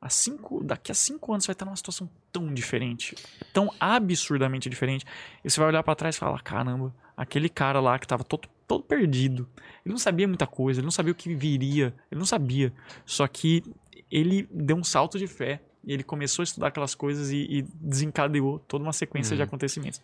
A 0.00 0.08
cinco, 0.08 0.62
daqui 0.62 0.92
a 0.92 0.94
cinco 0.94 1.32
anos 1.32 1.44
você 1.44 1.48
vai 1.48 1.54
estar 1.54 1.64
numa 1.64 1.74
situação 1.74 2.08
tão 2.30 2.54
diferente, 2.54 3.16
tão 3.52 3.72
absurdamente 3.80 4.70
diferente. 4.70 5.04
E 5.44 5.50
você 5.50 5.58
vai 5.58 5.68
olhar 5.70 5.82
para 5.82 5.96
trás 5.96 6.14
e 6.14 6.18
falar: 6.18 6.40
caramba, 6.42 6.94
aquele 7.16 7.48
cara 7.48 7.80
lá 7.80 7.98
que 7.98 8.04
estava 8.04 8.22
todo, 8.22 8.48
todo 8.68 8.84
perdido. 8.84 9.48
Ele 9.84 9.92
não 9.92 9.98
sabia 9.98 10.28
muita 10.28 10.46
coisa, 10.46 10.78
ele 10.78 10.84
não 10.84 10.92
sabia 10.92 11.10
o 11.10 11.14
que 11.14 11.34
viria, 11.34 11.92
ele 12.08 12.18
não 12.20 12.26
sabia. 12.26 12.72
Só 13.04 13.26
que 13.26 13.64
ele 14.10 14.48
deu 14.50 14.76
um 14.76 14.84
salto 14.84 15.18
de 15.18 15.26
fé 15.26 15.60
e 15.84 15.92
ele 15.92 16.02
começou 16.02 16.42
a 16.42 16.44
estudar 16.44 16.68
aquelas 16.68 16.94
coisas 16.94 17.30
e, 17.30 17.46
e 17.48 17.62
desencadeou 17.62 18.58
toda 18.60 18.82
uma 18.82 18.92
sequência 18.92 19.36
de 19.36 19.42
acontecimentos. 19.42 20.00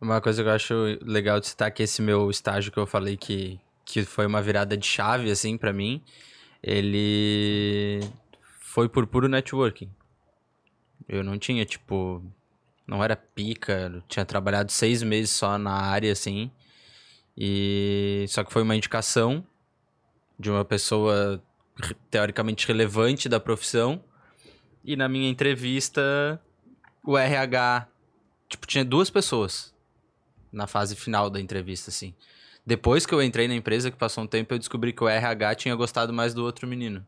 Uma 0.00 0.20
coisa 0.20 0.42
que 0.42 0.48
eu 0.48 0.52
acho 0.52 0.74
legal 1.02 1.40
de 1.40 1.46
citar 1.46 1.70
que 1.70 1.82
esse 1.82 2.02
meu 2.02 2.28
estágio 2.30 2.70
que 2.70 2.78
eu 2.78 2.86
falei 2.86 3.16
que, 3.16 3.58
que 3.84 4.04
foi 4.04 4.26
uma 4.26 4.42
virada 4.42 4.76
de 4.76 4.86
chave, 4.86 5.30
assim, 5.30 5.56
para 5.56 5.72
mim, 5.72 6.02
ele 6.62 8.00
foi 8.60 8.88
por 8.88 9.06
puro 9.06 9.28
networking. 9.28 9.90
Eu 11.08 11.22
não 11.22 11.38
tinha, 11.38 11.64
tipo, 11.64 12.22
não 12.86 13.02
era 13.02 13.16
pica, 13.16 13.90
eu 13.94 14.02
tinha 14.02 14.24
trabalhado 14.24 14.70
seis 14.70 15.02
meses 15.02 15.30
só 15.30 15.56
na 15.56 15.72
área, 15.72 16.12
assim, 16.12 16.50
e 17.36 18.26
só 18.28 18.44
que 18.44 18.52
foi 18.52 18.62
uma 18.62 18.76
indicação 18.76 19.46
de 20.38 20.50
uma 20.50 20.64
pessoa 20.64 21.42
teoricamente 22.10 22.66
relevante 22.66 23.28
da 23.28 23.40
profissão, 23.40 24.02
e 24.84 24.96
na 24.96 25.08
minha 25.08 25.28
entrevista, 25.28 26.40
o 27.02 27.18
RH, 27.18 27.88
tipo, 28.48 28.66
tinha 28.66 28.84
duas 28.84 29.10
pessoas 29.10 29.74
na 30.52 30.66
fase 30.66 30.94
final 30.94 31.28
da 31.28 31.40
entrevista, 31.40 31.90
assim. 31.90 32.14
Depois 32.64 33.04
que 33.04 33.14
eu 33.14 33.22
entrei 33.22 33.46
na 33.46 33.54
empresa, 33.54 33.90
que 33.90 33.96
passou 33.96 34.24
um 34.24 34.26
tempo, 34.26 34.54
eu 34.54 34.58
descobri 34.58 34.92
que 34.92 35.04
o 35.04 35.08
RH 35.08 35.54
tinha 35.56 35.74
gostado 35.74 36.12
mais 36.12 36.34
do 36.34 36.44
outro 36.44 36.66
menino. 36.66 37.06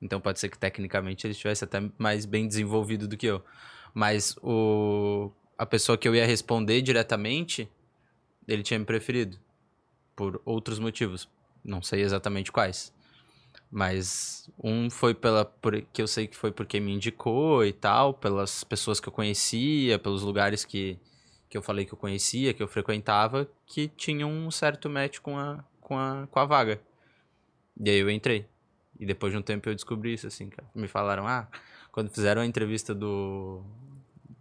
Então 0.00 0.20
pode 0.20 0.40
ser 0.40 0.48
que 0.48 0.58
tecnicamente 0.58 1.26
ele 1.26 1.32
estivesse 1.32 1.64
até 1.64 1.80
mais 1.96 2.26
bem 2.26 2.46
desenvolvido 2.48 3.06
do 3.06 3.16
que 3.16 3.26
eu. 3.26 3.42
Mas 3.94 4.36
o 4.42 5.30
a 5.56 5.66
pessoa 5.66 5.96
que 5.96 6.08
eu 6.08 6.14
ia 6.14 6.26
responder 6.26 6.82
diretamente, 6.82 7.68
ele 8.48 8.64
tinha 8.64 8.78
me 8.78 8.84
preferido. 8.84 9.38
Por 10.16 10.42
outros 10.44 10.78
motivos. 10.78 11.28
Não 11.64 11.80
sei 11.80 12.02
exatamente 12.02 12.50
quais. 12.50 12.92
Mas 13.74 14.50
um 14.62 14.90
foi 14.90 15.14
pela. 15.14 15.46
Por, 15.46 15.80
que 15.80 16.02
eu 16.02 16.06
sei 16.06 16.26
que 16.26 16.36
foi 16.36 16.52
porque 16.52 16.78
me 16.78 16.92
indicou 16.92 17.64
e 17.64 17.72
tal, 17.72 18.12
pelas 18.12 18.62
pessoas 18.62 19.00
que 19.00 19.08
eu 19.08 19.12
conhecia, 19.12 19.98
pelos 19.98 20.20
lugares 20.20 20.62
que, 20.62 20.98
que 21.48 21.56
eu 21.56 21.62
falei 21.62 21.86
que 21.86 21.94
eu 21.94 21.96
conhecia, 21.96 22.52
que 22.52 22.62
eu 22.62 22.68
frequentava, 22.68 23.48
que 23.64 23.88
tinham 23.88 24.30
um 24.30 24.50
certo 24.50 24.90
match 24.90 25.20
com 25.20 25.38
a, 25.38 25.64
com 25.80 25.98
a, 25.98 26.28
com 26.30 26.38
a 26.38 26.44
vaga. 26.44 26.82
E 27.80 27.88
aí 27.88 27.96
eu 27.96 28.10
entrei. 28.10 28.46
E 29.00 29.06
depois 29.06 29.32
de 29.32 29.38
um 29.38 29.42
tempo 29.42 29.66
eu 29.70 29.74
descobri 29.74 30.12
isso, 30.12 30.26
assim, 30.26 30.50
cara. 30.50 30.68
Me 30.74 30.86
falaram, 30.86 31.26
ah, 31.26 31.48
quando 31.90 32.10
fizeram 32.10 32.42
a 32.42 32.46
entrevista 32.46 32.94
do. 32.94 33.62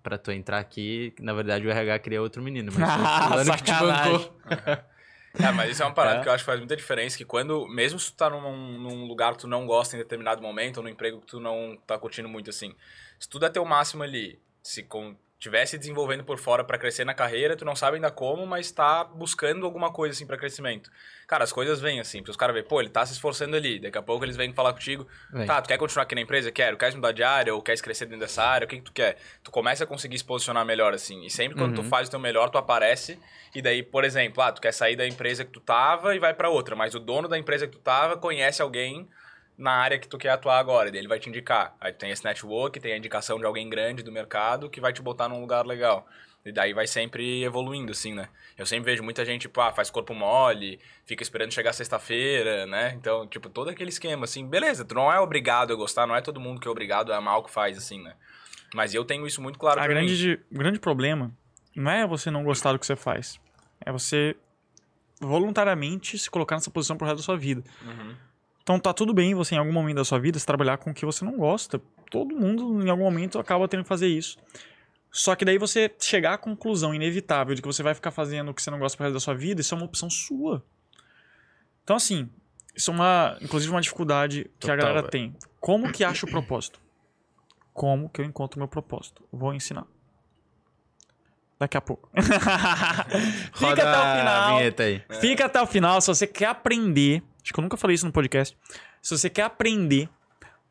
Pra 0.04 0.18
tu 0.18 0.32
entrar 0.32 0.60
aqui, 0.60 1.14
na 1.22 1.32
verdade 1.32 1.66
o 1.66 1.70
RH 1.70 2.00
queria 2.00 2.22
outro 2.22 2.42
menino, 2.42 2.72
mas 2.76 3.30
fulano 3.30 3.56
que 3.56 3.64
te 3.64 3.72
bancou. 3.80 4.36
É, 5.40 5.52
mas 5.52 5.72
isso 5.72 5.82
é 5.82 5.86
uma 5.86 5.94
parada 5.94 6.20
É. 6.20 6.24
que 6.24 6.28
eu 6.30 6.34
acho 6.34 6.44
que 6.44 6.46
faz 6.46 6.60
muita 6.60 6.76
diferença, 6.76 7.18
que 7.18 7.24
quando, 7.26 7.68
mesmo 7.68 7.98
se 8.00 8.12
tu 8.12 8.18
tá 8.18 8.30
num, 8.30 8.78
num 8.80 9.06
lugar 9.06 9.32
que 9.34 9.40
tu 9.40 9.48
não 9.48 9.66
gosta 9.66 9.96
em 9.96 10.00
determinado 10.00 10.42
momento, 10.42 10.78
ou 10.78 10.84
num 10.84 10.90
emprego 10.90 11.22
que 11.22 11.28
tu 11.28 11.40
não 11.40 11.78
tá 11.88 11.98
curtindo 11.98 12.28
muito, 12.28 12.50
assim, 12.50 12.76
se 13.18 13.30
tu 13.30 13.40
der 13.40 13.50
teu 13.50 13.64
máximo 13.64 14.04
ali, 14.04 14.40
se 14.62 14.84
com, 14.84 15.16
tivesse 15.42 15.76
desenvolvendo 15.76 16.24
por 16.24 16.38
fora 16.38 16.64
pra 16.64 16.78
crescer 16.78 17.04
na 17.04 17.16
carreira, 17.16 17.56
tu 17.58 17.66
não 17.66 17.76
sabe 17.76 17.96
ainda 17.96 18.12
como, 18.12 18.46
mas 18.46 18.70
tá 18.72 19.04
buscando 19.04 19.66
alguma 19.66 19.92
coisa, 19.92 20.14
assim, 20.14 20.26
pra 20.28 20.38
crescimento. 20.38 20.92
Cara, 21.28 21.44
as 21.44 21.52
coisas 21.52 21.82
vêm, 21.82 22.00
assim, 22.00 22.20
porque 22.20 22.30
os 22.30 22.38
caras 22.38 22.54
veem, 22.54 22.64
pô, 22.66 22.80
ele 22.80 22.90
tá 22.92 23.04
se 23.04 23.14
esforçando 23.14 23.56
ali, 23.56 23.80
daqui 23.80 23.98
a 23.98 24.04
pouco 24.04 24.24
eles 24.24 24.38
vêm 24.38 24.54
falar 24.54 24.72
contigo, 24.72 25.08
Vem. 25.34 25.48
tá, 25.48 25.60
tu 25.60 25.68
quer 25.68 25.80
continuar 25.80 26.04
aqui 26.04 26.14
na 26.14 26.22
empresa? 26.22 26.52
Quero. 26.52 26.78
Queres 26.78 26.94
mudar 26.94 27.12
de 27.12 27.24
área 27.24 27.56
ou 27.56 27.62
queres 27.62 27.82
crescer 27.82 28.06
dentro 28.06 28.20
dessa 28.20 28.44
área? 28.44 28.66
O 28.66 28.68
que, 28.70 28.78
que 28.78 28.84
tu 28.84 28.94
quer? 28.94 29.18
Tu 29.44 29.50
começa 29.50 29.84
a 29.84 29.88
conseguir 29.88 30.20
se 30.20 30.24
posicionar 30.24 30.64
melhor, 30.64 30.94
assim. 30.94 31.26
E 31.26 31.30
sempre 31.32 31.58
quando 31.58 31.74
tu 31.74 31.82
Uhum. 31.82 31.90
faz 31.90 32.08
o 32.08 32.12
teu 32.12 32.20
melhor, 32.20 32.52
tu 32.52 32.60
aparece. 32.60 33.18
E 33.56 33.64
daí, 33.64 33.82
por 33.82 34.04
exemplo, 34.04 34.44
ah, 34.44 34.52
tu 34.52 34.62
quer 34.62 34.72
sair 34.72 34.96
da 34.96 35.08
empresa 35.08 35.44
que 35.44 35.52
tu 35.52 35.60
tava 35.60 36.16
e 36.16 36.20
vai 36.20 36.36
pra 36.36 36.50
outra. 36.50 36.76
Mas 36.76 36.94
o 36.94 37.00
dono 37.00 37.28
da 37.28 37.38
empresa 37.38 37.66
que 37.66 37.74
tu 37.74 37.80
tava 37.80 38.16
conhece 38.16 38.62
alguém 38.62 39.10
na 39.62 39.72
área 39.72 40.00
que 40.00 40.08
tu 40.08 40.18
quer 40.18 40.30
atuar 40.30 40.60
agora. 40.60 40.90
E 40.90 40.92
daí 40.92 41.02
ele 41.02 41.08
vai 41.08 41.20
te 41.20 41.30
indicar. 41.30 41.76
Aí 41.80 41.94
tu 41.94 42.00
tem 42.00 42.12
esse 42.12 42.24
network, 42.24 42.80
tem 42.80 42.94
a 42.94 42.98
indicação 42.98 43.40
de 43.40 43.46
alguém 43.46 43.70
grande 43.70 44.04
do 44.04 44.12
mercado 44.12 44.70
que 44.70 44.82
vai 44.82 44.92
te 44.92 45.02
botar 45.02 45.30
num 45.30 45.40
lugar 45.40 45.66
legal. 45.66 46.08
E 46.44 46.52
daí 46.52 46.74
vai 46.74 46.88
sempre 46.88 47.44
evoluindo, 47.44 47.92
assim, 47.92 48.14
né? 48.16 48.28
Eu 48.58 48.66
sempre 48.66 48.92
vejo 48.92 49.04
muita 49.04 49.24
gente, 49.24 49.42
tipo, 49.42 49.62
ah, 49.62 49.72
faz 49.72 49.92
corpo 49.92 50.14
mole, 50.16 50.80
fica 51.06 51.22
esperando 51.22 51.54
chegar 51.54 51.72
sexta-feira, 51.72 52.66
né? 52.66 52.94
Então, 52.98 53.28
tipo, 53.28 53.48
todo 53.48 53.70
aquele 53.70 53.92
esquema, 53.92 54.26
assim, 54.26 54.46
beleza, 54.48 54.84
tu 54.84 54.96
não 54.96 55.12
é 55.14 55.20
obrigado 55.20 55.72
a 55.72 55.76
gostar, 55.76 56.08
não 56.08 56.16
é 56.16 56.22
todo 56.22 56.40
mundo 56.40 56.60
que 56.60 56.68
é 56.68 56.72
obrigado 56.72 57.14
a 57.14 57.18
amar 57.18 57.38
o 57.38 57.44
que 57.44 57.52
faz, 57.52 57.78
assim, 57.78 58.02
né? 58.02 58.16
Mas 58.74 58.96
eu 58.96 59.06
tenho 59.06 59.28
isso 59.28 59.42
muito 59.42 59.60
claro 59.60 59.80
A 59.80 59.84
pra 59.84 59.94
mim. 59.94 60.06
grande, 60.08 60.40
o 60.52 60.58
grande 60.58 60.80
problema 60.80 61.32
não 61.76 61.92
é 61.92 62.08
você 62.08 62.32
não 62.32 62.44
gostar 62.44 62.72
do 62.72 62.80
que 62.80 62.86
você 62.86 62.96
faz. 62.96 63.40
É 63.86 63.92
você 63.92 64.36
voluntariamente 65.20 66.18
se 66.18 66.30
colocar 66.30 66.56
nessa 66.56 66.72
posição 66.72 66.98
pro 66.98 67.06
resto 67.06 67.18
da 67.18 67.24
sua 67.24 67.38
vida. 67.38 67.64
Uhum. 67.84 68.16
Então 68.64 68.80
tá 68.80 68.94
tudo 68.94 69.14
bem 69.14 69.34
você, 69.34 69.56
em 69.56 69.58
algum 69.58 69.72
momento 69.72 69.98
da 69.98 70.06
sua 70.06 70.20
vida, 70.20 70.38
se 70.38 70.46
trabalhar 70.46 70.78
com 70.78 70.92
o 70.92 70.94
que 70.94 71.06
você 71.06 71.26
não 71.26 71.38
gosta. 71.38 71.82
Todo 72.10 72.36
mundo, 72.36 72.86
em 72.86 72.90
algum 72.90 73.04
momento, 73.04 73.40
acaba 73.40 73.68
tendo 73.68 73.84
que 73.84 73.90
fazer 73.90 74.08
isso. 74.08 74.38
Só 75.12 75.36
que 75.36 75.44
daí 75.44 75.58
você 75.58 75.92
chegar 76.00 76.36
à 76.36 76.38
conclusão 76.38 76.94
inevitável 76.94 77.54
de 77.54 77.62
que 77.62 77.68
você 77.68 77.84
vai 77.84 77.94
ficar 77.94 78.12
fazendo 78.12 78.52
o 78.52 78.54
que 78.54 78.62
você 78.62 78.72
não 78.72 78.80
gosta 78.80 78.96
pro 78.96 79.06
resto 79.06 79.14
da 79.16 79.20
sua 79.20 79.34
vida, 79.34 79.62
isso 79.62 79.74
é 79.74 79.78
uma 79.78 79.86
opção 79.86 80.10
sua. 80.10 80.64
Então, 81.84 81.96
assim, 81.96 82.30
isso 82.76 82.92
é 82.92 82.94
uma, 82.94 83.38
inclusive, 83.42 83.72
uma 83.72 83.82
dificuldade 83.82 84.50
que 84.60 84.70
a 84.70 84.74
Total, 84.74 84.78
galera 84.78 85.02
velho. 85.02 85.12
tem. 85.12 85.36
Como 85.60 85.92
que 85.92 86.04
acha 86.04 86.26
o 86.26 86.30
propósito? 86.30 86.80
Como 87.74 88.10
que 88.10 88.22
eu 88.22 88.26
encontro 88.26 88.58
o 88.58 88.60
meu 88.60 88.68
propósito? 88.68 89.24
Vou 89.32 89.54
ensinar. 89.54 89.86
Daqui 91.60 91.78
a 91.78 91.82
pouco. 91.82 92.10
Fica 93.54 93.74
até 93.74 93.98
o 93.98 94.02
a 94.02 94.18
final. 94.18 95.20
Fica 95.20 95.46
até 95.46 95.62
o 95.62 95.68
final. 95.68 96.02
Se 96.02 96.08
você 96.08 96.26
quer 96.26 96.48
aprender, 96.48 97.22
acho 97.44 97.54
que 97.54 97.60
eu 97.60 97.62
nunca 97.62 97.78
falei 97.78 97.96
isso 97.96 98.06
no 98.06 98.12
podcast. 98.12 98.58
Se 99.02 99.18
você 99.18 99.30
quer 99.30 99.44
aprender 99.44 100.10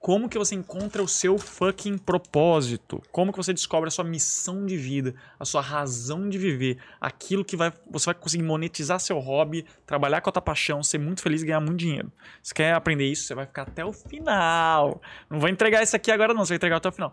Como 0.00 0.30
que 0.30 0.38
você 0.38 0.54
encontra 0.54 1.02
o 1.02 1.06
seu 1.06 1.36
fucking 1.36 1.98
propósito? 1.98 3.02
Como 3.12 3.30
que 3.30 3.36
você 3.36 3.52
descobre 3.52 3.88
a 3.88 3.90
sua 3.90 4.02
missão 4.02 4.64
de 4.64 4.74
vida, 4.74 5.14
a 5.38 5.44
sua 5.44 5.60
razão 5.60 6.26
de 6.26 6.38
viver, 6.38 6.78
aquilo 6.98 7.44
que 7.44 7.54
vai, 7.54 7.70
você 7.90 8.06
vai 8.06 8.14
conseguir 8.14 8.42
monetizar 8.42 8.98
seu 8.98 9.18
hobby, 9.18 9.66
trabalhar 9.84 10.22
com 10.22 10.30
a 10.30 10.32
tua 10.32 10.40
paixão, 10.40 10.82
ser 10.82 10.96
muito 10.96 11.20
feliz 11.20 11.42
e 11.42 11.46
ganhar 11.46 11.60
muito 11.60 11.76
dinheiro. 11.76 12.10
Você 12.42 12.54
quer 12.54 12.72
aprender 12.72 13.04
isso, 13.04 13.24
você 13.24 13.34
vai 13.34 13.44
ficar 13.44 13.62
até 13.62 13.84
o 13.84 13.92
final. 13.92 15.02
Não 15.28 15.38
vou 15.38 15.50
entregar 15.50 15.82
isso 15.82 15.94
aqui 15.94 16.10
agora 16.10 16.32
não, 16.32 16.46
você 16.46 16.54
vai 16.54 16.56
entregar 16.56 16.76
até 16.78 16.88
o 16.88 16.92
final. 16.92 17.12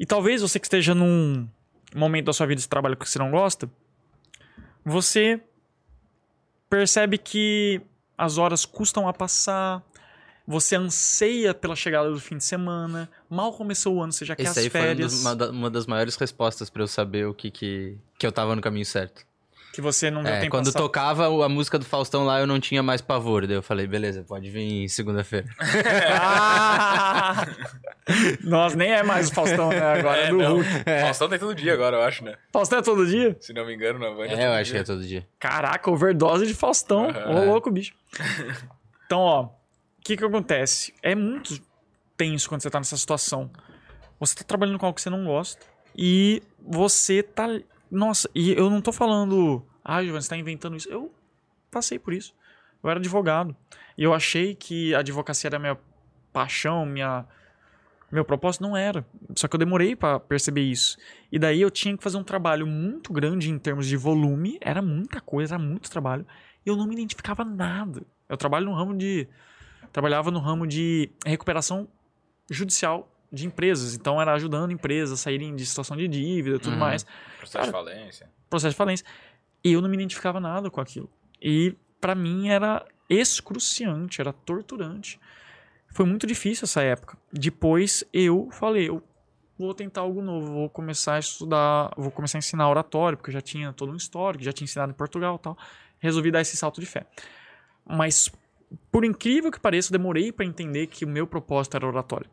E 0.00 0.06
talvez 0.06 0.40
você 0.40 0.58
que 0.58 0.66
esteja 0.66 0.94
num 0.94 1.46
momento 1.94 2.24
da 2.24 2.32
sua 2.32 2.46
vida 2.46 2.62
de 2.62 2.68
trabalho 2.68 2.96
que 2.96 3.06
você 3.06 3.18
não 3.18 3.30
gosta, 3.30 3.70
você 4.82 5.38
percebe 6.70 7.18
que 7.18 7.82
as 8.16 8.38
horas 8.38 8.64
custam 8.64 9.08
a 9.08 9.12
passar, 9.12 9.82
você 10.46 10.76
anseia 10.76 11.52
pela 11.52 11.74
chegada 11.74 12.10
do 12.10 12.20
fim 12.20 12.36
de 12.38 12.44
semana, 12.44 13.08
mal 13.28 13.52
começou 13.52 13.96
o 13.96 14.02
ano, 14.02 14.12
você 14.12 14.24
já 14.24 14.36
quer 14.36 14.44
Isso 14.44 14.52
as 14.52 14.58
aí 14.58 14.70
foi 14.70 14.80
férias, 14.80 15.12
dos- 15.12 15.20
uma, 15.22 15.34
da- 15.36 15.50
uma 15.50 15.70
das 15.70 15.86
maiores 15.86 16.14
respostas 16.16 16.70
pra 16.70 16.82
eu 16.82 16.86
saber 16.88 17.26
o 17.26 17.34
que 17.34 17.50
que, 17.50 17.96
que 18.18 18.26
eu 18.26 18.32
tava 18.32 18.54
no 18.54 18.62
caminho 18.62 18.86
certo. 18.86 19.26
Que 19.76 19.82
você 19.82 20.10
não 20.10 20.22
deu 20.22 20.32
É, 20.32 20.40
tempo 20.40 20.50
quando 20.52 20.64
passar. 20.66 20.78
tocava 20.78 21.26
a 21.44 21.48
música 21.50 21.78
do 21.78 21.84
Faustão 21.84 22.24
lá, 22.24 22.40
eu 22.40 22.46
não 22.46 22.58
tinha 22.58 22.82
mais 22.82 23.02
pavor. 23.02 23.46
Daí 23.46 23.56
eu 23.56 23.62
falei, 23.62 23.86
beleza, 23.86 24.24
pode 24.26 24.48
vir 24.50 24.88
segunda-feira. 24.88 25.46
Ah! 26.18 27.46
Nossa, 28.42 28.74
nem 28.74 28.90
é 28.90 29.02
mais 29.02 29.28
o 29.28 29.34
Faustão, 29.34 29.68
né? 29.68 29.78
Agora 29.80 30.18
é, 30.18 30.24
É, 30.26 30.30
do 30.30 30.38
não. 30.38 30.54
Hulk. 30.56 30.68
Faustão 31.02 31.28
tem 31.28 31.38
todo 31.38 31.54
dia 31.54 31.74
agora, 31.74 31.96
eu 31.98 32.02
acho, 32.02 32.24
né? 32.24 32.36
Faustão 32.52 32.78
é 32.78 32.82
todo 32.82 33.06
dia? 33.06 33.36
Se 33.40 33.52
não 33.52 33.66
me 33.66 33.74
engano, 33.74 33.98
na 33.98 34.10
Band. 34.12 34.24
É, 34.34 34.46
eu 34.46 34.52
acho 34.52 34.72
que 34.72 34.78
é 34.78 34.82
todo 34.84 35.02
dia. 35.04 35.26
Caraca, 35.38 35.90
overdose 35.90 36.46
de 36.46 36.54
Faustão. 36.54 37.08
Ô, 37.08 37.10
Aham. 37.10 37.44
louco, 37.46 37.70
bicho. 37.70 37.94
Então, 39.06 39.20
ó, 39.20 39.42
o 39.44 39.50
que 40.02 40.16
que 40.16 40.24
acontece? 40.24 40.92
É 41.00 41.14
muito 41.14 41.60
tenso 42.16 42.48
quando 42.48 42.60
você 42.60 42.68
tá 42.68 42.80
nessa 42.80 42.96
situação. 42.96 43.48
Você 44.18 44.34
tá 44.34 44.42
trabalhando 44.42 44.80
com 44.80 44.86
algo 44.86 44.96
que 44.96 45.00
você 45.02 45.08
não 45.10 45.24
gosta 45.26 45.64
e 45.96 46.42
você 46.60 47.22
tá... 47.22 47.46
Nossa, 47.90 48.28
e 48.34 48.52
eu 48.52 48.68
não 48.68 48.80
tô 48.80 48.92
falando... 48.92 49.64
Ah, 49.84 50.02
Giovanni, 50.02 50.22
você 50.22 50.28
tá 50.28 50.36
inventando 50.36 50.76
isso. 50.76 50.88
Eu 50.88 51.14
passei 51.70 51.98
por 51.98 52.12
isso. 52.12 52.34
Eu 52.82 52.90
era 52.90 52.98
advogado. 52.98 53.54
E 53.96 54.02
eu 54.02 54.12
achei 54.12 54.54
que 54.54 54.94
a 54.94 55.00
advocacia 55.00 55.48
era 55.48 55.58
minha 55.58 55.78
paixão, 56.32 56.84
minha... 56.84 57.24
Meu 58.10 58.24
propósito 58.24 58.62
não 58.62 58.76
era. 58.76 59.04
Só 59.34 59.48
que 59.48 59.56
eu 59.56 59.58
demorei 59.58 59.96
pra 59.96 60.20
perceber 60.20 60.62
isso. 60.62 60.96
E 61.30 61.38
daí 61.38 61.60
eu 61.60 61.70
tinha 61.70 61.96
que 61.96 62.02
fazer 62.02 62.16
um 62.16 62.22
trabalho 62.22 62.66
muito 62.66 63.12
grande 63.12 63.50
em 63.50 63.58
termos 63.58 63.86
de 63.86 63.96
volume. 63.96 64.58
Era 64.60 64.80
muita 64.80 65.20
coisa, 65.20 65.56
era 65.56 65.62
muito 65.62 65.90
trabalho. 65.90 66.24
E 66.64 66.68
eu 66.68 66.76
não 66.76 66.86
me 66.86 66.94
identificava 66.94 67.44
nada. 67.44 68.02
Eu 68.28 68.36
trabalho 68.36 68.66
no 68.66 68.74
ramo 68.74 68.96
de. 68.96 69.28
Trabalhava 69.92 70.30
no 70.30 70.38
ramo 70.38 70.66
de 70.66 71.10
recuperação 71.24 71.88
judicial 72.48 73.10
de 73.32 73.46
empresas. 73.46 73.94
Então 73.94 74.20
era 74.20 74.32
ajudando 74.34 74.70
empresas 74.72 75.12
a 75.20 75.22
saírem 75.22 75.54
de 75.54 75.64
situação 75.66 75.96
de 75.96 76.06
dívida 76.08 76.56
e 76.56 76.58
tudo 76.58 76.72
Uhum. 76.74 76.78
mais. 76.78 77.04
Processo 77.38 77.66
de 77.66 77.72
falência. 77.72 78.30
Processo 78.48 78.70
de 78.72 78.76
falência. 78.76 79.06
E 79.64 79.72
eu 79.72 79.80
não 79.80 79.88
me 79.88 79.96
identificava 79.96 80.38
nada 80.40 80.70
com 80.70 80.80
aquilo. 80.80 81.10
E 81.42 81.74
pra 82.00 82.14
mim 82.14 82.48
era 82.48 82.84
excruciante, 83.08 84.20
era 84.20 84.32
torturante. 84.32 85.20
Foi 85.92 86.04
muito 86.06 86.26
difícil 86.26 86.64
essa 86.64 86.82
época. 86.82 87.16
Depois 87.32 88.04
eu 88.12 88.48
falei, 88.52 88.88
eu 88.88 89.02
vou 89.58 89.72
tentar 89.74 90.02
algo 90.02 90.20
novo, 90.20 90.52
vou 90.52 90.68
começar 90.68 91.14
a 91.14 91.18
estudar, 91.18 91.90
vou 91.96 92.10
começar 92.10 92.38
a 92.38 92.40
ensinar 92.40 92.68
oratório, 92.68 93.16
porque 93.16 93.30
eu 93.30 93.34
já 93.34 93.40
tinha 93.40 93.72
todo 93.72 93.92
um 93.92 93.96
histórico, 93.96 94.44
já 94.44 94.52
tinha 94.52 94.64
ensinado 94.66 94.92
em 94.92 94.94
Portugal 94.94 95.36
e 95.36 95.38
tal. 95.42 95.58
Resolvi 95.98 96.30
dar 96.30 96.40
esse 96.42 96.56
salto 96.56 96.80
de 96.80 96.86
fé. 96.86 97.06
Mas, 97.88 98.30
por 98.90 99.04
incrível 99.04 99.50
que 99.50 99.58
pareça, 99.58 99.88
eu 99.88 99.98
demorei 99.98 100.30
pra 100.30 100.44
entender 100.44 100.86
que 100.88 101.04
o 101.04 101.08
meu 101.08 101.26
propósito 101.26 101.76
era 101.76 101.86
oratório. 101.86 102.28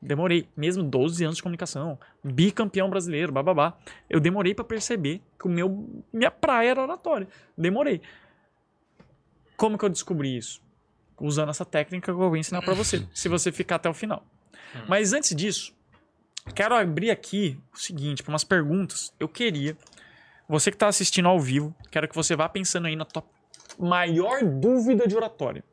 Demorei, 0.00 0.48
mesmo 0.56 0.84
12 0.84 1.24
anos 1.24 1.36
de 1.36 1.42
comunicação, 1.42 1.98
bicampeão 2.22 2.88
brasileiro, 2.88 3.32
bababá. 3.32 3.76
Eu 4.08 4.20
demorei 4.20 4.54
pra 4.54 4.64
perceber 4.64 5.20
que 5.38 5.46
o 5.46 5.50
meu 5.50 6.04
minha 6.12 6.30
praia 6.30 6.70
era 6.70 6.82
oratório. 6.82 7.26
Demorei. 7.56 8.00
Como 9.56 9.76
que 9.76 9.84
eu 9.84 9.88
descobri 9.88 10.36
isso? 10.36 10.62
Usando 11.20 11.48
essa 11.48 11.64
técnica 11.64 12.06
que 12.06 12.10
eu 12.10 12.16
vou 12.16 12.36
ensinar 12.36 12.62
pra 12.62 12.74
você, 12.74 13.04
se 13.12 13.28
você 13.28 13.50
ficar 13.50 13.76
até 13.76 13.88
o 13.88 13.94
final. 13.94 14.24
Mas 14.88 15.12
antes 15.12 15.34
disso, 15.34 15.74
quero 16.54 16.76
abrir 16.76 17.10
aqui 17.10 17.58
o 17.74 17.76
seguinte, 17.76 18.22
para 18.22 18.32
umas 18.32 18.44
perguntas. 18.44 19.12
Eu 19.18 19.28
queria, 19.28 19.76
você 20.48 20.70
que 20.70 20.76
tá 20.76 20.86
assistindo 20.86 21.26
ao 21.26 21.40
vivo, 21.40 21.74
quero 21.90 22.06
que 22.06 22.14
você 22.14 22.36
vá 22.36 22.48
pensando 22.48 22.86
aí 22.86 22.94
na 22.94 23.04
tua 23.04 23.24
maior 23.78 24.44
dúvida 24.44 25.08
de 25.08 25.16
oratória. 25.16 25.64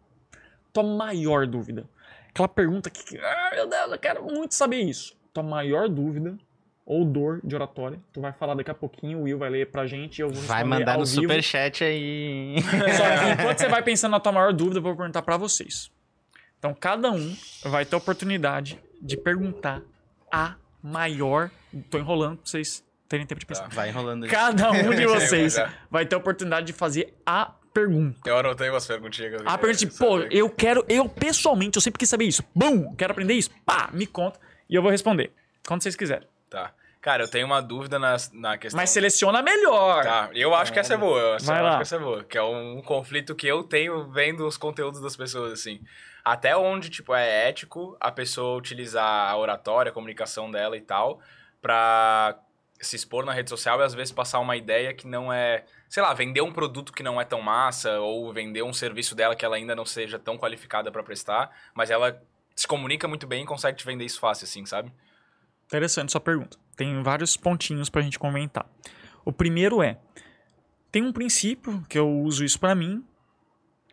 Tua 0.74 0.84
maior 0.84 1.46
dúvida. 1.46 1.88
Aquela 2.36 2.50
pergunta 2.50 2.90
que, 2.90 3.18
ah, 3.18 3.52
meu 3.56 3.66
Deus, 3.66 3.92
eu 3.94 3.98
quero 3.98 4.22
muito 4.26 4.54
saber 4.54 4.82
isso. 4.82 5.16
Tua 5.34 5.42
maior 5.42 5.88
dúvida 5.88 6.38
ou 6.86 7.06
dor 7.06 7.40
de 7.42 7.56
oratória. 7.56 7.98
Tu 8.12 8.20
vai 8.20 8.34
falar 8.34 8.56
daqui 8.56 8.70
a 8.70 8.74
pouquinho, 8.74 9.20
o 9.20 9.22
Will 9.22 9.38
vai 9.38 9.50
ler 9.50 9.72
pra 9.72 9.88
gente 9.88 10.20
e 10.20 10.22
eu 10.22 10.30
vou 10.30 10.44
Vai 10.44 10.66
mandar 10.66 10.98
no 10.98 11.06
superchat 11.06 11.86
aí. 11.86 12.58
Só 12.98 13.26
que 13.26 13.32
enquanto 13.42 13.58
você 13.58 13.70
vai 13.70 13.82
pensando 13.82 14.12
na 14.12 14.20
tua 14.20 14.34
maior 14.34 14.52
dúvida, 14.52 14.80
eu 14.80 14.82
vou 14.84 14.94
perguntar 14.98 15.22
pra 15.22 15.38
vocês. 15.38 15.90
Então, 16.60 16.74
cada 16.74 17.10
um 17.10 17.38
vai 17.64 17.86
ter 17.86 17.96
a 17.96 18.00
oportunidade 18.00 18.78
de 19.02 19.16
perguntar 19.16 19.82
a 20.30 20.56
maior. 20.84 21.50
Tô 21.90 21.98
enrolando 21.98 22.40
pra 22.40 22.52
vocês 22.52 22.84
terem 23.08 23.26
tempo 23.26 23.40
de 23.40 23.46
pensar. 23.46 23.70
Vai 23.70 23.88
enrolando 23.88 24.26
aí. 24.26 24.30
Cada 24.30 24.72
um 24.74 24.90
de 24.94 25.08
vocês 25.08 25.54
já. 25.54 25.74
vai 25.90 26.06
ter 26.06 26.16
a 26.16 26.18
oportunidade 26.18 26.68
de 26.68 26.74
fazer 26.74 27.14
a 27.26 27.54
pergunta. 27.76 28.18
Eu 28.26 28.38
anotei 28.38 28.70
umas 28.70 28.88
perguntinhas. 28.88 29.42
A 29.46 29.58
pergunta 29.58 29.80
tipo, 29.80 29.98
pô, 29.98 30.22
saber. 30.22 30.34
eu 30.34 30.50
quero, 30.50 30.86
eu 30.88 31.10
pessoalmente, 31.10 31.76
eu 31.76 31.82
sempre 31.82 32.00
quis 32.00 32.10
saber 32.10 32.24
isso. 32.24 32.42
Bum! 32.56 32.96
Quero 32.96 33.12
aprender 33.12 33.34
isso. 33.34 33.52
Pá, 33.66 33.90
me 33.92 34.08
conta. 34.08 34.40
E 34.70 34.76
eu 34.76 34.82
vou 34.82 34.90
responder. 34.90 35.34
Quando 35.68 35.84
vocês 35.84 35.96
quiserem. 35.96 36.26
Tá. 36.50 36.72
Cara, 37.02 37.24
eu 37.24 37.28
tenho 37.28 37.46
uma 37.46 37.62
dúvida 37.62 38.00
na, 38.00 38.16
na 38.34 38.58
questão... 38.58 38.78
Mas 38.78 38.90
seleciona 38.90 39.42
melhor. 39.44 40.04
Tá, 40.04 40.30
eu 40.34 40.56
acho 40.56 40.74
que 40.74 40.80
essa 40.80 40.96
é 40.96 40.98
boa. 40.98 41.20
Eu 41.20 41.34
acho 41.34 41.52
lá. 41.52 41.76
que 41.76 41.82
essa 41.84 41.98
é 41.98 42.00
boa. 42.00 42.24
Que 42.24 42.38
é 42.38 42.42
um 42.42 42.82
conflito 42.82 43.36
que 43.36 43.46
eu 43.46 43.62
tenho 43.62 44.10
vendo 44.10 44.48
os 44.48 44.58
conteúdos 44.58 45.02
das 45.02 45.16
pessoas, 45.16 45.54
assim. 45.54 45.82
Até 46.24 46.58
onde, 46.58 46.90
tipo, 46.90 47.14
é 47.14 47.50
ético 47.50 47.96
a 48.00 48.12
pessoa 48.12 48.58
utilizar 48.58 49.30
a 49.30 49.38
oratória, 49.38 49.92
a 49.92 49.94
comunicação 49.94 50.50
dela 50.50 50.76
e 50.76 50.82
tal, 50.82 51.20
pra 51.62 52.40
se 52.80 52.96
expor 52.96 53.26
na 53.26 53.34
rede 53.34 53.50
social 53.50 53.80
e 53.80 53.84
às 53.84 53.94
vezes 53.94 54.12
passar 54.12 54.40
uma 54.40 54.56
ideia 54.56 54.94
que 54.94 55.08
não 55.08 55.32
é... 55.32 55.66
Sei 55.90 56.04
lá, 56.04 56.14
vender 56.14 56.42
um 56.42 56.52
produto 56.52 56.92
que 56.92 57.04
não 57.04 57.20
é 57.20 57.26
tão 57.26 57.42
massa 57.42 58.00
ou 58.00 58.32
vender 58.34 58.64
um 58.64 58.74
serviço 58.74 59.16
dela 59.16 59.36
que 59.36 59.46
ela 59.46 59.56
ainda 59.56 59.76
não 59.76 59.86
seja 59.86 60.20
tão 60.20 60.38
qualificada 60.38 60.92
pra 60.92 61.04
prestar, 61.04 61.52
mas 61.74 61.90
ela 61.90 62.22
se 62.56 62.68
comunica 62.68 63.08
muito 63.08 63.28
bem 63.28 63.44
e 63.44 63.46
consegue 63.46 63.78
te 63.78 63.86
vender 63.86 64.06
isso 64.06 64.20
fácil, 64.20 64.46
assim, 64.46 64.66
sabe? 64.66 64.92
Interessante 65.66 66.12
sua 66.12 66.22
pergunta. 66.22 66.58
Tem 66.76 67.02
vários 67.02 67.36
pontinhos 67.36 67.90
pra 67.90 68.02
gente 68.02 68.20
comentar. 68.20 68.70
O 69.24 69.32
primeiro 69.32 69.82
é: 69.82 69.98
tem 70.92 71.04
um 71.04 71.12
princípio 71.12 71.84
que 71.90 71.98
eu 71.98 72.10
uso 72.10 72.46
isso 72.46 72.60
pra 72.60 72.76
mim, 72.76 73.04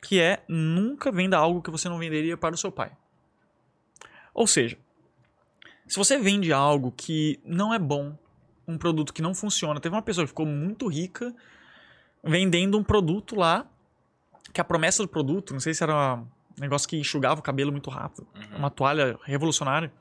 que 0.02 0.20
é 0.20 0.42
nunca 0.48 1.10
venda 1.10 1.38
algo 1.38 1.62
que 1.62 1.70
você 1.70 1.88
não 1.88 1.98
venderia 1.98 2.36
para 2.36 2.54
o 2.54 2.59
seu 2.59 2.70
pai. 2.70 2.92
Ou 4.34 4.46
seja, 4.46 4.78
se 5.86 5.96
você 5.96 6.18
vende 6.18 6.52
algo 6.52 6.92
que 6.92 7.40
não 7.44 7.72
é 7.72 7.78
bom, 7.78 8.16
um 8.73 8.78
produto 8.78 9.12
que 9.12 9.23
não 9.23 9.35
funciona, 9.35 9.81
teve 9.81 9.94
uma 9.94 10.03
pessoa 10.03 10.24
que 10.24 10.28
ficou 10.28 10.47
muito 10.47 10.86
rica 10.89 11.35
vendendo 12.24 12.78
um 12.78 12.85
produto 12.85 13.35
lá, 13.35 13.66
que 14.53 14.61
a 14.61 14.65
promessa 14.65 15.03
do 15.03 15.09
produto, 15.09 15.53
não 15.53 15.61
sei 15.61 15.74
se 15.74 15.82
era 15.82 16.16
um 16.16 16.27
negócio 16.61 16.89
que 16.89 16.97
enxugava 16.97 17.40
o 17.40 17.43
cabelo 17.43 17.73
muito 17.73 17.90
rápido, 17.90 18.27
uma 18.57 18.70
toalha 18.70 19.19
revolucionária. 19.24 19.93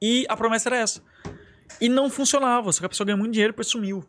E 0.00 0.26
a 0.28 0.36
promessa 0.36 0.68
era 0.68 0.76
essa. 0.76 1.02
E 1.80 1.88
não 1.88 2.10
funcionava, 2.10 2.70
só 2.72 2.80
que 2.80 2.86
a 2.86 2.88
pessoa 2.88 3.06
ganhou 3.06 3.18
muito 3.18 3.32
dinheiro 3.32 3.50
e 3.50 3.52
depois 3.52 3.68
sumiu. 3.68 4.04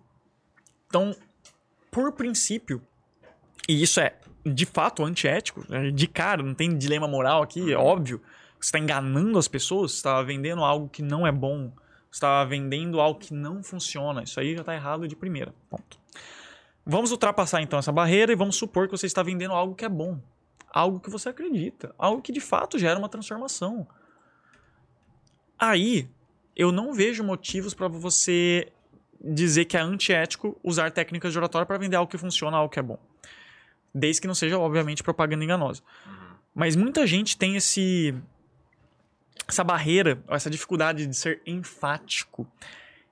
Então, 0.87 1.15
por 1.91 2.11
princípio, 2.11 2.81
e 3.67 3.81
isso 3.81 3.99
é 3.99 4.15
de 4.45 4.65
fato 4.65 5.03
antiético, 5.03 5.65
é 5.69 5.91
de 5.91 6.07
cara, 6.07 6.41
não 6.41 6.53
tem 6.53 6.77
dilema 6.77 7.07
moral 7.07 7.41
aqui, 7.41 7.73
é 7.73 7.77
óbvio. 7.77 8.21
Você 8.59 8.69
está 8.69 8.79
enganando 8.79 9.37
as 9.37 9.47
pessoas, 9.47 9.91
você 9.91 9.97
está 9.97 10.21
vendendo 10.21 10.63
algo 10.63 10.89
que 10.89 11.01
não 11.01 11.27
é 11.27 11.31
bom, 11.31 11.71
está 12.11 12.43
vendendo 12.43 12.99
algo 12.99 13.19
que 13.19 13.33
não 13.33 13.63
funciona. 13.63 14.23
Isso 14.23 14.39
aí 14.39 14.53
já 14.53 14.61
está 14.61 14.73
errado 14.73 15.07
de 15.07 15.15
primeira. 15.15 15.53
Ponto. 15.69 15.99
Vamos 16.85 17.11
ultrapassar 17.11 17.61
então 17.61 17.79
essa 17.79 17.91
barreira 17.91 18.31
e 18.31 18.35
vamos 18.35 18.55
supor 18.55 18.87
que 18.87 18.97
você 18.97 19.05
está 19.05 19.21
vendendo 19.21 19.53
algo 19.53 19.75
que 19.75 19.85
é 19.85 19.89
bom. 19.89 20.19
Algo 20.71 20.99
que 20.99 21.09
você 21.09 21.29
acredita. 21.29 21.93
Algo 21.97 22.21
que 22.21 22.31
de 22.31 22.39
fato 22.39 22.79
gera 22.79 22.97
uma 22.97 23.09
transformação. 23.09 23.87
Aí, 25.59 26.07
eu 26.55 26.71
não 26.71 26.93
vejo 26.93 27.23
motivos 27.23 27.73
para 27.73 27.87
você 27.87 28.71
dizer 29.19 29.65
que 29.65 29.75
é 29.75 29.81
antiético 29.81 30.57
usar 30.63 30.91
técnicas 30.91 31.31
de 31.31 31.37
oratória 31.37 31.65
para 31.65 31.77
vender 31.77 31.95
algo 31.95 32.09
que 32.09 32.17
funciona, 32.17 32.57
algo 32.57 32.71
que 32.71 32.79
é 32.79 32.83
bom. 32.83 32.99
Desde 33.93 34.21
que 34.21 34.27
não 34.27 34.35
seja, 34.35 34.57
obviamente, 34.57 35.03
propaganda 35.03 35.43
enganosa. 35.43 35.81
Mas 36.53 36.75
muita 36.75 37.05
gente 37.05 37.37
tem 37.37 37.55
esse 37.55 38.15
essa 39.47 39.63
barreira, 39.63 40.21
essa 40.27 40.49
dificuldade 40.49 41.07
de 41.07 41.15
ser 41.15 41.41
enfático. 41.45 42.47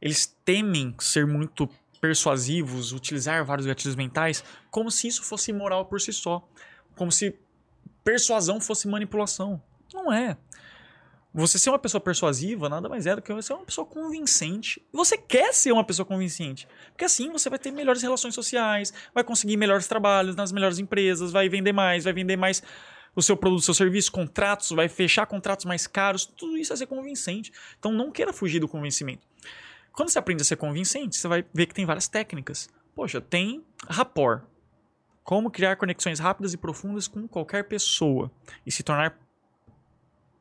Eles 0.01 0.35
temem 0.43 0.93
ser 0.99 1.25
muito 1.25 1.69
persuasivos, 2.01 2.91
utilizar 2.91 3.43
vários 3.45 3.65
gatilhos 3.65 3.95
mentais, 3.95 4.43
como 4.69 4.91
se 4.91 5.07
isso 5.07 5.23
fosse 5.23 5.51
moral 5.53 5.85
por 5.85 5.99
si 5.99 6.11
só. 6.11 6.47
Como 6.95 7.11
se 7.11 7.35
persuasão 8.03 8.59
fosse 8.59 8.87
manipulação. 8.87 9.61
Não 9.93 10.11
é. 10.11 10.37
Você 11.33 11.59
ser 11.59 11.69
uma 11.69 11.79
pessoa 11.79 11.99
persuasiva 11.99 12.69
nada 12.69 12.87
mais 12.87 13.05
é 13.05 13.13
do 13.13 13.21
que 13.21 13.33
você 13.33 13.47
ser 13.47 13.53
uma 13.53 13.65
pessoa 13.65 13.85
convincente. 13.85 14.81
E 14.93 14.95
você 14.95 15.17
quer 15.17 15.53
ser 15.53 15.73
uma 15.73 15.83
pessoa 15.83 16.05
convincente. 16.05 16.65
Porque 16.91 17.03
assim 17.03 17.29
você 17.29 17.49
vai 17.49 17.59
ter 17.59 17.71
melhores 17.71 18.01
relações 18.01 18.33
sociais, 18.33 18.93
vai 19.13 19.21
conseguir 19.21 19.57
melhores 19.57 19.85
trabalhos 19.85 20.35
nas 20.35 20.53
melhores 20.53 20.79
empresas, 20.79 21.33
vai 21.33 21.49
vender 21.49 21.73
mais, 21.73 22.05
vai 22.05 22.13
vender 22.13 22.37
mais 22.37 22.63
o 23.15 23.21
seu 23.21 23.37
produto, 23.37 23.59
o 23.59 23.63
seu 23.63 23.73
serviço, 23.73 24.11
contratos, 24.11 24.69
vai 24.71 24.89
fechar 24.89 25.25
contratos 25.25 25.65
mais 25.65 25.87
caros. 25.87 26.25
Tudo 26.25 26.57
isso 26.57 26.73
é 26.73 26.75
ser 26.75 26.87
convincente. 26.87 27.51
Então 27.79 27.91
não 27.91 28.11
queira 28.11 28.33
fugir 28.33 28.59
do 28.59 28.67
convencimento. 28.67 29.25
Quando 29.93 30.09
você 30.09 30.19
aprende 30.19 30.41
a 30.41 30.45
ser 30.45 30.57
convincente, 30.57 31.15
você 31.15 31.27
vai 31.27 31.45
ver 31.53 31.67
que 31.67 31.73
tem 31.73 31.85
várias 31.85 32.07
técnicas. 32.07 32.69
Poxa, 32.93 33.21
tem 33.21 33.63
rapport. 33.87 34.43
Como 35.23 35.49
criar 35.49 35.77
conexões 35.77 36.19
rápidas 36.19 36.53
e 36.53 36.57
profundas 36.57 37.07
com 37.07 37.27
qualquer 37.27 37.63
pessoa 37.63 38.29
e 38.65 38.71
se 38.71 38.83
tornar 38.83 39.17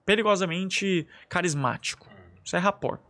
perigosamente 0.05 1.07
carismático. 1.29 2.09
Isso 2.45 2.57
é 2.57 2.59
rapport. 2.59 3.01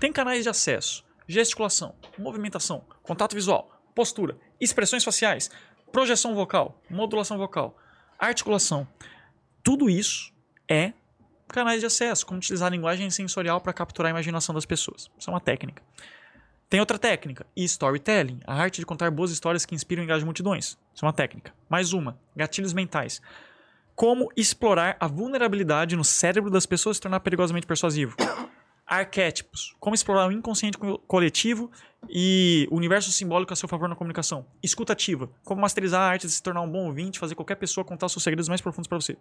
Tem 0.00 0.12
canais 0.12 0.42
de 0.42 0.48
acesso, 0.48 1.04
gesticulação, 1.28 1.94
movimentação, 2.18 2.84
contato 3.02 3.34
visual, 3.34 3.70
postura, 3.94 4.36
expressões 4.60 5.04
faciais, 5.04 5.50
projeção 5.92 6.34
vocal, 6.34 6.82
modulação 6.90 7.38
vocal, 7.38 7.78
articulação. 8.18 8.86
Tudo 9.62 9.88
isso 9.88 10.32
é 10.68 10.92
canais 11.48 11.80
de 11.80 11.86
acesso, 11.86 12.26
como 12.26 12.38
utilizar 12.38 12.66
a 12.66 12.70
linguagem 12.70 13.08
sensorial 13.10 13.60
para 13.60 13.72
capturar 13.72 14.08
a 14.08 14.10
imaginação 14.10 14.54
das 14.54 14.66
pessoas. 14.66 15.10
Isso 15.18 15.30
é 15.30 15.32
uma 15.32 15.40
técnica. 15.40 15.82
Tem 16.68 16.80
outra 16.80 16.98
técnica, 16.98 17.46
storytelling, 17.56 18.40
a 18.46 18.54
arte 18.54 18.80
de 18.80 18.86
contar 18.86 19.10
boas 19.10 19.30
histórias 19.30 19.64
que 19.64 19.74
inspiram 19.74 20.02
e 20.02 20.04
engajam 20.04 20.24
multidões. 20.24 20.76
Isso 20.92 21.04
é 21.04 21.06
uma 21.06 21.12
técnica. 21.12 21.54
Mais 21.68 21.92
uma, 21.92 22.18
gatilhos 22.34 22.72
mentais. 22.72 23.22
Como 23.94 24.28
explorar 24.36 24.96
a 24.98 25.06
vulnerabilidade 25.06 25.94
no 25.94 26.04
cérebro 26.04 26.50
das 26.50 26.66
pessoas 26.66 26.96
e 26.96 26.98
se 26.98 27.02
tornar 27.02 27.20
perigosamente 27.20 27.66
persuasivo. 27.66 28.16
Arquétipos. 28.86 29.74
Como 29.80 29.94
explorar 29.94 30.28
o 30.28 30.32
inconsciente 30.32 30.76
co- 30.76 30.98
coletivo 31.00 31.70
e 32.08 32.68
o 32.70 32.76
universo 32.76 33.10
simbólico 33.10 33.52
a 33.52 33.56
seu 33.56 33.68
favor 33.68 33.88
na 33.88 33.96
comunicação. 33.96 34.46
Escutativa. 34.62 35.30
Como 35.42 35.60
masterizar 35.60 36.02
a 36.02 36.06
arte 36.06 36.26
de 36.26 36.32
se 36.32 36.42
tornar 36.42 36.60
um 36.60 36.70
bom 36.70 36.86
ouvinte, 36.86 37.18
fazer 37.18 37.34
qualquer 37.34 37.54
pessoa 37.56 37.84
contar 37.84 38.08
seus 38.08 38.22
segredos 38.22 38.48
mais 38.48 38.60
profundos 38.60 38.86
para 38.88 38.98
você. 39.00 39.16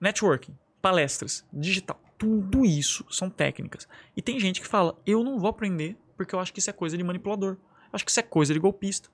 Networking, 0.00 0.56
palestras, 0.82 1.44
digital, 1.52 1.98
tudo 2.18 2.64
isso 2.64 3.04
são 3.10 3.30
técnicas. 3.30 3.88
E 4.16 4.22
tem 4.22 4.38
gente 4.38 4.60
que 4.60 4.66
fala: 4.66 4.96
eu 5.06 5.24
não 5.24 5.38
vou 5.38 5.48
aprender 5.50 5.96
porque 6.16 6.34
eu 6.34 6.40
acho 6.40 6.52
que 6.52 6.60
isso 6.60 6.70
é 6.70 6.72
coisa 6.72 6.96
de 6.96 7.02
manipulador. 7.02 7.54
Eu 7.54 7.90
acho 7.94 8.04
que 8.04 8.10
isso 8.10 8.20
é 8.20 8.24
coisa 8.24 8.52
de 8.52 8.60
golpista. 8.60 9.08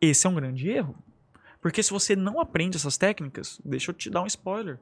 Esse 0.00 0.26
é 0.26 0.30
um 0.30 0.34
grande 0.34 0.68
erro. 0.68 0.96
Porque 1.60 1.82
se 1.82 1.90
você 1.92 2.14
não 2.16 2.40
aprende 2.40 2.76
essas 2.76 2.98
técnicas, 2.98 3.60
deixa 3.64 3.90
eu 3.90 3.94
te 3.94 4.10
dar 4.10 4.22
um 4.22 4.26
spoiler. 4.26 4.78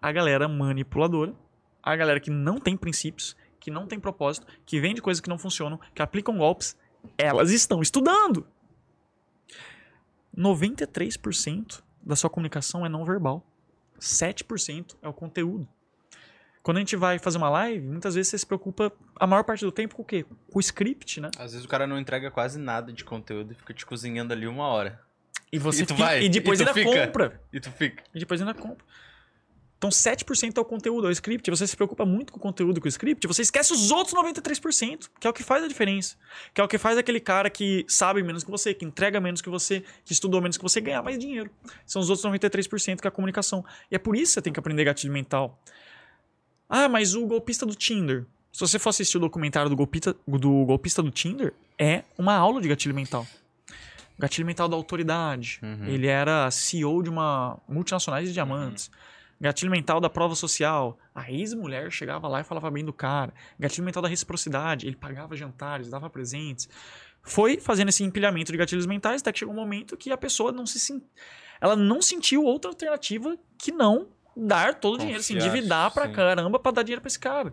A 0.00 0.12
galera 0.12 0.46
manipuladora, 0.46 1.34
a 1.82 1.96
galera 1.96 2.20
que 2.20 2.30
não 2.30 2.58
tem 2.58 2.76
princípios, 2.76 3.36
que 3.58 3.70
não 3.70 3.86
tem 3.86 3.98
propósito, 3.98 4.46
que 4.66 4.80
vende 4.80 5.00
coisas 5.02 5.20
que 5.20 5.28
não 5.28 5.38
funcionam, 5.38 5.78
que 5.94 6.02
aplicam 6.02 6.36
golpes, 6.38 6.76
elas 7.18 7.50
estão 7.50 7.80
estudando. 7.82 8.46
93% 10.36 11.82
da 12.02 12.16
sua 12.16 12.30
comunicação 12.30 12.84
é 12.84 12.88
não 12.88 13.04
verbal. 13.04 13.44
7% 14.00 14.96
é 15.02 15.08
o 15.08 15.12
conteúdo. 15.12 15.68
Quando 16.62 16.76
a 16.76 16.80
gente 16.80 16.94
vai 16.96 17.18
fazer 17.18 17.38
uma 17.38 17.50
live, 17.50 17.84
muitas 17.86 18.14
vezes 18.14 18.30
você 18.30 18.38
se 18.38 18.46
preocupa 18.46 18.92
a 19.16 19.26
maior 19.26 19.42
parte 19.42 19.64
do 19.64 19.72
tempo 19.72 19.96
com 19.96 20.02
o 20.02 20.04
quê? 20.04 20.24
Com 20.50 20.58
o 20.58 20.60
script, 20.60 21.20
né? 21.20 21.28
Às 21.36 21.52
vezes 21.52 21.64
o 21.64 21.68
cara 21.68 21.86
não 21.86 21.98
entrega 21.98 22.30
quase 22.30 22.58
nada 22.58 22.92
de 22.92 23.04
conteúdo 23.04 23.52
e 23.52 23.54
fica 23.54 23.74
te 23.74 23.84
cozinhando 23.84 24.32
ali 24.32 24.46
uma 24.46 24.66
hora. 24.66 25.00
E 25.52 25.58
você 25.58 25.82
E 25.82 25.86
fica- 25.86 25.98
vai, 25.98 26.22
e 26.22 26.28
depois 26.28 26.60
e 26.60 26.62
ainda 26.62 26.72
fica. 26.72 27.06
compra. 27.06 27.40
E 27.52 27.60
tu 27.60 27.70
fica. 27.72 28.02
E 28.14 28.18
depois 28.20 28.40
ainda 28.40 28.54
compra. 28.54 28.84
Então 29.82 29.90
7% 29.90 30.56
é 30.56 30.60
o 30.60 30.64
conteúdo, 30.64 31.08
é 31.08 31.10
o 31.10 31.12
script. 31.12 31.50
Você 31.50 31.66
se 31.66 31.74
preocupa 31.74 32.06
muito 32.06 32.32
com 32.32 32.38
o 32.38 32.40
conteúdo, 32.40 32.80
com 32.80 32.86
o 32.86 32.88
script, 32.88 33.26
você 33.26 33.42
esquece 33.42 33.72
os 33.72 33.90
outros 33.90 34.14
93%, 34.14 35.10
que 35.18 35.26
é 35.26 35.30
o 35.30 35.32
que 35.32 35.42
faz 35.42 35.64
a 35.64 35.66
diferença. 35.66 36.14
Que 36.54 36.60
é 36.60 36.64
o 36.64 36.68
que 36.68 36.78
faz 36.78 36.96
aquele 36.96 37.18
cara 37.18 37.50
que 37.50 37.84
sabe 37.88 38.22
menos 38.22 38.44
que 38.44 38.50
você, 38.50 38.72
que 38.72 38.84
entrega 38.84 39.20
menos 39.20 39.42
que 39.42 39.50
você, 39.50 39.82
que 40.04 40.12
estudou 40.12 40.40
menos 40.40 40.56
que 40.56 40.62
você 40.62 40.80
ganhar 40.80 41.02
mais 41.02 41.18
dinheiro. 41.18 41.50
São 41.84 42.00
os 42.00 42.08
outros 42.08 42.24
93% 42.24 43.00
que 43.00 43.08
é 43.08 43.08
a 43.08 43.10
comunicação. 43.10 43.64
E 43.90 43.96
é 43.96 43.98
por 43.98 44.14
isso 44.14 44.26
que 44.26 44.34
você 44.34 44.42
tem 44.42 44.52
que 44.52 44.60
aprender 44.60 44.84
gatilho 44.84 45.12
mental. 45.12 45.60
Ah, 46.68 46.88
mas 46.88 47.16
o 47.16 47.26
golpista 47.26 47.66
do 47.66 47.74
Tinder. 47.74 48.24
Se 48.52 48.60
você 48.60 48.78
for 48.78 48.90
assistir 48.90 49.16
o 49.16 49.20
documentário 49.20 49.68
do 49.68 49.74
golpista 49.74 50.14
do, 50.28 50.64
golpista 50.64 51.02
do 51.02 51.10
Tinder, 51.10 51.52
é 51.76 52.04
uma 52.16 52.36
aula 52.36 52.60
de 52.60 52.68
gatilho 52.68 52.94
mental. 52.94 53.26
Gatilho 54.16 54.46
mental 54.46 54.68
da 54.68 54.76
autoridade. 54.76 55.58
Uhum. 55.60 55.86
Ele 55.86 56.06
era 56.06 56.48
CEO 56.52 57.02
de 57.02 57.10
uma 57.10 57.58
multinacional 57.68 58.22
de 58.22 58.32
diamantes. 58.32 58.88
Gatilho 59.42 59.72
mental 59.72 60.00
da 60.00 60.08
prova 60.08 60.36
social. 60.36 60.96
A 61.12 61.28
ex-mulher 61.32 61.90
chegava 61.90 62.28
lá 62.28 62.42
e 62.42 62.44
falava 62.44 62.70
bem 62.70 62.84
do 62.84 62.92
cara. 62.92 63.34
Gatilho 63.58 63.84
mental 63.84 64.00
da 64.00 64.08
reciprocidade. 64.08 64.86
Ele 64.86 64.94
pagava 64.94 65.36
jantares, 65.36 65.90
dava 65.90 66.08
presentes. 66.08 66.68
Foi 67.22 67.58
fazendo 67.58 67.88
esse 67.88 68.04
empilhamento 68.04 68.52
de 68.52 68.58
gatilhos 68.58 68.86
mentais 68.86 69.20
até 69.20 69.32
que 69.32 69.40
chegou 69.40 69.52
um 69.52 69.56
momento 69.56 69.96
que 69.96 70.12
a 70.12 70.16
pessoa 70.16 70.52
não 70.52 70.64
se 70.64 71.02
ela 71.60 71.74
não 71.74 72.00
sentiu 72.00 72.44
outra 72.44 72.70
alternativa 72.70 73.36
que 73.58 73.72
não 73.72 74.08
dar 74.36 74.76
todo 74.76 74.94
o 74.94 74.98
dinheiro, 74.98 75.22
se 75.22 75.34
Confiar, 75.34 75.48
endividar 75.48 75.92
pra 75.92 76.06
sim. 76.06 76.12
caramba 76.12 76.58
pra 76.58 76.72
dar 76.72 76.82
dinheiro 76.84 77.00
pra 77.00 77.08
esse 77.08 77.18
cara. 77.18 77.52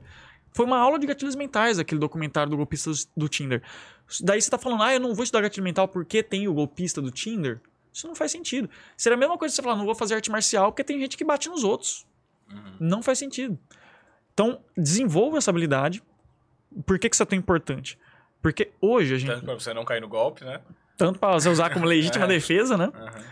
Foi 0.51 0.65
uma 0.65 0.77
aula 0.77 0.99
de 0.99 1.07
gatilhos 1.07 1.35
mentais 1.35 1.79
aquele 1.79 1.99
documentário 1.99 2.51
do 2.51 2.57
golpista 2.57 2.91
do 3.17 3.27
Tinder. 3.27 3.63
Daí 4.21 4.41
você 4.41 4.49
tá 4.49 4.57
falando, 4.57 4.83
ah, 4.83 4.93
eu 4.93 4.99
não 4.99 5.13
vou 5.15 5.23
estudar 5.23 5.41
gatilho 5.41 5.63
mental 5.63 5.87
porque 5.87 6.21
tem 6.21 6.47
o 6.47 6.53
golpista 6.53 7.01
do 7.01 7.11
Tinder. 7.11 7.61
Isso 7.99 8.07
não 8.07 8.15
faz 8.15 8.31
sentido. 8.31 8.69
Seria 8.95 9.17
a 9.17 9.19
mesma 9.19 9.37
coisa 9.37 9.53
você 9.53 9.61
falar, 9.61 9.75
não 9.75 9.83
vou 9.83 9.93
fazer 9.93 10.15
arte 10.15 10.31
marcial 10.31 10.71
porque 10.71 10.85
tem 10.85 10.97
gente 11.01 11.17
que 11.17 11.25
bate 11.25 11.49
nos 11.49 11.65
outros. 11.65 12.07
Não 12.79 13.03
faz 13.03 13.19
sentido. 13.19 13.59
Então, 14.33 14.61
desenvolva 14.77 15.37
essa 15.37 15.51
habilidade. 15.51 16.01
Por 16.85 16.97
que, 16.97 17.09
que 17.09 17.15
isso 17.15 17.23
é 17.23 17.25
tão 17.25 17.37
importante? 17.37 17.99
Porque 18.41 18.71
hoje 18.79 19.15
a 19.15 19.17
gente. 19.17 19.29
Tanto 19.31 19.43
pra 19.43 19.53
você 19.53 19.73
não 19.73 19.83
cair 19.83 19.99
no 19.99 20.07
golpe, 20.07 20.45
né? 20.45 20.61
Tanto 20.95 21.19
para 21.19 21.33
você 21.33 21.49
usar 21.49 21.73
como 21.73 21.83
legítima 21.85 22.23
É. 22.23 22.27
defesa, 22.29 22.77
né? 22.77 22.85
Uhum. 22.85 23.23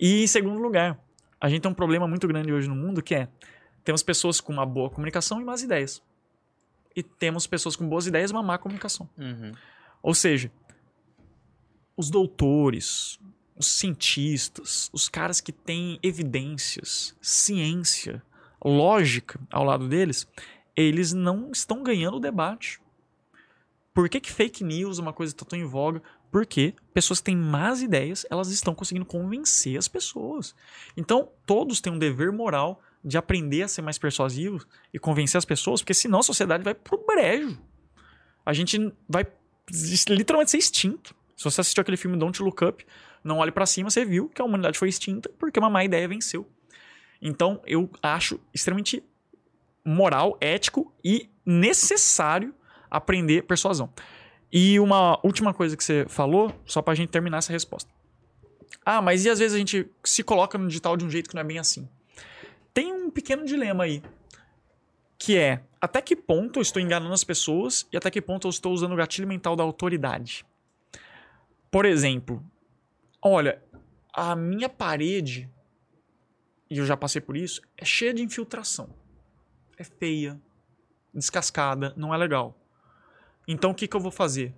E 0.00 0.24
em 0.24 0.26
segundo 0.26 0.58
lugar, 0.60 0.98
a 1.40 1.48
gente 1.48 1.62
tem 1.62 1.70
um 1.70 1.74
problema 1.74 2.08
muito 2.08 2.26
grande 2.26 2.52
hoje 2.52 2.68
no 2.68 2.74
mundo 2.74 3.00
que 3.00 3.14
é 3.14 3.28
temos 3.84 4.02
pessoas 4.02 4.40
com 4.40 4.52
uma 4.52 4.66
boa 4.66 4.90
comunicação 4.90 5.40
e 5.40 5.44
más 5.44 5.62
ideias. 5.62 6.02
E 6.96 7.02
temos 7.04 7.46
pessoas 7.46 7.76
com 7.76 7.88
boas 7.88 8.08
ideias 8.08 8.32
e 8.32 8.34
uma 8.34 8.42
má 8.42 8.58
comunicação. 8.58 9.08
Uhum. 9.16 9.52
Ou 10.02 10.14
seja, 10.14 10.50
os 11.96 12.10
doutores, 12.10 13.20
os 13.60 13.66
cientistas, 13.66 14.88
os 14.90 15.06
caras 15.06 15.38
que 15.38 15.52
têm 15.52 15.98
evidências, 16.02 17.14
ciência, 17.20 18.22
lógica 18.64 19.38
ao 19.50 19.64
lado 19.64 19.86
deles, 19.86 20.26
eles 20.74 21.12
não 21.12 21.50
estão 21.52 21.82
ganhando 21.82 22.16
o 22.16 22.20
debate. 22.20 22.80
Por 23.92 24.08
que, 24.08 24.18
que 24.18 24.32
fake 24.32 24.64
news 24.64 24.98
é 24.98 25.02
uma 25.02 25.12
coisa 25.12 25.34
que 25.34 25.42
está 25.42 25.50
tão 25.50 25.58
em 25.58 25.66
voga? 25.66 26.02
Porque 26.32 26.74
pessoas 26.94 27.18
que 27.20 27.26
têm 27.26 27.36
más 27.36 27.82
ideias, 27.82 28.24
elas 28.30 28.48
estão 28.48 28.74
conseguindo 28.74 29.04
convencer 29.04 29.76
as 29.76 29.88
pessoas. 29.88 30.54
Então, 30.96 31.28
todos 31.44 31.82
têm 31.82 31.92
um 31.92 31.98
dever 31.98 32.32
moral 32.32 32.80
de 33.04 33.18
aprender 33.18 33.64
a 33.64 33.68
ser 33.68 33.82
mais 33.82 33.98
persuasivos 33.98 34.66
e 34.90 34.98
convencer 34.98 35.36
as 35.36 35.44
pessoas, 35.44 35.82
porque 35.82 35.92
senão 35.92 36.20
a 36.20 36.22
sociedade 36.22 36.64
vai 36.64 36.74
pro 36.74 37.04
brejo. 37.04 37.60
A 38.46 38.54
gente 38.54 38.90
vai 39.06 39.26
literalmente 40.08 40.50
ser 40.50 40.58
extinto. 40.58 41.14
Se 41.40 41.44
você 41.44 41.62
assistiu 41.62 41.80
aquele 41.80 41.96
filme 41.96 42.18
Don't 42.18 42.42
Look 42.42 42.62
Up, 42.62 42.86
não 43.24 43.38
olhe 43.38 43.50
pra 43.50 43.64
cima, 43.64 43.88
você 43.88 44.04
viu 44.04 44.28
que 44.28 44.42
a 44.42 44.44
humanidade 44.44 44.78
foi 44.78 44.90
extinta 44.90 45.30
porque 45.38 45.58
uma 45.58 45.70
má 45.70 45.82
ideia 45.82 46.06
venceu. 46.06 46.46
Então, 47.18 47.62
eu 47.66 47.88
acho 48.02 48.38
extremamente 48.52 49.02
moral, 49.82 50.36
ético 50.38 50.92
e 51.02 51.30
necessário 51.46 52.54
aprender 52.90 53.44
persuasão. 53.44 53.90
E 54.52 54.78
uma 54.80 55.18
última 55.24 55.54
coisa 55.54 55.78
que 55.78 55.82
você 55.82 56.04
falou, 56.10 56.52
só 56.66 56.82
pra 56.82 56.94
gente 56.94 57.08
terminar 57.08 57.38
essa 57.38 57.54
resposta. 57.54 57.90
Ah, 58.84 59.00
mas 59.00 59.24
e 59.24 59.30
às 59.30 59.38
vezes 59.38 59.54
a 59.54 59.58
gente 59.58 59.90
se 60.04 60.22
coloca 60.22 60.58
no 60.58 60.68
digital 60.68 60.94
de 60.94 61.06
um 61.06 61.10
jeito 61.10 61.30
que 61.30 61.34
não 61.34 61.40
é 61.40 61.44
bem 61.44 61.58
assim? 61.58 61.88
Tem 62.74 62.92
um 62.92 63.10
pequeno 63.10 63.46
dilema 63.46 63.84
aí, 63.84 64.02
que 65.16 65.38
é 65.38 65.62
até 65.80 66.02
que 66.02 66.14
ponto 66.14 66.58
eu 66.58 66.62
estou 66.62 66.82
enganando 66.82 67.14
as 67.14 67.24
pessoas 67.24 67.86
e 67.90 67.96
até 67.96 68.10
que 68.10 68.20
ponto 68.20 68.46
eu 68.46 68.50
estou 68.50 68.74
usando 68.74 68.92
o 68.92 68.96
gatilho 68.96 69.26
mental 69.26 69.56
da 69.56 69.62
autoridade. 69.62 70.44
Por 71.70 71.84
exemplo, 71.84 72.44
olha, 73.22 73.62
a 74.12 74.34
minha 74.34 74.68
parede, 74.68 75.48
e 76.68 76.78
eu 76.78 76.84
já 76.84 76.96
passei 76.96 77.20
por 77.20 77.36
isso, 77.36 77.62
é 77.76 77.84
cheia 77.84 78.12
de 78.12 78.22
infiltração. 78.22 78.88
É 79.78 79.84
feia, 79.84 80.40
descascada, 81.14 81.94
não 81.96 82.12
é 82.12 82.16
legal. 82.16 82.56
Então 83.46 83.70
o 83.70 83.74
que, 83.74 83.86
que 83.86 83.96
eu 83.96 84.00
vou 84.00 84.10
fazer? 84.10 84.54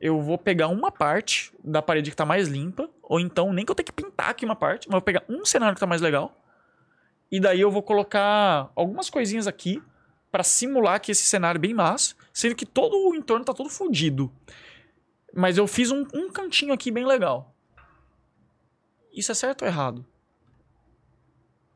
Eu 0.00 0.20
vou 0.20 0.38
pegar 0.38 0.68
uma 0.68 0.90
parte 0.90 1.52
da 1.62 1.80
parede 1.80 2.10
que 2.10 2.16
tá 2.16 2.24
mais 2.24 2.48
limpa, 2.48 2.90
ou 3.02 3.20
então 3.20 3.52
nem 3.52 3.64
que 3.64 3.70
eu 3.70 3.74
tenha 3.74 3.84
que 3.84 3.92
pintar 3.92 4.30
aqui 4.30 4.44
uma 4.44 4.56
parte, 4.56 4.88
mas 4.88 4.94
eu 4.94 5.00
vou 5.00 5.02
pegar 5.02 5.24
um 5.28 5.44
cenário 5.44 5.74
que 5.74 5.80
tá 5.80 5.86
mais 5.86 6.00
legal, 6.00 6.34
e 7.30 7.40
daí 7.40 7.60
eu 7.60 7.70
vou 7.70 7.82
colocar 7.82 8.70
algumas 8.74 9.10
coisinhas 9.10 9.46
aqui 9.46 9.82
para 10.30 10.42
simular 10.42 11.00
que 11.00 11.12
esse 11.12 11.24
cenário 11.24 11.58
é 11.58 11.60
bem 11.60 11.74
massa, 11.74 12.14
sendo 12.32 12.54
que 12.54 12.66
todo 12.66 12.96
o 13.08 13.14
entorno 13.14 13.44
tá 13.44 13.52
todo 13.52 13.68
fodido. 13.68 14.32
Mas 15.34 15.58
eu 15.58 15.66
fiz 15.66 15.90
um, 15.90 16.06
um 16.14 16.30
cantinho 16.30 16.72
aqui 16.72 16.90
bem 16.90 17.06
legal. 17.06 17.54
Isso 19.12 19.32
é 19.32 19.34
certo 19.34 19.62
ou 19.62 19.68
errado? 19.68 20.04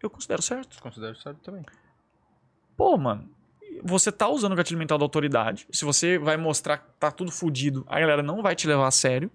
eu 0.03 0.11
considero 0.11 0.43
certo. 0.43 0.81
Considero 0.81 1.17
certo 1.17 1.39
também. 1.39 1.65
Pô, 2.77 2.97
mano, 2.97 3.29
você 3.83 4.13
tá 4.13 4.29
usando 4.29 4.53
o 4.53 4.57
gatilho 4.57 4.79
mental 4.79 4.99
da 4.99 5.05
autoridade. 5.05 5.67
Se 5.73 5.85
você 5.85 6.19
vai 6.19 6.37
mostrar 6.37 6.79
que 6.79 6.85
tá 6.99 7.11
tudo 7.11 7.31
fudido, 7.31 7.85
a 7.89 7.99
galera 7.99 8.23
não 8.23 8.43
vai 8.43 8.55
te 8.55 8.67
levar 8.67 8.87
a 8.87 8.93
sério. 8.93 9.31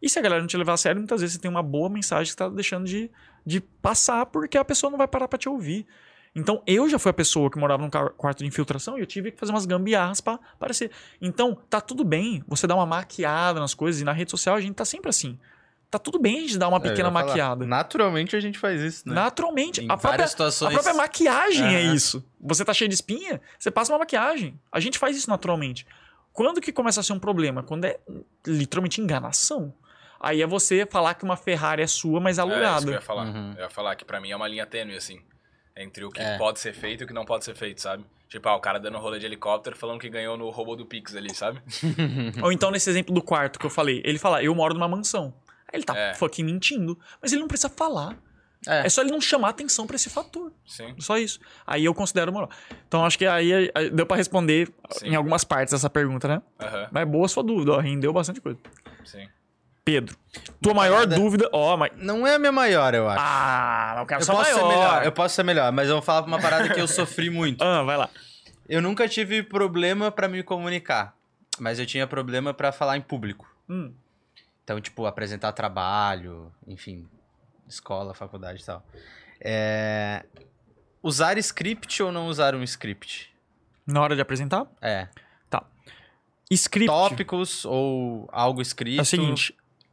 E 0.00 0.08
se 0.10 0.18
a 0.18 0.22
galera 0.22 0.42
não 0.42 0.48
te 0.48 0.56
levar 0.56 0.74
a 0.74 0.76
sério, 0.76 1.00
muitas 1.00 1.20
vezes 1.20 1.36
você 1.36 1.40
tem 1.40 1.50
uma 1.50 1.62
boa 1.62 1.88
mensagem 1.88 2.30
que 2.30 2.36
tá 2.36 2.48
deixando 2.48 2.84
de, 2.84 3.10
de 3.44 3.60
passar 3.60 4.26
porque 4.26 4.58
a 4.58 4.64
pessoa 4.64 4.90
não 4.90 4.98
vai 4.98 5.08
parar 5.08 5.28
pra 5.28 5.38
te 5.38 5.48
ouvir. 5.48 5.86
Então, 6.38 6.62
eu 6.66 6.86
já 6.88 6.98
fui 6.98 7.10
a 7.10 7.14
pessoa 7.14 7.50
que 7.50 7.58
morava 7.58 7.82
num 7.82 7.88
quarto 7.88 8.40
de 8.40 8.46
infiltração 8.46 8.98
e 8.98 9.00
eu 9.00 9.06
tive 9.06 9.32
que 9.32 9.38
fazer 9.40 9.52
umas 9.52 9.64
gambiarras 9.64 10.20
pra 10.20 10.34
aparecer. 10.34 10.90
Então, 11.20 11.56
tá 11.70 11.80
tudo 11.80 12.04
bem 12.04 12.44
você 12.46 12.66
dar 12.66 12.74
uma 12.74 12.84
maquiada 12.84 13.58
nas 13.58 13.72
coisas. 13.72 14.02
E 14.02 14.04
na 14.04 14.12
rede 14.12 14.30
social 14.30 14.54
a 14.54 14.60
gente 14.60 14.74
tá 14.74 14.84
sempre 14.84 15.08
assim. 15.08 15.38
Tá 15.90 15.98
tudo 15.98 16.18
bem 16.18 16.36
a 16.38 16.40
gente 16.42 16.58
dar 16.58 16.68
uma 16.68 16.76
É, 16.76 16.80
pequena 16.80 17.10
maquiada. 17.10 17.64
Naturalmente 17.64 18.36
a 18.36 18.40
gente 18.40 18.58
faz 18.58 18.82
isso, 18.82 19.08
né? 19.08 19.14
Naturalmente. 19.14 19.80
Em 19.80 19.84
A 19.86 19.88
própria, 19.96 20.10
várias 20.10 20.26
a 20.26 20.30
situações. 20.32 20.74
própria 20.74 20.92
maquiagem 20.94 21.64
é 21.74 21.84
Aham. 21.86 21.94
isso. 21.94 22.24
Você 22.40 22.64
tá 22.66 22.74
cheio 22.74 22.88
de 22.88 22.94
espinha, 22.96 23.40
você 23.58 23.70
passa 23.70 23.92
uma 23.92 24.00
maquiagem. 24.00 24.60
A 24.70 24.78
gente 24.78 24.98
faz 24.98 25.16
isso 25.16 25.30
naturalmente. 25.30 25.86
Quando 26.34 26.60
que 26.60 26.70
começa 26.70 27.00
a 27.00 27.02
ser 27.02 27.14
um 27.14 27.18
problema? 27.18 27.62
Quando 27.62 27.86
é 27.86 27.98
literalmente 28.46 29.00
enganação. 29.00 29.72
Aí 30.20 30.42
é 30.42 30.46
você 30.46 30.84
falar 30.84 31.14
que 31.14 31.24
uma 31.24 31.36
Ferrari 31.36 31.82
é 31.82 31.86
sua, 31.86 32.20
mas 32.20 32.38
É, 32.38 32.42
isso 32.42 32.48
que 32.50 32.52
eu 32.52 32.62
alugada. 32.64 32.90
ia 32.90 33.00
falar. 33.00 33.24
Uhum. 33.26 33.54
Eu 33.56 33.62
ia 33.62 33.70
falar 33.70 33.94
que 33.96 34.04
pra 34.04 34.20
mim 34.20 34.30
é 34.32 34.36
uma 34.36 34.48
linha 34.48 34.66
tênue, 34.66 34.96
assim. 34.96 35.20
Entre 35.76 36.04
o 36.04 36.10
que 36.10 36.20
É. 36.20 36.38
pode 36.38 36.58
ser 36.58 36.72
feito 36.72 37.02
e 37.02 37.04
o 37.04 37.06
que 37.06 37.12
não 37.12 37.24
pode 37.24 37.44
ser 37.44 37.54
feito, 37.54 37.80
sabe? 37.82 38.04
Tipo, 38.28 38.48
ah, 38.48 38.56
o 38.56 38.60
cara 38.60 38.78
dando 38.80 38.98
rolê 38.98 39.18
de 39.18 39.26
helicóptero 39.26 39.76
falando 39.76 40.00
que 40.00 40.08
ganhou 40.08 40.36
no 40.36 40.48
robô 40.50 40.74
do 40.74 40.86
Pix 40.86 41.14
ali, 41.14 41.34
sabe? 41.34 41.60
Ou 42.42 42.50
então 42.50 42.70
nesse 42.70 42.88
exemplo 42.90 43.14
do 43.14 43.22
quarto 43.22 43.58
que 43.58 43.66
eu 43.66 43.70
falei, 43.70 44.00
ele 44.04 44.18
fala, 44.18 44.42
eu 44.42 44.54
moro 44.54 44.74
numa 44.74 44.88
mansão. 44.88 45.32
Aí 45.68 45.78
ele 45.78 45.84
tá 45.84 45.96
É. 45.96 46.14
fucking 46.14 46.42
mentindo. 46.44 46.98
Mas 47.20 47.32
ele 47.32 47.40
não 47.42 47.48
precisa 47.48 47.68
falar. 47.68 48.16
É. 48.66 48.86
É 48.86 48.88
só 48.88 49.02
ele 49.02 49.10
não 49.12 49.20
chamar 49.20 49.50
atenção 49.50 49.86
pra 49.86 49.94
esse 49.96 50.08
fator. 50.10 50.50
Sim. 50.66 50.94
Só 50.98 51.18
isso. 51.18 51.38
Aí 51.66 51.84
eu 51.84 51.94
considero 51.94 52.32
moral. 52.32 52.50
Então 52.88 53.04
acho 53.04 53.16
que 53.18 53.26
aí 53.26 53.70
deu 53.92 54.06
pra 54.06 54.16
responder 54.16 54.68
Sim. 54.90 55.08
em 55.10 55.14
algumas 55.14 55.44
partes 55.44 55.74
essa 55.74 55.90
pergunta, 55.90 56.26
né? 56.26 56.42
Aham, 56.58 56.88
Mas 56.90 57.08
boa 57.08 57.28
sua 57.28 57.42
dúvida, 57.44 57.72
ó, 57.72 57.78
rendeu 57.78 58.12
bastante 58.12 58.40
coisa. 58.40 58.58
sim. 59.04 59.28
Pedro, 59.86 60.16
tua 60.60 60.74
maior 60.74 61.04
parada- 61.04 61.14
dúvida. 61.14 61.48
Ó, 61.52 61.76
mas. 61.76 61.92
Não 61.96 62.26
é 62.26 62.34
a 62.34 62.38
minha 62.40 62.50
maior, 62.50 62.92
eu 62.92 63.08
acho. 63.08 63.22
Ah, 63.24 63.90
mas 63.92 64.00
eu 64.00 64.06
quero 64.06 64.20
eu 64.20 64.24
só 64.24 64.34
posso 64.34 64.50
maior. 64.50 64.58
ser 64.58 64.76
melhor, 64.76 65.04
eu 65.04 65.12
posso 65.12 65.34
ser 65.36 65.42
melhor, 65.44 65.72
mas 65.72 65.88
eu 65.88 65.94
vou 65.94 66.02
falar 66.02 66.26
uma 66.26 66.40
parada 66.40 66.74
que 66.74 66.80
eu 66.80 66.88
sofri 66.88 67.30
muito. 67.30 67.62
Ah, 67.64 67.84
vai 67.84 67.96
lá. 67.96 68.10
Eu 68.68 68.82
nunca 68.82 69.08
tive 69.08 69.44
problema 69.44 70.10
pra 70.10 70.26
me 70.26 70.42
comunicar, 70.42 71.14
mas 71.60 71.78
eu 71.78 71.86
tinha 71.86 72.04
problema 72.04 72.52
pra 72.52 72.72
falar 72.72 72.96
em 72.96 73.00
público. 73.00 73.48
Hum. 73.68 73.92
Então, 74.64 74.80
tipo, 74.80 75.06
apresentar 75.06 75.52
trabalho, 75.52 76.52
enfim, 76.66 77.06
escola, 77.68 78.12
faculdade 78.12 78.62
e 78.62 78.66
tal. 78.66 78.84
É... 79.40 80.24
Usar 81.00 81.38
script 81.38 82.02
ou 82.02 82.10
não 82.10 82.26
usar 82.26 82.56
um 82.56 82.62
script? 82.64 83.32
Na 83.86 84.00
hora 84.02 84.16
de 84.16 84.20
apresentar? 84.20 84.66
É. 84.82 85.06
Script. 86.48 86.86
Tópicos 86.86 87.64
ou 87.64 88.28
algo 88.32 88.62
escrito. 88.62 89.00
É 89.00 89.02
o 89.02 89.04
seguinte. 89.04 89.52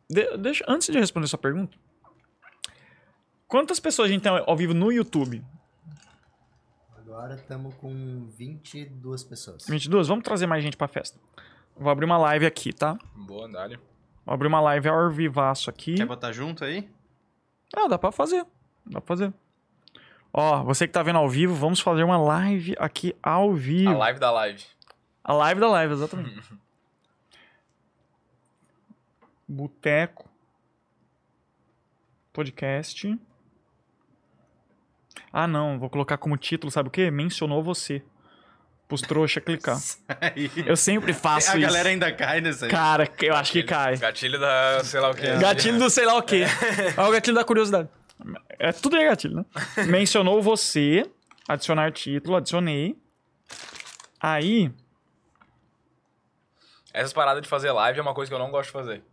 De- 0.09 0.38
deixa, 0.38 0.63
antes 0.67 0.88
de 0.89 0.99
responder 0.99 1.27
sua 1.27 1.39
pergunta. 1.39 1.77
Quantas 3.47 3.80
pessoas 3.80 4.09
a 4.09 4.11
gente 4.11 4.21
tem 4.23 4.31
ao 4.31 4.57
vivo 4.57 4.73
no 4.73 4.91
YouTube? 4.91 5.43
Agora 6.97 7.35
estamos 7.35 7.75
com 7.75 8.27
22 8.38 9.23
pessoas. 9.23 9.65
22? 9.67 10.07
Vamos 10.07 10.23
trazer 10.23 10.47
mais 10.47 10.63
gente 10.63 10.75
pra 10.77 10.88
festa. 10.88 11.19
Vou 11.75 11.91
abrir 11.91 12.05
uma 12.05 12.17
live 12.17 12.45
aqui, 12.45 12.73
tá? 12.73 12.97
Boa, 13.15 13.47
Dali. 13.47 13.77
Vou 14.25 14.34
abrir 14.34 14.47
uma 14.47 14.61
live 14.61 14.88
ao 14.89 15.09
vivaço 15.11 15.69
aqui. 15.69 15.95
Quer 15.95 16.05
botar 16.05 16.31
junto 16.31 16.63
aí? 16.63 16.89
Ah, 17.75 17.88
dá 17.88 17.99
pra 17.99 18.11
fazer. 18.11 18.45
Dá 18.85 18.99
pra 19.01 19.07
fazer. 19.15 19.34
Ó, 20.31 20.63
você 20.63 20.88
que 20.88 20.93
tá 20.93 21.03
vendo 21.03 21.17
ao 21.19 21.30
vivo, 21.30 21.53
vamos 21.53 21.80
fazer 21.80 22.03
uma 22.03 22.17
live 22.17 22.73
aqui 22.80 23.15
ao 23.21 23.53
vivo. 23.53 23.91
A 23.91 23.97
live 23.97 24.19
da 24.19 24.31
live. 24.31 24.63
A 25.23 25.34
live 25.34 25.61
da 25.61 25.69
live, 25.69 25.93
exatamente. 25.93 26.41
Boteco. 29.47 30.29
Podcast. 32.31 33.19
Ah, 35.31 35.47
não. 35.47 35.79
Vou 35.79 35.89
colocar 35.89 36.17
como 36.17 36.37
título, 36.37 36.71
sabe 36.71 36.89
o 36.89 36.91
quê? 36.91 37.11
Mencionou 37.11 37.63
você. 37.63 38.03
Pros 38.87 39.01
trouxa 39.01 39.39
clicar. 39.39 39.77
Aí. 40.21 40.51
Eu 40.65 40.75
sempre 40.75 41.13
faço 41.13 41.51
A 41.51 41.57
isso. 41.57 41.61
galera 41.61 41.89
ainda 41.89 42.11
cai 42.11 42.41
nessa 42.41 42.65
aí. 42.65 42.71
Cara, 42.71 43.09
eu 43.21 43.33
acho 43.33 43.51
que 43.51 43.63
cai. 43.63 43.97
Gatilho 43.97 44.39
da 44.39 44.83
sei 44.83 44.99
lá 44.99 45.09
o 45.09 45.15
que. 45.15 45.37
Gatilho 45.37 45.79
do 45.79 45.89
sei 45.89 46.05
lá 46.05 46.15
o 46.17 46.21
quê. 46.21 46.43
É 46.95 47.01
o 47.01 47.11
gatilho 47.11 47.35
da 47.35 47.43
curiosidade. 47.43 47.89
É 48.59 48.71
tudo 48.71 48.97
é 48.97 49.05
gatilho, 49.05 49.35
né? 49.35 49.45
Mencionou 49.87 50.41
você. 50.41 51.09
Adicionar 51.47 51.91
título. 51.91 52.35
Adicionei. 52.37 52.95
Aí... 54.19 54.71
Essas 56.93 57.11
paradas 57.13 57.41
de 57.41 57.49
fazer 57.49 57.71
live 57.71 57.99
é 57.99 58.01
uma 58.01 58.13
coisa 58.13 58.29
que 58.29 58.35
eu 58.35 58.39
não 58.39 58.51
gosto 58.51 58.67
de 58.67 58.73
fazer. 58.73 59.03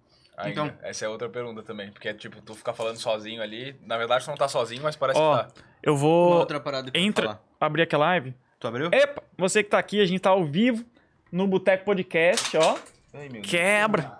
Ainda. 0.42 0.50
Então. 0.50 0.72
Essa 0.82 1.04
é 1.04 1.08
outra 1.08 1.28
pergunta 1.28 1.62
também. 1.62 1.90
Porque, 1.90 2.12
tipo, 2.14 2.40
tu 2.42 2.54
fica 2.54 2.72
falando 2.72 2.96
sozinho 2.96 3.42
ali. 3.42 3.76
Na 3.86 3.96
verdade, 3.96 4.24
tu 4.24 4.28
não 4.28 4.36
tá 4.36 4.48
sozinho, 4.48 4.82
mas 4.82 4.96
parece 4.96 5.18
Ó, 5.18 5.38
que 5.44 5.54
tá. 5.54 5.62
eu 5.82 5.92
Uma 5.94 6.00
vou... 6.00 6.32
outra 6.34 6.60
parada 6.60 6.90
Entra... 6.94 7.26
falar. 7.26 7.42
Abrir 7.60 7.82
aqui 7.82 7.94
a 7.94 7.98
live. 7.98 8.34
Tu 8.58 8.66
abriu? 8.68 8.88
Epa, 8.92 9.22
você 9.38 9.62
que 9.62 9.70
tá 9.70 9.78
aqui, 9.78 10.00
a 10.00 10.06
gente 10.06 10.20
tá 10.20 10.30
ao 10.30 10.44
vivo 10.44 10.84
no 11.30 11.46
Boteco 11.46 11.84
Podcast, 11.84 12.56
ó. 12.56 12.76
Ai, 13.14 13.28
meu 13.28 13.42
Deus. 13.42 13.46
Quebra. 13.50 14.18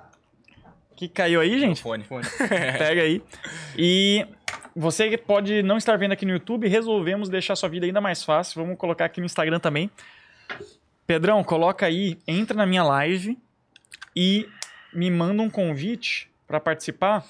que 0.97 1.09
caiu 1.09 1.41
aí, 1.41 1.59
gente? 1.59 1.83
Fone. 1.83 2.05
Pega 2.79 3.03
aí. 3.03 3.23
E 3.77 4.27
você 4.75 5.09
que 5.11 5.19
pode 5.19 5.63
não 5.63 5.77
estar 5.77 5.97
vendo 5.97 6.13
aqui 6.13 6.25
no 6.25 6.33
YouTube, 6.33 6.69
resolvemos 6.69 7.29
deixar 7.29 7.57
sua 7.57 7.69
vida 7.69 7.87
ainda 7.87 8.01
mais 8.01 8.23
fácil. 8.23 8.63
Vamos 8.63 8.79
colocar 8.79 9.05
aqui 9.05 9.21
no 9.21 9.27
Instagram 9.27 9.59
também. 9.59 9.91
Pedrão, 11.07 11.43
coloca 11.43 11.87
aí, 11.87 12.19
entra 12.27 12.57
na 12.57 12.65
minha 12.65 12.85
live 12.85 13.37
e 14.15 14.49
me 14.93 15.11
manda 15.11 15.43
um 15.43 15.51
convite 15.51 16.31
para 16.47 16.61
participar. 16.61 17.25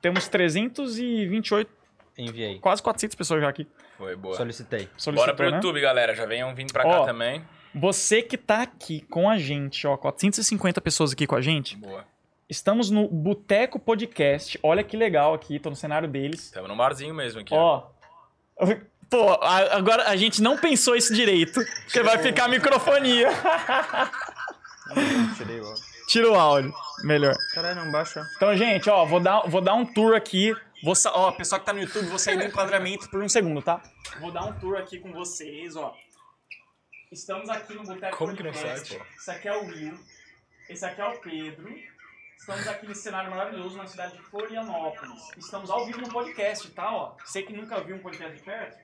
Temos 0.00 0.28
328, 0.28 1.70
Enviei. 2.18 2.58
quase 2.58 2.82
400 2.82 3.14
pessoas 3.14 3.40
já 3.40 3.48
aqui 3.48 3.66
Foi, 3.96 4.14
boa. 4.16 4.36
Solicitei. 4.36 4.80
Bora 4.86 4.92
solicitando, 4.98 5.36
pro 5.36 5.50
né? 5.50 5.56
YouTube, 5.56 5.80
galera. 5.80 6.14
Já 6.14 6.26
venham 6.26 6.54
vindo 6.54 6.72
pra 6.72 6.86
Ó. 6.86 7.00
cá 7.00 7.04
também. 7.06 7.42
Você 7.74 8.22
que 8.22 8.36
tá 8.36 8.62
aqui 8.62 9.00
com 9.10 9.28
a 9.28 9.38
gente, 9.38 9.86
ó, 9.86 9.96
450 9.96 10.80
pessoas 10.80 11.12
aqui 11.12 11.26
com 11.26 11.34
a 11.34 11.40
gente. 11.40 11.76
Boa. 11.76 12.04
Estamos 12.48 12.90
no 12.90 13.08
Boteco 13.08 13.78
Podcast. 13.80 14.58
Olha 14.62 14.84
que 14.84 14.96
legal 14.96 15.34
aqui, 15.34 15.58
tô 15.58 15.70
no 15.70 15.76
cenário 15.76 16.06
deles. 16.06 16.50
Tamo 16.50 16.68
no 16.68 16.76
barzinho 16.76 17.14
mesmo 17.14 17.40
aqui. 17.40 17.54
ó. 17.54 17.84
Ó. 18.58 18.66
Pô, 19.10 19.30
a- 19.40 19.76
agora 19.76 20.08
a 20.08 20.16
gente 20.16 20.42
não 20.42 20.56
pensou 20.56 20.96
isso 20.96 21.14
direito. 21.14 21.60
Porque 21.84 22.02
vai 22.02 22.18
ficar 22.18 22.48
microfonia. 22.48 23.28
Tirei 25.36 25.60
o 25.60 25.74
Tira 26.08 26.30
o 26.30 26.34
áudio. 26.34 26.74
Melhor. 27.02 27.34
Caralho, 27.52 27.84
não 27.84 27.90
baixa. 27.90 28.24
Então, 28.36 28.56
gente, 28.56 28.88
ó, 28.90 29.04
vou 29.04 29.20
dar, 29.20 29.40
vou 29.48 29.60
dar 29.60 29.74
um 29.74 29.84
tour 29.86 30.14
aqui. 30.14 30.54
Vou, 30.82 30.94
sa- 30.94 31.12
ó, 31.14 31.32
pessoal 31.32 31.60
que 31.60 31.66
tá 31.66 31.72
no 31.72 31.80
YouTube, 31.80 32.06
vou 32.08 32.18
sair 32.18 32.36
do 32.36 32.44
enquadramento 32.44 33.08
por 33.10 33.22
um 33.22 33.28
segundo, 33.28 33.62
tá? 33.62 33.82
Vou 34.20 34.30
dar 34.30 34.44
um 34.44 34.52
tour 34.58 34.76
aqui 34.76 34.98
com 35.00 35.12
vocês, 35.12 35.74
ó. 35.76 35.94
Estamos 37.10 37.48
aqui 37.48 37.74
no 37.74 37.84
Boteco 37.84 38.16
Como 38.16 38.36
que 38.36 38.42
não 38.42 38.52
Podcast. 38.52 38.88
sai, 38.88 38.98
pô? 38.98 39.04
Esse 39.16 39.30
aqui 39.30 39.48
é 39.48 39.56
o 39.56 39.64
Will. 39.66 39.98
Esse 40.68 40.84
aqui 40.84 41.00
é 41.00 41.04
o 41.06 41.20
Pedro. 41.20 41.74
Estamos 42.36 42.68
aqui 42.68 42.86
nesse 42.86 43.02
cenário 43.02 43.30
maravilhoso 43.30 43.76
na 43.78 43.86
cidade 43.86 44.16
de 44.16 44.22
Florianópolis. 44.24 45.30
Estamos 45.38 45.70
ao 45.70 45.86
vivo 45.86 46.00
no 46.02 46.08
podcast, 46.10 46.68
tá? 46.72 46.90
Ó, 46.94 47.16
você 47.24 47.42
que 47.42 47.52
nunca 47.54 47.80
viu 47.80 47.96
um 47.96 48.00
podcast 48.00 48.36
de 48.36 48.42
perto, 48.42 48.76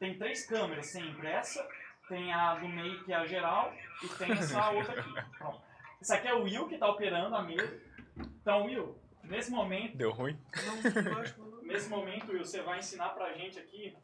tem 0.00 0.18
três 0.18 0.44
câmeras 0.46 0.86
sempre. 0.86 1.28
Essa, 1.28 1.64
tem 2.08 2.32
a 2.32 2.54
do 2.56 2.68
meio 2.68 3.04
que 3.04 3.12
é 3.12 3.16
a 3.16 3.26
geral 3.26 3.72
e 4.02 4.08
tem 4.08 4.32
essa 4.32 4.70
outra 4.70 4.98
aqui. 5.00 5.12
Pronto. 5.38 5.71
Esse 6.02 6.12
aqui 6.14 6.26
é 6.26 6.34
o 6.34 6.42
Will 6.42 6.66
que 6.66 6.76
tá 6.76 6.88
operando 6.88 7.34
a 7.34 7.42
mesa. 7.42 7.80
Então, 8.18 8.64
Will, 8.66 8.98
nesse 9.22 9.50
momento, 9.52 9.96
Deu 9.96 10.10
ruim? 10.10 10.36
nesse 11.62 11.88
momento, 11.88 12.32
Will, 12.32 12.44
você 12.44 12.60
vai 12.60 12.80
ensinar 12.80 13.10
pra 13.10 13.32
gente 13.34 13.58
aqui 13.58 13.96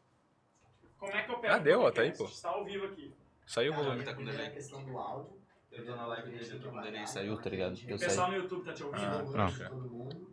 como 0.97 1.13
é 1.13 1.23
que 1.23 1.33
opera 1.33 1.57
Ah, 1.57 1.59
deu, 1.59 1.81
ó, 1.81 1.91
tá 1.91 2.03
aí, 2.03 2.17
pô. 2.17 2.25
Está 2.25 2.51
ao 2.51 2.65
vivo 2.65 2.87
aqui. 2.87 3.13
Saiu 3.45 3.73
o 3.73 3.77
volume. 3.77 4.05
Tá 4.05 4.15
com 4.15 4.23
é 4.23 4.25
delay. 4.27 4.47
a 4.47 4.51
questão 4.51 4.85
do 4.85 4.97
áudio. 4.97 5.39
Eu 5.73 5.85
tô 5.85 5.97
na 5.97 6.07
live 6.07 6.31
dele, 6.31 6.49
eu 6.53 6.61
tô 6.61 6.71
com 6.71 6.81
delay, 6.81 7.07
saiu, 7.07 7.37
tá 7.41 7.51
ligado? 7.51 7.73
O 7.73 7.77
saí. 7.77 7.99
pessoal 7.99 8.31
no 8.31 8.37
YouTube 8.37 8.65
tá 8.65 8.73
te 8.73 8.85
ouvindo? 8.85 9.05
Ah, 9.05 9.25
pronto. 9.31 9.69
todo 9.69 9.91
mundo. 9.91 10.29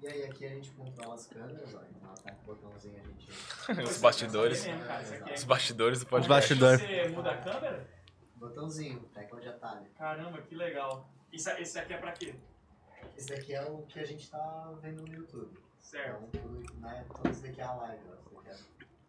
E 0.00 0.06
aí 0.06 0.22
aqui 0.24 0.46
a 0.46 0.50
gente 0.50 0.70
controla 0.70 1.14
as 1.16 1.26
câmeras, 1.26 1.74
ó. 1.74 1.80
Então 1.90 2.10
aperta 2.12 2.40
o 2.42 2.46
botãozinho 2.46 3.00
a 3.00 3.04
gente. 3.04 3.28
Os 3.82 3.98
bastidores. 4.00 4.58
Isso 4.60 4.70
aqui 4.70 5.30
é 5.30 5.34
isso 5.34 5.42
Os 5.42 5.44
bastidores 5.44 5.98
do 5.98 6.02
Os 6.04 6.08
podcast. 6.08 6.54
bastidores. 6.54 6.80
Você 6.80 7.08
muda 7.08 7.30
a 7.32 7.38
câmera? 7.38 7.97
Botãozinho, 8.38 9.00
tecla 9.14 9.40
de 9.40 9.48
atalho. 9.48 9.86
Caramba, 9.98 10.40
que 10.42 10.54
legal. 10.54 11.08
Isso, 11.32 11.50
esse 11.50 11.78
aqui 11.78 11.92
é 11.94 11.98
pra 11.98 12.12
quê? 12.12 12.34
Esse 13.16 13.28
daqui 13.28 13.54
é 13.54 13.62
o 13.64 13.82
que 13.82 13.98
a 14.00 14.04
gente 14.04 14.30
tá 14.30 14.72
vendo 14.80 15.02
no 15.06 15.12
YouTube. 15.14 15.58
Certo. 15.80 16.24
Então, 16.32 16.42
tudo, 16.42 16.74
né, 16.80 17.04
todo 17.08 17.30
isso 17.30 17.42
daqui 17.42 17.60
é 17.60 17.64
a 17.64 17.72
live, 17.74 18.02
ó. 18.10 18.14
Isso 18.50 18.66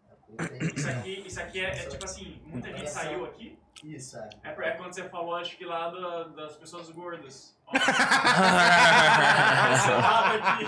daqui 0.10 0.36
é, 0.40 0.44
é. 0.44 0.66
Isso 0.76 0.90
aqui, 0.90 1.28
isso 1.28 1.40
aqui 1.42 1.60
é, 1.60 1.70
é 1.70 1.88
tipo 1.90 2.06
assim, 2.06 2.42
muita 2.46 2.72
gente 2.76 2.90
saiu 2.90 3.26
aqui. 3.26 3.58
Isso, 3.84 4.18
é. 4.18 4.30
É, 4.44 4.52
pra- 4.52 4.68
é 4.68 4.72
quando 4.78 4.94
você 4.94 5.08
falou, 5.10 5.36
acho 5.36 5.56
que 5.58 5.66
lá 5.66 5.90
da- 5.90 6.24
das 6.26 6.56
pessoas 6.58 6.90
gordas. 6.90 7.56
Ó. 7.66 7.72
Esse 9.74 9.90
lado 9.90 10.38
aqui. 10.44 10.66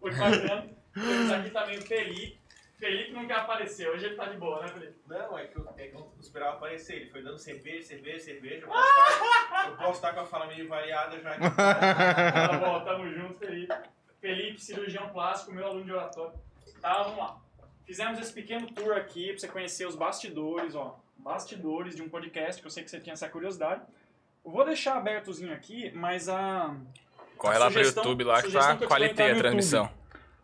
Foi 0.00 0.10
bacana. 0.10 0.68
Temos 0.94 1.30
aqui 1.32 1.50
também 1.50 1.78
o 1.78 1.82
Felipe. 1.82 2.39
Felipe 2.80 3.12
não 3.12 3.26
quer 3.26 3.34
aparecer, 3.36 3.88
hoje 3.90 4.06
ele 4.06 4.14
tá 4.16 4.24
de 4.24 4.38
boa, 4.38 4.62
né, 4.62 4.68
Felipe? 4.68 4.94
Não, 5.06 5.38
é 5.38 5.46
que 5.46 5.56
eu, 5.56 5.68
é 5.76 5.86
que 5.88 5.94
eu 5.94 6.00
não 6.00 6.12
esperava 6.18 6.56
aparecer. 6.56 6.96
Ele 6.96 7.10
foi 7.10 7.22
dando 7.22 7.38
cerveja, 7.38 7.82
cerveja, 7.86 8.18
cerveja. 8.20 8.64
Eu 8.64 8.68
posso 8.72 8.88
estar, 8.88 9.66
eu 9.68 9.76
posso 9.76 9.92
estar 9.92 10.14
com 10.14 10.20
a 10.20 10.26
fala 10.26 10.46
meio 10.46 10.66
variada 10.66 11.20
já. 11.20 11.30
aqui. 11.32 11.40
Tá 11.56 12.58
bom, 12.58 12.84
tamo 12.84 13.10
junto, 13.12 13.34
Felipe. 13.38 13.74
Felipe, 14.20 14.60
cirurgião 14.60 15.08
plástico, 15.10 15.52
meu 15.52 15.66
aluno 15.66 15.84
de 15.84 15.92
oratório. 15.92 16.32
Tá, 16.80 17.02
vamos 17.02 17.18
lá. 17.18 17.36
Fizemos 17.86 18.18
esse 18.18 18.32
pequeno 18.32 18.66
tour 18.72 18.96
aqui 18.96 19.28
pra 19.30 19.38
você 19.40 19.48
conhecer 19.48 19.86
os 19.86 19.94
bastidores, 19.96 20.74
ó. 20.74 20.98
Bastidores 21.18 21.94
de 21.96 22.02
um 22.02 22.08
podcast, 22.08 22.60
que 22.62 22.66
eu 22.66 22.70
sei 22.70 22.82
que 22.82 22.90
você 22.90 22.98
tinha 22.98 23.12
essa 23.12 23.28
curiosidade. 23.28 23.82
Eu 24.44 24.50
vou 24.50 24.64
deixar 24.64 24.96
abertozinho 24.96 25.52
aqui, 25.52 25.90
mas 25.92 26.28
a. 26.30 26.74
Corre 27.36 27.56
A 27.56 27.58
lá 27.58 27.64
pro 27.66 27.74
sugestão- 27.74 28.04
YouTube 28.04 28.24
lá 28.24 28.42
que 28.42 28.50
tá 28.52 28.74
entrar 29.04 29.30
a 29.32 29.34
transmissão. 29.36 29.90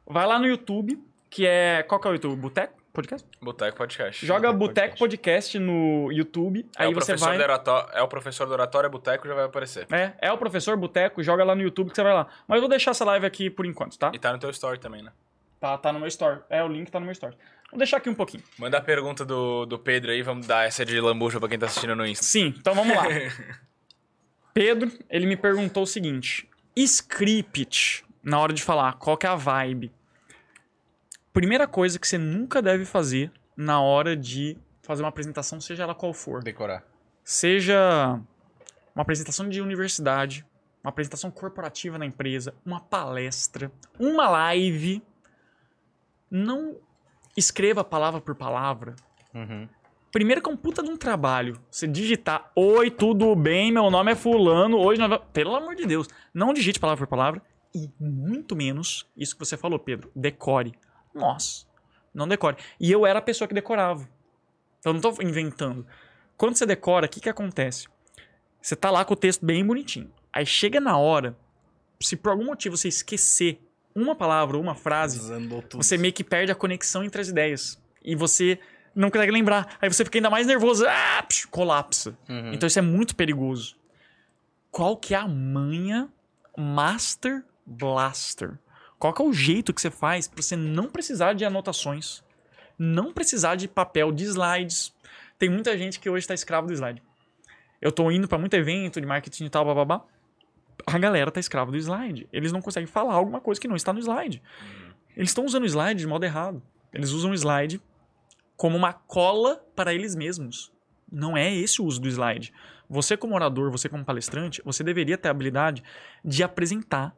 Vai 0.07 0.27
lá 0.27 0.39
no 0.39 0.47
YouTube, 0.47 1.03
que 1.37 1.47
é. 1.47 1.83
Qual 1.83 2.01
que 2.01 2.09
é 2.09 2.11
o 2.11 2.15
YouTube? 2.15 2.41
Boteco? 2.41 2.75
Podcast? 2.95 3.29
Boteco 3.43 3.77
Podcast. 3.77 4.25
Joga 4.25 4.51
Boteco 4.55 4.97
Podcast 4.97 5.59
no 5.59 6.11
YouTube, 6.11 6.67
É 6.79 6.85
aí 6.85 6.89
o, 6.89 6.95
você 6.95 7.13
professor 7.13 7.29
vai. 7.29 7.37
do 7.37 7.43
oratório, 7.43 7.89
é 7.93 8.03
o 8.03 8.09
professor 8.09 8.47
do 8.47 8.53
oratório, 8.55 8.87
é 8.87 8.91
Boteco, 8.91 9.29
já 9.29 9.35
vai 9.35 9.45
aparecer. 9.45 9.87
É, 9.93 10.15
é 10.19 10.33
o 10.33 10.39
professor 10.39 10.75
Boteco, 10.79 11.23
joga 11.23 11.45
lá 11.45 11.55
no 11.55 11.61
YouTube 11.61 11.91
que 11.91 11.95
você 11.97 12.03
vai 12.03 12.15
lá. 12.15 12.27
Mas 12.49 12.57
eu 12.57 12.63
vou 12.63 12.71
deixar 12.71 12.93
essa 12.93 13.05
live 13.05 13.27
aqui 13.27 13.51
por 13.51 13.67
enquanto, 13.67 13.99
tá? 13.99 14.11
E 14.15 14.19
tá 14.19 14.33
no 14.33 14.39
teu 14.39 14.49
story 14.49 14.81
também, 14.81 15.03
né? 15.03 15.13
Tá, 15.61 15.77
tá 15.77 15.93
no 15.93 15.99
meu 15.99 16.09
story. 16.09 16.41
É, 16.49 16.65
o 16.65 16.69
link 16.69 16.91
tá 16.91 16.99
no 16.99 17.05
meu 17.05 17.13
story. 17.13 17.37
Vou 17.71 17.77
deixar 17.77 17.99
aqui 17.99 18.09
um 18.09 18.15
pouquinho. 18.15 18.43
Manda 18.59 18.79
a 18.79 18.81
pergunta 18.81 19.27
do, 19.27 19.67
do 19.67 19.79
Pedro 19.79 20.13
aí, 20.13 20.23
vamos 20.23 20.47
dar 20.47 20.67
essa 20.67 20.83
de 20.83 20.99
lambuja 20.99 21.39
pra 21.39 21.51
quem 21.51 21.59
tá 21.59 21.67
assistindo 21.67 21.95
no 21.95 22.07
Insta. 22.07 22.25
Sim, 22.25 22.55
então 22.59 22.75
vamos 22.75 22.97
lá. 22.97 23.05
Pedro, 24.55 24.91
ele 25.11 25.27
me 25.27 25.37
perguntou 25.37 25.83
o 25.83 25.87
seguinte: 25.87 26.49
script, 26.75 28.07
na 28.23 28.41
hora 28.41 28.55
de 28.55 28.63
falar, 28.63 28.95
qual 28.95 29.19
que 29.19 29.27
é 29.27 29.29
a 29.29 29.35
vibe? 29.37 29.93
Primeira 31.37 31.67
coisa 31.69 31.99
que 31.99 32.09
você 32.09 32.17
nunca 32.17 32.63
deve 32.63 32.87
fazer 32.87 33.31
na 33.55 33.79
hora 33.79 34.17
de 34.17 34.57
fazer 34.81 35.03
uma 35.03 35.11
apresentação, 35.11 35.61
seja 35.61 35.83
ela 35.83 35.95
qual 35.95 36.15
for. 36.15 36.43
Decorar. 36.43 36.83
Seja 37.23 38.19
uma 38.95 39.03
apresentação 39.03 39.47
de 39.47 39.61
universidade, 39.61 40.47
uma 40.83 40.89
apresentação 40.89 41.31
corporativa 41.31 41.99
na 41.99 42.07
empresa, 42.07 42.55
uma 42.65 42.81
palestra, 42.81 43.71
uma 44.01 44.31
live. 44.31 45.03
Não 46.31 46.79
escreva 47.37 47.85
palavra 47.85 48.19
por 48.19 48.35
palavra. 48.35 48.97
Uhum. 49.35 49.69
Primeiro 50.11 50.41
que 50.41 50.49
é 50.49 50.53
um 50.55 50.57
puta 50.57 50.83
de 50.83 50.89
um 50.89 50.97
trabalho. 50.97 51.61
Você 51.71 51.87
digitar, 51.87 52.51
oi, 52.57 52.91
tudo 52.91 53.37
bem, 53.37 53.71
meu 53.71 53.91
nome 53.91 54.13
é 54.13 54.17
fulano, 54.17 54.79
hoje 54.79 54.99
nós... 54.99 55.11
va-" 55.11 55.19
Pelo 55.19 55.55
amor 55.55 55.75
de 55.75 55.85
Deus, 55.85 56.09
não 56.33 56.55
digite 56.55 56.81
palavra 56.81 57.07
por 57.07 57.11
palavra 57.11 57.43
e 57.75 57.91
muito 58.01 58.57
menos, 58.57 59.07
isso 59.15 59.35
que 59.37 59.45
você 59.45 59.55
falou, 59.55 59.79
Pedro, 59.79 60.11
decore. 60.17 60.73
Nossa, 61.17 61.67
não 62.15 62.29
decore. 62.29 62.57
E 62.79 62.93
eu 62.93 63.07
era 63.07 63.19
a 63.19 63.23
pessoa 63.23 63.49
que 63.49 63.55
decorava. 63.55 64.09
Então 64.79 64.91
eu 64.91 64.95
não 64.95 65.01
tô 65.01 65.23
inventando. 65.23 65.87
Quando 66.37 66.57
você 66.57 66.67
decora, 66.67 67.07
o 67.07 67.09
que 67.09 67.21
que 67.21 67.29
acontece? 67.29 67.89
Você 68.61 68.77
tá 68.77 68.91
lá 68.91 69.05
com 69.05 69.15
o 69.15 69.17
texto 69.17 69.45
bem 69.45 69.65
bonitinho. 69.65 70.13
Aí 70.33 70.45
chega 70.45 70.81
na 70.81 70.99
hora, 70.99 71.37
se 72.01 72.17
por 72.17 72.31
algum 72.31 72.45
motivo 72.45 72.77
você 72.77 72.89
esquecer 72.89 73.61
uma 73.95 74.15
palavra 74.15 74.57
ou 74.57 74.63
uma 74.63 74.75
frase, 74.75 75.19
você 75.73 75.97
meio 75.97 76.13
que 76.13 76.23
perde 76.23 76.53
a 76.53 76.55
conexão 76.55 77.03
entre 77.03 77.21
as 77.21 77.29
ideias. 77.29 77.81
E 78.05 78.15
você 78.15 78.59
não 78.95 79.11
consegue 79.11 79.33
lembrar. 79.33 79.77
Aí 79.81 79.91
você 79.91 80.05
fica 80.05 80.19
ainda 80.19 80.29
mais 80.29 80.47
nervoso. 80.47 80.85
Ah, 80.87 81.23
psh, 81.23 81.47
colapsa. 81.47 82.17
Uhum. 82.29 82.53
Então 82.53 82.67
isso 82.67 82.79
é 82.79 82.83
muito 82.83 83.17
perigoso. 83.17 83.77
Qual 84.71 84.97
que 84.97 85.15
é 85.15 85.17
a 85.17 85.27
manha 85.27 86.09
Master 86.57 87.43
Blaster? 87.65 88.59
Qual 88.99 89.13
que 89.13 89.23
é 89.23 89.25
o 89.25 89.33
jeito 89.33 89.73
que 89.75 89.81
você 89.81 89.91
faz 89.91 90.27
pra 90.27 90.43
você 90.43 90.57
não 90.57 90.89
precisar 90.89 91.35
de 91.35 91.45
anotações? 91.45 92.23
Não 92.79 93.13
precisar 93.13 93.55
de 93.55 93.69
papel, 93.69 94.13
de 94.13 94.25
slides. 94.25 94.95
Tem 95.39 95.49
muita 95.49 95.77
gente 95.77 96.01
que 96.01 96.09
hoje 96.09 96.27
tá 96.27 96.35
escravo 96.35 96.67
do 96.67 96.73
slide. 96.73 97.03
Eu 97.81 97.93
tô 97.93 98.11
indo 98.11 98.27
pra 98.27 98.39
muito 98.39 98.55
evento 98.55 99.01
de 99.01 99.07
marketing 99.07 99.45
e 99.45 99.51
tal, 99.51 99.65
bababá. 99.65 100.03
A 100.87 100.99
galera 100.99 101.31
tá 101.31 101.41
escravo 101.41 101.71
do 101.71 101.77
slide. 101.77 102.29
Eles 102.33 102.53
não 102.53 102.63
conseguem 102.63 102.87
falar 102.87 103.15
alguma 103.15 103.41
coisa 103.41 103.61
que 103.61 103.69
não 103.69 103.77
está 103.77 103.93
no 103.93 104.01
slide. 104.01 104.43
Eles 105.17 105.31
estão 105.31 105.45
usando 105.45 105.65
o 105.65 105.67
slide 105.67 106.01
de 106.01 106.07
modo 106.07 106.25
errado. 106.25 106.63
Eles 106.93 107.11
usam 107.11 107.31
o 107.31 107.35
slide 107.35 107.81
como 108.57 108.77
uma 108.77 108.93
cola 108.93 109.63
para 109.75 109.93
eles 109.93 110.15
mesmos. 110.15 110.73
Não 111.11 111.37
é 111.37 111.55
esse 111.55 111.81
o 111.81 111.85
uso 111.85 112.01
do 112.01 112.09
slide. 112.09 112.53
Você, 112.89 113.17
como 113.17 113.35
orador, 113.35 113.71
você, 113.71 113.89
como 113.89 114.05
palestrante, 114.05 114.63
você 114.65 114.83
deveria 114.83 115.19
ter 115.19 115.29
a 115.29 115.31
habilidade 115.31 115.83
de 116.25 116.43
apresentar, 116.43 117.17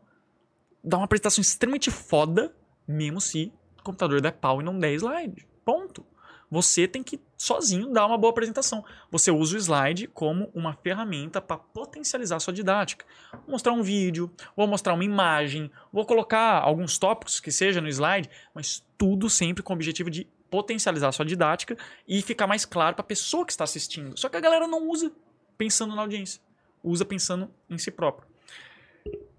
dar 0.82 0.98
uma 0.98 1.04
apresentação 1.04 1.42
extremamente 1.42 1.90
foda, 1.90 2.54
mesmo 2.86 3.20
se 3.20 3.52
o 3.78 3.82
computador 3.82 4.20
der 4.20 4.32
pau 4.32 4.60
e 4.60 4.64
não 4.64 4.78
der 4.78 4.92
slide. 4.94 5.46
Ponto. 5.64 6.04
Você 6.50 6.88
tem 6.88 7.02
que 7.02 7.20
sozinho 7.36 7.92
dar 7.92 8.06
uma 8.06 8.16
boa 8.16 8.30
apresentação. 8.30 8.82
Você 9.10 9.30
usa 9.30 9.56
o 9.56 9.60
slide 9.60 10.06
como 10.06 10.50
uma 10.54 10.72
ferramenta 10.72 11.42
para 11.42 11.58
potencializar 11.58 12.40
sua 12.40 12.54
didática. 12.54 13.04
Vou 13.32 13.50
mostrar 13.50 13.72
um 13.72 13.82
vídeo, 13.82 14.30
vou 14.56 14.66
mostrar 14.66 14.94
uma 14.94 15.04
imagem, 15.04 15.70
vou 15.92 16.06
colocar 16.06 16.60
alguns 16.62 16.96
tópicos 16.96 17.38
que 17.38 17.52
seja 17.52 17.82
no 17.82 17.88
slide, 17.88 18.30
mas 18.54 18.82
tudo 18.96 19.28
sempre 19.28 19.62
com 19.62 19.74
o 19.74 19.76
objetivo 19.76 20.10
de 20.10 20.26
potencializar 20.50 21.12
sua 21.12 21.26
didática 21.26 21.76
e 22.06 22.22
ficar 22.22 22.46
mais 22.46 22.64
claro 22.64 22.96
para 22.96 23.02
a 23.02 23.06
pessoa 23.06 23.44
que 23.44 23.52
está 23.52 23.64
assistindo. 23.64 24.18
Só 24.18 24.30
que 24.30 24.36
a 24.36 24.40
galera 24.40 24.66
não 24.66 24.88
usa 24.88 25.12
pensando 25.58 25.94
na 25.94 26.02
audiência, 26.02 26.40
usa 26.82 27.04
pensando 27.04 27.50
em 27.68 27.76
si 27.76 27.90
próprio. 27.90 28.27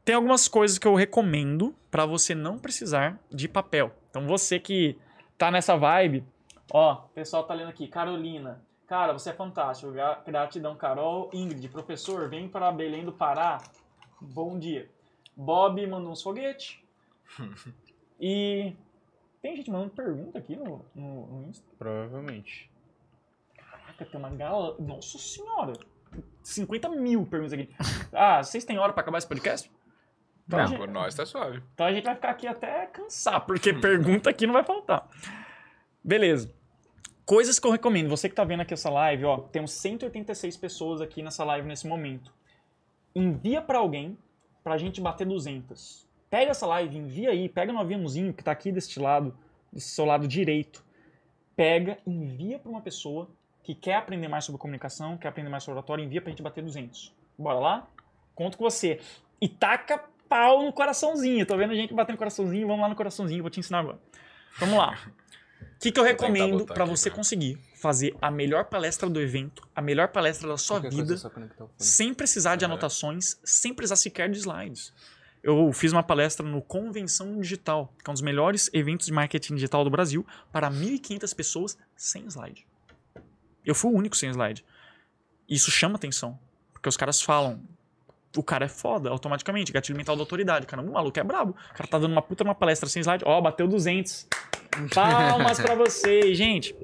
Tem 0.10 0.16
algumas 0.16 0.48
coisas 0.48 0.80
que 0.80 0.88
eu 0.88 0.96
recomendo 0.96 1.76
para 1.92 2.04
você 2.04 2.34
não 2.34 2.58
precisar 2.58 3.20
de 3.30 3.48
papel. 3.48 3.92
Então 4.10 4.26
você 4.26 4.60
que 4.60 4.98
tá 5.38 5.52
nessa 5.52 5.78
vibe, 5.78 6.26
ó, 6.74 6.94
o 7.06 7.10
pessoal 7.10 7.44
tá 7.44 7.54
lendo 7.54 7.70
aqui, 7.70 7.88
Carolina. 7.88 8.60
Cara, 8.88 9.14
você 9.14 9.30
é 9.30 9.34
fantástico. 9.34 9.92
Gra- 9.92 10.20
Gratidão, 10.26 10.76
Carol. 10.76 11.30
Ingrid, 11.32 11.70
professor, 11.70 12.28
vem 12.28 12.50
para 12.50 12.72
Belém 12.72 13.06
do 13.06 13.12
Pará. 13.14 13.60
Bom 14.20 14.58
dia. 14.58 14.90
Bob 15.38 15.86
mandou 15.86 16.12
uns 16.12 16.24
foguete. 16.24 16.84
e 18.20 18.74
tem 19.44 19.58
gente 19.58 19.70
mandando 19.70 19.92
pergunta 19.92 20.40
aqui 20.40 20.56
no, 20.56 20.84
no, 20.96 21.28
no 21.28 21.50
Insta. 21.50 21.68
Provavelmente. 21.78 22.68
Caraca, 23.56 24.06
tem 24.06 24.20
uma 24.20 24.32
galera. 24.32 24.74
Nossa 24.80 25.20
senhora! 25.20 25.74
50 26.42 26.90
mil 26.90 27.28
perguntas 27.28 27.54
aqui. 27.54 27.70
Ah, 28.12 28.42
vocês 28.42 28.66
têm 28.66 28.80
hora 28.80 28.92
pra 28.92 29.02
acabar 29.02 29.20
esse 29.20 29.28
podcast? 29.28 29.72
Então, 30.50 30.58
a 30.58 30.64
Não, 30.64 30.70
gente, 30.70 30.80
por 30.80 30.88
nós 30.90 31.14
tá 31.14 31.28
suave. 31.28 31.62
então 31.76 31.86
a 31.86 31.94
gente 31.94 32.04
vai 32.06 32.16
ficar 32.16 32.32
aqui 32.32 32.48
até 32.48 32.88
cansar, 32.88 33.46
porque 33.46 33.72
pergunta 33.72 34.32
aqui 34.32 34.48
não 34.48 34.54
vai 34.54 34.64
faltar. 34.64 35.08
Beleza. 36.04 36.52
Coisas 37.24 37.60
que 37.60 37.68
eu 37.68 37.72
recomendo. 37.72 38.10
Você 38.10 38.28
que 38.28 38.34
tá 38.34 38.44
vendo 38.44 38.62
aqui 38.62 38.74
essa 38.74 38.90
live, 38.90 39.26
ó, 39.26 39.38
temos 39.38 39.72
186 39.74 40.58
pessoas 40.58 41.02
aqui 41.02 41.22
nessa 41.22 41.44
live 41.44 41.68
nesse 41.68 41.88
momento. 41.88 42.34
Envia 43.14 43.62
pra 43.62 43.78
alguém 43.78 44.18
pra 44.64 44.76
gente 44.80 45.00
bater 45.00 45.28
200. 45.28 46.08
Pega 46.32 46.50
essa 46.50 46.66
live, 46.66 46.98
envia 46.98 47.30
aí, 47.30 47.48
pega 47.48 47.72
no 47.72 47.80
aviãozinho 47.80 48.34
que 48.34 48.44
tá 48.44 48.52
aqui 48.52 48.72
deste 48.72 49.00
lado, 49.00 49.38
desse 49.72 49.90
seu 49.90 50.06
lado 50.06 50.28
direito. 50.28 50.84
Pega, 51.56 52.00
envia 52.08 52.58
pra 52.58 52.72
uma 52.72 52.82
pessoa 52.82 53.30
que 53.62 53.76
quer 53.76 53.96
aprender 53.98 54.28
mais 54.28 54.46
sobre 54.46 54.60
comunicação, 54.60 55.16
quer 55.16 55.28
aprender 55.28 55.50
mais 55.50 55.64
sobre 55.64 55.78
oratória, 55.78 56.02
envia 56.04 56.22
pra 56.22 56.32
gente 56.32 56.42
bater 56.42 56.64
200. 56.64 57.14
Bora 57.38 57.60
lá? 57.60 57.88
Conto 58.34 58.58
com 58.58 58.64
você. 58.64 59.00
E 59.40 59.48
taca 59.48 60.04
pau 60.30 60.64
no 60.64 60.72
coraçãozinho. 60.72 61.46
Tô 61.46 61.58
vendo 61.58 61.74
gente 61.76 61.94
batendo 61.94 62.18
coraçãozinho, 62.18 62.68
vamos 62.68 62.82
lá 62.84 62.90
no 62.90 62.96
coraçãozinho, 62.96 63.42
vou 63.42 63.50
te 63.50 63.60
ensinar 63.60 63.80
agora. 63.80 64.00
Vamos 64.60 64.78
lá. 64.78 64.98
O 65.62 65.80
que, 65.82 65.92
que 65.92 66.00
eu 66.00 66.04
Vou 66.04 66.12
recomendo 66.12 66.64
aqui 66.64 66.86
você 66.88 67.10
pra- 67.10 67.16
conseguir 67.18 67.58
fazer 67.76 68.16
a 68.22 68.30
melhor 68.30 68.66
palestra 68.66 69.10
do 69.10 69.20
evento, 69.22 69.68
a 69.74 69.82
melhor 69.82 70.10
palestra 70.10 70.48
da 70.48 70.58
sua 70.58 70.82
Qualquer 70.82 70.90
vida, 70.96 71.14
é 71.16 71.66
sem 71.78 72.14
precisar 72.14 72.56
de 72.58 72.66
anotações, 72.66 73.40
sem 73.44 73.74
precisar 73.74 73.96
sequer 73.96 74.30
de 74.30 74.38
slides. 74.38 74.94
Eu 75.42 75.72
fiz 75.72 75.94
uma 75.94 76.04
palestra 76.04 76.46
no 76.46 76.62
Convenção 76.62 77.40
Digital, 77.40 77.94
que 78.04 78.10
é 78.10 78.12
um 78.12 78.14
dos 78.14 78.22
melhores 78.22 78.70
eventos 78.74 79.06
de 79.06 79.14
marketing 79.14 79.56
digital 79.56 79.86
do 79.86 79.90
Brasil, 79.90 80.28
para 80.52 80.70
1.500 80.70 81.34
pessoas 81.34 81.78
sem 81.96 82.26
slide. 82.26 82.68
Eu 83.66 83.74
fui 83.74 83.90
o 83.90 83.96
único 83.96 84.18
sem 84.18 84.30
slide. 84.32 84.66
Isso 85.48 85.72
chama 85.72 85.96
atenção, 85.96 86.38
porque 86.74 86.90
os 86.90 86.98
caras 86.98 87.22
falam, 87.22 87.62
o 88.38 88.44
cara 88.44 88.66
é 88.66 88.68
foda, 88.68 89.10
automaticamente, 89.10 89.72
gatilho 89.72 89.98
mental 89.98 90.16
da 90.16 90.22
autoridade. 90.22 90.66
Caramba, 90.66 90.90
o 90.90 90.94
maluco 90.94 91.20
é 91.20 91.24
brabo. 91.24 91.52
O 91.52 91.74
cara 91.74 91.88
tá 91.90 91.98
dando 91.98 92.12
uma 92.12 92.22
puta 92.22 92.44
uma 92.44 92.54
palestra 92.56 92.88
sem 92.90 93.02
slide. 93.02 93.24
Ó, 93.26 93.42
bateu 93.42 93.68
200. 93.68 94.28
Palmas 94.94 95.60
pra 95.60 95.76
vocês, 95.76 96.38
gente. 96.38 96.76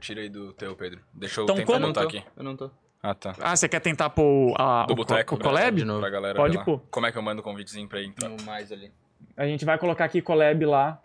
Tira 0.00 0.20
aí 0.20 0.28
do 0.28 0.52
teu, 0.52 0.74
Pedro. 0.76 1.00
Deixa 1.12 1.40
eu 1.40 1.44
Então, 1.44 1.56
tentar 1.56 1.66
como- 1.66 1.76
Eu 1.76 1.80
não 1.80 1.88
botar 1.88 2.00
tô. 2.02 2.08
aqui. 2.08 2.24
Eu 2.36 2.44
não 2.44 2.56
tô. 2.56 2.70
Ah, 3.02 3.14
tá. 3.14 3.34
Ah, 3.40 3.54
você 3.54 3.68
quer 3.68 3.80
tentar 3.80 4.10
pôr 4.10 4.54
a, 4.58 4.84
Do 4.86 4.92
o, 4.92 4.96
co- 4.96 5.02
boteco, 5.04 5.34
o 5.34 5.38
né? 5.38 5.44
collab? 5.44 5.76
De 5.78 5.84
novo. 5.84 6.00
Pra 6.00 6.10
galera 6.10 6.34
Pode 6.36 6.62
pôr. 6.64 6.80
Como 6.90 7.06
é 7.06 7.12
que 7.12 7.18
eu 7.18 7.22
mando 7.22 7.40
o 7.40 7.44
convitezinho 7.44 7.86
pra 7.88 8.00
ir 8.00 8.06
então? 8.06 8.34
Tem 8.34 8.40
um 8.40 8.46
mais 8.46 8.72
ali. 8.72 8.90
A 9.36 9.46
gente 9.46 9.64
vai 9.64 9.78
colocar 9.78 10.04
aqui 10.06 10.20
collab 10.22 10.64
lá. 10.64 11.00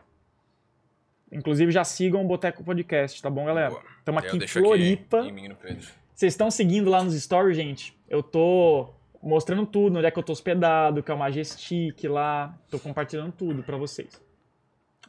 Inclusive, 1.32 1.72
já 1.72 1.84
sigam 1.84 2.24
o 2.24 2.28
Boteco 2.28 2.64
Podcast, 2.64 3.22
tá 3.22 3.30
bom, 3.30 3.46
galera? 3.46 3.72
Estamos 4.00 4.24
aqui 4.24 4.38
em 4.38 4.48
Floripa. 4.48 5.20
Aqui 5.20 5.30
em 5.30 5.32
mim 5.32 5.48
no 5.48 5.56
Pedro. 5.56 5.88
Vocês 6.16 6.34
estão 6.34 6.50
seguindo 6.50 6.90
lá 6.90 7.04
nos 7.04 7.14
stories, 7.22 7.56
gente? 7.56 7.96
Eu 8.10 8.24
tô 8.24 8.90
mostrando 9.22 9.66
tudo, 9.66 9.98
onde 9.98 10.06
é 10.08 10.12
que 10.12 10.18
eu 10.20 10.24
tô 10.24 10.32
hospedado, 10.34 11.02
que 11.04 11.12
é 11.12 11.14
o 11.14 11.18
Majestic 11.18 12.04
lá. 12.06 12.54
Tô 12.70 12.80
compartilhando 12.80 13.32
tudo 13.32 13.64
pra 13.64 13.78
vocês. 13.78 14.22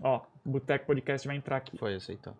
Ó, 0.02 0.22
O 0.44 0.50
Boteco 0.50 0.86
Podcast 0.86 1.26
vai 1.26 1.36
entrar 1.36 1.56
aqui. 1.58 1.76
Foi, 1.78 1.94
aceitou. 1.94 2.34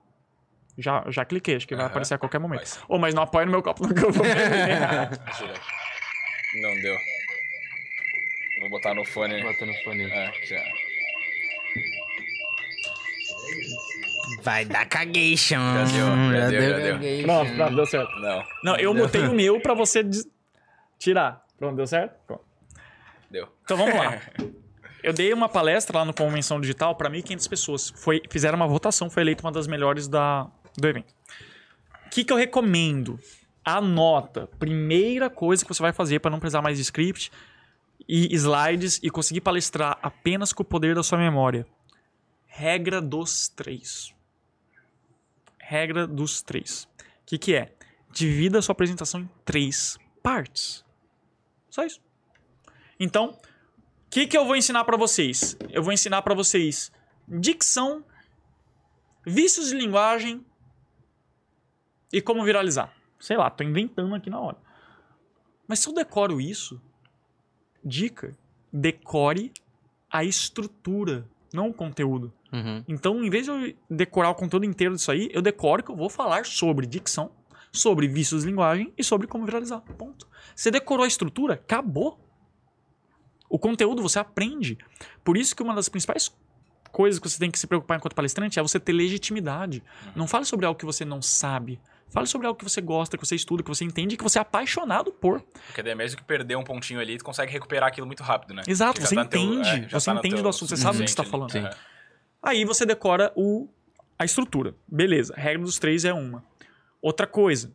Já, 0.79 1.05
já 1.09 1.25
cliquei, 1.25 1.57
acho 1.57 1.67
que 1.69 1.75
vai 1.75 1.85
Aham. 1.85 1.91
aparecer 1.91 2.15
a 2.15 2.19
qualquer 2.19 2.39
momento. 2.39 2.83
Ô, 2.89 2.97
mas 2.99 3.15
não 3.15 3.23
apoia 3.23 3.45
no 3.45 3.53
meu 3.53 3.63
copo, 3.63 3.87
no 3.87 3.95
que 3.95 4.03
eu 4.05 4.11
vou 4.11 4.23
beber. 4.25 4.41
Não 6.63 6.75
deu. 6.81 6.97
Vou 8.63 8.71
botar 8.71 8.93
no 8.93 9.05
fone. 9.05 9.41
Bota 9.41 9.65
no 9.67 9.75
fone. 9.85 10.03
É, 10.11 10.33
já. 10.47 10.61
Vai 14.43 14.65
dar 14.65 14.87
cagation. 14.87 15.57
Já 15.57 15.85
deu, 15.85 16.41
já 16.41 16.49
deu, 16.49 16.61
já 16.71 16.77
deu. 16.79 16.93
cagation. 16.95 17.23
Pronto, 17.25 17.55
pronto, 17.55 17.75
deu 17.77 17.87
certo. 17.87 18.13
Não, 18.21 18.45
Não, 18.65 18.77
eu 18.77 18.95
mutei 18.95 19.23
o 19.29 19.33
meu 19.35 19.61
pra 19.61 19.75
você 19.75 20.03
des- 20.03 20.27
tirar. 20.99 21.45
Pronto, 21.61 21.77
deu 21.77 21.87
certo? 21.87 22.19
Pronto. 22.27 22.43
deu. 23.31 23.47
Então 23.62 23.77
vamos 23.77 23.95
lá. 23.95 24.19
Eu 25.03 25.12
dei 25.15 25.32
uma 25.32 25.49
palestra 25.49 25.99
lá 25.99 26.05
no 26.05 26.12
Convenção 26.12 26.61
Digital 26.61 26.95
para 26.95 27.09
1.500 27.09 27.49
pessoas. 27.49 27.91
Foi, 27.91 28.20
fizeram 28.31 28.57
uma 28.57 28.66
votação, 28.66 29.09
foi 29.09 29.23
eleita 29.23 29.43
uma 29.43 29.53
das 29.53 29.66
melhores 29.66 30.07
da, 30.07 30.47
do 30.77 30.89
evento. 30.89 31.15
O 32.07 32.11
que, 32.11 32.23
que 32.24 32.32
eu 32.32 32.37
recomendo? 32.37 33.19
Anota. 33.65 34.47
Primeira 34.59 35.31
coisa 35.31 35.65
que 35.65 35.73
você 35.73 35.81
vai 35.81 35.93
fazer 35.93 36.19
para 36.20 36.31
não 36.31 36.39
precisar 36.39 36.61
mais 36.61 36.77
de 36.77 36.82
script 36.82 37.32
e 38.07 38.35
slides 38.35 39.01
e 39.03 39.09
conseguir 39.09 39.41
palestrar 39.41 39.99
apenas 40.03 40.53
com 40.53 40.62
o 40.62 40.66
poder 40.66 40.95
da 40.95 41.03
sua 41.03 41.19
memória. 41.19 41.66
Regra 42.47 43.01
dos 43.01 43.49
três. 43.49 44.15
Regra 45.59 46.07
dos 46.07 46.43
três. 46.43 46.85
O 46.85 47.27
que, 47.27 47.39
que 47.39 47.55
é? 47.55 47.73
Divida 48.12 48.59
a 48.59 48.62
sua 48.62 48.73
apresentação 48.73 49.20
em 49.20 49.31
três 49.47 49.97
partes. 50.23 50.85
Só 51.71 51.85
isso. 51.85 52.01
Então, 52.99 53.31
o 53.31 54.11
que, 54.11 54.27
que 54.27 54.37
eu 54.37 54.45
vou 54.45 54.57
ensinar 54.57 54.85
pra 54.85 54.97
vocês? 54.97 55.57
Eu 55.71 55.83
vou 55.83 55.93
ensinar 55.93 56.23
pra 56.23 56.35
vocês 56.35 56.93
dicção, 57.27 58.05
vícios 59.25 59.69
de 59.69 59.77
linguagem 59.77 60.45
e 62.13 62.21
como 62.21 62.45
viralizar. 62.45 62.93
Sei 63.19 63.37
lá, 63.37 63.49
tô 63.51 63.63
inventando 63.63 64.15
aqui 64.15 64.29
na 64.29 64.41
hora. 64.41 64.57
Mas 65.69 65.79
se 65.79 65.89
eu 65.89 65.95
decoro 65.95 66.41
isso, 66.41 66.83
dica, 67.85 68.37
decore 68.73 69.53
a 70.11 70.25
estrutura, 70.25 71.29
não 71.53 71.69
o 71.69 71.75
conteúdo. 71.75 72.33
Uhum. 72.53 72.85
Então, 72.89 73.23
em 73.23 73.31
vez 73.31 73.45
de 73.45 73.51
eu 73.51 73.75
decorar 73.89 74.31
o 74.31 74.35
conteúdo 74.35 74.65
inteiro 74.65 74.97
disso 74.97 75.13
aí, 75.13 75.31
eu 75.33 75.41
decoro 75.41 75.85
que 75.85 75.91
eu 75.91 75.97
vou 75.97 76.11
falar 76.11 76.45
sobre 76.45 76.87
dicção, 76.87 77.31
sobre 77.73 78.09
vícios 78.09 78.43
de 78.43 78.49
linguagem 78.49 78.93
e 78.99 79.05
sobre 79.05 79.27
como 79.27 79.45
viralizar. 79.45 79.81
Ponto. 79.81 80.27
Você 80.55 80.71
decorou 80.71 81.05
a 81.05 81.09
estrutura, 81.09 81.55
acabou. 81.55 82.19
O 83.49 83.59
conteúdo 83.59 84.03
você 84.03 84.19
aprende. 84.19 84.79
Por 85.25 85.37
isso 85.37 85.55
que 85.57 85.63
uma 85.63 85.75
das 85.75 85.89
principais 85.89 86.33
coisas 86.93 87.21
que 87.21 87.29
você 87.29 87.39
tem 87.39 87.51
que 87.51 87.59
se 87.59 87.67
preocupar 87.67 87.97
enquanto 87.99 88.15
palestrante 88.15 88.59
é 88.59 88.63
você 88.63 88.79
ter 88.81 88.93
legitimidade. 88.93 89.83
Não 90.15 90.27
fale 90.27 90.45
sobre 90.45 90.67
algo 90.67 90.79
que 90.79 90.85
você 90.85 91.05
não 91.05 91.21
sabe. 91.23 91.81
Fale 92.09 92.27
sobre 92.27 92.47
algo 92.49 92.59
que 92.59 92.65
você 92.65 92.81
gosta, 92.81 93.17
que 93.17 93.25
você 93.25 93.37
estuda, 93.37 93.63
que 93.63 93.69
você 93.69 93.85
entende, 93.85 94.17
que 94.17 94.23
você 94.25 94.39
é 94.39 94.43
apaixonado 94.43 95.13
por. 95.13 95.41
Porque 95.67 95.81
daí 95.83 95.95
mesmo 95.95 96.17
que 96.19 96.25
perder 96.25 96.57
um 96.57 96.65
pontinho 96.65 96.99
ali, 96.99 97.17
tu 97.17 97.25
consegue 97.25 97.53
recuperar 97.53 97.89
aquilo 97.89 98.07
muito 98.07 98.23
rápido, 98.25 98.53
né? 98.53 98.63
Exato, 98.67 99.01
você 99.01 99.15
tá 99.15 99.23
no 99.23 99.31
teu- 99.31 99.41
entende, 99.41 99.69
é, 99.85 99.89
você 99.89 100.11
tá 100.11 100.17
entende 100.19 100.35
teu 100.35 100.43
do 100.43 100.49
assunto, 100.49 100.71
você 100.71 100.77
sabe 100.77 100.99
do 100.99 101.05
que 101.05 101.11
você 101.11 101.17
tá 101.17 101.23
subconsciente 101.23 101.63
falando. 101.63 101.73
Sim. 101.75 101.81
Aí 102.43 102.65
você 102.65 102.85
decora 102.85 103.33
o, 103.37 103.69
a 104.19 104.25
estrutura. 104.25 104.75
Beleza, 104.89 105.35
regra 105.37 105.63
dos 105.63 105.79
três 105.79 106.05
é 106.05 106.13
uma. 106.13 106.45
Outra 107.03 107.27
coisa, 107.27 107.73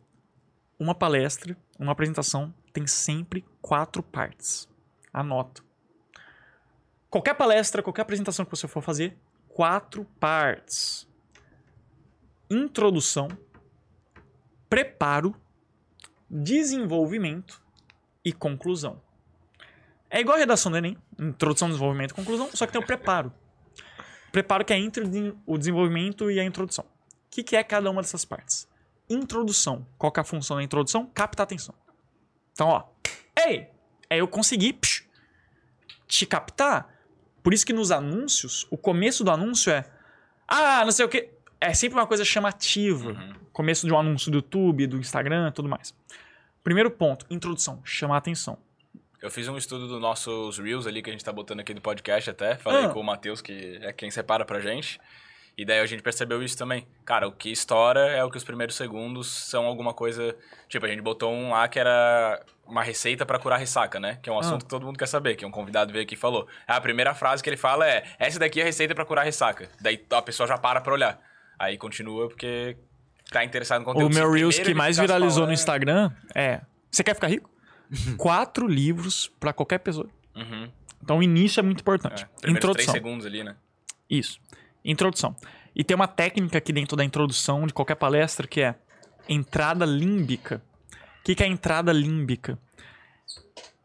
uma 0.78 0.94
palestra, 0.94 1.56
uma 1.78 1.92
apresentação 1.92 2.54
tem 2.72 2.86
sempre 2.86 3.44
quatro 3.60 4.02
partes. 4.02 4.68
Anota. 5.12 5.62
Qualquer 7.10 7.34
palestra, 7.34 7.82
qualquer 7.82 8.02
apresentação 8.02 8.44
que 8.44 8.50
você 8.50 8.68
for 8.68 8.82
fazer, 8.82 9.16
quatro 9.48 10.04
partes. 10.20 11.08
Introdução, 12.50 13.28
preparo, 14.68 15.34
desenvolvimento 16.28 17.60
e 18.24 18.32
conclusão. 18.32 19.00
É 20.08 20.20
igual 20.20 20.36
a 20.36 20.40
redação 20.40 20.70
do 20.70 20.78
Enem, 20.78 20.96
introdução, 21.18 21.68
desenvolvimento 21.68 22.12
e 22.12 22.14
conclusão, 22.14 22.50
só 22.52 22.66
que 22.66 22.72
tem 22.72 22.80
o 22.80 22.86
preparo. 22.86 23.32
Preparo 24.30 24.64
que 24.64 24.72
é 24.72 24.78
entre 24.78 25.02
o 25.04 25.08
de- 25.08 25.34
o 25.46 25.58
desenvolvimento 25.58 26.30
e 26.30 26.38
a 26.38 26.44
introdução. 26.44 26.84
O 26.84 27.30
que, 27.30 27.42
que 27.42 27.56
é 27.56 27.64
cada 27.64 27.90
uma 27.90 28.02
dessas 28.02 28.24
partes? 28.24 28.68
Introdução. 29.08 29.86
Qual 29.98 30.10
que 30.10 30.20
é 30.20 30.22
a 30.22 30.24
função 30.24 30.56
da 30.56 30.62
introdução? 30.62 31.06
Captar 31.14 31.44
atenção. 31.44 31.74
Então, 32.52 32.68
ó. 32.68 32.84
Ei! 33.46 33.68
É 34.08 34.18
eu 34.18 34.28
conseguir 34.28 34.74
psh, 34.74 35.04
te 36.06 36.24
captar. 36.26 36.94
Por 37.42 37.52
isso 37.54 37.64
que 37.66 37.72
nos 37.72 37.90
anúncios, 37.90 38.66
o 38.70 38.76
começo 38.76 39.22
do 39.24 39.30
anúncio 39.30 39.72
é. 39.72 39.84
Ah, 40.48 40.84
não 40.84 40.92
sei 40.92 41.04
o 41.04 41.08
que. 41.08 41.28
É 41.60 41.72
sempre 41.74 41.98
uma 41.98 42.06
coisa 42.06 42.24
chamativa. 42.24 43.10
Uhum. 43.10 43.34
Começo 43.52 43.86
de 43.86 43.92
um 43.92 43.98
anúncio 43.98 44.30
do 44.30 44.38
YouTube, 44.38 44.86
do 44.86 44.98
Instagram, 44.98 45.50
tudo 45.52 45.68
mais. 45.68 45.94
Primeiro 46.62 46.90
ponto, 46.90 47.24
introdução, 47.30 47.80
chamar 47.84 48.16
atenção. 48.18 48.58
Eu 49.22 49.30
fiz 49.30 49.48
um 49.48 49.56
estudo 49.56 49.88
dos 49.88 50.00
nossos 50.00 50.58
Reels 50.58 50.86
ali 50.86 51.02
que 51.02 51.08
a 51.08 51.12
gente 51.12 51.24
tá 51.24 51.32
botando 51.32 51.60
aqui 51.60 51.72
do 51.72 51.80
podcast 51.80 52.28
até. 52.30 52.56
Falei 52.56 52.84
Ah. 52.84 52.88
com 52.90 53.00
o 53.00 53.04
Matheus, 53.04 53.40
que 53.40 53.78
é 53.82 53.92
quem 53.92 54.10
separa 54.10 54.44
pra 54.44 54.60
gente. 54.60 55.00
E 55.58 55.64
daí 55.64 55.80
a 55.80 55.86
gente 55.86 56.02
percebeu 56.02 56.42
isso 56.42 56.56
também. 56.58 56.86
Cara, 57.04 57.26
o 57.26 57.32
que 57.32 57.50
estoura 57.50 58.00
é 58.10 58.22
o 58.22 58.30
que 58.30 58.36
os 58.36 58.44
primeiros 58.44 58.76
segundos 58.76 59.26
são 59.30 59.64
alguma 59.64 59.94
coisa. 59.94 60.36
Tipo, 60.68 60.84
a 60.84 60.88
gente 60.88 61.00
botou 61.00 61.32
um 61.32 61.50
lá 61.50 61.66
que 61.66 61.78
era 61.78 62.42
uma 62.66 62.82
receita 62.82 63.24
pra 63.24 63.38
curar 63.38 63.58
ressaca, 63.58 63.98
né? 63.98 64.18
Que 64.22 64.28
é 64.28 64.32
um 64.32 64.38
assunto 64.38 64.64
que 64.64 64.68
todo 64.70 64.84
mundo 64.84 64.98
quer 64.98 65.06
saber, 65.08 65.34
que 65.34 65.46
um 65.46 65.50
convidado 65.50 65.92
veio 65.92 66.04
aqui 66.04 66.12
e 66.12 66.16
falou. 66.18 66.46
A 66.66 66.78
primeira 66.80 67.14
frase 67.14 67.42
que 67.42 67.48
ele 67.48 67.56
fala 67.56 67.88
é: 67.88 68.04
essa 68.18 68.38
daqui 68.38 68.60
é 68.60 68.64
a 68.64 68.66
receita 68.66 68.94
pra 68.94 69.06
curar 69.06 69.24
ressaca. 69.24 69.68
Daí 69.80 70.04
a 70.10 70.20
pessoa 70.20 70.46
já 70.46 70.58
para 70.58 70.80
pra 70.82 70.92
olhar. 70.92 71.18
Aí 71.58 71.78
continua 71.78 72.28
porque 72.28 72.76
tá 73.30 73.42
interessado 73.42 73.78
no 73.80 73.86
conteúdo. 73.86 74.12
o 74.12 74.14
meu 74.14 74.30
Reels 74.30 74.58
que 74.58 74.74
mais 74.74 74.98
viralizou 74.98 75.46
no 75.46 75.54
Instagram 75.54 76.10
é. 76.34 76.60
Você 76.90 77.02
quer 77.02 77.14
ficar 77.14 77.28
rico? 77.28 77.50
Quatro 78.18 78.66
livros 78.68 79.28
pra 79.40 79.52
qualquer 79.54 79.78
pessoa. 79.78 80.08
Uhum. 80.34 80.70
Então 81.02 81.18
o 81.18 81.22
início 81.22 81.60
é 81.60 81.62
muito 81.62 81.78
É. 81.78 81.80
importante. 81.80 82.26
Três 82.40 82.56
Introdução. 82.56 82.92
segundos 82.92 83.24
ali, 83.24 83.42
né? 83.42 83.56
Isso. 84.10 84.38
Introdução. 84.90 85.34
E 85.74 85.82
tem 85.84 85.94
uma 85.94 86.08
técnica 86.08 86.58
aqui 86.58 86.72
dentro 86.72 86.96
da 86.96 87.04
introdução 87.04 87.66
de 87.66 87.74
qualquer 87.74 87.96
palestra 87.96 88.46
que 88.46 88.60
é 88.62 88.74
entrada 89.28 89.84
límbica. 89.84 90.62
O 91.20 91.24
que, 91.24 91.34
que 91.34 91.42
é 91.42 91.46
entrada 91.46 91.92
límbica? 91.92 92.58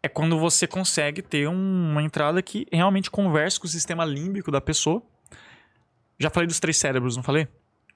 É 0.03 0.07
quando 0.07 0.39
você 0.39 0.65
consegue 0.67 1.21
ter 1.21 1.47
um- 1.49 1.91
uma 1.91 2.01
entrada 2.03 2.41
que 2.41 2.65
realmente 2.71 3.09
converse 3.11 3.59
com 3.59 3.65
o 3.65 3.69
sistema 3.69 4.05
límbico 4.05 4.51
da 4.51 4.61
pessoa. 4.61 5.01
Já 6.19 6.29
falei 6.29 6.47
dos 6.47 6.59
três 6.59 6.77
cérebros, 6.77 7.15
não 7.17 7.23
falei? 7.23 7.47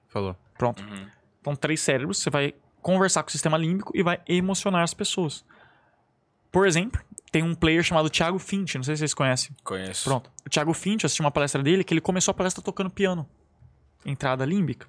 Falou. 0.08 0.36
Pronto. 0.58 0.82
Uhum. 0.82 1.06
Então, 1.40 1.54
três 1.56 1.80
cérebros, 1.80 2.18
você 2.18 2.28
vai 2.30 2.54
conversar 2.82 3.22
com 3.22 3.28
o 3.28 3.32
sistema 3.32 3.56
límbico 3.56 3.92
e 3.96 4.02
vai 4.02 4.20
emocionar 4.28 4.82
as 4.82 4.94
pessoas. 4.94 5.44
Por 6.50 6.66
exemplo, 6.66 7.00
tem 7.30 7.42
um 7.42 7.54
player 7.54 7.82
chamado 7.82 8.08
Thiago 8.08 8.38
Finch, 8.38 8.76
não 8.76 8.84
sei 8.84 8.96
se 8.96 9.00
vocês 9.00 9.14
conhecem. 9.14 9.54
Conheço. 9.64 10.04
Pronto. 10.04 10.30
O 10.46 10.48
Thiago 10.48 10.72
Finch, 10.72 11.04
eu 11.04 11.06
assisti 11.06 11.20
uma 11.20 11.30
palestra 11.30 11.62
dele 11.62 11.84
que 11.84 11.92
ele 11.92 12.00
começou 12.00 12.32
a 12.32 12.34
palestra 12.34 12.62
tocando 12.62 12.90
piano. 12.90 13.28
Entrada 14.04 14.44
límbica. 14.44 14.88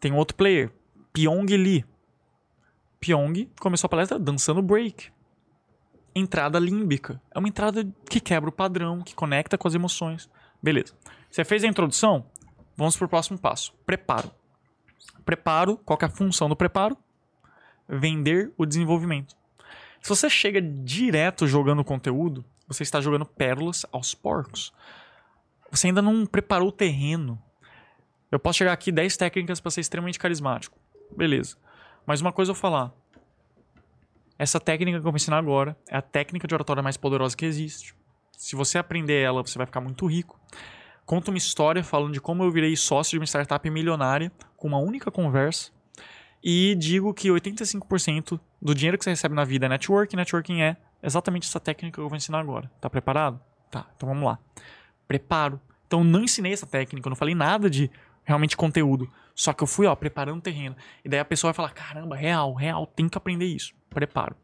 Tem 0.00 0.12
um 0.12 0.16
outro 0.16 0.36
player, 0.36 0.70
Pyong 1.12 1.46
Lee. 1.46 1.84
Pyong 3.00 3.50
começou 3.60 3.86
a 3.86 3.90
palestra 3.90 4.18
dançando 4.18 4.62
break. 4.62 5.12
Entrada 6.14 6.58
límbica. 6.58 7.20
É 7.34 7.38
uma 7.38 7.48
entrada 7.48 7.86
que 8.08 8.20
quebra 8.20 8.48
o 8.48 8.52
padrão, 8.52 9.02
que 9.02 9.14
conecta 9.14 9.58
com 9.58 9.68
as 9.68 9.74
emoções. 9.74 10.30
Beleza. 10.62 10.94
Você 11.30 11.44
fez 11.44 11.64
a 11.64 11.66
introdução? 11.66 12.26
Vamos 12.76 12.96
pro 12.96 13.08
próximo 13.08 13.38
passo. 13.38 13.74
Preparo. 13.84 14.30
Preparo, 15.24 15.76
qual 15.78 15.96
que 15.96 16.04
é 16.04 16.08
a 16.08 16.10
função 16.10 16.48
do 16.48 16.56
preparo? 16.56 16.96
Vender 17.88 18.52
o 18.56 18.64
desenvolvimento. 18.64 19.36
Se 20.04 20.10
você 20.10 20.28
chega 20.28 20.60
direto 20.60 21.46
jogando 21.46 21.82
conteúdo, 21.82 22.44
você 22.68 22.82
está 22.82 23.00
jogando 23.00 23.24
pérolas 23.24 23.86
aos 23.90 24.14
porcos. 24.14 24.70
Você 25.70 25.86
ainda 25.86 26.02
não 26.02 26.26
preparou 26.26 26.68
o 26.68 26.72
terreno. 26.72 27.42
Eu 28.30 28.38
posso 28.38 28.58
chegar 28.58 28.74
aqui 28.74 28.92
10 28.92 29.16
técnicas 29.16 29.60
para 29.60 29.70
ser 29.70 29.80
extremamente 29.80 30.18
carismático. 30.18 30.78
Beleza. 31.16 31.56
Mas 32.04 32.20
uma 32.20 32.34
coisa 32.34 32.50
eu 32.50 32.54
vou 32.54 32.60
falar. 32.60 32.92
Essa 34.38 34.60
técnica 34.60 34.98
que 35.00 35.06
eu 35.06 35.10
vou 35.10 35.16
ensinar 35.16 35.38
agora 35.38 35.74
é 35.88 35.96
a 35.96 36.02
técnica 36.02 36.46
de 36.46 36.54
oratória 36.54 36.82
mais 36.82 36.98
poderosa 36.98 37.34
que 37.34 37.46
existe. 37.46 37.94
Se 38.36 38.54
você 38.54 38.76
aprender 38.76 39.22
ela, 39.22 39.40
você 39.40 39.56
vai 39.56 39.64
ficar 39.66 39.80
muito 39.80 40.04
rico. 40.04 40.38
Conta 41.06 41.30
uma 41.30 41.38
história 41.38 41.82
falando 41.82 42.12
de 42.12 42.20
como 42.20 42.44
eu 42.44 42.50
virei 42.50 42.76
sócio 42.76 43.12
de 43.12 43.20
uma 43.20 43.26
startup 43.26 43.70
milionária 43.70 44.30
com 44.54 44.68
uma 44.68 44.78
única 44.78 45.10
conversa. 45.10 45.72
E 46.46 46.74
digo 46.74 47.14
que 47.14 47.28
85% 47.30 48.38
do 48.64 48.74
dinheiro 48.74 48.96
que 48.96 49.04
você 49.04 49.10
recebe 49.10 49.34
na 49.34 49.44
vida 49.44 49.66
é 49.66 49.68
networking. 49.68 50.16
Networking 50.16 50.62
é 50.62 50.76
exatamente 51.02 51.46
essa 51.46 51.60
técnica 51.60 51.96
que 51.96 52.00
eu 52.00 52.08
vou 52.08 52.16
ensinar 52.16 52.40
agora. 52.40 52.70
Tá 52.80 52.88
preparado? 52.88 53.38
Tá, 53.70 53.86
então 53.94 54.08
vamos 54.08 54.24
lá. 54.24 54.38
Preparo. 55.06 55.60
Então 55.86 56.00
eu 56.00 56.04
não 56.04 56.22
ensinei 56.22 56.54
essa 56.54 56.66
técnica, 56.66 57.06
eu 57.06 57.10
não 57.10 57.16
falei 57.16 57.34
nada 57.34 57.68
de 57.68 57.90
realmente 58.24 58.56
conteúdo. 58.56 59.08
Só 59.34 59.52
que 59.52 59.62
eu 59.62 59.66
fui, 59.66 59.86
ó, 59.86 59.94
preparando 59.94 60.38
o 60.38 60.42
terreno. 60.42 60.74
E 61.04 61.08
daí 61.08 61.20
a 61.20 61.24
pessoa 61.24 61.52
vai 61.52 61.56
falar: 61.56 61.70
caramba, 61.70 62.16
real, 62.16 62.54
real, 62.54 62.86
tem 62.86 63.06
que 63.08 63.18
aprender 63.18 63.44
isso. 63.44 63.74
Preparo. 63.90 64.34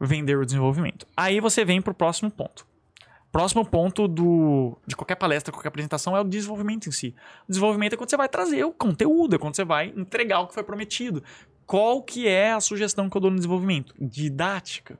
Vender 0.00 0.38
o 0.38 0.44
desenvolvimento. 0.44 1.06
Aí 1.16 1.40
você 1.40 1.64
vem 1.64 1.82
pro 1.82 1.94
próximo 1.94 2.30
ponto. 2.30 2.66
Próximo 3.32 3.64
ponto 3.64 4.06
do, 4.06 4.76
de 4.86 4.94
qualquer 4.94 5.14
palestra, 5.14 5.50
qualquer 5.50 5.68
apresentação 5.68 6.14
é 6.14 6.20
o 6.20 6.24
desenvolvimento 6.24 6.88
em 6.88 6.92
si. 6.92 7.14
O 7.48 7.50
desenvolvimento 7.50 7.94
é 7.94 7.96
quando 7.96 8.10
você 8.10 8.16
vai 8.16 8.28
trazer 8.28 8.62
o 8.62 8.72
conteúdo, 8.72 9.34
é 9.34 9.38
quando 9.38 9.56
você 9.56 9.64
vai 9.64 9.92
entregar 9.96 10.40
o 10.40 10.48
que 10.48 10.54
foi 10.54 10.62
prometido. 10.62 11.24
Qual 11.66 12.02
que 12.02 12.28
é 12.28 12.52
a 12.52 12.60
sugestão 12.60 13.08
que 13.08 13.16
eu 13.16 13.20
dou 13.20 13.30
no 13.30 13.36
desenvolvimento? 13.36 13.94
Didática. 13.98 14.98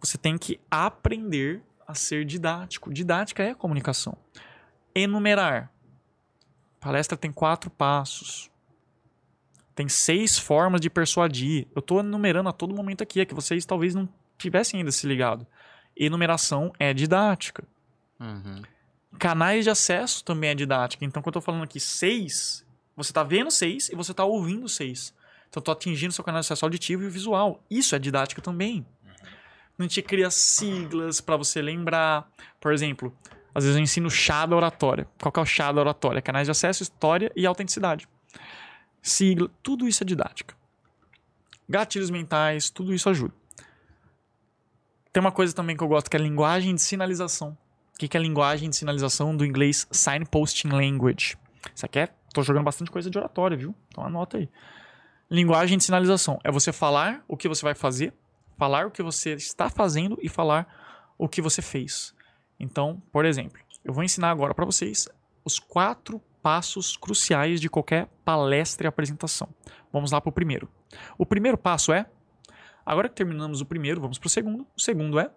Você 0.00 0.16
tem 0.16 0.38
que 0.38 0.58
aprender 0.70 1.62
a 1.86 1.94
ser 1.94 2.24
didático. 2.24 2.92
Didática 2.92 3.42
é 3.42 3.54
comunicação. 3.54 4.16
Enumerar. 4.94 5.70
palestra 6.80 7.16
tem 7.16 7.30
quatro 7.30 7.70
passos. 7.70 8.50
Tem 9.74 9.88
seis 9.88 10.38
formas 10.38 10.80
de 10.80 10.90
persuadir. 10.90 11.66
Eu 11.74 11.80
estou 11.80 12.00
enumerando 12.00 12.48
a 12.48 12.52
todo 12.52 12.74
momento 12.74 13.02
aqui, 13.02 13.20
é 13.20 13.24
que 13.24 13.34
vocês 13.34 13.64
talvez 13.64 13.94
não 13.94 14.08
tivessem 14.36 14.80
ainda 14.80 14.90
se 14.90 15.06
ligado. 15.06 15.46
Enumeração 15.96 16.72
é 16.78 16.92
didática. 16.94 17.64
Uhum. 18.18 18.62
Canais 19.18 19.64
de 19.64 19.70
acesso 19.70 20.24
também 20.24 20.50
é 20.50 20.54
didática. 20.54 21.04
Então, 21.04 21.22
quando 21.22 21.36
eu 21.36 21.40
tô 21.40 21.44
falando 21.44 21.64
aqui 21.64 21.80
seis, 21.80 22.64
você 23.02 23.12
tá 23.12 23.22
vendo 23.22 23.50
seis 23.50 23.88
e 23.88 23.94
você 23.94 24.12
tá 24.12 24.24
ouvindo 24.24 24.68
seis. 24.68 25.14
Então, 25.48 25.62
tô 25.62 25.72
atingindo 25.72 26.12
seu 26.12 26.22
canal 26.22 26.40
de 26.40 26.46
acesso 26.46 26.64
auditivo 26.64 27.02
e 27.02 27.08
visual. 27.08 27.64
Isso 27.68 27.96
é 27.96 27.98
didática 27.98 28.40
também. 28.40 28.86
A 29.78 29.82
gente 29.82 30.02
cria 30.02 30.30
siglas 30.30 31.20
para 31.20 31.36
você 31.36 31.62
lembrar. 31.62 32.30
Por 32.60 32.72
exemplo, 32.72 33.16
às 33.54 33.64
vezes 33.64 33.76
eu 33.76 33.82
ensino 33.82 34.10
chá 34.10 34.46
da 34.46 34.54
oratória. 34.54 35.08
Qual 35.20 35.32
que 35.32 35.40
é 35.40 35.42
o 35.42 35.46
chá 35.46 35.72
da 35.72 35.80
oratória? 35.80 36.22
Canais 36.22 36.46
de 36.46 36.50
acesso, 36.50 36.82
história 36.82 37.32
e 37.34 37.46
autenticidade. 37.46 38.06
Sigla, 39.02 39.50
tudo 39.62 39.88
isso 39.88 40.04
é 40.04 40.06
didática. 40.06 40.54
Gatilhos 41.68 42.10
mentais, 42.10 42.68
tudo 42.68 42.92
isso 42.92 43.08
ajuda. 43.08 43.34
Tem 45.12 45.20
uma 45.20 45.32
coisa 45.32 45.54
também 45.54 45.76
que 45.76 45.82
eu 45.82 45.88
gosto 45.88 46.10
que 46.10 46.16
é 46.16 46.20
linguagem 46.20 46.74
de 46.74 46.82
sinalização. 46.82 47.56
O 47.94 47.98
que 47.98 48.06
que 48.06 48.16
é 48.16 48.20
linguagem 48.20 48.70
de 48.70 48.76
sinalização 48.76 49.36
do 49.36 49.44
inglês 49.44 49.86
Signposting 49.90 50.68
Language? 50.68 51.36
Isso 51.74 51.86
aqui 51.86 52.00
é. 52.00 52.08
Tô 52.32 52.42
jogando 52.42 52.64
bastante 52.64 52.90
coisa 52.90 53.10
de 53.10 53.18
oratória, 53.18 53.56
viu? 53.56 53.74
Então 53.88 54.04
anota 54.04 54.38
aí. 54.38 54.48
Linguagem 55.30 55.78
de 55.78 55.84
sinalização 55.84 56.38
é 56.42 56.50
você 56.50 56.72
falar 56.72 57.24
o 57.28 57.36
que 57.36 57.48
você 57.48 57.62
vai 57.62 57.74
fazer, 57.74 58.12
falar 58.56 58.86
o 58.86 58.90
que 58.90 59.02
você 59.02 59.34
está 59.34 59.68
fazendo 59.68 60.18
e 60.22 60.28
falar 60.28 60.66
o 61.16 61.28
que 61.28 61.40
você 61.40 61.62
fez. 61.62 62.14
Então, 62.58 63.02
por 63.12 63.24
exemplo, 63.24 63.60
eu 63.84 63.92
vou 63.92 64.02
ensinar 64.02 64.30
agora 64.30 64.54
para 64.54 64.64
vocês 64.64 65.08
os 65.44 65.58
quatro 65.58 66.20
passos 66.42 66.96
cruciais 66.96 67.60
de 67.60 67.68
qualquer 67.68 68.08
palestra 68.24 68.86
e 68.86 68.88
apresentação. 68.88 69.48
Vamos 69.92 70.10
lá 70.10 70.20
para 70.20 70.30
o 70.30 70.32
primeiro. 70.32 70.68
O 71.16 71.24
primeiro 71.24 71.56
passo 71.56 71.92
é 71.92 72.06
Agora 72.84 73.08
que 73.08 73.14
terminamos 73.14 73.60
o 73.60 73.66
primeiro, 73.66 74.00
vamos 74.00 74.18
para 74.18 74.26
o 74.26 74.30
segundo. 74.30 74.66
O 74.76 74.80
segundo 74.80 75.20
é 75.20 75.30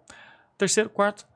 terceiro, 0.57 0.89
quarto. 0.89 1.27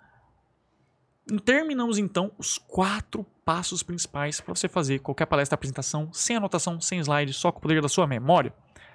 Terminamos 1.43 1.97
então 1.97 2.31
os 2.37 2.57
quatro 2.57 3.25
passos 3.43 3.83
principais 3.83 4.39
para 4.39 4.53
você 4.53 4.67
fazer 4.67 4.99
qualquer 4.99 5.25
palestra, 5.25 5.55
apresentação, 5.55 6.11
sem 6.13 6.37
anotação, 6.37 6.79
sem 6.79 6.99
slide, 6.99 7.33
só 7.33 7.51
com 7.51 7.59
o 7.59 7.61
poder 7.61 7.81
da 7.81 7.89
sua 7.89 8.07
memória. 8.07 8.53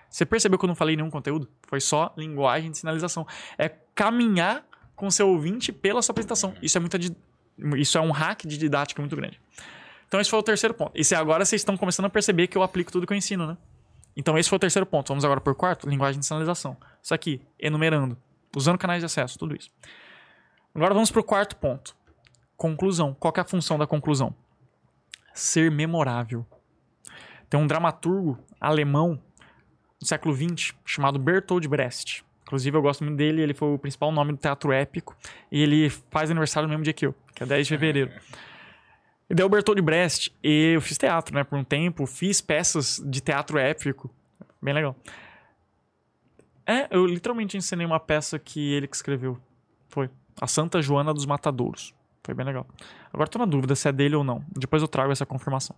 Você 0.08 0.26
percebeu 0.26 0.58
que 0.58 0.64
eu 0.64 0.68
não 0.68 0.74
falei 0.74 0.94
nenhum 0.94 1.10
conteúdo? 1.10 1.48
Foi 1.68 1.80
só 1.80 2.12
linguagem 2.16 2.70
de 2.70 2.78
sinalização. 2.78 3.26
É 3.56 3.70
caminhar 3.94 4.64
com 4.94 5.10
seu 5.10 5.28
ouvinte 5.28 5.72
pela 5.72 6.02
sua 6.02 6.12
apresentação. 6.12 6.54
Isso 6.62 6.76
é 6.76 6.80
muita 6.80 6.98
isso 7.76 7.98
é 7.98 8.00
um 8.00 8.10
hack 8.10 8.46
de 8.46 8.56
didática 8.56 9.00
muito 9.00 9.16
grande. 9.16 9.40
Então 10.06 10.20
esse 10.20 10.28
foi 10.28 10.38
o 10.38 10.42
terceiro 10.42 10.74
ponto. 10.74 10.92
E 10.94 11.14
agora 11.14 11.44
vocês 11.44 11.60
estão 11.60 11.76
começando 11.76 12.06
a 12.06 12.10
perceber 12.10 12.46
que 12.46 12.56
eu 12.56 12.62
aplico 12.62 12.92
tudo 12.92 13.06
que 13.06 13.12
eu 13.12 13.16
ensino, 13.16 13.46
né? 13.46 13.56
Então 14.14 14.36
esse 14.36 14.48
foi 14.48 14.56
o 14.56 14.60
terceiro 14.60 14.84
ponto. 14.84 15.08
Vamos 15.08 15.24
agora 15.24 15.40
por 15.40 15.54
quarto, 15.54 15.88
linguagem 15.88 16.20
de 16.20 16.26
sinalização. 16.26 16.76
Isso 17.02 17.14
aqui, 17.14 17.40
enumerando, 17.58 18.16
usando 18.54 18.78
canais 18.78 19.00
de 19.00 19.06
acesso, 19.06 19.38
tudo 19.38 19.56
isso. 19.56 19.70
Agora 20.74 20.92
vamos 20.92 21.10
para 21.10 21.20
o 21.20 21.24
quarto 21.24 21.56
ponto. 21.56 21.94
Conclusão. 22.56 23.14
Qual 23.14 23.32
é 23.36 23.40
a 23.40 23.44
função 23.44 23.78
da 23.78 23.86
conclusão? 23.86 24.34
Ser 25.34 25.70
memorável. 25.70 26.46
Tem 27.48 27.58
um 27.58 27.66
dramaturgo 27.66 28.38
alemão 28.60 29.20
do 30.00 30.06
século 30.06 30.34
XX 30.34 30.74
chamado 30.84 31.18
Bertold 31.18 31.66
Brecht. 31.68 32.24
Inclusive 32.42 32.76
eu 32.76 32.82
gosto 32.82 33.04
muito 33.04 33.16
dele, 33.16 33.40
ele 33.40 33.54
foi 33.54 33.72
o 33.72 33.78
principal 33.78 34.12
nome 34.12 34.32
do 34.32 34.38
teatro 34.38 34.72
épico 34.72 35.16
e 35.50 35.62
ele 35.62 35.88
faz 35.88 36.30
aniversário 36.30 36.66
no 36.66 36.70
mesmo 36.70 36.84
dia 36.84 36.92
que 36.92 37.06
eu, 37.06 37.14
que 37.34 37.42
é 37.42 37.46
10 37.46 37.66
de 37.66 37.74
fevereiro. 37.74 38.12
E 39.30 39.34
daí 39.34 39.46
o 39.46 39.48
Bertold 39.48 39.80
Brecht, 39.80 40.34
e 40.42 40.74
eu 40.74 40.80
fiz 40.80 40.98
teatro, 40.98 41.34
né, 41.34 41.44
por 41.44 41.58
um 41.58 41.64
tempo, 41.64 42.04
fiz 42.04 42.42
peças 42.42 43.02
de 43.06 43.20
teatro 43.20 43.56
épico, 43.56 44.10
bem 44.60 44.74
legal. 44.74 44.94
É, 46.66 46.86
eu 46.90 47.06
literalmente 47.06 47.56
ensinei 47.56 47.86
uma 47.86 47.98
peça 47.98 48.38
que 48.38 48.72
ele 48.72 48.86
que 48.86 48.94
escreveu. 48.94 49.38
Foi 49.88 50.10
A 50.40 50.46
Santa 50.46 50.82
Joana 50.82 51.14
dos 51.14 51.26
Matadouros. 51.26 51.94
Foi 52.24 52.34
bem 52.34 52.46
legal. 52.46 52.66
Agora 53.12 53.28
tô 53.28 53.38
na 53.38 53.44
dúvida 53.44 53.74
se 53.74 53.88
é 53.88 53.92
dele 53.92 54.14
ou 54.14 54.22
não. 54.22 54.44
Depois 54.48 54.82
eu 54.82 54.88
trago 54.88 55.10
essa 55.10 55.26
confirmação. 55.26 55.76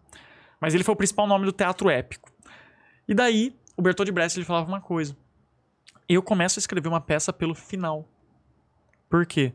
Mas 0.60 0.74
ele 0.74 0.84
foi 0.84 0.94
o 0.94 0.96
principal 0.96 1.26
nome 1.26 1.46
do 1.46 1.52
teatro 1.52 1.88
épico. 1.88 2.30
E 3.08 3.14
daí, 3.14 3.56
o 3.76 3.82
Bertold 3.82 4.10
Brecht 4.12 4.38
ele 4.38 4.46
falava 4.46 4.68
uma 4.68 4.80
coisa. 4.80 5.16
Eu 6.08 6.22
começo 6.22 6.58
a 6.58 6.60
escrever 6.60 6.88
uma 6.88 7.00
peça 7.00 7.32
pelo 7.32 7.54
final. 7.54 8.08
Por 9.08 9.26
quê? 9.26 9.54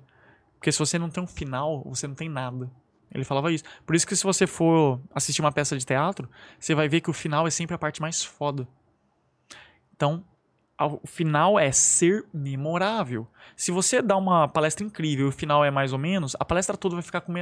Porque 0.55 0.71
se 0.71 0.79
você 0.79 0.97
não 0.97 1.09
tem 1.09 1.23
um 1.23 1.27
final, 1.27 1.83
você 1.83 2.07
não 2.07 2.15
tem 2.15 2.27
nada. 2.27 2.69
Ele 3.11 3.23
falava 3.23 3.51
isso. 3.51 3.63
Por 3.85 3.95
isso 3.95 4.05
que 4.05 4.15
se 4.15 4.23
você 4.23 4.45
for 4.45 4.99
assistir 5.13 5.41
uma 5.41 5.51
peça 5.51 5.77
de 5.77 5.85
teatro, 5.85 6.29
você 6.59 6.75
vai 6.75 6.87
ver 6.87 7.01
que 7.01 7.09
o 7.09 7.13
final 7.13 7.47
é 7.47 7.49
sempre 7.49 7.75
a 7.75 7.77
parte 7.77 8.01
mais 8.01 8.23
foda. 8.23 8.67
Então, 9.95 10.23
o 10.85 11.05
final 11.05 11.59
é 11.59 11.71
ser 11.71 12.25
memorável. 12.33 13.27
Se 13.55 13.71
você 13.71 14.01
dá 14.01 14.15
uma 14.15 14.47
palestra 14.47 14.85
incrível 14.85 15.25
e 15.25 15.29
o 15.29 15.31
final 15.31 15.63
é 15.65 15.69
mais 15.69 15.91
ou 15.91 15.99
menos, 15.99 16.35
a 16.39 16.45
palestra 16.45 16.77
toda 16.77 16.95
vai 16.95 17.03
ficar 17.03 17.21
com 17.21 17.33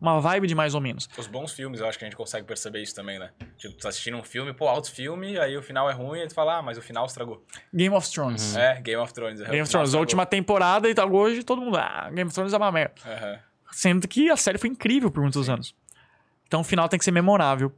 uma, 0.00 0.20
vibe 0.20 0.48
de 0.48 0.54
mais 0.54 0.74
ou 0.74 0.80
menos. 0.80 1.08
Os 1.16 1.28
bons 1.28 1.52
filmes, 1.52 1.80
eu 1.80 1.86
acho 1.86 1.98
que 1.98 2.04
a 2.04 2.08
gente 2.08 2.16
consegue 2.16 2.44
perceber 2.44 2.82
isso 2.82 2.94
também, 2.94 3.18
né? 3.18 3.30
Tipo, 3.56 3.74
tu 3.74 3.82
tá 3.82 3.88
assistindo 3.88 4.16
um 4.16 4.24
filme, 4.24 4.52
pô, 4.52 4.66
alto 4.66 4.90
filme, 4.90 5.38
aí 5.38 5.56
o 5.56 5.62
final 5.62 5.88
é 5.88 5.92
ruim, 5.92 6.20
aí 6.20 6.26
tu 6.26 6.34
fala, 6.34 6.58
ah, 6.58 6.62
mas 6.62 6.76
o 6.76 6.82
final 6.82 7.06
estragou. 7.06 7.44
Game 7.72 7.94
of 7.94 8.10
Thrones. 8.10 8.56
É, 8.56 8.80
Game 8.80 9.00
of 9.00 9.12
Thrones. 9.14 9.40
Game 9.40 9.62
of 9.62 9.70
Thrones, 9.70 9.94
a 9.94 9.98
última 9.98 10.26
temporada 10.26 10.88
e 10.88 10.94
tal, 10.94 11.12
hoje 11.12 11.44
todo 11.44 11.62
mundo, 11.62 11.76
ah, 11.76 12.10
Game 12.10 12.26
of 12.26 12.34
Thrones 12.34 12.52
é 12.52 12.56
uma 12.56 12.72
merda. 12.72 12.94
Sendo 13.70 14.08
que 14.08 14.30
a 14.30 14.36
série 14.36 14.58
foi 14.58 14.70
incrível 14.70 15.10
por 15.10 15.22
muitos 15.22 15.48
anos. 15.48 15.74
Então 16.46 16.60
o 16.60 16.64
final 16.64 16.88
tem 16.88 16.98
que 16.98 17.04
ser 17.04 17.12
memorável. 17.12 17.72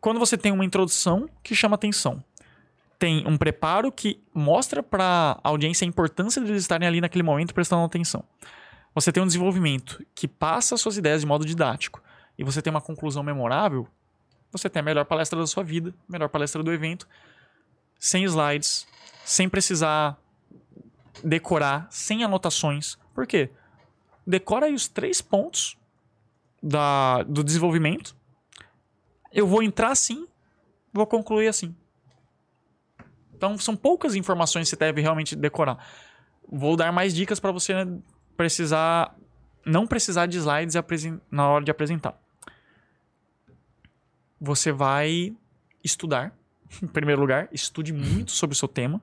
Quando 0.00 0.18
você 0.20 0.36
tem 0.36 0.52
uma 0.52 0.64
introdução 0.64 1.28
que 1.42 1.54
chama 1.54 1.74
atenção, 1.74 2.22
tem 2.98 3.26
um 3.26 3.38
preparo 3.38 3.92
que 3.92 4.20
mostra 4.34 4.82
para 4.82 5.38
a 5.42 5.48
audiência 5.48 5.84
a 5.84 5.88
importância 5.88 6.42
de 6.42 6.50
eles 6.50 6.62
estarem 6.62 6.86
ali 6.86 7.00
naquele 7.00 7.22
momento 7.22 7.54
prestando 7.54 7.84
atenção. 7.84 8.24
Você 8.94 9.12
tem 9.12 9.22
um 9.22 9.26
desenvolvimento 9.26 10.04
que 10.14 10.26
passa 10.26 10.74
as 10.74 10.80
suas 10.80 10.96
ideias 10.96 11.20
de 11.20 11.26
modo 11.26 11.44
didático 11.44 12.02
e 12.36 12.42
você 12.42 12.60
tem 12.60 12.70
uma 12.70 12.80
conclusão 12.80 13.22
memorável, 13.22 13.86
você 14.50 14.68
tem 14.68 14.80
a 14.80 14.82
melhor 14.82 15.04
palestra 15.04 15.38
da 15.38 15.46
sua 15.46 15.62
vida, 15.62 15.94
melhor 16.08 16.28
palestra 16.28 16.62
do 16.62 16.72
evento, 16.72 17.06
sem 17.98 18.24
slides, 18.24 18.86
sem 19.24 19.48
precisar 19.48 20.18
decorar, 21.22 21.86
sem 21.90 22.24
anotações. 22.24 22.98
Por 23.14 23.26
quê? 23.26 23.50
Decora 24.26 24.66
aí 24.66 24.74
os 24.74 24.88
três 24.88 25.20
pontos 25.20 25.76
da, 26.62 27.22
do 27.22 27.44
desenvolvimento. 27.44 28.16
Eu 29.32 29.46
vou 29.46 29.62
entrar 29.62 29.90
assim, 29.90 30.26
vou 30.92 31.06
concluir 31.06 31.48
assim. 31.48 31.74
Então 33.38 33.56
são 33.56 33.76
poucas 33.76 34.16
informações 34.16 34.64
que 34.64 34.70
você 34.70 34.76
deve 34.76 35.00
realmente 35.00 35.36
decorar. 35.36 35.78
Vou 36.50 36.76
dar 36.76 36.90
mais 36.92 37.14
dicas 37.14 37.38
para 37.38 37.52
você 37.52 37.72
precisar 38.36 39.14
não 39.64 39.86
precisar 39.86 40.26
de 40.26 40.38
slides 40.38 40.74
na 41.30 41.48
hora 41.48 41.64
de 41.64 41.70
apresentar. 41.70 42.18
Você 44.40 44.72
vai 44.72 45.36
estudar. 45.84 46.36
Em 46.82 46.86
primeiro 46.86 47.20
lugar, 47.20 47.48
estude 47.52 47.92
muito 47.92 48.32
sobre 48.32 48.54
o 48.54 48.56
seu 48.56 48.66
tema. 48.68 49.00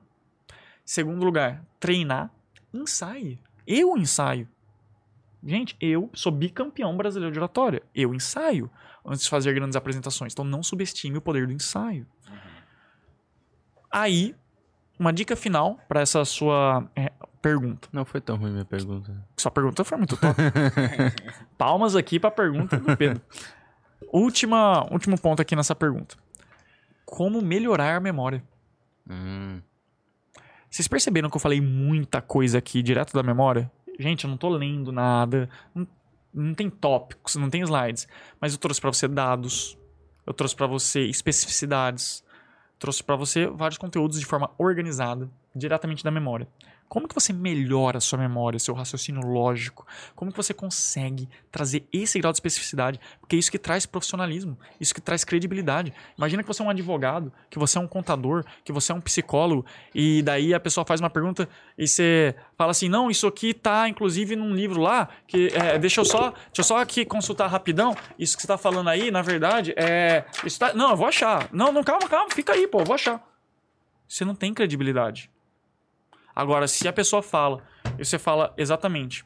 Segundo 0.84 1.24
lugar, 1.24 1.64
treinar. 1.80 2.30
Ensaie. 2.74 3.38
Eu 3.66 3.96
ensaio. 3.96 4.48
Gente, 5.42 5.76
eu 5.80 6.10
sou 6.12 6.32
bicampeão 6.32 6.96
brasileiro 6.96 7.32
de 7.32 7.38
oratória. 7.38 7.82
Eu 7.94 8.14
ensaio 8.14 8.70
antes 9.04 9.24
de 9.24 9.30
fazer 9.30 9.54
grandes 9.54 9.76
apresentações. 9.76 10.32
Então 10.32 10.44
não 10.44 10.62
subestime 10.62 11.16
o 11.16 11.22
poder 11.22 11.46
do 11.46 11.52
ensaio. 11.52 12.06
Aí, 13.96 14.36
uma 14.98 15.10
dica 15.10 15.34
final 15.34 15.80
para 15.88 16.02
essa 16.02 16.22
sua 16.26 16.86
é, 16.94 17.10
pergunta. 17.40 17.88
Não 17.90 18.04
foi 18.04 18.20
tão 18.20 18.36
ruim 18.36 18.50
minha 18.50 18.64
pergunta. 18.66 19.26
Sua 19.38 19.50
pergunta 19.50 19.82
foi 19.84 19.96
muito 19.96 20.18
top. 20.18 20.34
Palmas 21.56 21.96
aqui 21.96 22.20
para 22.20 22.28
a 22.28 22.32
pergunta 22.32 22.76
do 22.76 22.94
Pedro. 22.94 23.22
Última, 24.12 24.86
último 24.92 25.18
ponto 25.18 25.40
aqui 25.40 25.56
nessa 25.56 25.74
pergunta. 25.74 26.14
Como 27.06 27.40
melhorar 27.40 27.96
a 27.96 28.00
memória? 28.00 28.44
Hum. 29.08 29.62
Vocês 30.68 30.86
perceberam 30.86 31.30
que 31.30 31.36
eu 31.36 31.40
falei 31.40 31.62
muita 31.62 32.20
coisa 32.20 32.58
aqui 32.58 32.82
direto 32.82 33.14
da 33.14 33.22
memória? 33.22 33.72
Gente, 33.98 34.24
eu 34.24 34.30
não 34.30 34.36
tô 34.36 34.50
lendo 34.50 34.92
nada. 34.92 35.48
Não, 35.74 35.88
não 36.34 36.52
tem 36.52 36.68
tópicos, 36.68 37.36
não 37.36 37.48
tem 37.48 37.62
slides. 37.62 38.06
Mas 38.38 38.52
eu 38.52 38.58
trouxe 38.58 38.78
pra 38.78 38.92
você 38.92 39.08
dados. 39.08 39.78
Eu 40.26 40.34
trouxe 40.34 40.54
pra 40.54 40.66
você 40.66 41.00
especificidades. 41.06 42.25
Trouxe 42.78 43.02
pra 43.02 43.16
você 43.16 43.46
vários 43.46 43.78
conteúdos 43.78 44.20
de 44.20 44.26
forma 44.26 44.50
organizada. 44.58 45.28
diretamente 45.54 46.04
da 46.04 46.10
memória. 46.10 46.46
Como 46.88 47.08
que 47.08 47.14
você 47.14 47.32
melhora 47.32 47.98
a 47.98 48.00
sua 48.00 48.18
memória, 48.18 48.58
seu 48.58 48.74
raciocínio 48.74 49.20
lógico? 49.26 49.86
Como 50.14 50.30
que 50.30 50.36
você 50.36 50.54
consegue 50.54 51.28
trazer 51.50 51.86
esse 51.92 52.18
grau 52.18 52.32
de 52.32 52.36
especificidade? 52.36 53.00
Porque 53.20 53.34
é 53.34 53.38
isso 53.38 53.50
que 53.50 53.58
traz 53.58 53.84
profissionalismo, 53.86 54.56
isso 54.80 54.94
que 54.94 55.00
traz 55.00 55.24
credibilidade. 55.24 55.92
Imagina 56.16 56.42
que 56.42 56.48
você 56.48 56.62
é 56.62 56.64
um 56.64 56.70
advogado, 56.70 57.32
que 57.50 57.58
você 57.58 57.78
é 57.78 57.80
um 57.80 57.88
contador, 57.88 58.44
que 58.64 58.72
você 58.72 58.92
é 58.92 58.94
um 58.94 59.00
psicólogo, 59.00 59.66
e 59.94 60.22
daí 60.22 60.54
a 60.54 60.60
pessoa 60.60 60.84
faz 60.84 61.00
uma 61.00 61.10
pergunta 61.10 61.48
e 61.76 61.88
você 61.88 62.34
fala 62.56 62.70
assim: 62.70 62.88
não, 62.88 63.10
isso 63.10 63.26
aqui 63.26 63.52
tá 63.52 63.88
inclusive 63.88 64.36
num 64.36 64.54
livro 64.54 64.80
lá, 64.80 65.08
que 65.26 65.48
é, 65.48 65.78
deixa 65.78 66.00
eu 66.00 66.04
só, 66.04 66.30
deixa 66.30 66.60
eu 66.60 66.64
só 66.64 66.78
aqui 66.78 67.04
consultar 67.04 67.48
rapidão. 67.48 67.96
Isso 68.18 68.36
que 68.36 68.42
você 68.42 68.48
tá 68.48 68.56
falando 68.56 68.88
aí, 68.88 69.10
na 69.10 69.22
verdade, 69.22 69.74
é. 69.76 70.24
Isso 70.44 70.58
tá, 70.58 70.72
não, 70.72 70.90
eu 70.90 70.96
vou 70.96 71.06
achar. 71.06 71.48
Não, 71.52 71.72
não, 71.72 71.82
calma, 71.82 72.08
calma, 72.08 72.30
fica 72.30 72.52
aí, 72.52 72.66
pô, 72.68 72.80
eu 72.80 72.84
vou 72.84 72.94
achar. 72.94 73.22
Você 74.08 74.24
não 74.24 74.34
tem 74.34 74.54
credibilidade. 74.54 75.30
Agora, 76.36 76.68
se 76.68 76.86
a 76.86 76.92
pessoa 76.92 77.22
fala, 77.22 77.62
e 77.98 78.04
você 78.04 78.18
fala 78.18 78.52
exatamente, 78.58 79.24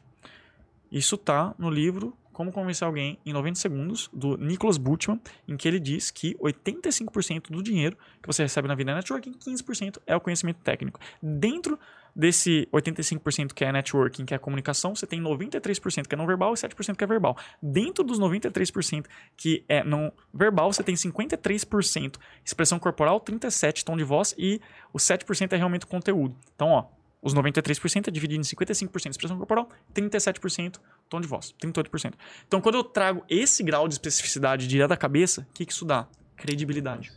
isso 0.89 1.17
tá 1.17 1.53
no 1.59 1.69
livro 1.69 2.17
Como 2.31 2.53
Convencer 2.53 2.87
Alguém 2.87 3.19
em 3.25 3.33
90 3.33 3.59
Segundos, 3.59 4.09
do 4.13 4.37
Nicholas 4.37 4.77
Butchman, 4.77 5.19
em 5.45 5.57
que 5.57 5.67
ele 5.67 5.77
diz 5.77 6.09
que 6.09 6.35
85% 6.35 7.51
do 7.51 7.61
dinheiro 7.61 7.97
que 8.21 8.27
você 8.27 8.43
recebe 8.43 8.69
na 8.69 8.75
vida 8.75 8.91
é 8.91 8.95
networking, 8.95 9.33
15% 9.33 9.97
é 10.07 10.15
o 10.15 10.21
conhecimento 10.21 10.61
técnico. 10.63 11.01
Dentro 11.21 11.77
desse 12.15 12.65
85% 12.71 13.53
que 13.53 13.65
é 13.65 13.71
networking, 13.73 14.25
que 14.25 14.33
é 14.33 14.37
comunicação, 14.37 14.95
você 14.95 15.05
tem 15.05 15.21
93% 15.21 16.07
que 16.07 16.15
é 16.15 16.17
não 16.17 16.25
verbal 16.25 16.53
e 16.53 16.55
7% 16.55 16.95
que 16.95 17.03
é 17.03 17.07
verbal. 17.07 17.37
Dentro 17.61 18.05
dos 18.05 18.21
93% 18.21 19.05
que 19.35 19.65
é 19.67 19.83
não 19.83 20.13
verbal, 20.33 20.71
você 20.71 20.81
tem 20.81 20.95
53% 20.95 22.15
expressão 22.45 22.79
corporal, 22.79 23.19
37% 23.19 23.83
tom 23.83 23.97
de 23.97 24.03
voz 24.03 24.33
e 24.37 24.61
o 24.93 24.97
7% 24.97 25.51
é 25.51 25.57
realmente 25.57 25.85
conteúdo. 25.85 26.37
Então, 26.55 26.69
ó, 26.69 27.00
os 27.21 27.33
93% 27.35 28.07
é 28.07 28.11
dividido 28.11 28.41
em 28.41 28.43
55% 28.43 29.11
expressão 29.11 29.37
corporal, 29.37 29.69
37% 29.93 30.79
tom 31.07 31.21
de 31.21 31.27
voz, 31.27 31.53
38%. 31.61 32.13
Então, 32.47 32.59
quando 32.61 32.75
eu 32.75 32.83
trago 32.83 33.23
esse 33.29 33.63
grau 33.63 33.87
de 33.87 33.93
especificidade 33.93 34.67
direto 34.67 34.89
da 34.89 34.97
cabeça, 34.97 35.41
o 35.41 35.53
que, 35.53 35.65
que 35.65 35.71
isso 35.71 35.85
dá? 35.85 36.07
Credibilidade. 36.35 37.11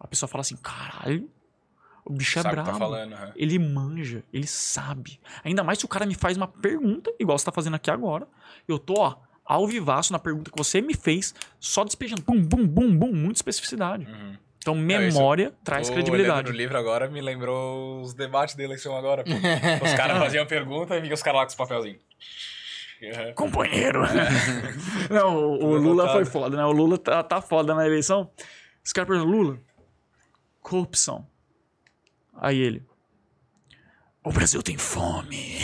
A 0.00 0.06
pessoa 0.06 0.28
fala 0.28 0.40
assim, 0.40 0.56
caralho, 0.56 1.30
o 2.04 2.12
bicho 2.12 2.38
é 2.38 2.42
Sabe 2.42 2.56
que 2.56 2.62
brabo. 2.62 2.72
tá 2.72 2.78
falando, 2.78 3.12
aham. 3.12 3.32
Ele 3.36 3.58
manja, 3.58 4.24
ele 4.32 4.46
sabe. 4.46 5.20
Ainda 5.44 5.62
mais 5.62 5.78
se 5.78 5.84
o 5.84 5.88
cara 5.88 6.06
me 6.06 6.14
faz 6.14 6.36
uma 6.36 6.48
pergunta, 6.48 7.12
igual 7.18 7.38
você 7.38 7.44
tá 7.44 7.52
fazendo 7.52 7.74
aqui 7.74 7.90
agora. 7.90 8.26
Eu 8.66 8.78
tô, 8.78 8.94
ó, 8.98 9.16
ao 9.44 9.66
vivaço 9.66 10.12
na 10.12 10.18
pergunta 10.18 10.50
que 10.50 10.58
você 10.58 10.80
me 10.80 10.94
fez, 10.94 11.34
só 11.60 11.84
despejando. 11.84 12.22
Bum, 12.22 12.42
bum, 12.42 12.66
bum, 12.66 12.96
bum, 12.96 13.12
muita 13.12 13.38
especificidade. 13.38 14.06
Uhum. 14.06 14.36
Então, 14.62 14.74
isso- 14.76 14.84
memória 15.18 15.52
traz 15.64 15.88
Tô 15.88 15.94
credibilidade. 15.94 16.50
no 16.50 16.56
livro 16.56 16.78
agora 16.78 17.08
me 17.10 17.20
lembrou 17.20 18.00
os 18.00 18.14
debates 18.14 18.54
da 18.54 18.62
eleição 18.62 18.96
agora, 18.96 19.24
pô. 19.24 19.30
os 19.84 19.92
caras 19.94 20.16
faziam 20.18 20.46
pergunta 20.46 20.96
e 20.96 21.00
vinha 21.00 21.12
os 21.14 21.22
caras 21.22 21.40
lá 21.40 21.44
com 21.46 21.50
os 21.50 21.54
papelzinhos. 21.56 22.00
Uhum. 23.02 23.34
Companheiro. 23.34 24.02
Não, 25.10 25.36
o, 25.36 25.64
o 25.64 25.76
Lula 25.76 26.08
foi 26.12 26.24
foda, 26.24 26.56
né? 26.56 26.64
O 26.64 26.70
Lula 26.70 26.96
tá, 26.96 27.20
tá 27.24 27.42
foda 27.42 27.74
na 27.74 27.84
eleição. 27.84 28.30
Os 28.84 28.92
caras 28.92 29.08
perguntam, 29.08 29.30
Lula, 29.36 29.58
corrupção. 30.60 31.26
Aí 32.40 32.58
ele, 32.60 32.82
o 34.24 34.30
Brasil 34.30 34.62
tem 34.62 34.78
fome. 34.78 35.56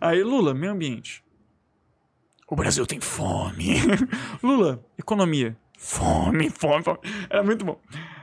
Aí 0.00 0.22
Lula, 0.22 0.54
meio 0.54 0.72
ambiente. 0.72 1.22
O 2.48 2.56
Brasil 2.56 2.86
tem 2.86 3.00
fome. 3.00 3.76
Lula, 4.42 4.82
economia. 4.98 5.54
Fome, 5.76 6.48
fome, 6.48 6.82
fome. 6.82 6.98
Era 7.28 7.42
muito 7.42 7.64
bom. 7.64 7.78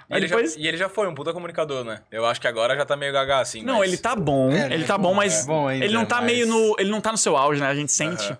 E 0.09 0.15
ele, 0.15 0.27
depois... 0.27 0.53
já, 0.55 0.59
e 0.59 0.67
ele 0.67 0.77
já 0.77 0.89
foi 0.89 1.07
um 1.07 1.13
puta 1.13 1.31
comunicador, 1.33 1.83
né? 1.83 2.01
Eu 2.11 2.25
acho 2.25 2.41
que 2.41 2.47
agora 2.47 2.75
já 2.75 2.85
tá 2.85 2.95
meio 2.95 3.13
gaga 3.13 3.39
assim. 3.39 3.61
Não, 3.63 3.79
mas- 3.79 3.89
ele 3.89 3.97
tá 3.97 4.15
bom, 4.15 4.51
É, 4.51 4.73
ele 4.73 4.83
é 4.83 4.87
tá 4.87 4.97
bom, 4.97 5.13
mas 5.13 5.43
é 5.43 5.45
bom 5.47 5.67
ainda, 5.67 5.85
ele 5.85 5.93
não 5.93 6.05
tá 6.05 6.17
mas- 6.17 6.25
meio 6.25 6.47
no. 6.47 6.75
Ele 6.79 6.89
não 6.89 6.99
tá 7.01 7.11
no 7.11 7.17
seu 7.17 7.37
auge, 7.37 7.61
né? 7.61 7.67
A 7.67 7.75
gente 7.75 7.91
sente. 7.91 8.25
Aham. 8.25 8.37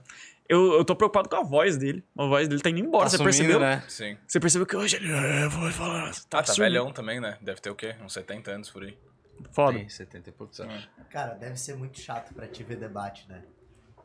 Eu, 0.48 0.74
eu 0.74 0.84
tô 0.84 0.96
preocupado 0.96 1.30
com 1.30 1.36
a 1.36 1.44
voz 1.44 1.78
dele. 1.78 2.04
A 2.18 2.26
voz 2.26 2.48
dele 2.48 2.60
tá 2.60 2.72
indo 2.72 2.80
embora. 2.80 3.04
Tá 3.04 3.12
Você 3.12 3.18
sumindo, 3.18 3.36
percebeu? 3.38 3.60
né? 3.60 3.84
Sim. 3.88 4.18
Você 4.28 4.40
percebeu 4.40 4.66
que 4.66 4.76
hoje 4.76 4.96
ele. 4.96 5.12
É, 5.12 5.48
vou 5.48 5.72
falar. 5.72 6.10
Ah, 6.32 6.42
tá 6.44 6.54
velhão 6.54 6.92
também, 6.92 7.20
né? 7.20 7.38
Deve 7.40 7.62
ter 7.62 7.70
o 7.70 7.76
quê? 7.76 7.96
Uns 8.04 8.14
70 8.14 8.50
anos 8.50 8.70
por 8.72 8.84
aí. 8.84 8.98
Foda. 9.52 9.78
Tem 9.78 9.88
70 9.88 10.30
e 10.30 10.34
poucos 10.34 10.60
anos. 10.60 10.90
Cara, 11.12 11.36
deve 11.36 11.56
ser 11.56 11.76
muito 11.76 12.00
chato 12.00 12.34
pra 12.34 12.48
te 12.48 12.64
ver 12.64 12.78
debate, 12.78 13.28
né? 13.30 13.44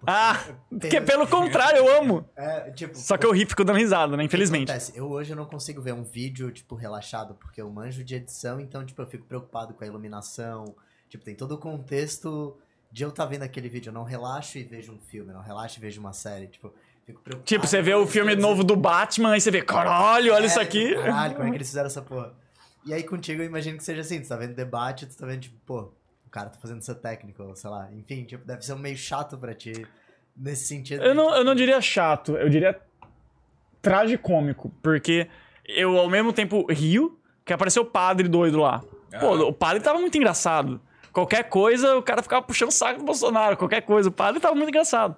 Porque 0.05 0.11
Ah, 0.11 0.45
tem- 0.79 0.91
que 0.91 1.01
pelo 1.01 1.27
contrário, 1.27 1.79
eu 1.79 1.97
amo. 2.01 2.29
É, 2.37 2.71
tipo, 2.71 2.97
Só 2.97 3.17
que 3.17 3.25
eu 3.27 3.33
ri 3.33 3.47
fico 3.47 3.65
dando 3.65 3.77
risada, 3.79 4.17
né? 4.17 4.25
Infelizmente. 4.25 4.71
acontece? 4.71 4.93
Eu 4.97 5.09
hoje 5.11 5.33
eu 5.33 5.37
não 5.37 5.47
consigo 5.47 5.81
ver 5.81 5.95
um 5.95 6.05
vídeo, 6.05 6.51
tipo, 6.53 6.75
relaxado, 6.75 7.35
porque 7.35 7.61
eu 7.61 7.71
manjo 7.71 8.05
de 8.05 8.15
edição, 8.15 8.61
então, 8.61 8.85
tipo, 8.85 9.01
eu 9.03 9.07
fico 9.07 9.25
preocupado 9.25 9.75
com 9.75 9.83
a 9.85 9.87
iluminação. 9.87 10.75
Tipo, 11.09 11.25
tem 11.25 11.35
todo 11.35 11.53
o 11.53 11.59
contexto 11.59 12.57
de 12.93 13.03
eu 13.05 13.09
estar 13.09 13.27
vendo 13.27 13.43
aquele 13.43 13.69
vídeo. 13.69 13.91
Eu 13.91 13.95
não 13.95 14.05
relaxo 14.05 14.59
e 14.59 14.63
vejo 14.63 14.93
um 14.93 14.99
filme, 14.99 15.33
não 15.33 15.43
relaxo 15.43 15.79
e 15.79 15.81
vejo 15.81 16.01
uma 16.01 16.13
série. 16.13 16.47
Tipo, 16.49 16.73
fico 17.07 17.21
preocupado. 17.23 17.47
Tipo, 17.47 17.67
você 17.67 17.81
vê 17.83 17.95
o 17.95 18.07
filme 18.07 18.35
novo 18.37 18.63
do 18.65 18.77
Batman, 18.77 19.33
aí 19.33 19.41
você 19.41 19.51
vê, 19.51 19.63
caralho, 19.63 20.33
olha 20.35 20.45
É, 20.45 20.47
isso 20.47 20.61
aqui. 20.61 20.89
tipo, 20.89 21.01
Caralho, 21.03 21.35
como 21.35 21.47
é 21.49 21.51
que 21.51 21.57
eles 21.59 21.69
fizeram 21.69 21.87
essa 21.87 22.03
porra? 22.03 22.33
E 22.87 22.93
aí 22.93 23.03
contigo 23.03 23.41
eu 23.41 23.47
imagino 23.47 23.79
que 23.79 23.85
seja 23.85 24.03
assim, 24.03 24.21
tu 24.21 24.29
tá 24.29 24.37
vendo 24.37 24.55
debate, 24.55 25.07
tu 25.07 25.17
tá 25.17 25.25
vendo, 25.27 25.41
tipo, 25.41 25.57
pô, 25.65 25.91
cara 26.35 26.51
tá 26.51 26.59
fazendo 26.59 26.79
essa 26.79 26.95
técnica, 26.97 27.43
ou 27.45 27.55
sei 27.55 27.71
lá. 27.71 27.89
Enfim, 27.93 28.25
tipo, 28.25 28.45
deve 28.45 28.65
ser 28.65 28.73
um 28.73 28.79
meio 28.79 28.97
chato 28.97 29.39
pra 29.39 29.55
ti, 29.55 29.87
nesse 30.37 30.67
sentido. 30.67 31.05
Eu 31.05 31.15
não, 31.15 31.33
eu 31.37 31.45
não 31.45 31.55
diria 31.55 31.81
chato, 31.81 32.37
eu 32.37 32.49
diria 32.49 32.77
tragicômico, 33.81 34.71
porque 34.83 35.29
eu 35.67 35.97
ao 35.99 36.09
mesmo 36.11 36.33
tempo 36.33 36.67
rio, 36.73 37.19
que 37.45 37.53
apareceu 37.53 37.83
o 37.83 37.87
padre 37.87 38.29
doido 38.29 38.59
lá. 38.59 38.81
Pô, 39.21 39.35
Ah. 39.35 39.47
o 39.47 39.53
padre 39.53 39.83
tava 39.83 39.99
muito 40.01 40.17
engraçado. 40.17 40.81
Qualquer 41.13 41.45
coisa, 41.45 41.97
o 41.97 42.03
cara 42.03 42.23
ficava 42.23 42.43
puxando 42.43 42.71
o 42.71 42.73
saco 42.73 42.99
do 42.99 43.05
Bolsonaro, 43.05 43.57
qualquer 43.57 43.83
coisa, 43.83 44.09
o 44.09 44.13
padre 44.13 44.41
tava 44.41 44.55
muito 44.57 44.71
engraçado. 44.71 45.17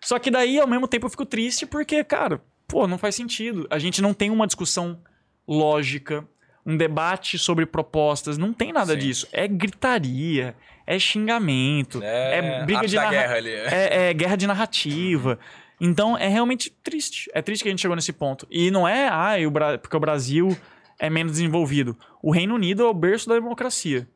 Só 0.00 0.18
que 0.18 0.30
daí, 0.30 0.58
ao 0.58 0.66
mesmo 0.66 0.88
tempo, 0.88 1.06
eu 1.06 1.10
fico 1.10 1.24
triste 1.24 1.64
porque, 1.64 2.02
cara, 2.02 2.40
pô, 2.66 2.86
não 2.88 2.98
faz 2.98 3.14
sentido. 3.14 3.66
A 3.70 3.78
gente 3.78 4.02
não 4.02 4.12
tem 4.12 4.30
uma 4.30 4.46
discussão 4.46 5.00
lógica, 5.46 6.26
um 6.66 6.76
debate 6.76 7.38
sobre 7.38 7.64
propostas, 7.64 8.36
não 8.36 8.52
tem 8.52 8.72
nada 8.72 8.94
Sim. 8.94 8.98
disso. 8.98 9.28
É 9.32 9.46
gritaria, 9.46 10.56
é 10.84 10.98
xingamento, 10.98 12.02
é, 12.02 12.64
briga 12.64 12.80
arte 12.80 12.90
de 12.90 12.96
guerra 12.96 13.34
ali. 13.36 13.50
é, 13.50 14.08
é 14.10 14.12
guerra 14.12 14.36
de 14.36 14.46
narrativa. 14.46 15.38
Então 15.80 16.16
é 16.18 16.26
realmente 16.26 16.70
triste. 16.82 17.30
É 17.32 17.40
triste 17.40 17.62
que 17.62 17.68
a 17.68 17.70
gente 17.70 17.80
chegou 17.82 17.94
nesse 17.94 18.12
ponto. 18.12 18.46
E 18.50 18.70
não 18.70 18.88
é, 18.88 19.08
ah, 19.08 19.34
o 19.46 19.50
Bra- 19.50 19.78
porque 19.78 19.96
o 19.96 20.00
Brasil 20.00 20.56
é 20.98 21.08
menos 21.08 21.32
desenvolvido. 21.32 21.96
O 22.22 22.32
Reino 22.32 22.54
Unido 22.54 22.82
é 22.82 22.86
o 22.88 22.94
berço 22.94 23.28
da 23.28 23.34
democracia. 23.34 24.08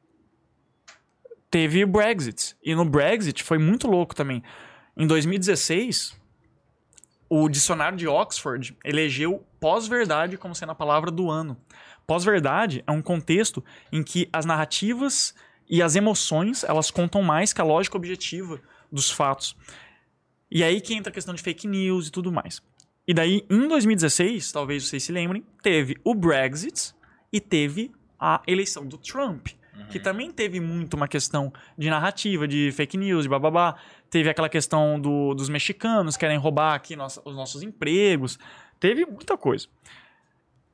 Teve 1.50 1.84
o 1.84 1.86
Brexit. 1.86 2.56
E 2.64 2.74
no 2.74 2.84
Brexit 2.84 3.42
foi 3.42 3.58
muito 3.58 3.86
louco 3.86 4.14
também. 4.14 4.42
Em 4.96 5.06
2016, 5.06 6.18
o 7.28 7.48
dicionário 7.48 7.98
de 7.98 8.08
Oxford 8.08 8.76
elegeu 8.84 9.44
pós-verdade 9.60 10.36
como 10.38 10.54
sendo 10.54 10.72
a 10.72 10.74
palavra 10.74 11.10
do 11.10 11.30
ano. 11.30 11.56
Pós-verdade 12.10 12.82
é 12.88 12.90
um 12.90 13.00
contexto 13.00 13.64
em 13.92 14.02
que 14.02 14.28
as 14.32 14.44
narrativas 14.44 15.32
e 15.68 15.80
as 15.80 15.94
emoções 15.94 16.64
elas 16.64 16.90
contam 16.90 17.22
mais 17.22 17.52
que 17.52 17.60
a 17.60 17.64
lógica 17.64 17.96
objetiva 17.96 18.60
dos 18.90 19.08
fatos. 19.12 19.56
E 20.50 20.64
aí 20.64 20.80
que 20.80 20.92
entra 20.92 21.10
a 21.12 21.14
questão 21.14 21.32
de 21.32 21.40
fake 21.40 21.68
news 21.68 22.08
e 22.08 22.10
tudo 22.10 22.32
mais. 22.32 22.60
E 23.06 23.14
daí, 23.14 23.46
em 23.48 23.68
2016, 23.68 24.50
talvez 24.50 24.88
vocês 24.88 25.04
se 25.04 25.12
lembrem, 25.12 25.46
teve 25.62 25.94
o 26.02 26.12
Brexit 26.12 26.92
e 27.32 27.40
teve 27.40 27.92
a 28.18 28.42
eleição 28.44 28.84
do 28.84 28.98
Trump, 28.98 29.46
que 29.88 30.00
também 30.00 30.32
teve 30.32 30.58
muito 30.58 30.94
uma 30.94 31.06
questão 31.06 31.52
de 31.78 31.88
narrativa, 31.88 32.48
de 32.48 32.72
fake 32.72 32.96
news, 32.98 33.22
de 33.22 33.28
bababá. 33.28 33.76
Teve 34.10 34.28
aquela 34.28 34.48
questão 34.48 34.98
do- 34.98 35.32
dos 35.32 35.48
mexicanos 35.48 36.16
querem 36.16 36.38
roubar 36.38 36.74
aqui 36.74 36.96
nossa- 36.96 37.22
os 37.24 37.36
nossos 37.36 37.62
empregos. 37.62 38.36
Teve 38.80 39.06
muita 39.06 39.38
coisa. 39.38 39.68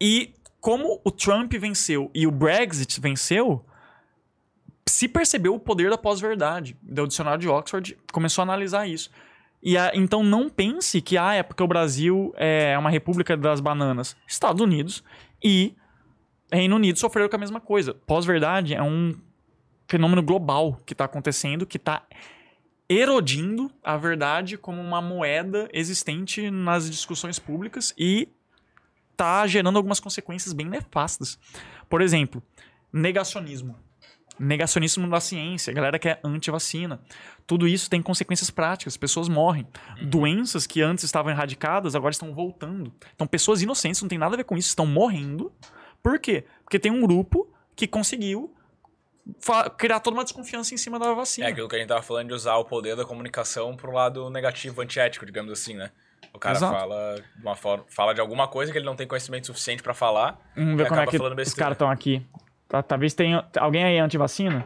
E 0.01 0.33
como 0.67 1.01
o 1.05 1.13
Trump 1.13 1.53
venceu 1.53 2.11
e 2.13 2.27
o 2.27 2.31
Brexit 2.33 3.01
venceu, 3.01 3.65
se 4.85 5.07
percebeu 5.07 5.55
o 5.55 5.61
poder 5.61 5.91
da 5.91 5.97
pós-verdade. 5.97 6.77
O 6.85 7.07
dicionário 7.07 7.39
de 7.41 7.49
Oxford 7.49 7.97
começou 8.13 8.43
a 8.43 8.47
analisar 8.47 8.85
isso. 8.89 9.09
E 9.63 9.79
a- 9.79 9.93
então 9.95 10.25
não 10.25 10.49
pense 10.51 11.01
que 11.01 11.17
ah, 11.17 11.35
é 11.35 11.45
porque 11.45 11.63
o 11.63 11.69
Brasil 11.69 12.35
é 12.37 12.77
uma 12.77 12.91
república 12.91 13.37
das 13.37 13.61
bananas. 13.61 14.17
Estados 14.27 14.61
Unidos 14.61 15.05
e 15.41 15.73
Reino 16.51 16.75
Unido 16.75 16.99
sofreram 16.99 17.29
com 17.29 17.37
a 17.37 17.39
mesma 17.39 17.61
coisa. 17.61 17.95
Pós-verdade 17.95 18.75
é 18.75 18.83
um 18.83 19.15
fenômeno 19.87 20.21
global 20.21 20.81
que 20.85 20.95
está 20.95 21.05
acontecendo, 21.05 21.65
que 21.65 21.77
está 21.77 22.03
erodindo 22.89 23.71
a 23.85 23.97
verdade 23.97 24.59
como 24.59 24.81
uma 24.83 25.01
moeda 25.01 25.69
existente 25.73 26.51
nas 26.51 26.91
discussões 26.91 27.39
públicas 27.39 27.95
e 27.97 28.29
está 29.17 29.47
gerando 29.47 29.77
algumas 29.77 29.99
consequências 29.99 30.53
bem 30.53 30.67
nefastas. 30.67 31.39
Por 31.89 32.03
exemplo, 32.03 32.43
negacionismo. 32.93 33.75
Negacionismo 34.39 35.09
da 35.09 35.19
ciência, 35.19 35.73
galera 35.73 35.99
que 35.99 36.11
é 36.11 36.21
anti-vacina. 36.23 37.01
Tudo 37.47 37.67
isso 37.67 37.89
tem 37.89 38.03
consequências 38.03 38.51
práticas, 38.51 38.95
pessoas 38.95 39.29
morrem. 39.29 39.67
Doenças 40.03 40.67
que 40.67 40.83
antes 40.83 41.05
estavam 41.05 41.33
erradicadas 41.33 41.95
agora 41.95 42.13
estão 42.13 42.35
voltando. 42.35 42.93
Então, 43.15 43.27
pessoas 43.27 43.63
inocentes, 43.63 44.03
não 44.03 44.09
tem 44.09 44.19
nada 44.19 44.35
a 44.35 44.37
ver 44.37 44.45
com 44.45 44.57
isso, 44.57 44.69
estão 44.69 44.85
morrendo. 44.85 45.51
Por 46.03 46.19
quê? 46.19 46.45
Porque 46.63 46.79
tem 46.79 46.93
um 46.93 47.01
grupo 47.01 47.51
que 47.75 47.87
conseguiu 47.87 48.55
criar 49.79 50.01
toda 50.01 50.17
uma 50.17 50.25
desconfiança 50.25 50.75
em 50.75 50.77
cima 50.77 50.99
da 50.99 51.15
vacina. 51.15 51.49
É 51.49 51.51
aquilo 51.51 51.69
que 51.69 51.77
a 51.77 51.79
gente 51.79 51.89
tava 51.89 52.03
falando 52.03 52.29
de 52.29 52.35
usar 52.35 52.57
o 52.57 52.65
poder 52.65 52.95
da 52.95 53.07
comunicação 53.07 53.75
pro 53.75 53.91
lado 53.91 54.29
negativo, 54.29 54.83
antiético, 54.83 55.25
digamos 55.25 55.51
assim, 55.51 55.75
né? 55.75 55.91
O 56.33 56.39
cara 56.39 56.57
Exato. 56.57 56.73
fala 56.75 57.15
de 57.37 57.43
uma 57.43 57.57
forma, 57.57 57.85
fala 57.89 58.13
de 58.15 58.21
alguma 58.21 58.47
coisa 58.47 58.71
que 58.71 58.77
ele 58.79 58.85
não 58.85 58.95
tem 58.95 59.07
conhecimento 59.07 59.47
suficiente 59.47 59.83
pra 59.83 59.95
falar. 59.95 60.39
Vamos 60.55 60.75
e 60.75 60.77
ver 60.77 60.89
como 60.89 61.01
é 61.01 61.05
acaba 61.05 61.35
que 61.37 61.43
os 61.43 61.55
caras 61.55 61.73
estão 61.75 61.91
aqui. 61.91 62.25
Tá- 62.69 62.83
Talvez 62.83 63.15
tenha 63.15 63.45
alguém 63.59 63.85
aí 63.85 63.99
anti-vacina 63.99 64.65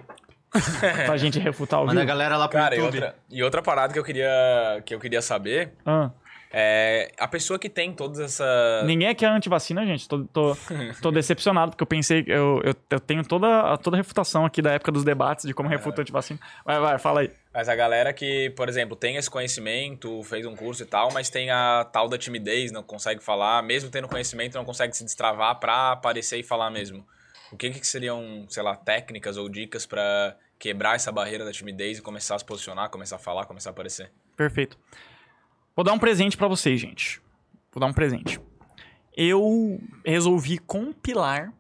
pra 1.06 1.16
gente 1.16 1.38
refutar 1.38 1.80
o 1.82 1.86
Manda 1.86 2.02
a 2.02 2.04
galera 2.04 2.36
lá 2.36 2.48
pro 2.48 2.58
Cara, 2.58 2.74
e 2.74 2.78
YouTube. 2.78 2.94
outra, 2.96 3.14
e 3.30 3.42
outra 3.42 3.62
parada 3.62 3.92
que 3.92 3.98
eu 3.98 4.04
queria 4.04 4.82
que 4.84 4.94
eu 4.94 4.98
queria 4.98 5.22
saber 5.22 5.72
Ah, 5.86 6.10
é 6.52 7.12
a 7.16 7.28
pessoa 7.28 7.58
que 7.58 7.68
tem 7.68 7.92
todas 7.92 8.18
essa 8.18 8.82
ninguém 8.84 9.08
aqui 9.08 9.24
é 9.24 9.28
anti-vacina, 9.28 9.86
gente. 9.86 10.08
Tô, 10.08 10.24
tô, 10.24 10.56
tô 11.00 11.10
decepcionado, 11.12 11.72
porque 11.72 11.82
eu 11.82 11.86
pensei. 11.86 12.24
Eu, 12.26 12.60
eu, 12.64 12.74
eu 12.90 13.00
tenho 13.00 13.24
toda, 13.24 13.76
toda 13.78 13.96
a 13.96 13.98
refutação 13.98 14.44
aqui 14.44 14.60
da 14.60 14.72
época 14.72 14.90
dos 14.90 15.04
debates 15.04 15.46
de 15.46 15.54
como 15.54 15.68
refuta 15.68 16.02
anti-vacina. 16.02 16.40
Vai, 16.64 16.80
vai, 16.80 16.98
fala 16.98 17.20
aí. 17.20 17.30
Mas 17.54 17.68
a 17.68 17.76
galera 17.76 18.12
que, 18.12 18.50
por 18.50 18.68
exemplo, 18.68 18.96
tem 18.96 19.16
esse 19.16 19.30
conhecimento, 19.30 20.22
fez 20.24 20.44
um 20.44 20.56
curso 20.56 20.82
e 20.82 20.86
tal, 20.86 21.12
mas 21.12 21.30
tem 21.30 21.50
a 21.50 21.84
tal 21.92 22.08
da 22.08 22.18
timidez, 22.18 22.72
não 22.72 22.82
consegue 22.82 23.22
falar, 23.22 23.62
mesmo 23.62 23.90
tendo 23.90 24.08
conhecimento, 24.08 24.56
não 24.56 24.64
consegue 24.64 24.96
se 24.96 25.04
destravar 25.04 25.58
pra 25.60 25.92
aparecer 25.92 26.38
e 26.38 26.42
falar 26.42 26.70
mesmo. 26.70 27.06
O 27.52 27.56
que, 27.56 27.70
que 27.70 27.86
seriam, 27.86 28.46
sei 28.48 28.62
lá, 28.62 28.76
técnicas 28.76 29.36
ou 29.36 29.48
dicas 29.48 29.86
pra 29.86 30.36
quebrar 30.58 30.94
essa 30.94 31.10
barreira 31.10 31.44
da 31.44 31.52
timidez 31.52 31.98
e 31.98 32.02
começar 32.02 32.36
a 32.36 32.38
se 32.38 32.44
posicionar, 32.44 32.90
começar 32.90 33.16
a 33.16 33.18
falar, 33.18 33.46
começar 33.46 33.70
a 33.70 33.72
aparecer? 33.72 34.10
Perfeito. 34.36 34.78
Vou 35.80 35.84
dar 35.86 35.94
um 35.94 35.98
presente 35.98 36.36
pra 36.36 36.46
vocês, 36.46 36.78
gente. 36.78 37.22
Vou 37.72 37.80
dar 37.80 37.86
um 37.86 37.92
presente. 37.94 38.38
Eu 39.16 39.80
resolvi 40.04 40.58
compilar 40.58 41.54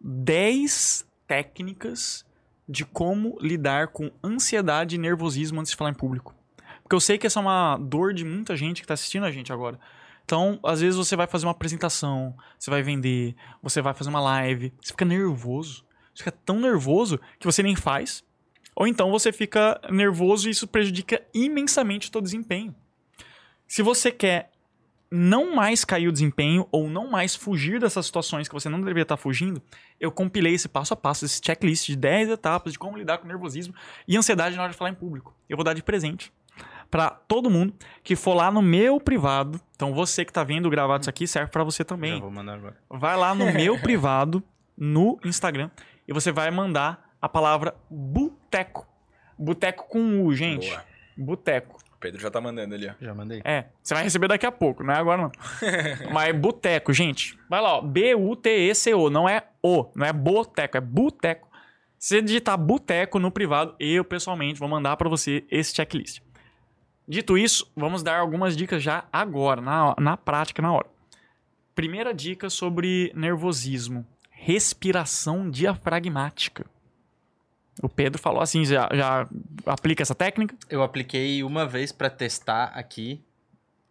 10 0.00 1.04
técnicas 1.26 2.24
de 2.68 2.84
como 2.84 3.36
lidar 3.40 3.88
com 3.88 4.12
ansiedade 4.22 4.94
e 4.94 4.98
nervosismo 4.98 5.58
antes 5.58 5.72
de 5.72 5.76
falar 5.76 5.90
em 5.90 5.94
público. 5.94 6.36
Porque 6.84 6.94
eu 6.94 7.00
sei 7.00 7.18
que 7.18 7.26
essa 7.26 7.40
é 7.40 7.42
uma 7.42 7.76
dor 7.78 8.14
de 8.14 8.24
muita 8.24 8.54
gente 8.54 8.80
que 8.80 8.86
tá 8.86 8.94
assistindo 8.94 9.26
a 9.26 9.30
gente 9.32 9.52
agora. 9.52 9.76
Então, 10.24 10.60
às 10.62 10.80
vezes 10.80 10.96
você 10.96 11.16
vai 11.16 11.26
fazer 11.26 11.44
uma 11.44 11.50
apresentação, 11.50 12.36
você 12.56 12.70
vai 12.70 12.80
vender, 12.80 13.34
você 13.60 13.82
vai 13.82 13.92
fazer 13.92 14.10
uma 14.10 14.20
live, 14.20 14.72
você 14.80 14.92
fica 14.92 15.04
nervoso. 15.04 15.84
Você 16.14 16.22
fica 16.22 16.30
tão 16.30 16.60
nervoso 16.60 17.18
que 17.40 17.46
você 17.46 17.60
nem 17.60 17.74
faz. 17.74 18.22
Ou 18.76 18.86
então 18.86 19.10
você 19.10 19.32
fica 19.32 19.80
nervoso 19.90 20.46
e 20.46 20.52
isso 20.52 20.68
prejudica 20.68 21.20
imensamente 21.34 22.08
o 22.08 22.12
teu 22.12 22.20
desempenho. 22.20 22.72
Se 23.72 23.82
você 23.82 24.12
quer 24.12 24.50
não 25.10 25.54
mais 25.56 25.82
cair 25.82 26.06
o 26.06 26.12
desempenho 26.12 26.68
ou 26.70 26.90
não 26.90 27.10
mais 27.10 27.34
fugir 27.34 27.80
dessas 27.80 28.04
situações 28.04 28.46
que 28.46 28.52
você 28.52 28.68
não 28.68 28.78
deveria 28.78 29.00
estar 29.00 29.16
fugindo, 29.16 29.62
eu 29.98 30.12
compilei 30.12 30.52
esse 30.52 30.68
passo 30.68 30.92
a 30.92 30.96
passo, 30.96 31.24
esse 31.24 31.40
checklist 31.42 31.86
de 31.86 31.96
10 31.96 32.28
etapas 32.28 32.74
de 32.74 32.78
como 32.78 32.98
lidar 32.98 33.16
com 33.16 33.26
nervosismo 33.26 33.74
e 34.06 34.14
ansiedade 34.14 34.56
na 34.56 34.62
hora 34.64 34.72
de 34.72 34.76
falar 34.76 34.90
em 34.90 34.94
público. 34.94 35.34
Eu 35.48 35.56
vou 35.56 35.64
dar 35.64 35.72
de 35.72 35.82
presente 35.82 36.30
para 36.90 37.08
todo 37.08 37.48
mundo 37.48 37.72
que 38.04 38.14
for 38.14 38.34
lá 38.34 38.50
no 38.50 38.60
meu 38.60 39.00
privado. 39.00 39.58
Então 39.74 39.94
você 39.94 40.22
que 40.22 40.34
tá 40.34 40.44
vendo 40.44 40.68
gravado 40.68 41.00
isso 41.04 41.08
aqui 41.08 41.26
serve 41.26 41.50
para 41.50 41.64
você 41.64 41.80
Já 41.80 41.86
também. 41.86 42.20
vou 42.20 42.30
mandar 42.30 42.56
agora. 42.56 42.76
Vai 42.90 43.16
lá 43.16 43.34
no 43.34 43.50
meu 43.54 43.78
privado 43.80 44.44
no 44.76 45.18
Instagram 45.24 45.70
e 46.06 46.12
você 46.12 46.30
vai 46.30 46.50
mandar 46.50 47.10
a 47.22 47.26
palavra 47.26 47.74
boteco. 47.88 48.86
Boteco 49.38 49.88
com 49.88 50.26
U, 50.26 50.34
gente. 50.34 50.68
Boa. 50.68 50.84
Boteco. 51.16 51.81
O 52.02 52.06
Pedro 52.10 52.20
já 52.20 52.32
tá 52.32 52.40
mandando 52.40 52.74
ali, 52.74 52.88
ó. 52.88 52.94
Já 53.00 53.14
mandei. 53.14 53.40
É, 53.44 53.66
você 53.80 53.94
vai 53.94 54.02
receber 54.02 54.26
daqui 54.26 54.44
a 54.44 54.50
pouco, 54.50 54.82
não 54.82 54.92
é 54.92 54.96
agora 54.96 55.22
não. 55.22 55.32
Mas 56.12 56.36
boteco, 56.36 56.92
gente. 56.92 57.38
Vai 57.48 57.60
lá, 57.60 57.76
ó. 57.76 57.80
B-U-T-E-C-O. 57.80 59.08
Não 59.08 59.28
é 59.28 59.44
O, 59.62 59.86
não 59.94 60.04
é 60.04 60.12
boteco, 60.12 60.76
é 60.76 60.80
boteco. 60.80 61.48
Se 61.96 62.16
você 62.16 62.22
digitar 62.22 62.58
boteco 62.58 63.20
no 63.20 63.30
privado, 63.30 63.76
eu 63.78 64.04
pessoalmente 64.04 64.58
vou 64.58 64.68
mandar 64.68 64.96
pra 64.96 65.08
você 65.08 65.44
esse 65.48 65.72
checklist. 65.72 66.20
Dito 67.06 67.38
isso, 67.38 67.70
vamos 67.76 68.02
dar 68.02 68.18
algumas 68.18 68.56
dicas 68.56 68.82
já 68.82 69.04
agora, 69.12 69.60
na, 69.60 69.94
na 69.96 70.16
prática, 70.16 70.60
na 70.60 70.72
hora. 70.72 70.88
Primeira 71.72 72.12
dica 72.12 72.50
sobre 72.50 73.12
nervosismo: 73.14 74.04
respiração 74.28 75.48
diafragmática. 75.48 76.66
O 77.80 77.88
Pedro 77.88 78.20
falou 78.20 78.40
assim: 78.42 78.64
já, 78.64 78.88
já 78.92 79.28
aplica 79.66 80.02
essa 80.02 80.14
técnica? 80.14 80.54
Eu 80.68 80.82
apliquei 80.82 81.42
uma 81.42 81.66
vez 81.66 81.92
pra 81.92 82.10
testar 82.10 82.64
aqui 82.74 83.22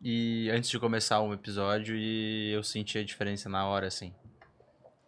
e 0.02 0.50
antes 0.52 0.70
de 0.70 0.78
começar 0.80 1.22
um 1.22 1.34
episódio 1.34 1.96
e 1.96 2.52
eu 2.52 2.64
senti 2.64 2.98
a 2.98 3.04
diferença 3.04 3.48
na 3.50 3.66
hora, 3.66 3.88
assim. 3.88 4.14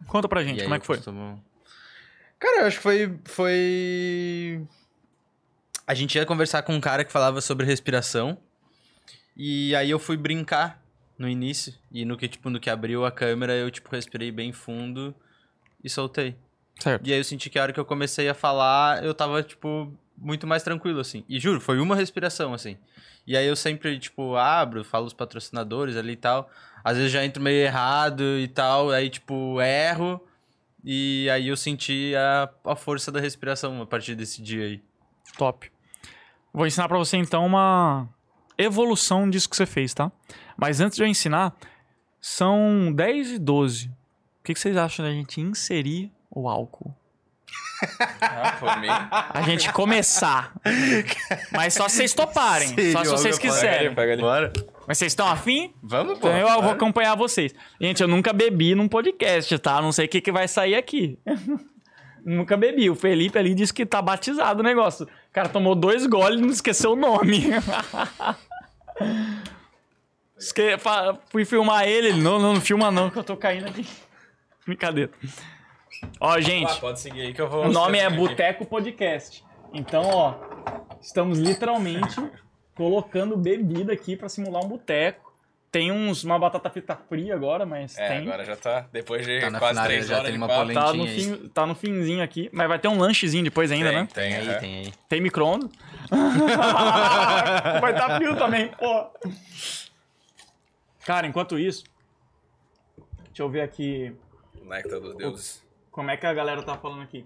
Conta 0.08 0.28
pra 0.28 0.42
E 0.42 0.46
gente, 0.46 0.58
aí 0.60 0.64
como 0.64 0.74
é 0.74 0.80
que 0.80 0.86
foi? 0.86 0.96
costumo- 0.96 1.42
Cara, 2.38 2.62
eu 2.62 2.66
acho 2.66 2.76
que 2.76 2.82
foi, 2.82 3.18
foi. 3.24 4.66
A 5.86 5.94
gente 5.94 6.16
ia 6.16 6.26
conversar 6.26 6.62
com 6.62 6.74
um 6.74 6.80
cara 6.80 7.04
que 7.04 7.12
falava 7.12 7.40
sobre 7.40 7.64
respiração. 7.66 8.36
E 9.36 9.74
aí 9.74 9.90
eu 9.90 9.98
fui 9.98 10.16
brincar 10.16 10.82
no 11.18 11.28
início. 11.28 11.74
E 11.92 12.04
no 12.04 12.16
que, 12.16 12.28
tipo, 12.28 12.50
no 12.50 12.60
que 12.60 12.68
abriu 12.70 13.04
a 13.04 13.10
câmera, 13.12 13.52
eu, 13.54 13.70
tipo, 13.70 13.88
respirei 13.94 14.30
bem 14.30 14.52
fundo 14.52 15.14
e 15.82 15.88
soltei. 15.88 16.36
Certo. 16.78 17.06
E 17.06 17.12
aí 17.12 17.18
eu 17.18 17.24
senti 17.24 17.48
que 17.48 17.58
a 17.58 17.62
hora 17.62 17.72
que 17.72 17.80
eu 17.80 17.84
comecei 17.84 18.28
a 18.28 18.34
falar, 18.34 19.04
eu 19.04 19.14
tava, 19.14 19.42
tipo, 19.42 19.92
muito 20.16 20.46
mais 20.46 20.62
tranquilo, 20.62 21.00
assim. 21.00 21.24
E 21.28 21.38
juro, 21.38 21.60
foi 21.60 21.78
uma 21.80 21.96
respiração, 21.96 22.52
assim. 22.52 22.76
E 23.26 23.36
aí 23.36 23.46
eu 23.46 23.56
sempre, 23.56 23.98
tipo, 23.98 24.36
abro, 24.36 24.84
falo 24.84 25.06
os 25.06 25.14
patrocinadores 25.14 25.96
ali 25.96 26.12
e 26.12 26.16
tal. 26.16 26.50
Às 26.82 26.96
vezes 26.96 27.12
já 27.12 27.24
entro 27.24 27.42
meio 27.42 27.64
errado 27.64 28.22
e 28.38 28.48
tal, 28.48 28.90
aí, 28.90 29.08
tipo, 29.08 29.60
erro. 29.60 30.20
E 30.84 31.30
aí 31.30 31.48
eu 31.48 31.56
senti 31.56 32.12
a, 32.14 32.50
a 32.72 32.76
força 32.76 33.10
da 33.10 33.18
respiração 33.18 33.80
a 33.80 33.86
partir 33.86 34.14
desse 34.14 34.42
dia 34.42 34.64
aí. 34.64 34.82
Top. 35.38 35.70
Vou 36.52 36.66
ensinar 36.66 36.86
pra 36.88 36.98
você 36.98 37.16
então 37.16 37.44
uma 37.46 38.06
evolução 38.58 39.28
disso 39.28 39.48
que 39.48 39.56
você 39.56 39.66
fez, 39.66 39.94
tá? 39.94 40.12
Mas 40.56 40.80
antes 40.80 40.96
de 40.96 41.02
eu 41.02 41.06
ensinar, 41.06 41.56
são 42.20 42.92
10 42.94 43.32
e 43.32 43.38
12. 43.38 43.88
O 43.88 43.92
que 44.44 44.52
que 44.52 44.60
vocês 44.60 44.76
acham 44.76 45.04
da 45.04 45.10
gente 45.10 45.40
inserir 45.40 46.12
o 46.34 46.48
álcool? 46.48 46.94
Ah, 48.20 48.56
por 48.58 48.80
mim. 48.80 48.88
A 48.88 49.42
gente 49.42 49.72
começar. 49.72 50.52
Mas 51.52 51.74
só 51.74 51.88
se 51.88 51.96
vocês 51.96 52.14
toparem. 52.14 52.68
só 52.92 53.04
se 53.04 53.10
vocês 53.10 53.38
quiserem. 53.38 53.94
Pega 53.94 54.12
ali. 54.12 54.22
Bora. 54.22 54.52
Mas 54.86 54.98
vocês 54.98 55.12
estão 55.12 55.26
afim? 55.26 55.72
Vamos, 55.82 56.18
pô. 56.18 56.28
Então 56.28 56.38
eu 56.38 56.62
vou 56.62 56.72
acompanhar 56.72 57.14
vocês. 57.14 57.54
Gente, 57.80 58.02
eu 58.02 58.08
nunca 58.08 58.32
bebi 58.32 58.74
num 58.74 58.88
podcast, 58.88 59.58
tá? 59.58 59.80
Não 59.80 59.92
sei 59.92 60.06
o 60.06 60.08
que, 60.08 60.20
que 60.20 60.32
vai 60.32 60.46
sair 60.46 60.74
aqui. 60.74 61.18
nunca 62.24 62.56
bebi. 62.56 62.88
O 62.90 62.94
Felipe 62.94 63.38
ali 63.38 63.54
disse 63.54 63.72
que 63.72 63.86
tá 63.86 64.00
batizado 64.00 64.60
o 64.60 64.64
negócio. 64.64 65.06
O 65.06 65.32
cara 65.32 65.48
tomou 65.48 65.74
dois 65.74 66.06
goles 66.06 66.38
e 66.38 66.42
não 66.42 66.50
esqueceu 66.50 66.92
o 66.92 66.96
nome. 66.96 67.44
Esque... 70.38 70.76
Fui 71.30 71.44
filmar 71.44 71.86
ele. 71.88 72.08
ele, 72.08 72.20
Não, 72.20 72.38
não, 72.38 72.54
não 72.54 72.60
filma 72.60 72.90
não, 72.90 73.08
que 73.10 73.18
eu 73.18 73.24
tô 73.24 73.36
caindo 73.36 73.66
aqui. 73.66 73.86
Brincadeira. 74.66 75.10
Ó, 76.20 76.30
Ah, 76.32 76.40
gente. 76.40 76.80
pode 76.80 77.00
seguir 77.00 77.20
aí 77.22 77.34
que 77.34 77.40
eu 77.40 77.48
vou. 77.48 77.66
O 77.66 77.72
nome 77.72 77.98
é. 77.98 78.08
Boteco 78.10 78.64
Podcast. 78.66 79.44
Então, 79.72 80.02
ó, 80.08 80.34
estamos 81.00 81.38
literalmente 81.38 82.14
colocando 82.74 83.36
bebida 83.36 83.92
aqui 83.92 84.16
pra 84.16 84.28
simular 84.28 84.64
um 84.64 84.68
boteco. 84.68 85.24
Tem 85.70 85.90
uns 85.90 86.22
uma 86.22 86.38
batata 86.38 86.70
frita 86.70 86.94
fria 87.08 87.34
agora, 87.34 87.66
mas 87.66 87.98
É, 87.98 88.06
tem. 88.08 88.18
agora 88.28 88.44
já 88.44 88.54
tá. 88.54 88.86
Depois 88.92 89.26
de 89.26 89.40
Tá 89.40 89.58
quase 89.58 89.82
três 89.82 90.06
já 90.06 90.18
horas 90.18 90.28
tem 90.28 90.36
uma 90.36 90.46
polêmica. 90.46 90.80
Tá 90.80 90.92
no, 90.92 91.06
fim, 91.08 91.48
tá 91.48 91.66
no 91.66 91.74
finzinho 91.74 92.22
aqui, 92.22 92.48
mas 92.52 92.68
vai 92.68 92.78
ter 92.78 92.86
um 92.86 92.96
lanchezinho 93.00 93.42
depois 93.42 93.72
ainda, 93.72 93.88
Tem, 93.90 93.98
né? 93.98 94.08
tem, 94.14 94.30
Tem 94.30 94.36
aí, 94.40 94.48
é. 94.48 94.54
tem 94.60 94.74
aí. 94.76 94.92
Tem 95.08 95.20
micro-ondas. 95.20 95.68
vai 97.80 97.92
estar 97.92 98.16
frio 98.18 98.36
também, 98.36 98.68
pô. 98.68 99.06
Cara, 101.04 101.26
enquanto 101.26 101.58
isso, 101.58 101.82
deixa 103.26 103.42
eu 103.42 103.48
ver 103.48 103.62
aqui 103.62 104.14
Néctar 104.62 105.00
dos 105.00 105.16
deuses. 105.16 105.63
Como 105.94 106.10
é 106.10 106.16
que 106.16 106.26
a 106.26 106.34
galera 106.34 106.60
tá 106.60 106.76
falando 106.76 107.02
aqui? 107.02 107.24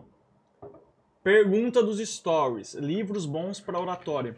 Pergunta 1.25 1.83
dos 1.83 2.07
stories. 2.07 2.75
Livros 2.75 3.25
bons 3.25 3.59
para 3.59 3.81
oratória. 3.81 4.37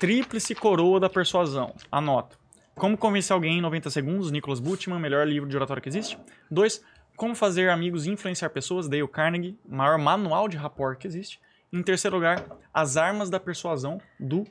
Tríplice 0.00 0.56
coroa 0.56 0.98
da 0.98 1.08
persuasão. 1.08 1.72
Anota. 1.88 2.36
Como 2.74 2.98
convencer 2.98 3.32
alguém 3.32 3.58
em 3.58 3.60
90 3.60 3.90
segundos. 3.90 4.32
Nicholas 4.32 4.58
Butman, 4.58 4.98
melhor 4.98 5.24
livro 5.24 5.48
de 5.48 5.54
oratória 5.54 5.80
que 5.80 5.88
existe. 5.88 6.18
2. 6.50 6.84
Como 7.16 7.32
fazer 7.36 7.70
amigos 7.70 8.06
e 8.06 8.10
influenciar 8.10 8.50
pessoas. 8.50 8.88
Dale 8.88 9.06
Carnegie, 9.06 9.56
maior 9.64 9.98
manual 9.98 10.48
de 10.48 10.56
rapport 10.56 10.98
que 10.98 11.06
existe. 11.06 11.40
Em 11.72 11.80
terceiro 11.80 12.16
lugar, 12.16 12.44
As 12.74 12.96
Armas 12.96 13.30
da 13.30 13.38
Persuasão, 13.38 14.00
do 14.18 14.42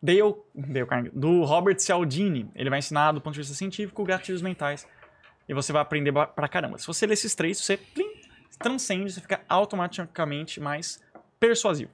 Dale, 0.00 0.36
Dale 0.54 0.86
Carnegie, 0.86 1.18
do 1.18 1.42
Robert 1.42 1.80
Cialdini. 1.80 2.48
Ele 2.54 2.70
vai 2.70 2.78
ensinar 2.78 3.10
do 3.10 3.20
ponto 3.20 3.34
de 3.34 3.40
vista 3.40 3.54
científico 3.54 4.04
gatilhos 4.04 4.42
mentais. 4.42 4.86
E 5.48 5.54
você 5.54 5.72
vai 5.72 5.82
aprender 5.82 6.12
pra 6.12 6.48
caramba. 6.48 6.78
Se 6.78 6.86
você 6.86 7.04
ler 7.04 7.14
esses 7.14 7.34
três, 7.34 7.58
você 7.58 7.76
plim, 7.76 8.11
transcende, 8.58 9.12
você 9.12 9.20
fica 9.20 9.40
automaticamente 9.48 10.60
mais 10.60 11.00
persuasivo. 11.40 11.90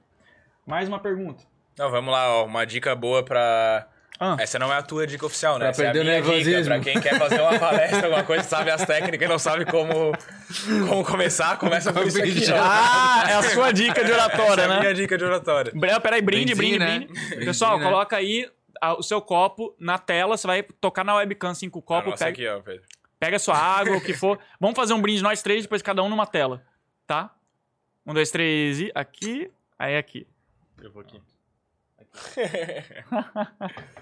Mais 0.65 0.87
uma 0.87 0.99
pergunta. 0.99 1.43
Não, 1.77 1.89
vamos 1.89 2.11
lá, 2.11 2.29
ó. 2.29 2.45
Uma 2.45 2.65
dica 2.65 2.93
boa 2.95 3.23
pra 3.23 3.87
Ah, 4.19 4.35
Essa 4.37 4.59
não 4.59 4.71
é 4.71 4.77
a 4.77 4.81
tua 4.83 5.07
dica 5.07 5.25
oficial, 5.25 5.53
né? 5.57 5.59
Pra 5.61 5.69
Essa 5.69 5.83
é 5.83 5.87
a 5.87 5.91
perder 5.93 6.21
minha 6.23 6.43
dica. 6.43 6.63
Pra 6.65 6.79
quem 6.79 6.99
quer 7.01 7.17
fazer 7.17 7.39
uma 7.41 7.57
palestra, 7.57 8.05
alguma 8.05 8.23
coisa, 8.23 8.43
sabe 8.43 8.69
as 8.69 8.85
técnicas 8.85 9.25
e 9.25 9.29
não 9.31 9.39
sabe 9.39 9.65
como, 9.65 10.11
como 10.87 11.03
começar, 11.05 11.57
começa 11.57 11.91
por 11.93 12.05
isso 12.05 12.19
aqui. 12.19 12.43
Ah, 12.53 13.23
é 13.29 13.33
a 13.35 13.43
sua 13.43 13.71
dica 13.71 14.03
de 14.03 14.11
oratória, 14.11 14.51
Essa 14.51 14.61
é 14.61 14.65
a 14.65 14.67
né? 14.67 14.79
minha 14.81 14.93
dica 14.93 15.17
de 15.17 15.23
oratória. 15.23 15.71
Peraí, 16.01 16.21
brinde, 16.21 16.53
brinde, 16.53 16.77
Brindezinho, 16.77 17.07
brinde. 17.07 17.35
né? 17.37 17.45
Pessoal, 17.45 17.79
né? 17.79 17.85
coloca 17.85 18.17
aí 18.17 18.49
o 18.97 19.01
seu 19.01 19.21
copo 19.21 19.73
na 19.79 19.97
tela, 19.97 20.37
você 20.37 20.45
vai 20.47 20.63
tocar 20.63 21.03
na 21.03 21.15
webcam 21.15 21.49
assim 21.51 21.69
com 21.69 21.79
o 21.79 21.81
copo, 21.81 22.09
Nossa, 22.11 22.25
pega, 22.25 22.31
aqui, 22.31 22.47
ó, 22.47 22.61
Pedro. 22.61 22.83
Pega 23.19 23.35
a 23.35 23.39
sua 23.39 23.57
água, 23.57 23.97
o 23.97 24.01
que 24.01 24.13
for. 24.13 24.39
Vamos 24.59 24.75
fazer 24.75 24.93
um 24.93 25.01
brinde 25.01 25.21
nós 25.21 25.41
três, 25.41 25.63
depois 25.63 25.81
cada 25.81 26.01
um 26.03 26.09
numa 26.09 26.25
tela, 26.25 26.63
tá? 27.05 27.33
Um, 28.05 28.13
dois, 28.13 28.31
três 28.31 28.79
e 28.79 28.91
aqui, 28.95 29.51
aí 29.77 29.97
aqui. 29.97 30.27
Eu 30.81 30.91
vou 30.91 31.01
aqui. 31.01 31.21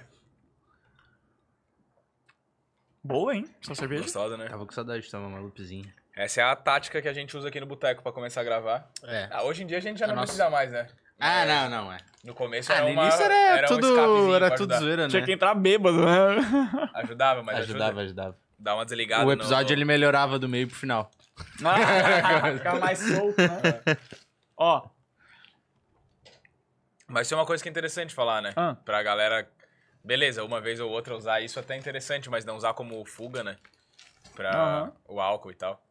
Boa, 3.03 3.35
hein? 3.35 3.45
Sua 3.61 3.75
cerveja? 3.75 4.03
Gostosa, 4.03 4.37
né? 4.37 4.47
Tava 4.49 4.65
com 4.65 4.73
saudade 4.73 5.03
de 5.03 5.11
tomar 5.11 5.27
uma 5.27 5.39
lupezinha. 5.39 5.85
Essa 6.15 6.41
é 6.41 6.43
a 6.43 6.55
tática 6.55 7.01
que 7.01 7.07
a 7.07 7.13
gente 7.13 7.35
usa 7.37 7.47
aqui 7.47 7.59
no 7.59 7.65
boteco 7.65 8.01
pra 8.03 8.11
começar 8.11 8.41
a 8.41 8.43
gravar. 8.43 8.89
É. 9.03 9.29
Ah, 9.31 9.43
hoje 9.43 9.63
em 9.63 9.67
dia 9.67 9.77
a 9.77 9.81
gente 9.81 9.99
já 9.99 10.05
A 10.05 10.09
não 10.09 10.15
nossa- 10.15 10.25
precisa 10.27 10.49
mais, 10.49 10.71
né? 10.71 10.87
Ah, 11.19 11.45
não, 11.45 11.69
não, 11.69 11.93
é. 11.93 11.97
No 12.23 12.33
começo 12.33 12.71
Ah, 12.71 12.75
era 12.75 12.85
no 12.85 12.91
uma, 12.91 13.03
início 13.03 13.21
era, 13.23 13.35
era 13.57 13.65
um 13.65 13.69
tudo, 13.69 13.87
escapezinho 13.89 14.33
era 14.35 14.55
tudo 14.55 14.75
zoeira, 14.77 15.07
Tinha 15.07 15.19
né? 15.21 15.25
que 15.25 15.31
entrar 15.31 15.55
bêbado, 15.55 16.05
né? 16.05 16.89
Ajudava, 16.95 17.41
mas 17.43 17.57
Ajudava, 17.59 18.01
ajuda. 18.01 18.03
ajudava. 18.03 18.37
Dá 18.57 18.73
uma 18.75 18.85
desligada. 18.85 19.25
O 19.25 19.31
episódio 19.31 19.67
no... 19.67 19.73
ele 19.73 19.85
melhorava 19.85 20.39
do 20.39 20.49
meio 20.49 20.67
pro 20.67 20.75
final. 20.75 21.11
Ficava 22.57 22.79
mais 22.79 22.99
solto, 22.99 23.37
né? 23.37 23.81
Ó, 24.57 24.89
Mas 27.07 27.29
tem 27.29 27.37
uma 27.37 27.45
coisa 27.45 27.63
que 27.63 27.69
é 27.69 27.71
interessante 27.71 28.13
falar, 28.13 28.41
né? 28.41 28.53
Ah. 28.55 28.75
Pra 28.83 29.01
galera. 29.01 29.49
Beleza, 30.03 30.43
uma 30.43 30.59
vez 30.61 30.79
ou 30.79 30.89
outra 30.89 31.15
usar 31.15 31.41
isso 31.41 31.59
até 31.59 31.75
é 31.75 31.77
interessante, 31.77 32.29
mas 32.29 32.45
não 32.45 32.55
usar 32.55 32.73
como 32.73 33.03
fuga, 33.05 33.43
né? 33.43 33.57
Pra 34.35 34.51
Aham. 34.51 34.93
o 35.07 35.19
álcool 35.19 35.51
e 35.51 35.55
tal. 35.55 35.81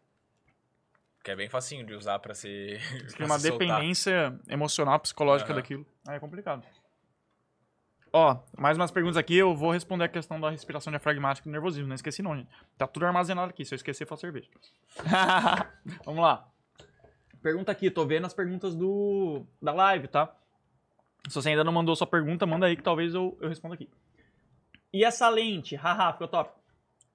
Que 1.25 1.31
é 1.33 1.37
bem 1.37 1.49
facinho 1.49 1.85
de 1.85 1.95
usar 1.95 2.19
pra 2.19 2.35
se. 2.35 2.79
Tem 3.17 3.27
uma 3.27 3.39
se 3.39 3.51
dependência 3.51 4.39
emocional, 4.49 4.99
psicológica 5.01 5.53
Aham. 5.53 5.61
daquilo. 5.61 5.87
Aí 6.07 6.17
é 6.17 6.21
complicado. 6.21 6.65
Ó, 8.13 8.39
mais 8.57 8.77
umas 8.77 8.91
perguntas 8.91 9.17
aqui. 9.17 9.37
Eu 9.37 9.55
vou 9.55 9.73
responder 9.73 10.05
a 10.05 10.09
questão 10.09 10.41
da 10.41 10.51
respiração 10.51 10.91
diafragmática 10.91 11.49
e 11.49 11.53
nervosismo. 11.53 11.89
Não 11.89 11.95
esqueci 11.95 12.23
não, 12.23 12.37
gente. 12.37 12.49
Tá 12.79 12.87
tudo 12.87 13.07
armazenado 13.07 13.51
aqui. 13.51 13.65
Se 13.65 13.75
eu 13.75 13.77
esquecer, 13.77 14.07
faço 14.07 14.23
cerveja. 14.23 14.49
Vamos 16.05 16.23
lá. 16.23 16.49
Pergunta 17.43 17.71
aqui. 17.73 17.91
Tô 17.91 18.07
vendo 18.07 18.27
as 18.27 18.35
perguntas 18.35 18.75
do 18.75 19.45
da 19.61 19.73
live, 19.73 20.09
tá? 20.09 20.35
Se 21.29 21.35
você 21.35 21.51
ainda 21.51 21.65
não 21.65 21.73
mandou 21.73 21.95
sua 21.97 22.07
pergunta, 22.07 22.47
manda 22.47 22.67
aí 22.67 22.77
que 22.77 22.83
talvez 22.83 23.15
eu, 23.15 23.37
eu 23.41 23.49
responda 23.49 23.75
aqui. 23.75 23.89
E 24.93 25.05
essa 25.05 25.29
lente? 25.29 25.75
Haha, 25.75 26.13
ficou 26.13 26.29
top. 26.29 26.51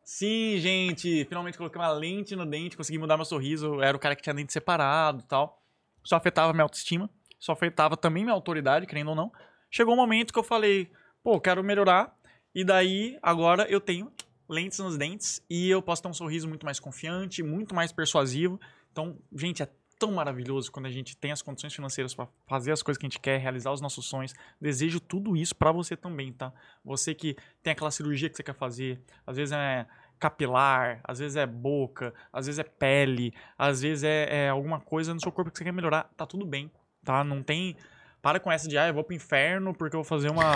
Sim, 0.03 0.57
gente, 0.57 1.25
finalmente 1.25 1.57
coloquei 1.57 1.79
uma 1.79 1.91
lente 1.91 2.35
no 2.35 2.45
dente, 2.45 2.75
consegui 2.75 2.97
mudar 2.97 3.15
meu 3.15 3.25
sorriso. 3.25 3.81
Era 3.81 3.95
o 3.95 3.99
cara 3.99 4.15
que 4.15 4.21
tinha 4.21 4.33
dente 4.33 4.51
separado 4.51 5.21
e 5.21 5.23
tal. 5.23 5.61
Isso 6.03 6.15
afetava 6.15 6.51
minha 6.51 6.63
autoestima, 6.63 7.09
isso 7.39 7.51
afetava 7.51 7.95
também 7.95 8.23
minha 8.23 8.33
autoridade, 8.33 8.85
querendo 8.85 9.09
ou 9.09 9.15
não. 9.15 9.31
Chegou 9.71 9.93
um 9.93 9.97
momento 9.97 10.33
que 10.33 10.39
eu 10.39 10.43
falei, 10.43 10.91
pô, 11.23 11.39
quero 11.39 11.63
melhorar. 11.63 12.13
E 12.53 12.63
daí, 12.65 13.17
agora 13.21 13.63
eu 13.69 13.79
tenho 13.79 14.11
lentes 14.47 14.79
nos 14.79 14.97
dentes 14.97 15.41
e 15.49 15.69
eu 15.69 15.81
posso 15.81 16.01
ter 16.01 16.09
um 16.09 16.13
sorriso 16.13 16.47
muito 16.47 16.65
mais 16.65 16.79
confiante, 16.79 17.41
muito 17.41 17.73
mais 17.73 17.93
persuasivo. 17.93 18.59
Então, 18.91 19.17
gente, 19.33 19.63
é 19.63 19.69
tão 19.97 20.11
maravilhoso 20.11 20.71
quando 20.71 20.87
a 20.87 20.91
gente 20.91 21.15
tem 21.15 21.31
as 21.31 21.41
condições 21.41 21.73
financeiras 21.73 22.13
para 22.13 22.27
fazer 22.47 22.71
as 22.71 22.83
coisas 22.83 22.99
que 22.99 23.05
a 23.05 23.09
gente 23.09 23.19
quer, 23.19 23.39
realizar 23.39 23.71
os 23.71 23.79
nossos 23.79 24.05
sonhos. 24.05 24.33
Desejo 24.59 24.99
tudo 24.99 25.37
isso 25.37 25.55
para 25.55 25.71
você 25.71 25.95
também, 25.95 26.33
tá? 26.33 26.51
Você 26.83 27.13
que 27.13 27.37
tem 27.63 27.71
aquela 27.71 27.91
cirurgia 27.91 28.29
que 28.29 28.35
você 28.35 28.43
quer 28.43 28.55
fazer, 28.55 28.99
às 29.25 29.37
vezes 29.37 29.53
é 29.53 29.85
capilar, 30.19 31.01
às 31.03 31.19
vezes 31.19 31.37
é 31.37 31.45
boca, 31.45 32.13
às 32.33 32.47
vezes 32.47 32.59
é 32.59 32.63
pele, 32.63 33.33
às 33.57 33.81
vezes 33.81 34.03
é, 34.03 34.45
é 34.45 34.49
alguma 34.49 34.79
coisa 34.79 35.13
no 35.13 35.19
seu 35.19 35.31
corpo 35.31 35.49
que 35.49 35.57
você 35.57 35.63
quer 35.63 35.71
melhorar, 35.71 36.03
tá 36.17 36.25
tudo 36.25 36.45
bem, 36.45 36.69
tá? 37.05 37.23
Não 37.23 37.41
tem. 37.41 37.77
Para 38.21 38.39
com 38.39 38.51
essa 38.51 38.67
de, 38.67 38.77
ah, 38.77 38.87
eu 38.87 38.93
vou 38.93 39.03
pro 39.03 39.15
inferno 39.15 39.73
porque 39.73 39.95
eu 39.95 40.01
vou 40.03 40.07
fazer 40.07 40.29
uma, 40.29 40.53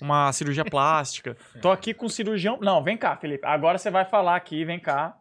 uma 0.00 0.32
cirurgia 0.32 0.64
plástica. 0.64 1.36
Tô 1.62 1.70
aqui 1.70 1.94
com 1.94 2.08
cirurgião. 2.08 2.58
Não, 2.60 2.82
vem 2.82 2.96
cá, 2.96 3.16
Felipe. 3.16 3.46
Agora 3.46 3.78
você 3.78 3.90
vai 3.90 4.04
falar 4.04 4.34
aqui, 4.36 4.64
vem 4.64 4.80
cá. 4.80 5.16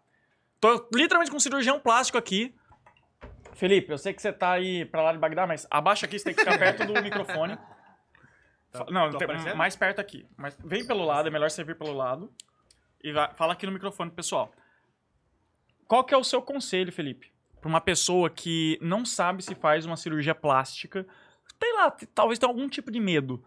Tô 0.59 0.87
literalmente 0.93 1.29
com 1.31 1.39
cirurgião 1.39 1.79
plástico 1.79 2.17
aqui. 2.17 2.55
Felipe, 3.53 3.91
eu 3.91 3.97
sei 3.97 4.13
que 4.13 4.21
você 4.21 4.33
tá 4.33 4.51
aí 4.53 4.85
pra 4.85 5.03
lá 5.03 5.11
de 5.13 5.19
Bagdá, 5.19 5.45
mas 5.45 5.67
abaixa 5.69 6.05
aqui, 6.07 6.17
você 6.17 6.25
tem 6.25 6.33
que 6.33 6.39
ficar 6.43 6.57
perto 6.57 6.85
do 6.85 7.01
microfone. 7.03 7.57
Fa- 8.71 8.85
Não, 8.89 9.11
tem- 9.11 9.55
mais 9.55 9.75
perto 9.75 9.99
aqui. 10.01 10.25
Mas 10.35 10.57
vem 10.63 10.85
pelo 10.87 11.05
lado, 11.05 11.27
é 11.27 11.31
melhor 11.31 11.51
você 11.51 11.63
vir 11.63 11.77
pelo 11.77 11.93
lado. 11.93 12.33
E 13.03 13.11
vai- 13.11 13.31
fala 13.35 13.53
aqui 13.53 13.65
no 13.67 13.71
microfone, 13.71 14.09
pessoal. 14.09 14.51
Qual 15.87 16.03
que 16.03 16.13
é 16.13 16.17
o 16.17 16.23
seu 16.23 16.41
conselho, 16.41 16.91
Felipe? 16.91 17.31
Pra 17.61 17.69
uma 17.69 17.81
pessoa 17.81 18.29
que 18.29 18.79
não 18.81 19.05
sabe 19.05 19.43
se 19.43 19.53
faz 19.53 19.85
uma 19.85 19.95
cirurgia 19.95 20.33
plástica, 20.33 21.05
sei 21.63 21.73
lá, 21.73 21.91
talvez 22.13 22.37
tenha 22.37 22.49
algum 22.49 22.67
tipo 22.67 22.91
de 22.91 22.99
medo. 22.99 23.41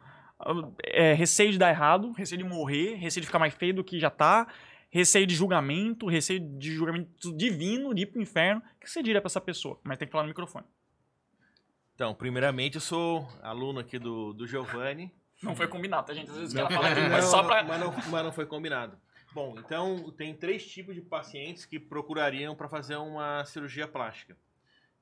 É, 0.84 1.12
receio 1.12 1.52
de 1.52 1.58
dar 1.58 1.70
errado, 1.70 2.12
receio 2.12 2.38
de 2.38 2.48
morrer, 2.48 2.94
receio 2.94 3.20
de 3.20 3.26
ficar 3.26 3.38
mais 3.38 3.54
feio 3.54 3.74
do 3.74 3.84
que 3.84 3.98
já 3.98 4.10
tá, 4.10 4.46
receio 4.90 5.26
de 5.26 5.34
julgamento, 5.34 6.06
receio 6.06 6.40
de 6.40 6.74
julgamento 6.74 7.36
divino, 7.36 7.94
de 7.94 8.02
ir 8.02 8.06
pro 8.06 8.20
inferno. 8.20 8.62
O 8.76 8.80
que 8.80 8.90
você 8.90 9.02
diria 9.02 9.20
pra 9.20 9.28
essa 9.28 9.40
pessoa? 9.40 9.78
Mas 9.84 9.98
tem 9.98 10.08
que 10.08 10.12
falar 10.12 10.24
no 10.24 10.28
microfone. 10.28 10.64
Então, 11.94 12.14
primeiramente, 12.14 12.76
eu 12.76 12.80
sou 12.80 13.28
aluno 13.42 13.80
aqui 13.80 13.98
do, 13.98 14.32
do 14.32 14.46
Giovanni. 14.46 15.12
Não 15.42 15.54
foi 15.54 15.68
combinado, 15.68 16.06
tá, 16.06 16.14
gente? 16.14 16.30
Às 16.30 16.36
vezes 16.36 16.54
que 16.54 16.60
Não, 16.60 16.66
ela 16.66 16.74
fala 16.74 16.88
aqui, 16.88 17.00
mas 17.08 17.24
só 17.26 17.42
pra... 17.42 17.62
mas, 17.62 17.80
não, 17.80 17.92
mas 18.10 18.24
não 18.24 18.32
foi 18.32 18.46
combinado. 18.46 18.98
Bom, 19.32 19.54
então 19.58 20.10
tem 20.12 20.34
três 20.34 20.66
tipos 20.66 20.94
de 20.94 21.02
pacientes 21.02 21.66
que 21.66 21.78
procurariam 21.78 22.54
para 22.54 22.68
fazer 22.68 22.96
uma 22.96 23.44
cirurgia 23.44 23.86
plástica. 23.86 24.36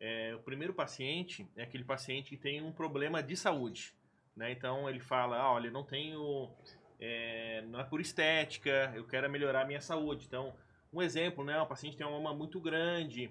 É, 0.00 0.34
o 0.34 0.40
primeiro 0.40 0.74
paciente 0.74 1.46
é 1.56 1.62
aquele 1.62 1.84
paciente 1.84 2.30
que 2.30 2.36
tem 2.36 2.62
um 2.62 2.72
problema 2.72 3.22
de 3.22 3.36
saúde. 3.36 3.94
Né? 4.36 4.52
Então 4.52 4.88
ele 4.88 5.00
fala, 5.00 5.38
ah, 5.38 5.52
olha, 5.52 5.70
não 5.70 5.84
tenho. 5.84 6.50
é, 7.00 7.62
não 7.68 7.80
é 7.80 7.84
por 7.84 8.00
estética, 8.00 8.92
eu 8.94 9.04
quero 9.04 9.30
melhorar 9.30 9.62
a 9.62 9.66
minha 9.66 9.80
saúde. 9.80 10.26
Então, 10.26 10.54
um 10.92 11.02
exemplo, 11.02 11.44
né? 11.44 11.60
O 11.60 11.66
paciente 11.66 11.96
tem 11.96 12.06
uma 12.06 12.18
mama 12.20 12.34
muito 12.34 12.60
grande 12.60 13.30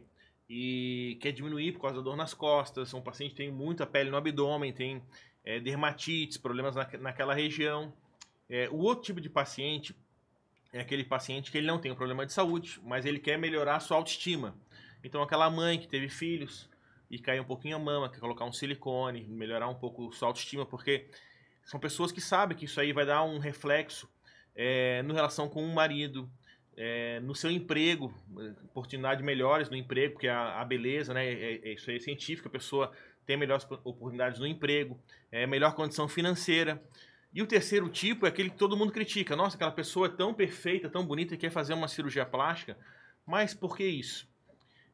e 0.49 1.17
quer 1.21 1.31
diminuir 1.31 1.71
por 1.71 1.81
causa 1.81 1.97
da 1.97 2.01
dor 2.01 2.15
nas 2.15 2.33
costas. 2.33 2.93
Um 2.93 3.01
paciente 3.01 3.35
tem 3.35 3.51
muita 3.51 3.85
pele 3.85 4.09
no 4.09 4.17
abdômen, 4.17 4.73
tem 4.73 5.01
é, 5.43 5.59
dermatites, 5.59 6.37
problemas 6.37 6.75
na, 6.75 6.87
naquela 6.99 7.33
região. 7.33 7.93
É, 8.49 8.69
o 8.69 8.77
outro 8.77 9.05
tipo 9.05 9.21
de 9.21 9.29
paciente 9.29 9.95
é 10.73 10.81
aquele 10.81 11.03
paciente 11.03 11.51
que 11.51 11.57
ele 11.57 11.67
não 11.67 11.79
tem 11.79 11.91
um 11.91 11.95
problema 11.95 12.25
de 12.25 12.33
saúde, 12.33 12.79
mas 12.83 13.05
ele 13.05 13.19
quer 13.19 13.37
melhorar 13.37 13.77
a 13.77 13.79
sua 13.79 13.97
autoestima. 13.97 14.55
Então, 15.03 15.21
aquela 15.21 15.49
mãe 15.49 15.77
que 15.77 15.87
teve 15.87 16.09
filhos 16.09 16.69
e 17.09 17.19
caiu 17.19 17.43
um 17.43 17.45
pouquinho 17.45 17.75
a 17.75 17.79
mama, 17.79 18.09
quer 18.09 18.19
colocar 18.19 18.45
um 18.45 18.53
silicone, 18.53 19.25
melhorar 19.27 19.67
um 19.67 19.75
pouco 19.75 20.11
sua 20.13 20.29
autoestima, 20.29 20.65
porque 20.65 21.05
são 21.63 21.79
pessoas 21.79 22.11
que 22.11 22.21
sabem 22.21 22.57
que 22.57 22.65
isso 22.65 22.79
aí 22.79 22.91
vai 22.91 23.05
dar 23.05 23.23
um 23.23 23.37
reflexo 23.37 24.09
é, 24.55 25.01
no 25.03 25.13
relação 25.13 25.47
com 25.49 25.63
o 25.63 25.73
marido, 25.73 26.29
é, 26.75 27.19
no 27.19 27.35
seu 27.35 27.51
emprego, 27.51 28.13
oportunidades 28.63 29.23
melhores 29.23 29.69
no 29.69 29.75
emprego, 29.75 30.13
porque 30.13 30.27
a, 30.27 30.59
a 30.61 30.65
beleza, 30.65 31.13
né, 31.13 31.25
é, 31.25 31.61
é- 31.63 31.73
isso 31.73 31.89
aí 31.89 31.97
é 31.97 31.99
científico, 31.99 32.47
a 32.47 32.51
pessoa 32.51 32.91
tem 33.25 33.37
melhores 33.37 33.65
oportunidades 33.83 34.39
no 34.39 34.47
emprego, 34.47 34.99
é, 35.31 35.45
melhor 35.47 35.73
condição 35.75 36.07
financeira. 36.07 36.81
E 37.33 37.41
o 37.41 37.47
terceiro 37.47 37.89
tipo 37.89 38.25
é 38.25 38.29
aquele 38.29 38.49
que 38.49 38.57
todo 38.57 38.77
mundo 38.77 38.91
critica. 38.91 39.35
Nossa, 39.35 39.55
aquela 39.55 39.71
pessoa 39.71 40.07
é 40.07 40.09
tão 40.09 40.33
perfeita, 40.33 40.89
tão 40.89 41.05
bonita 41.05 41.33
e 41.33 41.37
quer 41.37 41.49
fazer 41.49 41.73
uma 41.73 41.87
cirurgia 41.87 42.25
plástica. 42.25 42.77
Mas 43.25 43.53
por 43.53 43.75
que 43.75 43.85
isso? 43.85 44.27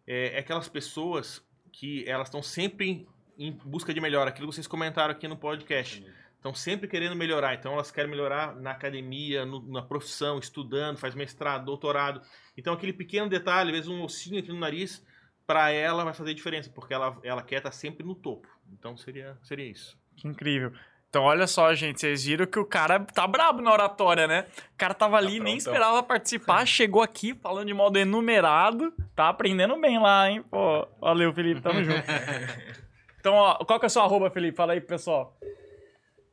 É, 0.10 0.36
é 0.36 0.40
aquelas 0.40 0.68
pessoas 0.68 1.41
que 1.72 2.03
elas 2.10 2.27
estão 2.27 2.41
sempre 2.41 3.07
em 3.38 3.52
busca 3.52 3.94
de 3.94 4.02
melhora. 4.02 4.31
Aquilo 4.31 4.49
que 4.49 4.56
vocês 4.56 4.65
comentaram 4.68 5.11
aqui 5.11 5.27
no 5.27 5.38
podcast. 5.38 6.03
Estão 6.36 6.53
sempre 6.53 6.88
querendo 6.88 7.15
melhorar. 7.15 7.53
Então 7.53 7.73
elas 7.73 7.91
querem 7.91 8.10
melhorar 8.10 8.56
na 8.56 8.72
academia, 8.72 9.45
no- 9.45 9.61
na 9.72 9.81
profissão, 9.84 10.40
estudando, 10.40 10.98
faz 10.98 11.14
mestrado, 11.14 11.65
doutorado. 11.65 12.22
Então 12.57 12.73
aquele 12.73 12.94
pequeno 12.94 13.30
detalhe, 13.30 13.69
às 13.69 13.76
vezes 13.76 13.90
um 13.90 14.02
ossinho 14.03 14.40
aqui 14.40 14.49
no 14.49 14.57
nariz, 14.60 15.06
para 15.45 15.69
ela 15.72 16.03
vai 16.03 16.14
fazer 16.14 16.34
diferença, 16.34 16.69
porque 16.69 16.94
ela, 16.94 17.18
ela 17.23 17.44
quer 17.44 17.57
estar 17.57 17.72
sempre 17.72 18.06
no 18.06 18.15
topo. 18.15 18.48
Então 18.72 18.98
seria, 18.98 19.38
seria 19.44 19.65
isso. 19.69 19.98
Que 20.15 20.27
incrível. 20.27 20.73
Então, 21.10 21.23
olha 21.23 21.48
só, 21.48 21.73
gente, 21.73 21.99
vocês 21.99 22.23
viram 22.23 22.45
que 22.45 22.60
o 22.60 22.65
cara 22.65 22.99
tá 22.99 23.26
brabo 23.26 23.64
na 23.64 23.73
oratória, 23.73 24.27
né? 24.27 24.45
O 24.76 24.77
cara 24.77 24.94
tava 24.94 25.18
ali, 25.18 25.40
nem 25.40 25.57
esperava 25.57 26.03
participar, 26.03 26.64
chegou 26.68 27.02
aqui 27.02 27.34
falando 27.34 27.65
de 27.65 27.73
modo 27.73 27.98
enumerado, 27.98 28.94
tá 29.15 29.27
aprendendo 29.27 29.76
bem 29.81 29.99
lá, 29.99 30.30
hein? 30.30 30.44
Pô, 30.44 30.88
valeu, 31.02 31.34
Felipe, 31.34 31.61
tamo 31.61 31.84
junto. 31.84 32.03
Então, 33.19 33.34
ó, 33.34 33.56
qual 33.65 33.77
que 33.77 33.86
é 33.86 33.88
o 33.88 33.90
seu 33.90 34.02
arroba, 34.02 34.30
Felipe? 34.30 34.56
Fala 34.56 34.72
aí, 34.72 34.80
pessoal. 34.80 35.38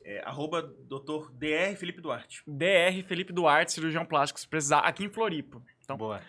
É, 0.04 0.22
arroba 0.24 0.62
Dr. 0.62 1.32
Dr. 1.32 1.76
Felipe 1.76 2.00
Duarte. 2.00 2.44
DR 2.46 3.02
Felipe 3.08 3.32
Duarte, 3.32 3.72
cirurgião 3.72 4.06
plástico, 4.06 4.38
se 4.38 4.46
precisar, 4.46 4.78
aqui 4.78 5.04
em 5.04 5.08
Floripa. 5.08 5.60
Então, 5.82 5.96
Boa. 5.96 6.20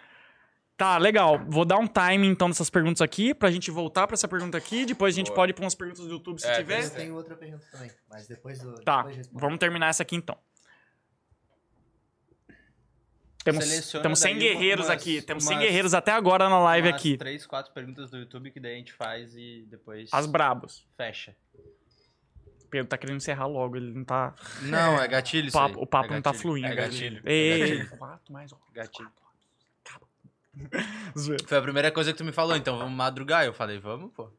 Tá, 0.78 0.98
legal. 1.00 1.44
Vou 1.48 1.66
dar 1.66 1.78
um 1.80 1.88
time 1.88 2.28
então 2.28 2.48
dessas 2.50 2.70
perguntas 2.70 3.02
aqui, 3.02 3.34
pra 3.34 3.50
gente 3.50 3.72
voltar 3.72 4.06
pra 4.06 4.14
essa 4.14 4.28
pergunta 4.28 4.56
aqui. 4.58 4.86
Depois 4.86 5.16
a 5.16 5.18
gente 5.18 5.28
Boa. 5.28 5.36
pode 5.38 5.50
ir 5.50 5.54
pra 5.56 5.64
umas 5.66 5.74
perguntas 5.74 6.06
do 6.06 6.12
YouTube 6.12 6.40
se 6.40 6.48
É, 6.48 6.54
tiver. 6.58 6.84
Eu 6.86 6.90
tenho 6.92 7.16
outra 7.16 7.36
pergunta 7.36 7.66
também, 7.72 7.90
mas 8.08 8.28
depois 8.28 8.60
do. 8.60 8.76
Tá, 8.84 8.98
depois 8.98 9.18
respondo. 9.18 9.40
vamos 9.42 9.58
terminar 9.58 9.90
essa 9.90 10.04
aqui 10.04 10.16
então. 10.16 10.38
Temos, 13.44 13.64
Seleciona 13.64 14.04
temos 14.04 14.20
100 14.20 14.34
daí 14.38 14.44
guerreiros 14.44 14.86
umas- 14.88 15.02
aqui. 15.02 15.22
Temos 15.22 15.46
100 15.46 15.56
umas- 15.56 15.64
guerreiros 15.66 15.94
até 15.94 16.12
agora 16.12 16.50
na 16.50 16.60
live 16.60 16.90
Umas 16.90 17.00
aqui. 17.00 17.18
três, 17.18 17.46
quatro 17.46 17.72
perguntas 17.74 18.12
do 18.12 18.18
YouTube 18.18 18.52
que 18.52 18.60
daí 18.60 18.74
a 18.74 18.78
gente 18.78 18.92
faz 18.94 19.34
e 19.36 19.66
depois 19.70 20.10
As 20.12 20.26
brabos. 20.26 20.86
fecha. 20.98 21.36
Pedro 22.70 22.88
tá 22.90 22.98
querendo 22.98 23.16
encerrar 23.18 23.46
logo, 23.48 23.78
ele 23.78 23.94
não 23.94 24.04
tá. 24.04 24.36
Não, 24.64 25.02
é 25.02 25.08
gatilho 25.08 25.46
O 25.46 25.48
isso 25.48 25.58
aí. 25.58 25.68
papo, 25.70 25.82
o 25.82 25.88
papo 25.88 26.12
É 26.12 26.16
não 26.16 26.22
tá 26.22 26.32
gatilho. 26.32 26.42
fluindo. 26.42 26.68
É 26.68 26.76
gatilho. 26.76 27.22
Ei, 27.26 27.52
É 27.52 27.60
gatilho. 27.60 27.98
quatro 27.98 28.34
mais, 28.34 28.52
ó. 28.52 28.58
Gatilho. 28.74 29.10
Foi 31.48 31.58
a 31.58 31.62
primeira 31.62 31.92
coisa 31.92 32.12
que 32.12 32.18
tu 32.18 32.24
me 32.26 32.32
falou, 32.32 32.56
então 32.56 32.78
vamos 32.78 32.94
madrugar. 32.94 33.46
Eu 33.46 33.54
falei, 33.54 33.80
vamos, 33.80 34.12
pô. 34.14 34.30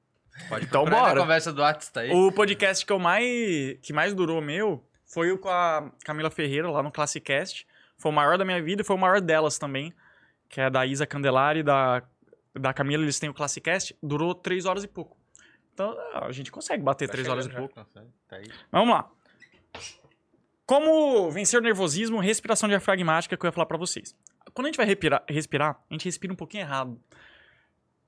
Pode 0.49 0.67
Então 0.67 0.85
bora. 0.85 1.15
na 1.15 1.21
conversa 1.21 1.53
do 1.53 1.61
WhatsApp, 1.63 1.93
tá 1.93 2.01
aí. 2.01 2.11
O 2.13 2.31
podcast 2.31 2.87
que 2.87 2.93
eu 2.93 2.99
mais 2.99 3.79
que 3.83 3.93
mais 3.93 4.15
durou 4.15 4.41
meu 4.41 4.85
foi 5.05 5.33
o 5.33 5.39
com 5.39 5.49
a 5.49 5.91
Camila 6.05 6.31
Ferreira 6.31 6.71
lá 6.71 6.83
no 6.83 6.93
Classicast. 6.93 7.67
Foi 7.97 8.13
o 8.13 8.15
maior 8.15 8.39
da 8.39 8.45
minha 8.45 8.63
vida 8.63 8.83
e 8.83 8.85
foi 8.85 8.95
o 8.95 8.99
maior 8.99 9.21
delas 9.21 9.59
também, 9.59 9.93
que 10.49 10.61
é 10.61 10.71
da 10.71 10.87
Isa 10.87 11.07
Candelari 11.07 11.61
e 11.61 11.63
da 11.63 12.03
da 12.59 12.73
Camila, 12.73 13.03
eles 13.03 13.19
têm 13.19 13.29
o 13.29 13.35
Classicast, 13.35 13.97
durou 14.03 14.35
três 14.35 14.65
horas 14.65 14.83
e 14.85 14.89
pouco. 14.89 15.17
Então, 15.73 15.97
a 16.13 16.33
gente 16.33 16.51
consegue 16.51 16.83
bater 16.83 17.07
Tá 17.07 17.13
três 17.13 17.29
horas 17.29 17.47
e 17.47 17.51
pouco. 17.51 17.75
Tá 18.29 18.41
vamos 18.71 18.95
lá. 18.95 19.09
Como 20.67 21.31
vencer 21.31 21.61
o 21.61 21.63
nervosismo, 21.63 22.19
respiração 22.19 22.69
diafragmática 22.69 23.37
que 23.37 23.47
eu 23.47 23.49
ia 23.49 23.53
falar 23.53 23.67
pra 23.67 23.79
vocês. 23.79 24.15
Quando 24.55 24.67
a 24.67 24.69
gente 24.69 24.77
vai 24.77 24.87
respirar, 24.87 25.25
respirar, 25.29 25.85
a 25.89 25.95
gente 25.95 26.05
respira 26.05 26.33
um 26.33 26.37
pouquinho 26.37 26.63
errado. 26.63 27.01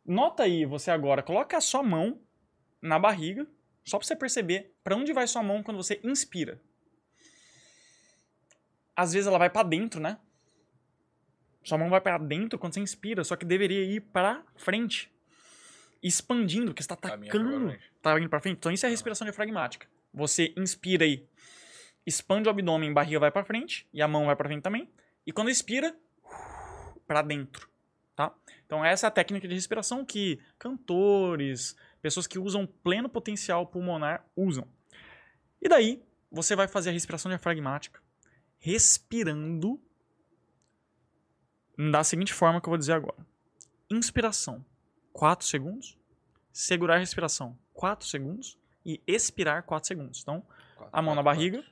Nota 0.05 0.43
aí 0.45 0.65
você 0.65 0.91
agora, 0.91 1.23
coloca 1.23 1.57
a 1.57 1.61
sua 1.61 1.83
mão 1.83 2.21
na 2.81 2.99
barriga, 2.99 3.47
só 3.85 3.99
pra 3.99 4.07
você 4.07 4.17
perceber 4.17 4.75
pra 4.83 4.97
onde 4.97 5.13
vai 5.13 5.27
sua 5.27 5.43
mão 5.43 5.63
quando 5.63 5.77
você 5.77 6.01
inspira. 6.03 6.61
Às 8.97 9.13
vezes 9.13 9.27
ela 9.27 9.39
vai 9.39 9.49
pra 9.51 9.63
dentro, 9.63 10.01
né? 10.01 10.19
Sua 11.63 11.79
mão 11.79 11.91
vai 11.91 12.01
pra 12.01 12.19
dentro 12.19 12.59
quando 12.59 12.75
você 12.75 12.81
inspira, 12.81 13.23
só 13.23 13.37
que 13.37 13.45
deveria 13.45 13.83
ir 13.85 14.01
pra 14.01 14.43
frente. 14.57 15.11
Expandindo, 16.03 16.67
porque 16.69 16.83
você 16.83 16.89
tá 16.89 16.97
Caminha 16.97 17.31
pra 17.31 17.41
atacando. 17.41 17.69
frente. 17.69 17.93
Tá 18.01 18.19
indo 18.19 18.29
pra 18.31 18.41
frente? 18.41 18.57
Então 18.57 18.73
isso 18.73 18.87
é 18.87 18.89
respiração 18.89 19.27
diafragmática. 19.27 19.87
Você 20.13 20.53
inspira 20.57 21.05
aí, 21.05 21.27
expande 22.07 22.49
o 22.49 22.51
abdômen, 22.51 22.93
barriga 22.93 23.21
vai 23.21 23.31
pra 23.31 23.45
frente 23.45 23.87
e 23.93 24.01
a 24.03 24.09
mão 24.09 24.25
vai 24.27 24.35
pra 24.35 24.49
frente 24.49 24.63
também. 24.63 24.89
E 25.27 25.33
quando 25.33 25.51
expira, 25.51 25.95
pra 27.11 27.23
dentro, 27.23 27.69
tá? 28.15 28.33
Então 28.65 28.85
essa 28.85 29.05
é 29.05 29.09
a 29.09 29.11
técnica 29.11 29.49
de 29.49 29.55
respiração 29.55 30.05
que 30.05 30.41
cantores, 30.57 31.75
pessoas 32.01 32.25
que 32.25 32.39
usam 32.39 32.65
pleno 32.65 33.09
potencial 33.09 33.67
pulmonar 33.67 34.25
usam. 34.37 34.65
E 35.61 35.69
daí, 35.69 36.01
você 36.31 36.55
vai 36.55 36.69
fazer 36.69 36.91
a 36.91 36.93
respiração 36.93 37.29
diafragmática 37.29 38.01
respirando 38.61 39.83
da 41.77 42.05
seguinte 42.05 42.33
forma 42.33 42.61
que 42.61 42.69
eu 42.69 42.71
vou 42.71 42.79
dizer 42.79 42.93
agora. 42.93 43.27
Inspiração, 43.91 44.65
4 45.13 45.45
segundos. 45.45 45.99
Segurar 46.53 46.95
a 46.95 46.99
respiração, 46.99 47.59
4 47.73 48.07
segundos. 48.07 48.57
E 48.87 49.03
expirar, 49.05 49.65
4 49.65 49.89
segundos. 49.89 50.21
Então, 50.23 50.47
a 50.93 51.03
mão 51.03 51.17
na 51.17 51.25
barriga. 51.25 51.65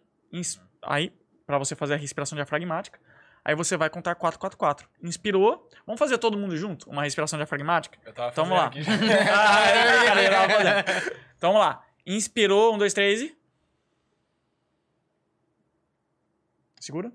Aí, 0.83 1.13
para 1.47 1.59
você 1.59 1.77
fazer 1.77 1.95
a 1.95 1.97
respiração 1.97 2.35
diafragmática. 2.35 2.99
Aí 3.49 3.55
você 3.55 3.79
vai 3.79 3.89
contar 3.89 4.15
4, 4.15 4.39
4, 4.39 4.59
4. 4.59 4.87
Inspirou. 5.03 5.67
Vamos 5.87 5.99
fazer 5.99 6.19
todo 6.19 6.37
mundo 6.37 6.55
junto? 6.55 6.91
Uma 6.91 7.05
respiração 7.05 7.39
diafragmática? 7.39 7.99
Eu 8.05 8.13
tava 8.13 8.31
Então 8.31 8.45
vamos 8.45 8.59
lá. 8.59 8.71
ah, 9.35 9.71
é, 9.71 10.49
fazendo. 10.51 11.15
Então 11.35 11.55
vamos 11.55 11.67
lá. 11.67 11.83
Inspirou, 12.05 12.75
1, 12.75 12.79
2, 12.79 12.93
3 12.93 13.23
e. 13.23 13.39
Segura. 16.79 17.11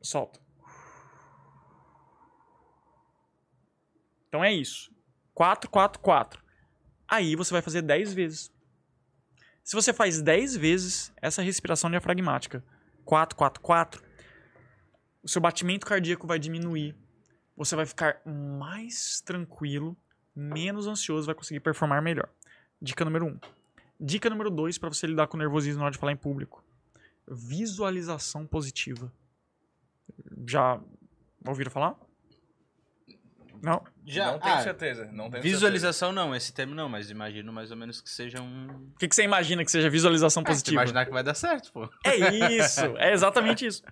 Solta. 0.00 0.40
Então 4.28 4.42
é 4.42 4.50
isso. 4.50 4.90
4, 5.34 5.68
4, 5.68 6.00
4. 6.00 6.42
Aí 7.06 7.36
você 7.36 7.52
vai 7.52 7.60
fazer 7.60 7.82
10 7.82 8.14
vezes. 8.14 8.50
Se 9.62 9.74
você 9.76 9.92
faz 9.92 10.22
10 10.22 10.56
vezes 10.56 11.12
essa 11.20 11.42
respiração 11.42 11.90
diafragmática, 11.90 12.64
4, 13.08 13.34
4, 13.36 13.62
4, 13.62 14.02
o 15.22 15.28
seu 15.28 15.40
batimento 15.40 15.86
cardíaco 15.86 16.26
vai 16.26 16.38
diminuir. 16.38 16.94
Você 17.56 17.74
vai 17.74 17.86
ficar 17.86 18.20
mais 18.26 19.22
tranquilo, 19.22 19.96
menos 20.36 20.86
ansioso, 20.86 21.24
vai 21.24 21.34
conseguir 21.34 21.60
performar 21.60 22.02
melhor. 22.02 22.28
Dica 22.80 23.06
número 23.06 23.24
1. 23.24 23.28
Um. 23.28 23.40
Dica 23.98 24.28
número 24.28 24.50
2 24.50 24.76
para 24.76 24.90
você 24.90 25.06
lidar 25.06 25.26
com 25.26 25.38
nervosismo 25.38 25.78
na 25.78 25.86
hora 25.86 25.92
de 25.92 25.98
falar 25.98 26.12
em 26.12 26.18
público. 26.18 26.62
Visualização 27.26 28.46
positiva. 28.46 29.10
Já 30.46 30.78
ouviram 31.46 31.70
falar? 31.70 31.98
Não? 33.62 33.82
Já, 34.06 34.32
não 34.32 34.38
tenho 34.38 34.54
ah, 34.54 34.62
certeza. 34.62 35.10
Não 35.12 35.30
tenho 35.30 35.42
Visualização 35.42 36.12
não, 36.12 36.34
esse 36.34 36.52
termo 36.52 36.74
não, 36.74 36.88
mas 36.88 37.10
imagino 37.10 37.52
mais 37.52 37.70
ou 37.70 37.76
menos 37.76 38.00
que 38.00 38.08
seja 38.08 38.40
um. 38.40 38.66
O 38.94 38.98
que, 38.98 39.08
que 39.08 39.14
você 39.14 39.24
imagina 39.24 39.64
que 39.64 39.70
seja 39.70 39.90
visualização 39.90 40.42
Ah, 40.42 40.46
se 40.46 40.52
positiva? 40.52 40.82
imaginar 40.82 41.06
que 41.06 41.12
vai 41.12 41.22
dar 41.22 41.34
certo, 41.34 41.72
pô. 41.72 41.88
É 42.04 42.16
isso, 42.56 42.80
é 42.96 43.12
exatamente 43.12 43.66
isso. 43.66 43.82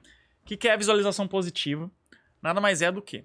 O 0.42 0.46
que, 0.46 0.56
que 0.56 0.68
é 0.68 0.72
a 0.72 0.76
visualização 0.76 1.26
positiva? 1.26 1.90
Nada 2.40 2.60
mais 2.60 2.82
é 2.82 2.92
do 2.92 3.02
que 3.02 3.24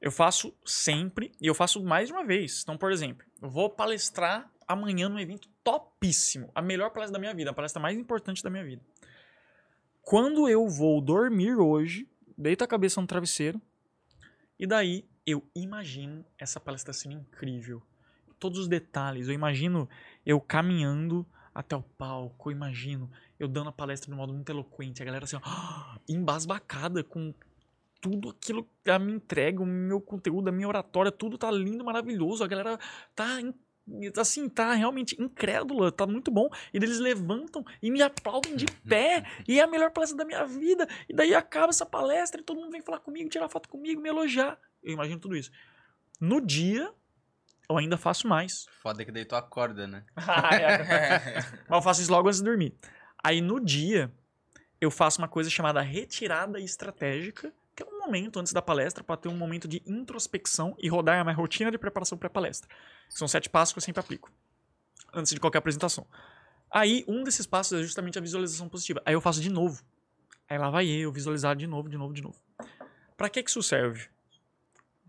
eu 0.00 0.10
faço 0.10 0.54
sempre 0.66 1.32
e 1.40 1.46
eu 1.46 1.54
faço 1.54 1.82
mais 1.82 2.08
de 2.08 2.12
uma 2.12 2.24
vez. 2.24 2.62
Então, 2.62 2.76
por 2.76 2.92
exemplo, 2.92 3.24
eu 3.40 3.48
vou 3.48 3.70
palestrar 3.70 4.50
amanhã 4.66 5.08
num 5.08 5.18
evento 5.18 5.48
topíssimo, 5.62 6.50
a 6.54 6.60
melhor 6.60 6.90
palestra 6.90 7.14
da 7.14 7.18
minha 7.18 7.34
vida, 7.34 7.50
a 7.50 7.54
palestra 7.54 7.80
mais 7.80 7.96
importante 7.96 8.42
da 8.42 8.50
minha 8.50 8.64
vida. 8.64 8.82
Quando 10.02 10.48
eu 10.48 10.68
vou 10.68 11.00
dormir 11.00 11.54
hoje, 11.54 12.06
deito 12.36 12.62
a 12.62 12.66
cabeça 12.66 13.00
no 13.00 13.06
travesseiro 13.06 13.60
e 14.58 14.66
daí 14.66 15.04
eu 15.26 15.42
imagino 15.54 16.24
essa 16.38 16.60
palestra 16.60 16.92
sendo 16.92 17.14
incrível. 17.14 17.82
Todos 18.38 18.58
os 18.58 18.68
detalhes, 18.68 19.28
eu 19.28 19.34
imagino 19.34 19.88
eu 20.24 20.40
caminhando 20.40 21.26
até 21.54 21.76
o 21.76 21.82
palco, 21.82 22.50
eu 22.50 22.56
imagino 22.56 23.10
eu 23.38 23.48
dando 23.48 23.68
a 23.68 23.72
palestra 23.72 24.08
de 24.08 24.14
um 24.14 24.16
modo 24.16 24.32
muito 24.32 24.50
eloquente, 24.50 25.02
a 25.02 25.04
galera 25.04 25.24
assim, 25.24 25.36
ó, 25.36 25.98
embasbacada 26.08 27.02
com 27.02 27.32
tudo 28.00 28.28
aquilo 28.28 28.68
que 28.82 28.90
a 28.90 28.98
minha 28.98 29.16
entrega, 29.16 29.62
o 29.62 29.66
meu 29.66 29.98
conteúdo, 29.98 30.48
a 30.48 30.52
minha 30.52 30.68
oratória, 30.68 31.10
tudo 31.10 31.38
tá 31.38 31.50
lindo, 31.50 31.82
maravilhoso, 31.82 32.44
a 32.44 32.46
galera 32.46 32.78
tá 33.14 33.38
assim, 34.18 34.46
tá 34.48 34.74
realmente 34.74 35.20
incrédula, 35.20 35.90
tá 35.90 36.06
muito 36.06 36.30
bom. 36.30 36.50
E 36.72 36.76
eles 36.76 36.98
levantam 36.98 37.64
e 37.82 37.90
me 37.90 38.02
aplaudem 38.02 38.56
de 38.56 38.66
pé, 38.86 39.24
e 39.48 39.58
é 39.58 39.62
a 39.62 39.66
melhor 39.66 39.90
palestra 39.90 40.18
da 40.18 40.24
minha 40.24 40.44
vida. 40.44 40.86
E 41.08 41.14
daí 41.14 41.34
acaba 41.34 41.70
essa 41.70 41.86
palestra 41.86 42.40
e 42.40 42.44
todo 42.44 42.60
mundo 42.60 42.72
vem 42.72 42.82
falar 42.82 43.00
comigo, 43.00 43.30
tirar 43.30 43.48
foto 43.48 43.70
comigo, 43.70 44.02
me 44.02 44.08
elogiar. 44.10 44.58
Eu 44.84 44.92
imagino 44.92 45.18
tudo 45.18 45.36
isso. 45.36 45.50
No 46.20 46.40
dia, 46.40 46.92
eu 47.68 47.76
ainda 47.76 47.96
faço 47.96 48.28
mais. 48.28 48.66
Foda 48.82 49.04
que 49.04 49.10
daí 49.10 49.24
tu 49.24 49.34
acorda, 49.34 49.86
né? 49.86 50.04
Ah, 50.16 50.54
é. 50.54 51.34
Mas 51.68 51.78
eu 51.78 51.82
faço 51.82 52.02
isso 52.02 52.12
logo 52.12 52.28
antes 52.28 52.40
de 52.40 52.44
dormir. 52.44 52.74
Aí 53.22 53.40
no 53.40 53.58
dia, 53.58 54.12
eu 54.80 54.90
faço 54.90 55.20
uma 55.20 55.28
coisa 55.28 55.48
chamada 55.48 55.80
retirada 55.80 56.60
estratégica, 56.60 57.52
que 57.74 57.82
é 57.82 57.86
um 57.86 57.98
momento 57.98 58.38
antes 58.38 58.52
da 58.52 58.62
palestra 58.62 59.02
para 59.02 59.16
ter 59.16 59.28
um 59.28 59.36
momento 59.36 59.66
de 59.66 59.82
introspecção 59.86 60.76
e 60.78 60.88
rodar 60.88 61.18
a 61.18 61.24
minha 61.24 61.34
rotina 61.34 61.70
de 61.70 61.78
preparação 61.78 62.16
para 62.18 62.28
a 62.28 62.30
palestra. 62.30 62.68
São 63.08 63.26
sete 63.26 63.48
passos 63.48 63.72
que 63.72 63.78
eu 63.78 63.82
sempre 63.82 64.00
aplico 64.00 64.30
antes 65.12 65.32
de 65.32 65.40
qualquer 65.40 65.58
apresentação. 65.58 66.06
Aí 66.70 67.04
um 67.06 67.22
desses 67.22 67.46
passos 67.46 67.78
é 67.78 67.82
justamente 67.82 68.18
a 68.18 68.20
visualização 68.20 68.68
positiva. 68.68 69.00
Aí 69.06 69.14
eu 69.14 69.20
faço 69.20 69.40
de 69.40 69.48
novo. 69.48 69.82
Aí 70.48 70.58
lá 70.58 70.68
vai 70.70 70.86
eu 70.86 71.10
visualizar 71.12 71.56
de 71.56 71.66
novo, 71.66 71.88
de 71.88 71.96
novo, 71.96 72.12
de 72.12 72.22
novo. 72.22 72.38
Para 73.16 73.30
que 73.30 73.42
que 73.42 73.48
isso 73.48 73.62
serve? 73.62 74.08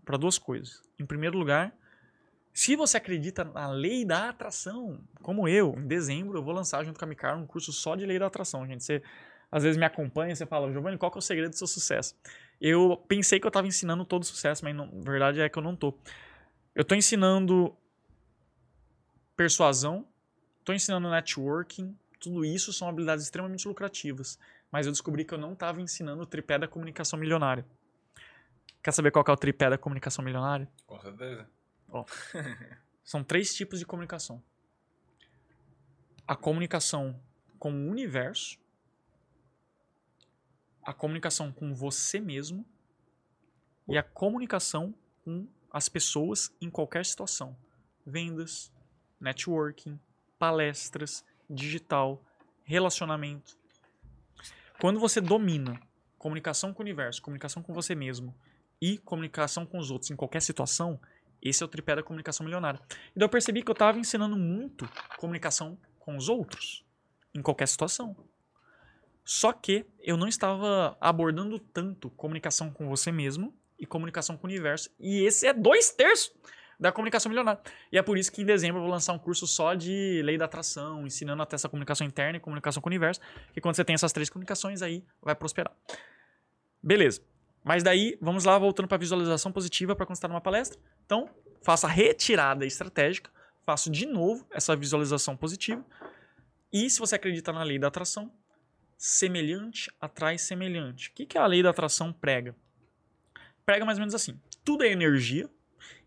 Para 0.06 0.16
duas 0.16 0.38
coisas. 0.38 0.80
Em 0.98 1.04
primeiro 1.04 1.36
lugar, 1.36 1.76
se 2.54 2.74
você 2.74 2.96
acredita 2.96 3.44
na 3.44 3.68
lei 3.68 4.02
da 4.02 4.30
atração, 4.30 4.98
como 5.20 5.46
eu, 5.46 5.74
em 5.76 5.86
dezembro 5.86 6.38
eu 6.38 6.42
vou 6.42 6.54
lançar 6.54 6.82
junto 6.84 6.98
com 6.98 7.04
a 7.04 7.08
Micar 7.08 7.36
um 7.36 7.46
curso 7.46 7.70
só 7.70 7.94
de 7.94 8.06
lei 8.06 8.18
da 8.18 8.26
atração, 8.26 8.66
gente. 8.66 8.82
Você 8.82 9.02
às 9.50 9.62
vezes 9.62 9.76
me 9.76 9.84
acompanha 9.84 10.34
você 10.34 10.46
fala, 10.46 10.72
Giovanni, 10.72 10.96
qual 10.96 11.10
que 11.10 11.18
é 11.18 11.20
o 11.20 11.22
segredo 11.22 11.50
do 11.50 11.58
seu 11.58 11.66
sucesso? 11.66 12.16
Eu 12.60 12.96
pensei 13.08 13.38
que 13.38 13.46
eu 13.46 13.50
estava 13.50 13.66
ensinando 13.66 14.04
todo 14.04 14.22
o 14.22 14.26
sucesso, 14.26 14.64
mas 14.64 14.74
não, 14.74 14.86
a 14.86 15.10
verdade 15.10 15.40
é 15.40 15.48
que 15.48 15.58
eu 15.58 15.62
não 15.62 15.76
tô. 15.76 15.92
Eu 16.74 16.84
tô 16.84 16.94
ensinando 16.94 17.76
persuasão, 19.36 20.06
tô 20.64 20.72
ensinando 20.72 21.10
networking, 21.10 21.94
tudo 22.18 22.44
isso 22.44 22.72
são 22.72 22.88
habilidades 22.88 23.24
extremamente 23.24 23.68
lucrativas, 23.68 24.38
mas 24.70 24.86
eu 24.86 24.92
descobri 24.92 25.24
que 25.24 25.34
eu 25.34 25.38
não 25.38 25.52
estava 25.52 25.80
ensinando 25.80 26.22
o 26.22 26.26
tripé 26.26 26.58
da 26.58 26.66
comunicação 26.66 27.18
milionária. 27.18 27.66
Quer 28.86 28.92
saber 28.92 29.10
qual 29.10 29.24
que 29.24 29.32
é 29.32 29.34
o 29.34 29.36
tripé 29.36 29.68
da 29.68 29.76
comunicação 29.76 30.24
milionária? 30.24 30.70
Com 30.86 31.00
certeza. 31.00 31.50
São 33.02 33.24
três 33.24 33.52
tipos 33.52 33.80
de 33.80 33.84
comunicação: 33.84 34.40
a 36.24 36.36
comunicação 36.36 37.20
com 37.58 37.72
o 37.72 37.90
universo, 37.90 38.56
a 40.84 40.92
comunicação 40.92 41.50
com 41.50 41.74
você 41.74 42.20
mesmo 42.20 42.64
e 43.88 43.98
a 43.98 44.04
comunicação 44.04 44.94
com 45.24 45.48
as 45.72 45.88
pessoas 45.88 46.54
em 46.60 46.70
qualquer 46.70 47.04
situação. 47.04 47.56
Vendas, 48.06 48.72
networking, 49.18 49.98
palestras, 50.38 51.24
digital, 51.50 52.22
relacionamento. 52.62 53.58
Quando 54.78 55.00
você 55.00 55.20
domina 55.20 55.76
comunicação 56.16 56.72
com 56.72 56.84
o 56.84 56.84
universo, 56.84 57.20
comunicação 57.20 57.64
com 57.64 57.74
você 57.74 57.92
mesmo 57.92 58.32
e 58.80 58.98
comunicação 58.98 59.64
com 59.64 59.78
os 59.78 59.90
outros 59.90 60.10
em 60.10 60.16
qualquer 60.16 60.40
situação, 60.40 61.00
esse 61.42 61.62
é 61.62 61.66
o 61.66 61.68
tripé 61.68 61.96
da 61.96 62.02
comunicação 62.02 62.44
milionária. 62.44 62.80
E 63.14 63.18
daí 63.18 63.24
eu 63.24 63.28
percebi 63.28 63.62
que 63.62 63.70
eu 63.70 63.74
estava 63.74 63.98
ensinando 63.98 64.36
muito 64.36 64.88
comunicação 65.18 65.78
com 65.98 66.16
os 66.16 66.28
outros 66.28 66.84
em 67.34 67.42
qualquer 67.42 67.68
situação. 67.68 68.16
Só 69.24 69.52
que 69.52 69.84
eu 70.00 70.16
não 70.16 70.28
estava 70.28 70.96
abordando 71.00 71.58
tanto 71.58 72.10
comunicação 72.10 72.70
com 72.70 72.88
você 72.88 73.10
mesmo 73.10 73.54
e 73.78 73.84
comunicação 73.84 74.36
com 74.36 74.46
o 74.46 74.50
universo. 74.50 74.90
E 74.98 75.24
esse 75.24 75.46
é 75.46 75.52
dois 75.52 75.90
terços 75.90 76.32
da 76.78 76.92
comunicação 76.92 77.28
milionária. 77.28 77.60
E 77.90 77.98
é 77.98 78.02
por 78.02 78.18
isso 78.18 78.30
que 78.30 78.42
em 78.42 78.44
dezembro 78.44 78.78
eu 78.78 78.82
vou 78.82 78.90
lançar 78.90 79.12
um 79.12 79.18
curso 79.18 79.46
só 79.46 79.74
de 79.74 80.22
lei 80.22 80.38
da 80.38 80.44
atração, 80.44 81.06
ensinando 81.06 81.42
até 81.42 81.56
essa 81.56 81.68
comunicação 81.68 82.06
interna 82.06 82.36
e 82.36 82.40
comunicação 82.40 82.80
com 82.80 82.88
o 82.88 82.90
universo. 82.90 83.20
E 83.56 83.60
quando 83.60 83.74
você 83.74 83.84
tem 83.84 83.94
essas 83.94 84.12
três 84.12 84.30
comunicações, 84.30 84.82
aí 84.82 85.04
vai 85.20 85.34
prosperar. 85.34 85.74
Beleza. 86.82 87.20
Mas 87.66 87.82
daí, 87.82 88.16
vamos 88.20 88.44
lá, 88.44 88.56
voltando 88.56 88.86
para 88.86 88.96
visualização 88.96 89.50
positiva 89.50 89.96
para 89.96 90.06
quando 90.06 90.14
está 90.14 90.28
numa 90.28 90.40
palestra. 90.40 90.78
Então, 91.04 91.28
faço 91.62 91.84
a 91.84 91.88
retirada 91.88 92.64
estratégica, 92.64 93.28
faço 93.64 93.90
de 93.90 94.06
novo 94.06 94.46
essa 94.52 94.76
visualização 94.76 95.36
positiva. 95.36 95.84
E 96.72 96.88
se 96.88 97.00
você 97.00 97.16
acredita 97.16 97.52
na 97.52 97.64
lei 97.64 97.76
da 97.76 97.88
atração, 97.88 98.32
semelhante 98.96 99.90
atrai 100.00 100.38
semelhante. 100.38 101.08
O 101.08 101.12
que, 101.12 101.26
que 101.26 101.36
a 101.36 101.44
lei 101.44 101.60
da 101.60 101.70
atração 101.70 102.12
prega? 102.12 102.54
Prega 103.64 103.84
mais 103.84 103.98
ou 103.98 104.02
menos 104.02 104.14
assim: 104.14 104.40
tudo 104.64 104.84
é 104.84 104.92
energia. 104.92 105.50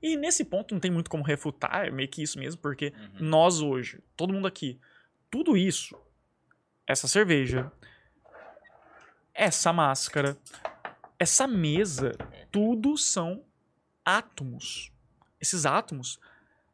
E 0.01 0.15
nesse 0.15 0.45
ponto 0.45 0.73
não 0.73 0.79
tem 0.79 0.89
muito 0.89 1.09
como 1.09 1.23
refutar, 1.25 1.87
é 1.87 1.91
meio 1.91 2.07
que 2.07 2.23
isso 2.23 2.39
mesmo, 2.39 2.61
porque 2.61 2.93
Uhum. 3.19 3.27
nós 3.27 3.59
hoje, 3.59 3.99
todo 4.15 4.31
mundo 4.31 4.47
aqui, 4.47 4.79
tudo 5.29 5.57
isso, 5.57 5.93
essa 6.87 7.05
cerveja, 7.05 7.69
essa 9.33 9.73
máscara, 9.73 10.37
essa 11.19 11.45
mesa, 11.45 12.13
tudo 12.49 12.97
são 12.97 13.43
átomos. 14.05 14.91
Esses 15.39 15.65
átomos, 15.65 16.19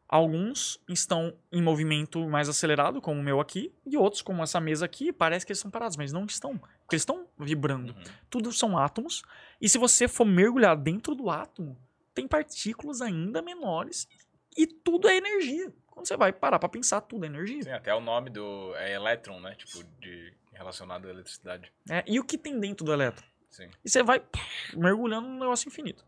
alguns 0.08 0.80
estão 0.88 1.36
em 1.52 1.62
movimento 1.62 2.28
mais 2.30 2.48
acelerado, 2.48 3.02
como 3.02 3.20
o 3.20 3.24
meu 3.24 3.42
aqui, 3.42 3.74
e 3.86 3.98
outros, 3.98 4.22
como 4.22 4.44
essa 4.44 4.62
mesa 4.62 4.86
aqui, 4.86 5.12
parece 5.12 5.46
que 5.46 5.52
eles 5.52 5.58
estão 5.58 5.72
parados, 5.72 5.98
mas 5.98 6.14
não 6.14 6.26
estão. 6.26 6.58
Porque 6.58 6.96
eles 6.96 7.02
estão 7.02 7.28
vibrando. 7.38 7.94
Uhum. 7.94 8.04
Tudo 8.30 8.52
são 8.54 8.78
átomos. 8.78 9.24
E 9.60 9.68
se 9.68 9.80
você 9.80 10.08
for 10.08 10.26
mergulhar 10.26 10.78
dentro 10.78 11.16
do 11.16 11.30
átomo, 11.30 11.76
tem 12.14 12.28
partículas 12.28 13.02
ainda 13.02 13.42
menores 13.42 14.08
e 14.56 14.68
tudo 14.68 15.10
é 15.10 15.18
energia. 15.18 15.74
Quando 15.88 16.08
você 16.08 16.16
vai 16.16 16.32
parar 16.32 16.60
pra 16.60 16.70
pensar, 16.70 17.02
tudo 17.02 17.26
é 17.26 17.28
energia. 17.28 17.64
Sim, 17.64 17.72
até 17.72 17.94
o 17.94 18.00
nome 18.00 18.30
do. 18.30 18.74
É 18.76 18.94
elétron, 18.94 19.40
né? 19.40 19.56
Tipo, 19.56 19.84
de, 20.00 20.34
relacionado 20.54 21.08
à 21.08 21.10
eletricidade. 21.10 21.72
É, 21.90 22.04
e 22.08 22.20
o 22.20 22.24
que 22.24 22.38
tem 22.38 22.60
dentro 22.60 22.86
do 22.86 22.94
elétron? 22.94 23.26
Sim. 23.56 23.70
E 23.86 23.90
você 23.90 24.04
vai 24.04 24.20
pff, 24.20 24.78
mergulhando 24.78 25.30
num 25.30 25.40
negócio 25.40 25.70
infinito. 25.70 26.06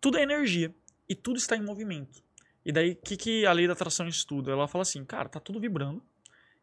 Tudo 0.00 0.18
é 0.18 0.22
energia 0.22 0.74
e 1.08 1.14
tudo 1.14 1.36
está 1.36 1.56
em 1.56 1.62
movimento. 1.62 2.20
E 2.64 2.72
daí, 2.72 2.92
o 2.92 2.96
que, 2.96 3.16
que 3.16 3.46
a 3.46 3.52
lei 3.52 3.68
da 3.68 3.74
atração 3.74 4.08
estuda? 4.08 4.50
Ela 4.50 4.66
fala 4.66 4.82
assim, 4.82 5.04
cara, 5.04 5.28
tá 5.28 5.38
tudo 5.38 5.60
vibrando 5.60 6.02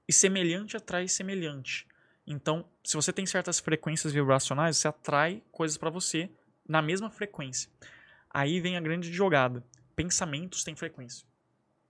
e 0.06 0.12
semelhante 0.12 0.76
atrai 0.76 1.08
semelhante. 1.08 1.88
Então, 2.28 2.68
se 2.84 2.98
você 2.98 3.14
tem 3.14 3.26
certas 3.26 3.58
frequências 3.58 4.12
vibracionais, 4.12 4.76
você 4.76 4.90
atrai 4.90 5.42
coisas 5.50 5.78
pra 5.78 5.90
você 5.90 6.30
na 6.68 6.82
mesma 6.82 7.10
frequência. 7.10 7.72
Aí 8.30 8.60
vem 8.60 8.76
a 8.76 8.82
grande 8.82 9.14
jogada. 9.14 9.64
Pensamentos 9.96 10.66
têm 10.66 10.76
frequência. 10.76 11.26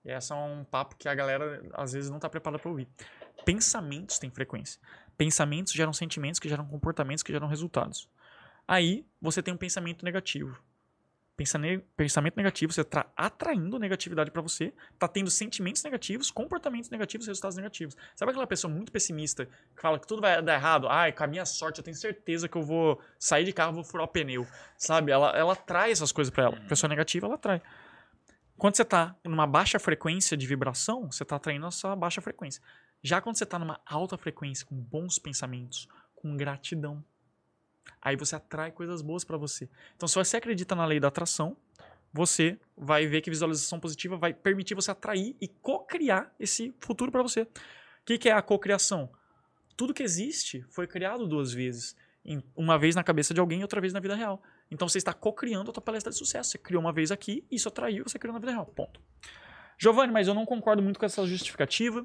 E 0.03 0.11
essa 0.11 0.35
é 0.35 0.37
um 0.37 0.63
papo 0.63 0.95
que 0.95 1.09
a 1.09 1.15
galera 1.15 1.67
às 1.73 1.93
vezes 1.93 2.11
não 2.11 2.19
tá 2.19 2.29
preparada 2.29 2.61
para 2.61 2.69
ouvir. 2.69 2.87
Pensamentos 3.43 4.19
têm 4.19 4.29
frequência. 4.29 4.79
Pensamentos 5.17 5.73
geram 5.73 5.93
sentimentos 5.93 6.39
que 6.39 6.49
geram 6.49 6.65
comportamentos 6.65 7.23
que 7.23 7.31
geram 7.31 7.47
resultados. 7.47 8.09
Aí 8.67 9.05
você 9.21 9.41
tem 9.41 9.53
um 9.53 9.57
pensamento 9.57 10.03
negativo. 10.03 10.57
Pensa 11.37 11.57
ne- 11.57 11.79
pensamento 11.97 12.37
negativo, 12.37 12.71
você 12.71 12.79
está 12.79 13.11
atraindo 13.15 13.77
negatividade 13.77 14.31
para 14.31 14.41
você, 14.41 14.73
tá 14.97 15.05
tendo 15.05 15.29
sentimentos 15.29 15.83
negativos, 15.83 16.31
comportamentos 16.31 16.89
negativos, 16.89 17.27
resultados 17.27 17.57
negativos. 17.57 17.95
Sabe 18.15 18.31
aquela 18.31 18.47
pessoa 18.47 18.73
muito 18.73 18.89
pessimista 18.89 19.45
que 19.45 19.81
fala 19.81 19.99
que 19.99 20.07
tudo 20.07 20.21
vai 20.21 20.41
dar 20.41 20.53
errado? 20.53 20.87
Ai, 20.87 21.11
com 21.11 21.25
a 21.25 21.27
minha 21.27 21.45
sorte, 21.45 21.79
eu 21.79 21.83
tenho 21.83 21.97
certeza 21.97 22.47
que 22.47 22.57
eu 22.57 22.63
vou 22.63 23.01
sair 23.19 23.43
de 23.43 23.51
carro, 23.51 23.73
vou 23.73 23.83
furar 23.83 24.05
o 24.05 24.07
pneu. 24.07 24.47
Sabe? 24.77 25.11
Ela, 25.11 25.31
ela 25.31 25.51
atrai 25.53 25.91
essas 25.91 26.13
coisas 26.13 26.33
para 26.33 26.45
ela. 26.45 26.61
Pessoa 26.69 26.87
negativa, 26.89 27.27
ela 27.27 27.35
atrai. 27.35 27.61
Quando 28.57 28.77
você 28.77 28.83
está 28.83 29.13
numa 29.25 29.45
baixa 29.45 29.77
frequência 29.77 30.37
de 30.37 30.47
vibração, 30.47 31.11
você 31.11 31.23
está 31.23 31.35
atraindo 31.35 31.67
essa 31.67 31.93
baixa 31.97 32.21
frequência. 32.21 32.63
Já 33.05 33.21
quando 33.21 33.37
você 33.37 33.43
está 33.43 33.59
numa 33.59 33.79
alta 33.85 34.17
frequência, 34.17 34.65
com 34.65 34.75
bons 34.75 35.19
pensamentos, 35.19 35.87
com 36.15 36.35
gratidão, 36.35 37.05
aí 38.01 38.15
você 38.15 38.35
atrai 38.35 38.71
coisas 38.71 39.03
boas 39.03 39.23
para 39.23 39.37
você. 39.37 39.69
Então, 39.95 40.07
se 40.07 40.15
você 40.15 40.37
acredita 40.37 40.73
na 40.73 40.87
lei 40.87 40.99
da 40.99 41.09
atração, 41.09 41.55
você 42.11 42.59
vai 42.75 43.05
ver 43.05 43.21
que 43.21 43.29
visualização 43.29 43.79
positiva 43.79 44.17
vai 44.17 44.33
permitir 44.33 44.73
você 44.73 44.89
atrair 44.89 45.37
e 45.39 45.47
co-criar 45.47 46.33
esse 46.39 46.73
futuro 46.79 47.11
para 47.11 47.21
você. 47.21 47.43
O 47.43 47.49
que, 48.05 48.17
que 48.17 48.27
é 48.27 48.31
a 48.31 48.41
cocriação? 48.41 49.11
Tudo 49.77 49.93
que 49.93 50.01
existe 50.01 50.65
foi 50.71 50.87
criado 50.87 51.27
duas 51.27 51.53
vezes. 51.53 51.95
Uma 52.55 52.75
vez 52.79 52.95
na 52.95 53.03
cabeça 53.03 53.35
de 53.35 53.39
alguém 53.39 53.59
e 53.59 53.61
outra 53.61 53.79
vez 53.79 53.93
na 53.93 53.99
vida 53.99 54.15
real. 54.15 54.41
Então 54.71 54.89
você 54.89 54.97
está 54.97 55.13
co-criando 55.13 55.69
a 55.69 55.73
tua 55.75 55.83
palestra 55.83 56.11
de 56.11 56.17
sucesso. 56.17 56.49
Você 56.49 56.57
criou 56.57 56.81
uma 56.81 56.91
vez 56.91 57.11
aqui, 57.11 57.45
isso 57.51 57.67
atraiu, 57.67 58.03
você 58.03 58.17
criou 58.17 58.33
na 58.33 58.39
vida 58.39 58.51
real. 58.51 58.65
Ponto. 58.65 58.99
Giovanni, 59.77 60.11
mas 60.11 60.27
eu 60.27 60.33
não 60.33 60.43
concordo 60.43 60.81
muito 60.81 60.99
com 60.99 61.05
essa 61.05 61.23
justificativa. 61.27 62.03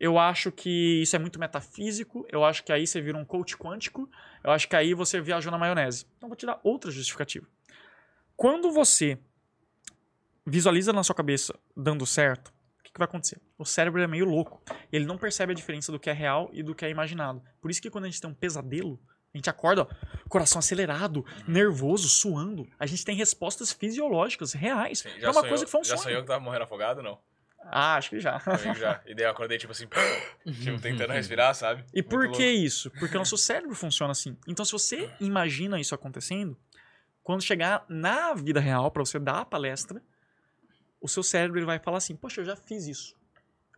Eu 0.00 0.18
acho 0.18 0.52
que 0.52 1.02
isso 1.02 1.16
é 1.16 1.18
muito 1.18 1.38
metafísico. 1.40 2.24
Eu 2.30 2.44
acho 2.44 2.62
que 2.62 2.72
aí 2.72 2.86
você 2.86 3.00
vira 3.00 3.18
um 3.18 3.24
coach 3.24 3.56
quântico. 3.56 4.08
Eu 4.44 4.50
acho 4.52 4.68
que 4.68 4.76
aí 4.76 4.94
você 4.94 5.20
viajou 5.20 5.50
na 5.50 5.58
maionese. 5.58 6.06
Então 6.16 6.28
vou 6.28 6.36
te 6.36 6.46
dar 6.46 6.60
outra 6.62 6.90
justificativa. 6.90 7.46
Quando 8.36 8.70
você 8.70 9.18
visualiza 10.46 10.92
na 10.92 11.02
sua 11.02 11.14
cabeça 11.14 11.54
dando 11.76 12.06
certo, 12.06 12.48
o 12.78 12.82
que, 12.84 12.92
que 12.92 12.98
vai 12.98 13.06
acontecer? 13.06 13.40
O 13.58 13.64
cérebro 13.64 14.00
é 14.00 14.06
meio 14.06 14.24
louco. 14.24 14.62
Ele 14.92 15.04
não 15.04 15.18
percebe 15.18 15.52
a 15.52 15.54
diferença 15.54 15.90
do 15.92 15.98
que 15.98 16.08
é 16.08 16.12
real 16.12 16.48
e 16.52 16.62
do 16.62 16.74
que 16.74 16.84
é 16.84 16.90
imaginado. 16.90 17.42
Por 17.60 17.70
isso 17.70 17.82
que 17.82 17.90
quando 17.90 18.04
a 18.04 18.08
gente 18.08 18.20
tem 18.20 18.30
um 18.30 18.34
pesadelo, 18.34 18.98
a 19.34 19.36
gente 19.36 19.50
acorda, 19.50 19.82
ó, 19.82 19.86
coração 20.28 20.58
acelerado, 20.58 21.24
nervoso, 21.46 22.08
suando. 22.08 22.66
A 22.78 22.86
gente 22.86 23.04
tem 23.04 23.14
respostas 23.16 23.72
fisiológicas 23.72 24.52
reais. 24.54 25.00
Sim, 25.00 25.08
é 25.10 25.20
já 25.20 25.26
uma 25.28 25.34
sonhou- 25.34 25.48
coisa 25.48 25.64
que 25.66 25.70
foi 25.70 25.80
um 25.80 25.84
Já 25.84 25.96
sonho. 25.96 26.02
sonhou 26.04 26.20
que 26.22 26.28
tava 26.28 26.40
morrendo 26.42 26.62
afogado, 26.64 27.02
não? 27.02 27.18
Ah, 27.64 27.96
acho 27.96 28.10
que 28.10 28.20
já. 28.20 28.40
Comigo 28.40 28.74
já. 28.74 29.00
E 29.06 29.14
daí 29.14 29.24
eu 29.24 29.30
acordei, 29.30 29.58
tipo 29.58 29.72
assim, 29.72 29.86
tipo, 30.62 30.80
tentando 30.80 31.12
respirar, 31.12 31.54
sabe? 31.54 31.84
E 31.92 32.02
por 32.02 32.20
Muito 32.20 32.36
que 32.36 32.44
louco. 32.44 32.58
isso? 32.66 32.90
Porque 32.92 33.14
o 33.14 33.18
nosso 33.18 33.36
cérebro 33.36 33.74
funciona 33.74 34.12
assim. 34.12 34.36
Então, 34.46 34.64
se 34.64 34.72
você 34.72 35.10
imagina 35.20 35.78
isso 35.80 35.94
acontecendo, 35.94 36.56
quando 37.22 37.42
chegar 37.42 37.84
na 37.88 38.32
vida 38.34 38.60
real, 38.60 38.90
para 38.90 39.04
você 39.04 39.18
dar 39.18 39.40
a 39.40 39.44
palestra, 39.44 40.02
o 41.00 41.08
seu 41.08 41.22
cérebro 41.22 41.58
ele 41.58 41.66
vai 41.66 41.78
falar 41.78 41.98
assim: 41.98 42.16
Poxa, 42.16 42.40
eu 42.40 42.44
já 42.44 42.56
fiz 42.56 42.86
isso. 42.86 43.16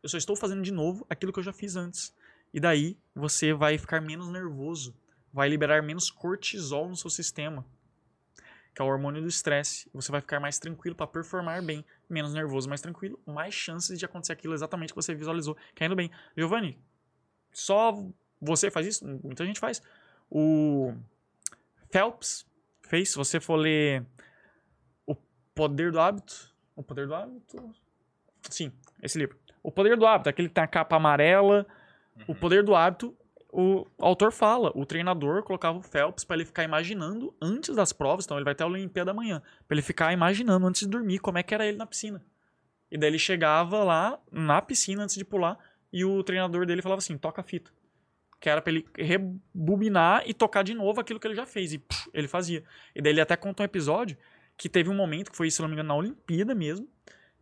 Eu 0.02 0.08
só 0.08 0.16
estou 0.16 0.36
fazendo 0.36 0.62
de 0.62 0.72
novo 0.72 1.04
aquilo 1.10 1.32
que 1.32 1.40
eu 1.40 1.44
já 1.44 1.52
fiz 1.52 1.76
antes. 1.76 2.14
E 2.54 2.60
daí 2.60 2.96
você 3.14 3.52
vai 3.52 3.76
ficar 3.76 4.00
menos 4.00 4.28
nervoso, 4.28 4.96
vai 5.32 5.48
liberar 5.48 5.82
menos 5.82 6.10
cortisol 6.10 6.88
no 6.88 6.96
seu 6.96 7.10
sistema, 7.10 7.64
que 8.74 8.80
é 8.80 8.84
o 8.84 8.88
hormônio 8.88 9.20
do 9.20 9.28
estresse. 9.28 9.88
Você 9.92 10.10
vai 10.12 10.20
ficar 10.20 10.40
mais 10.40 10.58
tranquilo 10.58 10.94
para 10.94 11.06
performar 11.06 11.62
bem, 11.62 11.84
menos 12.08 12.32
nervoso, 12.32 12.68
mais 12.68 12.80
tranquilo, 12.80 13.20
mais 13.26 13.54
chances 13.54 13.98
de 13.98 14.04
acontecer 14.04 14.32
aquilo 14.32 14.54
exatamente 14.54 14.92
que 14.92 14.96
você 14.96 15.14
visualizou, 15.14 15.56
caindo 15.74 15.96
bem. 15.96 16.10
Giovanni, 16.36 16.78
só 17.52 17.92
você 18.40 18.70
faz 18.70 18.86
isso? 18.86 19.06
Muita 19.06 19.44
gente 19.44 19.60
faz. 19.60 19.82
O 20.30 20.94
Phelps 21.90 22.46
fez. 22.82 23.10
Se 23.10 23.16
você 23.16 23.40
for 23.40 23.56
ler 23.56 24.06
O 25.06 25.14
Poder 25.54 25.92
do 25.92 26.00
Hábito. 26.00 26.54
O 26.74 26.82
Poder 26.82 27.06
do 27.06 27.14
Hábito? 27.14 27.74
Sim, 28.48 28.72
esse 29.02 29.18
livro. 29.18 29.38
O 29.62 29.70
Poder 29.70 29.96
do 29.96 30.06
Hábito, 30.06 30.30
aquele 30.30 30.48
que 30.48 30.54
tem 30.54 30.64
a 30.64 30.68
capa 30.68 30.96
amarela. 30.96 31.66
O 32.26 32.34
Poder 32.34 32.62
do 32.62 32.74
Hábito, 32.74 33.16
o 33.52 33.86
autor 33.98 34.32
fala, 34.32 34.70
o 34.74 34.86
treinador 34.86 35.42
colocava 35.42 35.78
o 35.78 35.82
Phelps 35.82 36.24
para 36.24 36.36
ele 36.36 36.44
ficar 36.44 36.64
imaginando 36.64 37.34
antes 37.40 37.74
das 37.74 37.92
provas, 37.92 38.24
então 38.24 38.36
ele 38.36 38.44
vai 38.44 38.52
até 38.52 38.62
a 38.62 38.66
Olimpíada 38.66 39.10
amanhã, 39.10 39.42
para 39.66 39.74
ele 39.74 39.82
ficar 39.82 40.12
imaginando 40.12 40.66
antes 40.66 40.82
de 40.82 40.88
dormir 40.88 41.18
como 41.18 41.38
é 41.38 41.42
que 41.42 41.52
era 41.54 41.66
ele 41.66 41.76
na 41.76 41.86
piscina. 41.86 42.24
E 42.90 42.98
daí 42.98 43.10
ele 43.10 43.18
chegava 43.18 43.84
lá 43.84 44.18
na 44.30 44.60
piscina 44.60 45.02
antes 45.02 45.16
de 45.16 45.24
pular 45.24 45.58
e 45.92 46.04
o 46.04 46.22
treinador 46.22 46.66
dele 46.66 46.82
falava 46.82 46.98
assim: 46.98 47.16
toca 47.16 47.40
a 47.40 47.44
fita. 47.44 47.70
Que 48.40 48.48
era 48.48 48.62
pra 48.62 48.72
ele 48.72 48.86
rebobinar 48.96 50.22
e 50.26 50.32
tocar 50.32 50.62
de 50.62 50.72
novo 50.72 51.00
aquilo 51.00 51.20
que 51.20 51.26
ele 51.26 51.34
já 51.34 51.44
fez. 51.44 51.72
E 51.74 51.78
puf, 51.78 52.08
ele 52.12 52.26
fazia. 52.26 52.64
E 52.94 53.02
daí 53.02 53.12
ele 53.12 53.20
até 53.20 53.36
contou 53.36 53.62
um 53.62 53.66
episódio 53.66 54.16
que 54.56 54.68
teve 54.68 54.88
um 54.88 54.94
momento, 54.94 55.30
que 55.30 55.36
foi, 55.36 55.50
se 55.50 55.60
não 55.60 55.68
me 55.68 55.74
engano, 55.74 55.88
na 55.88 55.94
Olimpíada 55.94 56.54
mesmo, 56.54 56.88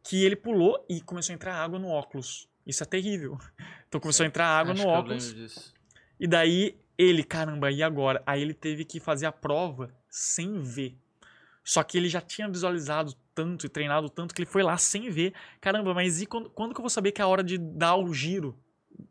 que 0.02 0.24
ele 0.24 0.34
pulou 0.34 0.84
e 0.88 1.00
começou 1.00 1.32
a 1.32 1.34
entrar 1.34 1.54
água 1.54 1.78
no 1.78 1.88
óculos. 1.88 2.48
Isso 2.66 2.82
é 2.82 2.86
terrível. 2.86 3.38
Então 3.88 4.02
começou 4.02 4.24
a 4.24 4.26
entrar 4.26 4.46
água 4.46 4.74
Acho 4.74 4.82
no 4.82 4.88
óculos. 4.90 5.72
E 6.18 6.26
daí 6.26 6.76
ele, 6.96 7.22
caramba, 7.22 7.70
e 7.70 7.82
agora? 7.82 8.22
Aí 8.26 8.42
ele 8.42 8.54
teve 8.54 8.84
que 8.84 8.98
fazer 8.98 9.26
a 9.26 9.32
prova 9.32 9.94
sem 10.08 10.60
ver. 10.60 10.96
Só 11.62 11.82
que 11.82 11.98
ele 11.98 12.08
já 12.08 12.20
tinha 12.20 12.48
visualizado 12.48 13.14
tanto 13.34 13.66
e 13.66 13.68
treinado 13.68 14.08
tanto 14.08 14.34
que 14.34 14.40
ele 14.40 14.50
foi 14.50 14.62
lá 14.62 14.76
sem 14.78 15.10
ver. 15.10 15.32
Caramba, 15.60 15.94
mas 15.94 16.20
e 16.20 16.26
quando, 16.26 16.48
quando 16.50 16.72
que 16.74 16.80
eu 16.80 16.82
vou 16.82 16.90
saber 16.90 17.12
que 17.12 17.20
é 17.20 17.24
a 17.24 17.28
hora 17.28 17.44
de 17.44 17.58
dar 17.58 17.94
o 17.96 18.12
giro? 18.12 18.58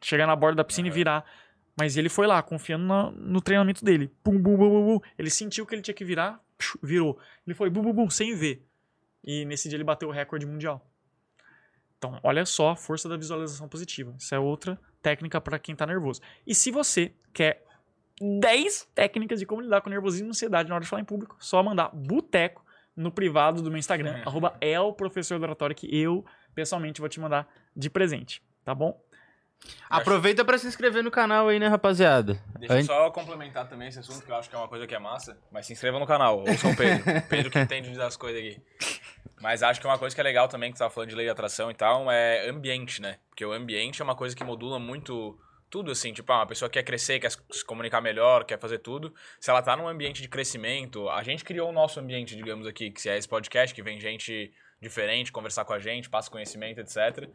Chegar 0.03 0.27
na 0.27 0.35
borda 0.35 0.57
da 0.57 0.63
piscina 0.63 0.87
e 0.87 0.89
Aham. 0.89 0.95
virar? 0.95 1.25
Mas 1.79 1.95
ele 1.95 2.09
foi 2.09 2.25
lá, 2.25 2.41
confiando 2.41 2.85
na- 2.85 3.11
no 3.11 3.39
treinamento 3.39 3.85
dele. 3.85 4.11
Pum, 4.23 4.37
bum, 4.41 4.57
bum, 4.57 4.69
bum, 4.69 4.85
bum. 4.85 4.99
Ele 5.17 5.29
sentiu 5.29 5.65
que 5.65 5.75
ele 5.75 5.81
tinha 5.83 5.93
que 5.93 6.03
virar, 6.03 6.43
virou. 6.81 7.19
Ele 7.45 7.53
foi 7.53 7.69
bum, 7.69 7.83
bum, 7.83 7.93
bum, 7.93 8.09
sem 8.09 8.35
ver. 8.35 8.67
E 9.23 9.45
nesse 9.45 9.69
dia 9.69 9.77
ele 9.77 9.83
bateu 9.83 10.09
o 10.09 10.11
recorde 10.11 10.45
mundial. 10.45 10.89
Então, 11.97 12.19
olha 12.23 12.45
só 12.45 12.71
a 12.71 12.75
força 12.75 13.07
da 13.07 13.17
visualização 13.17 13.67
positiva. 13.67 14.15
Isso 14.17 14.33
é 14.33 14.39
outra 14.39 14.79
técnica 15.07 15.39
para 15.39 15.57
quem 15.57 15.73
tá 15.73 15.85
nervoso. 15.85 16.21
E 16.45 16.53
se 16.53 16.69
você 16.69 17.13
quer 17.33 17.63
10 18.19 18.89
técnicas 18.93 19.39
de 19.39 19.45
como 19.45 19.61
lidar 19.61 19.79
com 19.81 19.89
nervosismo 19.89 20.27
e 20.27 20.29
ansiedade 20.31 20.67
na 20.67 20.75
hora 20.75 20.83
de 20.83 20.89
falar 20.89 21.01
em 21.01 21.05
público, 21.05 21.37
só 21.39 21.63
mandar 21.63 21.89
boteco 21.93 22.65
no 22.95 23.09
privado 23.11 23.61
do 23.61 23.69
meu 23.69 23.77
Instagram, 23.79 24.21
arroba 24.25 24.57
elprofessor 24.59 25.37
do 25.39 25.43
oratório, 25.43 25.75
que 25.75 25.87
eu, 25.95 26.25
pessoalmente, 26.53 26.99
vou 26.99 27.07
te 27.09 27.19
mandar 27.21 27.47
de 27.75 27.89
presente, 27.89 28.41
tá 28.65 28.75
bom? 28.75 28.99
Aproveita 29.89 30.43
pra 30.43 30.57
se 30.57 30.67
inscrever 30.67 31.03
no 31.03 31.09
canal 31.11 31.47
aí, 31.47 31.57
né, 31.59 31.67
rapaziada? 31.67 32.39
Deixa 32.59 32.73
eu 32.73 32.79
An- 32.79 32.83
só 32.83 33.09
complementar 33.11 33.67
também 33.67 33.87
esse 33.87 33.99
assunto, 33.99 34.23
que 34.25 34.31
eu 34.31 34.35
acho 34.35 34.49
que 34.49 34.55
é 34.55 34.59
uma 34.59 34.67
coisa 34.67 34.85
que 34.85 34.93
é 34.93 34.99
massa. 34.99 35.37
Mas 35.51 35.65
se 35.65 35.73
inscreva 35.73 35.97
no 35.99 36.05
canal, 36.05 36.39
ouçam 36.39 36.71
o 36.71 36.75
Pedro. 36.75 37.03
Pedro 37.29 37.49
que 37.51 37.59
entende 37.59 37.95
das 37.95 38.17
coisas 38.17 38.39
aqui. 38.39 38.61
Mas 39.39 39.63
acho 39.63 39.79
que 39.79 39.87
uma 39.87 39.97
coisa 39.97 40.15
que 40.15 40.21
é 40.21 40.23
legal 40.23 40.47
também, 40.47 40.71
que 40.71 40.77
você 40.77 40.83
tava 40.83 40.93
falando 40.93 41.09
de 41.09 41.15
lei 41.15 41.25
de 41.25 41.31
atração 41.31 41.69
e 41.69 41.73
tal, 41.73 42.09
é 42.11 42.49
ambiente, 42.49 43.01
né? 43.01 43.17
Porque 43.29 43.45
o 43.45 43.51
ambiente 43.51 44.01
é 44.01 44.03
uma 44.03 44.15
coisa 44.15 44.35
que 44.35 44.43
modula 44.43 44.79
muito 44.79 45.37
tudo, 45.69 45.91
assim. 45.91 46.13
Tipo, 46.13 46.31
ah, 46.33 46.37
uma 46.37 46.47
pessoa 46.47 46.69
quer 46.69 46.83
crescer, 46.83 47.19
quer 47.19 47.31
se 47.31 47.65
comunicar 47.65 48.01
melhor, 48.01 48.45
quer 48.45 48.59
fazer 48.59 48.79
tudo. 48.79 49.13
Se 49.39 49.49
ela 49.49 49.61
tá 49.61 49.75
num 49.75 49.87
ambiente 49.87 50.21
de 50.21 50.27
crescimento, 50.27 51.09
a 51.09 51.23
gente 51.23 51.43
criou 51.43 51.69
o 51.69 51.73
nosso 51.73 51.99
ambiente, 51.99 52.35
digamos 52.35 52.65
aqui, 52.65 52.91
que 52.91 53.07
é 53.09 53.17
esse 53.17 53.27
podcast, 53.27 53.75
que 53.75 53.81
vem 53.81 53.99
gente 53.99 54.51
diferente 54.81 55.31
conversar 55.31 55.65
com 55.65 55.73
a 55.73 55.79
gente, 55.79 56.09
passa 56.09 56.29
conhecimento, 56.29 56.79
etc. 56.79 57.29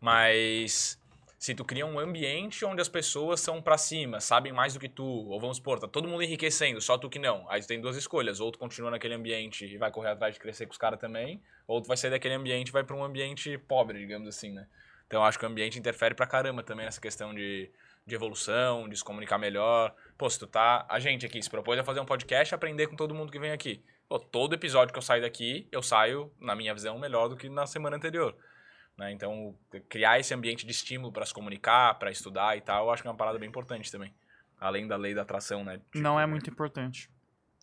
Mas 0.00 1.00
se 1.38 1.54
tu 1.54 1.64
cria 1.64 1.86
um 1.86 2.00
ambiente 2.00 2.64
onde 2.64 2.82
as 2.82 2.88
pessoas 2.88 3.40
são 3.40 3.62
pra 3.62 3.78
cima, 3.78 4.20
sabem 4.20 4.52
mais 4.52 4.74
do 4.74 4.80
que 4.80 4.88
tu, 4.88 5.04
ou 5.04 5.38
vamos 5.40 5.58
supor, 5.58 5.78
tá 5.78 5.86
todo 5.86 6.08
mundo 6.08 6.22
enriquecendo, 6.22 6.80
só 6.80 6.98
tu 6.98 7.08
que 7.08 7.18
não. 7.18 7.48
Aí 7.48 7.60
tu 7.60 7.68
tem 7.68 7.80
duas 7.80 7.96
escolhas, 7.96 8.40
ou 8.40 8.50
tu 8.50 8.58
continua 8.58 8.90
naquele 8.90 9.14
ambiente 9.14 9.64
e 9.64 9.76
vai 9.76 9.92
correr 9.92 10.10
atrás 10.10 10.34
de 10.34 10.40
crescer 10.40 10.66
com 10.66 10.72
os 10.72 10.78
caras 10.78 10.98
também, 10.98 11.40
ou 11.66 11.80
tu 11.80 11.86
vai 11.86 11.96
sair 11.96 12.10
daquele 12.10 12.34
ambiente 12.34 12.68
e 12.68 12.72
vai 12.72 12.82
pra 12.82 12.96
um 12.96 13.04
ambiente 13.04 13.56
pobre, 13.56 14.00
digamos 14.00 14.26
assim, 14.26 14.52
né? 14.52 14.66
Então 15.06 15.24
acho 15.24 15.38
que 15.38 15.44
o 15.44 15.48
ambiente 15.48 15.78
interfere 15.78 16.14
pra 16.14 16.26
caramba 16.26 16.62
também 16.62 16.84
nessa 16.84 17.00
questão 17.00 17.32
de, 17.32 17.70
de 18.04 18.14
evolução, 18.14 18.88
de 18.88 18.96
se 18.96 19.04
comunicar 19.04 19.38
melhor. 19.38 19.94
Pô, 20.18 20.28
se 20.28 20.38
tu 20.38 20.46
tá. 20.46 20.84
A 20.88 20.98
gente 20.98 21.24
aqui 21.24 21.42
se 21.42 21.48
propôs 21.48 21.78
a 21.78 21.84
fazer 21.84 22.00
um 22.00 22.04
podcast 22.04 22.52
e 22.52 22.54
aprender 22.54 22.88
com 22.88 22.96
todo 22.96 23.14
mundo 23.14 23.32
que 23.32 23.38
vem 23.38 23.52
aqui. 23.52 23.82
Pô, 24.06 24.18
todo 24.18 24.54
episódio 24.54 24.92
que 24.92 24.98
eu 24.98 25.02
saio 25.02 25.22
daqui, 25.22 25.66
eu 25.72 25.82
saio, 25.82 26.30
na 26.38 26.54
minha 26.54 26.74
visão, 26.74 26.98
melhor 26.98 27.28
do 27.28 27.36
que 27.36 27.48
na 27.48 27.66
semana 27.66 27.96
anterior. 27.96 28.36
Né? 28.98 29.12
Então, 29.12 29.54
criar 29.88 30.18
esse 30.18 30.34
ambiente 30.34 30.66
de 30.66 30.72
estímulo 30.72 31.12
para 31.12 31.24
se 31.24 31.32
comunicar, 31.32 31.94
para 31.94 32.10
estudar 32.10 32.56
e 32.56 32.60
tal, 32.60 32.86
eu 32.86 32.90
acho 32.90 33.02
que 33.02 33.08
é 33.08 33.10
uma 33.10 33.16
parada 33.16 33.38
bem 33.38 33.48
importante 33.48 33.92
também. 33.92 34.12
Além 34.60 34.88
da 34.88 34.96
lei 34.96 35.14
da 35.14 35.22
atração, 35.22 35.64
né? 35.64 35.78
Tipo, 35.78 36.00
Não 36.00 36.18
é 36.18 36.26
muito 36.26 36.50
importante. 36.50 37.08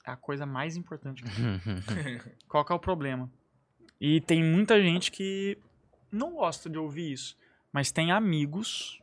É 0.07 0.11
a 0.11 0.15
coisa 0.15 0.45
mais 0.45 0.77
importante. 0.77 1.21
Qual 2.47 2.63
que 2.63 2.71
é 2.71 2.75
o 2.75 2.79
problema? 2.79 3.29
E 3.99 4.21
tem 4.21 4.41
muita 4.41 4.81
gente 4.81 5.11
que 5.11 5.57
não 6.09 6.35
gosta 6.35 6.69
de 6.69 6.77
ouvir 6.77 7.11
isso, 7.11 7.37
mas 7.73 7.91
tem 7.91 8.11
amigos, 8.11 9.01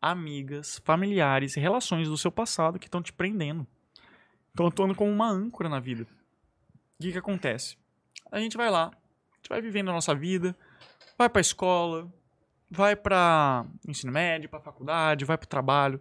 amigas, 0.00 0.80
familiares, 0.84 1.54
relações 1.54 2.08
do 2.08 2.16
seu 2.16 2.32
passado 2.32 2.78
que 2.78 2.86
estão 2.86 3.02
te 3.02 3.12
prendendo. 3.12 3.66
Estão 4.48 4.66
atuando 4.66 4.94
como 4.94 5.10
uma 5.10 5.28
âncora 5.28 5.68
na 5.68 5.80
vida. 5.80 6.06
O 6.98 7.02
que 7.02 7.12
que 7.12 7.18
acontece? 7.18 7.76
A 8.30 8.38
gente 8.38 8.56
vai 8.56 8.70
lá, 8.70 8.86
a 8.86 9.36
gente 9.36 9.48
vai 9.48 9.60
vivendo 9.60 9.90
a 9.90 9.92
nossa 9.92 10.14
vida, 10.14 10.56
vai 11.16 11.28
pra 11.28 11.40
escola, 11.40 12.12
vai 12.70 12.96
pra 12.96 13.66
ensino 13.86 14.12
médio, 14.12 14.48
pra 14.48 14.60
faculdade, 14.60 15.24
vai 15.24 15.38
pro 15.38 15.48
trabalho. 15.48 16.00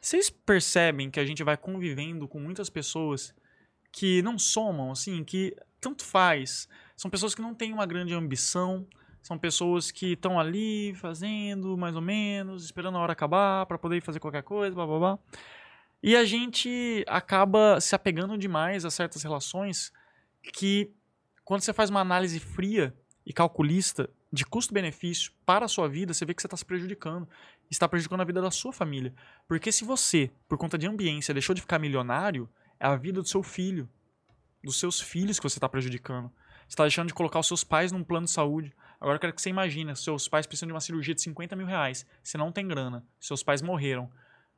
Vocês 0.00 0.28
percebem 0.30 1.10
que 1.10 1.20
a 1.20 1.24
gente 1.24 1.42
vai 1.42 1.56
convivendo 1.56 2.28
com 2.28 2.38
muitas 2.38 2.68
pessoas 2.68 3.34
que 3.90 4.20
não 4.22 4.38
somam, 4.38 4.90
assim, 4.90 5.22
que 5.24 5.56
tanto 5.80 6.04
faz. 6.04 6.68
São 6.96 7.10
pessoas 7.10 7.34
que 7.34 7.42
não 7.42 7.54
têm 7.54 7.72
uma 7.72 7.86
grande 7.86 8.14
ambição, 8.14 8.86
são 9.22 9.38
pessoas 9.38 9.90
que 9.90 10.12
estão 10.12 10.38
ali 10.38 10.94
fazendo 10.96 11.76
mais 11.76 11.96
ou 11.96 12.02
menos, 12.02 12.64
esperando 12.64 12.98
a 12.98 13.00
hora 13.00 13.12
acabar 13.12 13.64
para 13.66 13.78
poder 13.78 14.02
fazer 14.02 14.20
qualquer 14.20 14.42
coisa, 14.42 14.74
blá 14.74 14.86
blá 14.86 14.98
blá. 14.98 15.18
E 16.02 16.14
a 16.14 16.24
gente 16.24 17.02
acaba 17.08 17.80
se 17.80 17.94
apegando 17.94 18.36
demais 18.36 18.84
a 18.84 18.90
certas 18.90 19.22
relações 19.22 19.90
que, 20.52 20.92
quando 21.42 21.62
você 21.62 21.72
faz 21.72 21.88
uma 21.88 22.00
análise 22.00 22.38
fria 22.38 22.94
e 23.26 23.32
calculista 23.32 24.08
de 24.32 24.44
custo-benefício 24.44 25.32
para 25.46 25.64
a 25.64 25.68
sua 25.68 25.88
vida, 25.88 26.12
você 26.12 26.24
vê 26.24 26.34
que 26.34 26.42
você 26.42 26.46
está 26.46 26.56
se 26.56 26.64
prejudicando. 26.64 27.28
Está 27.70 27.88
prejudicando 27.88 28.20
a 28.20 28.24
vida 28.24 28.42
da 28.42 28.50
sua 28.50 28.72
família. 28.72 29.14
Porque 29.48 29.72
se 29.72 29.84
você, 29.84 30.30
por 30.48 30.58
conta 30.58 30.76
de 30.76 30.86
ambiência, 30.86 31.32
deixou 31.32 31.54
de 31.54 31.60
ficar 31.60 31.78
milionário, 31.78 32.48
é 32.78 32.86
a 32.86 32.96
vida 32.96 33.22
do 33.22 33.28
seu 33.28 33.42
filho, 33.42 33.88
dos 34.62 34.78
seus 34.78 35.00
filhos 35.00 35.38
que 35.38 35.48
você 35.48 35.58
está 35.58 35.68
prejudicando. 35.68 36.30
Você 36.62 36.70
está 36.70 36.84
deixando 36.84 37.08
de 37.08 37.14
colocar 37.14 37.38
os 37.38 37.46
seus 37.46 37.64
pais 37.64 37.92
num 37.92 38.02
plano 38.02 38.26
de 38.26 38.32
saúde. 38.32 38.74
Agora 39.00 39.16
eu 39.16 39.20
quero 39.20 39.32
que 39.32 39.40
você 39.40 39.50
imagine, 39.50 39.94
seus 39.96 40.28
pais 40.28 40.46
precisam 40.46 40.66
de 40.66 40.72
uma 40.72 40.80
cirurgia 40.80 41.14
de 41.14 41.22
50 41.22 41.54
mil 41.56 41.66
reais. 41.66 42.06
Você 42.22 42.36
não 42.36 42.50
tem 42.50 42.66
grana. 42.66 43.04
Seus 43.20 43.42
pais 43.42 43.62
morreram. 43.62 44.10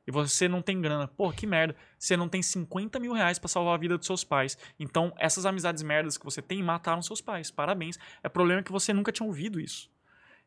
E 0.06 0.10
você 0.12 0.48
não 0.48 0.62
tem 0.62 0.80
grana. 0.80 1.08
Pô, 1.08 1.32
que 1.32 1.46
merda. 1.46 1.74
Você 1.98 2.16
não 2.16 2.28
tem 2.28 2.40
50 2.40 3.00
mil 3.00 3.12
reais 3.12 3.38
pra 3.38 3.48
salvar 3.48 3.74
a 3.74 3.78
vida 3.78 3.98
dos 3.98 4.06
seus 4.06 4.22
pais. 4.22 4.56
Então, 4.78 5.12
essas 5.18 5.44
amizades 5.44 5.82
merdas 5.82 6.16
que 6.16 6.24
você 6.24 6.40
tem 6.40 6.62
mataram 6.62 7.02
seus 7.02 7.20
pais. 7.20 7.50
Parabéns. 7.50 7.98
É 8.22 8.28
problema 8.28 8.62
que 8.62 8.70
você 8.70 8.92
nunca 8.92 9.10
tinha 9.10 9.26
ouvido 9.26 9.58
isso. 9.58 9.90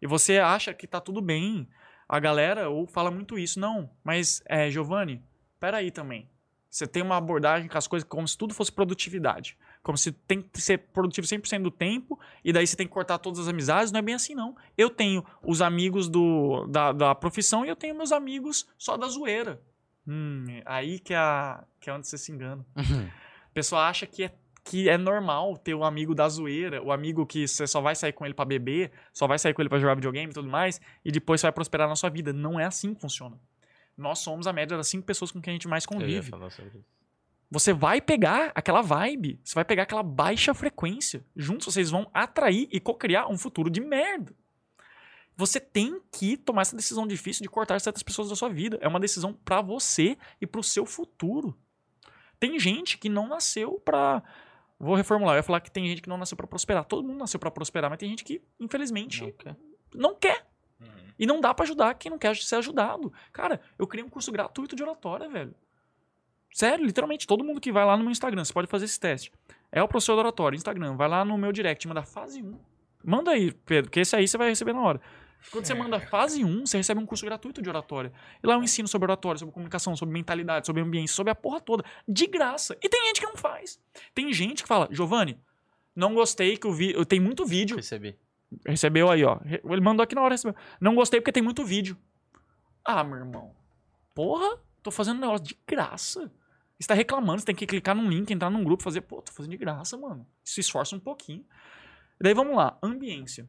E 0.02 0.08
você 0.08 0.38
acha 0.38 0.74
que 0.74 0.88
tá 0.88 1.02
tudo 1.02 1.22
bem. 1.22 1.68
A 2.08 2.20
galera 2.20 2.70
ou 2.70 2.88
fala 2.88 3.12
muito 3.12 3.38
isso. 3.38 3.60
Não, 3.60 3.90
mas, 4.04 4.42
é, 4.46 4.72
Giovanni, 4.72 5.22
peraí 5.60 5.92
também. 5.92 6.30
Você 6.70 6.88
tem 6.88 7.04
uma 7.04 7.18
abordagem 7.18 7.68
com 7.68 7.78
as 7.78 7.88
coisas 7.88 8.08
como 8.08 8.28
se 8.28 8.38
tudo 8.38 8.54
fosse 8.54 8.72
produtividade. 8.72 9.58
Como 9.82 9.98
se 9.98 10.12
tem 10.12 10.42
que 10.42 10.62
ser 10.62 10.78
produtivo 10.78 11.26
100% 11.26 11.64
do 11.64 11.72
tempo 11.72 12.20
e 12.44 12.52
daí 12.52 12.68
você 12.68 12.76
tem 12.76 12.86
que 12.86 12.94
cortar 12.94 13.18
todas 13.18 13.40
as 13.40 13.48
amizades. 13.48 13.92
Não 13.92 14.00
é 14.00 14.02
bem 14.02 14.16
assim, 14.16 14.36
não. 14.36 14.56
Eu 14.78 14.90
tenho 14.90 15.26
os 15.42 15.62
amigos 15.62 16.10
do, 16.10 16.66
da, 16.68 16.92
da 16.92 17.16
profissão 17.16 17.66
e 17.66 17.70
eu 17.70 17.76
tenho 17.76 17.96
meus 17.96 18.12
amigos 18.12 18.68
só 18.78 18.98
da 18.98 19.08
zoeira. 19.08 19.62
Hum, 20.08 20.46
aí 20.66 21.00
que 21.00 21.14
é, 21.14 21.18
a, 21.18 21.64
que 21.80 21.90
é 21.90 21.94
onde 21.94 22.08
você 22.08 22.18
se 22.18 22.32
engana. 22.32 22.66
A 22.76 23.54
pessoa 23.54 23.88
acha 23.88 24.06
que 24.06 24.24
é, 24.24 24.34
que 24.64 24.90
é 24.90 24.98
normal 24.98 25.58
ter 25.58 25.74
o 25.74 25.84
amigo 25.84 26.14
da 26.14 26.28
zoeira, 26.28 26.82
o 26.84 26.92
amigo 26.92 27.26
que 27.26 27.48
você 27.48 27.66
só 27.66 27.80
vai 27.80 27.96
sair 27.96 28.14
com 28.14 28.26
ele 28.26 28.34
pra 28.34 28.46
beber, 28.46 28.92
só 29.14 29.28
vai 29.28 29.40
sair 29.40 29.54
com 29.54 29.62
ele 29.62 29.70
pra 29.70 29.80
jogar 29.80 29.96
videogame 29.96 30.32
e 30.32 30.34
tudo 30.34 30.50
mais, 30.50 30.80
e 31.06 31.12
depois 31.12 31.42
você 31.42 31.48
vai 31.48 31.52
prosperar 31.52 31.88
na 31.88 31.96
sua 31.96 32.10
vida. 32.10 32.34
Não 32.34 32.60
é 32.60 32.66
assim 32.66 32.94
que 32.94 33.02
funciona. 33.02 33.40
Nós 33.98 34.20
somos 34.20 34.48
a 34.48 34.54
média 34.54 34.78
das 34.78 34.88
cinco 34.88 35.06
pessoas 35.06 35.32
com 35.32 35.42
quem 35.42 35.52
a 35.52 35.56
gente 35.56 35.68
mais 35.68 35.86
convive. 35.86 36.32
Você 37.52 37.74
vai 37.74 38.00
pegar 38.00 38.52
aquela 38.54 38.82
vibe, 38.82 39.40
você 39.44 39.56
vai 39.56 39.66
pegar 39.66 39.84
aquela 39.84 40.04
baixa 40.04 40.54
frequência. 40.54 41.26
Juntos 41.36 41.74
vocês 41.74 41.90
vão 41.90 42.10
atrair 42.14 42.68
e 42.72 42.80
cocriar 42.80 43.30
um 43.30 43.38
futuro 43.38 43.70
de 43.70 43.82
merda. 43.82 44.36
Você 45.36 45.60
tem 45.60 46.02
que 46.12 46.36
tomar 46.38 46.62
essa 46.64 46.76
decisão 46.76 47.08
difícil 47.08 47.42
de 47.42 47.50
cortar 47.50 47.80
certas 47.80 48.04
pessoas 48.04 48.30
da 48.30 48.36
sua 48.36 48.50
vida. 48.50 48.78
É 48.82 48.88
uma 48.88 49.00
decisão 49.00 49.34
pra 49.34 49.62
você 49.62 50.18
e 50.40 50.46
pro 50.46 50.62
seu 50.62 50.86
futuro. 50.86 51.58
Tem 52.40 52.60
gente 52.60 52.98
que 52.98 53.10
não 53.10 53.28
nasceu 53.28 53.82
pra. 53.84 54.22
Vou 54.78 54.96
reformular, 54.96 55.36
eu 55.36 55.40
ia 55.40 55.44
falar 55.44 55.60
que 55.62 55.72
tem 55.72 55.88
gente 55.88 56.02
que 56.02 56.10
não 56.10 56.18
nasceu 56.18 56.38
pra 56.38 56.46
prosperar. 56.46 56.86
Todo 56.86 57.06
mundo 57.08 57.20
nasceu 57.20 57.40
pra 57.40 57.50
prosperar, 57.50 57.90
mas 57.90 58.00
tem 58.00 58.10
gente 58.10 58.24
que, 58.24 58.42
infelizmente, 58.60 59.22
Não 59.24 59.32
quer? 59.32 59.56
não 59.96 60.16
quer. 60.16 60.48
Uhum. 60.80 60.88
E 61.18 61.26
não 61.26 61.42
dá 61.42 61.54
pra 61.54 61.64
ajudar 61.64 61.94
quem 61.96 62.12
não 62.12 62.18
quer 62.20 62.36
ser 62.36 62.56
ajudado. 62.58 63.12
Cara, 63.34 63.60
eu 63.78 63.88
criei 63.88 64.06
um 64.06 64.10
curso 64.10 64.32
gratuito 64.32 64.76
de 64.76 64.84
oratória, 64.84 65.28
velho. 65.28 65.56
Sério, 66.52 66.86
literalmente, 66.86 67.28
todo 67.28 67.44
mundo 67.44 67.62
que 67.62 67.72
vai 67.72 67.86
lá 67.86 67.96
no 67.96 68.04
meu 68.04 68.12
Instagram, 68.12 68.44
você 68.44 68.54
pode 68.54 68.68
fazer 68.68 68.86
esse 68.86 69.00
teste. 69.00 69.32
É 69.72 69.82
o 69.84 69.88
professor 69.88 70.16
do 70.16 70.20
oratório, 70.20 70.56
Instagram. 70.56 70.96
Vai 70.96 71.08
lá 71.08 71.24
no 71.24 71.38
meu 71.38 71.52
direct, 71.52 71.88
manda 71.88 72.04
fase 72.04 72.42
1. 72.42 72.60
Manda 73.04 73.32
aí, 73.32 73.52
Pedro, 73.52 73.90
que 73.90 74.00
esse 74.00 74.16
aí 74.16 74.28
você 74.28 74.38
vai 74.38 74.50
receber 74.50 74.74
na 74.74 74.82
hora. 74.82 75.02
Quando 75.52 75.66
você 75.66 75.74
manda 75.74 76.00
fase 76.00 76.44
1, 76.44 76.66
você 76.66 76.78
recebe 76.78 77.00
um 77.00 77.06
curso 77.06 77.26
gratuito 77.26 77.62
de 77.62 77.70
oratória. 77.70 78.12
E 78.44 78.48
lá 78.48 78.56
eu 78.56 78.64
ensino 78.64 78.88
sobre 78.88 79.06
oratória, 79.06 79.40
sobre 79.40 79.54
comunicação, 79.54 79.96
sobre 79.96 80.14
mentalidade, 80.14 80.66
sobre 80.66 80.82
ambiente, 80.82 81.12
sobre 81.12 81.32
a 81.32 81.36
porra 81.36 81.62
toda. 81.62 81.84
De 82.08 82.28
graça. 82.28 82.78
E 82.82 82.90
tem 82.90 83.06
gente 83.06 83.22
que 83.22 83.26
não 83.26 83.38
faz. 83.38 83.80
Tem 84.14 84.34
gente 84.34 84.64
que 84.64 84.68
fala, 84.68 84.90
Giovanni, 84.92 85.40
não 85.96 86.14
gostei 86.14 86.58
que 86.58 86.68
o 86.68 86.74
vídeo. 86.74 87.06
Tem 87.06 87.20
muito 87.20 87.46
vídeo. 87.46 87.78
Recebi. 87.78 88.18
Recebeu 88.66 89.10
aí, 89.10 89.24
ó. 89.24 89.40
Ele 89.46 89.82
mandou 89.82 90.04
aqui 90.04 90.14
na 90.14 90.22
hora, 90.22 90.34
recebeu. 90.34 90.56
Não 90.80 90.94
gostei 90.94 91.22
porque 91.22 91.32
tem 91.32 91.44
muito 91.44 91.64
vídeo. 91.64 91.98
Ah, 92.84 93.04
meu 93.04 93.18
irmão. 93.18 93.56
Porra, 94.14 94.60
tô 94.84 94.92
fazendo 94.92 95.18
um 95.18 95.22
negócio 95.22 95.46
de 95.46 95.58
graça. 95.66 96.32
Você 96.80 96.88
tá 96.88 96.94
reclamando, 96.94 97.40
você 97.40 97.46
tem 97.46 97.56
que 97.56 97.66
clicar 97.66 97.94
num 97.94 98.10
link, 98.10 98.32
entrar 98.32 98.50
num 98.50 98.64
grupo, 98.64 98.82
fazer, 98.84 99.02
pô, 99.02 99.22
tô 99.22 99.34
fazendo 99.34 99.52
de 99.52 99.58
graça, 99.58 99.98
mano. 99.98 100.26
Se 100.44 100.62
esforça 100.62 100.96
um 100.96 101.00
pouquinho. 101.00 101.46
Daí 102.22 102.34
vamos 102.34 102.56
lá, 102.56 102.78
ambiência. 102.82 103.48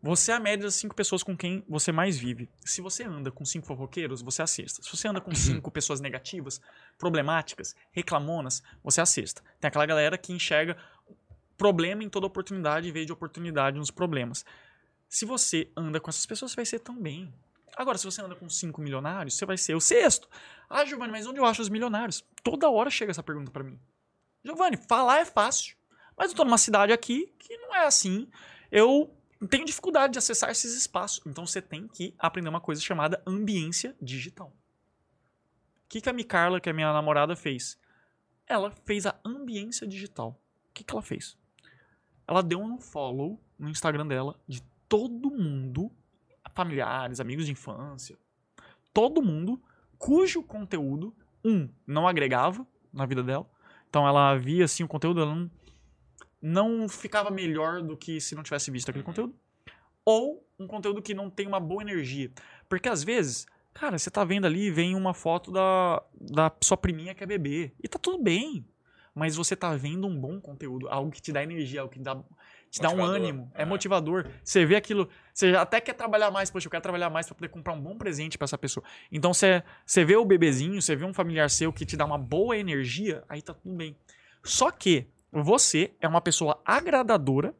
Você 0.00 0.32
é 0.32 0.34
a 0.34 0.40
média 0.40 0.64
das 0.64 0.74
cinco 0.74 0.94
pessoas 0.94 1.22
com 1.22 1.36
quem 1.36 1.64
você 1.68 1.92
mais 1.92 2.16
vive. 2.16 2.48
Se 2.64 2.80
você 2.80 3.04
anda 3.04 3.30
com 3.30 3.44
cinco 3.44 3.66
fofoqueiros, 3.66 4.20
você 4.20 4.42
é 4.42 4.44
a 4.44 4.46
sexta. 4.48 4.82
Se 4.82 4.90
você 4.90 5.08
anda 5.08 5.20
com 5.20 5.30
cinco 5.34 5.70
pessoas 5.70 6.00
negativas, 6.00 6.60
problemáticas, 6.96 7.74
reclamonas, 7.90 8.62
você 8.82 9.00
é 9.00 9.02
a 9.02 9.06
sexta. 9.06 9.42
Tem 9.60 9.68
aquela 9.68 9.86
galera 9.86 10.16
que 10.16 10.32
enxerga 10.32 10.76
problema 11.56 12.02
em 12.02 12.08
toda 12.08 12.26
oportunidade 12.26 12.88
em 12.88 12.92
vez 12.92 13.06
de 13.06 13.12
oportunidade 13.12 13.78
nos 13.78 13.90
problemas. 13.90 14.44
Se 15.08 15.24
você 15.24 15.70
anda 15.76 16.00
com 16.00 16.10
essas 16.10 16.26
pessoas, 16.26 16.52
você 16.52 16.56
vai 16.56 16.66
ser 16.66 16.80
também. 16.80 17.32
Agora, 17.76 17.96
se 17.96 18.04
você 18.04 18.20
anda 18.20 18.36
com 18.36 18.48
cinco 18.48 18.80
milionários, 18.80 19.34
você 19.34 19.46
vai 19.46 19.56
ser 19.56 19.74
o 19.74 19.80
sexto. 19.80 20.28
Ah, 20.68 20.84
Giovanni, 20.84 21.12
mas 21.12 21.26
onde 21.26 21.38
eu 21.38 21.44
acho 21.44 21.62
os 21.62 21.68
milionários? 21.68 22.24
Toda 22.42 22.68
hora 22.68 22.90
chega 22.90 23.10
essa 23.10 23.22
pergunta 23.22 23.50
pra 23.50 23.64
mim. 23.64 23.80
Giovanni, 24.44 24.76
falar 24.76 25.20
é 25.20 25.24
fácil. 25.24 25.76
Mas 26.16 26.30
eu 26.30 26.36
tô 26.36 26.44
numa 26.44 26.58
cidade 26.58 26.92
aqui 26.92 27.32
que 27.38 27.56
não 27.56 27.74
é 27.74 27.86
assim. 27.86 28.28
Eu 28.70 29.16
tenho 29.48 29.64
dificuldade 29.64 30.12
de 30.12 30.18
acessar 30.18 30.50
esses 30.50 30.76
espaços. 30.76 31.22
Então 31.26 31.46
você 31.46 31.62
tem 31.62 31.88
que 31.88 32.14
aprender 32.18 32.48
uma 32.48 32.60
coisa 32.60 32.80
chamada 32.80 33.22
ambiência 33.26 33.96
digital. 34.00 34.48
O 34.48 35.88
que, 35.88 36.00
que 36.00 36.08
a 36.08 36.12
Micarla, 36.12 36.60
que 36.60 36.68
é 36.68 36.72
minha 36.72 36.92
namorada, 36.92 37.34
fez? 37.34 37.78
Ela 38.46 38.70
fez 38.84 39.06
a 39.06 39.18
ambiência 39.24 39.86
digital. 39.86 40.40
O 40.68 40.72
que, 40.74 40.84
que 40.84 40.92
ela 40.92 41.02
fez? 41.02 41.36
Ela 42.26 42.42
deu 42.42 42.60
um 42.60 42.78
follow 42.78 43.42
no 43.58 43.68
Instagram 43.68 44.06
dela 44.06 44.38
de 44.46 44.62
todo 44.88 45.30
mundo, 45.30 45.90
familiares, 46.54 47.20
amigos 47.20 47.46
de 47.46 47.52
infância, 47.52 48.18
todo 48.92 49.22
mundo 49.22 49.60
cujo 49.98 50.42
conteúdo, 50.42 51.14
um, 51.44 51.68
não 51.86 52.08
agregava 52.08 52.66
na 52.92 53.06
vida 53.06 53.22
dela. 53.22 53.48
Então 53.88 54.06
ela 54.06 54.36
via 54.36 54.64
assim 54.64 54.82
o 54.82 54.88
conteúdo, 54.88 55.20
ela 55.20 55.34
não, 55.34 55.50
não 56.40 56.88
ficava 56.88 57.30
melhor 57.30 57.82
do 57.82 57.96
que 57.96 58.20
se 58.20 58.34
não 58.34 58.42
tivesse 58.42 58.70
visto 58.70 58.88
aquele 58.88 59.04
conteúdo. 59.04 59.34
Ou 60.04 60.44
um 60.58 60.66
conteúdo 60.66 61.00
que 61.00 61.14
não 61.14 61.30
tem 61.30 61.46
uma 61.46 61.60
boa 61.60 61.82
energia. 61.82 62.32
Porque 62.68 62.88
às 62.88 63.04
vezes, 63.04 63.46
cara, 63.72 63.98
você 63.98 64.10
tá 64.10 64.24
vendo 64.24 64.46
ali, 64.46 64.70
vem 64.70 64.96
uma 64.96 65.14
foto 65.14 65.52
da, 65.52 66.02
da 66.20 66.50
sua 66.60 66.76
priminha 66.76 67.14
que 67.14 67.22
é 67.22 67.26
bebê. 67.26 67.72
E 67.82 67.86
tá 67.86 67.98
tudo 67.98 68.22
bem. 68.22 68.66
Mas 69.14 69.36
você 69.36 69.54
tá 69.54 69.74
vendo 69.76 70.06
um 70.06 70.18
bom 70.18 70.40
conteúdo, 70.40 70.88
algo 70.88 71.10
que 71.10 71.20
te 71.20 71.32
dá 71.32 71.42
energia, 71.42 71.82
algo 71.82 71.92
que 71.92 72.00
dá, 72.00 72.16
te 72.70 72.80
dá 72.80 72.88
um 72.88 73.04
ânimo, 73.04 73.52
é 73.54 73.62
é. 73.62 73.64
motivador. 73.66 74.26
Você 74.42 74.64
vê 74.64 74.74
aquilo, 74.74 75.08
você 75.32 75.54
até 75.56 75.80
quer 75.80 75.94
trabalhar 75.94 76.30
mais, 76.30 76.50
poxa, 76.50 76.66
eu 76.66 76.70
quero 76.70 76.82
trabalhar 76.82 77.08
mais 77.08 77.26
pra 77.26 77.34
poder 77.34 77.48
comprar 77.48 77.72
um 77.72 77.80
bom 77.80 77.96
presente 77.96 78.36
pra 78.36 78.44
essa 78.44 78.58
pessoa. 78.58 78.84
Então 79.10 79.32
você, 79.32 79.62
você 79.86 80.04
vê 80.04 80.16
o 80.16 80.24
bebezinho, 80.24 80.80
você 80.80 80.94
vê 80.94 81.04
um 81.04 81.14
familiar 81.14 81.48
seu 81.48 81.72
que 81.72 81.86
te 81.86 81.96
dá 81.96 82.04
uma 82.04 82.18
boa 82.18 82.56
energia, 82.56 83.24
aí 83.28 83.40
tá 83.40 83.54
tudo 83.54 83.74
bem. 83.74 83.96
Só 84.44 84.70
que 84.70 85.06
você 85.30 85.94
é 86.00 86.06
uma 86.06 86.20
pessoa 86.20 86.60
agradadora 86.64 87.54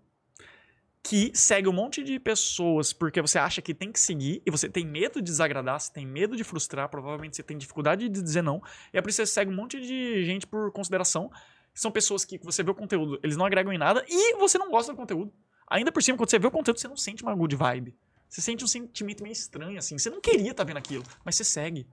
que 1.02 1.33
segue 1.34 1.68
um 1.68 1.73
monte 1.73 2.02
de 2.05 2.20
pessoas 2.20 2.92
porque 2.92 3.20
você 3.20 3.39
acha 3.39 3.60
que 3.60 3.75
tem 3.75 3.91
que 3.91 3.99
seguir 3.99 4.41
e 4.47 4.51
você 4.51 4.68
tem 4.68 4.86
medo 4.86 5.20
de 5.20 5.31
desagradar, 5.31 5.81
você 5.81 5.92
tem 5.92 6.07
medo 6.07 6.36
de 6.36 6.44
frustrar, 6.44 6.89
provavelmente 6.89 7.36
você 7.36 7.42
tem 7.42 7.59
dificuldade 7.59 8.09
de 8.09 8.23
dizer 8.23 8.42
não. 8.42 8.62
E 8.92 8.99
é 8.99 9.02
por 9.02 9.09
isso 9.09 9.20
que 9.20 9.26
você 9.26 9.33
segue 9.33 9.51
um 9.51 9.57
monte 9.57 9.81
de 9.81 10.25
gente 10.25 10.47
por 10.47 10.70
consideração. 10.70 11.31
São 11.75 11.91
pessoas 11.91 12.25
que 12.25 12.39
você 12.39 12.62
vê 12.62 12.70
o 12.70 12.75
conteúdo, 12.75 13.18
eles 13.23 13.36
não 13.36 13.47
agregam 13.47 13.73
em 13.73 13.78
nada 13.78 14.05
e 14.09 14.36
você 14.36 14.59
não 14.59 14.70
gosta 14.70 14.92
do 14.92 14.97
conteúdo. 14.97 15.33
Ainda 15.73 15.91
por 15.91 16.02
cima, 16.02 16.18
quando 16.18 16.28
você 16.28 16.39
vê 16.39 16.47
o 16.47 16.51
conteúdo, 16.51 16.78
você 16.78 16.86
não 16.86 16.99
sente 16.99 17.23
uma 17.23 17.34
good 17.34 17.57
vibe. 17.57 17.97
Você 18.28 18.42
sente 18.42 18.62
um 18.62 18.67
sentimento 18.67 19.23
meio 19.23 19.33
estranho, 19.33 19.78
assim. 19.78 19.97
Você 19.97 20.10
não 20.10 20.20
queria 20.20 20.51
estar 20.51 20.65
vendo 20.65 20.76
aquilo, 20.76 21.02
mas 21.25 21.34
você 21.34 21.44
segue. 21.44 21.86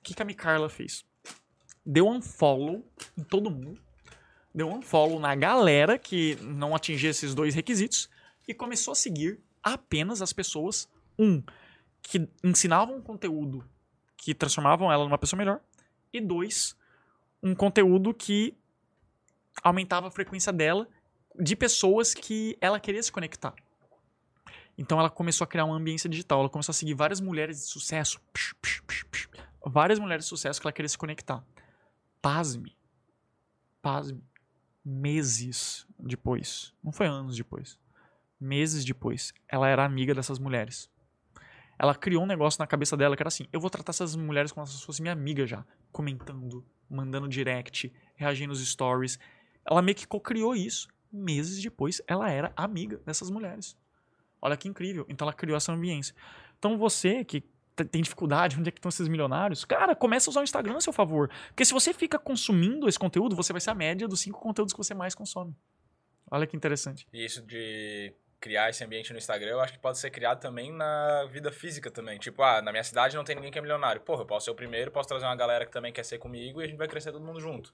O 0.00 0.02
que, 0.02 0.14
que 0.14 0.20
a 0.20 0.24
Micarla 0.24 0.68
fez? 0.68 1.04
Deu 1.86 2.08
unfollow 2.08 2.84
em 3.16 3.22
todo 3.22 3.52
mundo. 3.52 3.80
Deu 4.52 4.68
unfollow 4.68 5.20
na 5.20 5.32
galera 5.36 5.96
que 5.96 6.34
não 6.42 6.74
atingia 6.74 7.10
esses 7.10 7.36
dois 7.36 7.54
requisitos 7.54 8.10
e 8.48 8.52
começou 8.52 8.90
a 8.90 8.96
seguir 8.96 9.38
apenas 9.62 10.20
as 10.20 10.32
pessoas, 10.32 10.88
um, 11.16 11.40
que 12.02 12.28
ensinavam 12.42 12.96
um 12.96 13.00
conteúdo 13.00 13.64
que 14.16 14.34
transformavam 14.34 14.90
ela 14.90 15.04
numa 15.04 15.18
pessoa 15.18 15.38
melhor, 15.38 15.60
e 16.12 16.20
dois, 16.20 16.76
um 17.40 17.54
conteúdo 17.54 18.12
que 18.12 18.56
aumentava 19.62 20.08
a 20.08 20.10
frequência 20.10 20.52
dela 20.52 20.88
de 21.38 21.56
pessoas 21.56 22.14
que 22.14 22.56
ela 22.60 22.78
queria 22.78 23.02
se 23.02 23.10
conectar. 23.10 23.54
Então 24.76 24.98
ela 24.98 25.10
começou 25.10 25.44
a 25.44 25.48
criar 25.48 25.64
uma 25.64 25.76
ambiência 25.76 26.08
digital, 26.08 26.40
ela 26.40 26.48
começou 26.48 26.72
a 26.72 26.74
seguir 26.74 26.94
várias 26.94 27.20
mulheres 27.20 27.58
de 27.58 27.64
sucesso, 27.64 28.20
psh, 28.32 28.54
psh, 28.60 28.82
psh, 29.10 29.28
várias 29.64 29.98
mulheres 29.98 30.24
de 30.24 30.28
sucesso 30.28 30.60
que 30.60 30.66
ela 30.66 30.72
queria 30.72 30.88
se 30.88 30.98
conectar. 30.98 31.44
Pasme. 32.20 32.76
Pasme. 33.80 34.22
Meses 34.84 35.86
depois, 35.98 36.74
não 36.82 36.92
foi 36.92 37.06
anos 37.06 37.36
depois, 37.36 37.78
meses 38.38 38.84
depois, 38.84 39.32
ela 39.48 39.66
era 39.68 39.84
amiga 39.84 40.14
dessas 40.14 40.38
mulheres. 40.38 40.90
Ela 41.78 41.94
criou 41.94 42.22
um 42.22 42.26
negócio 42.26 42.60
na 42.60 42.66
cabeça 42.66 42.96
dela 42.96 43.16
que 43.16 43.22
era 43.22 43.28
assim: 43.28 43.46
eu 43.52 43.60
vou 43.60 43.70
tratar 43.70 43.90
essas 43.90 44.14
mulheres 44.14 44.52
como 44.52 44.66
se 44.66 44.84
fossem 44.84 45.02
minha 45.02 45.12
amiga 45.12 45.46
já. 45.46 45.64
Comentando, 45.90 46.64
mandando 46.88 47.28
direct, 47.28 47.92
reagindo 48.14 48.50
nos 48.50 48.66
stories. 48.66 49.18
Ela 49.64 49.82
meio 49.82 49.96
que 49.96 50.06
co-criou 50.06 50.54
isso. 50.54 50.88
Meses 51.14 51.62
depois, 51.62 52.02
ela 52.06 52.28
era 52.28 52.52
amiga 52.56 53.00
dessas 53.06 53.30
mulheres. 53.30 53.76
Olha 54.42 54.56
que 54.56 54.68
incrível. 54.68 55.06
Então 55.08 55.24
ela 55.24 55.32
criou 55.32 55.56
essa 55.56 55.72
ambiência. 55.72 56.14
Então 56.58 56.76
você 56.76 57.24
que 57.24 57.42
tem 57.90 58.02
dificuldade, 58.02 58.58
onde 58.58 58.68
é 58.68 58.72
que 58.72 58.78
estão 58.78 58.88
esses 58.88 59.08
milionários? 59.08 59.64
Cara, 59.64 59.96
começa 59.96 60.28
a 60.28 60.30
usar 60.30 60.40
o 60.40 60.44
Instagram 60.44 60.76
a 60.76 60.80
seu 60.80 60.92
favor. 60.92 61.30
Porque 61.48 61.64
se 61.64 61.72
você 61.72 61.92
fica 61.92 62.18
consumindo 62.18 62.88
esse 62.88 62.98
conteúdo, 62.98 63.34
você 63.34 63.52
vai 63.52 63.60
ser 63.60 63.70
a 63.70 63.74
média 63.74 64.06
dos 64.06 64.20
cinco 64.20 64.40
conteúdos 64.40 64.72
que 64.72 64.78
você 64.78 64.94
mais 64.94 65.14
consome. 65.14 65.56
Olha 66.30 66.46
que 66.46 66.56
interessante. 66.56 67.06
E 67.12 67.24
isso 67.24 67.42
de 67.42 68.12
criar 68.40 68.68
esse 68.68 68.84
ambiente 68.84 69.10
no 69.10 69.18
Instagram, 69.18 69.52
eu 69.52 69.60
acho 69.60 69.72
que 69.72 69.78
pode 69.78 69.98
ser 69.98 70.10
criado 70.10 70.38
também 70.38 70.70
na 70.70 71.24
vida 71.32 71.50
física 71.50 71.90
também. 71.90 72.18
Tipo, 72.18 72.42
ah, 72.42 72.60
na 72.60 72.70
minha 72.70 72.84
cidade 72.84 73.16
não 73.16 73.24
tem 73.24 73.34
ninguém 73.34 73.50
que 73.50 73.58
é 73.58 73.62
milionário. 73.62 74.02
Porra, 74.02 74.22
eu 74.22 74.26
posso 74.26 74.44
ser 74.44 74.50
o 74.50 74.54
primeiro, 74.54 74.90
posso 74.90 75.08
trazer 75.08 75.24
uma 75.24 75.34
galera 75.34 75.64
que 75.64 75.72
também 75.72 75.92
quer 75.92 76.04
ser 76.04 76.18
comigo 76.18 76.60
e 76.60 76.64
a 76.64 76.66
gente 76.66 76.76
vai 76.76 76.86
crescer 76.86 77.10
todo 77.10 77.24
mundo 77.24 77.40
junto. 77.40 77.72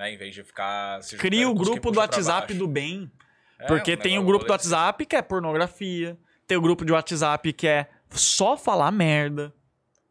Né? 0.00 0.14
Em 0.14 0.16
vez 0.16 0.34
de 0.34 0.42
ficar 0.42 1.02
se 1.02 1.18
Cria 1.18 1.46
o 1.46 1.54
grupo 1.54 1.90
do 1.90 1.98
WhatsApp 1.98 2.54
do 2.54 2.66
bem. 2.66 3.12
É, 3.58 3.66
Porque 3.66 3.92
um 3.92 3.96
tem 3.98 4.18
o 4.18 4.24
grupo 4.24 4.46
do 4.46 4.50
WhatsApp 4.50 5.04
que 5.04 5.14
é 5.14 5.20
pornografia. 5.20 6.18
Tem 6.46 6.56
o 6.56 6.60
grupo 6.62 6.86
de 6.86 6.92
WhatsApp 6.92 7.52
que 7.52 7.68
é 7.68 7.86
só 8.08 8.56
falar 8.56 8.90
merda. 8.90 9.52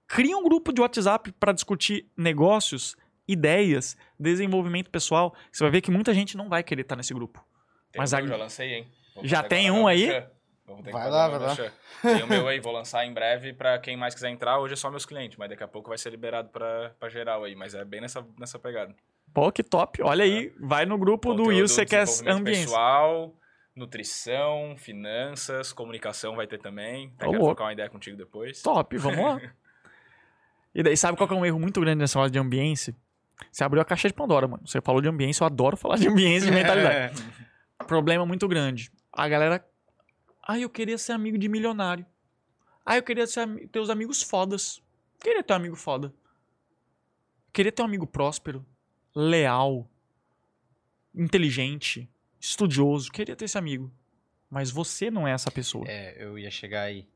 Cria 0.07 0.37
um 0.37 0.43
grupo 0.43 0.71
de 0.71 0.79
WhatsApp 0.79 1.31
para 1.31 1.51
discutir 1.51 2.07
negócios, 2.15 2.95
ideias, 3.27 3.97
desenvolvimento 4.19 4.91
pessoal. 4.91 5.35
Você 5.51 5.63
vai 5.63 5.71
ver 5.71 5.81
que 5.81 5.89
muita 5.89 6.13
gente 6.13 6.37
não 6.37 6.47
vai 6.47 6.61
querer 6.61 6.83
estar 6.83 6.95
nesse 6.95 7.15
grupo. 7.15 7.43
Tem 7.91 7.99
Mas 7.99 8.13
o 8.13 8.17
a- 8.17 8.21
meu, 8.21 8.29
já 8.29 8.35
lancei, 8.35 8.73
hein? 8.75 8.87
Vou 9.15 9.25
Já 9.25 9.41
tem 9.41 9.71
um 9.71 9.87
aí? 9.87 10.07
Eu 10.07 10.75
vou 10.75 10.77
ter 10.83 10.91
que 10.91 10.91
Vai 10.91 11.01
fazer 11.01 11.15
lá, 11.15 11.27
vai 11.27 11.39
lá. 11.39 11.55
Tem 12.03 12.23
o 12.23 12.27
meu 12.27 12.47
aí, 12.47 12.59
vou 12.59 12.71
lançar 12.71 13.03
em 13.07 13.11
breve 13.11 13.53
pra 13.53 13.79
quem 13.79 13.97
mais 13.97 14.13
quiser 14.13 14.29
entrar. 14.29 14.59
Hoje 14.59 14.73
é 14.73 14.77
só 14.77 14.91
meus 14.91 15.03
clientes, 15.03 15.35
mas 15.35 15.49
daqui 15.49 15.63
a 15.63 15.67
pouco 15.67 15.89
vai 15.89 15.97
ser 15.97 16.11
liberado 16.11 16.49
pra, 16.49 16.91
pra 16.99 17.09
geral 17.09 17.43
aí. 17.43 17.55
Mas 17.55 17.73
é 17.73 17.83
bem 17.83 18.01
nessa, 18.01 18.23
nessa 18.37 18.59
pegada. 18.59 18.95
Pô, 19.33 19.51
que 19.51 19.63
top. 19.63 20.01
Olha 20.01 20.23
aí, 20.23 20.53
vai 20.59 20.85
no 20.85 20.97
grupo 20.97 21.33
do 21.33 21.43
Conteúdo, 21.43 21.55
Will, 21.55 21.67
você 21.67 21.85
quer 21.85 22.05
ambiência. 22.27 22.65
pessoal, 22.65 23.35
nutrição, 23.75 24.75
finanças, 24.77 25.71
comunicação 25.71 26.35
vai 26.35 26.47
ter 26.47 26.59
também. 26.59 27.13
Até 27.17 27.27
Ô, 27.27 27.31
quero 27.31 27.43
trocar 27.45 27.63
uma 27.65 27.73
ideia 27.73 27.89
contigo 27.89 28.17
depois. 28.17 28.61
Top, 28.61 28.97
vamos 28.97 29.23
lá. 29.23 29.41
E 30.71 30.83
daí, 30.83 30.95
sabe 30.95 31.17
qual 31.17 31.27
que 31.27 31.33
é 31.33 31.37
um 31.37 31.43
erro 31.43 31.59
muito 31.59 31.81
grande 31.81 31.97
nessa 31.97 32.19
hora 32.19 32.29
de 32.29 32.37
ambiência? 32.37 32.95
Você 33.51 33.63
abriu 33.63 33.81
a 33.81 33.85
caixa 33.85 34.07
de 34.07 34.13
Pandora, 34.13 34.47
mano. 34.47 34.61
Você 34.67 34.79
falou 34.79 35.01
de 35.01 35.07
ambiência, 35.07 35.43
eu 35.43 35.47
adoro 35.47 35.75
falar 35.75 35.97
de 35.97 36.07
ambiência 36.07 36.45
e 36.45 36.51
de 36.51 36.55
mentalidade. 36.55 37.23
Problema 37.87 38.23
muito 38.23 38.47
grande. 38.47 38.91
A 39.11 39.27
galera. 39.27 39.65
Ah, 40.47 40.59
eu 40.59 40.69
queria 40.69 40.97
ser 40.97 41.13
amigo 41.13 41.39
de 41.39 41.49
milionário. 41.49 42.05
Ah, 42.85 42.97
eu 42.97 43.03
queria 43.03 43.25
ser, 43.25 43.47
ter 43.69 43.79
os 43.79 43.89
amigos 43.89 44.21
fodas. 44.21 44.81
Queria 45.19 45.43
ter 45.43 45.53
um 45.53 45.57
amigo 45.57 45.75
foda. 45.75 46.13
Queria 47.51 47.71
ter 47.71 47.81
um 47.81 47.85
amigo 47.85 48.05
próspero, 48.05 48.65
leal, 49.19 49.89
inteligente, 51.13 52.09
estudioso. 52.39 53.11
Queria 53.11 53.35
ter 53.35 53.45
esse 53.45 53.57
amigo. 53.57 53.91
Mas 54.49 54.71
você 54.71 55.11
não 55.11 55.27
é 55.27 55.31
essa 55.31 55.51
pessoa. 55.51 55.85
É, 55.87 56.15
eu 56.23 56.39
ia 56.39 56.49
chegar 56.49 56.83
aí. 56.83 57.07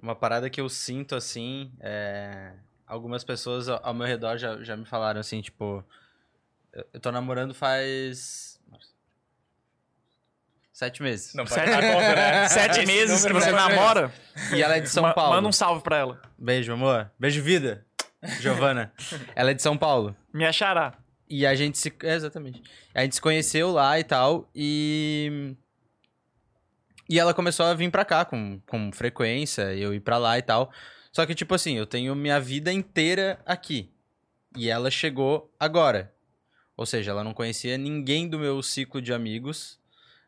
Uma 0.00 0.14
parada 0.14 0.48
que 0.48 0.60
eu 0.60 0.68
sinto 0.68 1.16
assim, 1.16 1.72
é... 1.80 2.52
algumas 2.86 3.24
pessoas 3.24 3.68
ao 3.68 3.92
meu 3.92 4.06
redor 4.06 4.38
já, 4.38 4.62
já 4.62 4.76
me 4.76 4.84
falaram 4.84 5.18
assim, 5.20 5.42
tipo, 5.42 5.84
eu 6.92 7.00
tô 7.00 7.10
namorando 7.10 7.52
faz 7.52 8.60
sete 10.72 11.02
meses. 11.02 11.34
Não 11.34 11.44
Sete, 11.48 11.68
pode 11.68 11.70
dar 11.70 11.92
conta, 11.94 12.14
né? 12.14 12.48
Sete 12.48 12.86
meses 12.86 13.26
que 13.26 13.32
você 13.32 13.50
pra 13.50 13.68
namora. 13.68 14.12
E 14.54 14.62
ela 14.62 14.76
é 14.76 14.80
de 14.80 14.88
São 14.88 15.02
ma- 15.02 15.12
Paulo. 15.12 15.34
Manda 15.34 15.48
um 15.48 15.52
salve 15.52 15.82
pra 15.82 15.96
ela. 15.96 16.22
Beijo, 16.38 16.72
amor. 16.72 17.10
Beijo, 17.18 17.42
vida. 17.42 17.84
Giovana. 18.40 18.92
ela 19.34 19.50
é 19.50 19.54
de 19.54 19.62
São 19.62 19.76
Paulo. 19.76 20.16
Me 20.32 20.46
achará. 20.46 20.94
E 21.28 21.46
a 21.46 21.54
gente 21.54 21.78
se. 21.78 21.92
é, 22.02 22.14
exatamente. 22.14 22.62
A 22.94 23.02
gente 23.02 23.14
se 23.14 23.20
conheceu 23.20 23.70
lá 23.70 23.98
e 23.98 24.04
tal. 24.04 24.48
E. 24.54 25.54
E 27.08 27.18
ela 27.18 27.32
começou 27.32 27.64
a 27.64 27.74
vir 27.74 27.90
pra 27.90 28.04
cá 28.04 28.24
com, 28.24 28.60
com 28.66 28.92
frequência, 28.92 29.74
eu 29.74 29.94
ir 29.94 30.00
pra 30.00 30.18
lá 30.18 30.38
e 30.38 30.42
tal. 30.42 30.70
Só 31.10 31.24
que, 31.24 31.34
tipo 31.34 31.54
assim, 31.54 31.74
eu 31.74 31.86
tenho 31.86 32.14
minha 32.14 32.38
vida 32.38 32.70
inteira 32.70 33.40
aqui. 33.46 33.90
E 34.56 34.68
ela 34.68 34.90
chegou 34.90 35.50
agora. 35.58 36.12
Ou 36.76 36.84
seja, 36.84 37.10
ela 37.10 37.24
não 37.24 37.32
conhecia 37.32 37.78
ninguém 37.78 38.28
do 38.28 38.38
meu 38.38 38.62
ciclo 38.62 39.00
de 39.00 39.12
amigos. 39.12 39.80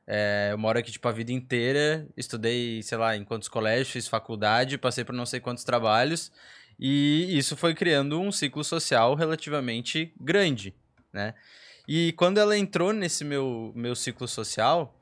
É, 0.07 0.49
eu 0.53 0.59
moro 0.59 0.79
aqui, 0.79 0.91
tipo, 0.91 1.07
a 1.07 1.13
vida 1.13 1.33
inteira. 1.33 2.09
Estudei, 2.17 2.83
sei 2.83 2.99
lá, 2.99 3.17
em 3.17 3.25
quantos 3.25 3.49
colégios, 3.49 3.91
fiz 3.91 4.09
faculdade, 4.09 4.79
passei 4.79 5.05
por 5.05 5.15
não 5.15 5.27
sei 5.27 5.39
quantos 5.39 5.65
trabalhos. 5.65 6.33
E 6.79 7.29
isso 7.37 7.57
foi 7.57 7.75
criando 7.75 8.19
um 8.19 8.33
ciclo 8.33 8.65
social 8.65 9.15
relativamente 9.15 10.15
grande, 10.19 10.75
né? 11.13 11.35
E 11.89 12.13
quando 12.13 12.39
ela 12.39 12.57
entrou 12.57 12.93
nesse 12.93 13.25
meu, 13.25 13.73
meu 13.75 13.97
ciclo 13.97 14.29
social, 14.29 14.95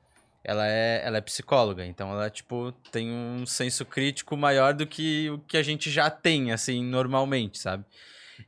ela 0.43 0.67
é, 0.67 1.03
ela 1.05 1.19
é 1.19 1.21
psicóloga, 1.21 1.85
então 1.85 2.11
ela, 2.11 2.31
tipo, 2.31 2.73
tem 2.91 3.11
um 3.11 3.45
senso 3.45 3.85
crítico 3.85 4.37
maior 4.37 4.73
do 4.73 4.87
que 4.87 5.29
o 5.31 5.39
que 5.41 5.57
a 5.57 5.63
gente 5.63 5.91
já 5.91 6.09
tem, 6.09 6.53
assim, 6.53 6.83
normalmente, 6.83 7.59
sabe? 7.59 7.85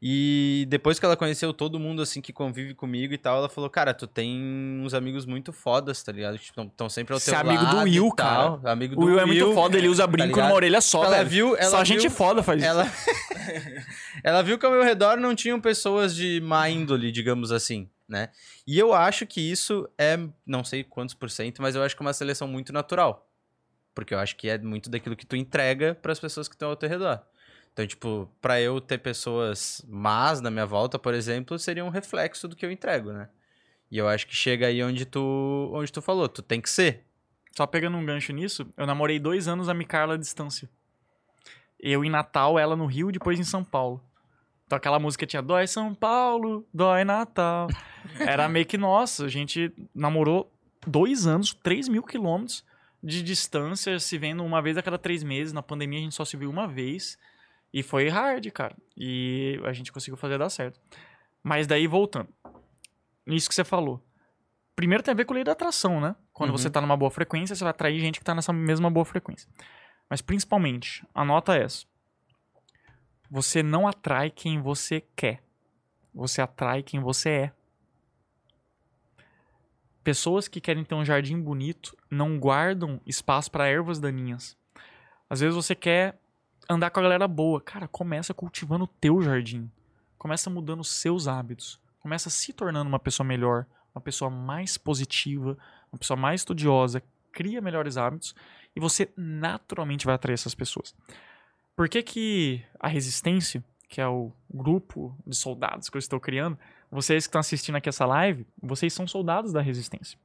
E 0.00 0.66
depois 0.68 0.98
que 0.98 1.04
ela 1.04 1.16
conheceu 1.16 1.52
todo 1.52 1.78
mundo, 1.78 2.00
assim, 2.02 2.20
que 2.20 2.32
convive 2.32 2.74
comigo 2.74 3.12
e 3.12 3.18
tal, 3.18 3.38
ela 3.38 3.48
falou, 3.48 3.68
cara, 3.68 3.92
tu 3.92 4.06
tem 4.06 4.38
uns 4.82 4.94
amigos 4.94 5.26
muito 5.26 5.52
fodas, 5.52 6.02
tá 6.02 6.12
ligado? 6.12 6.38
Que 6.38 6.44
estão 6.60 6.88
sempre 6.88 7.14
ao 7.14 7.20
teu 7.20 7.34
é 7.34 7.36
amigo 7.36 7.64
do 7.64 7.76
lado 7.76 7.84
Will, 7.88 8.10
tal. 8.14 8.60
Amigo 8.64 8.94
do 8.94 9.00
O 9.00 9.04
Will 9.06 9.18
é 9.18 9.26
muito 9.26 9.52
foda, 9.52 9.76
ele 9.76 9.88
usa 9.88 10.06
brinco 10.06 10.28
ligado? 10.28 10.46
numa 10.46 10.54
orelha 10.54 10.80
só, 10.80 11.04
Ela 11.04 11.16
velho. 11.18 11.28
viu- 11.30 11.56
ela 11.56 11.70
só 11.70 11.84
gente 11.84 12.02
viu- 12.02 12.10
foda 12.10 12.42
faz 12.42 12.60
isso. 12.62 12.68
Ela... 12.70 12.86
ela 14.22 14.42
viu 14.42 14.58
que 14.58 14.66
ao 14.66 14.72
meu 14.72 14.82
redor 14.82 15.16
não 15.16 15.34
tinham 15.34 15.60
pessoas 15.60 16.14
de 16.14 16.40
má 16.40 16.68
índole, 16.68 17.10
digamos 17.10 17.50
assim, 17.52 17.88
né? 18.08 18.28
E 18.66 18.78
eu 18.78 18.92
acho 18.92 19.26
que 19.26 19.40
isso 19.40 19.88
é, 19.98 20.18
não 20.46 20.62
sei 20.64 20.84
quantos 20.84 21.14
por 21.14 21.30
cento, 21.30 21.60
mas 21.62 21.74
eu 21.74 21.82
acho 21.82 21.96
que 21.96 22.02
é 22.02 22.06
uma 22.06 22.12
seleção 22.12 22.46
muito 22.46 22.72
natural. 22.72 23.26
Porque 23.94 24.14
eu 24.14 24.18
acho 24.18 24.36
que 24.36 24.48
é 24.48 24.56
muito 24.56 24.88
daquilo 24.88 25.16
que 25.16 25.26
tu 25.26 25.34
entrega 25.34 25.94
para 26.00 26.12
as 26.12 26.20
pessoas 26.20 26.46
que 26.48 26.54
estão 26.54 26.68
ao 26.70 26.76
teu 26.76 26.88
redor. 26.88 27.20
Então, 27.72 27.86
tipo, 27.86 28.28
pra 28.40 28.60
eu 28.60 28.80
ter 28.80 28.98
pessoas 28.98 29.84
más 29.88 30.40
na 30.40 30.50
minha 30.50 30.66
volta, 30.66 30.98
por 30.98 31.14
exemplo, 31.14 31.58
seria 31.58 31.84
um 31.84 31.88
reflexo 31.88 32.48
do 32.48 32.56
que 32.56 32.66
eu 32.66 32.70
entrego, 32.70 33.12
né? 33.12 33.28
E 33.90 33.98
eu 33.98 34.08
acho 34.08 34.26
que 34.26 34.34
chega 34.34 34.66
aí 34.66 34.82
onde 34.82 35.04
tu, 35.04 35.70
onde 35.72 35.90
tu 35.90 36.00
falou, 36.00 36.28
tu 36.28 36.42
tem 36.42 36.60
que 36.60 36.70
ser. 36.70 37.04
Só 37.56 37.66
pegando 37.66 37.96
um 37.96 38.04
gancho 38.04 38.32
nisso, 38.32 38.66
eu 38.76 38.86
namorei 38.86 39.18
dois 39.18 39.48
anos 39.48 39.68
a 39.68 39.74
Micarla 39.74 40.14
à 40.14 40.16
distância. 40.16 40.68
Eu 41.78 42.04
em 42.04 42.10
Natal, 42.10 42.58
ela 42.58 42.76
no 42.76 42.86
Rio, 42.86 43.10
depois 43.10 43.38
em 43.38 43.44
São 43.44 43.64
Paulo. 43.64 44.02
Então 44.66 44.76
aquela 44.76 45.00
música 45.00 45.26
tinha 45.26 45.42
Dói 45.42 45.66
São 45.66 45.92
Paulo, 45.92 46.64
Dói 46.72 47.02
Natal. 47.02 47.66
Era 48.20 48.48
meio 48.48 48.64
que 48.64 48.78
nossa, 48.78 49.24
a 49.24 49.28
gente 49.28 49.72
namorou 49.92 50.52
dois 50.86 51.26
anos, 51.26 51.52
3 51.54 51.88
mil 51.88 52.04
quilômetros 52.04 52.64
de 53.02 53.22
distância, 53.22 53.98
se 53.98 54.16
vendo 54.16 54.44
uma 54.44 54.62
vez 54.62 54.76
a 54.76 54.82
cada 54.82 54.96
três 54.96 55.24
meses. 55.24 55.52
Na 55.52 55.62
pandemia 55.62 55.98
a 55.98 56.02
gente 56.02 56.14
só 56.14 56.24
se 56.24 56.36
viu 56.36 56.48
uma 56.48 56.68
vez. 56.68 57.18
E 57.72 57.82
foi 57.82 58.08
hard, 58.08 58.46
cara. 58.50 58.76
E 58.96 59.60
a 59.64 59.72
gente 59.72 59.92
conseguiu 59.92 60.16
fazer 60.16 60.38
dar 60.38 60.50
certo. 60.50 60.80
Mas 61.42 61.66
daí, 61.66 61.86
voltando. 61.86 62.28
Nisso 63.26 63.48
que 63.48 63.54
você 63.54 63.64
falou. 63.64 64.04
Primeiro 64.74 65.02
tem 65.02 65.12
a 65.12 65.16
ver 65.16 65.24
com 65.24 65.32
a 65.32 65.36
lei 65.36 65.44
da 65.44 65.52
atração, 65.52 66.00
né? 66.00 66.16
Quando 66.32 66.50
Uhum. 66.50 66.58
você 66.58 66.70
tá 66.70 66.80
numa 66.80 66.96
boa 66.96 67.10
frequência, 67.10 67.54
você 67.54 67.62
vai 67.62 67.70
atrair 67.70 68.00
gente 68.00 68.18
que 68.18 68.24
tá 68.24 68.34
nessa 68.34 68.52
mesma 68.52 68.90
boa 68.90 69.04
frequência. 69.04 69.48
Mas 70.08 70.20
principalmente, 70.20 71.06
anota 71.14 71.54
essa. 71.54 71.86
Você 73.30 73.62
não 73.62 73.86
atrai 73.86 74.30
quem 74.30 74.60
você 74.60 75.02
quer. 75.14 75.42
Você 76.12 76.40
atrai 76.42 76.82
quem 76.82 76.98
você 76.98 77.28
é. 77.30 77.52
Pessoas 80.02 80.48
que 80.48 80.60
querem 80.60 80.82
ter 80.84 80.94
um 80.94 81.04
jardim 81.04 81.40
bonito 81.40 81.96
não 82.10 82.38
guardam 82.38 83.00
espaço 83.06 83.50
para 83.50 83.68
ervas 83.68 84.00
daninhas. 84.00 84.56
Às 85.28 85.40
vezes 85.40 85.54
você 85.54 85.74
quer 85.74 86.18
andar 86.70 86.90
com 86.90 87.00
a 87.00 87.02
galera 87.02 87.26
boa. 87.26 87.60
Cara, 87.60 87.88
começa 87.88 88.32
cultivando 88.32 88.84
o 88.84 88.86
teu 88.88 89.20
jardim. 89.20 89.70
Começa 90.16 90.48
mudando 90.48 90.80
os 90.80 90.90
seus 90.90 91.26
hábitos. 91.26 91.80
Começa 91.98 92.30
se 92.30 92.52
tornando 92.52 92.88
uma 92.88 92.98
pessoa 92.98 93.26
melhor, 93.26 93.66
uma 93.94 94.00
pessoa 94.00 94.30
mais 94.30 94.78
positiva, 94.78 95.58
uma 95.92 95.98
pessoa 95.98 96.16
mais 96.16 96.42
estudiosa, 96.42 97.02
cria 97.32 97.60
melhores 97.60 97.96
hábitos 97.96 98.34
e 98.74 98.80
você 98.80 99.12
naturalmente 99.16 100.06
vai 100.06 100.14
atrair 100.14 100.34
essas 100.34 100.54
pessoas. 100.54 100.94
Por 101.76 101.88
que 101.88 102.02
que 102.02 102.64
a 102.78 102.88
resistência, 102.88 103.64
que 103.88 104.00
é 104.00 104.06
o 104.06 104.32
grupo 104.52 105.16
de 105.26 105.36
soldados 105.36 105.88
que 105.88 105.96
eu 105.96 105.98
estou 105.98 106.20
criando, 106.20 106.58
vocês 106.90 107.24
que 107.24 107.28
estão 107.28 107.40
assistindo 107.40 107.76
aqui 107.76 107.88
essa 107.88 108.06
live, 108.06 108.46
vocês 108.62 108.92
são 108.92 109.06
soldados 109.06 109.52
da 109.52 109.60
resistência. 109.60 110.18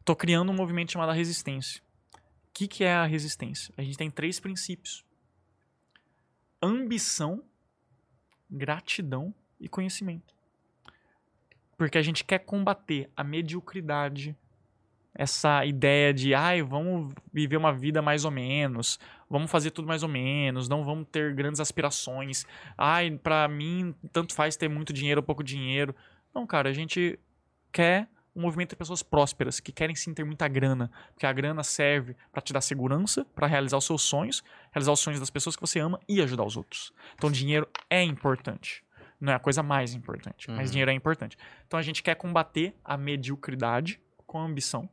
Estou 0.00 0.16
criando 0.16 0.50
um 0.50 0.54
movimento 0.54 0.92
chamado 0.92 1.12
resistência. 1.12 1.82
O 2.14 2.18
que, 2.54 2.68
que 2.68 2.84
é 2.84 2.94
a 2.94 3.04
resistência? 3.04 3.74
A 3.76 3.82
gente 3.82 3.98
tem 3.98 4.10
três 4.10 4.38
princípios: 4.38 5.03
ambição, 6.64 7.42
gratidão 8.50 9.34
e 9.60 9.68
conhecimento. 9.68 10.34
Porque 11.76 11.98
a 11.98 12.02
gente 12.02 12.24
quer 12.24 12.38
combater 12.40 13.10
a 13.16 13.24
mediocridade, 13.24 14.36
essa 15.14 15.64
ideia 15.64 16.12
de, 16.12 16.34
ai, 16.34 16.62
vamos 16.62 17.14
viver 17.32 17.56
uma 17.56 17.72
vida 17.72 18.02
mais 18.02 18.24
ou 18.24 18.30
menos, 18.30 18.98
vamos 19.30 19.50
fazer 19.50 19.70
tudo 19.70 19.86
mais 19.86 20.02
ou 20.02 20.08
menos, 20.08 20.68
não 20.68 20.84
vamos 20.84 21.06
ter 21.10 21.34
grandes 21.34 21.60
aspirações. 21.60 22.44
Ai, 22.76 23.12
pra 23.12 23.46
mim, 23.48 23.94
tanto 24.12 24.34
faz 24.34 24.56
ter 24.56 24.68
muito 24.68 24.92
dinheiro 24.92 25.20
ou 25.20 25.24
pouco 25.24 25.42
dinheiro. 25.42 25.94
Não, 26.34 26.46
cara, 26.46 26.68
a 26.68 26.72
gente 26.72 27.18
quer 27.70 28.08
um 28.34 28.40
movimento 28.42 28.70
de 28.70 28.76
pessoas 28.76 29.02
prósperas, 29.02 29.60
que 29.60 29.70
querem 29.72 29.94
sim 29.94 30.12
ter 30.12 30.24
muita 30.24 30.48
grana, 30.48 30.90
porque 31.12 31.24
a 31.26 31.32
grana 31.32 31.62
serve 31.62 32.16
pra 32.32 32.40
te 32.42 32.52
dar 32.52 32.60
segurança, 32.60 33.24
pra 33.34 33.46
realizar 33.46 33.76
os 33.76 33.84
seus 33.84 34.02
sonhos, 34.02 34.42
realizar 34.72 34.92
os 34.92 35.00
sonhos 35.00 35.20
das 35.20 35.30
pessoas 35.30 35.54
que 35.54 35.60
você 35.62 35.78
ama 35.78 36.00
e 36.08 36.20
ajudar 36.20 36.44
os 36.44 36.56
outros. 36.56 36.92
Então, 37.14 37.30
dinheiro 37.30 37.68
é 37.88 38.02
importante. 38.02 38.82
Não 39.20 39.32
é 39.32 39.36
a 39.36 39.38
coisa 39.38 39.62
mais 39.62 39.94
importante, 39.94 40.50
mas 40.50 40.66
Uhum. 40.68 40.72
dinheiro 40.72 40.90
é 40.90 40.94
importante. 40.94 41.36
Então, 41.66 41.78
a 41.78 41.82
gente 41.82 42.02
quer 42.02 42.16
combater 42.16 42.74
a 42.84 42.96
mediocridade 42.96 44.00
com 44.26 44.38
a 44.40 44.44
ambição. 44.44 44.88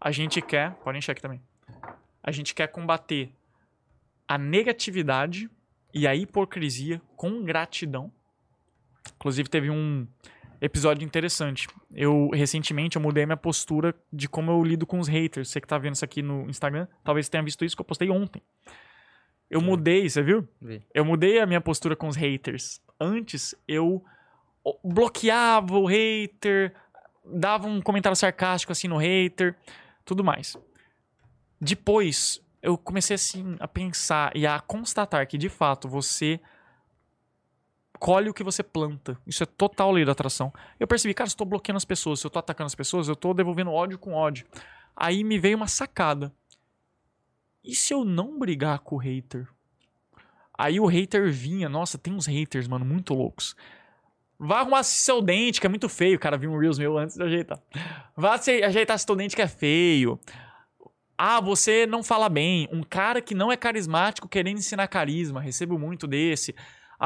A 0.00 0.10
gente 0.10 0.40
quer, 0.42 0.72
podem 0.76 0.98
encher 0.98 1.12
aqui 1.12 1.20
também. 1.22 1.40
A 2.22 2.30
gente 2.30 2.54
quer 2.54 2.66
combater 2.68 3.32
a 4.26 4.38
negatividade 4.38 5.50
e 5.92 6.06
a 6.06 6.14
hipocrisia 6.14 7.00
com 7.14 7.44
gratidão. 7.44 8.10
Inclusive 9.16 9.48
teve 9.48 9.70
um 9.70 10.06
episódio 10.60 11.04
interessante. 11.04 11.68
Eu 11.92 12.30
recentemente 12.32 12.96
eu 12.96 13.02
mudei 13.02 13.26
minha 13.26 13.36
postura 13.36 13.94
de 14.12 14.28
como 14.28 14.50
eu 14.50 14.62
lido 14.62 14.86
com 14.86 14.98
os 14.98 15.08
haters. 15.08 15.48
Você 15.48 15.60
que 15.60 15.66
tá 15.66 15.78
vendo 15.78 15.94
isso 15.94 16.04
aqui 16.04 16.22
no 16.22 16.48
Instagram, 16.48 16.86
talvez 17.02 17.28
tenha 17.28 17.42
visto 17.42 17.64
isso 17.64 17.76
que 17.76 17.80
eu 17.80 17.86
postei 17.86 18.10
ontem. 18.10 18.42
Eu 19.50 19.60
mudei, 19.60 20.08
você 20.08 20.22
viu? 20.22 20.48
Vi. 20.60 20.82
Eu 20.92 21.04
mudei 21.04 21.38
a 21.38 21.46
minha 21.46 21.60
postura 21.60 21.94
com 21.94 22.08
os 22.08 22.16
haters. 22.16 22.80
Antes 22.98 23.54
eu 23.68 24.04
bloqueava 24.82 25.78
o 25.78 25.86
hater, 25.86 26.74
dava 27.24 27.66
um 27.66 27.80
comentário 27.80 28.16
sarcástico 28.16 28.72
assim 28.72 28.88
no 28.88 28.96
hater, 28.96 29.54
tudo 30.04 30.24
mais. 30.24 30.56
Depois 31.60 32.40
eu 32.62 32.78
comecei 32.78 33.14
assim 33.14 33.56
a 33.60 33.68
pensar 33.68 34.34
e 34.34 34.46
a 34.46 34.58
constatar 34.60 35.26
que 35.26 35.36
de 35.36 35.48
fato 35.48 35.88
você 35.88 36.40
colhe 37.98 38.28
o 38.28 38.34
que 38.34 38.44
você 38.44 38.62
planta. 38.62 39.18
Isso 39.26 39.42
é 39.42 39.46
total 39.46 39.92
lei 39.92 40.04
da 40.04 40.12
atração. 40.12 40.52
Eu 40.78 40.86
percebi, 40.86 41.14
cara, 41.14 41.28
se 41.28 41.34
eu 41.34 41.38
tô 41.38 41.44
bloqueando 41.44 41.76
as 41.76 41.84
pessoas, 41.84 42.20
se 42.20 42.26
eu 42.26 42.30
tô 42.30 42.38
atacando 42.38 42.66
as 42.66 42.74
pessoas, 42.74 43.08
eu 43.08 43.16
tô 43.16 43.32
devolvendo 43.34 43.70
ódio 43.70 43.98
com 43.98 44.12
ódio. 44.12 44.46
Aí 44.96 45.24
me 45.24 45.38
veio 45.38 45.56
uma 45.56 45.68
sacada. 45.68 46.32
E 47.64 47.74
se 47.74 47.94
eu 47.94 48.04
não 48.04 48.38
brigar 48.38 48.80
com 48.80 48.96
o 48.96 48.98
hater? 48.98 49.48
Aí 50.56 50.78
o 50.78 50.86
hater 50.86 51.32
vinha, 51.32 51.68
nossa, 51.68 51.98
tem 51.98 52.12
uns 52.12 52.26
haters, 52.26 52.68
mano, 52.68 52.84
muito 52.84 53.14
loucos. 53.14 53.56
Vá 54.38 54.60
arrumar 54.60 54.82
seu 54.82 55.22
dente, 55.22 55.60
que 55.60 55.66
é 55.66 55.70
muito 55.70 55.88
feio. 55.88 56.18
Cara 56.18 56.36
viu 56.36 56.52
um 56.52 56.58
Reels 56.58 56.78
meu 56.78 56.98
antes 56.98 57.16
de 57.16 57.22
ajeitar. 57.22 57.60
Vá 58.16 58.34
ajeitar 58.34 58.98
seu 58.98 59.16
dente, 59.16 59.34
que 59.34 59.42
é 59.42 59.48
feio. 59.48 60.20
Ah, 61.16 61.40
você 61.40 61.86
não 61.86 62.02
fala 62.02 62.28
bem. 62.28 62.68
Um 62.72 62.82
cara 62.82 63.22
que 63.22 63.34
não 63.34 63.50
é 63.50 63.56
carismático 63.56 64.28
querendo 64.28 64.58
ensinar 64.58 64.88
carisma. 64.88 65.40
Recebo 65.40 65.78
muito 65.78 66.06
desse. 66.06 66.54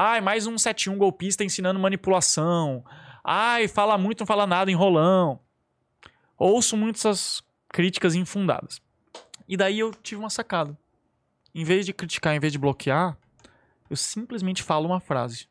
Ai, 0.01 0.21
mais 0.21 0.47
um 0.47 0.57
71 0.57 0.97
golpista 0.97 1.43
ensinando 1.43 1.77
manipulação. 1.77 2.85
Ai, 3.21 3.67
fala 3.67 3.97
muito, 3.97 4.21
não 4.21 4.25
fala 4.25 4.47
nada, 4.47 4.71
enrolão. 4.71 5.41
Ouço 6.37 6.77
muitas 6.77 7.43
críticas 7.67 8.15
infundadas. 8.15 8.81
E 9.45 9.57
daí 9.57 9.77
eu 9.77 9.93
tive 9.93 10.21
uma 10.21 10.29
sacada. 10.29 10.79
Em 11.53 11.65
vez 11.65 11.85
de 11.85 11.91
criticar, 11.91 12.33
em 12.33 12.39
vez 12.39 12.53
de 12.53 12.57
bloquear, 12.57 13.17
eu 13.89 13.97
simplesmente 13.97 14.63
falo 14.63 14.85
uma 14.85 15.01
frase. 15.01 15.49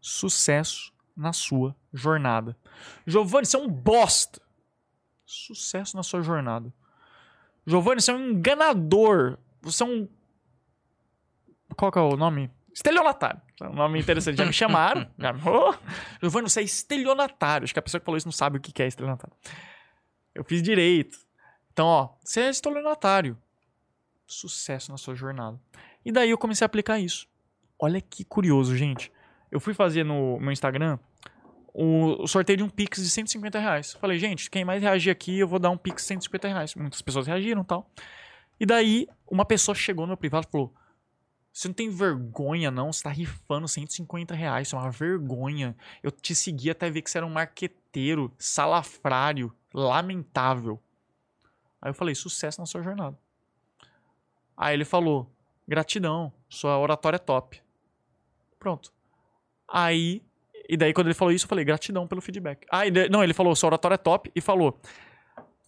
Sucesso 0.00 0.92
na 1.16 1.32
sua 1.32 1.72
jornada. 1.92 2.56
Giovanni, 3.06 3.46
você 3.46 3.56
é 3.56 3.60
um 3.60 3.68
bosta. 3.68 4.42
Sucesso 5.24 5.96
na 5.96 6.02
sua 6.02 6.20
jornada. 6.20 6.74
Giovanni, 7.64 8.02
você 8.02 8.10
é 8.10 8.14
um 8.14 8.30
enganador. 8.30 9.38
Você 9.62 9.84
é 9.84 9.86
um. 9.86 10.08
Qual 11.76 11.92
que 11.92 11.98
é 12.00 12.02
o 12.02 12.16
nome? 12.16 12.50
Estelionatário. 12.78 13.42
É 13.60 13.64
um 13.66 13.72
nome 13.72 13.98
interessante. 13.98 14.38
Já 14.38 14.44
me 14.44 14.52
chamaram. 14.52 15.04
Já... 15.18 15.32
Oh! 15.32 15.74
Giovanni, 16.22 16.48
você 16.48 16.60
é 16.60 16.62
estelionatário. 16.62 17.64
Acho 17.64 17.72
que 17.72 17.78
a 17.80 17.82
pessoa 17.82 18.00
que 18.00 18.04
falou 18.04 18.16
isso 18.16 18.28
não 18.28 18.32
sabe 18.32 18.58
o 18.58 18.60
que 18.60 18.80
é 18.80 18.86
estelionatário. 18.86 19.36
Eu 20.32 20.44
fiz 20.44 20.62
direito. 20.62 21.18
Então, 21.72 21.86
ó, 21.86 22.10
você 22.22 22.42
é 22.42 22.50
estelionatário. 22.50 23.36
Sucesso 24.28 24.92
na 24.92 24.96
sua 24.96 25.16
jornada. 25.16 25.60
E 26.04 26.12
daí 26.12 26.30
eu 26.30 26.38
comecei 26.38 26.64
a 26.64 26.66
aplicar 26.66 27.00
isso. 27.00 27.26
Olha 27.80 28.00
que 28.00 28.24
curioso, 28.24 28.76
gente. 28.76 29.10
Eu 29.50 29.58
fui 29.58 29.74
fazer 29.74 30.04
no 30.04 30.38
meu 30.38 30.52
Instagram 30.52 31.00
o, 31.74 32.22
o 32.22 32.28
sorteio 32.28 32.58
de 32.58 32.62
um 32.62 32.68
Pix 32.68 33.02
de 33.02 33.10
150 33.10 33.58
reais. 33.58 33.94
Falei, 33.94 34.20
gente, 34.20 34.48
quem 34.48 34.64
mais 34.64 34.80
reagir 34.80 35.10
aqui, 35.10 35.36
eu 35.36 35.48
vou 35.48 35.58
dar 35.58 35.70
um 35.70 35.76
Pix 35.76 36.02
de 36.02 36.08
150 36.08 36.46
reais. 36.46 36.74
Muitas 36.76 37.02
pessoas 37.02 37.26
reagiram 37.26 37.62
e 37.62 37.66
tal. 37.66 37.90
E 38.60 38.64
daí, 38.64 39.08
uma 39.28 39.44
pessoa 39.44 39.74
chegou 39.74 40.04
no 40.04 40.10
meu 40.10 40.16
privado 40.16 40.46
e 40.48 40.52
falou: 40.52 40.72
Você 41.58 41.66
não 41.66 41.74
tem 41.74 41.90
vergonha, 41.90 42.70
não? 42.70 42.92
Você 42.92 43.02
tá 43.02 43.10
rifando 43.10 43.66
150 43.66 44.32
reais. 44.32 44.68
Isso 44.68 44.76
é 44.76 44.78
uma 44.78 44.92
vergonha. 44.92 45.76
Eu 46.04 46.12
te 46.12 46.32
segui 46.32 46.70
até 46.70 46.88
ver 46.88 47.02
que 47.02 47.10
você 47.10 47.18
era 47.18 47.26
um 47.26 47.30
marqueteiro, 47.30 48.32
salafrário, 48.38 49.52
lamentável. 49.74 50.80
Aí 51.82 51.90
eu 51.90 51.94
falei, 51.94 52.14
sucesso 52.14 52.60
na 52.60 52.66
sua 52.66 52.80
jornada. 52.80 53.18
Aí 54.56 54.72
ele 54.72 54.84
falou, 54.84 55.28
gratidão, 55.66 56.32
sua 56.48 56.78
oratória 56.78 57.16
é 57.16 57.18
top. 57.18 57.60
Pronto. 58.56 58.92
Aí, 59.66 60.22
e 60.68 60.76
daí 60.76 60.92
quando 60.92 61.08
ele 61.08 61.14
falou 61.14 61.32
isso, 61.32 61.44
eu 61.44 61.48
falei, 61.48 61.64
gratidão 61.64 62.06
pelo 62.06 62.20
feedback. 62.20 62.68
Aí, 62.70 62.88
não, 63.10 63.24
ele 63.24 63.34
falou, 63.34 63.56
sua 63.56 63.70
oratória 63.70 63.96
é 63.96 63.98
top, 63.98 64.30
e 64.32 64.40
falou, 64.40 64.80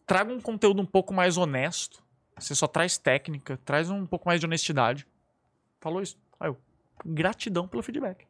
traga 0.07 0.33
um 0.33 0.41
conteúdo 0.41 0.81
um 0.81 0.87
pouco 0.87 1.13
mais 1.13 1.37
honesto. 1.37 2.01
Você 2.39 2.55
só 2.55 2.69
traz 2.69 2.97
técnica, 2.97 3.59
traz 3.65 3.91
um 3.91 4.07
pouco 4.07 4.29
mais 4.29 4.39
de 4.39 4.47
honestidade. 4.47 5.05
Falou 5.81 6.01
isso. 6.03 6.17
Aí 6.39 6.49
eu, 6.49 6.57
gratidão 7.05 7.67
pelo 7.67 7.83
feedback. 7.83 8.27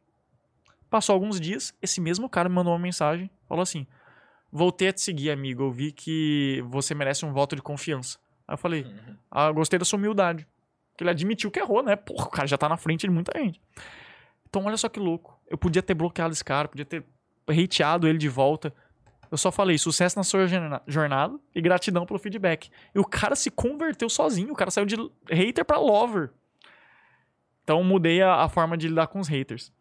Passou 0.89 1.13
alguns 1.13 1.39
dias, 1.39 1.73
esse 1.81 2.01
mesmo 2.01 2.29
cara 2.29 2.49
me 2.49 2.55
mandou 2.55 2.73
uma 2.73 2.79
mensagem, 2.79 3.29
falou 3.47 3.61
assim: 3.63 3.87
Voltei 4.51 4.89
a 4.89 4.93
te 4.93 5.01
seguir, 5.01 5.31
amigo. 5.31 5.63
Eu 5.63 5.71
vi 5.71 5.91
que 5.91 6.61
você 6.67 6.93
merece 6.93 7.25
um 7.25 7.31
voto 7.31 7.55
de 7.55 7.61
confiança. 7.61 8.19
Aí 8.47 8.53
eu 8.53 8.57
falei: 8.57 8.83
Uhum. 8.83 9.15
Ah, 9.29 9.51
gostei 9.51 9.79
da 9.79 9.85
sua 9.85 9.97
humildade. 9.97 10.45
Porque 10.91 11.03
ele 11.03 11.09
admitiu 11.11 11.49
que 11.49 11.59
errou, 11.59 11.81
né? 11.81 11.95
Porra, 11.95 12.25
o 12.25 12.29
cara 12.29 12.47
já 12.47 12.57
tá 12.57 12.67
na 12.67 12.75
frente 12.77 13.01
de 13.01 13.09
muita 13.09 13.37
gente. 13.39 13.61
Então, 14.49 14.65
olha 14.65 14.75
só 14.75 14.89
que 14.89 14.99
louco. 14.99 15.39
Eu 15.49 15.57
podia 15.57 15.81
ter 15.81 15.93
bloqueado 15.93 16.33
esse 16.33 16.43
cara, 16.43 16.67
podia 16.67 16.85
ter 16.85 17.05
hateado 17.47 18.05
ele 18.07 18.17
de 18.17 18.27
volta. 18.27 18.73
Eu 19.31 19.37
só 19.37 19.49
falei, 19.49 19.77
sucesso 19.77 20.17
na 20.19 20.23
sua 20.23 20.45
jorna- 20.45 20.81
jornada 20.85 21.39
e 21.55 21.61
gratidão 21.61 22.05
pelo 22.05 22.19
feedback. 22.19 22.69
E 22.93 22.99
o 22.99 23.05
cara 23.05 23.33
se 23.33 23.49
converteu 23.49 24.09
sozinho. 24.09 24.51
O 24.51 24.55
cara 24.55 24.69
saiu 24.69 24.85
de 24.85 24.97
hater 25.29 25.63
pra 25.63 25.79
lover. 25.79 26.31
Então, 27.71 27.81
mudei 27.85 28.21
a, 28.21 28.43
a 28.43 28.49
forma 28.49 28.77
de 28.77 28.89
lidar 28.89 29.07
com 29.07 29.21
os 29.21 29.29
haters. 29.29 29.71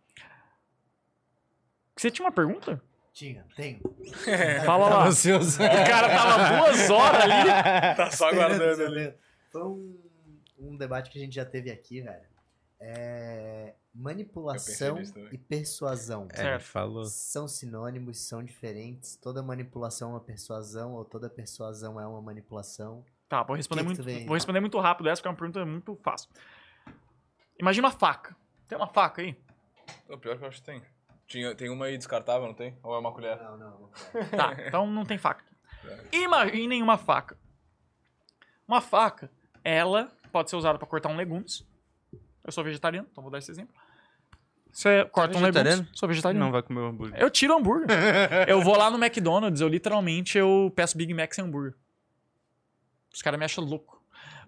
Você 1.97 2.09
tinha 2.09 2.25
uma 2.25 2.31
pergunta? 2.33 2.81
Tinha, 3.12 3.44
tenho. 3.57 3.81
Fala 4.65 4.89
lá. 4.89 5.07
Ansioso. 5.09 5.60
O 5.60 5.67
cara 5.89 6.09
tava 6.09 6.57
duas 6.57 6.89
horas 6.89 7.20
ali. 7.23 7.51
Tá 7.97 8.10
só 8.12 8.28
aguardando 8.28 8.85
ali. 8.85 9.12
Foi 9.51 9.65
um, 9.65 9.99
um 10.57 10.77
debate 10.77 11.10
que 11.10 11.19
a 11.19 11.20
gente 11.20 11.35
já 11.35 11.44
teve 11.44 11.69
aqui, 11.69 12.01
velho. 12.01 12.31
É, 12.78 13.75
manipulação 13.93 15.02
também. 15.02 15.28
e 15.33 15.36
persuasão. 15.36 16.28
É, 16.31 16.36
Certo. 16.36 16.62
falou. 16.62 17.05
São 17.07 17.49
sinônimos, 17.49 18.20
são 18.20 18.41
diferentes. 18.41 19.17
Toda 19.17 19.43
manipulação 19.43 20.10
é 20.10 20.12
uma 20.12 20.20
persuasão, 20.20 20.93
ou 20.94 21.05
toda 21.05 21.28
persuasão 21.28 22.01
é 22.01 22.07
uma 22.07 22.23
manipulação. 22.23 23.05
Tá, 23.28 23.43
vou 23.43 23.57
responder, 23.57 23.81
Que 23.81 23.89
que 23.89 23.94
muito, 23.94 24.02
vem? 24.05 24.27
vou 24.27 24.35
responder 24.35 24.60
muito 24.60 24.78
rápido 24.78 25.09
essa, 25.09 25.20
porque 25.20 25.28
é 25.28 25.31
uma 25.33 25.36
pergunta 25.36 25.67
muito 25.67 25.99
fácil. 26.02 26.31
Imagina 27.61 27.89
uma 27.89 27.93
faca. 27.95 28.35
Tem 28.67 28.77
uma 28.77 28.87
faca 28.87 29.23
aí? 29.23 29.37
O 30.09 30.17
pior 30.17 30.37
que 30.39 30.45
eu 30.45 30.49
acho 30.49 30.61
que 30.61 30.67
tem. 30.67 30.83
Tinha, 31.27 31.55
tem 31.55 31.69
uma 31.69 31.87
aí 31.87 31.97
descartável, 31.97 32.47
não 32.47 32.55
tem? 32.55 32.77
Ou 32.83 32.95
é 32.95 32.99
uma 32.99 33.13
colher? 33.13 33.37
Não, 33.37 33.57
não, 33.57 33.71
não. 33.71 33.91
Tá, 34.37 34.57
então 34.67 34.87
não 34.87 35.05
tem 35.05 35.19
faca. 35.19 35.45
Imaginem 36.11 36.83
uma 36.83 36.97
faca. 36.97 37.37
Uma 38.67 38.81
faca, 38.81 39.31
ela 39.63 40.11
pode 40.33 40.51
ser 40.51 40.57
usada 40.57 40.79
pra 40.79 40.87
cortar 40.87 41.09
um 41.09 41.17
legumes. 41.17 41.67
Eu 42.45 42.53
sou 42.53 42.65
vegetariano, 42.65 43.07
então 43.11 43.23
vou 43.23 43.31
dar 43.31 43.39
esse 43.39 43.51
exemplo. 43.51 43.75
Você 44.73 45.05
corta 45.07 45.37
um 45.37 45.41
vegetariano? 45.41 45.83
legumes. 45.83 45.99
Sou 45.99 46.09
vegetariano. 46.09 46.45
Não 46.45 46.53
vai 46.53 46.63
comer 46.63 46.81
o 46.81 46.87
hambúrguer. 46.87 47.21
Eu 47.21 47.31
tiro 47.31 47.55
o 47.55 47.59
hambúrguer. 47.59 47.89
eu 48.49 48.63
vou 48.63 48.77
lá 48.77 48.91
no 48.91 49.03
McDonald's, 49.03 49.61
eu 49.61 49.69
literalmente 49.69 50.39
eu 50.39 50.73
peço 50.75 50.97
Big 50.97 51.13
Mac 51.13 51.35
sem 51.35 51.45
hambúrguer. 51.45 51.75
Os 53.13 53.21
caras 53.21 53.39
me 53.39 53.45
acham 53.45 53.65
louco. 53.65 54.00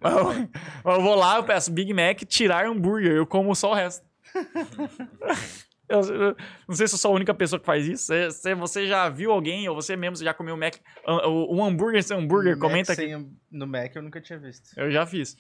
Eu, 0.05 0.93
eu 0.95 1.01
vou 1.03 1.15
lá, 1.15 1.37
eu 1.37 1.45
peço 1.45 1.71
Big 1.73 1.93
Mac, 1.95 2.23
tirar 2.25 2.67
hambúrguer, 2.67 3.13
eu 3.13 3.27
como 3.27 3.55
só 3.55 3.71
o 3.73 3.75
resto. 3.75 4.05
Eu, 5.89 6.01
eu 6.01 6.37
não 6.67 6.75
sei 6.75 6.89
se 6.89 6.95
eu 6.95 6.99
sou 6.99 7.11
a 7.11 7.15
única 7.15 7.35
pessoa 7.35 7.61
que 7.61 7.67
faz 7.67 7.87
isso. 7.87 8.05
Se, 8.07 8.31
se 8.31 8.55
você 8.55 8.87
já 8.87 9.11
viu 9.11 9.31
alguém, 9.31 9.69
ou 9.69 9.75
você 9.75 9.95
mesmo 9.95 10.17
já 10.25 10.33
comeu 10.33 10.57
Mac, 10.57 10.77
um, 11.07 11.57
um 11.59 11.65
hambúrguer 11.65 12.03
sem 12.03 12.17
hambúrguer, 12.17 12.59
comenta 12.59 12.95
aqui. 12.95 13.11
No 13.51 13.67
Mac 13.67 13.95
eu 13.95 14.01
nunca 14.01 14.19
tinha 14.19 14.39
visto. 14.39 14.71
Eu 14.75 14.91
já 14.91 15.05
fiz. 15.05 15.37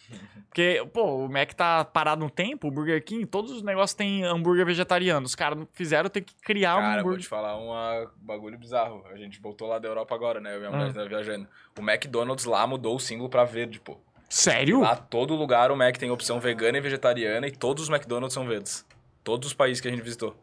Porque, 0.48 0.86
pô, 0.92 1.24
o 1.24 1.28
Mac 1.32 1.54
tá 1.54 1.86
parado 1.86 2.22
no 2.22 2.28
tempo, 2.28 2.68
o 2.68 2.70
Burger 2.70 3.02
King, 3.02 3.24
todos 3.24 3.50
os 3.50 3.62
negócios 3.62 3.94
têm 3.94 4.24
hambúrguer 4.24 4.66
vegetariano. 4.66 5.24
Os 5.24 5.34
caras 5.34 5.58
não 5.58 5.66
fizeram, 5.72 6.10
tem 6.10 6.22
que 6.22 6.34
criar 6.42 6.76
um 6.76 6.80
Cara, 6.80 6.90
vou 6.96 7.00
hambúrguer. 7.00 7.20
te 7.22 7.28
falar 7.28 7.56
um 7.56 8.06
bagulho 8.18 8.58
bizarro. 8.58 9.02
A 9.10 9.16
gente 9.16 9.40
voltou 9.40 9.68
lá 9.68 9.78
da 9.78 9.88
Europa 9.88 10.14
agora, 10.14 10.38
né? 10.38 10.52
Eu 10.52 10.56
e 10.56 10.58
minha 10.58 10.70
mulher 10.70 10.92
Ah. 10.94 11.08
viajando. 11.08 11.48
O 11.78 11.80
McDonald's 11.82 12.44
lá 12.44 12.66
mudou 12.66 12.96
o 12.96 13.00
símbolo 13.00 13.30
pra 13.30 13.44
verde, 13.44 13.80
pô. 13.80 13.98
Sério? 14.34 14.80
Lá 14.80 14.96
todo 14.96 15.34
lugar 15.34 15.70
o 15.70 15.76
Mac 15.76 15.96
tem 15.98 16.10
opção 16.10 16.40
vegana 16.40 16.78
e 16.78 16.80
vegetariana 16.80 17.46
e 17.46 17.50
todos 17.50 17.84
os 17.84 17.88
McDonald's 17.90 18.32
são 18.32 18.46
verdes. 18.46 18.84
Todos 19.22 19.48
os 19.48 19.54
países 19.54 19.80
que 19.80 19.88
a 19.88 19.90
gente 19.90 20.02
visitou. 20.02 20.34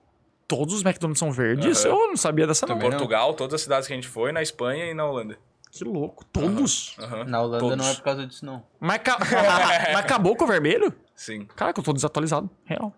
Todos 0.48 0.76
os 0.76 0.82
McDonald's 0.86 1.18
são 1.20 1.32
verdes? 1.32 1.86
Aham. 1.86 1.96
Eu 1.96 2.08
não 2.10 2.16
sabia 2.18 2.46
dessa 2.46 2.68
não. 2.68 2.76
Também 2.76 2.90
não. 2.92 2.98
Portugal, 2.98 3.34
todas 3.34 3.56
as 3.56 3.62
cidades 3.62 3.88
que 3.88 3.94
a 3.94 3.96
gente 3.96 4.08
foi, 4.08 4.32
na 4.32 4.42
Espanha 4.44 4.86
e 4.86 4.94
na 4.94 5.06
Holanda. 5.06 5.38
Que 5.72 5.84
louco. 5.84 6.24
Todos? 6.26 6.96
Aham. 7.00 7.26
Na 7.26 7.42
Holanda 7.42 7.60
Todos. 7.60 7.78
não 7.78 7.88
é 7.88 7.94
por 7.96 8.04
causa 8.04 8.28
disso, 8.28 8.46
não. 8.46 8.64
Mas, 8.80 9.00
ca- 9.02 9.18
Mas 9.94 9.96
acabou 9.98 10.36
com 10.36 10.44
o 10.44 10.48
vermelho? 10.48 10.94
Sim. 11.16 11.46
Caraca, 11.56 11.80
eu 11.80 11.84
tô 11.84 11.92
desatualizado. 11.94 12.48
Real. 12.66 12.94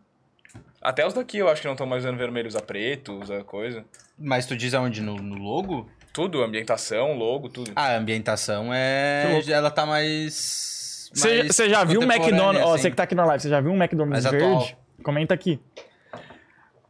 Até 0.82 1.06
os 1.08 1.14
daqui 1.14 1.38
eu 1.38 1.48
acho 1.48 1.62
que 1.62 1.68
não 1.68 1.74
estão 1.74 1.88
mais 1.88 2.04
usando 2.04 2.18
vermelho, 2.18 2.48
usa 2.48 2.62
preto, 2.62 3.20
usa 3.22 3.44
coisa. 3.46 3.86
Mas 4.18 4.46
tu 4.46 4.58
diz 4.58 4.74
aonde? 4.74 5.02
No, 5.02 5.16
no 5.16 5.36
logo? 5.36 5.90
Tudo, 6.14 6.44
ambientação, 6.44 7.14
logo, 7.18 7.48
tudo. 7.48 7.72
Ah, 7.76 7.94
a 7.94 7.98
ambientação 7.98 8.74
é. 8.74 9.42
Ela 9.50 9.72
tá 9.72 9.86
mais. 9.86 10.81
Você 11.14 11.70
já 11.70 11.84
viu 11.84 12.00
um 12.02 12.04
McDonald's? 12.12 12.64
Ó, 12.64 12.74
assim. 12.74 12.84
você 12.84 12.90
que 12.90 12.96
tá 12.96 13.04
aqui 13.04 13.16
na 13.16 13.26
live, 13.26 13.42
você 13.42 13.50
já 13.50 13.60
viu 13.62 13.72
um 13.72 13.76
McDonald's 13.82 14.24
Mais 14.24 14.26
atual. 14.26 14.60
verde? 14.60 14.78
Comenta 15.04 15.34
aqui. 15.34 15.60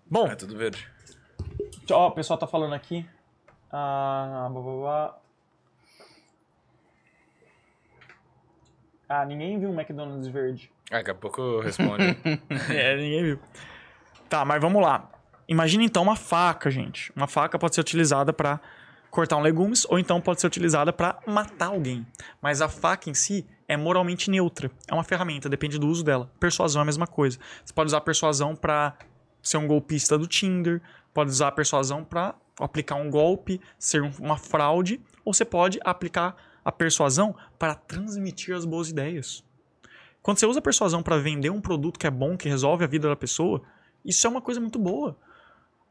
Bom, 0.10 0.28
É 0.28 0.36
tudo 0.36 0.58
verde. 0.58 0.88
ó, 1.92 2.08
o 2.08 2.12
pessoal 2.12 2.38
tá 2.38 2.46
falando 2.48 2.74
aqui. 2.74 3.06
Ah, 3.72 4.48
blá, 4.52 4.62
blá, 4.62 4.74
blá. 4.74 5.18
Ah, 9.08 9.26
ninguém 9.26 9.60
viu 9.60 9.70
um 9.70 9.74
McDonald's 9.74 10.28
verde. 10.28 10.72
Ah, 10.90 10.98
daqui 10.98 11.12
a 11.12 11.16
pouco 11.16 11.60
responde. 11.60 12.18
É, 12.70 12.96
ninguém 12.96 13.24
viu. 13.24 13.40
Tá, 14.30 14.46
mas 14.46 14.62
vamos 14.62 14.82
lá. 14.82 15.10
Imagina 15.48 15.84
então 15.84 16.04
uma 16.04 16.16
faca, 16.16 16.70
gente. 16.72 17.12
Uma 17.16 17.28
faca 17.28 17.60
pode 17.60 17.76
ser 17.76 17.82
utilizada 17.82 18.32
pra 18.32 18.60
cortar 19.10 19.36
um 19.36 19.42
legumes 19.42 19.86
ou 19.90 20.00
então 20.00 20.22
pode 20.22 20.40
ser 20.40 20.48
utilizada 20.48 20.94
pra 20.94 21.20
matar 21.28 21.68
alguém. 21.68 22.06
Mas 22.42 22.62
a 22.62 22.70
faca 22.70 23.10
em 23.10 23.14
si 23.14 23.46
é 23.72 23.78
moralmente 23.78 24.30
neutra. 24.30 24.70
É 24.88 24.94
uma 24.94 25.04
ferramenta, 25.04 25.48
depende 25.48 25.80
do 25.80 25.88
uso 25.88 26.04
dela. 26.04 26.30
Persuasão 26.40 26.82
é 26.82 26.84
a 26.84 26.86
mesma 26.86 27.08
coisa. 27.08 27.40
Você 27.64 27.74
pode 27.74 27.88
usar 27.88 28.02
persuasão 28.02 28.56
pra 28.56 28.98
ser 29.42 29.58
um 29.58 29.66
golpista 29.68 30.18
do 30.18 30.28
Tinder, 30.28 30.82
pode 31.14 31.30
usar 31.30 31.48
a 31.48 31.52
persuasão 31.52 32.04
pra 32.04 32.36
aplicar 32.60 32.96
um 32.96 33.10
golpe, 33.10 33.62
ser 33.80 34.02
um- 34.04 34.12
uma 34.20 34.38
fraude, 34.38 35.00
ou 35.24 35.34
você 35.34 35.46
pode 35.46 35.80
aplicar 35.86 36.36
a 36.66 36.72
persuasão 36.72 37.34
para 37.58 37.74
transmitir 37.74 38.54
as 38.56 38.66
boas 38.66 38.90
ideias. 38.90 39.44
Quando 40.22 40.38
você 40.38 40.46
usa 40.46 40.60
a 40.60 40.62
persuasão 40.62 41.02
para 41.02 41.18
vender 41.18 41.50
um 41.50 41.62
produto 41.62 41.98
que 41.98 42.06
é 42.06 42.12
bom, 42.12 42.36
que 42.38 42.50
resolve 42.50 42.84
a 42.84 42.88
vida 42.88 43.08
da 43.08 43.16
pessoa, 43.16 43.62
isso 44.06 44.28
é 44.28 44.30
uma 44.30 44.42
coisa 44.42 44.60
muito 44.60 44.78
boa. 44.78 45.18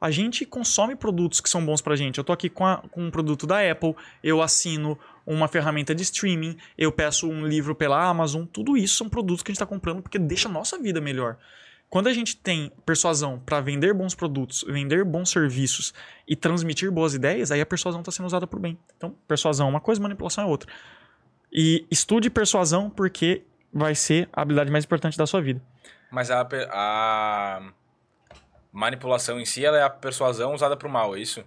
A 0.00 0.10
gente 0.10 0.46
consome 0.46 0.94
produtos 0.96 1.40
que 1.40 1.48
são 1.50 1.64
bons 1.64 1.82
pra 1.82 1.96
gente. 1.96 2.18
Eu 2.18 2.24
tô 2.24 2.32
aqui 2.32 2.48
com, 2.48 2.64
a- 2.66 2.82
com 2.90 3.02
um 3.04 3.10
produto 3.10 3.46
da 3.46 3.58
Apple, 3.70 3.94
eu 4.22 4.40
assino 4.40 4.98
uma 5.34 5.48
ferramenta 5.48 5.94
de 5.94 6.02
streaming, 6.02 6.56
eu 6.76 6.90
peço 6.90 7.28
um 7.28 7.46
livro 7.46 7.74
pela 7.74 8.02
Amazon, 8.02 8.44
tudo 8.44 8.76
isso 8.76 8.96
são 8.96 9.08
produtos 9.08 9.42
que 9.42 9.50
a 9.50 9.52
gente 9.52 9.60
tá 9.60 9.66
comprando 9.66 10.02
porque 10.02 10.18
deixa 10.18 10.48
a 10.48 10.52
nossa 10.52 10.78
vida 10.78 11.00
melhor. 11.00 11.36
Quando 11.88 12.08
a 12.08 12.12
gente 12.12 12.36
tem 12.36 12.72
persuasão 12.86 13.38
para 13.38 13.60
vender 13.60 13.92
bons 13.92 14.14
produtos, 14.14 14.64
vender 14.68 15.04
bons 15.04 15.30
serviços 15.30 15.92
e 16.26 16.36
transmitir 16.36 16.90
boas 16.90 17.14
ideias, 17.14 17.50
aí 17.50 17.60
a 17.60 17.66
persuasão 17.66 18.00
está 18.00 18.12
sendo 18.12 18.26
usada 18.26 18.46
por 18.46 18.60
bem. 18.60 18.78
Então, 18.96 19.14
persuasão 19.26 19.66
é 19.66 19.70
uma 19.70 19.80
coisa, 19.80 20.00
manipulação 20.00 20.44
é 20.44 20.46
outra. 20.46 20.70
E 21.52 21.84
estude 21.90 22.30
persuasão 22.30 22.88
porque 22.88 23.42
vai 23.72 23.94
ser 23.94 24.28
a 24.32 24.42
habilidade 24.42 24.70
mais 24.70 24.84
importante 24.84 25.18
da 25.18 25.26
sua 25.26 25.40
vida. 25.40 25.60
Mas 26.12 26.30
a, 26.30 26.46
a 26.70 27.72
manipulação 28.72 29.40
em 29.40 29.44
si, 29.44 29.64
ela 29.64 29.78
é 29.78 29.82
a 29.82 29.90
persuasão 29.90 30.54
usada 30.54 30.76
pro 30.76 30.88
mal, 30.88 31.16
é 31.16 31.20
isso? 31.20 31.44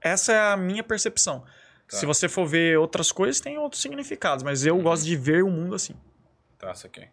Essa 0.00 0.32
é 0.32 0.52
a 0.52 0.56
minha 0.56 0.82
percepção. 0.82 1.44
Tá. 1.88 1.96
Se 1.98 2.06
você 2.06 2.28
for 2.28 2.46
ver 2.46 2.78
outras 2.78 3.12
coisas, 3.12 3.40
tem 3.40 3.58
outros 3.58 3.80
significados, 3.82 4.42
mas 4.42 4.66
eu 4.66 4.76
gosto 4.78 5.04
de 5.04 5.14
ver 5.16 5.44
o 5.44 5.50
mundo 5.50 5.74
assim. 5.74 5.94
Tá, 6.58 6.72
isso 6.72 6.86
aqui. 6.86 7.06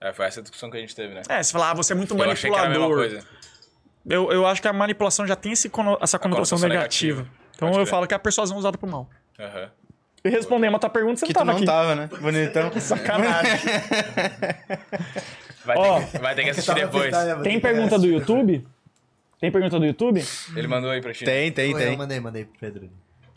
É, 0.00 0.12
foi 0.12 0.26
essa 0.26 0.40
discussão 0.42 0.70
que 0.70 0.76
a 0.76 0.80
gente 0.80 0.96
teve, 0.96 1.14
né? 1.14 1.22
É, 1.28 1.42
você 1.42 1.52
fala, 1.52 1.70
ah, 1.70 1.74
você 1.74 1.92
é 1.92 1.96
muito 1.96 2.16
Eu 2.16 2.30
achei 2.30 2.50
que 2.50 2.56
era 2.56 2.66
a 2.66 2.70
mesma 2.70 2.88
manipulador. 2.88 3.20
coisa. 3.20 3.28
Eu, 4.08 4.32
eu 4.32 4.46
acho 4.46 4.62
que 4.62 4.66
a 4.68 4.72
manipulação 4.72 5.26
já 5.26 5.36
tem 5.36 5.52
esse 5.52 5.68
cono- 5.68 5.98
essa 6.00 6.18
conotação 6.18 6.58
negativa. 6.58 7.20
negativa. 7.22 7.40
Então 7.54 7.68
Pode 7.68 7.80
eu 7.80 7.86
falo 7.86 8.06
que 8.06 8.14
é 8.14 8.16
a 8.16 8.20
persuasão 8.20 8.56
usada 8.56 8.78
pro 8.78 8.88
mal. 8.88 9.08
Aham. 9.38 9.70
E 10.24 10.28
respondendo 10.30 10.74
a 10.76 10.78
tua 10.78 10.90
pergunta, 10.90 11.16
você 11.20 11.26
Que 11.26 11.32
não 11.34 11.40
tu 11.42 11.46
tava 11.46 11.52
não 11.52 11.56
aqui. 11.58 11.66
tava, 11.66 11.94
né? 11.94 12.08
Bonitão. 12.20 12.72
Sacanagem. 12.80 13.60
Vai, 15.64 15.76
Ó, 15.76 16.00
ter 16.00 16.06
que, 16.10 16.18
vai 16.18 16.34
ter 16.34 16.44
que 16.44 16.50
assistir 16.50 16.74
depois. 16.74 17.14
eu 17.14 17.34
vou 17.36 17.44
Tem 17.44 17.54
que 17.54 17.60
pergunta 17.60 17.98
do. 17.98 18.06
YouTube? 18.06 18.66
Tem 19.38 19.50
pergunta 19.52 19.78
do 19.78 19.84
YouTube? 19.86 20.22
Ele 20.56 20.66
mandou 20.66 20.90
aí 20.90 21.00
pra 21.00 21.12
ti. 21.12 21.24
Tem, 21.24 21.50
tem, 21.52 21.72
Eu 21.72 21.78
tem. 21.78 21.96
mandei, 21.96 22.20
mandei 22.20 22.44
pro 22.44 22.58
Pedro. 22.58 22.90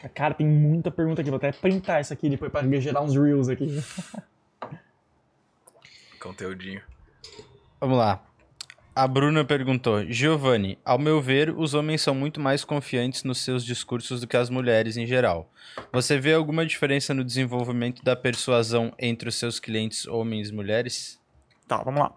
Cara, 0.10 0.34
tem 0.34 0.48
muita 0.48 0.92
pergunta 0.92 1.22
aqui. 1.22 1.30
Vou 1.30 1.38
até 1.38 1.52
printar 1.52 2.02
isso 2.02 2.14
aqui 2.14 2.30
depois 2.30 2.52
pra 2.52 2.62
gerar 2.80 3.02
uns 3.02 3.16
reels 3.16 3.50
aqui. 3.50 3.68
Conteúdinho. 6.20 6.82
Vamos 7.80 7.98
lá. 7.98 8.24
A 8.96 9.08
Bruna 9.08 9.44
perguntou: 9.44 10.06
Giovanni, 10.06 10.78
ao 10.86 11.00
meu 11.00 11.20
ver, 11.20 11.50
os 11.50 11.74
homens 11.74 12.02
são 12.02 12.14
muito 12.14 12.40
mais 12.40 12.64
confiantes 12.64 13.24
nos 13.24 13.40
seus 13.40 13.66
discursos 13.66 14.22
do 14.22 14.28
que 14.28 14.38
as 14.38 14.50
mulheres 14.50 14.98
em 14.98 15.08
geral. 15.08 15.50
Você 15.92 16.20
vê 16.20 16.34
alguma 16.34 16.66
diferença 16.66 17.14
no 17.14 17.24
desenvolvimento 17.24 18.04
da 18.04 18.16
persuasão 18.16 18.94
entre 19.00 19.28
os 19.28 19.36
seus 19.36 19.60
clientes 19.60 20.06
homens 20.06 20.50
e 20.50 20.54
mulheres? 20.54 21.20
Tá, 21.68 21.78
vamos 21.78 22.02
lá. 22.02 22.12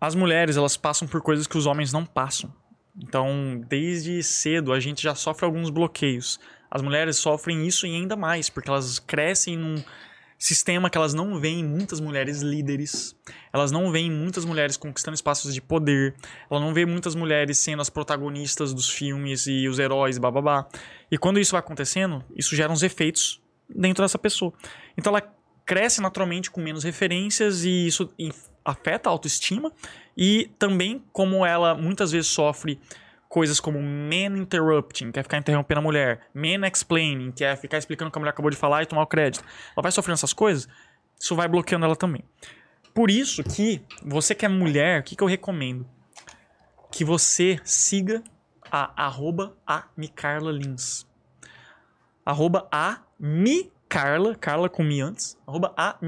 As 0.00 0.14
mulheres, 0.14 0.56
elas 0.56 0.76
passam 0.76 1.06
por 1.06 1.22
coisas 1.22 1.46
que 1.46 1.56
os 1.56 1.66
homens 1.66 1.92
não 1.92 2.04
passam. 2.04 2.52
Então, 2.96 3.60
desde 3.68 4.22
cedo, 4.22 4.72
a 4.72 4.78
gente 4.78 5.02
já 5.02 5.14
sofre 5.14 5.44
alguns 5.44 5.70
bloqueios. 5.70 6.38
As 6.70 6.82
mulheres 6.82 7.16
sofrem 7.16 7.66
isso 7.66 7.86
e 7.86 7.94
ainda 7.94 8.16
mais, 8.16 8.48
porque 8.48 8.70
elas 8.70 8.98
crescem 8.98 9.56
num 9.56 9.82
sistema 10.38 10.90
que 10.90 10.98
elas 10.98 11.14
não 11.14 11.40
veem 11.40 11.64
muitas 11.64 12.00
mulheres 12.00 12.42
líderes, 12.42 13.16
elas 13.52 13.70
não 13.70 13.90
veem 13.90 14.10
muitas 14.10 14.44
mulheres 14.44 14.76
conquistando 14.76 15.14
espaços 15.14 15.54
de 15.54 15.62
poder, 15.62 16.14
ela 16.50 16.60
não 16.60 16.74
vê 16.74 16.84
muitas 16.84 17.14
mulheres 17.14 17.58
sendo 17.58 17.80
as 17.80 17.88
protagonistas 17.88 18.74
dos 18.74 18.90
filmes 18.90 19.46
e 19.46 19.68
os 19.68 19.78
heróis, 19.78 20.18
bababá. 20.18 20.66
E 21.10 21.16
quando 21.16 21.40
isso 21.40 21.52
vai 21.52 21.60
acontecendo, 21.60 22.24
isso 22.36 22.54
gera 22.54 22.72
uns 22.72 22.82
efeitos 22.82 23.40
dentro 23.68 24.04
dessa 24.04 24.18
pessoa. 24.18 24.52
Então 24.98 25.12
ela 25.16 25.34
cresce 25.64 26.00
naturalmente 26.00 26.50
com 26.50 26.60
menos 26.60 26.84
referências 26.84 27.64
e 27.64 27.86
isso 27.86 28.12
afeta 28.64 29.08
a 29.08 29.12
autoestima 29.12 29.72
e 30.16 30.50
também 30.58 31.04
como 31.12 31.44
ela 31.44 31.74
muitas 31.74 32.12
vezes 32.12 32.28
sofre 32.28 32.80
coisas 33.28 33.58
como 33.58 33.82
man 33.82 34.38
interrupting, 34.38 35.10
que 35.10 35.18
é 35.18 35.22
ficar 35.22 35.38
interrompendo 35.38 35.80
a 35.80 35.82
mulher, 35.82 36.20
man 36.32 36.66
explaining, 36.66 37.32
que 37.32 37.42
é 37.44 37.56
ficar 37.56 37.78
explicando 37.78 38.08
o 38.08 38.12
que 38.12 38.18
a 38.18 38.20
mulher 38.20 38.30
acabou 38.30 38.50
de 38.50 38.56
falar 38.56 38.82
e 38.82 38.86
tomar 38.86 39.02
o 39.02 39.06
crédito. 39.06 39.44
Ela 39.76 39.82
vai 39.82 39.90
sofrendo 39.90 40.14
essas 40.14 40.32
coisas, 40.32 40.68
isso 41.18 41.34
vai 41.34 41.48
bloqueando 41.48 41.84
ela 41.84 41.96
também. 41.96 42.22
Por 42.94 43.10
isso 43.10 43.42
que 43.42 43.82
você 44.04 44.36
que 44.36 44.46
é 44.46 44.48
mulher, 44.48 45.00
o 45.00 45.02
que, 45.02 45.16
que 45.16 45.22
eu 45.22 45.26
recomendo? 45.26 45.84
Que 46.92 47.04
você 47.04 47.60
siga 47.64 48.22
a 48.70 49.04
arroba 49.04 49.56
a 49.66 49.88
Micarla 49.96 50.52
Lins. 50.52 51.04
Arroba 52.24 52.68
a 52.70 53.00
Carla 54.40 54.68
com 54.68 54.82
mi 54.82 55.00
antes, 55.00 55.36
arroba 55.46 55.74
a 55.76 55.98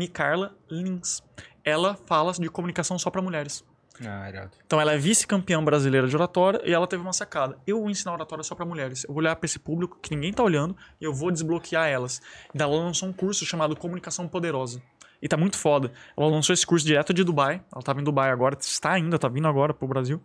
Lins. 0.71 1.23
Ela 1.65 1.95
fala 1.95 2.33
de 2.33 2.49
comunicação 2.49 2.99
só 2.99 3.11
para 3.11 3.21
mulheres. 3.21 3.65
Ah. 4.05 4.49
Então 4.67 4.81
ela 4.81 4.93
é 4.93 4.99
vice-campeã 4.99 5.63
brasileira 5.63 6.07
de 6.07 6.15
oratória 6.15 6.61
e 6.65 6.73
ela 6.73 6.87
teve 6.87 7.03
uma 7.03 7.13
sacada. 7.13 7.59
Eu 7.67 7.81
vou 7.81 7.91
ensinar 7.91 8.13
oratória 8.13 8.45
só 8.45 8.55
pra 8.55 8.67
mulheres. 8.67 9.05
Eu 9.05 9.09
vou 9.09 9.19
olhar 9.19 9.35
pra 9.37 9.47
esse 9.47 9.59
público 9.59 9.99
que 10.01 10.15
ninguém 10.15 10.33
tá 10.33 10.43
olhando 10.43 10.77
e 11.01 11.05
eu 11.05 11.15
vou 11.15 11.31
desbloquear 11.31 11.89
elas. 11.89 12.21
E 12.55 12.61
ela 12.61 12.75
lançou 12.75 13.09
um 13.09 13.13
curso 13.13 13.47
chamado 13.47 13.75
Comunicação 13.77 14.29
Poderosa. 14.29 14.83
E 15.21 15.29
tá 15.29 15.37
muito 15.37 15.57
foda. 15.57 15.93
Ela 16.17 16.29
lançou 16.29 16.53
esse 16.53 16.67
curso 16.67 16.87
direto 16.87 17.15
de 17.15 17.25
Dubai. 17.25 17.63
Ela 17.73 17.83
tava 17.83 18.01
em 18.01 18.05
Dubai 18.05 18.31
agora, 18.31 18.57
está 18.61 18.93
ainda, 18.93 19.19
tá 19.19 19.29
vindo 19.29 19.49
agora 19.49 19.73
pro 19.73 19.89
Brasil. 19.89 20.23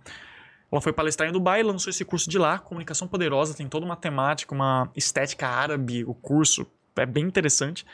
Ela 0.72 0.82
foi 0.82 0.94
palestrar 0.94 1.30
em 1.30 1.32
Dubai 1.32 1.62
e 1.62 1.64
lançou 1.64 1.90
esse 1.90 2.04
curso 2.06 2.30
de 2.30 2.38
lá, 2.38 2.60
Comunicação 2.60 3.08
Poderosa. 3.08 3.54
Tem 3.54 3.68
toda 3.68 3.86
uma 3.86 3.96
temática, 3.96 4.54
uma 4.54 4.90
estética 4.96 5.48
árabe, 5.48 6.04
o 6.06 6.14
curso. 6.14 6.66
É 6.98 7.06
bem 7.06 7.24
interessante. 7.24 7.86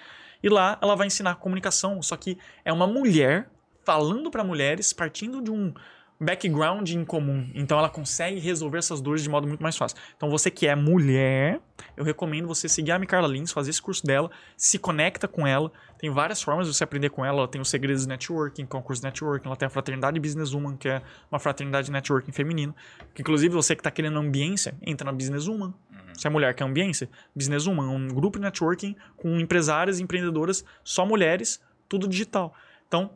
E 0.41 0.49
lá 0.49 0.77
ela 0.81 0.95
vai 0.95 1.07
ensinar 1.07 1.35
comunicação, 1.35 2.01
só 2.01 2.15
que 2.15 2.37
é 2.63 2.71
uma 2.71 2.85
mulher 2.85 3.49
falando 3.87 4.29
para 4.29 4.43
mulheres, 4.43 4.91
partindo 4.91 5.41
de 5.41 5.49
um 5.49 5.73
background 6.19 6.89
em 6.89 7.05
comum. 7.05 7.49
Então 7.55 7.79
ela 7.79 7.87
consegue 7.87 8.37
resolver 8.37 8.79
essas 8.79 8.99
dores 8.99 9.23
de 9.23 9.29
modo 9.29 9.47
muito 9.47 9.63
mais 9.63 9.77
fácil. 9.77 9.97
Então 10.17 10.29
você 10.29 10.51
que 10.51 10.67
é 10.67 10.75
mulher, 10.75 11.61
eu 11.95 12.03
recomendo 12.03 12.49
você 12.49 12.67
seguir 12.67 12.91
a 12.91 12.99
Micarla 12.99 13.29
Lins, 13.29 13.53
fazer 13.53 13.69
esse 13.69 13.81
curso 13.81 14.05
dela, 14.05 14.29
se 14.57 14.77
conecta 14.77 15.25
com 15.25 15.47
ela. 15.47 15.71
Tem 15.97 16.09
várias 16.09 16.41
formas 16.41 16.67
de 16.67 16.73
você 16.73 16.83
aprender 16.83 17.11
com 17.11 17.23
ela. 17.23 17.37
Ela 17.37 17.47
tem 17.47 17.61
os 17.61 17.69
segredos 17.69 18.01
de 18.01 18.09
networking, 18.09 18.65
que 18.65 18.75
é 18.75 18.79
um 18.79 18.81
curso 18.81 19.01
de 19.01 19.07
networking. 19.07 19.47
Ela 19.47 19.55
tem 19.55 19.67
a 19.67 19.69
Fraternidade 19.69 20.19
Businesswoman, 20.19 20.75
que 20.75 20.89
é 20.89 21.01
uma 21.31 21.39
fraternidade 21.39 21.85
de 21.85 21.93
networking 21.93 22.33
feminino. 22.33 22.75
Que, 23.15 23.21
inclusive, 23.21 23.55
você 23.55 23.73
que 23.73 23.79
está 23.79 23.89
querendo 23.89 24.19
ambiência, 24.19 24.75
entra 24.81 25.05
na 25.05 25.13
Businesswoman. 25.13 25.73
Se 26.13 26.27
é 26.27 26.29
mulher 26.29 26.53
que 26.53 26.61
é 26.61 26.65
ambiência, 26.65 27.09
Businesswoman, 27.33 27.87
um 27.87 28.09
grupo 28.09 28.37
de 28.37 28.43
networking 28.43 28.97
com 29.15 29.39
empresárias 29.39 29.99
e 29.99 30.03
empreendedoras, 30.03 30.65
só 30.83 31.05
mulheres, 31.05 31.61
tudo 31.87 32.05
digital. 32.05 32.53
Então, 32.87 33.11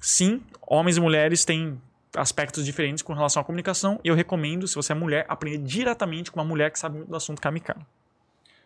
sim, 0.00 0.42
homens 0.62 0.96
e 0.96 1.00
mulheres 1.00 1.44
têm 1.44 1.80
aspectos 2.16 2.64
diferentes 2.64 3.02
com 3.02 3.12
relação 3.12 3.42
à 3.42 3.44
comunicação 3.44 4.00
e 4.02 4.08
eu 4.08 4.14
recomendo, 4.14 4.66
se 4.66 4.74
você 4.74 4.92
é 4.92 4.94
mulher, 4.94 5.26
aprender 5.28 5.58
diretamente 5.58 6.30
com 6.30 6.40
uma 6.40 6.46
mulher 6.46 6.70
que 6.70 6.78
sabe 6.78 6.96
muito 6.96 7.10
do 7.10 7.16
assunto 7.16 7.40
Micarla. 7.50 7.86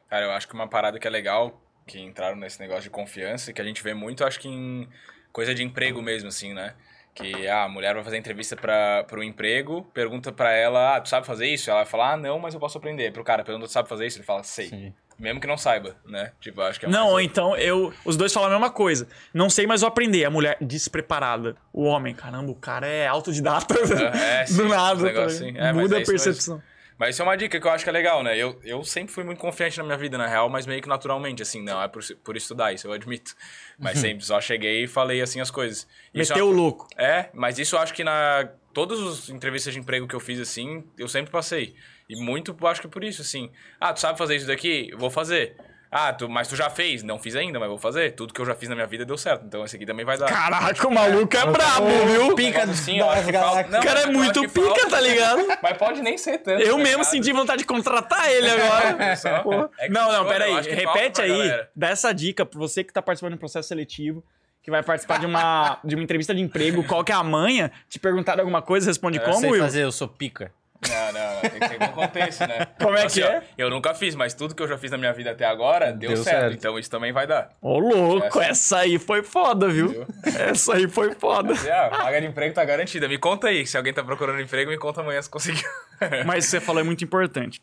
Cara, 0.08 0.26
eu 0.26 0.30
acho 0.32 0.46
que 0.46 0.54
uma 0.54 0.68
parada 0.68 0.98
que 0.98 1.06
é 1.06 1.10
legal, 1.10 1.60
que 1.86 1.98
entraram 1.98 2.36
nesse 2.36 2.60
negócio 2.60 2.84
de 2.84 2.90
confiança, 2.90 3.50
e 3.50 3.54
que 3.54 3.60
a 3.60 3.64
gente 3.64 3.82
vê 3.82 3.94
muito, 3.94 4.24
acho 4.24 4.38
que 4.38 4.48
em 4.48 4.88
coisa 5.32 5.54
de 5.54 5.62
emprego 5.62 6.02
mesmo, 6.02 6.28
assim, 6.28 6.52
né? 6.52 6.74
Que 7.14 7.48
ah, 7.48 7.64
a 7.64 7.68
mulher 7.68 7.94
vai 7.94 8.04
fazer 8.04 8.16
entrevista 8.16 8.56
para 8.56 9.06
o 9.18 9.22
emprego, 9.22 9.82
pergunta 9.92 10.32
pra 10.32 10.52
ela, 10.52 10.96
ah, 10.96 11.00
tu 11.00 11.08
sabe 11.08 11.26
fazer 11.26 11.46
isso? 11.46 11.70
Ela 11.70 11.80
vai 11.80 11.90
falar, 11.90 12.12
ah, 12.12 12.16
não, 12.16 12.38
mas 12.38 12.54
eu 12.54 12.60
posso 12.60 12.78
aprender. 12.78 13.12
Pro 13.12 13.24
cara, 13.24 13.44
pergunta, 13.44 13.66
tu 13.66 13.72
sabe 13.72 13.88
fazer 13.88 14.06
isso? 14.06 14.18
Ele 14.18 14.24
fala, 14.24 14.42
sei. 14.42 14.68
Sim. 14.68 14.94
Mesmo 15.22 15.40
que 15.40 15.46
não 15.46 15.56
saiba, 15.56 15.94
né? 16.04 16.32
Tipo, 16.40 16.60
eu 16.60 16.64
acho 16.66 16.80
que 16.80 16.86
é 16.86 16.88
Não, 16.88 17.06
ou 17.06 17.12
mais- 17.14 17.26
então 17.26 17.56
eu. 17.56 17.94
Os 18.04 18.16
dois 18.16 18.32
falam 18.32 18.48
a 18.48 18.52
mesma 18.52 18.70
coisa. 18.70 19.06
Não 19.32 19.48
sei, 19.48 19.66
mas 19.68 19.80
vou 19.82 19.88
aprender. 19.88 20.24
A 20.24 20.30
mulher 20.30 20.56
despreparada. 20.60 21.56
O 21.72 21.84
homem, 21.84 22.12
caramba, 22.12 22.50
o 22.50 22.56
cara 22.56 22.86
é 22.88 23.06
autodidata. 23.06 23.74
É, 24.16 24.44
sim, 24.46 24.56
Do 24.56 24.68
nada. 24.68 25.00
negócio 25.00 25.38
tá 25.38 25.44
ligado? 25.46 25.64
É, 25.64 25.72
Muda 25.72 25.94
é 25.94 25.98
a 25.98 26.02
isso 26.02 26.10
mesmo. 26.12 26.24
percepção. 26.24 26.62
Mas 26.98 27.10
isso 27.14 27.22
é 27.22 27.24
uma 27.24 27.36
dica 27.36 27.58
que 27.60 27.66
eu 27.66 27.70
acho 27.70 27.82
que 27.84 27.90
é 27.90 27.92
legal, 27.92 28.22
né? 28.22 28.36
Eu, 28.36 28.60
eu 28.64 28.84
sempre 28.84 29.12
fui 29.12 29.24
muito 29.24 29.38
confiante 29.38 29.78
na 29.78 29.84
minha 29.84 29.96
vida, 29.96 30.18
na 30.18 30.26
real, 30.26 30.48
mas 30.48 30.66
meio 30.66 30.80
que 30.82 30.88
naturalmente, 30.88 31.40
assim, 31.42 31.62
não 31.62 31.80
é 31.82 31.88
por, 31.88 32.02
por 32.22 32.36
estudar, 32.36 32.72
isso 32.72 32.86
eu 32.86 32.92
admito. 32.92 33.34
Mas 33.78 33.98
sempre 33.98 34.24
só 34.24 34.40
cheguei 34.40 34.84
e 34.84 34.86
falei 34.86 35.20
assim 35.20 35.40
as 35.40 35.50
coisas. 35.50 35.86
Isso 36.14 36.32
Meteu 36.32 36.46
o 36.46 36.50
eu- 36.50 36.56
louco. 36.56 36.86
É, 36.96 37.28
mas 37.32 37.58
isso 37.58 37.74
eu 37.76 37.80
acho 37.80 37.94
que 37.94 38.04
na 38.04 38.48
todas 38.74 39.00
as 39.00 39.28
entrevistas 39.30 39.72
de 39.74 39.80
emprego 39.80 40.06
que 40.08 40.14
eu 40.14 40.20
fiz, 40.20 40.38
assim, 40.40 40.84
eu 40.98 41.06
sempre 41.08 41.30
passei. 41.30 41.74
E 42.12 42.16
muito, 42.20 42.54
acho 42.66 42.80
que 42.80 42.88
por 42.88 43.02
isso, 43.02 43.22
assim. 43.22 43.50
Ah, 43.80 43.92
tu 43.92 44.00
sabe 44.00 44.18
fazer 44.18 44.36
isso 44.36 44.46
daqui? 44.46 44.88
Eu 44.90 44.98
Vou 44.98 45.10
fazer. 45.10 45.56
Ah, 45.94 46.10
tu, 46.10 46.26
mas 46.26 46.48
tu 46.48 46.56
já 46.56 46.70
fez? 46.70 47.02
Não 47.02 47.18
fiz 47.18 47.36
ainda, 47.36 47.60
mas 47.60 47.68
vou 47.68 47.76
fazer. 47.76 48.12
Tudo 48.12 48.32
que 48.32 48.40
eu 48.40 48.46
já 48.46 48.54
fiz 48.54 48.66
na 48.66 48.74
minha 48.74 48.86
vida 48.86 49.04
deu 49.04 49.18
certo. 49.18 49.44
Então 49.44 49.62
esse 49.62 49.76
aqui 49.76 49.84
também 49.84 50.06
vai 50.06 50.16
dar. 50.16 50.24
Caraca, 50.26 50.88
o 50.88 50.90
maluco 50.94 51.36
é 51.36 51.44
brabo, 51.46 51.86
viu? 52.06 52.34
Pica 52.34 52.62
assim, 52.62 52.98
Não, 52.98 53.08
O 53.08 53.82
cara 53.82 54.00
é 54.00 54.06
muito 54.06 54.40
pica, 54.48 54.60
falta- 54.62 54.88
tá 54.88 55.00
ligado? 55.00 55.46
Mas 55.62 55.76
pode 55.76 56.00
nem 56.00 56.16
ser 56.16 56.38
tanto. 56.38 56.62
Eu 56.62 56.78
tá 56.78 56.82
mesmo 56.82 57.04
senti 57.04 57.30
vontade 57.30 57.58
de 57.58 57.66
contratar 57.66 58.30
ele 58.30 58.48
agora. 58.52 59.16
Só- 59.16 59.40
Pô. 59.40 59.68
é 59.78 59.90
Não, 59.90 60.10
não, 60.10 60.24
pera 60.26 60.46
aí. 60.46 60.62
Repete 60.62 61.20
aí, 61.20 61.28
galera. 61.28 61.70
dá 61.76 61.90
essa 61.90 62.10
dica 62.14 62.46
pra 62.46 62.58
você 62.58 62.82
que 62.82 62.90
tá 62.90 63.02
participando 63.02 63.32
de 63.32 63.36
um 63.36 63.40
processo 63.40 63.68
seletivo, 63.68 64.24
que 64.62 64.70
vai 64.70 64.82
participar 64.82 65.18
de 65.18 65.26
uma, 65.26 65.78
de 65.84 65.94
uma 65.94 66.02
entrevista 66.04 66.34
de 66.34 66.40
emprego, 66.40 66.82
qual 66.84 67.04
que 67.04 67.12
é 67.12 67.14
a 67.14 67.22
manha, 67.22 67.70
te 67.90 67.98
perguntaram 67.98 68.40
alguma 68.40 68.62
coisa, 68.62 68.86
responde 68.88 69.18
Eu 69.18 69.24
como, 69.24 69.40
sei 69.40 69.50
Will? 69.50 69.62
fazer, 69.62 69.82
eu 69.82 69.92
sou 69.92 70.08
pica. 70.08 70.50
Não, 70.88 71.12
não, 71.12 71.34
não. 71.34 71.40
Tem 71.42 71.60
que 71.60 71.68
ser 71.68 71.78
com 71.78 71.88
contexto, 71.92 72.40
né? 72.40 72.66
Como 72.80 72.96
é 72.96 73.04
Assim, 73.04 73.20
que 73.20 73.26
ó, 73.26 73.30
é? 73.30 73.42
Eu 73.56 73.70
nunca 73.70 73.94
fiz, 73.94 74.14
mas 74.14 74.34
tudo 74.34 74.54
que 74.54 74.62
eu 74.62 74.66
já 74.68 74.76
fiz 74.76 74.90
na 74.90 74.98
minha 74.98 75.12
vida 75.12 75.30
até 75.30 75.44
agora 75.44 75.92
deu, 75.92 76.08
Deu 76.14 76.22
certo, 76.24 76.38
certo. 76.40 76.54
Então 76.54 76.78
isso 76.78 76.90
também 76.90 77.12
vai 77.12 77.26
dar. 77.26 77.50
Ô, 77.60 77.78
louco, 77.78 78.40
Essa- 78.40 78.44
essa 78.50 78.78
aí 78.78 78.98
foi 78.98 79.22
foda, 79.22 79.68
viu? 79.68 80.06
Essa 80.24 80.74
aí 80.74 80.88
foi 80.88 81.14
foda. 81.14 81.54
E, 81.54 81.70
ah, 81.70 81.86
a 81.86 82.04
vaga 82.04 82.20
de 82.20 82.26
emprego 82.26 82.54
tá 82.54 82.64
garantida. 82.64 83.06
Me 83.08 83.16
conta 83.18 83.48
aí. 83.48 83.66
Se 83.66 83.76
alguém 83.76 83.92
tá 83.94 84.02
procurando 84.02 84.40
emprego, 84.40 84.70
me 84.70 84.78
conta 84.78 85.00
amanhã 85.00 85.22
se 85.22 85.30
conseguiu. 85.30 85.62
Mas 86.26 86.46
você 86.46 86.60
falou 86.60 86.80
é 86.80 86.84
muito 86.84 87.04
importante. 87.04 87.60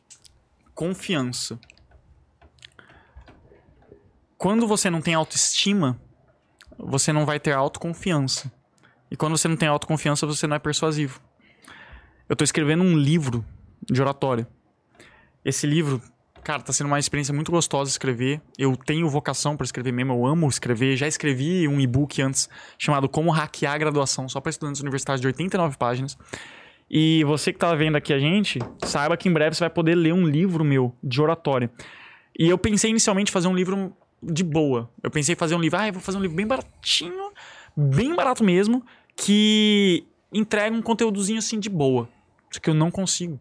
Confiança. 0.73 1.59
Quando 4.37 4.65
você 4.65 4.89
não 4.89 5.01
tem 5.01 5.13
autoestima, 5.13 5.99
você 6.77 7.11
não 7.11 7.25
vai 7.25 7.39
ter 7.39 7.51
autoconfiança. 7.51 8.49
E 9.11 9.17
quando 9.17 9.37
você 9.37 9.47
não 9.49 9.57
tem 9.57 9.67
autoconfiança, 9.67 10.25
você 10.25 10.47
não 10.47 10.55
é 10.55 10.59
persuasivo. 10.59 11.19
Eu 12.29 12.35
tô 12.35 12.43
escrevendo 12.43 12.83
um 12.83 12.95
livro 12.95 13.43
de 13.89 13.99
oratória. 13.99 14.47
Esse 15.43 15.65
livro, 15.65 15.99
cara, 16.43 16.61
tá 16.61 16.71
sendo 16.71 16.85
uma 16.85 16.99
experiência 16.99 17.33
muito 17.33 17.51
gostosa 17.51 17.89
escrever. 17.89 18.39
Eu 18.55 18.77
tenho 18.77 19.09
vocação 19.09 19.57
para 19.57 19.65
escrever 19.65 19.91
mesmo, 19.91 20.13
eu 20.13 20.27
amo 20.27 20.47
escrever. 20.47 20.95
Já 20.95 21.07
escrevi 21.07 21.67
um 21.67 21.81
e-book 21.81 22.21
antes 22.21 22.47
chamado 22.77 23.09
Como 23.09 23.31
Hackear 23.31 23.73
a 23.73 23.77
Graduação, 23.79 24.29
só 24.29 24.39
para 24.39 24.51
estudantes 24.51 24.79
universitários 24.79 25.19
de 25.19 25.25
89 25.25 25.75
páginas. 25.77 26.15
E 26.87 27.23
você 27.23 27.51
que 27.51 27.57
tá 27.57 27.73
vendo 27.73 27.95
aqui 27.95 28.13
a 28.13 28.19
gente, 28.19 28.59
saiba 28.85 29.17
que 29.17 29.27
em 29.27 29.33
breve 29.33 29.55
você 29.55 29.61
vai 29.61 29.71
poder 29.71 29.95
ler 29.95 30.13
um 30.13 30.27
livro 30.27 30.63
meu 30.63 30.95
de 31.03 31.19
oratória. 31.19 31.71
E 32.37 32.47
eu 32.47 32.59
pensei 32.59 32.91
inicialmente 32.91 33.31
em 33.31 33.33
fazer 33.33 33.47
um 33.47 33.55
livro 33.55 33.91
de 34.21 34.43
boa. 34.43 34.87
Eu 35.01 35.09
pensei 35.09 35.33
em 35.33 35.35
fazer 35.35 35.55
um 35.55 35.59
livro, 35.59 35.79
ah, 35.79 35.87
eu 35.87 35.93
vou 35.93 36.01
fazer 36.01 36.19
um 36.19 36.21
livro 36.21 36.37
bem 36.37 36.45
baratinho, 36.45 37.31
bem 37.75 38.13
barato 38.13 38.43
mesmo, 38.43 38.85
que 39.15 40.05
entrega 40.31 40.75
um 40.75 40.81
conteúdozinho 40.83 41.39
assim 41.39 41.59
de 41.59 41.71
boa. 41.71 42.07
Só 42.51 42.59
que 42.59 42.69
eu 42.69 42.73
não 42.73 42.89
consigo. 42.89 43.39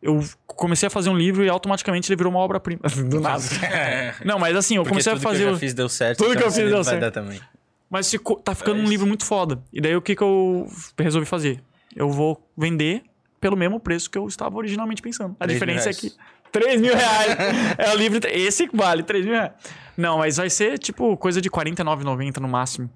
Eu 0.00 0.22
comecei 0.46 0.86
a 0.86 0.90
fazer 0.90 1.10
um 1.10 1.16
livro 1.16 1.44
e 1.44 1.48
automaticamente 1.48 2.10
ele 2.10 2.16
virou 2.16 2.32
uma 2.32 2.40
obra-prima. 2.40 2.82
Do 3.08 3.20
nada. 3.20 3.42
não, 4.24 4.38
mas 4.38 4.56
assim, 4.56 4.76
eu 4.76 4.82
Porque 4.82 4.90
comecei 4.90 5.12
a 5.12 5.16
tudo 5.16 5.22
fazer. 5.22 5.44
que 5.44 5.50
eu 5.50 5.58
fiz 5.58 5.74
deu 5.74 5.88
certo. 5.88 6.18
Tudo 6.18 6.30
que 6.30 6.36
então 6.36 6.48
eu 6.48 6.52
fiz 6.52 6.70
deu 6.70 6.84
certo. 6.84 7.00
dar 7.00 7.10
também. 7.10 7.40
Mas 7.88 8.10
ficou, 8.10 8.36
tá 8.36 8.54
ficando 8.54 8.80
É 8.80 8.82
um 8.82 8.88
livro 8.88 9.06
muito 9.06 9.24
foda. 9.24 9.62
E 9.72 9.80
daí 9.80 9.96
o 9.96 10.02
que, 10.02 10.14
que 10.14 10.22
eu 10.22 10.68
resolvi 10.98 11.26
fazer? 11.26 11.62
Eu 11.94 12.10
vou 12.10 12.48
vender 12.56 13.02
pelo 13.40 13.56
mesmo 13.56 13.78
preço 13.78 14.10
que 14.10 14.18
eu 14.18 14.26
estava 14.26 14.56
originalmente 14.56 15.00
pensando. 15.00 15.36
A 15.38 15.46
diferença 15.46 15.90
é 15.90 15.92
que. 15.92 16.08
reais. 16.08 16.36
3 16.52 16.80
mil 16.80 16.94
reais. 16.94 17.36
é 17.78 17.92
o 17.92 17.96
livro. 17.96 18.20
Esse 18.28 18.68
vale 18.72 19.02
3 19.02 19.24
mil 19.24 19.34
reais. 19.34 19.52
Não, 19.96 20.18
mas 20.18 20.36
vai 20.36 20.50
ser 20.50 20.78
tipo 20.78 21.16
coisa 21.16 21.40
de 21.40 21.48
R$ 21.48 21.54
49,90 21.54 22.38
no 22.38 22.48
máximo. 22.48 22.90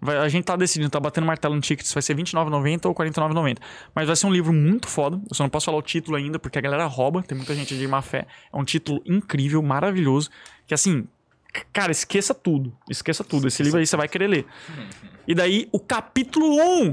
Vai- 0.00 0.16
a 0.16 0.28
gente 0.28 0.44
tá 0.44 0.56
decidindo, 0.56 0.90
tá 0.90 0.98
batendo 0.98 1.26
martelo 1.26 1.54
no 1.54 1.60
ticket 1.60 1.84
se 1.86 1.92
vai 1.92 2.02
ser 2.02 2.14
R$29,90 2.14 2.86
ou 2.86 2.92
R$49,90. 2.92 3.58
Mas 3.94 4.06
vai 4.06 4.16
ser 4.16 4.26
um 4.26 4.32
livro 4.32 4.52
muito 4.52 4.88
foda. 4.88 5.20
Eu 5.28 5.34
só 5.34 5.42
não 5.42 5.50
posso 5.50 5.66
falar 5.66 5.76
o 5.78 5.82
título 5.82 6.16
ainda, 6.16 6.38
porque 6.38 6.58
a 6.58 6.62
galera 6.62 6.86
rouba. 6.86 7.22
Tem 7.22 7.36
muita 7.36 7.54
gente 7.54 7.76
de 7.76 7.86
má 7.86 8.00
fé. 8.00 8.26
É 8.52 8.56
um 8.56 8.64
título 8.64 9.02
incrível, 9.04 9.62
maravilhoso. 9.62 10.30
Que 10.66 10.72
assim, 10.72 11.06
cara, 11.72 11.92
esqueça 11.92 12.32
tudo. 12.32 12.74
Esqueça 12.88 13.22
tudo. 13.22 13.48
Esse 13.48 13.62
livro 13.62 13.78
aí 13.78 13.86
você 13.86 13.96
vai 13.96 14.08
querer 14.08 14.28
ler. 14.28 14.46
E 15.28 15.34
daí, 15.34 15.68
o 15.70 15.78
capítulo 15.78 16.46
1. 16.56 16.92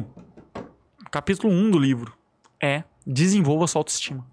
O 1.05 1.09
capítulo 1.09 1.53
1 1.53 1.71
do 1.71 1.79
livro 1.79 2.13
é 2.61 2.83
Desenvolva 3.05 3.67
sua 3.67 3.79
autoestima. 3.79 4.25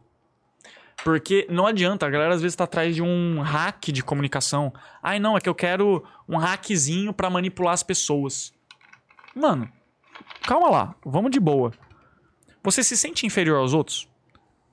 Porque 1.04 1.46
não 1.50 1.66
adianta, 1.66 2.06
a 2.06 2.10
galera 2.10 2.34
às 2.34 2.40
vezes 2.40 2.56
tá 2.56 2.64
atrás 2.64 2.94
de 2.94 3.02
um 3.02 3.40
hack 3.42 3.88
de 3.92 4.02
comunicação. 4.02 4.72
Ai, 5.02 5.18
não, 5.18 5.36
é 5.36 5.40
que 5.40 5.48
eu 5.48 5.54
quero 5.54 6.02
um 6.26 6.38
hackzinho 6.38 7.12
pra 7.12 7.28
manipular 7.28 7.74
as 7.74 7.82
pessoas. 7.82 8.53
Mano, 9.34 9.68
calma 10.42 10.70
lá, 10.70 10.94
vamos 11.04 11.30
de 11.30 11.40
boa. 11.40 11.72
Você 12.62 12.84
se 12.84 12.96
sente 12.96 13.26
inferior 13.26 13.58
aos 13.58 13.74
outros? 13.74 14.08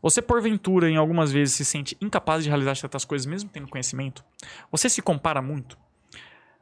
Você, 0.01 0.21
porventura, 0.21 0.89
em 0.89 0.97
algumas 0.97 1.31
vezes 1.31 1.55
se 1.55 1.65
sente 1.65 1.97
incapaz 2.01 2.43
de 2.43 2.49
realizar 2.49 2.75
certas 2.75 3.05
coisas, 3.05 3.25
mesmo 3.25 3.49
tendo 3.49 3.67
conhecimento? 3.67 4.23
Você 4.71 4.89
se 4.89 5.01
compara 5.01 5.41
muito? 5.41 5.77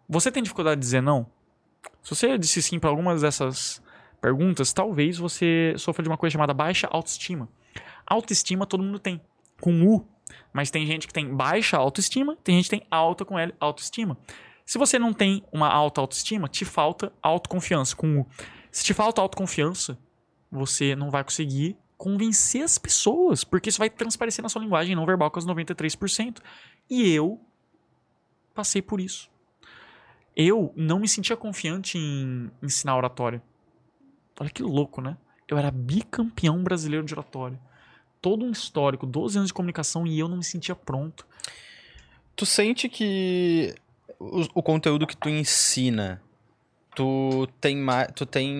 Você 0.08 0.32
tem 0.32 0.42
dificuldade 0.42 0.80
de 0.80 0.86
dizer 0.86 1.02
não? 1.02 1.28
Se 2.02 2.16
você 2.16 2.38
disse 2.38 2.62
sim 2.62 2.80
para 2.80 2.90
algumas 2.90 3.22
dessas 3.22 3.82
perguntas, 4.20 4.74
talvez 4.74 5.18
você 5.18 5.74
sofra 5.78 6.04
de 6.04 6.10
uma 6.10 6.18
coisa 6.18 6.34
chamada 6.34 6.54
baixa 6.54 6.88
autoestima. 6.92 7.48
Autoestima 8.06 8.66
todo 8.66 8.84
mundo 8.84 9.00
tem, 9.00 9.22
com 9.62 9.86
U. 9.86 10.08
Mas 10.52 10.72
tem 10.72 10.86
gente 10.86 11.08
que 11.08 11.14
tem 11.14 11.34
baixa 11.34 11.78
autoestima, 11.78 12.36
tem 12.44 12.56
gente 12.56 12.66
que 12.66 12.78
tem 12.78 12.88
alta 12.90 13.24
com 13.24 13.38
L, 13.38 13.54
autoestima. 13.60 14.18
Se 14.70 14.78
você 14.78 15.00
não 15.00 15.12
tem 15.12 15.44
uma 15.52 15.68
alta 15.68 16.00
autoestima, 16.00 16.48
te 16.48 16.64
falta 16.64 17.12
autoconfiança 17.24 17.96
com. 17.96 18.24
Se 18.72 18.84
te 18.84 18.94
falta 18.94 19.20
autoconfiança, 19.20 19.98
você 20.52 20.96
não 20.96 21.10
vai 21.10 21.24
conseguir 21.24 21.76
convencer 21.98 22.62
as 22.62 22.78
pessoas, 22.78 23.44
porque 23.44 23.70
isso 23.70 23.80
vai 23.80 23.90
transparecer 23.90 24.44
na 24.44 24.48
sua 24.48 24.62
linguagem 24.62 24.96
não 24.96 25.08
verbal 25.08 25.32
com 25.32 25.40
os 25.40 25.46
93%. 25.48 26.38
E 26.88 27.10
eu 27.10 27.42
passei 28.54 28.80
por 28.80 29.02
isso. 29.02 29.28
Eu 30.36 30.72
não 30.76 31.00
me 31.00 31.08
sentia 31.08 31.36
confiante 31.36 31.98
em 31.98 32.52
ensinar 32.62 32.96
oratória. 32.96 33.42
Olha 34.40 34.52
que 34.52 34.62
louco, 34.62 35.02
né? 35.02 35.18
Eu 35.48 35.58
era 35.58 35.72
bicampeão 35.72 36.62
brasileiro 36.62 37.04
de 37.04 37.16
oratória. 37.16 37.60
Todo 38.22 38.46
um 38.46 38.52
histórico, 38.52 39.08
12 39.08 39.36
anos 39.40 39.48
de 39.48 39.54
comunicação 39.56 40.06
e 40.06 40.20
eu 40.20 40.28
não 40.28 40.38
me 40.38 40.44
sentia 40.44 40.76
pronto. 40.76 41.26
Tu 42.36 42.46
sente 42.46 42.88
que 42.88 43.74
o, 44.20 44.46
o 44.56 44.64
conteúdo 44.64 45.08
que 45.08 45.16
tu 45.16 45.30
ensina, 45.30 46.22
tu 46.96 47.48
tem, 47.62 47.78
ma 47.78 48.06
tu 48.06 48.26
tem 48.26 48.54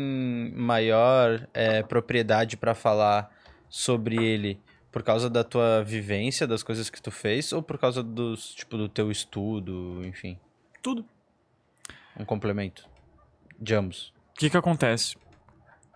maior 0.56 1.48
é, 1.54 1.84
propriedade 1.84 2.56
pra 2.56 2.74
falar 2.74 3.30
sobre 3.68 4.16
ele 4.16 4.60
por 4.92 5.04
causa 5.04 5.30
da 5.30 5.44
tua 5.44 5.84
vivência, 5.84 6.48
das 6.48 6.64
coisas 6.64 6.90
que 6.90 7.02
tu 7.02 7.12
fez, 7.12 7.54
ou 7.54 7.62
por 7.62 7.78
causa 7.78 8.02
dos, 8.02 8.56
tipo, 8.56 8.76
do 8.76 8.90
teu 8.90 9.12
estudo, 9.12 10.02
enfim, 10.04 10.40
Tudo. 10.82 11.06
um 12.18 12.26
complemento 12.26 12.88
de 13.60 13.76
ambos. 13.76 14.14
O 14.36 14.40
que 14.40 14.50
que 14.50 14.58
acontece? 14.58 15.16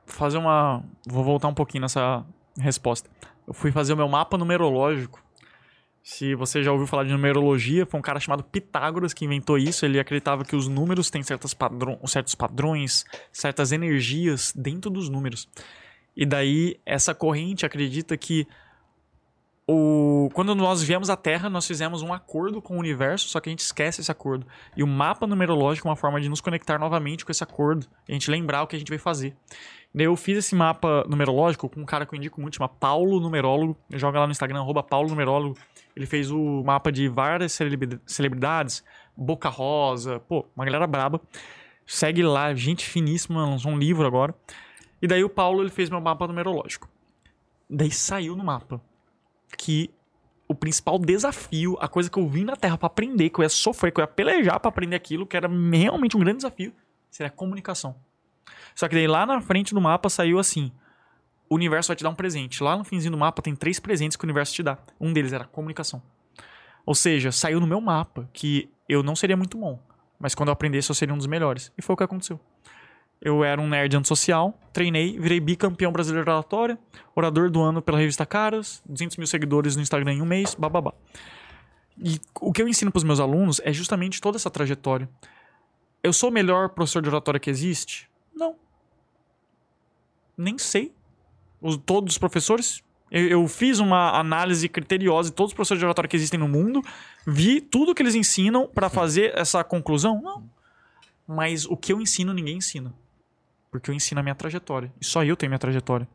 Fazer 0.06 0.38
uma. 0.38 0.84
Vou 1.08 1.24
voltar 1.24 1.48
um 1.48 1.54
pouquinho 1.54 1.84
nessa 1.84 2.26
resposta. 2.60 3.10
Eu 3.48 3.54
fui 3.54 3.72
fazer 3.72 3.94
o 3.94 3.98
meu 3.98 4.08
mapa 4.08 4.38
numerológico. 4.38 5.23
Se 6.04 6.36
você 6.36 6.62
já 6.62 6.70
ouviu 6.70 6.86
falar 6.86 7.06
de 7.06 7.14
numerologia, 7.14 7.86
foi 7.86 7.98
um 7.98 8.04
cara 8.04 8.20
chamado 8.20 8.44
Pitágoras 8.44 9.14
que 9.14 9.24
inventou 9.24 9.58
isso. 9.58 9.86
Ele 9.86 9.98
acreditava 9.98 10.44
que 10.44 10.54
os 10.54 10.68
números 10.68 11.10
têm 11.10 11.24
certas 11.24 11.54
padrão, 11.54 11.98
certos 12.06 12.36
padrões, 12.36 13.06
certas 13.32 13.72
energias 13.72 14.52
dentro 14.54 14.92
dos 14.92 15.08
números. 15.08 15.48
E 16.16 16.26
daí, 16.26 16.78
essa 16.86 17.16
corrente 17.16 17.66
acredita 17.66 18.18
que 18.18 18.46
o... 19.68 20.30
quando 20.34 20.54
nós 20.56 20.84
viemos 20.84 21.10
à 21.10 21.16
Terra, 21.16 21.50
nós 21.50 21.66
fizemos 21.66 22.02
um 22.02 22.14
acordo 22.14 22.62
com 22.62 22.76
o 22.76 22.80
universo, 22.80 23.30
só 23.30 23.40
que 23.40 23.50
a 23.50 23.52
gente 23.52 23.62
esquece 23.62 24.02
esse 24.02 24.12
acordo. 24.12 24.46
E 24.76 24.84
o 24.84 24.88
mapa 24.88 25.26
numerológico 25.26 25.88
é 25.88 25.92
uma 25.92 25.96
forma 25.96 26.20
de 26.20 26.28
nos 26.30 26.42
conectar 26.42 26.78
novamente 26.78 27.26
com 27.26 27.32
esse 27.32 27.44
acordo, 27.44 27.88
a 28.08 28.12
gente 28.12 28.30
lembrar 28.30 28.64
o 28.64 28.68
que 28.68 28.76
a 28.76 28.80
gente 28.80 28.90
vai 28.90 28.98
fazer. 28.98 29.36
Daí 29.96 30.08
eu 30.08 30.16
fiz 30.16 30.38
esse 30.38 30.56
mapa 30.56 31.06
numerológico 31.08 31.70
com 31.70 31.82
um 31.82 31.86
cara 31.86 32.06
que 32.06 32.16
eu 32.16 32.18
indico 32.18 32.42
muito, 32.42 32.58
chama 32.58 32.68
Paulo 32.68 33.20
Numerólogo. 33.20 33.78
Joga 33.92 34.20
lá 34.20 34.26
no 34.26 34.32
Instagram, 34.32 34.60
arroba 34.60 34.82
Paulo 34.82 35.08
Numerólogo. 35.08 35.56
Ele 35.96 36.08
fez 36.08 36.32
o 36.32 36.64
mapa 36.64 36.92
de 36.92 37.08
várias 37.08 37.52
celebri- 37.54 38.00
celebridades, 38.06 38.84
Boca 39.16 39.50
Rosa, 39.50 40.20
pô, 40.22 40.48
uma 40.56 40.66
galera 40.66 40.88
braba. 40.88 41.22
Segue 41.86 42.24
lá, 42.24 42.56
gente 42.56 42.90
finíssima, 42.90 43.46
lançou 43.46 43.72
um 43.72 43.78
livro 43.78 44.08
agora. 44.08 44.34
E 45.00 45.06
daí 45.06 45.24
o 45.24 45.30
Paulo 45.30 45.62
ele 45.62 45.70
fez 45.70 45.92
meu 45.92 46.02
mapa 46.02 46.26
numerológico. 46.26 46.90
Daí 47.70 47.92
saiu 47.92 48.36
no 48.36 48.44
mapa 48.44 48.82
que 49.58 49.90
o 50.48 50.56
principal 50.56 51.00
desafio, 51.00 51.78
a 51.80 51.88
coisa 51.88 52.10
que 52.10 52.18
eu 52.18 52.28
vim 52.28 52.44
na 52.44 52.56
Terra 52.56 52.78
pra 52.78 52.88
aprender, 52.88 53.30
que 53.30 53.40
eu 53.40 53.44
ia 53.44 53.50
sofrer, 53.50 53.92
que 53.92 54.00
eu 54.00 54.04
ia 54.04 54.08
pelejar 54.08 54.60
pra 54.60 54.70
aprender 54.70 54.96
aquilo, 54.96 55.26
que 55.26 55.36
era 55.36 55.48
realmente 55.48 56.16
um 56.16 56.20
grande 56.20 56.38
desafio, 56.38 56.74
seria 57.10 57.28
a 57.28 57.32
comunicação. 57.32 57.96
Só 58.76 58.88
que 58.88 58.96
daí 58.96 59.08
lá 59.08 59.26
na 59.26 59.40
frente 59.42 59.74
do 59.74 59.82
mapa 59.82 60.10
saiu 60.10 60.40
assim: 60.40 60.72
o 61.50 61.56
universo 61.56 61.88
vai 61.88 61.96
te 61.96 62.04
dar 62.04 62.10
um 62.10 62.16
presente. 62.16 62.64
Lá 62.64 62.76
no 62.76 62.84
finzinho 62.84 63.12
do 63.12 63.18
mapa 63.18 63.42
tem 63.42 63.56
três 63.56 63.80
presentes 63.80 64.18
que 64.18 64.24
o 64.24 64.28
universo 64.28 64.54
te 64.54 64.64
dá. 64.64 64.78
Um 65.00 65.14
deles 65.14 65.34
era 65.34 65.46
comunicação. 65.46 66.02
Ou 66.86 66.96
seja, 66.96 67.32
saiu 67.32 67.60
no 67.60 67.68
meu 67.68 67.80
mapa 67.80 68.30
que 68.34 68.70
eu 68.90 69.02
não 69.02 69.16
seria 69.16 69.38
muito 69.38 69.58
bom, 69.58 69.80
mas 70.20 70.36
quando 70.36 70.50
eu 70.50 70.54
aprendesse 70.54 70.90
eu 70.90 70.96
seria 70.96 71.14
um 71.14 71.18
dos 71.18 71.28
melhores. 71.28 71.72
E 71.78 71.82
foi 71.82 71.94
o 71.94 71.98
que 71.98 72.04
aconteceu. 72.04 72.40
Eu 73.26 73.42
era 73.42 73.62
um 73.62 73.70
nerd 73.70 73.96
antissocial, 73.96 74.54
treinei, 74.74 75.18
virei 75.18 75.40
bicampeão 75.40 75.94
brasileiro 75.94 76.26
de 76.26 76.30
oratória, 76.30 76.78
orador 77.16 77.50
do 77.50 77.62
ano 77.62 77.82
pela 77.82 77.98
revista 77.98 78.26
Caras, 78.26 78.84
200 78.86 79.16
mil 79.16 79.26
seguidores 79.26 79.78
no 79.78 79.82
Instagram 79.82 80.16
em 80.16 80.22
um 80.22 80.26
mês, 80.26 80.54
bababá. 80.54 80.94
E 81.98 82.20
o 82.42 82.52
que 82.52 82.62
eu 82.62 82.68
ensino 82.68 82.92
para 82.92 82.98
os 82.98 83.04
meus 83.06 83.22
alunos 83.22 83.62
é 83.64 83.72
justamente 83.72 84.20
toda 84.20 84.36
essa 84.36 84.50
trajetória. 84.50 85.10
Eu 86.04 86.12
sou 86.12 86.30
o 86.30 86.34
melhor 86.34 86.70
professor 86.70 87.02
de 87.02 87.08
oratória 87.08 87.40
que 87.40 87.50
existe? 87.50 88.10
Não. 88.36 88.58
Nem 90.38 90.58
sei. 90.58 90.92
Os, 91.62 91.78
todos 91.78 92.16
os 92.16 92.18
professores. 92.18 92.84
Eu, 93.10 93.26
eu 93.30 93.48
fiz 93.48 93.80
uma 93.80 94.20
análise 94.20 94.68
criteriosa 94.68 95.30
de 95.30 95.36
todos 95.36 95.52
os 95.52 95.56
professores 95.56 95.80
de 95.80 95.86
oratória 95.86 96.10
que 96.10 96.18
existem 96.18 96.38
no 96.38 96.50
mundo, 96.50 96.82
vi 97.26 97.62
tudo 97.62 97.96
que 97.96 98.02
eles 98.02 98.16
ensinam 98.16 98.68
para 98.68 98.90
fazer 98.90 99.32
essa 99.34 99.64
conclusão? 99.64 100.22
Não. 100.22 100.44
Mas 101.26 101.66
o 101.66 101.78
que 101.78 101.94
eu 101.94 102.02
ensino, 102.02 102.34
ninguém 102.34 102.58
ensina. 102.58 102.94
Porque 103.74 103.90
eu 103.90 103.96
ensino 103.96 104.20
a 104.20 104.24
minha 104.24 104.36
trajetória. 104.36 104.94
E 105.02 105.06
só 105.06 105.24
eu 105.24 105.36
tenho 105.36 105.50
minha 105.50 105.58
trajetória. 105.58 106.08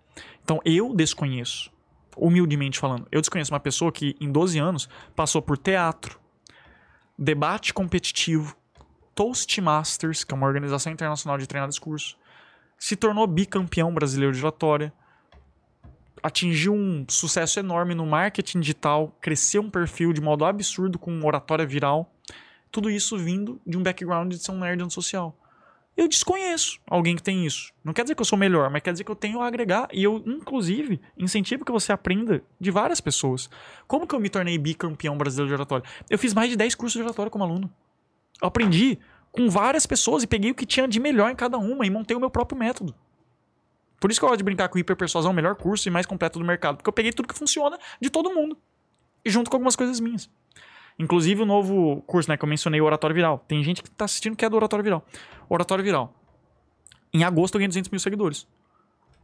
Então 0.44 0.60
eu 0.64 0.94
desconheço. 0.94 1.72
Humildemente 2.16 2.78
falando, 2.78 3.06
eu 3.10 3.20
desconheço 3.20 3.52
uma 3.52 3.58
pessoa 3.58 3.90
que 3.90 4.14
em 4.20 4.30
12 4.30 4.58
anos 4.60 4.88
passou 5.14 5.42
por 5.42 5.58
teatro, 5.58 6.20
debate 7.18 7.74
competitivo, 7.74 8.56
Toastmasters, 9.14 10.22
que 10.22 10.32
é 10.32 10.36
uma 10.36 10.46
organização 10.46 10.92
internacional 10.92 11.36
de 11.36 11.46
treinar 11.48 11.68
discurso, 11.68 12.16
se 12.78 12.94
tornou 12.94 13.26
bicampeão 13.26 13.92
brasileiro 13.92 14.32
de 14.32 14.40
oratória, 14.40 14.92
atingiu 16.22 16.72
um 16.72 17.04
sucesso 17.08 17.58
enorme 17.58 17.94
no 17.94 18.06
marketing 18.06 18.60
digital, 18.60 19.16
cresceu 19.20 19.62
um 19.62 19.70
perfil 19.70 20.12
de 20.12 20.20
modo 20.20 20.44
absurdo 20.44 20.98
com 20.98 21.24
oratória 21.24 21.66
viral. 21.66 22.12
Tudo 22.70 22.88
isso 22.88 23.18
vindo 23.18 23.60
de 23.66 23.76
um 23.76 23.82
background 23.82 24.32
de 24.32 24.38
ser 24.38 24.52
um 24.52 24.58
nerd 24.58 24.92
social. 24.92 25.36
Eu 25.98 26.06
desconheço 26.06 26.78
alguém 26.86 27.16
que 27.16 27.22
tem 27.24 27.44
isso. 27.44 27.72
Não 27.82 27.92
quer 27.92 28.02
dizer 28.02 28.14
que 28.14 28.20
eu 28.20 28.24
sou 28.24 28.38
melhor, 28.38 28.70
mas 28.70 28.80
quer 28.82 28.92
dizer 28.92 29.02
que 29.02 29.10
eu 29.10 29.16
tenho 29.16 29.40
a 29.40 29.48
agregar. 29.48 29.88
E 29.92 30.04
eu, 30.04 30.22
inclusive, 30.24 31.00
incentivo 31.18 31.64
que 31.64 31.72
você 31.72 31.90
aprenda 31.90 32.40
de 32.60 32.70
várias 32.70 33.00
pessoas. 33.00 33.50
Como 33.84 34.06
que 34.06 34.14
eu 34.14 34.20
me 34.20 34.28
tornei 34.28 34.56
bicampeão 34.58 35.18
brasileiro 35.18 35.48
de 35.48 35.54
oratória? 35.54 35.84
Eu 36.08 36.16
fiz 36.16 36.32
mais 36.32 36.50
de 36.50 36.56
10 36.56 36.76
cursos 36.76 36.96
de 36.96 37.02
oratória 37.02 37.28
como 37.28 37.42
aluno. 37.42 37.68
Eu 38.40 38.46
aprendi 38.46 38.96
com 39.32 39.50
várias 39.50 39.86
pessoas 39.86 40.22
e 40.22 40.28
peguei 40.28 40.52
o 40.52 40.54
que 40.54 40.64
tinha 40.64 40.86
de 40.86 41.00
melhor 41.00 41.32
em 41.32 41.34
cada 41.34 41.58
uma 41.58 41.84
e 41.84 41.90
montei 41.90 42.16
o 42.16 42.20
meu 42.20 42.30
próprio 42.30 42.56
método. 42.56 42.94
Por 43.98 44.12
isso 44.12 44.20
que 44.20 44.24
eu 44.24 44.28
gosto 44.28 44.38
de 44.38 44.44
brincar 44.44 44.68
com 44.68 44.76
o 44.76 44.78
Hiperpersuasão, 44.78 45.32
o 45.32 45.34
melhor 45.34 45.56
curso 45.56 45.88
e 45.88 45.90
mais 45.90 46.06
completo 46.06 46.38
do 46.38 46.44
mercado. 46.44 46.76
Porque 46.76 46.88
eu 46.88 46.92
peguei 46.92 47.12
tudo 47.12 47.26
que 47.26 47.34
funciona 47.34 47.76
de 48.00 48.08
todo 48.08 48.32
mundo. 48.32 48.56
E 49.24 49.30
junto 49.30 49.50
com 49.50 49.56
algumas 49.56 49.74
coisas 49.74 49.98
minhas. 49.98 50.30
Inclusive 50.98 51.42
o 51.42 51.46
novo 51.46 52.02
curso, 52.06 52.28
né, 52.28 52.36
que 52.36 52.44
eu 52.44 52.48
mencionei, 52.48 52.80
o 52.80 52.84
Oratório 52.84 53.14
Viral. 53.14 53.44
Tem 53.46 53.62
gente 53.62 53.82
que 53.82 53.90
tá 53.90 54.04
assistindo 54.04 54.36
que 54.36 54.44
é 54.44 54.48
do 54.48 54.56
Oratório 54.56 54.82
Viral. 54.82 55.04
Oratório 55.48 55.84
Viral. 55.84 56.12
Em 57.12 57.22
agosto 57.24 57.54
eu 57.54 57.60
ganhei 57.60 57.68
200 57.68 57.90
mil 57.90 58.00
seguidores. 58.00 58.46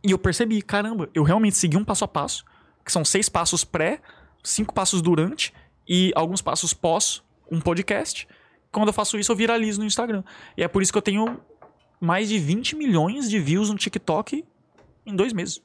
E 0.02 0.10
eu 0.10 0.18
percebi, 0.18 0.62
caramba, 0.62 1.08
eu 1.14 1.22
realmente 1.22 1.56
segui 1.56 1.76
um 1.76 1.84
passo 1.84 2.04
a 2.04 2.08
passo, 2.08 2.44
que 2.84 2.92
são 2.92 3.04
seis 3.04 3.28
passos 3.28 3.64
pré, 3.64 4.00
cinco 4.42 4.72
passos 4.72 5.02
durante 5.02 5.52
e 5.88 6.12
alguns 6.14 6.42
passos 6.42 6.72
pós 6.72 7.22
um 7.50 7.60
podcast. 7.60 8.28
Quando 8.70 8.88
eu 8.88 8.92
faço 8.92 9.18
isso, 9.18 9.32
eu 9.32 9.36
viralizo 9.36 9.80
no 9.80 9.86
Instagram. 9.86 10.22
E 10.56 10.62
é 10.62 10.68
por 10.68 10.82
isso 10.82 10.92
que 10.92 10.98
eu 10.98 11.02
tenho 11.02 11.40
mais 12.00 12.28
de 12.28 12.38
20 12.38 12.76
milhões 12.76 13.30
de 13.30 13.38
views 13.38 13.70
no 13.70 13.76
TikTok 13.76 14.44
em 15.06 15.16
dois 15.16 15.32
meses. 15.32 15.62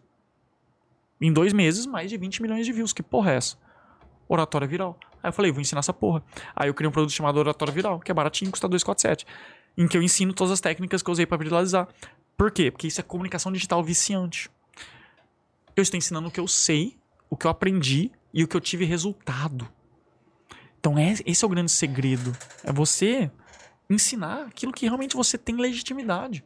Em 1.19 1.33
dois 1.33 1.51
meses, 1.51 1.85
mais 1.85 2.09
de 2.09 2.17
20 2.17 2.41
milhões 2.41 2.65
de 2.65 2.71
views. 2.71 2.93
Que 2.93 3.03
porra 3.03 3.31
é 3.31 3.35
essa? 3.35 3.57
Oratória 4.27 4.67
viral. 4.67 4.97
Aí 5.21 5.29
eu 5.29 5.33
falei, 5.33 5.51
vou 5.51 5.61
ensinar 5.61 5.79
essa 5.79 5.93
porra. 5.93 6.23
Aí 6.55 6.69
eu 6.69 6.73
criei 6.73 6.89
um 6.89 6.91
produto 6.91 7.11
chamado 7.11 7.37
Oratória 7.37 7.73
Viral, 7.73 7.99
que 7.99 8.11
é 8.11 8.13
baratinho, 8.13 8.51
custa 8.51 8.67
247. 8.67 9.25
em 9.77 9.87
que 9.87 9.97
eu 9.97 10.01
ensino 10.01 10.33
todas 10.33 10.51
as 10.51 10.59
técnicas 10.59 11.01
que 11.01 11.09
eu 11.09 11.11
usei 11.11 11.25
para 11.25 11.37
viralizar. 11.37 11.87
Por 12.37 12.51
quê? 12.51 12.71
Porque 12.71 12.87
isso 12.87 12.99
é 12.99 13.03
comunicação 13.03 13.51
digital 13.51 13.83
viciante. 13.83 14.49
Eu 15.75 15.81
estou 15.81 15.97
ensinando 15.97 16.27
o 16.27 16.31
que 16.31 16.39
eu 16.39 16.47
sei, 16.47 16.97
o 17.29 17.37
que 17.37 17.45
eu 17.45 17.51
aprendi 17.51 18.11
e 18.33 18.43
o 18.43 18.47
que 18.47 18.55
eu 18.55 18.61
tive 18.61 18.85
resultado. 18.85 19.67
Então, 20.79 20.97
é, 20.97 21.15
esse 21.25 21.43
é 21.43 21.47
o 21.47 21.49
grande 21.49 21.71
segredo. 21.71 22.35
É 22.63 22.71
você 22.71 23.29
ensinar 23.89 24.45
aquilo 24.47 24.71
que 24.71 24.85
realmente 24.85 25.15
você 25.15 25.37
tem 25.37 25.55
legitimidade. 25.55 26.43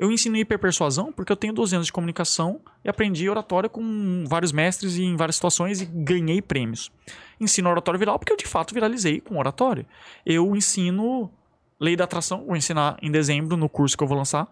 Eu 0.00 0.10
ensino 0.10 0.34
hiperpersuasão 0.38 1.12
porque 1.12 1.30
eu 1.30 1.36
tenho 1.36 1.52
12 1.52 1.74
anos 1.74 1.86
de 1.88 1.92
comunicação 1.92 2.62
e 2.82 2.88
aprendi 2.88 3.28
oratória 3.28 3.68
com 3.68 4.24
vários 4.26 4.50
mestres 4.50 4.96
e 4.96 5.02
em 5.02 5.14
várias 5.14 5.34
situações 5.34 5.82
e 5.82 5.84
ganhei 5.84 6.40
prêmios. 6.40 6.90
Ensino 7.38 7.68
oratória 7.68 7.98
viral 7.98 8.18
porque 8.18 8.32
eu 8.32 8.36
de 8.38 8.46
fato 8.46 8.72
viralizei 8.72 9.20
com 9.20 9.36
oratória. 9.36 9.86
Eu 10.24 10.56
ensino 10.56 11.30
lei 11.78 11.96
da 11.96 12.04
atração, 12.04 12.46
vou 12.46 12.56
ensinar 12.56 12.96
em 13.02 13.10
dezembro 13.10 13.58
no 13.58 13.68
curso 13.68 13.94
que 13.94 14.02
eu 14.02 14.08
vou 14.08 14.16
lançar, 14.16 14.48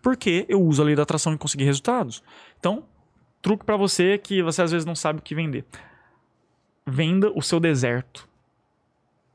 porque 0.00 0.46
eu 0.48 0.62
uso 0.62 0.82
a 0.82 0.84
lei 0.84 0.94
da 0.94 1.02
atração 1.02 1.34
e 1.34 1.38
consegui 1.38 1.64
resultados. 1.64 2.22
Então, 2.60 2.84
truque 3.42 3.64
para 3.64 3.76
você 3.76 4.16
que 4.16 4.40
você 4.40 4.62
às 4.62 4.70
vezes 4.70 4.86
não 4.86 4.94
sabe 4.94 5.18
o 5.18 5.22
que 5.22 5.34
vender. 5.34 5.64
Venda 6.86 7.32
o 7.34 7.42
seu 7.42 7.58
deserto. 7.58 8.28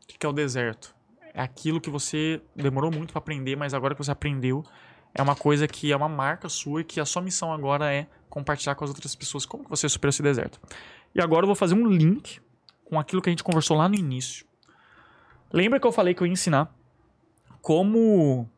O 0.06 0.18
que 0.18 0.26
é 0.26 0.30
o 0.30 0.32
deserto? 0.32 0.96
É 1.34 1.42
aquilo 1.42 1.82
que 1.82 1.90
você 1.90 2.42
demorou 2.56 2.90
muito 2.90 3.12
para 3.12 3.20
aprender, 3.20 3.58
mas 3.58 3.74
agora 3.74 3.94
que 3.94 4.02
você 4.02 4.12
aprendeu, 4.12 4.64
é 5.14 5.22
uma 5.22 5.36
coisa 5.36 5.68
que 5.68 5.92
é 5.92 5.96
uma 5.96 6.10
marca 6.10 6.50
sua 6.50 6.82
e 6.82 6.84
que 6.84 7.00
a 7.00 7.06
sua 7.06 7.22
missão 7.22 7.52
agora 7.52 7.92
é 7.94 8.08
compartilhar 8.30 8.76
com 8.76 8.84
as 8.84 8.90
outras 8.90 9.14
pessoas 9.16 9.46
como 9.46 9.64
que 9.64 9.70
você 9.70 9.88
superou 9.90 10.10
esse 10.10 10.24
deserto. 10.24 10.60
E 11.14 11.22
agora 11.22 11.44
eu 11.44 11.48
vou 11.48 11.56
fazer 11.56 11.76
um 11.76 11.86
link 11.86 12.40
com 12.86 13.00
aquilo 13.00 13.22
que 13.22 13.30
a 13.30 13.32
gente 13.32 13.44
conversou 13.44 13.78
lá 13.78 13.90
no 13.90 13.96
início. 13.96 14.46
Lembra 15.52 15.80
que 15.80 15.86
eu 15.86 15.92
falei 15.92 16.14
que 16.14 16.22
eu 16.22 16.28
ia 16.28 16.34
ensinar 16.34 16.74
como 17.62 18.50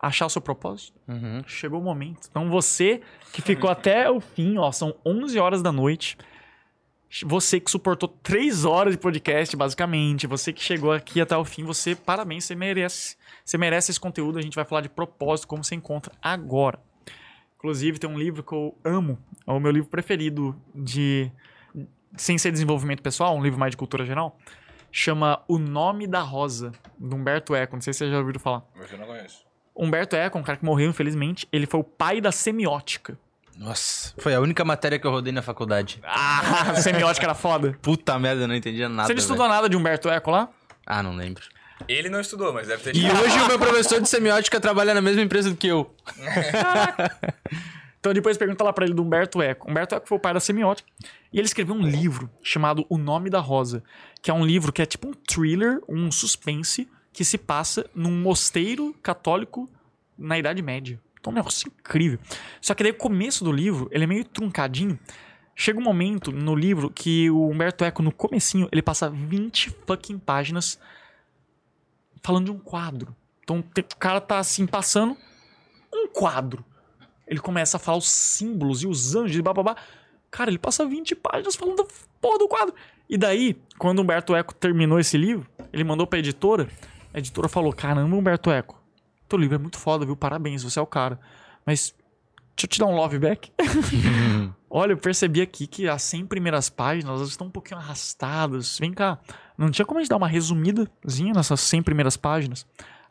achar 0.00 0.26
o 0.26 0.30
seu 0.30 0.42
propósito? 0.42 0.92
Uhum. 1.06 1.42
Chegou 1.46 1.80
o 1.80 1.82
momento. 1.82 2.28
Então 2.30 2.50
você 2.50 3.00
que 3.32 3.40
ficou 3.40 3.70
até 3.70 4.10
o 4.10 4.20
fim, 4.20 4.58
ó, 4.58 4.70
são 4.72 4.94
11 5.04 5.38
horas 5.38 5.62
da 5.62 5.72
noite. 5.72 6.18
Você 7.24 7.58
que 7.58 7.70
suportou 7.70 8.08
3 8.08 8.64
horas 8.64 8.92
de 8.92 8.98
podcast, 8.98 9.56
basicamente. 9.56 10.26
Você 10.26 10.52
que 10.52 10.62
chegou 10.62 10.92
aqui 10.92 11.20
até 11.20 11.36
o 11.36 11.44
fim, 11.44 11.64
você, 11.64 11.94
parabéns, 11.94 12.44
você 12.44 12.54
merece. 12.54 13.16
Você 13.44 13.56
merece 13.56 13.90
esse 13.90 13.98
conteúdo. 13.98 14.38
A 14.38 14.42
gente 14.42 14.54
vai 14.54 14.64
falar 14.64 14.82
de 14.82 14.90
propósito, 14.90 15.48
como 15.48 15.64
você 15.64 15.74
encontra 15.74 16.12
agora. 16.20 16.78
Inclusive, 17.56 17.98
tem 17.98 18.08
um 18.08 18.18
livro 18.18 18.42
que 18.42 18.52
eu 18.52 18.76
amo. 18.84 19.18
É 19.46 19.50
o 19.50 19.58
meu 19.58 19.72
livro 19.72 19.88
preferido 19.88 20.54
de. 20.74 21.32
Sem 22.16 22.36
ser 22.38 22.52
desenvolvimento 22.52 23.02
pessoal, 23.02 23.36
um 23.36 23.42
livro 23.42 23.58
mais 23.58 23.70
de 23.70 23.76
cultura 23.76 24.04
geral. 24.04 24.38
Chama 24.90 25.42
O 25.48 25.58
Nome 25.58 26.06
da 26.06 26.20
Rosa, 26.20 26.72
do 26.98 27.16
Humberto 27.16 27.54
Eco. 27.54 27.76
Não 27.76 27.82
sei 27.82 27.92
se 27.92 27.98
você 27.98 28.10
já 28.10 28.18
ouviu 28.18 28.38
falar. 28.38 28.64
Eu 28.90 28.98
não 28.98 29.06
conheço. 29.06 29.46
Humberto 29.74 30.16
Eco, 30.16 30.38
um 30.38 30.42
cara 30.42 30.58
que 30.58 30.64
morreu, 30.64 30.90
infelizmente, 30.90 31.46
ele 31.52 31.66
foi 31.66 31.80
o 31.80 31.84
pai 31.84 32.20
da 32.20 32.32
semiótica. 32.32 33.18
Nossa, 33.58 34.14
foi 34.18 34.34
a 34.34 34.40
única 34.40 34.64
matéria 34.64 35.00
que 35.00 35.06
eu 35.06 35.10
rodei 35.10 35.32
na 35.32 35.42
faculdade. 35.42 36.00
Ah, 36.06 36.74
semiótica 36.76 37.26
era 37.26 37.34
foda. 37.34 37.76
Puta 37.82 38.18
merda, 38.18 38.42
eu 38.42 38.48
não 38.48 38.54
entendia 38.54 38.88
nada. 38.88 39.06
Você 39.06 39.14
não 39.14 39.20
estudou 39.20 39.44
velho. 39.44 39.54
nada 39.56 39.68
de 39.68 39.76
Humberto 39.76 40.08
Eco 40.08 40.30
lá? 40.30 40.48
Ah, 40.86 41.02
não 41.02 41.14
lembro. 41.14 41.44
Ele 41.86 42.08
não 42.08 42.20
estudou, 42.20 42.52
mas 42.52 42.66
deve 42.66 42.82
ter 42.82 42.96
E 42.96 43.10
hoje 43.10 43.38
o 43.40 43.46
meu 43.46 43.58
professor 43.60 44.00
de 44.00 44.08
semiótica 44.08 44.60
trabalha 44.60 44.94
na 44.94 45.00
mesma 45.00 45.22
empresa 45.22 45.50
do 45.50 45.56
que 45.56 45.66
eu. 45.68 45.94
Então 48.00 48.12
depois 48.12 48.36
pergunta 48.36 48.64
lá 48.64 48.72
pra 48.72 48.84
ele 48.84 48.94
do 48.94 49.02
Humberto 49.02 49.42
Eco. 49.42 49.70
Humberto 49.70 49.94
Eco 49.94 50.08
foi 50.08 50.18
o 50.18 50.20
pai 50.20 50.32
da 50.32 50.40
semiótica. 50.40 50.88
E 51.32 51.38
ele 51.38 51.46
escreveu 51.46 51.74
um 51.74 51.82
livro 51.82 52.30
chamado 52.42 52.86
O 52.88 52.96
Nome 52.96 53.28
da 53.28 53.40
Rosa, 53.40 53.82
que 54.22 54.30
é 54.30 54.34
um 54.34 54.44
livro 54.44 54.72
que 54.72 54.82
é 54.82 54.86
tipo 54.86 55.08
um 55.08 55.12
thriller, 55.12 55.80
um 55.88 56.10
suspense, 56.10 56.88
que 57.12 57.24
se 57.24 57.36
passa 57.36 57.88
num 57.94 58.12
mosteiro 58.12 58.94
católico 59.02 59.68
na 60.16 60.38
Idade 60.38 60.62
Média. 60.62 61.00
Então 61.20 61.30
é 61.30 61.34
um 61.34 61.36
negócio 61.36 61.68
incrível. 61.68 62.18
Só 62.60 62.74
que 62.74 62.82
daí 62.82 62.92
o 62.92 62.96
começo 62.96 63.44
do 63.44 63.52
livro, 63.52 63.88
ele 63.90 64.04
é 64.04 64.06
meio 64.06 64.24
truncadinho. 64.24 64.98
Chega 65.54 65.78
um 65.78 65.82
momento 65.82 66.30
no 66.30 66.54
livro 66.54 66.88
que 66.88 67.28
o 67.30 67.48
Humberto 67.48 67.84
Eco, 67.84 68.02
no 68.02 68.12
comecinho, 68.12 68.68
ele 68.70 68.80
passa 68.80 69.10
20 69.10 69.74
fucking 69.86 70.18
páginas 70.18 70.78
falando 72.22 72.46
de 72.46 72.50
um 72.52 72.58
quadro. 72.58 73.14
Então 73.42 73.58
o 73.58 73.96
cara 73.98 74.20
tá 74.20 74.38
assim, 74.38 74.66
passando 74.66 75.16
um 75.92 76.06
quadro. 76.08 76.64
Ele 77.26 77.40
começa 77.40 77.76
a 77.76 77.80
falar 77.80 77.98
os 77.98 78.08
símbolos 78.08 78.82
e 78.82 78.86
os 78.86 79.14
anjos 79.14 79.36
e 79.36 79.42
bababá. 79.42 79.76
Cara, 80.30 80.50
ele 80.50 80.58
passa 80.58 80.86
20 80.86 81.14
páginas 81.16 81.56
falando 81.56 81.76
da 81.76 81.86
porra 82.20 82.38
do 82.38 82.48
quadro. 82.48 82.74
E 83.08 83.16
daí, 83.16 83.56
quando 83.78 83.98
o 83.98 84.02
Humberto 84.02 84.34
Eco 84.36 84.54
terminou 84.54 85.00
esse 85.00 85.16
livro, 85.16 85.46
ele 85.72 85.84
mandou 85.84 86.06
pra 86.06 86.18
editora. 86.18 86.68
A 87.12 87.18
editora 87.18 87.48
falou: 87.48 87.72
Caramba, 87.72 88.14
Humberto 88.14 88.50
Eco, 88.50 88.80
teu 89.28 89.38
livro 89.38 89.56
é 89.56 89.58
muito 89.58 89.78
foda, 89.78 90.04
viu? 90.04 90.16
Parabéns, 90.16 90.62
você 90.62 90.78
é 90.78 90.82
o 90.82 90.86
cara. 90.86 91.18
Mas 91.64 91.94
deixa 92.56 92.64
eu 92.64 92.68
te 92.68 92.78
dar 92.78 92.86
um 92.86 92.94
love 92.94 93.18
back. 93.18 93.52
Olha, 94.70 94.92
eu 94.92 94.98
percebi 94.98 95.40
aqui 95.40 95.66
que 95.66 95.88
as 95.88 96.02
100 96.02 96.26
primeiras 96.26 96.68
páginas 96.68 97.16
elas 97.16 97.28
estão 97.28 97.46
um 97.46 97.50
pouquinho 97.50 97.80
arrastadas. 97.80 98.78
Vem 98.78 98.92
cá, 98.92 99.18
não 99.56 99.70
tinha 99.70 99.86
como 99.86 99.98
a 99.98 100.02
gente 100.02 100.10
dar 100.10 100.16
uma 100.16 100.28
resumidazinha 100.28 101.32
nessas 101.32 101.60
100 101.60 101.82
primeiras 101.82 102.16
páginas? 102.16 102.66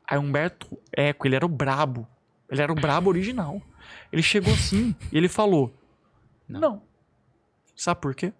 Aí 0.09 0.17
Humberto 0.17 0.77
Eco, 0.91 1.27
ele 1.27 1.35
era 1.35 1.45
o 1.45 1.49
brabo. 1.49 2.07
Ele 2.49 2.61
era 2.61 2.71
o 2.71 2.75
brabo 2.75 3.09
original. 3.09 3.61
Ele 4.11 4.21
chegou 4.21 4.53
assim 4.53 4.95
e 5.11 5.17
ele 5.17 5.27
falou: 5.27 5.73
Não. 6.47 6.59
Não. 6.59 6.81
Sabe 7.75 8.01
por 8.01 8.15
quê? 8.15 8.33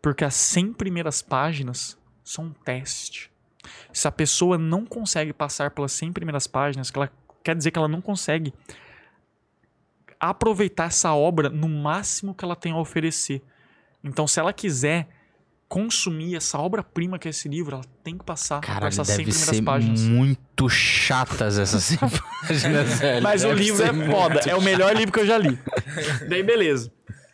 Porque 0.00 0.24
as 0.24 0.34
100 0.34 0.72
primeiras 0.72 1.22
páginas 1.22 1.98
são 2.24 2.46
um 2.46 2.52
teste. 2.52 3.30
Se 3.92 4.06
a 4.08 4.12
pessoa 4.12 4.56
não 4.58 4.84
consegue 4.84 5.32
passar 5.32 5.70
pelas 5.70 5.92
100 5.92 6.12
primeiras 6.12 6.46
páginas, 6.46 6.90
que 6.90 6.98
ela 6.98 7.10
quer 7.42 7.56
dizer 7.56 7.70
que 7.70 7.78
ela 7.78 7.88
não 7.88 8.00
consegue 8.00 8.52
aproveitar 10.20 10.86
essa 10.86 11.12
obra 11.12 11.48
no 11.48 11.68
máximo 11.68 12.34
que 12.34 12.44
ela 12.44 12.56
tem 12.56 12.72
a 12.72 12.78
oferecer. 12.78 13.42
Então, 14.02 14.26
se 14.26 14.40
ela 14.40 14.52
quiser 14.52 15.08
consumir 15.68 16.34
essa 16.34 16.58
obra-prima 16.58 17.18
que 17.18 17.28
é 17.28 17.30
esse 17.30 17.46
livro, 17.48 17.76
ela 17.76 17.84
tem 18.02 18.16
que 18.16 18.24
passar 18.24 18.60
por 18.60 18.86
essas 18.86 19.06
100 19.06 19.16
deve 19.16 19.30
primeiras 19.30 19.56
ser 19.56 19.62
páginas. 19.62 20.00
muito 20.02 20.68
chatas 20.68 21.58
essas 21.58 21.84
100 21.84 21.98
páginas, 22.48 22.98
velho. 22.98 23.22
Mas 23.22 23.44
o 23.44 23.48
Deve 23.48 23.60
livro 23.60 23.76
ser 23.76 23.94
é 23.94 24.10
foda, 24.10 24.40
é 24.46 24.54
o 24.54 24.62
melhor 24.62 24.96
livro 24.96 25.12
que 25.12 25.20
eu 25.20 25.26
já 25.26 25.36
li. 25.36 25.58
Daí, 26.28 26.42
beleza. 26.42 26.90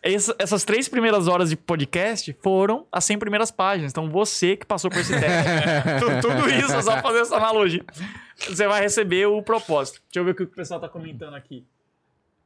Essa- 0.07 0.35
essas 0.37 0.63
três 0.63 0.87
primeiras 0.87 1.27
horas 1.27 1.49
de 1.49 1.55
podcast 1.57 2.31
foram 2.43 2.85
as 2.91 3.03
100 3.05 3.17
primeiras 3.17 3.49
páginas. 3.49 3.91
Então, 3.91 4.09
você 4.09 4.55
que 4.55 4.65
passou 4.65 4.91
por 4.91 4.99
esse 4.99 5.11
teste, 5.19 5.49
tu- 5.99 6.21
tudo 6.27 6.47
isso, 6.49 6.71
é 6.73 6.81
só 6.83 7.01
fazer 7.01 7.19
essa 7.21 7.35
analogia. 7.37 7.83
Você 8.37 8.67
vai 8.67 8.81
receber 8.81 9.25
o 9.25 9.41
propósito. 9.41 10.01
Deixa 10.05 10.19
eu 10.19 10.25
ver 10.25 10.31
o 10.31 10.35
que 10.35 10.43
o 10.43 10.47
pessoal 10.47 10.79
tá 10.79 10.87
comentando 10.87 11.33
aqui. 11.33 11.65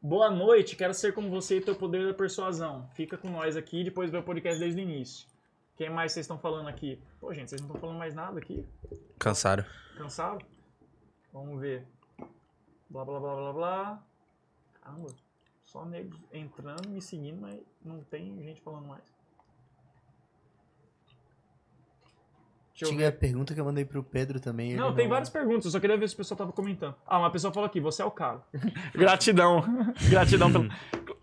Boa 0.02 0.30
noite, 0.32 0.78
quero 0.78 0.94
ser 0.94 1.14
como 1.14 1.30
você 1.30 1.58
e 1.58 1.62
teu 1.62 1.76
poder 1.76 2.08
da 2.08 2.14
persuasão. 2.14 2.90
Fica 2.96 3.18
com 3.18 3.30
nós 3.30 3.58
aqui 3.58 3.82
e 3.82 3.84
depois 3.84 4.10
vê 4.10 4.18
o 4.18 4.24
podcast 4.24 4.58
desde 4.58 4.80
o 4.80 4.84
início. 4.84 5.28
Quem 5.76 5.90
mais 5.90 6.14
vocês 6.14 6.24
estão 6.24 6.38
falando 6.40 6.70
aqui? 6.70 7.02
Pô, 7.20 7.34
gente, 7.34 7.50
vocês 7.50 7.60
não 7.62 7.68
estão 7.68 7.82
falando 7.82 7.98
mais 7.98 8.16
nada 8.16 8.40
aqui? 8.40 8.66
Cansaram. 9.18 9.66
Cansaram? 9.98 10.40
Vamos 11.34 11.60
ver. 11.60 11.86
Blá 12.90 13.04
blá 13.04 13.20
blá 13.20 13.36
blá 13.36 13.54
blá. 13.54 14.04
Caramba. 14.82 15.08
Só 15.72 15.86
nego 15.86 16.18
entrando, 16.34 16.90
me 16.90 17.00
seguindo, 17.00 17.40
mas 17.40 17.60
não 17.86 18.04
tem 18.06 18.42
gente 18.42 18.60
falando 18.60 18.88
mais. 18.88 19.04
Deixa 22.74 22.86
eu 22.86 22.90
Tinha 22.90 23.10
a 23.10 23.12
pergunta 23.12 23.54
que 23.54 23.62
eu 23.62 23.66
mandei 23.66 23.86
pro 23.86 24.04
Pedro 24.04 24.40
também. 24.40 24.76
Não, 24.76 24.96
tem 24.96 25.08
várias 25.08 25.30
perguntas, 25.30 25.66
eu 25.66 25.72
só 25.72 25.80
queria 25.80 25.96
ver 25.96 26.10
se 26.10 26.16
o 26.16 26.18
pessoal 26.18 26.40
tava 26.40 26.52
comentando. 26.52 26.96
Ah, 27.06 27.20
uma 27.20 27.32
pessoa 27.32 27.54
falou 27.54 27.68
aqui, 27.68 27.80
você 27.80 28.02
é 28.02 28.06
o 28.06 28.10
cara. 28.10 28.42
gratidão. 28.96 29.64
gratidão 30.10 30.52
pelo. 30.52 30.70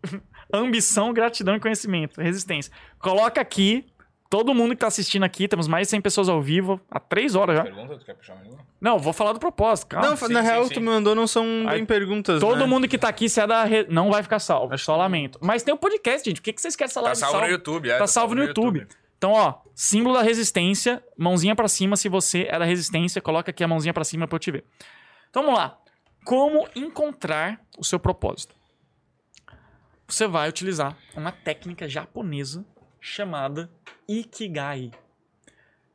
Ambição, 0.52 1.12
gratidão 1.12 1.56
e 1.56 1.60
conhecimento. 1.60 2.20
Resistência. 2.20 2.72
Coloca 3.00 3.40
aqui. 3.40 3.84
Todo 4.28 4.52
mundo 4.54 4.70
que 4.70 4.80
tá 4.80 4.88
assistindo 4.88 5.22
aqui, 5.22 5.46
temos 5.46 5.68
mais 5.68 5.86
de 5.86 5.90
100 5.92 6.00
pessoas 6.00 6.28
ao 6.28 6.42
vivo, 6.42 6.80
há 6.90 6.98
3 6.98 7.34
horas 7.36 7.56
já. 7.56 7.62
Pergunta, 7.62 7.96
tu 7.96 8.04
quer 8.04 8.14
puxar 8.14 8.34
uma? 8.34 8.58
Não, 8.80 8.98
vou 8.98 9.12
falar 9.12 9.32
do 9.32 9.38
propósito, 9.38 9.88
calma. 9.88 10.08
Não, 10.10 10.16
sim, 10.16 10.32
na 10.32 10.40
sim, 10.42 10.46
real, 10.46 10.64
sim. 10.64 10.74
tu 10.74 10.80
me 10.80 10.86
mandou 10.86 11.14
não 11.14 11.26
são 11.26 11.44
Aí, 11.66 11.76
bem 11.76 11.86
perguntas, 11.86 12.40
Todo 12.40 12.58
né? 12.58 12.66
mundo 12.66 12.88
que 12.88 12.98
tá 12.98 13.08
aqui, 13.08 13.28
se 13.28 13.40
é 13.40 13.46
da 13.46 13.64
re... 13.64 13.86
não 13.88 14.10
vai 14.10 14.22
ficar 14.22 14.38
salvo. 14.38 14.76
Só 14.76 14.96
lamento. 14.96 15.38
Mas 15.40 15.62
tem 15.62 15.72
o 15.72 15.78
podcast, 15.78 16.28
gente. 16.28 16.40
Por 16.40 16.44
que, 16.44 16.52
que 16.52 16.60
vocês 16.60 16.74
querem 16.74 16.90
essa 16.90 17.00
Tá 17.00 17.04
live 17.04 17.18
salvo 17.18 17.32
salva? 17.32 17.46
no 17.46 17.52
YouTube, 17.52 17.90
é. 17.90 17.98
Tá 17.98 18.06
salvo 18.06 18.34
no 18.34 18.42
YouTube. 18.42 18.86
Então, 19.16 19.32
ó, 19.32 19.54
símbolo 19.74 20.14
da 20.16 20.22
resistência, 20.22 21.02
mãozinha 21.16 21.54
pra 21.56 21.68
cima 21.68 21.96
se 21.96 22.08
você 22.08 22.46
é 22.50 22.58
da 22.58 22.64
resistência, 22.66 23.22
coloca 23.22 23.50
aqui 23.50 23.64
a 23.64 23.68
mãozinha 23.68 23.94
pra 23.94 24.04
cima 24.04 24.26
pra 24.28 24.36
eu 24.36 24.40
te 24.40 24.50
ver. 24.50 24.64
Então, 25.30 25.42
vamos 25.42 25.58
lá. 25.58 25.78
Como 26.24 26.68
encontrar 26.74 27.60
o 27.78 27.84
seu 27.84 27.98
propósito? 27.98 28.54
Você 30.08 30.26
vai 30.26 30.48
utilizar 30.48 30.96
uma 31.16 31.32
técnica 31.32 31.88
japonesa 31.88 32.64
chamada 33.06 33.70
Ikigai. 34.08 34.90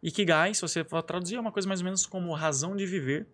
Ikigai, 0.01 0.53
se 0.53 0.61
você 0.61 0.81
for 0.83 1.03
traduzir, 1.03 1.35
é 1.35 1.40
uma 1.40 1.51
coisa 1.51 1.67
mais 1.67 1.81
ou 1.81 1.85
menos 1.85 2.06
como 2.06 2.33
razão 2.33 2.75
de 2.75 2.85
viver. 2.85 3.27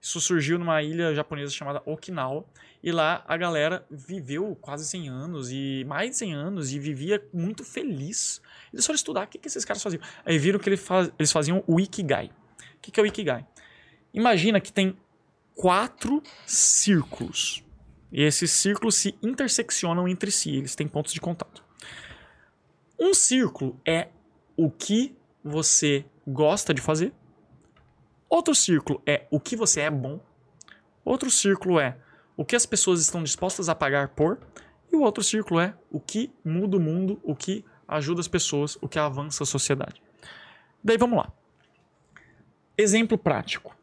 Isso 0.00 0.20
surgiu 0.20 0.58
numa 0.58 0.82
ilha 0.82 1.14
japonesa 1.14 1.50
chamada 1.50 1.82
Okinawa. 1.86 2.44
E 2.82 2.92
lá 2.92 3.24
a 3.26 3.36
galera 3.36 3.86
viveu 3.90 4.54
quase 4.60 4.86
100 4.86 5.08
anos 5.08 5.50
e 5.50 5.84
mais 5.88 6.10
de 6.10 6.16
100 6.18 6.34
anos 6.34 6.72
e 6.72 6.78
vivia 6.78 7.26
muito 7.32 7.64
feliz. 7.64 8.42
Eles 8.72 8.84
foram 8.84 8.96
estudar 8.96 9.24
o 9.24 9.28
que, 9.28 9.38
que 9.38 9.48
esses 9.48 9.64
caras 9.64 9.82
faziam. 9.82 10.02
Aí 10.26 10.38
viram 10.38 10.58
que 10.58 10.68
eles 10.68 11.32
faziam 11.32 11.64
o 11.66 11.80
Ikigai. 11.80 12.26
O 12.26 12.80
que, 12.82 12.90
que 12.90 13.00
é 13.00 13.02
o 13.02 13.06
Ikigai? 13.06 13.46
Imagina 14.12 14.60
que 14.60 14.72
tem 14.72 14.96
quatro 15.54 16.22
círculos. 16.46 17.64
E 18.12 18.22
esses 18.22 18.50
círculos 18.50 18.96
se 18.96 19.14
interseccionam 19.22 20.06
entre 20.06 20.30
si, 20.30 20.50
eles 20.50 20.74
têm 20.74 20.86
pontos 20.86 21.14
de 21.14 21.20
contato. 21.20 21.61
Um 23.02 23.12
círculo 23.12 23.80
é 23.84 24.10
o 24.56 24.70
que 24.70 25.18
você 25.42 26.04
gosta 26.24 26.72
de 26.72 26.80
fazer. 26.80 27.12
Outro 28.30 28.54
círculo 28.54 29.02
é 29.04 29.26
o 29.28 29.40
que 29.40 29.56
você 29.56 29.80
é 29.80 29.90
bom. 29.90 30.20
Outro 31.04 31.28
círculo 31.28 31.80
é 31.80 31.98
o 32.36 32.44
que 32.44 32.54
as 32.54 32.64
pessoas 32.64 33.00
estão 33.00 33.24
dispostas 33.24 33.68
a 33.68 33.74
pagar 33.74 34.10
por. 34.10 34.38
E 34.92 34.94
o 34.94 35.00
outro 35.00 35.24
círculo 35.24 35.58
é 35.58 35.74
o 35.90 35.98
que 35.98 36.32
muda 36.44 36.76
o 36.76 36.80
mundo, 36.80 37.18
o 37.24 37.34
que 37.34 37.64
ajuda 37.88 38.20
as 38.20 38.28
pessoas, 38.28 38.78
o 38.80 38.88
que 38.88 39.00
avança 39.00 39.42
a 39.42 39.46
sociedade. 39.46 40.00
Daí 40.84 40.96
vamos 40.96 41.18
lá. 41.18 41.32
Exemplo 42.78 43.18
prático. 43.18 43.76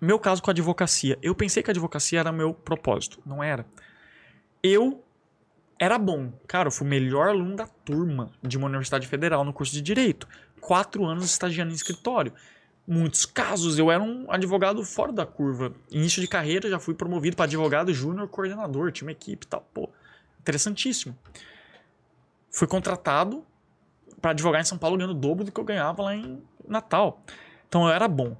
Meu 0.00 0.20
caso 0.20 0.40
com 0.40 0.50
a 0.50 0.52
advocacia. 0.52 1.18
Eu 1.20 1.34
pensei 1.34 1.60
que 1.60 1.70
a 1.70 1.72
advocacia 1.72 2.20
era 2.20 2.30
meu 2.30 2.54
propósito. 2.54 3.20
Não 3.26 3.42
era. 3.42 3.66
Eu 4.62 5.04
era 5.80 5.98
bom. 5.98 6.30
Cara, 6.46 6.68
eu 6.68 6.70
fui 6.70 6.86
o 6.86 6.90
melhor 6.90 7.28
aluno 7.28 7.56
da 7.56 7.66
turma 7.66 8.30
de 8.42 8.58
uma 8.58 8.66
universidade 8.66 9.06
federal 9.06 9.42
no 9.42 9.52
curso 9.52 9.72
de 9.72 9.80
Direito. 9.80 10.28
Quatro 10.60 11.06
anos 11.06 11.24
estagiando 11.24 11.72
em 11.72 11.74
escritório. 11.74 12.34
Muitos 12.86 13.24
casos 13.24 13.78
eu 13.78 13.90
era 13.90 14.02
um 14.02 14.30
advogado 14.30 14.84
fora 14.84 15.10
da 15.10 15.24
curva. 15.24 15.72
Início 15.90 16.20
de 16.20 16.28
carreira 16.28 16.68
já 16.68 16.78
fui 16.78 16.92
promovido 16.92 17.34
para 17.34 17.46
advogado 17.46 17.94
júnior 17.94 18.28
coordenador, 18.28 18.92
uma 19.00 19.10
equipe 19.10 19.46
e 19.46 19.48
tal. 19.48 19.66
Pô, 19.72 19.88
interessantíssimo. 20.38 21.16
Fui 22.50 22.66
contratado 22.66 23.42
para 24.20 24.32
advogar 24.32 24.60
em 24.60 24.64
São 24.64 24.76
Paulo 24.76 24.98
ganhando 24.98 25.12
o 25.12 25.18
dobro 25.18 25.44
do 25.44 25.50
que 25.50 25.58
eu 25.58 25.64
ganhava 25.64 26.02
lá 26.02 26.14
em 26.14 26.42
Natal. 26.68 27.22
Então 27.66 27.86
eu 27.86 27.90
era 27.90 28.06
bom. 28.06 28.36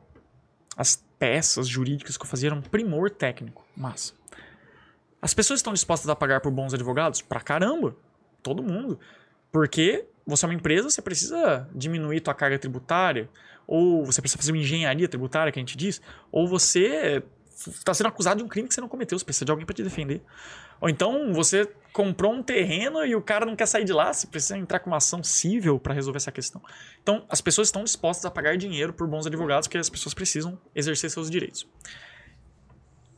As 0.77 1.03
peças 1.19 1.67
jurídicas 1.67 2.19
que 2.19 2.23
eu 2.23 2.29
fazia 2.29 2.51
eram 2.51 2.61
primor 2.61 3.09
técnico. 3.09 3.65
Massa. 3.75 4.20
As 5.21 5.35
pessoas 5.35 5.59
estão 5.59 5.73
dispostas 5.73 6.09
a 6.09 6.17
pagar 6.17 6.41
por 6.41 6.51
bons 6.51 6.73
advogados? 6.73 7.21
Pra 7.21 7.41
caramba. 7.41 7.97
Todo 8.43 8.63
mundo. 8.63 8.99
Porque 9.53 10.07
você 10.27 10.45
é 10.45 10.49
uma 10.49 10.55
empresa, 10.55 10.89
você 10.89 11.03
precisa 11.03 11.69
diminuir 11.75 12.21
tua 12.21 12.35
carga 12.35 12.59
tributária, 12.59 13.29
ou 13.67 14.05
você 14.05 14.21
precisa 14.21 14.39
fazer 14.39 14.53
uma 14.53 14.59
engenharia 14.59 15.09
tributária, 15.09 15.53
que 15.53 15.59
a 15.59 15.63
gente 15.63 15.77
diz, 15.77 16.01
ou 16.31 16.47
você 16.47 17.23
está 17.67 17.93
sendo 17.93 18.07
acusado 18.07 18.39
de 18.39 18.45
um 18.45 18.49
crime 18.49 18.69
que 18.69 18.75
você 18.75 18.81
não 18.81 18.89
cometeu, 18.89 19.19
você 19.19 19.25
precisa 19.25 19.45
de 19.45 19.51
alguém 19.51 19.67
para 19.67 19.75
te 19.75 19.83
defender. 19.83 20.23
Ou 20.81 20.89
então 20.89 21.33
você 21.33 21.69
comprou 21.93 22.33
um 22.33 22.43
terreno 22.43 23.05
e 23.05 23.15
o 23.15 23.21
cara 23.21 23.45
não 23.45 23.55
quer 23.55 23.67
sair 23.67 23.85
de 23.85 23.93
lá, 23.93 24.13
você 24.13 24.27
precisa 24.27 24.57
entrar 24.57 24.79
com 24.79 24.89
uma 24.89 24.97
ação 24.97 25.23
civil 25.23 25.79
para 25.79 25.93
resolver 25.93 26.17
essa 26.17 26.33
questão. 26.33 26.63
Então, 27.03 27.27
as 27.29 27.41
pessoas 27.41 27.69
estão 27.69 27.85
dispostas 27.85 28.25
a 28.25 28.31
pagar 28.31 28.57
dinheiro 28.57 28.93
por 28.93 29.07
bons 29.07 29.27
advogados, 29.27 29.67
porque 29.67 29.79
as 29.79 29.91
pessoas 29.91 30.15
precisam 30.15 30.59
exercer 30.75 31.11
seus 31.11 31.29
direitos. 31.29 31.67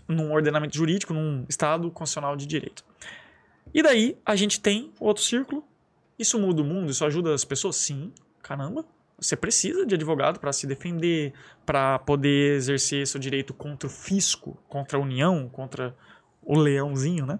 Num 0.09 0.33
ordenamento 0.33 0.77
jurídico, 0.77 1.15
num 1.15 1.45
estado 1.49 1.91
constitucional 1.91 2.37
de 2.37 2.47
direito. 2.47 2.85
E 3.73 3.83
daí, 3.83 4.19
a 4.25 4.37
gente 4.37 4.61
tem 4.61 4.93
outro 5.01 5.23
círculo. 5.23 5.65
Isso 6.19 6.39
muda 6.39 6.63
o 6.63 6.65
mundo? 6.65 6.91
Isso 6.91 7.05
ajuda 7.05 7.35
as 7.35 7.45
pessoas? 7.45 7.77
Sim, 7.77 8.13
caramba. 8.43 8.85
Você 9.19 9.37
precisa 9.37 9.87
de 9.87 9.95
advogado 9.95 10.41
para 10.41 10.53
se 10.53 10.67
defender, 10.67 11.33
para 11.65 11.99
poder 12.01 12.57
exercer 12.57 13.07
seu 13.07 13.21
direito 13.21 13.55
contra 13.55 13.87
o 13.87 13.91
fisco, 13.91 14.59
contra 14.69 14.99
a 14.99 15.01
União, 15.01 15.49
contra 15.49 15.97
o 16.43 16.59
leãozinho, 16.59 17.25
né? 17.25 17.39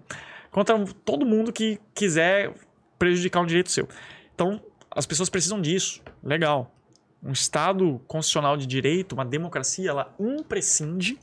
Contra 0.49 0.85
todo 1.03 1.25
mundo 1.25 1.51
que 1.51 1.79
quiser 1.93 2.53
prejudicar 2.97 3.41
um 3.41 3.45
direito 3.45 3.69
seu. 3.69 3.87
Então, 4.33 4.61
as 4.89 5.05
pessoas 5.05 5.29
precisam 5.29 5.61
disso. 5.61 6.01
Legal. 6.23 6.73
Um 7.21 7.31
Estado 7.31 8.01
constitucional 8.07 8.55
de 8.55 8.65
direito, 8.65 9.13
uma 9.13 9.25
democracia, 9.25 9.89
ela 9.89 10.13
imprescinde, 10.19 11.19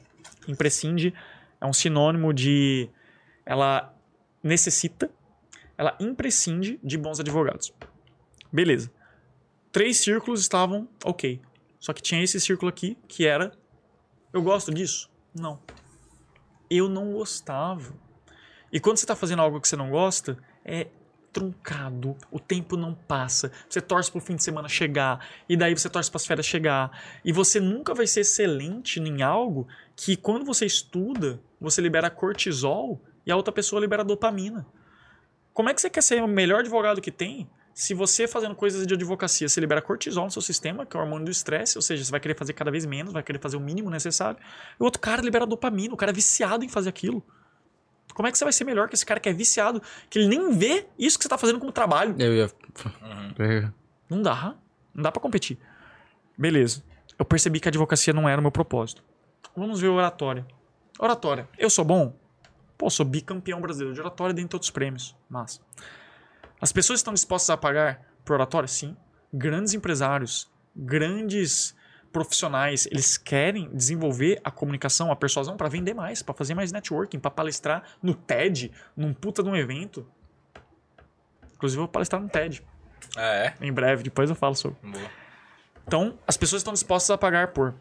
imprescinde 0.48 1.14
é 1.60 1.66
um 1.66 1.72
sinônimo 1.72 2.32
de 2.32 2.88
ela 3.44 3.94
necessita, 4.42 5.10
ela 5.76 5.96
imprescinde 6.00 6.78
de 6.82 6.96
bons 6.96 7.20
advogados. 7.20 7.72
Beleza. 8.52 8.90
Três 9.72 9.98
círculos 9.98 10.40
estavam 10.40 10.88
ok. 11.04 11.40
Só 11.78 11.92
que 11.92 12.02
tinha 12.02 12.22
esse 12.22 12.40
círculo 12.40 12.68
aqui 12.68 12.96
que 13.08 13.26
era 13.26 13.52
eu 14.32 14.42
gosto 14.42 14.72
disso? 14.72 15.10
Não 15.34 15.60
eu 16.70 16.88
não 16.88 17.12
gostava. 17.12 17.92
E 18.72 18.78
quando 18.78 18.96
você 18.96 19.04
está 19.04 19.16
fazendo 19.16 19.42
algo 19.42 19.60
que 19.60 19.66
você 19.66 19.74
não 19.74 19.90
gosta, 19.90 20.38
é 20.64 20.86
truncado, 21.32 22.16
o 22.30 22.38
tempo 22.38 22.76
não 22.76 22.94
passa. 22.94 23.50
Você 23.68 23.80
torce 23.80 24.10
para 24.10 24.18
o 24.18 24.20
fim 24.20 24.36
de 24.36 24.44
semana 24.44 24.68
chegar, 24.68 25.26
e 25.48 25.56
daí 25.56 25.76
você 25.76 25.88
torce 25.88 26.08
para 26.10 26.18
as 26.18 26.26
férias 26.26 26.46
chegar. 26.46 26.90
E 27.24 27.32
você 27.32 27.58
nunca 27.58 27.92
vai 27.92 28.06
ser 28.06 28.20
excelente 28.20 29.00
em 29.00 29.22
algo 29.22 29.66
que 30.02 30.16
quando 30.16 30.46
você 30.46 30.64
estuda, 30.64 31.38
você 31.60 31.82
libera 31.82 32.08
cortisol 32.08 32.98
e 33.26 33.30
a 33.30 33.36
outra 33.36 33.52
pessoa 33.52 33.78
libera 33.78 34.02
dopamina. 34.02 34.66
Como 35.52 35.68
é 35.68 35.74
que 35.74 35.80
você 35.80 35.90
quer 35.90 36.02
ser 36.02 36.22
o 36.22 36.26
melhor 36.26 36.60
advogado 36.60 37.02
que 37.02 37.10
tem 37.10 37.50
se 37.74 37.92
você 37.92 38.26
fazendo 38.26 38.54
coisas 38.54 38.86
de 38.86 38.94
advocacia, 38.94 39.46
você 39.46 39.60
libera 39.60 39.82
cortisol 39.82 40.24
no 40.24 40.30
seu 40.30 40.40
sistema, 40.40 40.86
que 40.86 40.96
é 40.96 41.00
o 41.00 41.02
hormônio 41.02 41.26
do 41.26 41.30
estresse, 41.30 41.76
ou 41.76 41.82
seja, 41.82 42.02
você 42.02 42.10
vai 42.10 42.18
querer 42.18 42.34
fazer 42.34 42.54
cada 42.54 42.70
vez 42.70 42.86
menos, 42.86 43.12
vai 43.12 43.22
querer 43.22 43.38
fazer 43.38 43.58
o 43.58 43.60
mínimo 43.60 43.90
necessário. 43.90 44.38
E 44.78 44.82
o 44.82 44.84
outro 44.84 45.00
cara 45.02 45.20
libera 45.20 45.46
dopamina, 45.46 45.92
o 45.92 45.96
cara 45.98 46.12
é 46.12 46.14
viciado 46.14 46.64
em 46.64 46.68
fazer 46.68 46.88
aquilo. 46.88 47.22
Como 48.14 48.26
é 48.26 48.32
que 48.32 48.38
você 48.38 48.44
vai 48.44 48.54
ser 48.54 48.64
melhor 48.64 48.88
que 48.88 48.94
esse 48.94 49.04
cara 49.04 49.20
que 49.20 49.28
é 49.28 49.32
viciado, 49.34 49.82
que 50.08 50.18
ele 50.18 50.28
nem 50.28 50.50
vê 50.52 50.86
isso 50.98 51.18
que 51.18 51.24
você 51.24 51.28
está 51.28 51.36
fazendo 51.36 51.58
como 51.58 51.72
trabalho? 51.72 52.16
Eu 52.18 52.34
ia. 52.34 52.50
Uhum. 53.02 53.72
Não 54.08 54.22
dá. 54.22 54.56
Não 54.94 55.02
dá 55.02 55.12
para 55.12 55.20
competir. 55.20 55.58
Beleza. 56.36 56.82
Eu 57.18 57.24
percebi 57.24 57.60
que 57.60 57.68
a 57.68 57.70
advocacia 57.70 58.12
não 58.14 58.28
era 58.28 58.38
o 58.38 58.42
meu 58.42 58.50
propósito. 58.50 59.09
Vamos 59.56 59.80
ver 59.80 59.88
oratória. 59.88 60.46
Oratória. 60.98 61.48
Eu 61.58 61.70
sou 61.70 61.84
bom? 61.84 62.14
Pô, 62.76 62.88
sou 62.88 63.04
bicampeão 63.04 63.60
brasileiro 63.60 63.94
de 63.94 64.00
oratória 64.00 64.34
dentre 64.34 64.56
outros 64.56 64.70
prêmios. 64.70 65.16
Massa. 65.28 65.60
As 66.60 66.72
pessoas 66.72 67.00
estão 67.00 67.12
dispostas 67.12 67.50
a 67.50 67.56
pagar 67.56 68.02
por 68.24 68.34
oratória? 68.34 68.68
Sim. 68.68 68.96
Grandes 69.32 69.74
empresários, 69.74 70.50
grandes 70.74 71.74
profissionais, 72.12 72.86
eles 72.86 73.16
querem 73.16 73.68
desenvolver 73.72 74.40
a 74.42 74.50
comunicação, 74.50 75.12
a 75.12 75.16
persuasão 75.16 75.56
para 75.56 75.68
vender 75.68 75.94
mais, 75.94 76.22
para 76.22 76.34
fazer 76.34 76.54
mais 76.54 76.72
networking, 76.72 77.18
para 77.18 77.30
palestrar 77.30 77.84
no 78.02 78.14
TED, 78.14 78.72
num 78.96 79.14
puta 79.14 79.42
de 79.42 79.48
um 79.48 79.56
evento. 79.56 80.06
Inclusive, 81.54 81.78
eu 81.78 81.84
vou 81.84 81.88
palestrar 81.88 82.20
no 82.20 82.28
TED. 82.28 82.62
Ah, 83.16 83.22
é? 83.22 83.54
Em 83.60 83.72
breve, 83.72 84.02
depois 84.02 84.28
eu 84.28 84.36
falo 84.36 84.54
sobre. 84.54 84.78
Boa. 84.82 85.10
Então, 85.86 86.18
as 86.26 86.36
pessoas 86.36 86.60
estão 86.60 86.72
dispostas 86.72 87.10
a 87.10 87.18
pagar 87.18 87.48
por. 87.48 87.74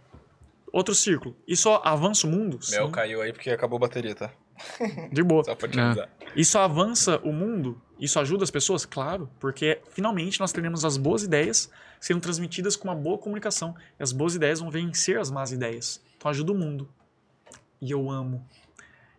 Outro 0.71 0.93
círculo. 0.93 1.35
Isso 1.47 1.69
avança 1.83 2.27
o 2.27 2.29
mundo? 2.29 2.59
Meu 2.69 2.85
Sim. 2.85 2.91
caiu 2.91 3.21
aí 3.21 3.33
porque 3.33 3.49
acabou 3.49 3.77
a 3.77 3.81
bateria, 3.81 4.15
tá? 4.15 4.31
De 5.11 5.23
boa. 5.23 5.43
Só 5.43 5.55
pra 5.55 5.69
te 5.69 5.79
avisar. 5.79 6.09
Isso 6.35 6.57
avança 6.57 7.19
o 7.23 7.31
mundo? 7.31 7.81
Isso 7.99 8.19
ajuda 8.19 8.43
as 8.43 8.51
pessoas? 8.51 8.85
Claro, 8.85 9.29
porque 9.39 9.81
finalmente 9.89 10.39
nós 10.39 10.51
teremos 10.51 10.85
as 10.85 10.97
boas 10.97 11.23
ideias 11.23 11.69
sendo 11.99 12.21
transmitidas 12.21 12.75
com 12.75 12.87
uma 12.87 12.95
boa 12.95 13.17
comunicação. 13.17 13.75
E 13.99 14.03
as 14.03 14.11
boas 14.11 14.35
ideias 14.35 14.59
vão 14.59 14.69
vencer 14.69 15.19
as 15.19 15.31
más 15.31 15.51
ideias. 15.51 16.01
Então 16.17 16.29
ajuda 16.29 16.51
o 16.51 16.55
mundo. 16.55 16.89
E 17.81 17.91
eu 17.91 18.09
amo. 18.09 18.45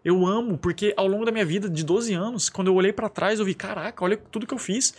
Eu 0.05 0.27
amo 0.27 0.57
porque 0.57 0.95
ao 0.97 1.07
longo 1.07 1.25
da 1.25 1.33
minha 1.33 1.45
vida 1.45 1.69
de 1.69 1.85
12 1.85 2.15
anos, 2.15 2.49
quando 2.49 2.69
eu 2.69 2.75
olhei 2.75 2.93
pra 2.93 3.09
trás, 3.09 3.39
eu 3.39 3.45
vi, 3.45 3.55
caraca, 3.55 4.03
olha 4.03 4.17
tudo 4.17 4.47
que 4.47 4.55
eu 4.55 4.59
fiz. 4.59 4.95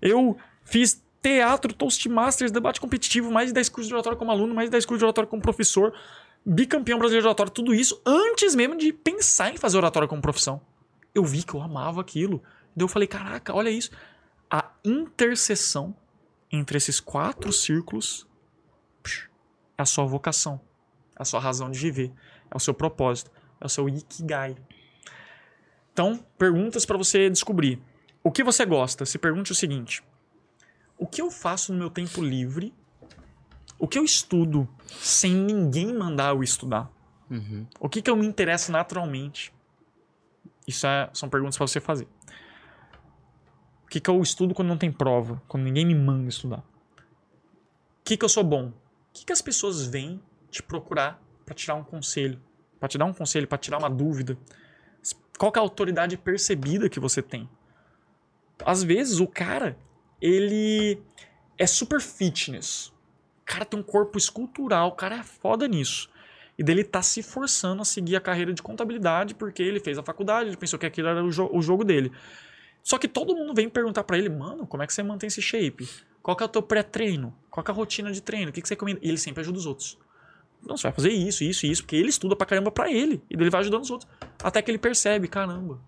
Eu 0.00 0.36
fiz 0.64 1.02
teatro, 1.24 1.72
Toastmasters, 1.72 2.52
debate 2.52 2.78
competitivo, 2.78 3.32
mais 3.32 3.48
de 3.48 3.54
10 3.54 3.70
cursos 3.70 3.88
de 3.88 3.94
oratório 3.94 4.18
como 4.18 4.30
aluno, 4.30 4.54
mais 4.54 4.68
de 4.68 4.72
10 4.72 4.84
cursos 4.84 4.98
de 4.98 5.04
oratório 5.06 5.28
como 5.28 5.40
professor, 5.40 5.94
bicampeão 6.44 6.98
brasileiro 6.98 7.22
de 7.22 7.28
oratório, 7.28 7.50
tudo 7.50 7.74
isso 7.74 7.98
antes 8.04 8.54
mesmo 8.54 8.76
de 8.76 8.92
pensar 8.92 9.50
em 9.50 9.56
fazer 9.56 9.78
oratório 9.78 10.06
como 10.06 10.20
profissão. 10.20 10.60
Eu 11.14 11.24
vi 11.24 11.42
que 11.42 11.54
eu 11.54 11.62
amava 11.62 11.98
aquilo. 12.02 12.42
Daí 12.76 12.84
eu 12.84 12.88
falei, 12.88 13.08
caraca, 13.08 13.54
olha 13.54 13.70
isso. 13.70 13.90
A 14.50 14.70
interseção 14.84 15.96
entre 16.52 16.76
esses 16.76 17.00
quatro 17.00 17.50
círculos 17.50 18.26
é 19.78 19.82
a 19.82 19.86
sua 19.86 20.04
vocação, 20.04 20.60
é 21.18 21.22
a 21.22 21.24
sua 21.24 21.40
razão 21.40 21.70
de 21.70 21.78
viver, 21.78 22.12
é 22.50 22.56
o 22.56 22.60
seu 22.60 22.74
propósito, 22.74 23.30
é 23.60 23.64
o 23.64 23.68
seu 23.68 23.88
ikigai. 23.88 24.56
Então, 25.90 26.22
perguntas 26.36 26.84
para 26.84 26.98
você 26.98 27.30
descobrir. 27.30 27.80
O 28.22 28.30
que 28.30 28.44
você 28.44 28.66
gosta? 28.66 29.06
Se 29.06 29.16
pergunte 29.16 29.52
o 29.52 29.54
seguinte: 29.54 30.02
o 30.98 31.06
que 31.06 31.20
eu 31.20 31.30
faço 31.30 31.72
no 31.72 31.78
meu 31.78 31.90
tempo 31.90 32.22
livre? 32.22 32.72
O 33.78 33.88
que 33.88 33.98
eu 33.98 34.04
estudo 34.04 34.68
sem 34.86 35.34
ninguém 35.34 35.92
mandar 35.92 36.34
eu 36.34 36.42
estudar? 36.42 36.90
Uhum. 37.30 37.66
O 37.80 37.88
que, 37.88 38.00
que 38.00 38.10
eu 38.10 38.16
me 38.16 38.26
interesso 38.26 38.70
naturalmente? 38.70 39.52
Isso 40.66 40.86
é- 40.86 41.10
são 41.12 41.28
perguntas 41.28 41.56
para 41.56 41.66
você 41.66 41.80
fazer. 41.80 42.08
O 43.84 43.88
que, 43.88 44.00
que 44.00 44.10
eu 44.10 44.20
estudo 44.22 44.54
quando 44.54 44.68
não 44.68 44.78
tem 44.78 44.90
prova? 44.90 45.42
Quando 45.48 45.64
ninguém 45.64 45.84
me 45.84 45.94
manda 45.94 46.28
estudar? 46.28 46.58
O 46.58 48.04
que, 48.04 48.16
que 48.16 48.24
eu 48.24 48.28
sou 48.28 48.44
bom? 48.44 48.68
O 48.68 48.72
que, 49.12 49.24
que 49.26 49.32
as 49.32 49.42
pessoas 49.42 49.86
vêm 49.86 50.20
te 50.50 50.62
procurar 50.62 51.22
para 51.44 51.54
tirar 51.54 51.74
um 51.74 51.84
conselho? 51.84 52.40
Para 52.78 52.88
te 52.88 52.98
dar 52.98 53.04
um 53.04 53.12
conselho, 53.12 53.46
para 53.46 53.58
tirar 53.58 53.78
uma 53.78 53.90
dúvida? 53.90 54.36
Qual 55.38 55.50
que 55.50 55.58
é 55.58 55.60
a 55.60 55.64
autoridade 55.64 56.16
percebida 56.16 56.88
que 56.88 57.00
você 57.00 57.20
tem? 57.22 57.48
Às 58.64 58.82
vezes 58.82 59.20
o 59.20 59.26
cara, 59.26 59.76
ele 60.26 61.02
é 61.58 61.66
super 61.66 62.00
fitness. 62.00 62.86
O 63.42 63.44
cara 63.44 63.64
tem 63.64 63.78
um 63.78 63.82
corpo 63.82 64.16
escultural, 64.16 64.88
o 64.88 64.92
cara 64.92 65.16
é 65.16 65.22
foda 65.22 65.68
nisso. 65.68 66.08
E 66.58 66.62
dele 66.62 66.82
tá 66.84 67.02
se 67.02 67.22
forçando 67.22 67.82
a 67.82 67.84
seguir 67.84 68.16
a 68.16 68.20
carreira 68.20 68.52
de 68.54 68.62
contabilidade 68.62 69.34
porque 69.34 69.62
ele 69.62 69.80
fez 69.80 69.98
a 69.98 70.02
faculdade, 70.02 70.48
ele 70.48 70.56
pensou 70.56 70.78
que 70.78 70.86
aquilo 70.86 71.08
era 71.08 71.22
o, 71.22 71.30
jo- 71.30 71.50
o 71.52 71.60
jogo 71.60 71.84
dele. 71.84 72.10
Só 72.82 72.96
que 72.96 73.08
todo 73.08 73.34
mundo 73.36 73.52
vem 73.54 73.68
perguntar 73.68 74.04
pra 74.04 74.16
ele, 74.16 74.28
mano, 74.28 74.66
como 74.66 74.82
é 74.82 74.86
que 74.86 74.94
você 74.94 75.02
mantém 75.02 75.26
esse 75.26 75.42
shape? 75.42 75.88
Qual 76.22 76.34
que 76.36 76.42
é 76.42 76.46
o 76.46 76.48
teu 76.48 76.62
pré-treino? 76.62 77.34
Qual 77.50 77.62
que 77.62 77.70
é 77.70 77.74
a 77.74 77.76
rotina 77.76 78.10
de 78.12 78.22
treino? 78.22 78.50
O 78.50 78.52
que, 78.52 78.62
que 78.62 78.68
você 78.68 78.76
come? 78.76 78.98
E 79.02 79.08
ele 79.08 79.18
sempre 79.18 79.40
ajuda 79.42 79.58
os 79.58 79.66
outros. 79.66 79.98
Não, 80.66 80.76
você 80.76 80.84
vai 80.84 80.92
fazer 80.92 81.10
isso, 81.10 81.44
isso, 81.44 81.66
isso, 81.66 81.82
porque 81.82 81.96
ele 81.96 82.08
estuda 82.08 82.34
pra 82.34 82.46
caramba 82.46 82.70
pra 82.70 82.90
ele. 82.90 83.22
E 83.28 83.36
daí 83.36 83.44
ele 83.44 83.50
vai 83.50 83.60
ajudando 83.60 83.82
os 83.82 83.90
outros. 83.90 84.10
Até 84.42 84.62
que 84.62 84.70
ele 84.70 84.78
percebe, 84.78 85.28
caramba, 85.28 85.78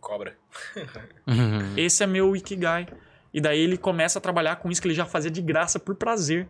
Cobra. 0.00 0.36
Uhum. 1.26 1.74
esse 1.76 2.02
é 2.02 2.06
meu 2.06 2.36
Ikigai. 2.36 2.86
E 3.36 3.40
daí 3.40 3.60
ele 3.60 3.76
começa 3.76 4.18
a 4.18 4.22
trabalhar 4.22 4.56
com 4.56 4.70
isso 4.70 4.80
que 4.80 4.88
ele 4.88 4.94
já 4.94 5.04
fazia 5.04 5.30
de 5.30 5.42
graça 5.42 5.78
por 5.78 5.94
prazer. 5.94 6.48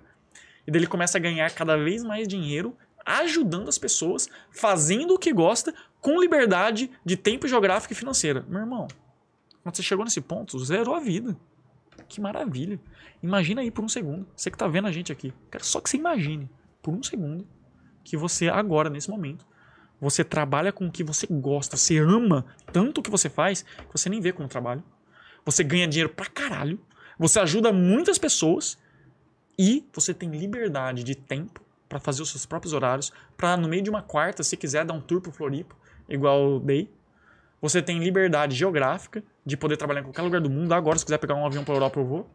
E 0.64 0.70
daí 0.70 0.78
ele 0.78 0.86
começa 0.86 1.18
a 1.18 1.20
ganhar 1.20 1.50
cada 1.50 1.76
vez 1.76 2.04
mais 2.04 2.28
dinheiro, 2.28 2.76
ajudando 3.04 3.68
as 3.68 3.76
pessoas, 3.76 4.30
fazendo 4.52 5.14
o 5.14 5.18
que 5.18 5.32
gosta, 5.32 5.74
com 6.00 6.20
liberdade 6.20 6.88
de 7.04 7.16
tempo 7.16 7.48
geográfico 7.48 7.92
e 7.92 7.96
financeira. 7.96 8.46
Meu 8.48 8.60
irmão, 8.60 8.86
quando 9.64 9.74
você 9.74 9.82
chegou 9.82 10.04
nesse 10.04 10.20
ponto, 10.20 10.56
zerou 10.64 10.94
a 10.94 11.00
vida. 11.00 11.36
Que 12.06 12.20
maravilha. 12.20 12.78
Imagina 13.20 13.62
aí 13.62 13.70
por 13.72 13.84
um 13.84 13.88
segundo, 13.88 14.24
você 14.36 14.48
que 14.48 14.56
tá 14.56 14.68
vendo 14.68 14.86
a 14.86 14.92
gente 14.92 15.10
aqui. 15.10 15.34
Quero 15.50 15.64
só 15.64 15.80
que 15.80 15.90
você 15.90 15.96
imagine, 15.96 16.48
por 16.80 16.94
um 16.94 17.02
segundo, 17.02 17.44
que 18.04 18.16
você 18.16 18.48
agora, 18.48 18.88
nesse 18.88 19.10
momento, 19.10 19.44
você 20.00 20.22
trabalha 20.22 20.72
com 20.72 20.86
o 20.86 20.92
que 20.92 21.02
você 21.02 21.26
gosta, 21.28 21.76
você 21.76 21.98
ama 21.98 22.46
tanto 22.72 22.98
o 22.98 23.02
que 23.02 23.10
você 23.10 23.28
faz, 23.28 23.62
que 23.62 23.92
você 23.92 24.08
nem 24.08 24.20
vê 24.20 24.32
como 24.32 24.48
trabalho. 24.48 24.84
Você 25.46 25.64
ganha 25.64 25.88
dinheiro 25.88 26.12
pra 26.12 26.26
caralho, 26.26 26.78
você 27.18 27.40
ajuda 27.40 27.72
muitas 27.72 28.18
pessoas 28.18 28.76
e 29.58 29.86
você 29.94 30.12
tem 30.12 30.28
liberdade 30.28 31.02
de 31.02 31.14
tempo 31.14 31.62
pra 31.88 32.00
fazer 32.00 32.20
os 32.20 32.30
seus 32.30 32.44
próprios 32.44 32.72
horários, 32.72 33.12
pra 33.36 33.56
no 33.56 33.68
meio 33.68 33.82
de 33.82 33.88
uma 33.88 34.02
quarta, 34.02 34.42
se 34.42 34.56
quiser 34.56 34.84
dar 34.84 34.92
um 34.92 35.00
tour 35.00 35.20
pro 35.20 35.30
Floripa, 35.30 35.74
igual 36.08 36.50
eu 36.50 36.60
dei. 36.60 36.90
Você 37.62 37.80
tem 37.80 38.00
liberdade 38.00 38.54
geográfica 38.54 39.22
de 39.44 39.56
poder 39.56 39.76
trabalhar 39.76 40.00
em 40.00 40.04
qualquer 40.04 40.22
lugar 40.22 40.40
do 40.40 40.50
mundo. 40.50 40.72
Agora, 40.72 40.98
se 40.98 41.04
quiser 41.04 41.18
pegar 41.18 41.34
um 41.34 41.46
avião 41.46 41.64
pra 41.64 41.74
Europa, 41.74 41.98
eu 41.98 42.04
vou. 42.04 42.30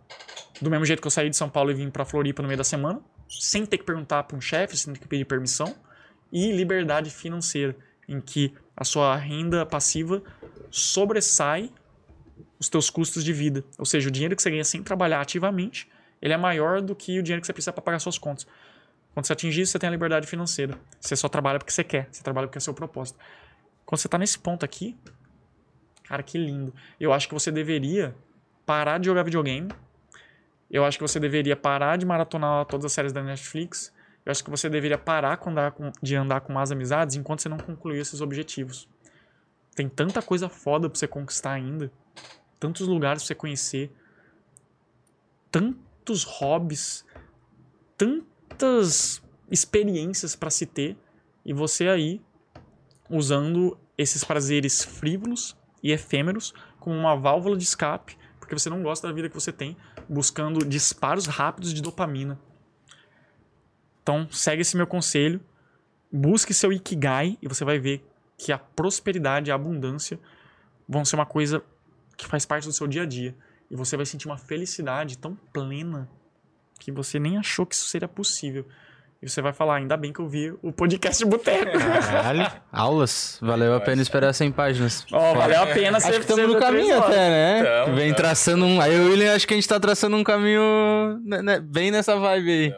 Do 0.61 0.69
mesmo 0.69 0.85
jeito 0.85 1.01
que 1.01 1.07
eu 1.07 1.11
saí 1.11 1.29
de 1.29 1.37
São 1.37 1.49
Paulo 1.49 1.69
e 1.69 1.73
vim 1.73 1.89
pra 1.89 2.05
Floripa 2.05 2.41
no 2.41 2.47
meio 2.47 2.57
da 2.57 2.63
semana, 2.63 3.01
sem 3.29 3.65
ter 3.65 3.77
que 3.77 3.83
perguntar 3.83 4.23
pra 4.23 4.35
um 4.35 4.41
chefe, 4.41 4.75
sem 4.75 4.93
ter 4.93 4.99
que 4.99 5.07
pedir 5.07 5.25
permissão. 5.25 5.75
E 6.31 6.51
liberdade 6.51 7.09
financeira, 7.09 7.75
em 8.07 8.19
que 8.19 8.53
a 8.75 8.83
sua 8.83 9.15
renda 9.15 9.65
passiva 9.65 10.23
sobressai 10.71 11.69
os 12.61 12.69
teus 12.69 12.91
custos 12.91 13.23
de 13.23 13.33
vida. 13.33 13.65
Ou 13.79 13.85
seja, 13.85 14.07
o 14.07 14.11
dinheiro 14.11 14.35
que 14.35 14.41
você 14.41 14.51
ganha 14.51 14.63
sem 14.63 14.83
trabalhar 14.83 15.19
ativamente, 15.19 15.89
ele 16.21 16.31
é 16.31 16.37
maior 16.37 16.79
do 16.79 16.95
que 16.95 17.17
o 17.17 17.23
dinheiro 17.23 17.41
que 17.41 17.47
você 17.47 17.53
precisa 17.53 17.73
para 17.73 17.81
pagar 17.81 17.97
suas 17.97 18.19
contas. 18.19 18.45
Quando 19.15 19.25
você 19.25 19.33
atingir 19.33 19.63
isso, 19.63 19.71
você 19.71 19.79
tem 19.79 19.87
a 19.87 19.91
liberdade 19.91 20.27
financeira. 20.27 20.77
Você 20.99 21.15
só 21.15 21.27
trabalha 21.27 21.57
porque 21.57 21.73
você 21.73 21.83
quer, 21.83 22.07
você 22.11 22.21
trabalha 22.21 22.47
porque 22.47 22.59
é 22.59 22.61
seu 22.61 22.73
propósito. 22.73 23.17
Quando 23.83 23.99
você 23.99 24.07
tá 24.07 24.19
nesse 24.19 24.37
ponto 24.37 24.63
aqui, 24.63 24.95
cara, 26.03 26.21
que 26.21 26.37
lindo. 26.37 26.71
Eu 26.99 27.11
acho 27.11 27.27
que 27.27 27.33
você 27.33 27.51
deveria 27.51 28.15
parar 28.63 28.99
de 28.99 29.07
jogar 29.07 29.23
videogame. 29.23 29.69
Eu 30.69 30.85
acho 30.85 30.99
que 30.99 31.01
você 31.01 31.19
deveria 31.19 31.57
parar 31.57 31.97
de 31.97 32.05
maratonar 32.05 32.65
todas 32.65 32.85
as 32.85 32.93
séries 32.93 33.11
da 33.11 33.23
Netflix. 33.23 33.91
Eu 34.23 34.31
acho 34.31 34.43
que 34.43 34.51
você 34.51 34.69
deveria 34.69 34.99
parar 34.99 35.39
de 35.99 36.15
andar 36.15 36.41
com 36.41 36.53
más 36.53 36.71
amizades 36.71 37.15
enquanto 37.15 37.41
você 37.41 37.49
não 37.49 37.57
concluir 37.57 37.99
esses 37.99 38.21
objetivos. 38.21 38.87
Tem 39.75 39.89
tanta 39.89 40.21
coisa 40.21 40.47
foda 40.47 40.87
pra 40.87 40.97
você 40.97 41.07
conquistar 41.07 41.53
ainda. 41.53 41.91
Tantos 42.61 42.87
lugares 42.87 43.23
pra 43.23 43.27
você 43.27 43.33
conhecer. 43.33 43.91
Tantos 45.49 46.23
hobbies. 46.23 47.03
Tantas 47.97 49.19
experiências 49.49 50.35
pra 50.35 50.51
se 50.51 50.67
ter. 50.67 50.95
E 51.43 51.53
você 51.53 51.87
aí 51.87 52.21
usando 53.09 53.75
esses 53.97 54.23
prazeres 54.23 54.83
frívolos 54.83 55.57
e 55.81 55.91
efêmeros 55.91 56.53
como 56.79 56.95
uma 56.95 57.15
válvula 57.15 57.57
de 57.57 57.63
escape, 57.63 58.15
porque 58.39 58.53
você 58.53 58.69
não 58.69 58.83
gosta 58.83 59.07
da 59.07 59.13
vida 59.13 59.27
que 59.27 59.33
você 59.33 59.51
tem, 59.51 59.75
buscando 60.07 60.63
disparos 60.63 61.25
rápidos 61.25 61.73
de 61.73 61.81
dopamina. 61.81 62.39
Então, 64.03 64.27
segue 64.29 64.61
esse 64.61 64.77
meu 64.77 64.85
conselho, 64.85 65.41
busque 66.11 66.53
seu 66.53 66.71
Ikigai 66.71 67.39
e 67.41 67.47
você 67.47 67.65
vai 67.65 67.79
ver 67.79 68.05
que 68.37 68.51
a 68.51 68.59
prosperidade 68.59 69.49
e 69.49 69.51
a 69.51 69.55
abundância 69.55 70.19
vão 70.87 71.03
ser 71.03 71.15
uma 71.15 71.25
coisa 71.25 71.63
que 72.21 72.27
faz 72.27 72.45
parte 72.45 72.67
do 72.67 72.73
seu 72.73 72.87
dia 72.87 73.03
a 73.03 73.05
dia. 73.05 73.35
E 73.69 73.75
você 73.75 73.97
vai 73.97 74.05
sentir 74.05 74.27
uma 74.27 74.37
felicidade 74.37 75.17
tão 75.17 75.35
plena 75.53 76.09
que 76.79 76.91
você 76.91 77.19
nem 77.19 77.37
achou 77.37 77.65
que 77.65 77.75
isso 77.75 77.85
seria 77.85 78.07
possível. 78.07 78.65
E 79.21 79.29
você 79.29 79.39
vai 79.39 79.53
falar, 79.53 79.75
ainda 79.75 79.95
bem 79.95 80.11
que 80.11 80.19
eu 80.19 80.27
vi 80.27 80.51
o 80.63 80.71
podcast 80.71 81.23
Boteco. 81.25 81.77
Caralho. 81.77 82.51
Aulas. 82.71 83.37
Valeu 83.39 83.75
a 83.75 83.79
pena 83.79 84.01
esperar 84.01 84.33
100 84.33 84.51
páginas. 84.51 85.05
Ó, 85.11 85.35
valeu 85.35 85.61
a 85.61 85.67
pena 85.67 85.97
Acho 85.97 86.07
você 86.07 86.13
que 86.13 86.19
estamos 86.21 86.47
no 86.47 86.59
caminho 86.59 86.97
até, 86.97 87.29
né? 87.29 87.63
Tamo, 87.63 87.95
Vem 87.95 88.05
tamo. 88.07 88.15
traçando 88.15 88.65
um. 88.65 88.81
Aí 88.81 88.99
o 88.99 89.09
William, 89.09 89.35
acho 89.35 89.47
que 89.47 89.53
a 89.53 89.57
gente 89.57 89.67
tá 89.67 89.79
traçando 89.79 90.17
um 90.17 90.23
caminho 90.23 91.19
né, 91.23 91.41
né, 91.43 91.59
bem 91.59 91.91
nessa 91.91 92.15
vibe 92.15 92.51
aí. 92.51 92.75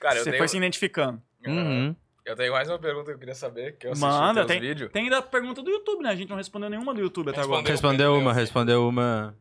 Cara, 0.00 0.16
eu 0.16 0.24
Você 0.24 0.30
tenho, 0.30 0.38
foi 0.38 0.48
se 0.48 0.56
identificando. 0.56 1.22
Uhum. 1.46 1.94
Eu 2.24 2.34
tenho 2.36 2.52
mais 2.52 2.68
uma 2.68 2.78
pergunta 2.78 3.06
que 3.06 3.12
eu 3.12 3.18
queria 3.18 3.34
saber, 3.34 3.76
que 3.76 3.86
eu 3.86 3.92
assisti 3.92 4.08
Manda, 4.08 4.46
tem, 4.46 4.60
vídeos. 4.60 4.90
tem 4.90 5.04
ainda 5.04 5.18
a 5.18 5.22
pergunta 5.22 5.62
do 5.62 5.70
YouTube, 5.70 6.02
né? 6.02 6.10
A 6.10 6.14
gente 6.16 6.28
não 6.30 6.36
respondeu 6.36 6.70
nenhuma 6.70 6.94
do 6.94 7.00
YouTube 7.00 7.30
até 7.30 7.40
agora. 7.40 7.66
Respondeu. 7.66 8.14
Uma, 8.18 8.32
respondeu 8.32 8.88
uma. 8.88 9.36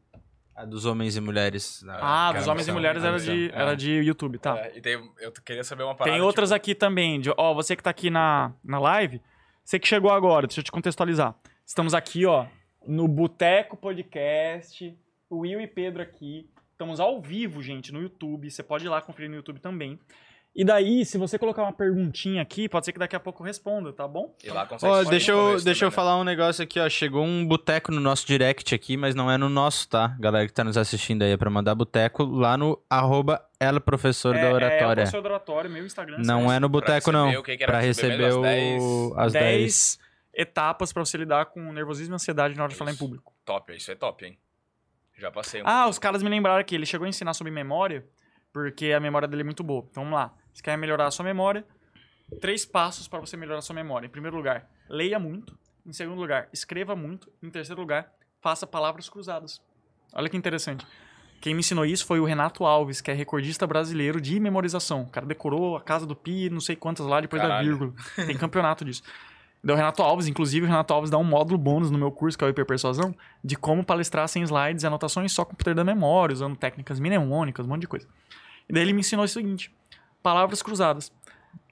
A 0.55 0.65
dos 0.65 0.85
homens 0.85 1.15
e 1.17 1.21
mulheres. 1.21 1.83
Ah, 1.87 2.31
dos 2.33 2.47
homens 2.47 2.67
e 2.67 2.71
mulheres 2.71 3.03
era 3.03 3.19
de, 3.19 3.49
É. 3.51 3.59
era 3.59 3.75
de 3.75 3.91
YouTube, 3.91 4.37
tá. 4.37 4.57
É, 4.59 4.77
e 4.77 4.81
tem, 4.81 4.93
eu 5.19 5.31
queria 5.31 5.63
saber 5.63 5.81
uma 5.83 5.95
parada. 5.95 6.15
Tem 6.15 6.21
outras 6.23 6.49
tipo, 6.49 6.55
aqui 6.55 6.75
também. 6.75 7.19
De, 7.19 7.31
ó, 7.35 7.53
você 7.55 7.75
que 7.75 7.81
tá 7.81 7.89
aqui 7.89 8.11
na, 8.11 8.53
na 8.63 8.79
live, 8.79 9.19
você 9.63 9.79
que 9.79 9.87
chegou 9.87 10.11
agora, 10.11 10.45
deixa 10.45 10.59
eu 10.59 10.63
te 10.63 10.71
contextualizar. 10.71 11.33
Estamos 11.65 11.95
aqui, 11.95 12.25
ó, 12.27 12.45
no 12.85 13.07
Boteco 13.07 13.75
Podcast, 13.75 14.95
o 15.27 15.39
Will 15.39 15.59
e 15.59 15.65
Pedro 15.67 16.03
aqui. 16.03 16.47
Estamos 16.71 16.99
ao 16.99 17.19
vivo, 17.19 17.63
gente, 17.63 17.91
no 17.91 18.01
YouTube. 18.01 18.51
Você 18.51 18.61
pode 18.61 18.85
ir 18.85 18.89
lá 18.89 19.01
conferir 19.01 19.29
no 19.29 19.37
YouTube 19.37 19.59
também. 19.59 19.99
E 20.55 20.63
daí, 20.63 21.03
se 21.03 21.17
você 21.17 21.39
colocar 21.39 21.63
uma 21.63 21.73
perguntinha 21.73 22.39
aqui, 22.39 22.69
pode 22.69 22.85
ser 22.85 22.93
que 22.93 22.99
daqui 22.99 23.15
a 23.15 23.19
pouco 23.19 23.41
eu 23.41 23.47
responda, 23.47 23.91
tá 23.91 24.07
bom? 24.07 24.35
E 24.43 24.49
lá 24.49 24.67
consegue 24.67 24.91
responder 24.91 25.09
deixa 25.09 25.31
eu, 25.31 25.59
deixa 25.63 25.85
eu 25.85 25.89
também, 25.89 25.89
né? 25.89 25.91
falar 25.95 26.17
um 26.19 26.23
negócio 26.23 26.63
aqui, 26.63 26.79
ó. 26.79 26.87
Chegou 26.87 27.23
um 27.25 27.43
boteco 27.43 27.91
no 27.91 27.99
nosso 27.99 28.27
direct 28.27 28.75
aqui, 28.75 28.95
mas 28.95 29.15
não 29.15 29.31
é 29.31 29.37
no 29.37 29.49
nosso, 29.49 29.89
tá? 29.89 30.15
Galera 30.19 30.45
que 30.45 30.53
tá 30.53 30.63
nos 30.63 30.77
assistindo 30.77 31.23
aí 31.23 31.31
é 31.31 31.37
pra 31.37 31.49
mandar 31.49 31.73
boteco 31.73 32.23
lá 32.23 32.55
no 32.55 32.79
arroba 32.87 33.43
ela 33.59 33.79
professor 33.79 34.35
é, 34.35 34.41
da 34.41 34.47
É, 34.47 34.51
o 34.51 34.55
oratória. 34.55 34.95
professor 35.03 35.21
da 35.23 35.29
oratória, 35.29 35.69
meu 35.71 35.85
Instagram. 35.85 36.17
não 36.19 36.51
é 36.51 36.59
no 36.59 36.69
boteco, 36.69 37.09
receber 37.09 37.17
não. 37.33 37.39
o 37.39 37.43
que 37.43 37.57
que 37.57 37.65
pra 37.65 37.79
receber 37.79 38.17
receber 38.17 38.79
o... 38.79 39.13
as 39.17 39.33
10. 39.33 39.43
10 39.43 39.99
etapas 40.35 40.93
pra 40.93 41.03
você 41.03 41.17
lidar 41.17 41.45
com 41.47 41.73
nervosismo 41.73 42.13
e 42.13 42.15
ansiedade 42.15 42.55
na 42.55 42.63
hora 42.63 42.71
de 42.71 42.77
falar 42.77 42.91
em 42.91 42.93
Isso. 42.93 43.03
público. 43.03 43.33
Top, 43.45 43.75
isso 43.75 43.91
é 43.91 43.95
top, 43.95 44.25
hein? 44.25 44.37
Já 45.17 45.31
passei 45.31 45.61
um 45.61 45.67
Ah, 45.67 45.87
os 45.87 45.97
caras 45.97 46.21
me 46.21 46.29
lembraram 46.29 46.59
aqui. 46.59 46.75
Ele 46.75 46.85
chegou 46.85 47.05
a 47.05 47.09
ensinar 47.09 47.33
sobre 47.33 47.51
memória, 47.51 48.05
porque 48.51 48.91
a 48.91 48.99
memória 48.99 49.27
dele 49.27 49.41
é 49.41 49.45
muito 49.45 49.63
boa. 49.63 49.85
Então 49.89 50.03
vamos 50.03 50.17
lá. 50.17 50.33
Você 50.53 50.61
quer 50.61 50.77
melhorar 50.77 51.07
a 51.07 51.11
sua 51.11 51.25
memória? 51.25 51.65
Três 52.39 52.65
passos 52.65 53.07
para 53.07 53.19
você 53.19 53.35
melhorar 53.35 53.59
a 53.59 53.61
sua 53.61 53.75
memória. 53.75 54.07
Em 54.07 54.09
primeiro 54.09 54.37
lugar, 54.37 54.69
leia 54.89 55.19
muito. 55.19 55.57
Em 55.85 55.91
segundo 55.91 56.19
lugar, 56.19 56.47
escreva 56.53 56.95
muito. 56.95 57.31
Em 57.41 57.49
terceiro 57.49 57.81
lugar, 57.81 58.11
faça 58.41 58.65
palavras 58.65 59.09
cruzadas. 59.09 59.61
Olha 60.13 60.29
que 60.29 60.37
interessante. 60.37 60.85
Quem 61.41 61.53
me 61.53 61.59
ensinou 61.59 61.85
isso 61.85 62.05
foi 62.05 62.21
o 62.21 62.25
Renato 62.25 62.63
Alves, 62.63 63.01
que 63.01 63.11
é 63.11 63.13
recordista 63.13 63.67
brasileiro 63.67 64.21
de 64.21 64.39
memorização. 64.39 65.01
O 65.01 65.09
cara 65.09 65.25
decorou 65.25 65.75
a 65.75 65.81
casa 65.81 66.05
do 66.05 66.15
Pi, 66.15 66.49
não 66.49 66.61
sei 66.61 66.75
quantas 66.75 67.05
lá, 67.05 67.19
depois 67.19 67.41
da 67.41 67.49
Caralho. 67.49 67.67
vírgula. 67.67 67.93
Tem 68.15 68.37
campeonato 68.37 68.85
disso. 68.85 69.03
Então, 69.61 69.75
o 69.75 69.77
Renato 69.77 70.01
Alves, 70.01 70.27
inclusive, 70.27 70.65
o 70.65 70.69
Renato 70.69 70.93
Alves 70.93 71.09
dá 71.09 71.17
um 71.17 71.23
módulo 71.23 71.57
bônus 71.57 71.89
no 71.89 71.97
meu 71.97 72.11
curso, 72.11 72.37
que 72.37 72.43
é 72.43 72.47
o 72.47 72.49
Hiperpersuasão, 72.49 73.15
de 73.43 73.55
como 73.55 73.83
palestrar 73.83 74.27
sem 74.27 74.43
slides 74.43 74.83
e 74.83 74.87
anotações 74.87 75.31
só 75.31 75.43
com 75.43 75.53
o 75.53 75.55
poder 75.55 75.73
da 75.73 75.83
memória, 75.83 76.33
usando 76.33 76.55
técnicas 76.55 76.99
mnemônicas, 76.99 77.65
um 77.65 77.69
monte 77.69 77.81
de 77.81 77.87
coisa. 77.87 78.07
E 78.69 78.73
daí 78.73 78.83
ele 78.83 78.93
me 78.93 79.01
ensinou 79.01 79.25
o 79.25 79.27
seguinte: 79.27 79.69
palavras 80.23 80.63
cruzadas. 80.63 81.11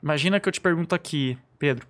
Imagina 0.04 0.40
que 0.40 0.48
eu 0.48 0.52
te 0.52 0.60
pergunto 0.62 0.94
aqui, 0.94 1.38
Pedro. 1.58 1.88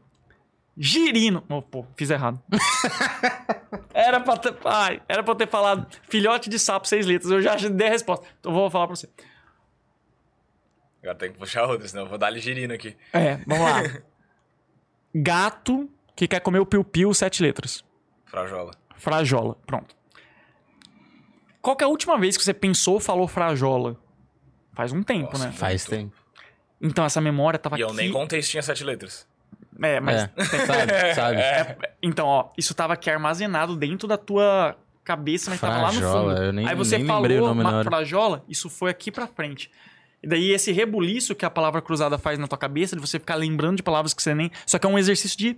Girino. 0.77 1.43
Oh, 1.49 1.61
pô, 1.61 1.85
fiz 1.97 2.09
errado. 2.09 2.41
era, 3.93 4.19
pra 4.21 4.37
ter, 4.37 4.55
ai, 4.63 5.01
era 5.07 5.21
pra 5.21 5.31
eu 5.31 5.35
ter 5.35 5.47
falado 5.47 5.87
filhote 6.07 6.49
de 6.49 6.57
sapo, 6.57 6.87
seis 6.87 7.05
letras. 7.05 7.31
Eu 7.31 7.41
já 7.41 7.55
dei 7.55 7.87
a 7.87 7.89
resposta. 7.89 8.25
Então 8.39 8.51
eu 8.51 8.57
vou 8.57 8.69
falar 8.69 8.87
pra 8.87 8.95
você. 8.95 9.09
Agora 11.01 11.17
tem 11.17 11.31
que 11.31 11.37
puxar 11.37 11.65
outra, 11.65 11.87
senão 11.87 12.03
eu 12.03 12.09
vou 12.09 12.17
dar 12.17 12.29
ligerina 12.29 12.75
aqui. 12.75 12.95
É, 13.11 13.37
vamos 13.47 13.65
lá. 13.65 13.81
Gato 15.13 15.89
que 16.15 16.27
quer 16.27 16.39
comer 16.39 16.59
o 16.59 16.65
piu-piu, 16.65 17.13
sete 17.13 17.41
letras. 17.41 17.83
Frajola. 18.25 18.71
Frajola. 18.95 19.57
Pronto. 19.65 19.95
Qual 21.61 21.75
que 21.75 21.83
é 21.83 21.87
a 21.87 21.89
última 21.89 22.17
vez 22.17 22.37
que 22.37 22.43
você 22.43 22.53
pensou 22.53 22.95
ou 22.95 22.99
falou 22.99 23.27
frajola? 23.27 23.97
Faz 24.73 24.91
um 24.91 25.03
tempo, 25.03 25.33
Nossa, 25.33 25.47
né? 25.47 25.51
Faz 25.51 25.87
Muito. 25.87 25.99
tempo. 25.99 26.20
Então 26.81 27.05
essa 27.05 27.21
memória 27.21 27.59
tava 27.59 27.77
E 27.77 27.81
eu 27.81 27.87
aqui. 27.87 27.97
nem 27.97 28.11
contei 28.11 28.41
se 28.41 28.49
tinha 28.51 28.63
sete 28.63 28.83
letras. 28.83 29.27
É, 29.81 29.99
mas. 29.99 30.29
É, 30.35 30.65
sabe, 30.65 30.91
sabe. 31.15 31.87
Então, 32.01 32.27
ó, 32.27 32.49
isso 32.57 32.73
tava 32.73 32.93
aqui 32.93 33.09
armazenado 33.09 33.75
dentro 33.75 34.07
da 34.07 34.17
tua 34.17 34.75
cabeça, 35.03 35.49
mas 35.49 35.59
tava 35.59 35.77
lá 35.81 35.87
no 35.91 35.99
Frajola, 35.99 36.33
fundo. 36.35 36.43
eu 36.45 36.53
nem- 36.53 36.67
Aí 36.67 36.75
você 36.75 36.97
nem 36.97 37.07
falou 37.07 37.51
o 37.51 37.53
nome 37.55 37.83
frajola, 37.83 38.43
isso 38.47 38.69
foi 38.69 38.91
aqui 38.91 39.11
pra 39.11 39.25
frente. 39.27 39.71
E 40.23 40.27
daí 40.27 40.51
esse 40.51 40.71
rebuliço 40.71 41.33
que 41.33 41.43
a 41.45 41.49
palavra 41.49 41.81
cruzada 41.81 42.17
faz 42.17 42.37
na 42.37 42.47
tua 42.47 42.57
cabeça, 42.57 42.95
de 42.95 43.01
você 43.01 43.17
ficar 43.19 43.33
lembrando 43.35 43.77
de 43.77 43.83
palavras 43.83 44.13
que 44.13 44.21
você 44.21 44.35
nem. 44.35 44.51
Só 44.67 44.77
que 44.77 44.85
é 44.85 44.89
um 44.89 44.99
exercício 44.99 45.35
de 45.37 45.57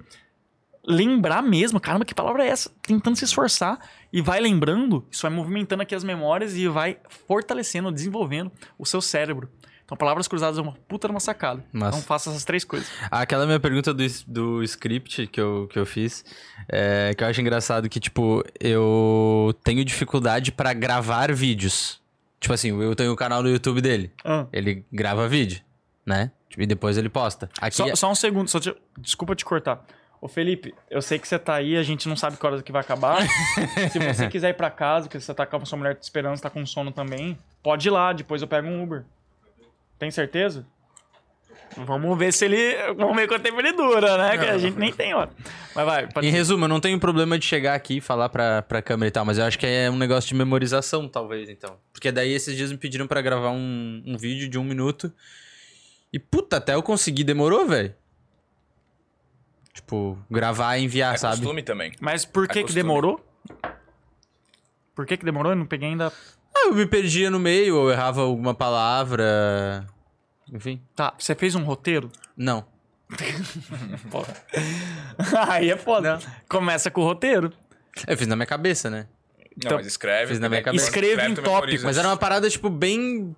lembrar 0.85 1.41
mesmo. 1.41 1.79
Caramba, 1.79 2.05
que 2.05 2.13
palavra 2.15 2.45
é 2.45 2.47
essa? 2.49 2.69
Tentando 2.81 3.15
se 3.17 3.25
esforçar 3.25 3.77
e 4.11 4.21
vai 4.21 4.39
lembrando, 4.39 5.05
isso 5.11 5.21
vai 5.21 5.31
movimentando 5.31 5.81
aqui 5.83 5.93
as 5.95 6.03
memórias 6.03 6.55
e 6.55 6.67
vai 6.67 6.97
fortalecendo, 7.27 7.91
desenvolvendo 7.91 8.51
o 8.77 8.85
seu 8.85 9.01
cérebro. 9.01 9.49
Então, 9.85 9.97
palavras 9.97 10.27
cruzadas 10.27 10.57
é 10.57 10.61
uma 10.61 10.71
puta 10.87 11.07
de 11.07 11.13
uma 11.13 11.19
sacada. 11.19 11.63
Então, 11.73 12.01
faça 12.01 12.29
essas 12.29 12.43
três 12.45 12.63
coisas. 12.63 12.87
Aquela 13.11 13.45
minha 13.45 13.59
pergunta 13.59 13.93
do, 13.93 14.03
do 14.27 14.63
script 14.63 15.27
que 15.27 15.39
eu, 15.41 15.67
que 15.71 15.77
eu 15.77 15.85
fiz, 15.85 16.23
é, 16.69 17.13
que 17.15 17.23
eu 17.23 17.27
acho 17.27 17.41
engraçado 17.41 17.89
que, 17.89 17.99
tipo, 17.99 18.43
eu 18.59 19.53
tenho 19.63 19.83
dificuldade 19.83 20.51
pra 20.51 20.73
gravar 20.73 21.33
vídeos. 21.33 22.01
Tipo 22.39 22.53
assim, 22.53 22.69
eu 22.81 22.95
tenho 22.95 23.11
o 23.11 23.15
canal 23.15 23.43
no 23.43 23.49
YouTube 23.49 23.81
dele. 23.81 24.11
Ah. 24.23 24.45
Ele 24.51 24.85
grava 24.91 25.27
vídeo, 25.27 25.61
né? 26.05 26.31
Tipo, 26.49 26.63
E 26.63 26.65
depois 26.65 26.97
ele 26.97 27.09
posta. 27.09 27.49
Aqui, 27.59 27.75
Só, 27.75 27.95
só 27.95 28.11
um 28.11 28.15
segundo, 28.15 28.47
só 28.49 28.59
te- 28.59 28.75
desculpa 28.97 29.35
te 29.35 29.43
cortar. 29.45 29.85
Ô 30.21 30.27
Felipe, 30.29 30.73
eu 30.89 31.01
sei 31.01 31.19
que 31.19 31.27
você 31.27 31.37
tá 31.37 31.55
aí, 31.55 31.75
a 31.75 31.83
gente 31.83 32.07
não 32.07 32.15
sabe 32.15 32.37
que 32.37 32.45
horas 32.45 32.61
que 32.61 32.71
vai 32.71 32.79
acabar. 32.81 33.17
Se 33.91 33.99
você 33.99 34.29
quiser 34.29 34.49
ir 34.51 34.53
pra 34.53 34.71
casa, 34.71 35.09
que 35.09 35.19
você 35.19 35.33
tá 35.33 35.45
com 35.45 35.57
a 35.57 35.65
sua 35.65 35.77
mulher 35.77 35.95
te 35.95 36.03
esperando, 36.03 36.37
você 36.37 36.43
tá 36.43 36.49
com 36.49 36.65
sono 36.65 36.91
também, 36.93 37.37
pode 37.61 37.89
ir 37.89 37.91
lá, 37.91 38.13
depois 38.13 38.41
eu 38.41 38.47
pego 38.47 38.67
um 38.69 38.81
Uber. 38.81 39.03
Tem 40.03 40.11
certeza? 40.11 40.65
Vamos 41.77 42.19
ver 42.19 42.33
se 42.33 42.43
ele. 42.43 42.75
Vamos 42.97 43.15
ver 43.15 43.25
quanto 43.25 43.41
tempo 43.41 43.57
ele 43.61 43.71
dura, 43.71 44.17
né? 44.17 44.37
Que 44.37 44.45
a 44.47 44.57
gente 44.57 44.77
nem 44.77 44.91
tem 44.91 45.13
hora. 45.13 45.29
Mas 45.73 45.85
vai, 45.85 46.07
pode 46.11 46.27
Em 46.27 46.29
resumo, 46.29 46.65
eu 46.65 46.67
não 46.67 46.81
tenho 46.81 46.99
problema 46.99 47.39
de 47.39 47.45
chegar 47.45 47.73
aqui 47.73 47.97
e 47.97 48.01
falar 48.01 48.27
pra, 48.27 48.61
pra 48.63 48.81
câmera 48.81 49.07
e 49.07 49.11
tal, 49.11 49.23
mas 49.23 49.37
eu 49.37 49.45
acho 49.45 49.57
que 49.57 49.65
é 49.65 49.89
um 49.89 49.95
negócio 49.95 50.27
de 50.27 50.35
memorização, 50.35 51.07
talvez, 51.07 51.47
então. 51.49 51.77
Porque 51.93 52.11
daí 52.11 52.33
esses 52.33 52.53
dias 52.57 52.69
me 52.69 52.77
pediram 52.77 53.07
pra 53.07 53.21
gravar 53.21 53.51
um, 53.51 54.03
um 54.05 54.17
vídeo 54.17 54.49
de 54.49 54.59
um 54.59 54.63
minuto. 54.65 55.09
E 56.11 56.19
puta, 56.19 56.57
até 56.57 56.75
eu 56.75 56.83
conseguir 56.83 57.23
demorou, 57.23 57.65
velho. 57.65 57.95
Tipo, 59.73 60.17
gravar 60.29 60.75
e 60.77 60.83
enviar, 60.83 61.13
É 61.15 61.17
sabe? 61.17 61.37
costume 61.37 61.63
também. 61.63 61.93
Mas 62.01 62.25
por 62.25 62.45
que 62.45 62.55
que 62.55 62.61
costume. 62.63 62.81
demorou? 62.83 63.25
Por 64.93 65.05
que 65.05 65.15
que 65.15 65.23
demorou? 65.23 65.53
Eu 65.53 65.55
não 65.55 65.65
peguei 65.65 65.87
ainda. 65.87 66.11
Ah, 66.53 66.67
eu 66.67 66.75
me 66.75 66.85
perdia 66.85 67.31
no 67.31 67.39
meio, 67.39 67.77
ou 67.77 67.89
errava 67.89 68.21
alguma 68.21 68.53
palavra. 68.53 69.87
Enfim, 70.53 70.81
Tá, 70.95 71.13
você 71.17 71.33
fez 71.35 71.55
um 71.55 71.63
roteiro? 71.63 72.09
não. 72.37 72.65
Aí 75.47 75.69
é 75.69 75.77
foda. 75.77 76.19
Começa 76.49 76.89
com 76.89 77.01
o 77.01 77.03
roteiro. 77.03 77.51
Eu 78.07 78.17
fiz 78.17 78.27
na 78.27 78.35
minha 78.35 78.45
cabeça, 78.45 78.89
né? 78.89 79.07
Não, 79.39 79.45
Então, 79.57 79.77
mas 79.77 79.87
escreve. 79.87 80.27
fiz 80.29 80.39
na 80.39 80.49
minha 80.49 80.61
cabeça. 80.63 80.85
Escreva 80.85 81.25
em 81.25 81.35
tópicos. 81.35 81.83
Mas 81.83 81.97
era 81.97 82.07
uma 82.07 82.17
parada, 82.17 82.49
tipo, 82.49 82.69
bem. 82.69 83.35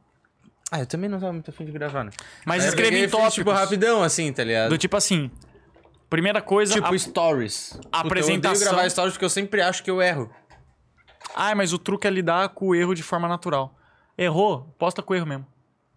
Ah, 0.71 0.79
eu 0.79 0.85
também 0.85 1.09
não 1.09 1.19
tava 1.19 1.33
muito 1.33 1.49
afim 1.49 1.65
de 1.65 1.71
gravar, 1.71 2.03
né? 2.05 2.11
Mas 2.45 2.61
Aí 2.61 2.67
eu 2.67 2.69
escreva 2.69 2.89
peguei 2.89 3.01
em 3.01 3.03
e 3.03 3.07
fiz, 3.07 3.11
tópicos. 3.11 3.33
Tipo, 3.35 3.51
rapidão, 3.51 4.01
assim, 4.03 4.31
tá 4.31 4.43
ligado? 4.43 4.69
Do 4.69 4.77
tipo 4.77 4.95
assim. 4.95 5.29
Primeira 6.09 6.41
coisa. 6.41 6.73
Tipo, 6.73 6.93
a- 6.93 6.97
stories. 6.97 7.71
Puta, 7.73 7.87
Eu 7.97 8.01
apresentação. 8.01 8.55
odeio 8.55 8.71
gravar 8.71 8.89
stories 8.89 9.13
porque 9.13 9.25
eu 9.25 9.29
sempre 9.29 9.61
acho 9.61 9.83
que 9.83 9.91
eu 9.91 10.01
erro. 10.01 10.29
Ah, 11.35 11.53
mas 11.53 11.73
o 11.73 11.77
truque 11.77 12.07
é 12.07 12.09
lidar 12.09 12.49
com 12.49 12.67
o 12.67 12.75
erro 12.75 12.93
de 12.93 13.03
forma 13.03 13.27
natural. 13.27 13.75
Errou, 14.17 14.73
posta 14.79 15.01
com 15.03 15.13
o 15.13 15.15
erro 15.15 15.25
mesmo. 15.25 15.45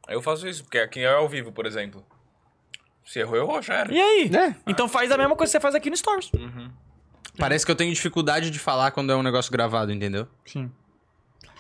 Eu 0.08 0.22
faço 0.22 0.48
isso, 0.48 0.64
porque 0.64 0.78
aqui 0.78 1.00
é 1.00 1.14
ao 1.14 1.28
vivo, 1.28 1.52
por 1.52 1.66
exemplo. 1.66 2.04
Se 3.04 3.20
errou, 3.20 3.36
errou, 3.36 3.62
já 3.62 3.74
era. 3.74 3.92
E 3.92 4.00
aí? 4.00 4.30
É. 4.34 4.54
Então 4.66 4.88
faz 4.88 5.10
a 5.10 5.16
mesma 5.16 5.34
coisa 5.34 5.50
que 5.50 5.52
você 5.52 5.60
faz 5.60 5.74
aqui 5.74 5.88
no 5.90 5.96
Stories. 5.96 6.30
Parece 7.38 7.64
que 7.64 7.70
eu 7.70 7.76
tenho 7.76 7.92
dificuldade 7.92 8.50
de 8.50 8.58
falar 8.58 8.90
quando 8.90 9.12
é 9.12 9.16
um 9.16 9.22
negócio 9.22 9.50
gravado, 9.52 9.92
entendeu? 9.92 10.26
Sim. 10.44 10.70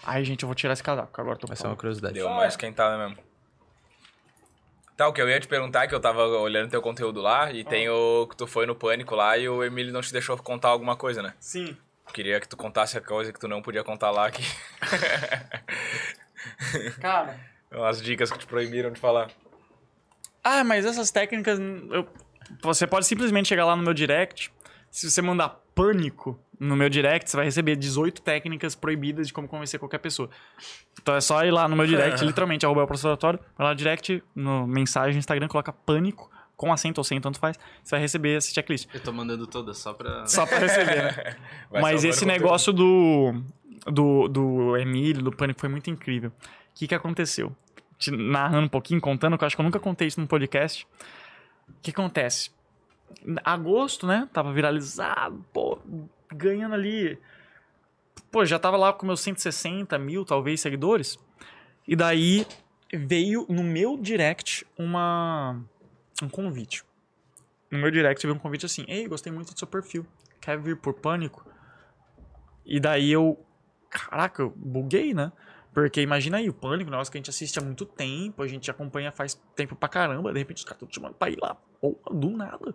Ai, 0.04 0.24
gente, 0.24 0.42
eu 0.42 0.46
vou 0.46 0.54
tirar 0.54 0.72
esse 0.72 0.82
casaco, 0.82 1.12
que 1.12 1.20
agora 1.20 1.36
eu 1.36 1.40
tô 1.40 1.52
Essa 1.52 1.66
é 1.66 1.70
uma 1.70 1.76
curiosidade. 1.76 2.14
Deu 2.14 2.26
uma 2.26 2.46
esquentada 2.46 2.98
mesmo. 2.98 3.22
Tá, 4.96 5.06
o 5.06 5.12
que 5.12 5.22
eu 5.22 5.28
ia 5.28 5.38
te 5.38 5.46
perguntar 5.46 5.84
é 5.84 5.86
que 5.86 5.94
eu 5.94 6.00
tava 6.00 6.26
olhando 6.26 6.70
teu 6.70 6.82
conteúdo 6.82 7.20
lá 7.20 7.52
e 7.52 7.62
tem 7.62 7.88
o 7.88 8.26
que 8.26 8.36
tu 8.36 8.48
foi 8.48 8.66
no 8.66 8.74
pânico 8.74 9.14
lá 9.14 9.38
e 9.38 9.48
o 9.48 9.62
Emílio 9.62 9.92
não 9.92 10.00
te 10.00 10.12
deixou 10.12 10.36
contar 10.38 10.70
alguma 10.70 10.96
coisa, 10.96 11.22
né? 11.22 11.34
Sim. 11.38 11.76
Queria 12.12 12.40
que 12.40 12.48
tu 12.48 12.56
contasse 12.56 12.98
a 12.98 13.00
coisa 13.00 13.32
que 13.32 13.38
tu 13.38 13.46
não 13.46 13.62
podia 13.62 13.84
contar 13.84 14.10
lá 14.10 14.26
aqui. 14.26 14.42
Cara. 17.00 17.38
As 17.70 18.00
dicas 18.02 18.30
que 18.30 18.38
te 18.38 18.46
proibiram 18.46 18.90
de 18.90 18.98
falar. 19.00 19.30
Ah, 20.42 20.64
mas 20.64 20.84
essas 20.86 21.10
técnicas. 21.10 21.58
eu- 21.58 22.06
Você 22.62 22.86
pode 22.86 23.06
simplesmente 23.06 23.48
chegar 23.48 23.64
lá 23.66 23.76
no 23.76 23.82
meu 23.82 23.92
direct. 23.92 24.50
Se 24.90 25.10
você 25.10 25.20
mandar 25.20 25.50
pânico 25.74 26.38
no 26.58 26.74
meu 26.74 26.88
direct, 26.88 27.28
você 27.30 27.36
vai 27.36 27.44
receber 27.44 27.76
18 27.76 28.22
técnicas 28.22 28.74
proibidas 28.74 29.26
de 29.26 29.32
como 29.34 29.46
convencer 29.46 29.78
qualquer 29.78 29.98
pessoa. 29.98 30.30
Então 31.00 31.14
é 31.14 31.20
só 31.20 31.44
ir 31.44 31.50
lá 31.50 31.68
no 31.68 31.76
meu 31.76 31.86
direct, 31.86 32.24
literalmente, 32.24 32.64
arroba 32.64 32.84
o 32.84 32.86
processatório, 32.86 33.38
vai 33.56 33.66
lá 33.66 33.70
no 33.72 33.76
direct, 33.76 34.22
no 34.34 34.66
mensagem 34.66 35.12
no 35.12 35.18
Instagram, 35.18 35.46
coloca 35.46 35.72
pânico, 35.72 36.30
com 36.56 36.72
acento 36.72 37.00
ou 37.00 37.04
sem, 37.04 37.20
tanto 37.20 37.38
faz. 37.38 37.56
Você 37.84 37.90
vai 37.90 38.00
receber 38.00 38.38
esse 38.38 38.52
checklist. 38.54 38.88
Eu 38.94 39.00
tô 39.00 39.12
mandando 39.12 39.46
todas 39.46 39.76
só 39.76 39.92
pra. 39.92 40.26
Só 40.26 40.46
pra 40.46 40.58
receber, 40.58 41.02
né? 41.02 41.36
Mas 41.70 42.02
esse 42.02 42.24
negócio 42.24 42.72
do, 42.72 43.42
do, 43.86 44.26
do 44.26 44.76
Emílio, 44.78 45.22
do 45.22 45.30
Pânico, 45.30 45.60
foi 45.60 45.68
muito 45.68 45.90
incrível. 45.90 46.32
Que, 46.78 46.86
que 46.86 46.94
aconteceu? 46.94 47.54
Te 47.98 48.12
narrando 48.12 48.66
um 48.66 48.68
pouquinho, 48.68 49.00
contando, 49.00 49.36
que 49.36 49.42
eu 49.42 49.46
acho 49.46 49.56
que 49.56 49.60
eu 49.60 49.64
nunca 49.64 49.80
contei 49.80 50.06
isso 50.06 50.20
num 50.20 50.28
podcast. 50.28 50.86
O 51.68 51.72
que 51.82 51.90
acontece? 51.90 52.52
Agosto, 53.44 54.06
né? 54.06 54.28
Tava 54.32 54.52
viralizado, 54.52 55.44
pô, 55.52 55.80
ganhando 56.32 56.76
ali. 56.76 57.18
Pô, 58.30 58.44
já 58.44 58.60
tava 58.60 58.76
lá 58.76 58.92
com 58.92 59.04
meus 59.04 59.20
160 59.22 59.98
mil, 59.98 60.24
talvez, 60.24 60.60
seguidores. 60.60 61.18
E 61.84 61.96
daí 61.96 62.46
veio 62.94 63.44
no 63.48 63.64
meu 63.64 63.98
direct 63.98 64.64
uma, 64.78 65.60
um 66.22 66.28
convite. 66.28 66.84
No 67.72 67.80
meu 67.80 67.90
direct 67.90 68.24
veio 68.24 68.36
um 68.36 68.38
convite 68.38 68.66
assim: 68.66 68.84
Ei, 68.86 69.08
gostei 69.08 69.32
muito 69.32 69.52
do 69.52 69.58
seu 69.58 69.66
perfil. 69.66 70.06
Quer 70.40 70.56
vir 70.60 70.76
por 70.76 70.94
pânico? 70.94 71.44
E 72.64 72.78
daí 72.78 73.10
eu. 73.10 73.44
Caraca, 73.90 74.42
eu 74.42 74.50
buguei, 74.54 75.12
né? 75.12 75.32
Porque 75.72 76.00
imagina 76.00 76.38
aí, 76.38 76.48
o 76.48 76.54
pânico, 76.54 76.88
um 76.88 76.92
negócio 76.92 77.10
que 77.10 77.18
a 77.18 77.20
gente 77.20 77.30
assiste 77.30 77.58
há 77.58 77.62
muito 77.62 77.84
tempo, 77.84 78.42
a 78.42 78.46
gente 78.46 78.70
acompanha 78.70 79.12
faz 79.12 79.40
tempo 79.54 79.76
pra 79.76 79.88
caramba, 79.88 80.32
de 80.32 80.38
repente 80.38 80.58
os 80.58 80.64
caras 80.64 80.76
estão 80.76 80.88
te 80.88 80.94
chamando 80.94 81.14
pra 81.14 81.30
ir 81.30 81.38
lá, 81.40 81.56
ou 81.80 82.00
do 82.10 82.30
nada. 82.30 82.74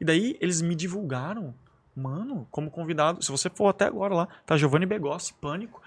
E 0.00 0.04
daí 0.04 0.36
eles 0.40 0.60
me 0.60 0.74
divulgaram, 0.74 1.54
mano, 1.96 2.46
como 2.50 2.70
convidado. 2.70 3.24
Se 3.24 3.30
você 3.30 3.48
for 3.48 3.68
até 3.68 3.86
agora 3.86 4.14
lá, 4.14 4.28
tá 4.44 4.56
Giovanni 4.56 4.84
Begossi, 4.84 5.32
pânico, 5.34 5.80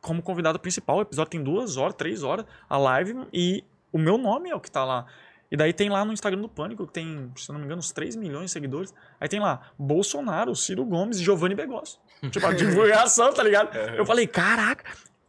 como 0.00 0.22
convidado 0.22 0.58
principal. 0.58 0.98
O 0.98 1.02
episódio 1.02 1.30
tem 1.30 1.42
duas 1.42 1.76
horas, 1.76 1.94
três 1.94 2.22
horas, 2.22 2.46
a 2.68 2.76
live, 2.76 3.26
e 3.32 3.64
o 3.92 3.98
meu 3.98 4.18
nome 4.18 4.50
é 4.50 4.54
o 4.54 4.60
que 4.60 4.70
tá 4.70 4.84
lá. 4.84 5.06
E 5.50 5.56
daí 5.56 5.72
tem 5.72 5.88
lá 5.88 6.04
no 6.04 6.12
Instagram 6.12 6.40
do 6.40 6.48
Pânico, 6.48 6.84
que 6.86 6.92
tem, 6.92 7.30
se 7.36 7.52
não 7.52 7.60
me 7.60 7.64
engano, 7.64 7.78
uns 7.78 7.92
3 7.92 8.16
milhões 8.16 8.46
de 8.46 8.50
seguidores. 8.50 8.92
Aí 9.20 9.28
tem 9.28 9.38
lá, 9.38 9.70
Bolsonaro, 9.78 10.52
Ciro 10.56 10.84
Gomes 10.84 11.18
e 11.18 11.22
Giovanni 11.22 11.54
Begossi. 11.54 11.98
Tipo, 12.30 12.46
a 12.46 12.52
divulgação, 12.52 13.32
tá 13.32 13.42
ligado? 13.42 13.72
Eu 13.96 14.04
falei, 14.04 14.26
caraca. 14.26 14.84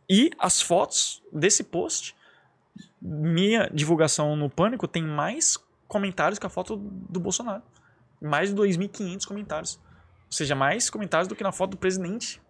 E 0.10 0.32
as 0.38 0.62
fotos 0.62 1.24
desse 1.32 1.64
post, 1.64 2.16
minha 3.02 3.70
divulgação 3.74 4.36
no 4.36 4.50
Pânico, 4.50 4.88
tem 4.88 5.04
mais 5.04 5.58
comentários 5.88 6.40
que 6.40 6.46
a 6.46 6.50
foto 6.50 6.78
do 6.78 7.20
Bolsonaro. 7.20 7.64
Mais 8.22 8.54
de 8.54 8.56
2.500 8.56 9.26
comentários. 9.26 9.76
Ou 9.76 10.32
seja, 10.32 10.56
mais 10.56 10.90
comentários 10.90 11.28
do 11.28 11.36
que 11.36 11.44
na 11.44 11.52
foto 11.52 11.72
do 11.72 11.78
presidente. 11.78 12.42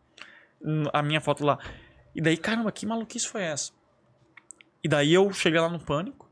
A 0.93 1.01
minha 1.01 1.21
foto 1.21 1.45
lá. 1.45 1.59
E 2.13 2.21
daí, 2.21 2.37
caramba, 2.37 2.71
que 2.71 2.85
maluquice 2.85 3.27
foi 3.27 3.43
essa? 3.43 3.71
E 4.83 4.87
daí 4.87 5.13
eu 5.13 5.31
cheguei 5.33 5.59
lá 5.59 5.69
no 5.69 5.79
Pânico. 5.79 6.29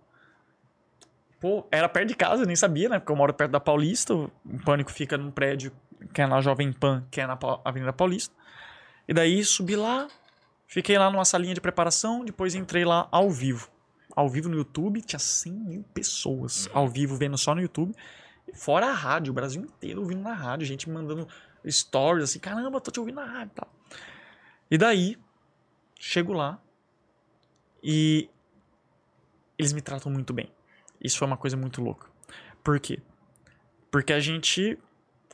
Pô, 1.40 1.68
era 1.72 1.90
perto 1.90 2.08
de 2.08 2.16
casa, 2.16 2.44
eu 2.44 2.48
nem 2.48 2.56
sabia, 2.56 2.88
né? 2.88 3.00
Porque 3.00 3.12
eu 3.12 3.16
moro 3.16 3.34
perto 3.34 3.52
da 3.52 3.60
Paulista. 3.60 4.14
O 4.14 4.32
Pânico 4.64 4.92
fica 4.92 5.18
num 5.18 5.30
prédio 5.30 5.74
que 6.14 6.22
é 6.22 6.28
na 6.28 6.42
Jovem 6.42 6.72
Pan, 6.72 7.06
que 7.12 7.20
é 7.20 7.28
na 7.28 7.38
Avenida 7.66 7.92
Paulista. 7.92 8.34
E 9.08 9.14
daí 9.14 9.44
subi 9.44 9.76
lá, 9.76 10.08
fiquei 10.74 10.98
lá 10.98 11.12
numa 11.12 11.24
salinha 11.24 11.54
de 11.54 11.62
preparação, 11.62 12.26
depois 12.26 12.56
entrei 12.56 12.84
lá 12.84 13.08
ao 13.12 13.30
vivo. 13.30 13.70
Ao 14.16 14.28
vivo 14.28 14.50
no 14.50 14.58
YouTube, 14.58 15.02
tinha 15.02 15.20
100 15.20 15.54
mil 15.54 15.84
pessoas 15.94 16.68
ao 16.74 16.88
vivo 16.88 17.16
vendo 17.16 17.38
só 17.38 17.54
no 17.54 17.62
YouTube. 17.62 17.96
Fora 18.56 18.88
a 18.88 18.92
rádio, 18.92 19.32
o 19.32 19.34
Brasil 19.34 19.62
inteiro 19.62 20.02
ouvindo 20.02 20.22
na 20.22 20.34
rádio, 20.34 20.66
gente 20.66 20.90
me 20.90 20.96
mandando 20.96 21.28
stories 21.70 22.24
assim, 22.24 22.40
caramba, 22.40 22.82
tô 22.82 22.92
te 22.92 23.00
ouvindo 23.00 23.16
na 23.16 23.26
rádio 23.26 23.52
e 23.52 23.56
tal. 23.56 23.74
E 24.70 24.78
daí, 24.78 25.18
chego 26.00 26.34
lá 26.34 26.60
e 27.84 28.30
eles 29.58 29.74
me 29.74 29.82
tratam 29.82 30.12
muito 30.12 30.34
bem. 30.34 30.52
Isso 31.00 31.18
foi 31.18 31.28
uma 31.28 31.38
coisa 31.38 31.56
muito 31.56 31.82
louca. 31.82 32.08
Por 32.64 32.80
quê? 32.80 33.00
Porque 33.92 34.12
a 34.12 34.20
gente. 34.20 34.78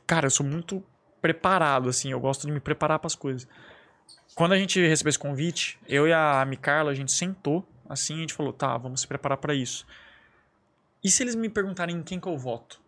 Cara, 0.05 0.27
eu 0.27 0.31
sou 0.31 0.45
muito 0.45 0.83
preparado, 1.21 1.87
assim, 1.87 2.11
eu 2.11 2.19
gosto 2.19 2.45
de 2.47 2.51
me 2.51 2.59
preparar 2.59 2.99
para 2.99 3.07
as 3.07 3.15
coisas. 3.15 3.47
Quando 4.39 4.53
a 4.53 4.57
gente 4.57 4.79
recebeu 4.79 5.09
esse 5.09 5.19
convite, 5.19 5.77
eu 5.85 6.07
e 6.07 6.13
a 6.13 6.39
Ami 6.39 6.55
Carla, 6.55 6.91
a 6.91 6.93
gente 6.93 7.11
sentou, 7.11 7.67
assim, 7.89 8.15
a 8.15 8.19
gente 8.19 8.33
falou, 8.33 8.53
tá, 8.53 8.77
vamos 8.77 9.01
se 9.01 9.07
preparar 9.07 9.37
para 9.37 9.53
isso. 9.53 9.85
E 11.03 11.11
se 11.11 11.21
eles 11.21 11.35
me 11.35 11.49
perguntarem 11.49 11.97
em 11.97 12.01
quem 12.01 12.21
que 12.21 12.25
eu 12.25 12.37
voto? 12.37 12.79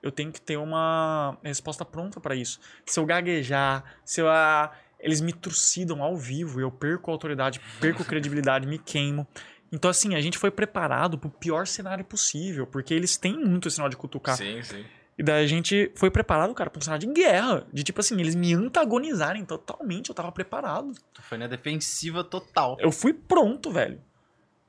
Eu 0.00 0.12
tenho 0.12 0.30
que 0.30 0.40
ter 0.40 0.56
uma 0.56 1.36
resposta 1.42 1.84
pronta 1.84 2.20
para 2.20 2.36
isso. 2.36 2.60
Se 2.86 3.00
eu 3.00 3.04
gaguejar, 3.04 3.82
se 4.04 4.20
eu, 4.20 4.28
ah, 4.28 4.70
eles 5.00 5.20
me 5.20 5.32
trucidam 5.32 6.00
ao 6.00 6.16
vivo, 6.16 6.60
eu 6.60 6.70
perco 6.70 7.10
a 7.10 7.14
autoridade, 7.14 7.60
perco 7.80 8.04
credibilidade, 8.04 8.64
me 8.64 8.78
queimo. 8.78 9.26
Então, 9.72 9.90
assim, 9.90 10.14
a 10.14 10.20
gente 10.20 10.38
foi 10.38 10.52
preparado 10.52 11.18
pro 11.18 11.28
pior 11.28 11.66
cenário 11.66 12.04
possível, 12.04 12.68
porque 12.68 12.94
eles 12.94 13.16
têm 13.16 13.36
muito 13.36 13.66
esse 13.66 13.74
sinal 13.74 13.88
de 13.88 13.96
cutucar. 13.96 14.36
Sim, 14.36 14.62
sim. 14.62 14.86
E 15.18 15.22
daí 15.22 15.44
a 15.44 15.48
gente 15.48 15.90
foi 15.96 16.12
preparado, 16.12 16.54
cara, 16.54 16.70
pra 16.70 16.78
um 16.78 16.82
cenário 16.82 17.08
de 17.08 17.12
guerra. 17.12 17.66
De 17.72 17.82
tipo 17.82 18.00
assim, 18.00 18.18
eles 18.20 18.36
me 18.36 18.54
antagonizarem 18.54 19.44
totalmente. 19.44 20.10
Eu 20.10 20.14
tava 20.14 20.30
preparado. 20.30 20.92
Tu 21.12 21.20
foi 21.22 21.36
na 21.36 21.48
defensiva 21.48 22.22
total. 22.22 22.76
Eu 22.78 22.92
fui 22.92 23.12
pronto, 23.12 23.72
velho. 23.72 24.00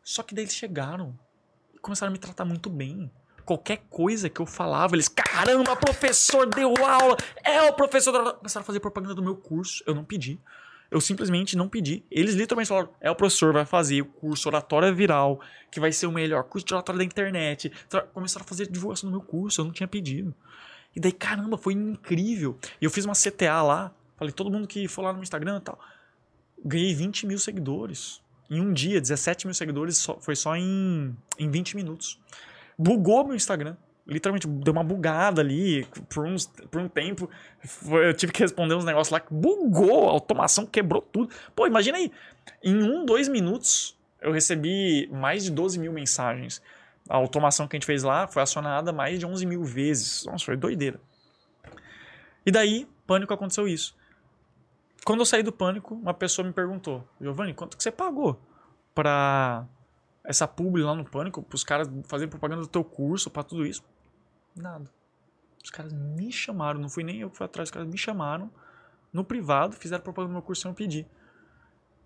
Só 0.04 0.24
que 0.24 0.34
daí 0.34 0.46
eles 0.46 0.56
chegaram 0.56 1.18
e 1.72 1.78
começaram 1.78 2.10
a 2.10 2.14
me 2.14 2.18
tratar 2.18 2.46
muito 2.46 2.68
bem. 2.68 3.12
Qualquer 3.46 3.78
coisa 3.90 4.28
que 4.28 4.40
eu 4.40 4.46
falava, 4.46 4.96
eles, 4.96 5.08
caramba, 5.08 5.76
professor 5.76 6.48
deu 6.48 6.74
aula, 6.84 7.16
é 7.44 7.62
o 7.64 7.74
professor. 7.74 8.12
da-" 8.12 8.34
Começaram 8.34 8.64
a 8.64 8.66
fazer 8.66 8.80
propaganda 8.80 9.14
do 9.14 9.22
meu 9.22 9.36
curso. 9.36 9.84
Eu 9.86 9.94
não 9.94 10.04
pedi. 10.04 10.40
Eu 10.92 11.00
simplesmente 11.00 11.56
não 11.56 11.70
pedi. 11.70 12.04
Eles 12.10 12.34
literalmente 12.34 12.68
falaram: 12.70 12.90
é 13.00 13.12
o 13.12 13.16
professor, 13.16 13.54
vai 13.54 13.66
fazer 13.66 14.02
o 14.02 14.06
curso 14.06 14.50
Oratória 14.50 14.92
Viral, 14.92 15.40
que 15.70 15.80
vai 15.80 15.92
ser 15.92 16.08
o 16.08 16.12
melhor 16.12 16.44
curso 16.44 16.66
de 16.66 16.74
oratória 16.74 16.98
da 16.98 17.04
internet. 17.06 17.72
Começaram 18.14 18.44
a 18.46 18.48
fazer 18.48 18.68
divulgação 18.70 19.10
do 19.10 19.16
meu 19.18 19.26
curso, 19.26 19.62
eu 19.62 19.66
não 19.66 19.72
tinha 19.72 19.88
pedido. 19.88 20.34
E 20.96 21.00
daí, 21.00 21.12
caramba, 21.12 21.58
foi 21.58 21.74
incrível. 21.74 22.58
E 22.82 22.86
eu 22.86 22.90
fiz 22.90 23.06
uma 23.06 23.14
CTA 23.14 23.62
lá, 23.62 23.94
falei: 24.18 24.34
todo 24.34 24.50
mundo 24.50 24.68
que 24.68 24.88
for 24.88 25.04
lá 25.04 25.14
no 25.14 25.22
Instagram 25.22 25.58
e 25.58 25.62
tal. 25.62 25.80
Ganhei 26.66 26.94
20 26.96 27.28
mil 27.28 27.38
seguidores. 27.40 28.20
Em 28.50 28.60
um 28.60 28.74
dia, 28.74 29.00
17 29.00 29.46
mil 29.46 29.54
seguidores, 29.54 29.98
só- 29.98 30.20
foi 30.20 30.36
só 30.36 30.56
em, 30.56 31.16
em 31.38 31.52
20 31.52 31.76
minutos. 31.76 32.20
Bugou 32.78 33.24
meu 33.24 33.36
Instagram. 33.36 33.78
Literalmente, 34.10 34.48
deu 34.48 34.74
uma 34.74 34.84
bugada 34.84 35.40
ali 35.42 35.86
por, 36.10 36.26
uns, 36.26 36.48
por 36.48 36.82
um 36.82 36.90
tempo. 36.90 37.30
Foi- 37.64 38.10
eu 38.10 38.14
tive 38.14 38.32
que 38.32 38.42
responder 38.42 38.74
uns 38.74 38.84
negócios 38.84 39.12
lá 39.12 39.20
que 39.20 39.32
bugou, 39.34 40.10
a 40.10 40.12
automação 40.12 40.66
quebrou 40.66 41.02
tudo. 41.02 41.34
Pô, 41.56 41.68
imagina 41.68 41.98
aí. 41.98 42.12
Em 42.64 42.82
um, 42.82 43.06
dois 43.06 43.28
minutos, 43.28 43.96
eu 44.20 44.32
recebi 44.32 45.08
mais 45.12 45.44
de 45.44 45.52
12 45.52 45.78
mil 45.78 45.94
mensagens. 45.94 46.62
A 47.08 47.16
automação 47.16 47.68
que 47.68 47.76
a 47.76 47.78
gente 47.80 47.86
fez 47.86 48.04
lá 48.04 48.28
foi 48.28 48.42
acionada 48.42 48.92
mais 48.92 49.20
de 49.20 49.26
11 49.26 49.46
mil 49.46 49.64
vezes. 49.64 50.26
Nossa, 50.26 50.46
foi 50.46 50.58
doideira. 50.58 51.00
E 52.46 52.52
daí, 52.52 52.88
pânico 53.06 53.34
aconteceu 53.34 53.68
isso. 53.68 53.96
Quando 55.06 55.20
eu 55.20 55.26
saí 55.26 55.44
do 55.44 55.52
pânico, 55.52 55.96
uma 55.96 56.14
pessoa 56.14 56.46
me 56.48 56.54
perguntou: 56.54 57.08
Giovanni, 57.22 57.54
quanto 57.54 57.78
que 57.78 57.84
você 57.84 57.92
pagou 57.92 58.40
pra 58.94 59.66
essa 60.24 60.48
publi 60.48 60.84
lá 60.84 60.94
no 60.96 61.06
pânico, 61.06 61.42
pros 61.42 61.64
caras 61.64 61.88
fazerem 62.08 62.30
propaganda 62.30 62.62
do 62.62 62.68
teu 62.68 62.84
curso, 62.84 63.30
pra 63.30 63.44
tudo 63.44 63.66
isso? 63.66 63.84
Nada. 64.62 64.90
Os 65.64 65.70
caras 65.70 65.94
me 65.94 66.32
chamaram, 66.32 66.80
não 66.80 66.90
fui 66.90 67.04
nem 67.04 67.20
eu 67.20 67.30
que 67.30 67.38
fui 67.38 67.46
atrás, 67.46 67.70
os 67.70 67.74
caras 67.74 67.88
me 67.88 67.98
chamaram 67.98 68.52
no 69.12 69.24
privado, 69.24 69.76
fizeram 69.76 70.04
propaganda 70.04 70.32
do 70.32 70.34
meu 70.34 70.42
curso 70.42 70.62
sem 70.62 70.72
eu 70.72 70.76
pedir. 70.76 71.08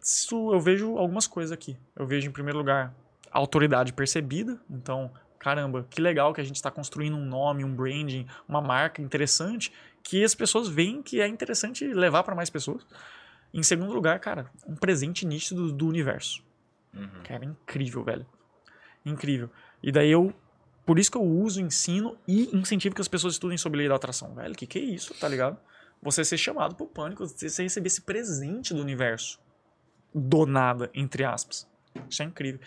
Isso 0.02 0.54
eu 0.54 0.60
vejo 0.60 0.98
algumas 0.98 1.28
coisas 1.28 1.52
aqui. 1.52 1.78
Eu 1.96 2.06
vejo, 2.06 2.28
em 2.28 2.32
primeiro 2.32 2.58
lugar, 2.58 2.94
a 3.32 3.40
autoridade 3.40 3.94
percebida. 3.94 4.60
Então, 4.70 5.12
caramba, 5.40 5.86
que 5.90 6.02
legal 6.02 6.34
que 6.34 6.42
a 6.42 6.44
gente 6.44 6.56
está 6.56 6.70
construindo 6.70 7.16
um 7.16 7.26
nome, 7.26 7.64
um 7.64 7.74
branding, 7.74 8.28
uma 8.48 8.62
marca 8.62 9.02
interessante 9.02 9.72
que 10.04 10.24
as 10.24 10.36
pessoas 10.36 10.68
veem 10.68 11.02
que 11.02 11.22
é 11.22 11.28
interessante 11.28 11.86
levar 11.86 12.24
para 12.24 12.36
mais 12.36 12.50
pessoas. 12.50 12.86
Em 13.54 13.64
segundo 13.64 13.94
lugar, 13.94 14.20
cara, 14.20 14.50
um 14.68 14.76
presente 14.76 15.26
nítido 15.26 15.72
do 15.72 15.88
universo. 15.88 16.44
Uhum. 16.94 17.24
Cara, 17.24 17.46
incrível, 17.46 18.04
velho. 18.04 18.26
Incrível. 19.06 19.50
E 19.82 19.92
daí 19.92 20.12
eu. 20.12 20.34
Por 20.86 21.00
isso 21.00 21.12
que 21.12 21.18
eu 21.18 21.24
uso, 21.24 21.62
ensino 21.62 22.18
e 22.28 22.56
incentivo 22.56 22.94
que 22.96 23.02
as 23.02 23.08
pessoas 23.08 23.36
estudem 23.36 23.58
sobre 23.58 23.80
lei 23.80 23.88
da 23.88 23.96
atração. 23.96 24.34
Velho, 24.36 24.54
que 24.54 24.68
que 24.68 24.80
é 24.80 24.82
isso, 24.82 25.14
tá 25.14 25.28
ligado? 25.28 25.58
Você 26.02 26.26
ser 26.26 26.38
chamado 26.38 26.76
pro 26.76 26.86
pânico, 26.86 27.26
você 27.26 27.64
receber 27.64 27.88
esse 27.88 28.02
presente 28.02 28.74
do 28.74 28.82
universo. 28.82 29.40
Do 30.14 30.46
nada, 30.46 30.90
entre 30.94 31.24
aspas. 31.24 31.68
Isso 32.10 32.22
é 32.22 32.26
incrível. 32.26 32.60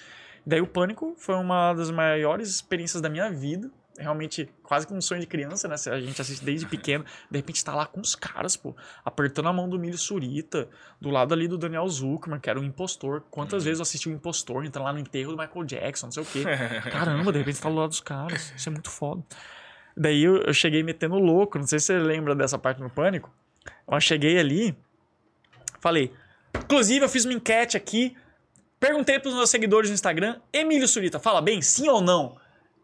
Daí 0.47 0.61
o 0.61 0.67
pânico 0.67 1.15
foi 1.19 1.35
uma 1.35 1.75
das 1.75 1.91
maiores 1.91 2.49
experiências 2.49 3.03
da 3.03 3.09
minha 3.09 3.31
vida. 3.31 3.71
Realmente, 3.99 4.49
quase 4.63 4.87
que 4.87 4.93
um 4.93 5.01
sonho 5.01 5.21
de 5.21 5.27
criança, 5.27 5.67
né? 5.69 5.75
A 5.91 6.01
gente 6.01 6.21
assiste 6.21 6.45
desde 6.45 6.67
pequeno. 6.67 7.05
De 7.31 7.39
repente 7.39 7.65
tá 7.65 7.75
lá 7.75 7.87
com 7.87 8.01
os 8.01 8.15
caras, 8.15 8.57
pô. 8.57 8.75
Apertando 9.05 9.49
a 9.49 9.53
mão 9.53 9.69
do 9.69 9.79
Milho 9.79 9.97
Surita. 9.97 10.69
Do 11.01 11.11
lado 11.11 11.33
ali 11.33 11.49
do 11.49 11.57
Daniel 11.57 11.89
Zuckerman, 11.89 12.41
que 12.41 12.51
era 12.51 12.61
um 12.61 12.65
impostor. 12.65 13.23
Quantas 13.31 13.65
vezes 13.65 13.79
eu 13.79 13.83
assisti 13.83 14.09
o 14.09 14.13
impostor 14.13 14.65
entrando 14.65 14.85
lá 14.85 14.93
no 14.93 14.99
enterro 14.99 15.33
do 15.33 15.39
Michael 15.39 15.65
Jackson, 15.65 16.07
não 16.07 16.13
sei 16.13 16.23
o 16.23 16.27
quê. 16.27 16.45
Caramba, 16.91 17.33
de 17.33 17.39
repente 17.39 17.61
tá 17.61 17.69
do 17.69 17.75
lado 17.75 17.89
dos 17.89 18.01
caras. 18.01 18.53
Isso 18.57 18.69
é 18.69 18.73
muito 18.73 18.91
foda. 18.91 19.23
Daí 19.97 20.23
eu, 20.23 20.37
eu 20.43 20.53
cheguei 20.53 20.83
metendo 20.83 21.19
louco. 21.19 21.59
Não 21.59 21.67
sei 21.67 21.79
se 21.79 21.87
você 21.87 21.99
lembra 21.99 22.35
dessa 22.35 22.59
parte 22.59 22.81
no 22.81 22.91
pânico. 22.91 23.31
Eu 23.91 24.01
cheguei 24.01 24.39
ali. 24.39 24.77
Falei. 25.81 26.13
Inclusive, 26.55 27.05
eu 27.05 27.09
fiz 27.09 27.25
uma 27.25 27.35
enquete 27.35 27.77
aqui. 27.77 28.17
Perguntei 28.79 29.19
pros 29.19 29.35
meus 29.35 29.49
seguidores 29.49 29.89
no 29.89 29.95
Instagram. 29.95 30.39
Emílio 30.53 30.87
Surita, 30.87 31.19
fala 31.19 31.41
bem, 31.41 31.63
sim 31.63 31.89
ou 31.89 32.01
não? 32.01 32.37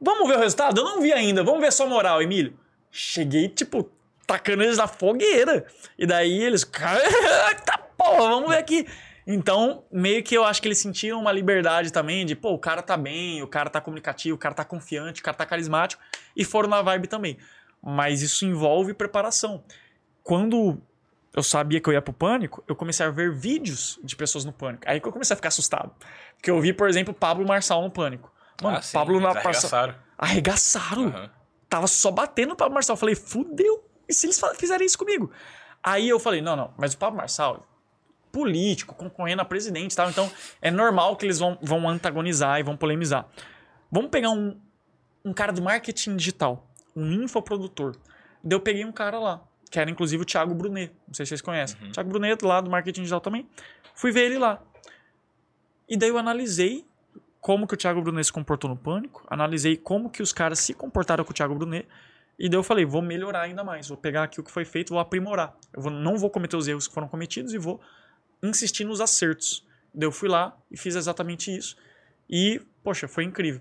Vamos 0.02 0.28
ver 0.28 0.36
o 0.36 0.40
resultado? 0.40 0.80
Eu 0.80 0.84
não 0.84 1.00
vi 1.00 1.12
ainda. 1.12 1.44
Vamos 1.44 1.60
ver 1.60 1.72
sua 1.72 1.86
moral, 1.86 2.20
Emílio. 2.20 2.58
Cheguei, 2.90 3.48
tipo, 3.48 3.88
tacando 4.26 4.64
eles 4.64 4.76
na 4.76 4.88
fogueira. 4.88 5.64
E 5.96 6.04
daí 6.04 6.42
eles. 6.42 6.64
Tá 7.64 7.78
porra, 7.78 8.28
vamos 8.28 8.50
ver 8.50 8.58
aqui. 8.58 8.86
Então, 9.24 9.84
meio 9.92 10.20
que 10.24 10.36
eu 10.36 10.44
acho 10.44 10.60
que 10.60 10.66
eles 10.66 10.78
sentiram 10.78 11.20
uma 11.20 11.30
liberdade 11.30 11.92
também 11.92 12.26
de, 12.26 12.34
pô, 12.34 12.52
o 12.52 12.58
cara 12.58 12.82
tá 12.82 12.96
bem, 12.96 13.40
o 13.40 13.46
cara 13.46 13.70
tá 13.70 13.80
comunicativo, 13.80 14.34
o 14.34 14.38
cara 14.38 14.52
tá 14.52 14.64
confiante, 14.64 15.20
o 15.20 15.24
cara 15.24 15.36
tá 15.36 15.46
carismático. 15.46 16.02
E 16.36 16.44
foram 16.44 16.68
na 16.68 16.82
vibe 16.82 17.06
também. 17.06 17.38
Mas 17.80 18.22
isso 18.22 18.44
envolve 18.44 18.92
preparação. 18.94 19.62
Quando 20.24 20.82
eu 21.34 21.42
sabia 21.44 21.80
que 21.80 21.88
eu 21.88 21.92
ia 21.92 22.02
pro 22.02 22.12
pânico, 22.12 22.64
eu 22.66 22.74
comecei 22.74 23.06
a 23.06 23.10
ver 23.10 23.32
vídeos 23.32 24.00
de 24.02 24.16
pessoas 24.16 24.44
no 24.44 24.52
pânico. 24.52 24.82
Aí 24.86 25.00
que 25.00 25.06
eu 25.06 25.12
comecei 25.12 25.34
a 25.34 25.36
ficar 25.36 25.48
assustado. 25.48 25.92
Porque 26.34 26.50
eu 26.50 26.60
vi, 26.60 26.72
por 26.72 26.88
exemplo, 26.88 27.14
Pablo 27.14 27.46
Marçal 27.46 27.80
no 27.82 27.90
pânico. 27.90 28.32
Mano, 28.60 28.76
Ah, 28.78 28.82
sim, 28.82 28.92
Pablo 28.92 29.20
na 29.20 29.30
arregaçaram. 29.30 29.94
Arregaçaram. 30.18 31.06
Aham. 31.08 31.30
Tava 31.68 31.86
só 31.86 32.10
batendo 32.10 32.52
o 32.52 32.56
Pablo 32.56 32.74
Marçal. 32.74 32.96
Falei, 32.96 33.14
fudeu. 33.14 33.88
E 34.08 34.12
se 34.12 34.26
eles 34.26 34.40
fizerem 34.58 34.86
isso 34.86 34.98
comigo? 34.98 35.30
Aí 35.82 36.08
eu 36.08 36.20
falei, 36.20 36.40
não, 36.42 36.54
não, 36.54 36.74
mas 36.76 36.94
o 36.94 36.98
Pablo 36.98 37.16
Marçal, 37.16 37.66
político, 38.30 38.94
concorrendo 38.94 39.42
a 39.42 39.44
presidente 39.44 39.92
e 39.92 39.96
tal, 39.96 40.08
então 40.10 40.30
é 40.60 40.70
normal 40.70 41.16
que 41.16 41.26
eles 41.26 41.38
vão, 41.38 41.58
vão 41.60 41.88
antagonizar 41.88 42.60
e 42.60 42.62
vão 42.62 42.76
polemizar. 42.76 43.26
Vamos 43.90 44.10
pegar 44.10 44.30
um, 44.30 44.60
um 45.24 45.32
cara 45.32 45.52
do 45.52 45.60
marketing 45.60 46.16
digital, 46.16 46.66
um 46.94 47.24
infoprodutor. 47.24 47.96
Daí 48.44 48.56
eu 48.56 48.60
peguei 48.60 48.84
um 48.84 48.92
cara 48.92 49.18
lá, 49.18 49.42
que 49.70 49.78
era 49.78 49.90
inclusive 49.90 50.22
o 50.22 50.26
Thiago 50.26 50.54
Brunet, 50.54 50.92
não 51.06 51.14
sei 51.14 51.26
se 51.26 51.30
vocês 51.30 51.40
conhecem. 51.42 51.90
Thiago 51.90 52.10
Brunet, 52.10 52.42
lá 52.44 52.60
do 52.60 52.70
marketing 52.70 53.00
digital 53.00 53.20
também. 53.20 53.48
Fui 53.94 54.12
ver 54.12 54.26
ele 54.26 54.38
lá. 54.38 54.62
E 55.88 55.96
daí 55.96 56.10
eu 56.10 56.18
analisei 56.18 56.86
como 57.42 57.66
que 57.66 57.74
o 57.74 57.76
Thiago 57.76 58.00
Brunet 58.00 58.24
se 58.24 58.32
comportou 58.32 58.70
no 58.70 58.76
pânico, 58.76 59.26
analisei 59.28 59.76
como 59.76 60.08
que 60.08 60.22
os 60.22 60.32
caras 60.32 60.60
se 60.60 60.72
comportaram 60.72 61.24
com 61.24 61.32
o 61.32 61.34
Thiago 61.34 61.56
Brunet, 61.56 61.86
e 62.38 62.48
daí 62.48 62.56
eu 62.56 62.62
falei, 62.62 62.84
vou 62.84 63.02
melhorar 63.02 63.42
ainda 63.42 63.64
mais, 63.64 63.88
vou 63.88 63.96
pegar 63.96 64.22
aqui 64.22 64.40
o 64.40 64.44
que 64.44 64.50
foi 64.50 64.64
feito, 64.64 64.90
vou 64.90 65.00
aprimorar. 65.00 65.54
Eu 65.72 65.82
vou- 65.82 65.90
não 65.92 66.16
vou 66.16 66.30
cometer 66.30 66.56
os 66.56 66.68
erros 66.68 66.86
que 66.86 66.94
foram 66.94 67.08
cometidos 67.08 67.52
e 67.52 67.58
vou 67.58 67.80
insistir 68.42 68.84
nos 68.84 69.00
acertos. 69.00 69.66
Daí 69.92 70.06
eu 70.06 70.12
fui 70.12 70.28
lá 70.28 70.56
e 70.70 70.76
fiz 70.76 70.94
exatamente 70.94 71.54
isso. 71.54 71.76
E, 72.30 72.60
poxa, 72.82 73.08
foi 73.08 73.24
incrível. 73.24 73.60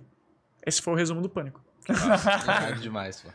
Esse 0.66 0.80
foi 0.82 0.94
o 0.94 0.96
resumo 0.96 1.20
do 1.22 1.28
pânico. 1.30 1.60
Caralho, 1.86 2.76
demais, 2.78 3.22
pô. 3.22 3.30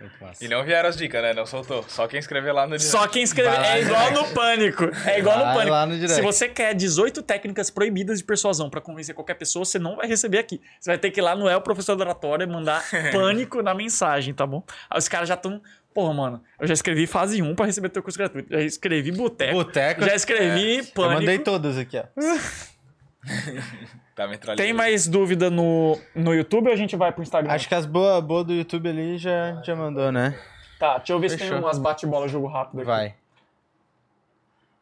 Muito 0.00 0.14
massa. 0.20 0.44
E 0.44 0.48
não 0.48 0.62
vieram 0.64 0.88
as 0.88 0.96
dicas, 0.96 1.22
né? 1.22 1.32
Não 1.32 1.46
soltou. 1.46 1.82
Só 1.88 2.06
quem 2.08 2.18
escrever 2.18 2.52
lá 2.52 2.66
no 2.66 2.76
direct. 2.76 2.90
Só 2.90 3.06
quem 3.08 3.22
escrever. 3.22 3.50
Vai 3.56 3.80
É 3.80 3.82
no 3.84 3.88
igual 3.88 4.12
no 4.12 4.34
pânico. 4.34 4.84
É 5.06 5.18
igual 5.18 5.38
no 5.38 5.44
Vai 5.44 5.54
pânico. 5.54 5.72
lá 5.72 5.86
no 5.86 5.94
direct. 5.94 6.14
Se 6.14 6.20
você 6.22 6.48
quer 6.48 6.74
18 6.74 7.22
técnicas 7.22 7.70
proibidas 7.70 8.18
de 8.18 8.24
persuasão 8.24 8.68
pra 8.68 8.80
convencer 8.80 9.14
qualquer 9.14 9.34
pessoa, 9.34 9.64
você 9.64 9.78
não 9.78 9.96
vai 9.96 10.06
receber 10.06 10.38
aqui. 10.38 10.60
Você 10.78 10.90
vai 10.90 10.98
ter 10.98 11.10
que 11.10 11.20
ir 11.20 11.22
lá 11.22 11.34
no 11.34 11.48
El 11.48 11.60
Professor 11.62 11.96
da 11.96 12.04
Oratória 12.04 12.44
e 12.44 12.46
mandar 12.46 12.84
pânico 13.12 13.62
na 13.62 13.72
mensagem, 13.74 14.34
tá 14.34 14.46
bom? 14.46 14.62
Aí 14.90 14.98
os 14.98 15.08
caras 15.08 15.28
já 15.28 15.34
estão. 15.34 15.62
Porra, 15.94 16.12
mano, 16.14 16.42
eu 16.60 16.68
já 16.68 16.74
escrevi 16.74 17.06
fase 17.06 17.40
1 17.42 17.54
pra 17.54 17.66
receber 17.66 17.88
teu 17.88 18.02
curso 18.02 18.16
gratuito. 18.18 18.48
Já 18.52 18.60
escrevi 18.60 19.10
boteco. 19.10 19.54
Boteco. 19.54 20.04
Já 20.04 20.14
escrevi 20.14 20.78
Eu 20.78 20.84
pânico. 20.86 21.14
mandei 21.20 21.38
todas 21.38 21.76
aqui, 21.78 21.96
ó. 21.98 22.04
Tá 24.20 24.28
metralhando. 24.28 24.62
Tem 24.62 24.74
mais 24.74 25.08
dúvida 25.08 25.48
no, 25.48 25.98
no 26.14 26.34
YouTube 26.34 26.66
ou 26.66 26.74
a 26.74 26.76
gente 26.76 26.94
vai 26.94 27.10
pro 27.10 27.22
Instagram? 27.22 27.50
Acho 27.54 27.66
que 27.66 27.74
as 27.74 27.86
boas 27.86 28.22
boa 28.22 28.44
do 28.44 28.52
YouTube 28.52 28.86
ali 28.86 29.16
já, 29.16 29.62
já 29.64 29.74
mandou, 29.74 30.12
né? 30.12 30.38
Tá, 30.78 30.98
deixa 30.98 31.14
eu 31.14 31.18
ver 31.18 31.30
se 31.30 31.38
tem 31.38 31.48
Fechou. 31.48 31.64
umas 31.64 31.78
bate-bola 31.78 32.28
jogo 32.28 32.46
rápido 32.46 32.80
aqui. 32.80 32.86
Vai. 32.86 33.14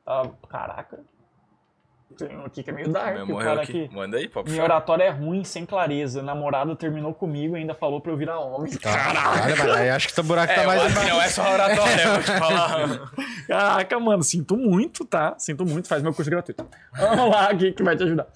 Ah, 0.04 0.28
caraca. 0.48 0.98
Tem 2.16 2.36
um 2.36 2.46
aqui 2.46 2.64
que 2.64 2.70
é 2.70 2.72
meio 2.72 2.88
dark. 2.88 3.14
Meu 3.14 3.36
o 3.36 3.38
cara 3.38 3.62
aqui. 3.62 3.84
aqui. 3.84 3.94
Manda 3.94 4.16
aí, 4.16 4.26
pode 4.26 4.50
Minha 4.50 4.64
oratória 4.64 5.04
é 5.04 5.10
ruim, 5.10 5.44
sem 5.44 5.64
clareza. 5.64 6.20
Namorado 6.20 6.74
terminou 6.74 7.14
comigo 7.14 7.56
e 7.56 7.60
ainda 7.60 7.74
falou 7.74 8.00
pra 8.00 8.10
eu 8.10 8.16
virar 8.16 8.40
homem. 8.40 8.76
Caralho, 8.76 9.56
mas 9.56 9.70
aí 9.70 9.90
acho 9.90 10.08
que 10.08 10.14
teu 10.16 10.24
buraco 10.24 10.52
É, 10.52 10.56
tá 10.56 10.66
mais 10.66 10.94
não 10.94 11.22
é 11.22 11.28
só 11.28 11.52
oratória, 11.52 12.02
eu 12.02 12.12
vou 12.14 12.22
te 12.22 12.32
falar. 12.32 13.12
Caraca, 13.46 14.00
mano, 14.00 14.24
sinto 14.24 14.56
muito, 14.56 15.04
tá? 15.04 15.36
Sinto 15.38 15.64
muito, 15.64 15.86
faz 15.86 16.02
meu 16.02 16.12
curso 16.12 16.28
gratuito. 16.28 16.66
Vamos 16.92 17.30
lá 17.30 17.50
aqui 17.50 17.70
que 17.70 17.84
vai 17.84 17.96
te 17.96 18.02
ajudar. 18.02 18.26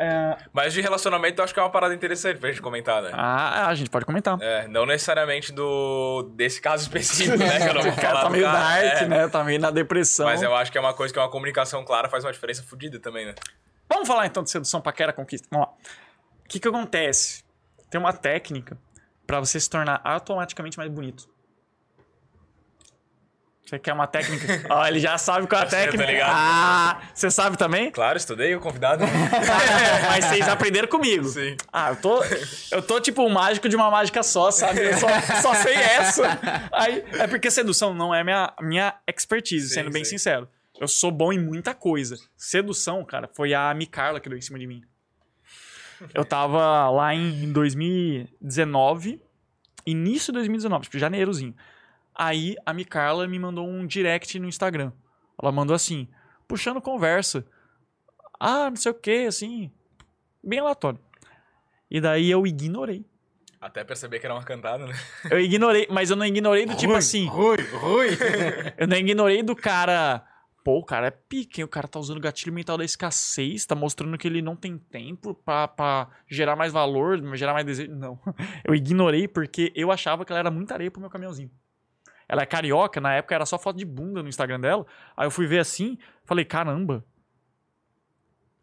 É, 0.00 0.36
Mas 0.52 0.72
de 0.72 0.80
relacionamento 0.80 1.40
eu 1.40 1.44
acho 1.44 1.52
que 1.52 1.58
é 1.58 1.62
uma 1.62 1.70
parada 1.70 1.92
interessante 1.92 2.38
pra 2.38 2.48
gente 2.50 2.62
comentar, 2.62 3.02
né? 3.02 3.10
ah, 3.12 3.66
a 3.66 3.74
gente 3.74 3.90
pode 3.90 4.04
comentar. 4.04 4.38
É, 4.40 4.68
não 4.68 4.86
necessariamente 4.86 5.52
do 5.52 6.30
desse 6.36 6.60
caso 6.60 6.84
específico, 6.84 7.36
né? 7.36 7.58
Que 7.58 7.68
eu 7.68 7.74
não 7.74 7.82
vou 7.82 7.92
cara 7.96 8.08
falar 8.08 8.22
tá 8.22 8.30
meio 8.30 8.44
cara, 8.44 8.58
dark, 8.58 9.02
é. 9.02 9.06
né? 9.06 9.28
Tá 9.28 9.42
meio 9.42 9.60
na 9.60 9.72
depressão. 9.72 10.26
Mas 10.26 10.40
eu 10.40 10.54
acho 10.54 10.70
que 10.70 10.78
é 10.78 10.80
uma 10.80 10.94
coisa 10.94 11.12
que 11.12 11.18
uma 11.18 11.28
comunicação 11.28 11.84
clara 11.84 12.08
faz 12.08 12.24
uma 12.24 12.32
diferença 12.32 12.62
fodida 12.62 13.00
também, 13.00 13.26
né? 13.26 13.34
Vamos 13.88 14.06
falar 14.06 14.26
então 14.26 14.44
de 14.44 14.50
sedução, 14.50 14.80
paquera, 14.80 15.12
conquista. 15.12 15.48
Vamos 15.50 15.66
lá. 15.66 15.74
O 16.44 16.48
que 16.48 16.60
que 16.60 16.68
acontece? 16.68 17.42
Tem 17.90 18.00
uma 18.00 18.12
técnica 18.12 18.78
pra 19.26 19.40
você 19.40 19.58
se 19.58 19.68
tornar 19.68 20.00
automaticamente 20.04 20.78
mais 20.78 20.90
bonito. 20.90 21.28
Você 23.68 23.78
quer 23.78 23.92
uma 23.92 24.06
técnica? 24.06 24.64
Ó, 24.70 24.86
ele 24.86 24.98
já 24.98 25.18
sabe 25.18 25.46
qual 25.46 25.60
é 25.60 25.64
a 25.64 25.66
tá 25.66 25.76
técnica. 25.76 26.06
ligado? 26.06 26.32
ah, 26.34 27.02
você 27.12 27.30
sabe 27.30 27.58
também? 27.58 27.90
Claro, 27.90 28.16
estudei 28.16 28.54
o 28.54 28.60
convidado. 28.60 29.04
Mas 30.08 30.24
vocês 30.24 30.48
aprenderam 30.48 30.88
comigo. 30.88 31.28
Sim. 31.28 31.54
Ah, 31.70 31.90
eu 31.90 31.96
tô, 31.96 32.24
eu 32.72 32.80
tô 32.80 32.98
tipo 32.98 33.22
um 33.22 33.28
mágico 33.28 33.68
de 33.68 33.76
uma 33.76 33.90
mágica 33.90 34.22
só, 34.22 34.50
sabe? 34.50 34.80
Eu 34.86 34.96
só, 34.96 35.06
só 35.42 35.54
sei 35.54 35.74
essa. 35.74 36.38
Aí, 36.72 37.04
é 37.18 37.26
porque 37.26 37.50
sedução 37.50 37.92
não 37.92 38.14
é 38.14 38.24
minha, 38.24 38.54
minha 38.62 38.94
expertise, 39.06 39.68
Sim, 39.68 39.74
sendo 39.74 39.90
bem 39.90 40.02
sim. 40.02 40.12
sincero. 40.12 40.48
Eu 40.80 40.88
sou 40.88 41.10
bom 41.10 41.30
em 41.30 41.38
muita 41.38 41.74
coisa. 41.74 42.16
Sedução, 42.38 43.04
cara, 43.04 43.28
foi 43.34 43.52
a 43.52 43.74
Micarla 43.74 44.18
que 44.18 44.30
deu 44.30 44.38
em 44.38 44.42
cima 44.42 44.58
de 44.58 44.66
mim. 44.66 44.82
Eu 46.14 46.24
tava 46.24 46.88
lá 46.88 47.14
em 47.14 47.52
2019, 47.52 49.20
início 49.84 50.32
de 50.32 50.38
2019, 50.38 50.84
tipo 50.84 50.98
janeirozinho. 50.98 51.54
Aí 52.18 52.56
a 52.66 52.74
Micarla 52.74 53.28
me 53.28 53.38
mandou 53.38 53.64
um 53.64 53.86
direct 53.86 54.36
no 54.40 54.48
Instagram. 54.48 54.90
Ela 55.40 55.52
mandou 55.52 55.76
assim, 55.76 56.08
puxando 56.48 56.80
conversa. 56.80 57.46
Ah, 58.40 58.68
não 58.68 58.76
sei 58.76 58.90
o 58.90 58.94
que, 58.94 59.26
assim. 59.26 59.70
Bem 60.42 60.58
aleatório. 60.58 60.98
E 61.88 62.00
daí 62.00 62.28
eu 62.28 62.44
ignorei. 62.44 63.06
Até 63.60 63.84
perceber 63.84 64.18
que 64.18 64.26
era 64.26 64.34
uma 64.34 64.42
cantada, 64.42 64.86
né? 64.86 64.94
Eu 65.30 65.40
ignorei, 65.40 65.86
mas 65.90 66.10
eu 66.10 66.16
não 66.16 66.26
ignorei 66.26 66.66
do 66.66 66.76
tipo 66.76 66.94
assim. 66.94 67.26
Rui, 67.26 67.56
Rui. 67.72 68.08
Eu 68.76 68.86
não 68.86 68.96
ignorei 68.96 69.42
do 69.42 69.56
cara. 69.56 70.24
Pô, 70.64 70.78
o 70.78 70.84
cara 70.84 71.06
é 71.06 71.10
pique, 71.10 71.60
hein? 71.60 71.64
o 71.64 71.68
cara 71.68 71.88
tá 71.88 71.98
usando 71.98 72.18
o 72.18 72.20
gatilho 72.20 72.52
mental 72.52 72.76
da 72.76 72.84
escassez, 72.84 73.64
tá 73.64 73.74
mostrando 73.74 74.18
que 74.18 74.28
ele 74.28 74.42
não 74.42 74.54
tem 74.54 74.76
tempo 74.76 75.34
pra, 75.34 75.66
pra 75.66 76.08
gerar 76.28 76.54
mais 76.56 76.72
valor, 76.72 77.18
gerar 77.36 77.52
mais 77.52 77.64
desejo. 77.64 77.92
Não. 77.94 78.18
Eu 78.64 78.74
ignorei 78.74 79.26
porque 79.26 79.72
eu 79.74 79.90
achava 79.90 80.24
que 80.24 80.32
ela 80.32 80.40
era 80.40 80.50
muita 80.50 80.74
areia 80.74 80.90
pro 80.90 81.00
meu 81.00 81.10
caminhãozinho. 81.10 81.50
Ela 82.28 82.42
é 82.42 82.46
carioca, 82.46 83.00
na 83.00 83.14
época 83.14 83.34
era 83.34 83.46
só 83.46 83.58
foto 83.58 83.76
de 83.76 83.84
bunda 83.84 84.22
no 84.22 84.28
Instagram 84.28 84.60
dela. 84.60 84.86
Aí 85.16 85.26
eu 85.26 85.30
fui 85.30 85.46
ver 85.46 85.60
assim, 85.60 85.98
falei, 86.24 86.44
caramba. 86.44 87.04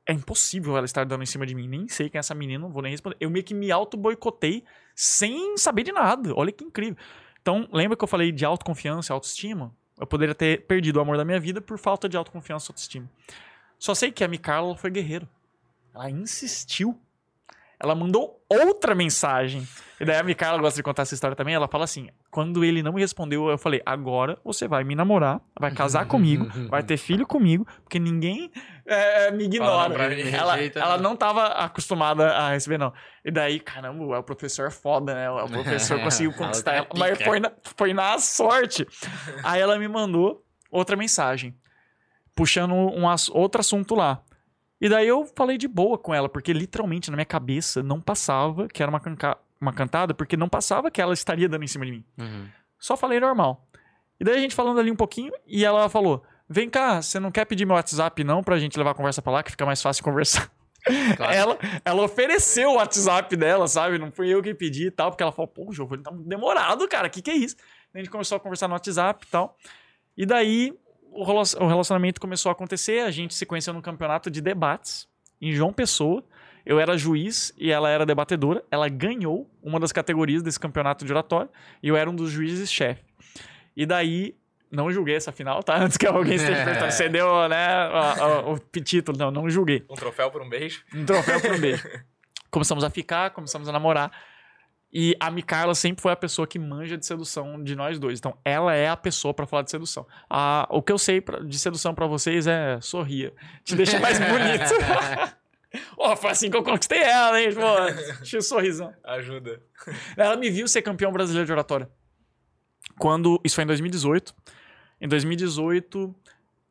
É 0.08 0.14
impossível 0.14 0.77
ela 0.77 0.85
estar 0.85 1.03
dando 1.03 1.24
em 1.24 1.26
cima 1.26 1.48
de 1.48 1.56
mim. 1.56 1.68
Nem 1.68 1.88
sei 1.88 2.10
quem 2.10 2.19
é 2.19 2.22
essa 2.22 2.35
menina, 2.35 2.60
não 2.60 2.72
vou 2.72 2.84
nem 2.84 2.92
responder. 2.92 3.18
Eu 3.19 3.30
meio 3.30 3.44
que 3.44 3.56
me 3.56 3.72
auto-boicotei 3.72 4.64
sem 4.94 5.58
saber 5.58 5.82
de 5.82 5.92
nada. 5.92 6.32
Olha 6.35 6.52
que 6.52 6.64
incrível. 6.64 6.95
Então, 7.42 7.68
lembra 7.72 7.98
que 7.98 8.03
eu 8.03 8.08
falei 8.08 8.32
de 8.32 8.45
autoconfiança 8.45 9.14
autoestima? 9.14 9.76
Eu 10.00 10.06
poderia 10.06 10.35
ter 10.35 10.66
perdido 10.68 10.98
o 10.98 11.02
amor 11.02 11.18
da 11.18 11.26
minha 11.26 11.40
vida 11.40 11.60
por 11.60 11.80
falta 11.80 12.08
de 12.08 12.16
autoconfiança 12.18 12.68
e 12.68 12.72
autoestima. 12.72 13.10
Só 13.80 13.95
sei 13.95 14.11
que 14.11 14.24
a 14.24 14.27
Micarla 14.27 14.76
foi 14.76 14.92
guerreira. 14.92 15.27
Ela 15.94 16.10
insistiu. 16.10 17.00
Ela 17.86 17.94
mandou 17.94 18.44
outra 18.50 18.96
mensagem. 18.96 19.68
E 20.00 20.04
daí 20.04 20.18
a 20.18 20.24
Micarla 20.24 20.60
gosta 20.60 20.76
de 20.76 20.84
contar 20.84 21.04
essa 21.04 21.14
história 21.14 21.36
também. 21.36 21.54
Ela 21.54 21.68
fala 21.68 21.84
assim: 21.84 22.10
quando 22.32 22.66
ele 22.66 22.82
não 22.82 22.92
me 22.92 23.00
respondeu, 23.00 23.48
eu 23.48 23.58
falei: 23.58 23.82
agora 23.86 24.38
você 24.44 24.68
vai 24.68 24.84
me 24.84 24.96
namorar, 24.96 25.40
vai 25.60 25.72
casar 25.72 26.06
comigo, 26.08 26.48
vai 26.68 26.84
ter 26.84 26.98
filho 26.98 27.26
comigo, 27.26 27.66
porque 27.84 28.00
ninguém 28.00 28.52
é, 28.86 29.32
me 29.32 29.46
ignora. 29.46 29.94
Fala 29.94 30.10
mim. 30.10 30.30
Ela, 30.30 30.58
ela 30.60 30.98
não. 30.98 31.12
não 31.12 31.16
tava 31.16 31.46
acostumada 31.46 32.32
a 32.32 32.50
receber, 32.50 32.78
não. 32.78 32.92
E 33.24 33.32
daí, 33.32 33.60
caramba, 33.60 34.20
o 34.20 34.24
professor 34.24 34.68
é 34.68 34.72
foda, 34.72 35.14
né? 35.14 35.30
O 35.30 35.48
professor 35.48 36.00
conseguiu 36.04 36.34
conquistar 36.34 36.74
ela. 36.74 36.88
Mas 36.98 37.22
foi 37.22 37.40
na, 37.40 37.52
foi 37.78 37.94
na 37.94 38.18
sorte. 38.18 38.86
Aí 39.44 39.62
ela 39.62 39.78
me 39.78 39.88
mandou 39.88 40.44
outra 40.72 40.98
mensagem, 40.98 41.56
puxando 42.36 42.74
um, 42.74 43.06
outro 43.32 43.62
assunto 43.62 43.96
lá. 43.96 44.22
E 44.80 44.90
daí 44.90 45.08
eu 45.08 45.26
falei 45.36 45.58
de 45.58 45.68
boa 45.68 45.98
com 45.98 46.14
ela, 46.14 46.28
porque 46.28 46.52
literalmente 46.54 47.10
na 47.10 47.16
minha 47.18 47.26
cabeça 47.26 47.82
não 47.82 48.02
passava 48.02 48.68
que 48.68 48.82
era 48.84 48.90
uma, 48.90 49.00
canca- 49.00 49.38
uma 49.60 49.72
cantada, 49.74 50.14
porque 50.14 50.36
não 50.36 50.50
passava 50.50 50.92
que 50.92 51.02
ela 51.02 51.14
estaria 51.14 51.48
dando 51.48 51.64
em 51.64 51.68
cima 51.68 51.86
de 51.86 51.92
mim. 51.94 52.04
Uhum. 52.18 52.48
Só 52.80 52.98
falei 52.98 53.20
normal. 53.20 53.66
E 54.20 54.24
daí 54.26 54.36
a 54.36 54.40
gente 54.40 54.54
falando 54.56 54.80
ali 54.80 54.92
um 54.92 54.95
pouquinho, 54.95 55.32
e 55.48 55.64
ela 55.66 55.88
falou: 55.90 56.24
Vem 56.48 56.70
cá, 56.70 57.02
você 57.02 57.20
não 57.20 57.32
quer 57.32 57.45
pedir 57.45 57.66
meu 57.66 57.76
WhatsApp 57.76 58.24
não 58.24 58.44
pra 58.44 58.58
gente 58.60 58.78
levar 58.78 58.92
a 58.92 58.94
conversa 58.94 59.22
pra 59.22 59.32
lá, 59.32 59.44
que 59.44 59.52
fica 59.52 59.66
mais 59.66 59.82
fácil 59.82 60.04
conversar. 60.04 60.50
Claro. 61.18 61.34
Ela, 61.34 61.58
ela 61.84 62.04
ofereceu 62.04 62.70
o 62.70 62.76
WhatsApp 62.76 63.36
dela, 63.36 63.68
sabe? 63.68 63.98
Não 63.98 64.12
fui 64.12 64.30
eu 64.32 64.40
que 64.44 64.54
pedi 64.54 64.86
e 64.88 64.92
tal, 64.92 65.10
porque 65.10 65.24
ela 65.24 65.32
falou: 65.32 65.48
Pô, 65.48 65.70
o 65.70 65.74
Giovanni 65.74 66.04
tá 66.04 66.12
demorado, 66.14 66.88
cara, 66.88 67.08
o 67.08 67.10
que, 67.10 67.24
que 67.24 67.32
é 67.32 67.36
isso? 67.36 67.56
Daí 67.92 68.02
a 68.02 68.04
gente 68.04 68.12
começou 68.12 68.36
a 68.36 68.40
conversar 68.40 68.68
no 68.68 68.74
WhatsApp 68.76 69.26
e 69.26 69.32
tal. 69.32 69.58
E 70.16 70.26
daí 70.28 70.78
o 71.16 71.24
rela- 71.24 71.44
o 71.61 71.68
relacionamento 71.68 72.19
começou 72.22 72.50
a 72.50 72.53
acontecer, 72.53 73.00
a 73.02 73.11
gente 73.11 73.34
se 73.34 73.45
conheceu 73.45 73.74
num 73.74 73.82
campeonato 73.82 74.30
de 74.30 74.42
debates 74.42 75.08
em 75.42 75.52
João 75.53 75.72
Pessoa. 75.74 76.24
Eu 76.66 76.80
era 76.80 76.98
juiz 76.98 77.53
e 77.58 77.72
ela 77.72 77.90
era 77.90 78.06
debatedora. 78.06 78.64
Ela 78.72 78.90
ganhou 78.90 79.50
uma 79.61 79.80
das 79.80 79.92
categorias 79.92 80.42
desse 80.42 80.60
campeonato 80.60 81.06
de 81.06 81.11
oratório 81.11 81.50
e 81.82 81.88
eu 81.88 81.95
era 81.95 82.10
um 82.10 82.16
dos 82.16 82.32
juízes-chefe. 82.32 83.03
E 83.77 83.85
daí, 83.85 84.35
não 84.72 84.92
julguei 84.92 85.16
essa 85.16 85.32
final, 85.32 85.61
tá? 85.61 85.77
Antes 85.84 85.95
que 85.98 86.08
alguém 86.08 86.35
esteja 86.35 86.56
perguntando, 86.66 86.92
você 86.92 87.08
deu 87.08 87.48
né, 87.48 87.56
a- 87.68 88.16
a- 88.19 88.50
o 88.50 88.58
título. 88.84 89.16
Não, 89.18 89.30
não 89.32 89.50
julguei. 89.50 89.85
Um 89.90 89.94
troféu 89.95 90.32
por 90.32 90.42
um 90.42 90.50
beijo. 90.50 90.84
Um 90.94 91.06
troféu 91.06 91.40
por 91.40 91.52
um 91.52 91.60
beijo. 91.60 91.88
Começamos 92.50 92.84
a 92.84 92.90
ficar, 92.90 93.32
começamos 93.32 93.68
a 93.68 93.72
namorar. 93.72 94.11
E 94.98 95.14
a 95.20 95.30
Micarla 95.30 95.76
sempre 95.76 96.02
foi 96.02 96.14
a 96.14 96.16
pessoa 96.16 96.48
que 96.48 96.58
manja 96.58 96.96
de 96.98 97.06
sedução 97.06 97.62
de 97.62 97.76
nós 97.76 98.00
dois. 98.00 98.18
Então, 98.18 98.38
ela 98.46 98.74
é 98.74 98.88
a 98.88 98.96
pessoa 98.96 99.34
pra 99.34 99.46
falar 99.46 99.64
de 99.64 99.70
sedução. 99.72 100.08
Ah, 100.30 100.66
o 100.72 100.82
que 100.82 100.90
eu 100.90 100.98
sei 100.98 101.20
pra- 101.20 101.40
de 101.40 101.60
sedução 101.60 101.94
pra 101.94 102.08
vocês 102.08 102.48
é 102.48 102.80
sorria. 102.80 103.34
Te 103.66 103.76
deixa 103.76 104.00
mais 104.00 104.18
bonito. 104.24 104.72
Ó, 105.98 106.16
foi 106.16 106.30
assim 106.32 106.50
que 106.50 106.56
eu 106.56 106.64
conquistei 106.64 107.00
ela, 107.02 107.42
hein? 107.42 107.50
Pô, 107.54 107.92
deixa 108.20 108.38
o 108.38 108.42
sorrisão. 108.42 108.94
Ajuda. 109.04 109.62
Ela 110.16 110.38
me 110.38 110.50
viu 110.50 110.66
ser 110.66 110.82
campeão 110.82 111.12
brasileiro 111.12 111.46
de 111.46 111.52
oratória. 111.52 111.90
Quando. 112.98 113.42
Isso 113.44 113.56
foi 113.56 113.66
em 113.66 113.68
2018. 113.68 114.34
Em 115.02 115.08
2018, 115.10 116.16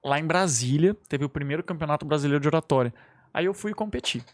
lá 0.02 0.18
em 0.18 0.24
Brasília, 0.26 0.96
teve 1.10 1.26
o 1.26 1.28
primeiro 1.28 1.62
campeonato 1.62 2.06
brasileiro 2.06 2.40
de 2.40 2.48
oratória. 2.48 2.94
Aí 3.34 3.44
eu 3.44 3.52
fui 3.52 3.74
competir. 3.74 4.24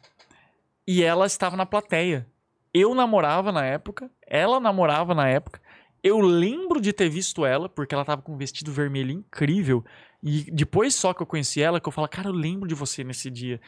E 0.86 1.02
ela 1.02 1.26
estava 1.26 1.56
na 1.56 1.66
plateia. 1.66 2.24
Eu 2.72 2.94
namorava 2.94 3.50
na 3.50 3.64
época, 3.64 4.10
ela 4.26 4.60
namorava 4.60 5.14
na 5.14 5.28
época. 5.28 5.60
Eu 6.02 6.18
lembro 6.20 6.80
de 6.80 6.92
ter 6.92 7.08
visto 7.08 7.44
ela, 7.44 7.68
porque 7.68 7.94
ela 7.94 8.04
tava 8.04 8.22
com 8.22 8.32
um 8.32 8.36
vestido 8.36 8.72
vermelho 8.72 9.10
incrível. 9.10 9.84
E 10.22 10.50
depois 10.50 10.94
só 10.94 11.12
que 11.12 11.20
eu 11.22 11.26
conheci 11.26 11.60
ela, 11.60 11.80
que 11.80 11.88
eu 11.88 11.92
falo, 11.92 12.08
cara, 12.08 12.28
eu 12.28 12.32
lembro 12.32 12.68
de 12.68 12.74
você 12.74 13.04
nesse 13.04 13.30
dia. 13.30 13.60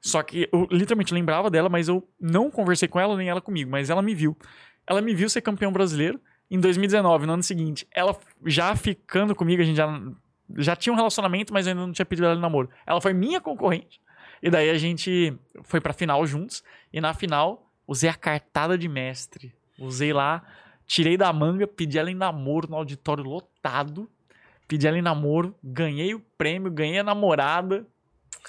Só 0.00 0.22
que 0.22 0.48
eu 0.52 0.68
literalmente 0.70 1.12
lembrava 1.12 1.50
dela, 1.50 1.68
mas 1.68 1.88
eu 1.88 2.06
não 2.20 2.50
conversei 2.50 2.86
com 2.86 3.00
ela, 3.00 3.16
nem 3.16 3.28
ela 3.28 3.40
comigo. 3.40 3.70
Mas 3.70 3.90
ela 3.90 4.00
me 4.00 4.14
viu. 4.14 4.36
Ela 4.86 5.02
me 5.02 5.14
viu 5.14 5.28
ser 5.28 5.40
campeão 5.40 5.72
brasileiro. 5.72 6.20
Em 6.48 6.60
2019, 6.60 7.26
no 7.26 7.32
ano 7.32 7.42
seguinte, 7.42 7.88
ela 7.92 8.16
já 8.44 8.74
ficando 8.76 9.34
comigo, 9.34 9.60
a 9.60 9.64
gente 9.64 9.76
já, 9.76 10.00
já 10.56 10.76
tinha 10.76 10.92
um 10.92 10.96
relacionamento, 10.96 11.52
mas 11.52 11.66
eu 11.66 11.72
ainda 11.72 11.84
não 11.84 11.92
tinha 11.92 12.06
pedido 12.06 12.26
ela 12.26 12.36
em 12.36 12.40
namoro. 12.40 12.70
Ela 12.86 13.00
foi 13.00 13.12
minha 13.12 13.40
concorrente. 13.40 14.00
E 14.40 14.48
daí 14.48 14.70
a 14.70 14.78
gente 14.78 15.36
foi 15.64 15.80
pra 15.80 15.92
final 15.92 16.24
juntos. 16.24 16.62
E 16.92 17.00
na 17.00 17.12
final, 17.12 17.65
usei 17.86 18.08
a 18.10 18.14
cartada 18.14 18.76
de 18.76 18.88
mestre. 18.88 19.54
Usei 19.78 20.12
lá, 20.12 20.42
tirei 20.86 21.16
da 21.16 21.32
manga, 21.32 21.66
pedi 21.66 21.98
ela 21.98 22.10
em 22.10 22.14
namoro 22.14 22.68
no 22.68 22.76
auditório 22.76 23.22
lotado. 23.24 24.10
Pedi 24.66 24.86
ela 24.86 24.98
em 24.98 25.02
namoro, 25.02 25.54
ganhei 25.62 26.14
o 26.14 26.20
prêmio, 26.20 26.70
ganhei 26.70 26.98
a 26.98 27.04
namorada. 27.04 27.86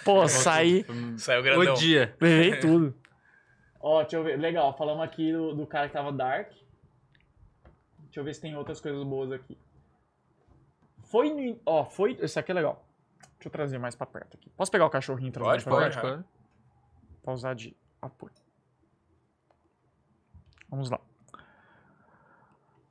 Pô, 0.03 0.27
saí, 0.27 0.85
Saiu 1.17 1.43
grandão. 1.43 1.73
O 1.73 1.77
dia. 1.77 2.15
levei 2.19 2.59
tudo. 2.59 2.95
Ó, 3.79 4.01
deixa 4.01 4.15
eu 4.17 4.23
ver. 4.23 4.37
Legal, 4.39 4.75
falamos 4.77 5.03
aqui 5.03 5.31
do, 5.31 5.53
do 5.55 5.65
cara 5.67 5.87
que 5.87 5.93
tava 5.93 6.11
Dark. 6.11 6.51
Deixa 7.99 8.19
eu 8.19 8.23
ver 8.23 8.33
se 8.33 8.41
tem 8.41 8.55
outras 8.55 8.81
coisas 8.81 9.03
boas 9.03 9.31
aqui. 9.31 9.57
Foi 11.03 11.29
no. 11.29 11.59
Ó, 11.65 11.85
foi. 11.85 12.17
Esse 12.19 12.39
aqui 12.39 12.51
é 12.51 12.55
legal. 12.55 12.83
Deixa 13.37 13.47
eu 13.47 13.51
trazer 13.51 13.77
mais 13.77 13.95
pra 13.95 14.05
perto 14.07 14.35
aqui. 14.37 14.49
Posso 14.49 14.71
pegar 14.71 14.85
o 14.85 14.89
cachorrinho 14.89 15.29
e 15.29 15.31
trazer 15.31 15.63
Pode, 15.63 15.65
mais 15.69 15.93
pra 15.93 16.01
pode. 16.01 16.13
perto? 16.15 16.29
Pra 17.23 17.33
usar 17.33 17.53
de 17.53 17.75
apoio. 18.01 18.33
Vamos 20.69 20.89
lá. 20.89 20.99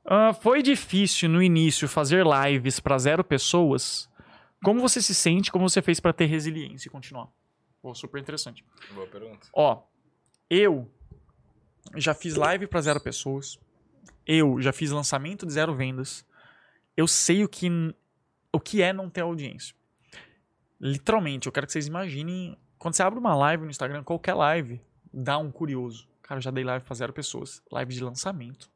Ah, 0.05 0.33
foi 0.33 0.63
difícil 0.63 1.29
no 1.29 1.43
início 1.43 1.89
fazer 1.89 2.25
lives 2.25 2.79
pra 2.79 2.97
zero 2.97 3.25
pessoas? 3.25 4.09
Como 4.63 4.81
você 4.81 5.03
se 5.03 5.15
sente? 5.15 5.51
Como 5.51 5.69
você 5.69 5.83
fez 5.83 5.99
pra 5.99 6.13
ter 6.13 6.27
resiliência 6.27 6.89
e 6.89 6.91
continuar? 6.91 7.29
Pô, 7.83 7.95
super 7.95 8.21
interessante. 8.21 8.65
Boa 8.95 9.07
pergunta. 9.07 9.49
Ó, 9.53 9.83
eu 10.49 10.91
já 11.97 12.15
fiz 12.15 12.35
live 12.37 12.67
pra 12.67 12.81
zero 12.81 13.01
pessoas. 13.01 13.59
Eu 14.25 14.61
já 14.61 14.73
fiz 14.73 14.91
lançamento 14.91 15.47
de 15.47 15.53
zero 15.53 15.75
vendas. 15.75 16.25
Eu 16.97 17.07
sei 17.07 17.45
o 17.45 17.49
que, 17.49 17.69
o 18.53 18.59
que 18.59 18.83
é 18.83 18.93
não 18.93 19.11
ter 19.11 19.21
audiência. 19.21 19.75
Literalmente, 20.81 21.47
eu 21.47 21.53
quero 21.53 21.67
que 21.67 21.73
vocês 21.73 21.87
imaginem. 21.87 22.57
Quando 22.79 22.95
você 22.95 23.03
abre 23.03 23.19
uma 23.19 23.35
live 23.35 23.65
no 23.65 23.71
Instagram, 23.71 24.03
qualquer 24.05 24.35
live, 24.35 24.81
dá 25.13 25.39
um 25.39 25.51
curioso. 25.51 26.09
Cara, 26.27 26.39
eu 26.39 26.43
já 26.43 26.51
dei 26.51 26.65
live 26.65 26.85
pra 26.85 26.95
zero 26.95 27.13
pessoas. 27.13 27.63
Live 27.71 27.95
de 27.95 28.03
lançamento. 28.03 28.69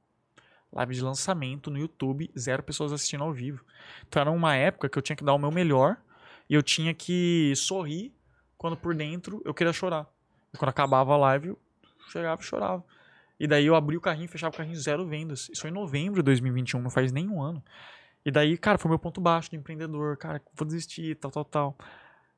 Live 0.73 0.95
de 0.95 1.03
lançamento 1.03 1.71
no 1.71 1.79
YouTube, 1.79 2.31
zero 2.39 2.63
pessoas 2.63 2.93
assistindo 2.93 3.25
ao 3.25 3.33
vivo. 3.33 3.65
Então 4.09 4.21
era 4.21 4.31
uma 4.31 4.55
época 4.55 4.89
que 4.89 4.97
eu 4.97 5.03
tinha 5.03 5.17
que 5.17 5.25
dar 5.25 5.35
o 5.35 5.39
meu 5.39 5.51
melhor 5.51 5.97
e 6.49 6.55
eu 6.55 6.63
tinha 6.63 6.95
que 6.95 7.53
sorrir 7.57 8.15
quando 8.57 8.77
por 8.77 8.95
dentro 8.95 9.43
eu 9.45 9.53
queria 9.53 9.73
chorar. 9.73 10.07
E 10.55 10.57
quando 10.57 10.69
acabava 10.69 11.13
a 11.13 11.17
live, 11.17 11.49
eu 11.49 11.59
chegava 12.09 12.41
e 12.41 12.45
chorava. 12.45 12.85
E 13.39 13.49
daí 13.49 13.67
eu 13.67 13.75
abri 13.75 13.97
o 13.97 14.01
carrinho, 14.01 14.29
fechava 14.29 14.55
o 14.55 14.57
carrinho, 14.57 14.77
zero 14.77 15.05
vendas. 15.07 15.49
Isso 15.49 15.63
foi 15.63 15.71
em 15.71 15.73
novembro 15.75 16.21
de 16.21 16.25
2021, 16.27 16.81
não 16.81 16.91
faz 16.91 17.11
nem 17.11 17.29
um 17.29 17.43
ano. 17.43 17.65
E 18.25 18.31
daí, 18.31 18.57
cara, 18.57 18.79
foi 18.79 18.89
meu 18.91 18.99
ponto 18.99 19.21
baixo 19.21 19.51
de 19.51 19.57
empreendedor. 19.57 20.17
Cara, 20.19 20.41
vou 20.55 20.67
desistir, 20.67 21.17
tal, 21.17 21.31
tal, 21.31 21.45
tal. 21.45 21.79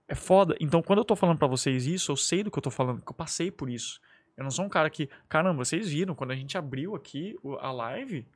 É 0.08 0.14
foda. 0.14 0.56
Então, 0.60 0.80
quando 0.80 1.00
eu 1.00 1.04
tô 1.04 1.16
falando 1.16 1.38
pra 1.38 1.48
vocês 1.48 1.86
isso, 1.86 2.12
eu 2.12 2.16
sei 2.16 2.42
do 2.42 2.50
que 2.50 2.58
eu 2.58 2.62
tô 2.62 2.70
falando, 2.70 2.98
porque 2.98 3.10
eu 3.10 3.16
passei 3.16 3.50
por 3.50 3.68
isso. 3.68 4.00
Eu 4.36 4.44
não 4.44 4.50
sou 4.50 4.64
um 4.64 4.68
cara 4.68 4.88
que. 4.88 5.08
Caramba, 5.28 5.64
vocês 5.64 5.88
viram, 5.88 6.14
quando 6.14 6.30
a 6.30 6.36
gente 6.36 6.56
abriu 6.56 6.94
aqui 6.94 7.36
a 7.60 7.70
live, 7.70 8.26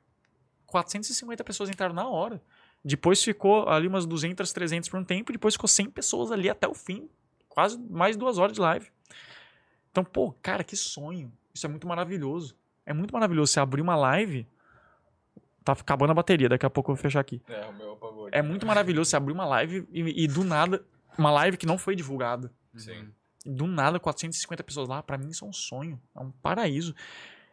450 0.66 1.42
pessoas 1.44 1.70
entraram 1.70 1.94
na 1.94 2.08
hora. 2.08 2.42
Depois 2.84 3.22
ficou 3.22 3.68
ali 3.68 3.88
umas 3.88 4.06
200, 4.06 4.52
300 4.52 4.88
por 4.88 5.00
um 5.00 5.04
tempo, 5.04 5.32
e 5.32 5.34
depois 5.34 5.54
ficou 5.54 5.68
100 5.68 5.90
pessoas 5.90 6.30
ali 6.30 6.48
até 6.48 6.68
o 6.68 6.74
fim. 6.74 7.08
Quase 7.48 7.78
mais 7.78 8.16
duas 8.16 8.38
horas 8.38 8.52
de 8.52 8.60
live. 8.60 8.90
Então, 9.90 10.04
pô, 10.04 10.32
cara, 10.42 10.62
que 10.62 10.76
sonho. 10.76 11.32
Isso 11.54 11.66
é 11.66 11.68
muito 11.68 11.86
maravilhoso. 11.86 12.54
É 12.84 12.92
muito 12.92 13.12
maravilhoso 13.12 13.52
você 13.52 13.60
abrir 13.60 13.80
uma 13.80 13.96
live. 13.96 14.46
Tá 15.64 15.72
acabando 15.72 16.10
a 16.10 16.14
bateria, 16.14 16.48
daqui 16.48 16.64
a 16.64 16.70
pouco 16.70 16.92
eu 16.92 16.94
vou 16.94 17.02
fechar 17.02 17.18
aqui. 17.18 17.42
É, 17.48 17.66
o 17.66 17.72
meu 17.72 17.92
apagou. 17.94 18.28
É 18.30 18.40
muito 18.42 18.66
maravilhoso 18.66 19.10
você 19.10 19.16
abrir 19.16 19.32
uma 19.32 19.46
live 19.46 19.88
e, 19.90 20.24
e 20.24 20.28
do 20.28 20.44
nada. 20.44 20.84
Uma 21.18 21.30
live 21.30 21.56
que 21.56 21.66
não 21.66 21.78
foi 21.78 21.96
divulgada. 21.96 22.52
Sim. 22.76 23.08
Do 23.46 23.66
nada, 23.66 24.00
450 24.00 24.64
pessoas 24.64 24.88
lá, 24.88 25.02
pra 25.02 25.16
mim 25.16 25.28
isso 25.28 25.44
é 25.44 25.48
um 25.48 25.52
sonho, 25.52 26.00
é 26.14 26.20
um 26.20 26.30
paraíso. 26.30 26.94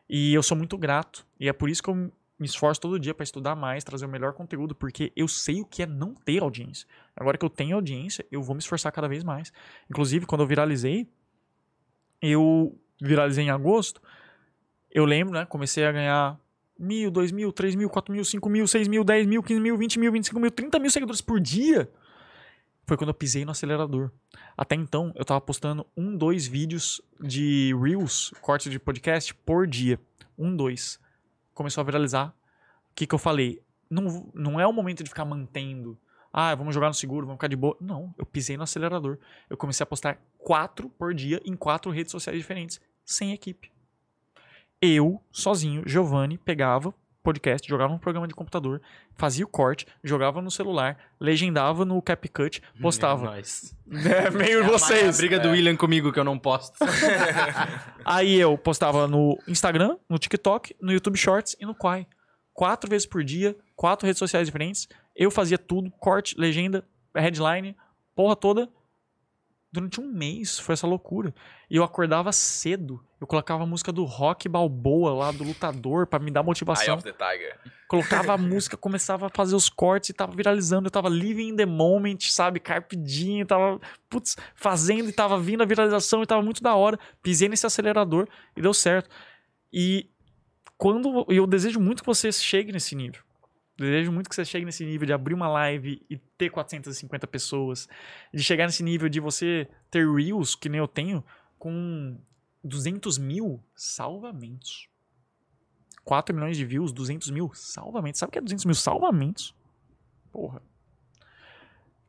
E 0.10 0.34
eu 0.34 0.44
sou 0.44 0.58
muito 0.58 0.78
grato. 0.78 1.26
E 1.40 1.48
é 1.48 1.54
por 1.54 1.70
isso 1.70 1.82
que 1.82 1.90
eu 1.90 1.96
me 1.96 2.48
esforço 2.48 2.82
todo 2.82 3.00
dia 3.00 3.14
pra 3.14 3.24
estudar 3.24 3.56
mais, 3.56 3.84
trazer 3.84 4.06
o 4.06 4.10
melhor 4.10 4.34
conteúdo, 4.34 4.76
porque 4.76 5.14
eu 5.16 5.28
sei 5.28 5.62
o 5.62 5.66
que 5.66 5.84
é 5.84 5.86
não 5.86 6.14
ter 6.14 6.42
audiência. 6.42 6.88
Agora 7.16 7.38
que 7.38 7.46
eu 7.46 7.50
tenho 7.50 7.76
audiência, 7.76 8.26
eu 8.32 8.42
vou 8.42 8.56
me 8.56 8.60
esforçar 8.60 8.92
cada 8.92 9.08
vez 9.08 9.24
mais. 9.24 9.54
Inclusive, 9.90 10.26
quando 10.26 10.42
eu 10.42 10.48
viralizei, 10.48 11.08
eu 12.22 12.78
viralizei 13.02 13.46
em 13.46 13.50
agosto, 13.50 14.02
eu 14.92 15.06
lembro, 15.06 15.34
né? 15.34 15.46
Comecei 15.46 15.86
a 15.86 15.92
ganhar 15.92 16.40
mil, 16.78 17.10
dois 17.10 17.32
mil, 17.32 17.52
três 17.52 17.76
mil, 17.76 17.90
quatro 17.90 18.14
mil, 18.14 18.26
cinco 18.26 18.50
mil, 18.50 18.68
seis 18.68 18.88
mil, 18.88 19.04
dez 19.04 19.26
mil, 19.26 19.42
quinze 19.42 19.60
mil, 19.60 19.78
vinte 19.78 20.00
mil, 20.00 20.12
vinte 20.12 20.26
e 20.26 20.28
cinco 20.28 20.40
mil, 20.40 20.52
trinta 20.52 20.80
mil 20.80 20.90
seguidores 20.90 21.22
por 21.22 21.40
dia. 21.40 21.90
Foi 22.86 22.98
quando 22.98 23.10
eu 23.10 23.14
pisei 23.14 23.46
no 23.46 23.52
acelerador. 23.52 24.12
Até 24.58 24.76
então, 24.76 25.12
eu 25.16 25.24
tava 25.24 25.40
postando 25.40 25.86
um, 25.96 26.16
dois 26.16 26.46
vídeos 26.46 27.02
de 27.20 27.74
Reels, 27.82 28.34
cortes 28.42 28.72
de 28.72 28.78
podcast, 28.78 29.34
por 29.34 29.66
dia. 29.66 30.00
Um, 30.38 30.56
dois. 30.56 31.00
Começou 31.54 31.82
a 31.82 31.86
viralizar. 31.86 32.36
O 32.92 32.96
que 32.96 33.08
que 33.08 33.16
eu 33.16 33.20
falei? 33.20 33.62
Não, 33.90 34.30
não 34.34 34.60
é 34.60 34.68
o 34.68 34.74
momento 34.74 35.04
de 35.04 35.10
ficar 35.10 35.24
mantendo. 35.24 35.98
Ah, 36.32 36.54
vamos 36.56 36.74
jogar 36.74 36.88
no 36.88 36.94
seguro, 36.94 37.26
vamos 37.26 37.38
ficar 37.38 37.48
de 37.48 37.56
boa. 37.56 37.78
Não, 37.80 38.14
eu 38.18 38.26
pisei 38.26 38.58
no 38.58 38.64
acelerador. 38.64 39.18
Eu 39.50 39.56
comecei 39.56 39.84
a 39.84 39.88
postar 39.88 40.20
quatro 40.40 40.90
por 40.90 41.14
dia 41.14 41.40
em 41.46 41.56
quatro 41.56 41.92
redes 41.92 42.12
sociais 42.12 42.38
diferentes, 42.38 42.82
sem 43.06 43.32
equipe. 43.32 43.72
Eu, 44.82 45.24
sozinho, 45.32 45.84
Giovanni, 45.86 46.38
pegava 46.38 46.94
podcast, 47.24 47.68
jogava 47.68 47.94
um 47.94 47.98
programa 47.98 48.28
de 48.28 48.36
computador, 48.36 48.82
fazia 49.16 49.46
o 49.46 49.48
corte, 49.48 49.88
jogava 50.04 50.42
no 50.42 50.52
celular, 50.52 50.98
legendava 51.20 51.86
no 51.86 52.02
CapCut, 52.02 52.62
postava. 52.82 53.34
É 53.92 54.30
meio 54.30 54.60
É 54.64 54.64
vocês. 54.64 55.16
a 55.16 55.18
briga 55.18 55.40
do 55.40 55.50
William 55.50 55.76
comigo 55.76 56.12
que 56.12 56.20
eu 56.20 56.24
não 56.24 56.38
posto. 56.38 56.78
Aí 58.06 58.36
eu 58.40 58.58
postava 58.58 59.08
no 59.08 59.38
Instagram, 59.48 59.98
no 60.10 60.18
TikTok, 60.18 60.76
no 60.82 60.92
YouTube 60.92 61.18
Shorts 61.18 61.56
e 61.60 61.66
no 61.66 61.74
Quai. 61.76 62.06
Quatro 62.54 62.90
vezes 62.90 63.08
por 63.08 63.24
dia, 63.24 63.56
quatro 63.76 64.06
redes 64.06 64.20
sociais 64.20 64.48
diferentes. 64.48 64.88
Eu 65.16 65.32
fazia 65.32 65.58
tudo, 65.58 65.90
corte, 65.92 66.36
legenda, 66.40 66.84
headline, 67.16 67.76
porra 68.16 68.36
toda. 68.36 68.70
Durante 69.72 70.00
um 70.00 70.08
mês 70.12 70.60
foi 70.60 70.74
essa 70.74 70.86
loucura. 70.86 71.34
E 71.70 71.76
eu 71.78 71.84
acordava 71.84 72.32
cedo. 72.32 73.04
Eu 73.24 73.28
colocava 73.28 73.64
a 73.64 73.66
música 73.66 73.90
do 73.90 74.04
Rock 74.04 74.50
Balboa 74.50 75.14
lá, 75.14 75.32
do 75.32 75.46
lutador, 75.46 76.06
pra 76.06 76.20
me 76.20 76.30
dar 76.30 76.42
Eye 76.42 76.46
motivação. 76.46 76.96
of 76.96 77.04
the 77.06 77.14
Tiger. 77.14 77.58
Colocava 77.88 78.34
a 78.34 78.38
música, 78.38 78.76
começava 78.76 79.28
a 79.28 79.30
fazer 79.30 79.56
os 79.56 79.70
cortes 79.70 80.10
e 80.10 80.14
tava 80.14 80.36
viralizando. 80.36 80.88
Eu 80.88 80.92
tava 80.92 81.08
living 81.08 81.48
in 81.48 81.56
the 81.56 81.66
moment, 81.66 82.18
sabe? 82.20 82.60
Carpidinho, 82.60 83.46
tava, 83.46 83.80
putz, 84.10 84.36
fazendo 84.54 85.08
e 85.08 85.14
tava 85.14 85.40
vindo 85.40 85.64
a 85.64 85.66
viralização 85.66 86.22
e 86.22 86.26
tava 86.26 86.42
muito 86.42 86.62
da 86.62 86.76
hora. 86.76 87.00
Pisei 87.22 87.48
nesse 87.48 87.66
acelerador 87.66 88.28
e 88.58 88.62
deu 88.62 88.74
certo. 88.74 89.10
E 89.72 90.10
quando 90.78 91.26
eu 91.30 91.48
desejo 91.48 91.80
muito 91.80 92.04
que 92.04 92.08
você 92.08 92.30
chegue 92.30 92.74
nesse 92.74 92.94
nível. 92.94 93.22
Desejo 93.78 94.12
muito 94.12 94.30
que 94.30 94.36
você 94.36 94.44
chegue 94.44 94.66
nesse 94.66 94.84
nível 94.84 95.08
de 95.08 95.14
abrir 95.14 95.34
uma 95.34 95.48
live 95.48 96.06
e 96.10 96.18
ter 96.38 96.50
450 96.50 97.26
pessoas. 97.28 97.88
De 98.34 98.44
chegar 98.44 98.66
nesse 98.66 98.84
nível 98.84 99.08
de 99.08 99.22
você 99.22 99.66
ter 99.90 100.06
Reels, 100.06 100.56
que 100.56 100.68
nem 100.68 100.80
eu 100.80 100.90
tenho, 100.90 101.24
com 101.58 102.18
200 102.64 103.18
mil 103.18 103.64
salvamentos. 103.76 104.88
4 106.04 106.36
milhões 106.36 106.58
de 106.58 106.66
views, 106.66 106.92
200 106.92 107.30
mil 107.30 107.52
salvamentos. 107.54 108.20
Sabe 108.20 108.30
o 108.30 108.32
que 108.34 108.40
é 108.40 108.42
200 108.42 108.66
mil 108.66 108.76
salvamentos? 108.76 109.56
Porra. 110.32 110.62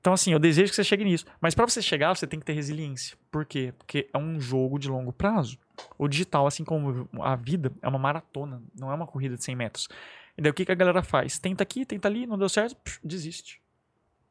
Então, 0.01 0.13
assim, 0.13 0.33
eu 0.33 0.39
desejo 0.39 0.71
que 0.71 0.77
você 0.77 0.85
chegue 0.85 1.05
nisso. 1.05 1.25
Mas 1.41 1.55
pra 1.55 1.67
você 1.67 1.81
chegar, 1.81 2.15
você 2.15 2.27
tem 2.27 2.39
que 2.39 2.45
ter 2.45 2.53
resiliência. 2.53 3.17
Por 3.31 3.47
quê? 3.47 3.73
Porque 3.79 4.09
é 4.13 4.19
um 4.19 4.39
jogo 4.39 4.79
de 4.79 4.89
longo 4.89 5.13
prazo. 5.13 5.59
O 5.97 6.07
digital, 6.07 6.47
assim 6.47 6.63
como 6.63 7.09
a 7.23 7.35
vida, 7.37 7.73
é 7.81 7.89
uma 7.89 7.99
maratona, 7.99 8.63
não 8.79 8.93
é 8.93 8.95
uma 8.95 9.07
corrida 9.07 9.37
de 9.37 9.43
100 9.43 9.57
metros. 9.57 9.89
E 10.37 10.43
daí 10.43 10.51
o 10.51 10.55
que, 10.55 10.65
que 10.65 10.73
a 10.73 10.75
galera 10.75 11.03
faz? 11.03 11.39
Tenta 11.39 11.63
aqui, 11.63 11.87
tenta 11.87 12.09
ali, 12.09 12.27
não 12.27 12.37
deu 12.37 12.49
certo, 12.49 12.77
pff, 12.77 13.01
desiste. 13.03 13.63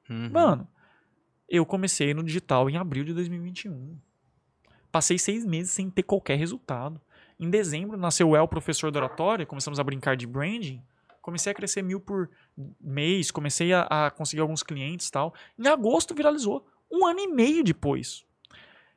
Uhum. 0.09 0.29
Mano, 0.29 0.67
eu 1.49 1.65
comecei 1.65 2.13
no 2.13 2.23
digital 2.23 2.69
em 2.69 2.77
abril 2.77 3.03
de 3.03 3.13
2021. 3.13 3.97
Passei 4.93 5.17
seis 5.17 5.43
meses 5.43 5.71
sem 5.71 5.89
ter 5.89 6.03
qualquer 6.03 6.37
resultado. 6.37 7.01
Em 7.39 7.49
dezembro 7.49 7.97
nasceu 7.97 8.29
o 8.29 8.35
El 8.35 8.47
Professor 8.47 8.91
da 8.91 8.99
Oratória, 8.99 9.43
começamos 9.43 9.79
a 9.79 9.83
brincar 9.83 10.15
de 10.15 10.27
branding. 10.27 10.83
Comecei 11.19 11.51
a 11.51 11.55
crescer 11.55 11.81
mil 11.81 11.99
por 11.99 12.29
mês, 12.79 13.31
comecei 13.31 13.73
a, 13.73 13.87
a 13.89 14.11
conseguir 14.11 14.41
alguns 14.41 14.61
clientes 14.61 15.09
tal. 15.09 15.33
Em 15.57 15.67
agosto 15.67 16.13
viralizou. 16.13 16.67
Um 16.91 17.07
ano 17.07 17.21
e 17.21 17.27
meio 17.27 17.63
depois. 17.63 18.23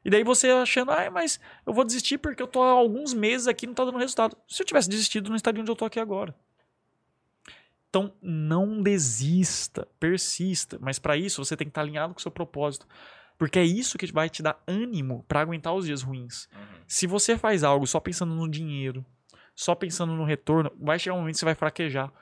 E 0.04 0.10
daí 0.10 0.22
você 0.22 0.50
achando, 0.50 0.90
ah, 0.90 1.10
mas 1.10 1.40
eu 1.64 1.72
vou 1.72 1.82
desistir 1.82 2.18
porque 2.18 2.42
eu 2.42 2.46
tô 2.46 2.62
há 2.62 2.72
alguns 2.72 3.14
meses 3.14 3.48
aqui 3.48 3.64
e 3.64 3.68
não 3.68 3.74
tá 3.74 3.86
dando 3.86 3.96
resultado. 3.96 4.36
Se 4.46 4.60
eu 4.60 4.66
tivesse 4.66 4.90
desistido, 4.90 5.30
não 5.30 5.36
estaria 5.36 5.62
onde 5.62 5.70
eu 5.70 5.76
tô 5.76 5.86
aqui 5.86 5.98
agora. 5.98 6.34
Então, 7.88 8.12
não 8.20 8.82
desista, 8.82 9.88
persista. 9.98 10.78
Mas 10.78 10.98
para 10.98 11.16
isso, 11.16 11.42
você 11.42 11.56
tem 11.56 11.66
que 11.66 11.70
estar 11.70 11.80
alinhado 11.80 12.12
com 12.12 12.18
o 12.18 12.22
seu 12.22 12.30
propósito. 12.30 12.86
Porque 13.38 13.58
é 13.58 13.64
isso 13.64 13.98
que 13.98 14.10
vai 14.12 14.30
te 14.30 14.42
dar 14.42 14.62
ânimo 14.66 15.24
para 15.28 15.40
aguentar 15.40 15.74
os 15.74 15.86
dias 15.86 16.02
ruins. 16.02 16.48
Uhum. 16.54 16.60
Se 16.86 17.06
você 17.06 17.36
faz 17.36 17.62
algo 17.62 17.86
só 17.86 18.00
pensando 18.00 18.34
no 18.34 18.48
dinheiro, 18.48 19.04
só 19.54 19.74
pensando 19.74 20.14
no 20.14 20.24
retorno, 20.24 20.70
vai 20.80 20.98
chegar 20.98 21.14
um 21.14 21.20
momento 21.20 21.34
que 21.34 21.40
você 21.40 21.44
vai 21.44 21.54
fraquejar. 21.54 22.12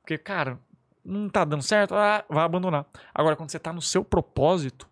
Porque, 0.00 0.18
cara, 0.18 0.58
não 1.04 1.28
tá 1.28 1.44
dando 1.44 1.62
certo, 1.62 1.94
ah, 1.94 2.24
vai 2.28 2.44
abandonar. 2.44 2.86
Agora, 3.14 3.36
quando 3.36 3.50
você 3.50 3.58
tá 3.58 3.72
no 3.72 3.82
seu 3.82 4.04
propósito, 4.04 4.88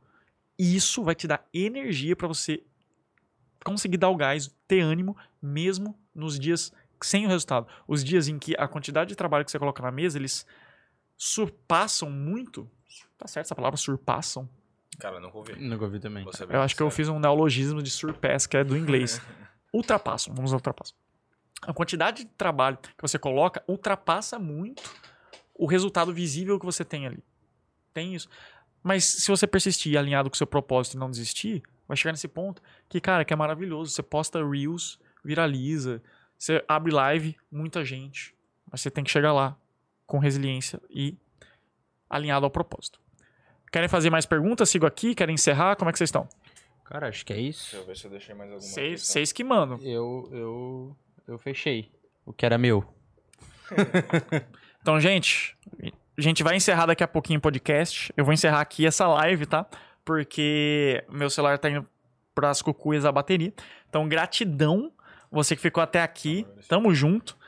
isso 0.59 1.03
vai 1.03 1.15
te 1.15 1.27
dar 1.27 1.47
energia 1.53 2.15
para 2.15 2.29
você 2.29 2.63
conseguir 3.65 3.97
dar 3.97 4.11
o 4.11 4.17
gás, 4.17 4.55
ter 4.67 4.81
ânimo, 4.81 5.17
mesmo 5.41 5.99
nos 6.15 6.39
dias 6.39 6.73
sem 7.01 7.27
o 7.27 7.29
resultado. 7.29 7.67
Os 7.87 8.05
dias 8.05 8.29
em 8.29 8.39
que 8.39 8.55
a 8.59 8.69
quantidade 8.69 9.09
de 9.09 9.17
trabalho 9.17 9.45
que 9.45 9.51
você 9.51 9.59
coloca 9.59 9.83
na 9.83 9.91
mesa, 9.91 10.19
eles 10.19 10.47
surpassam 11.17 12.11
muito. 12.11 12.71
Tá 13.17 13.27
certo 13.27 13.47
essa 13.47 13.55
palavra? 13.55 13.77
Surpassam. 13.77 14.49
Cara, 14.99 15.21
nunca 15.21 15.39
ouvi. 15.39 15.55
Nunca 15.57 15.85
ouvi 15.85 15.99
também. 15.99 16.27
Eu 16.49 16.63
acho 16.63 16.77
que 16.77 16.83
eu 16.83 16.91
fiz 16.91 17.09
um 17.09 17.19
neologismo 17.19 17.83
de 17.83 17.91
surpass, 17.91 18.47
que 18.47 18.57
é 18.57 18.65
do 18.65 18.77
inglês. 18.77 19.21
Ultrapassam, 19.73 20.35
vamos 20.35 20.51
usar 20.51 20.57
ultrapassam. 20.57 20.95
A 21.63 21.73
quantidade 21.73 22.25
de 22.25 22.31
trabalho 22.31 22.77
que 22.77 23.01
você 23.01 23.19
coloca 23.19 23.63
ultrapassa 23.67 24.39
muito 24.39 24.83
o 25.55 25.67
resultado 25.67 26.13
visível 26.13 26.59
que 26.59 26.67
você 26.67 26.85
tem 26.85 27.07
ali. 27.07 27.23
Tem 27.95 28.15
isso. 28.15 28.29
Mas 28.83 29.05
se 29.05 29.29
você 29.29 29.47
persistir 29.47 29.97
alinhado 29.97 30.29
com 30.29 30.35
o 30.35 30.37
seu 30.37 30.47
propósito 30.47 30.95
e 30.95 30.99
não 30.99 31.11
desistir, 31.11 31.63
vai 31.87 31.97
chegar 31.97 32.13
nesse 32.13 32.29
ponto 32.29 32.61
que, 32.89 33.01
cara, 33.01 33.25
que 33.25 33.33
é 33.33 33.37
maravilhoso. 33.37 33.93
Você 33.93 34.03
posta 34.03 34.45
Reels, 34.45 34.99
viraliza, 35.25 36.03
você 36.37 36.65
abre 36.67 36.93
live, 36.93 37.37
muita 37.51 37.85
gente. 37.85 38.35
Mas 38.71 38.81
você 38.81 38.91
tem 38.91 39.05
que 39.05 39.11
chegar 39.11 39.33
lá 39.33 39.57
com 40.07 40.19
resiliência 40.19 40.81
e 40.91 41.17
alinhado 42.11 42.45
ao 42.45 42.51
propósito. 42.51 43.01
Querem 43.73 43.89
fazer 43.89 44.11
mais 44.11 44.27
perguntas? 44.27 44.69
Sigo 44.71 44.87
aqui. 44.87 45.15
Querem 45.15 45.35
encerrar? 45.35 45.75
Como 45.77 45.89
é 45.89 45.93
que 45.93 45.99
vocês 45.99 46.09
estão? 46.09 46.29
Cara, 46.85 47.09
acho 47.09 47.25
que 47.25 47.33
é 47.33 47.37
Deixa 47.37 47.49
isso. 47.49 47.77
eu 47.77 47.87
ver 47.87 47.97
se 47.97 48.05
eu 48.05 48.11
deixei 48.11 48.35
mais 48.35 48.51
alguma 48.53 48.69
questão. 48.75 48.97
vocês 48.99 49.33
que 49.33 49.43
mandam. 49.43 49.79
Eu, 49.83 50.29
eu, 50.31 50.97
eu 51.27 51.39
fechei. 51.39 51.91
O 52.27 52.33
que 52.33 52.45
era 52.47 52.59
meu. 52.59 52.85
Então, 54.83 54.99
gente, 54.99 55.57
a 56.19 56.21
gente 56.21 56.43
vai 56.43 56.57
encerrar 56.57 56.87
daqui 56.87 57.05
a 57.05 57.09
pouquinho 57.09 57.39
o 57.39 57.41
podcast. 57.41 58.13
Eu 58.17 58.25
vou 58.25 58.35
encerrar 58.35 58.61
aqui 58.61 58.85
essa 58.85 59.07
live, 59.07 59.47
tá? 59.47 59.65
Porque 60.05 61.05
meu 61.09 61.31
celular 61.31 61.57
tá 61.57 61.71
indo 61.71 61.87
pras 62.35 62.61
cucuias 62.61 63.05
a 63.05 63.13
bateria. 63.13 63.53
Então, 63.89 64.09
gratidão 64.09 64.91
você 65.31 65.55
que 65.55 65.63
ficou 65.63 65.81
até 65.81 66.03
aqui. 66.03 66.45
Tamo 66.69 66.93
junto. 66.93 67.39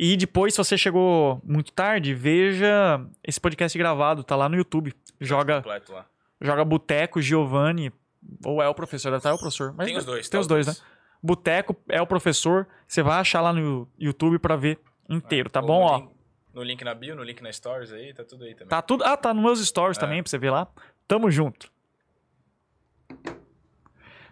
E 0.00 0.16
depois, 0.16 0.54
se 0.54 0.58
você 0.58 0.78
chegou 0.78 1.40
muito 1.44 1.72
tarde, 1.72 2.14
veja 2.14 3.04
esse 3.24 3.40
podcast 3.40 3.76
gravado, 3.76 4.22
tá 4.22 4.36
lá 4.36 4.48
no 4.48 4.56
YouTube. 4.56 4.94
Joga, 5.20 5.64
lá. 5.88 6.06
joga 6.40 6.64
Boteco 6.64 7.20
Giovanni 7.20 7.92
Ou 8.44 8.62
é 8.62 8.68
o 8.68 8.74
professor, 8.74 9.08
deve 9.10 9.16
estar 9.18 9.30
é 9.30 9.32
o 9.32 9.38
professor. 9.38 9.74
Mas 9.76 9.88
Tem 9.88 9.96
os 9.96 10.04
dois. 10.04 10.28
Tem 10.28 10.38
tá, 10.38 10.40
os 10.40 10.46
dois, 10.46 10.66
né? 10.68 10.74
Boteco 11.20 11.74
é 11.88 12.00
o 12.00 12.06
professor. 12.06 12.68
Você 12.86 13.02
vai 13.02 13.18
achar 13.18 13.40
lá 13.40 13.52
no 13.52 13.88
YouTube 13.98 14.38
pra 14.38 14.54
ver 14.54 14.78
inteiro, 15.08 15.50
tá 15.50 15.60
Ou 15.60 15.66
bom? 15.66 15.80
no 15.80 15.86
Ó, 15.86 15.96
link- 15.98 16.10
no 16.54 16.62
link 16.62 16.84
na 16.84 16.94
bio, 16.94 17.16
no 17.16 17.22
link 17.24 17.42
na 17.42 17.52
stories 17.52 17.90
aí, 17.92 18.14
tá 18.14 18.24
tudo 18.24 18.44
aí 18.44 18.52
também. 18.54 18.68
tá 18.68 18.80
tudo. 18.80 19.02
Ah, 19.04 19.16
tá 19.16 19.34
nos 19.34 19.42
meus 19.42 19.66
stories 19.66 19.96
É. 19.98 20.00
também 20.00 20.22
pra 20.22 20.30
você 20.30 20.38
ver 20.38 20.50
lá. 20.50 20.68
Tamo 21.08 21.28
junto. 21.30 21.70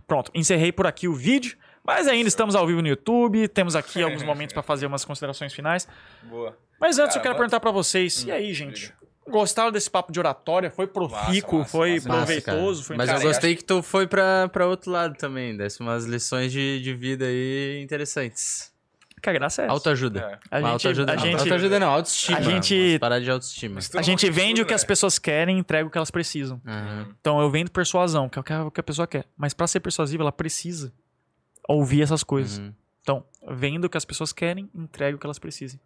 Pronto, 0.06 0.30
encerrei 0.34 0.70
por 0.70 0.86
aqui 0.86 1.08
o 1.08 1.12
vídeo. 1.14 1.56
Mas 1.86 2.08
ainda 2.08 2.28
estamos 2.28 2.54
ao 2.54 2.66
vivo 2.66 2.82
no 2.82 2.88
YouTube. 2.88 3.46
Temos 3.48 3.76
aqui 3.76 4.02
alguns 4.02 4.22
momentos 4.24 4.52
pra 4.52 4.62
fazer 4.62 4.86
umas 4.86 5.04
considerações 5.04 5.52
finais. 5.52 5.86
Boa. 6.24 6.56
Mas 6.80 6.98
antes 6.98 7.14
Cara, 7.14 7.18
eu 7.18 7.22
quero 7.22 7.34
mas- 7.34 7.38
perguntar 7.38 7.60
pra 7.60 7.70
vocês. 7.70 8.24
E 8.24 8.30
aí, 8.32 8.52
gente? 8.52 8.92
Gostaram 9.28 9.72
desse 9.72 9.90
papo 9.90 10.12
de 10.12 10.20
oratória? 10.20 10.70
Foi 10.70 10.86
profícuo? 10.86 11.64
foi 11.64 11.94
massa, 11.96 12.08
proveitoso? 12.08 12.84
Foi 12.84 12.96
Mas 12.96 13.06
cara, 13.10 13.18
eu 13.20 13.26
gostei 13.28 13.56
que 13.56 13.64
tu 13.64 13.82
foi 13.82 14.06
pra, 14.06 14.48
pra 14.48 14.66
outro 14.66 14.90
lado 14.90 15.16
também. 15.16 15.56
Desse 15.56 15.80
umas 15.80 16.04
lições 16.04 16.52
de, 16.52 16.80
de 16.80 16.94
vida 16.94 17.24
aí 17.24 17.80
interessantes. 17.82 18.72
Que 19.20 19.30
a 19.30 19.32
graça 19.32 19.62
é 19.62 19.64
essa. 19.64 19.72
Autoajuda. 19.72 20.20
É. 20.20 20.38
A 20.56 20.60
gente- 20.60 20.70
autoajuda, 20.70 21.12
a 21.12 21.16
não. 21.16 21.22
gente- 21.22 21.40
autoajuda 21.40 21.80
não, 21.80 21.88
autoestima. 21.90 22.38
a 22.38 22.42
gente- 22.42 22.98
paradas 23.00 23.24
de 23.24 23.30
autoestima. 23.32 23.80
A 23.96 24.02
gente 24.02 24.30
vende 24.30 24.60
tudo, 24.60 24.64
o 24.64 24.66
que 24.68 24.74
as 24.74 24.84
pessoas 24.84 25.18
querem 25.18 25.56
e 25.56 25.60
entrega 25.60 25.88
o 25.88 25.90
que 25.90 25.98
elas 25.98 26.10
precisam. 26.10 26.60
Aham. 26.64 27.08
Então 27.20 27.40
eu 27.40 27.50
vendo 27.50 27.70
persuasão, 27.72 28.28
que 28.28 28.38
é 28.38 28.40
o 28.40 28.44
que 28.44 28.52
a, 28.52 28.64
o 28.66 28.70
que 28.70 28.78
a 28.78 28.82
pessoa 28.84 29.08
quer. 29.08 29.24
Mas 29.36 29.52
pra 29.54 29.66
ser 29.66 29.80
persuasiva, 29.80 30.22
ela 30.22 30.30
precisa 30.30 30.92
ouvir 31.68 32.02
essas 32.02 32.22
coisas. 32.24 32.58
Uhum. 32.58 32.72
Então, 33.02 33.24
vendo 33.48 33.84
o 33.84 33.88
que 33.90 33.96
as 33.96 34.04
pessoas 34.04 34.32
querem, 34.32 34.68
entrega 34.74 35.16
o 35.16 35.18
que 35.20 35.26
elas 35.26 35.38
precisam. 35.38 35.78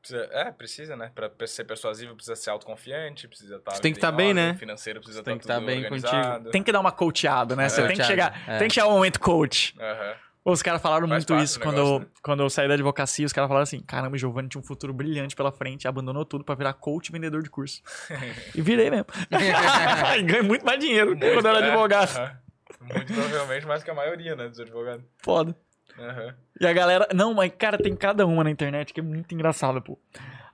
Precisa- 0.00 0.28
é, 0.32 0.50
precisa, 0.50 0.96
né? 0.96 1.12
Pra 1.14 1.30
ser 1.46 1.64
persuasivo, 1.64 2.14
precisa 2.16 2.34
ser 2.34 2.50
autoconfiante, 2.50 3.28
precisa 3.28 3.56
estar. 3.56 3.72
Tu 3.72 3.80
tem 3.80 3.92
que 3.94 4.00
tá 4.00 4.10
bem, 4.10 4.34
né? 4.34 4.54
Financeiro 4.54 4.98
precisa 5.00 5.22
tem 5.22 5.36
estar 5.36 5.42
que 5.42 5.46
tá 5.48 5.54
tudo 5.60 5.66
bem 5.66 5.84
organizado. 5.84 6.50
Tem 6.50 6.62
que 6.62 6.72
dar 6.72 6.80
uma 6.80 6.90
coachada, 6.90 7.54
né? 7.54 7.66
É. 7.66 7.68
Você 7.68 7.86
tem 7.86 7.96
que 7.96 8.04
chegar. 8.04 8.42
é. 8.48 8.58
Tem 8.58 8.68
que 8.68 8.74
chegar 8.74 8.88
o 8.88 8.90
momento 8.92 9.20
coach. 9.20 9.74
Aham. 9.78 10.14
Os 10.44 10.60
caras 10.60 10.82
falaram 10.82 11.06
Faz 11.06 11.24
muito 11.24 11.40
isso 11.40 11.60
quando, 11.60 11.76
negócio, 11.76 11.94
eu, 11.94 12.00
né? 12.00 12.06
quando 12.20 12.42
eu 12.42 12.50
saí 12.50 12.66
da 12.66 12.74
advocacia. 12.74 13.24
Os 13.24 13.32
caras 13.32 13.46
falaram 13.46 13.62
assim: 13.62 13.78
caramba, 13.80 14.16
o 14.16 14.18
Giovanni 14.18 14.48
tinha 14.48 14.60
um 14.60 14.64
futuro 14.64 14.92
brilhante 14.92 15.36
pela 15.36 15.52
frente, 15.52 15.86
abandonou 15.86 16.24
tudo 16.24 16.42
pra 16.42 16.56
virar 16.56 16.72
coach 16.72 17.06
e 17.10 17.12
vendedor 17.12 17.44
de 17.44 17.48
curso. 17.48 17.80
e 18.52 18.60
virei 18.60 18.90
mesmo. 18.90 19.06
e 20.18 20.22
ganhei 20.24 20.42
muito 20.42 20.66
mais 20.66 20.80
dinheiro 20.80 21.16
quando 21.16 21.46
eu 21.46 21.50
era 21.54 21.64
É, 21.64 21.68
advogado. 21.70 22.16
aham. 22.18 22.38
Muito 22.80 23.12
provavelmente 23.12 23.66
mais 23.66 23.82
que 23.82 23.90
a 23.90 23.94
maioria, 23.94 24.34
né, 24.36 24.48
dos 24.48 24.58
advogados. 24.60 25.04
Foda. 25.18 25.56
Aham. 25.98 26.34
E 26.60 26.66
a 26.66 26.72
galera. 26.72 27.08
Não, 27.14 27.34
mas, 27.34 27.52
cara, 27.58 27.76
tem 27.76 27.94
cada 27.94 28.26
uma 28.26 28.42
na 28.44 28.50
internet 28.50 28.92
que 28.94 29.00
é 29.00 29.02
muito 29.02 29.34
engraçada, 29.34 29.80
pô. 29.80 29.98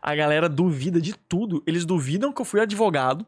A 0.02 0.14
galera 0.14 0.48
duvida 0.48 1.00
de 1.00 1.14
tudo. 1.16 1.62
Eles 1.66 1.84
duvidam 1.84 2.32
que 2.32 2.40
eu 2.40 2.44
fui 2.44 2.60
advogado. 2.60 3.26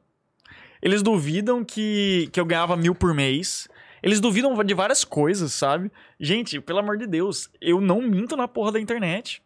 Eles 0.82 1.02
duvidam 1.02 1.64
que, 1.64 2.28
que 2.32 2.40
eu 2.40 2.44
ganhava 2.44 2.76
mil 2.76 2.94
por 2.94 3.12
mês. 3.14 3.68
Eles 4.02 4.18
duvidam 4.18 4.54
de 4.64 4.74
várias 4.74 5.04
coisas, 5.04 5.52
sabe? 5.52 5.92
Gente, 6.18 6.60
pelo 6.60 6.78
amor 6.78 6.96
de 6.96 7.06
Deus, 7.06 7.50
eu 7.60 7.80
não 7.80 8.00
minto 8.00 8.34
na 8.36 8.48
porra 8.48 8.72
da 8.72 8.80
internet. 8.80 9.42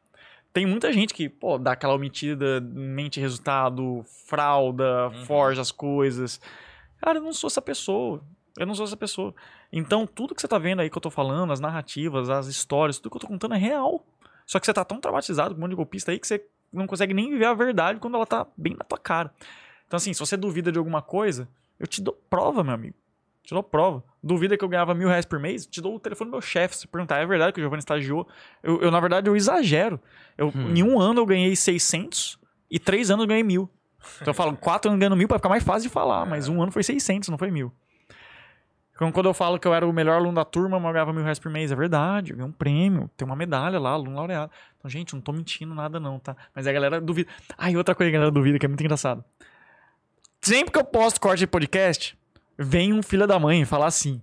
Tem 0.53 0.65
muita 0.65 0.93
gente 0.93 1.13
que, 1.13 1.29
pô, 1.29 1.59
dá 1.59 1.73
aquela 1.73 1.95
omitida, 1.95 2.61
mente 2.61 3.19
resultado, 3.19 4.05
frauda, 4.29 5.09
Uhum. 5.09 5.25
forja 5.25 5.61
as 5.61 5.73
coisas. 5.73 6.41
Cara, 7.03 7.19
eu 7.19 7.23
não 7.23 7.33
sou 7.33 7.49
essa 7.49 7.61
pessoa. 7.61 8.23
Eu 8.59 8.67
não 8.67 8.75
sou 8.75 8.85
essa 8.85 8.97
pessoa. 8.97 9.35
Então, 9.73 10.07
tudo 10.07 10.35
que 10.35 10.41
você 10.41 10.47
tá 10.49 10.59
vendo 10.59 10.81
aí 10.81 10.89
que 10.89 10.97
eu 10.97 11.03
tô 11.03 11.11
falando, 11.11 11.53
as 11.53 11.61
narrativas, 11.61 12.31
as 12.31 12.47
histórias, 12.47 12.99
tudo 12.99 13.11
que 13.11 13.17
eu 13.17 13.21
tô 13.23 13.27
contando 13.27 13.55
é 13.55 13.59
real. 13.59 14.05
Só 14.47 14.61
que 14.61 14.67
você 14.67 14.73
tá 14.73 14.85
tão 14.85 15.01
traumatizado 15.01 15.55
com 15.55 15.59
um 15.59 15.63
monte 15.63 15.71
de 15.71 15.77
golpista 15.77 16.13
aí 16.13 16.19
que 16.19 16.27
você 16.27 16.45
não 16.73 16.87
consegue 16.87 17.15
nem 17.15 17.31
viver 17.31 17.47
a 17.47 17.55
verdade 17.55 17.99
quando 17.99 18.15
ela 18.15 18.27
tá 18.27 18.47
bem 18.57 18.75
na 18.75 18.85
tua 18.85 18.99
cara. 18.99 19.33
Então, 19.87 19.97
assim, 19.97 20.13
se 20.13 20.21
você 20.21 20.37
duvida 20.37 20.71
de 20.71 20.79
alguma 20.79 21.03
coisa, 21.03 21.49
eu 21.79 21.87
te 21.87 22.01
dou 22.01 22.15
prova, 22.31 22.63
meu 22.63 22.75
amigo. 22.75 22.95
Te 23.43 23.53
dou 23.53 23.63
prova. 23.63 24.03
Duvida 24.23 24.57
que 24.57 24.65
eu 24.65 24.69
ganhava 24.69 24.95
mil 24.95 25.09
reais 25.09 25.27
por 25.27 25.39
mês? 25.39 25.67
Te 25.67 25.81
dou 25.81 25.97
o 25.97 26.01
telefone 26.01 26.31
do 26.31 26.33
meu 26.33 26.41
chefe. 26.41 26.77
Se 26.77 26.87
perguntar, 26.87 27.19
é 27.19 27.27
verdade 27.27 27.53
que 27.53 27.61
o 27.61 27.63
Giovanni 27.63 27.81
estagiou? 27.81 28.27
Eu, 28.63 28.81
eu, 28.81 28.91
na 28.91 29.01
verdade, 29.01 29.29
eu 29.29 29.37
exagero. 29.37 30.01
Eu, 30.39 30.51
Em 30.75 30.83
um 30.83 30.99
ano 30.99 31.21
eu 31.21 31.27
ganhei 31.27 31.55
600 31.55 32.39
e 32.71 32.79
três 32.79 33.11
anos 33.11 33.25
eu 33.25 33.29
ganhei 33.29 33.43
mil. 33.43 33.69
Então 34.17 34.31
eu 34.31 34.35
falo, 34.35 34.57
quatro 34.57 34.91
anos 34.91 34.99
ganhando 34.99 35.17
mil 35.17 35.29
pra 35.29 35.39
ficar 35.39 35.49
mais 35.49 35.63
fácil 35.63 35.89
de 35.89 35.93
falar, 35.93 36.25
mas 36.27 36.49
um 36.49 36.63
ano 36.63 36.73
foi 36.73 36.83
600, 36.83 37.29
não 37.29 37.39
foi 37.39 37.51
mil. 37.51 37.73
Então, 38.95 39.11
quando 39.11 39.27
eu 39.27 39.35
falo 39.35 39.59
que 39.59 39.67
eu 39.67 39.75
era 39.75 39.87
o 39.87 39.93
melhor 39.93 40.17
aluno 40.17 40.35
da 40.35 40.45
turma, 40.45 40.79
mas 40.79 40.87
eu 40.87 40.93
ganhava 40.93 41.13
mil 41.13 41.23
reais 41.23 41.39
por 41.39 41.51
mês, 41.51 41.73
é 41.73 41.75
verdade. 41.75 42.31
Eu 42.31 42.37
ganhei 42.37 42.49
um 42.49 42.53
prêmio, 42.53 43.11
tem 43.17 43.27
uma 43.27 43.35
medalha 43.35 43.79
lá, 43.79 43.91
aluno 43.91 44.15
laureado. 44.15 44.53
Então, 44.79 44.89
gente, 44.89 45.13
eu 45.13 45.17
não 45.17 45.23
tô 45.23 45.33
mentindo 45.33 45.75
nada 45.75 45.99
não, 45.99 46.19
tá? 46.19 46.37
Mas 46.55 46.67
a 46.67 46.73
galera 46.73 47.01
duvida. 47.01 47.29
Ah, 47.59 47.71
e 47.71 47.77
outra 47.77 47.95
coisa 47.95 48.11
que 48.11 48.17
a 48.17 48.19
galera 48.21 48.31
duvida, 48.31 48.59
que 48.59 48.67
é 48.67 48.69
muito 48.69 48.83
engraçado. 48.83 49.25
Sempre 50.41 50.73
que 50.73 50.79
eu 50.79 50.85
posto 50.85 51.21
corte 51.21 51.41
de 51.41 51.47
podcast, 51.47 52.17
vem 52.57 52.93
um 52.93 53.03
filho 53.03 53.27
da 53.27 53.39
mãe 53.39 53.65
falar 53.65 53.87
assim. 53.87 54.23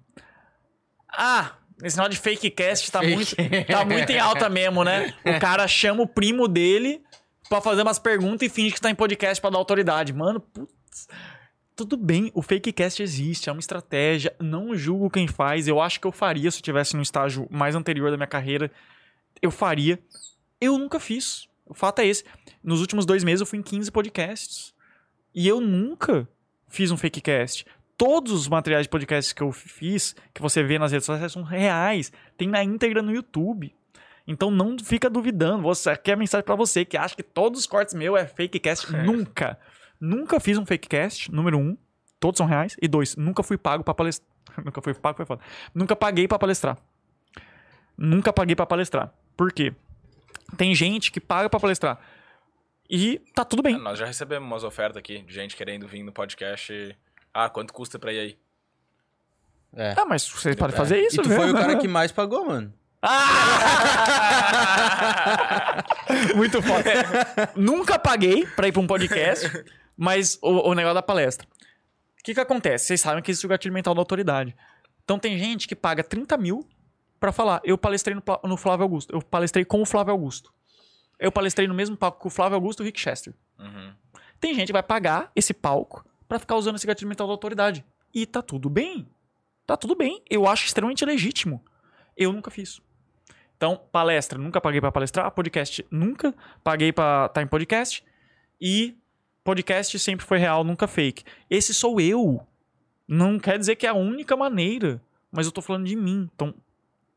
Ah, 1.12 1.52
esse 1.84 1.98
negócio 1.98 2.12
de 2.12 2.20
fake 2.20 2.50
cast 2.52 2.92
tá, 2.92 3.00
Fake. 3.00 3.16
Muito, 3.16 3.36
tá 3.68 3.86
muito 3.86 4.10
em 4.10 4.20
alta 4.20 4.50
mesmo, 4.50 4.84
né? 4.84 5.14
O 5.26 5.40
cara 5.40 5.68
chama 5.68 6.04
o 6.04 6.08
primo 6.08 6.48
dele 6.48 7.04
pra 7.50 7.60
fazer 7.60 7.82
umas 7.82 8.00
perguntas 8.00 8.48
e 8.48 8.50
finge 8.50 8.74
que 8.74 8.80
tá 8.80 8.90
em 8.90 8.96
podcast 8.96 9.42
pra 9.42 9.50
dar 9.50 9.58
autoridade. 9.58 10.14
Mano, 10.14 10.40
putz. 10.40 11.08
Tudo 11.76 11.98
bem, 11.98 12.32
o 12.34 12.42
fake 12.42 12.72
cast 12.72 13.02
existe, 13.02 13.50
é 13.50 13.52
uma 13.52 13.60
estratégia. 13.60 14.36
Não 14.40 14.76
julgo 14.76 15.10
quem 15.10 15.28
faz. 15.28 15.68
Eu 15.68 15.82
acho 15.82 16.00
que 16.00 16.08
eu 16.08 16.12
faria 16.12 16.52
se 16.52 16.60
eu 16.60 16.64
tivesse 16.64 16.96
num 16.96 17.02
estágio 17.02 17.48
mais 17.50 17.76
anterior 17.76 18.12
da 18.12 18.18
minha 18.18 18.28
carreira. 18.28 18.72
Eu 19.42 19.52
faria. 19.52 20.00
Eu 20.60 20.78
nunca 20.78 21.00
fiz. 21.00 21.48
O 21.66 21.74
fato 21.74 22.00
é 22.00 22.06
esse. 22.06 22.24
Nos 22.64 22.82
últimos 22.82 23.06
dois 23.06 23.24
meses 23.24 23.42
eu 23.42 23.48
fui 23.48 23.58
em 23.58 23.64
15 23.64 23.92
podcasts. 23.92 24.74
E 25.34 25.48
eu 25.48 25.62
nunca 25.62 26.28
fiz 26.68 26.92
um 26.92 26.98
fake 26.98 27.22
cast. 27.22 27.66
Todos 27.98 28.32
os 28.34 28.48
materiais 28.48 28.86
de 28.86 28.90
podcast 28.90 29.34
que 29.34 29.42
eu 29.42 29.52
fiz, 29.52 30.16
que 30.34 30.42
você 30.42 30.62
vê 30.64 30.78
nas 30.78 30.92
redes 30.92 31.06
sociais, 31.06 31.32
são 31.32 31.44
reais. 31.44 32.12
Tem 32.38 32.48
na 32.48 32.64
íntegra 32.64 33.02
no 33.02 33.14
YouTube. 33.14 33.74
Então 34.28 34.52
não 34.52 34.78
fica 34.78 35.10
duvidando. 35.10 35.64
Você, 35.64 35.90
aqui 35.90 36.12
é 36.12 36.14
a 36.14 36.18
mensagem 36.18 36.46
pra 36.46 36.56
você 36.56 36.86
que 36.86 36.98
acha 36.98 37.16
que 37.16 37.24
todos 37.24 37.62
os 37.62 37.66
cortes 37.66 37.94
meu 37.94 38.18
é 38.18 38.26
fake 38.26 38.60
cast. 38.60 38.92
Nunca. 39.04 39.58
Nunca 40.02 40.40
fiz 40.40 40.58
um 40.58 40.66
fake 40.66 40.90
cast, 40.90 41.32
número 41.32 41.58
um. 41.60 41.78
Todos 42.20 42.38
são 42.40 42.48
reais. 42.48 42.76
E 42.82 42.88
dois, 42.88 43.16
nunca 43.16 43.44
fui 43.44 43.58
pago 43.58 43.84
pra 43.84 43.94
palestrar. 43.94 44.28
nunca 44.66 44.82
fui 44.82 44.94
pago, 44.96 45.18
foi 45.18 45.26
foda. 45.26 45.42
Nunca 45.74 45.96
paguei 45.96 46.28
pra 46.28 46.40
palestrar. 46.40 46.78
Nunca 47.98 48.34
paguei 48.34 48.56
pra 48.56 48.66
palestrar. 48.66 49.14
Por 49.38 49.52
quê? 49.54 49.74
Tem 50.58 50.74
gente 50.74 51.12
que 51.12 51.20
paga 51.22 51.50
pra 51.50 51.60
palestrar. 51.60 52.00
E 52.90 53.20
tá 53.36 53.46
tudo 53.46 53.62
bem. 53.64 53.78
Nós 53.78 54.00
já 54.00 54.06
recebemos 54.06 54.46
umas 54.48 54.64
ofertas 54.64 54.98
aqui 54.98 55.22
de 55.22 55.34
gente 55.34 55.56
querendo 55.56 55.88
vir 55.88 56.04
no 56.04 56.12
podcast. 56.12 56.74
e- 56.74 56.96
Ah, 57.34 57.48
quanto 57.50 57.74
custa 57.74 57.98
pra 58.00 58.12
ir 58.12 58.20
aí? 58.20 58.38
É. 59.74 59.94
Ah, 59.98 60.04
mas 60.06 60.28
vocês 60.28 60.54
podem 60.56 60.76
fazer 60.76 61.00
isso, 61.00 61.22
E 61.22 61.24
tu 61.24 61.30
foi 61.30 61.52
o 61.52 61.54
cara 61.54 61.78
que 61.78 61.88
mais 61.88 62.12
pagou, 62.12 62.46
mano. 62.46 62.74
Ah! 63.02 63.12
Muito 66.36 66.62
foda. 66.62 66.92
Nunca 67.56 67.98
paguei 67.98 68.46
pra 68.48 68.68
ir 68.68 68.72
pra 68.72 68.82
um 68.82 68.88
podcast, 68.88 69.50
mas 70.02 70.40
o, 70.42 70.72
o 70.72 70.74
negócio 70.74 70.96
da 70.96 71.04
palestra. 71.04 71.48
O 72.20 72.24
que 72.24 72.34
que 72.34 72.40
acontece? 72.40 72.86
Vocês 72.86 73.02
sabem 73.02 73.22
que 73.22 73.30
existe 73.30 73.46
o 73.46 73.50
gatilho 73.50 73.72
mental 73.72 73.94
da 73.94 74.02
autoridade. 74.02 74.58
Então 75.04 75.20
tem 75.20 75.38
gente 75.38 75.68
que 75.68 75.76
paga 75.76 76.04
30 76.04 76.36
mil 76.38 76.68
pra 77.20 77.32
falar. 77.32 77.62
Eu 77.64 77.78
palestrei 77.78 78.16
no, 78.16 78.24
no 78.50 78.58
Flávio 78.58 78.82
Augusto. 78.82 79.14
Eu 79.14 79.22
palestrei 79.22 79.64
com 79.64 79.80
o 79.80 79.86
Flávio 79.86 80.12
Augusto. 80.12 80.52
Eu 81.20 81.32
palestrei 81.32 81.68
no 81.68 81.76
mesmo 81.76 81.96
palco 81.96 82.20
que 82.20 82.26
o 82.26 82.32
Flávio 82.32 82.56
Augusto 82.56 82.80
e 82.80 82.84
o 82.84 82.86
Rick 82.86 83.00
Chester. 83.00 83.36
Uhum. 83.60 83.94
Tem 84.40 84.56
gente 84.56 84.68
que 84.68 84.74
vai 84.74 84.82
pagar 84.82 85.32
esse 85.36 85.54
palco 85.54 86.04
pra 86.28 86.40
ficar 86.40 86.56
usando 86.56 86.78
esse 86.78 86.88
gatilho 86.88 87.08
mental 87.08 87.28
da 87.28 87.34
autoridade. 87.34 87.86
E 88.12 88.26
tá 88.26 88.42
tudo 88.42 88.72
bem. 88.72 89.08
Tá 89.68 89.78
tudo 89.78 89.96
bem. 89.96 90.24
Eu 90.28 90.48
acho 90.48 90.66
extremamente 90.66 91.06
legítimo. 91.06 91.64
Eu 92.18 92.34
nunca 92.34 92.50
fiz. 92.50 92.82
Então, 93.56 93.80
palestra, 93.92 94.40
nunca 94.40 94.60
paguei 94.60 94.82
pra 94.82 94.92
palestrar. 94.92 95.30
Podcast, 95.30 95.86
nunca 95.92 96.34
paguei 96.64 96.92
pra 96.92 97.28
estar 97.28 97.44
em 97.44 97.48
podcast. 97.48 98.04
E 98.60 98.98
podcast 99.44 99.98
sempre 100.00 100.26
foi 100.26 100.38
real, 100.38 100.64
nunca 100.64 100.88
fake. 100.88 101.24
Esse 101.50 101.74
sou 101.74 102.00
eu. 102.00 102.46
Não 103.08 103.40
quer 103.40 103.58
dizer 103.58 103.76
que 103.76 103.86
é 103.86 103.90
a 103.90 103.94
única 103.94 104.38
maneira, 104.38 105.02
mas 105.32 105.46
eu 105.46 105.52
tô 105.52 105.62
falando 105.62 105.86
de 105.86 105.96
mim. 105.96 106.30
Então, 106.34 106.54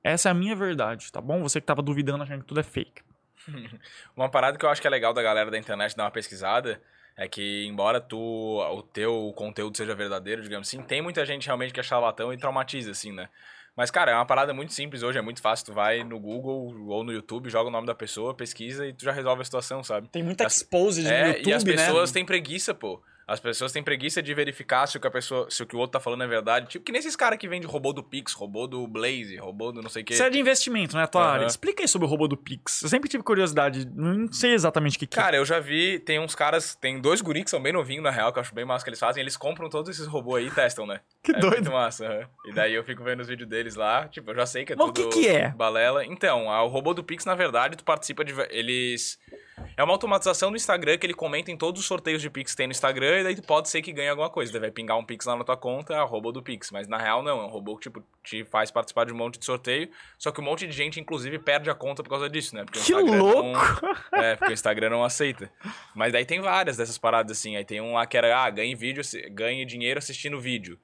essa 0.02 0.28
é 0.28 0.32
a 0.32 0.34
minha 0.34 0.56
verdade, 0.56 1.10
tá 1.12 1.20
bom? 1.20 1.42
Você 1.42 1.60
que 1.60 1.66
tava 1.66 1.82
duvidando 1.82 2.22
achando 2.22 2.40
que 2.40 2.46
tudo 2.46 2.60
é 2.60 2.64
fake. 2.64 3.02
Uma 4.16 4.28
parada 4.28 4.58
que 4.58 4.64
eu 4.64 4.70
acho 4.70 4.80
que 4.80 4.86
é 4.86 4.90
legal 4.90 5.12
da 5.12 5.22
galera 5.22 5.50
da 5.50 5.58
internet 5.58 5.96
dar 5.96 6.04
uma 6.04 6.10
pesquisada 6.10 6.80
é 7.16 7.28
que, 7.28 7.64
embora 7.66 8.00
tu, 8.00 8.18
o 8.18 8.82
teu 8.82 9.32
conteúdo 9.36 9.76
seja 9.76 9.94
verdadeiro, 9.94 10.42
digamos 10.42 10.68
assim, 10.68 10.82
tem 10.82 11.00
muita 11.00 11.24
gente 11.24 11.46
realmente 11.46 11.72
que 11.72 11.78
é 11.78 11.82
charlatão 11.82 12.32
e 12.32 12.36
traumatiza, 12.36 12.90
assim, 12.90 13.12
né? 13.12 13.28
Mas, 13.76 13.90
cara, 13.90 14.12
é 14.12 14.14
uma 14.14 14.24
parada 14.24 14.54
muito 14.54 14.72
simples 14.72 15.02
hoje, 15.02 15.18
é 15.18 15.22
muito 15.22 15.42
fácil. 15.42 15.66
Tu 15.66 15.72
vai 15.72 16.04
no 16.04 16.18
Google 16.20 16.72
ou 16.86 17.02
no 17.02 17.12
YouTube, 17.12 17.50
joga 17.50 17.68
o 17.68 17.72
nome 17.72 17.86
da 17.86 17.94
pessoa, 17.94 18.32
pesquisa 18.32 18.86
e 18.86 18.92
tu 18.92 19.04
já 19.04 19.10
resolve 19.12 19.42
a 19.42 19.44
situação, 19.44 19.82
sabe? 19.82 20.08
Tem 20.08 20.22
muita 20.22 20.46
As- 20.46 20.58
expose 20.58 21.02
de 21.02 21.08
É, 21.08 21.28
YouTube, 21.28 21.48
e 21.48 21.52
as 21.52 21.64
né? 21.64 21.72
pessoas 21.72 22.12
têm 22.12 22.24
preguiça, 22.24 22.72
pô. 22.72 23.02
As 23.26 23.40
pessoas 23.40 23.72
têm 23.72 23.82
preguiça 23.82 24.22
de 24.22 24.34
verificar 24.34 24.86
se 24.86 24.96
o 24.96 25.00
que 25.00 25.06
a 25.06 25.10
pessoa, 25.10 25.48
se 25.50 25.62
o 25.62 25.66
que 25.66 25.74
o 25.74 25.78
outro 25.78 25.92
tá 25.92 26.00
falando 26.00 26.22
é 26.24 26.26
verdade. 26.26 26.66
Tipo, 26.68 26.84
que 26.84 26.92
nem 26.92 26.98
esses 26.98 27.16
caras 27.16 27.38
que 27.38 27.48
vendem 27.48 27.66
robô 27.68 27.92
do 27.92 28.02
Pix, 28.02 28.32
robô 28.34 28.66
do 28.66 28.86
Blaze, 28.86 29.36
robô 29.36 29.72
do 29.72 29.80
não 29.80 29.88
sei 29.88 30.02
o 30.02 30.04
quê. 30.04 30.14
Isso 30.14 30.22
é 30.22 30.28
de 30.28 30.38
investimento, 30.38 30.94
né, 30.96 31.06
tua 31.06 31.22
Aham. 31.22 31.30
área? 31.32 31.46
Explica 31.46 31.82
aí 31.82 31.88
sobre 31.88 32.06
o 32.06 32.10
robô 32.10 32.28
do 32.28 32.36
Pix. 32.36 32.82
Eu 32.82 32.88
sempre 32.90 33.08
tive 33.08 33.22
curiosidade, 33.22 33.86
não 33.94 34.30
sei 34.30 34.52
exatamente 34.52 34.96
o 34.96 34.98
que, 35.00 35.06
que 35.06 35.18
é. 35.18 35.22
Cara, 35.22 35.36
eu 35.36 35.44
já 35.44 35.58
vi, 35.58 35.98
tem 35.98 36.18
uns 36.20 36.34
caras, 36.34 36.74
tem 36.74 37.00
dois 37.00 37.20
guris 37.22 37.44
que 37.44 37.50
são 37.50 37.62
bem 37.62 37.72
novinhos, 37.72 38.04
na 38.04 38.10
real, 38.10 38.32
que 38.32 38.38
eu 38.38 38.42
acho 38.42 38.54
bem 38.54 38.64
massa 38.64 38.84
que 38.84 38.90
eles 38.90 39.00
fazem. 39.00 39.22
Eles 39.22 39.36
compram 39.36 39.70
todos 39.70 39.88
esses 39.90 40.06
robôs 40.06 40.42
aí 40.42 40.48
e 40.48 40.54
testam, 40.54 40.86
né? 40.86 41.00
Que 41.24 41.32
é 41.32 41.38
doido. 41.38 41.54
muito 41.54 41.72
massa. 41.72 42.06
aham. 42.06 42.28
E 42.46 42.52
daí 42.52 42.74
eu 42.74 42.84
fico 42.84 43.02
vendo 43.02 43.20
os 43.20 43.28
vídeos 43.28 43.48
deles 43.48 43.74
lá, 43.74 44.06
tipo, 44.08 44.30
eu 44.30 44.34
já 44.34 44.44
sei 44.44 44.66
que 44.66 44.74
é 44.74 44.76
Mas 44.76 44.88
o 44.88 44.92
tudo 44.92 45.08
que 45.08 45.20
que 45.22 45.28
é? 45.28 45.48
balela. 45.48 46.04
Então, 46.04 46.50
a- 46.50 46.62
o 46.62 46.68
robô 46.68 46.92
do 46.92 47.02
Pix, 47.02 47.24
na 47.24 47.34
verdade, 47.34 47.76
tu 47.76 47.84
participa 47.84 48.22
de... 48.22 48.34
Eles... 48.50 49.18
É 49.76 49.82
uma 49.82 49.92
automatização 49.92 50.50
do 50.50 50.56
Instagram 50.56 50.98
que 50.98 51.06
ele 51.06 51.14
comenta 51.14 51.50
em 51.50 51.56
todos 51.56 51.80
os 51.80 51.86
sorteios 51.86 52.20
de 52.22 52.30
Pix 52.30 52.52
que 52.52 52.56
tem 52.56 52.66
no 52.66 52.72
Instagram 52.72 53.20
e 53.20 53.24
daí 53.24 53.42
pode 53.42 53.68
ser 53.68 53.82
que 53.82 53.92
ganhe 53.92 54.08
alguma 54.08 54.30
coisa. 54.30 54.52
Daí 54.52 54.60
vai 54.60 54.70
pingar 54.70 54.98
um 54.98 55.04
Pix 55.04 55.26
lá 55.26 55.36
na 55.36 55.44
tua 55.44 55.56
conta, 55.56 56.02
o 56.02 56.06
robô 56.06 56.32
do 56.32 56.42
Pix. 56.42 56.70
Mas 56.70 56.86
na 56.86 56.98
real 56.98 57.22
não, 57.22 57.40
é 57.40 57.44
um 57.44 57.48
robô 57.48 57.76
que 57.76 57.82
tipo, 57.84 58.02
te 58.22 58.44
faz 58.44 58.70
participar 58.70 59.04
de 59.04 59.12
um 59.12 59.16
monte 59.16 59.38
de 59.38 59.44
sorteio. 59.44 59.88
Só 60.18 60.30
que 60.30 60.40
um 60.40 60.44
monte 60.44 60.66
de 60.66 60.72
gente, 60.72 61.00
inclusive, 61.00 61.38
perde 61.38 61.70
a 61.70 61.74
conta 61.74 62.02
por 62.02 62.10
causa 62.10 62.28
disso, 62.28 62.54
né? 62.54 62.64
Porque 62.64 62.78
o 62.78 62.82
Que 62.82 62.92
louco! 62.94 63.42
Não... 63.42 63.84
É, 64.24 64.36
porque 64.36 64.52
o 64.52 64.54
Instagram 64.54 64.90
não 64.90 65.04
aceita. 65.04 65.50
Mas 65.94 66.12
daí 66.12 66.24
tem 66.24 66.40
várias 66.40 66.76
dessas 66.76 66.98
paradas 66.98 67.36
assim. 67.36 67.56
Aí 67.56 67.64
tem 67.64 67.80
um 67.80 67.94
lá 67.94 68.06
que 68.06 68.16
era, 68.16 68.44
ah, 68.44 68.48
ganhe 68.50 68.74
vídeo, 68.74 69.02
ganhe 69.32 69.64
dinheiro 69.64 69.98
assistindo 69.98 70.40
vídeo. 70.40 70.78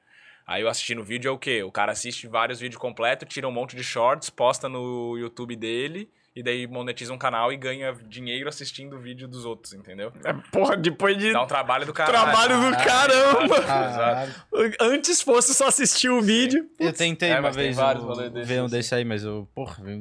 Aí 0.47 0.65
o 0.65 0.69
assistindo 0.69 1.05
vídeo 1.05 1.29
é 1.29 1.33
o 1.33 1.39
quê? 1.39 1.63
O 1.63 1.71
cara 1.71 1.93
assiste 1.93 2.27
vários 2.27 2.59
vídeos 2.59 2.81
completos, 2.81 3.33
tira 3.33 3.47
um 3.47 3.53
monte 3.53 3.77
de 3.77 3.85
shorts, 3.85 4.31
posta 4.31 4.69
no 4.69 5.17
YouTube 5.17 5.55
dele, 5.55 6.11
e 6.41 6.43
daí 6.43 6.67
monetiza 6.67 7.13
um 7.13 7.19
canal 7.19 7.53
e 7.53 7.57
ganha 7.57 7.93
dinheiro 8.09 8.49
assistindo 8.49 8.97
o 8.97 8.99
vídeo 8.99 9.29
dos 9.29 9.45
outros, 9.45 9.75
entendeu? 9.75 10.11
É, 10.25 10.33
porra, 10.51 10.75
depois 10.77 11.17
de 11.19 11.33
Dá 11.33 11.43
um 11.43 11.47
trabalho 11.47 11.85
do 11.85 11.93
caralho. 11.93 12.23
trabalho 12.33 12.71
do 12.71 12.77
caramba. 12.83 13.63
Caralho. 13.63 14.33
Antes 14.81 15.21
fosse 15.21 15.55
só 15.55 15.69
assistir 15.69 16.09
o 16.09 16.21
vídeo. 16.23 16.69
Eu 16.79 16.93
tentei 16.93 17.31
É, 17.31 17.39
uma 17.41 17.51
vez 17.53 17.79
o- 17.79 18.45
ver 18.45 18.61
um 18.61 18.65
assim. 18.65 18.77
desse 18.77 18.95
aí, 18.95 19.05
mas 19.05 19.23
eu, 19.23 19.47
porra, 19.55 19.85
veio 19.85 20.01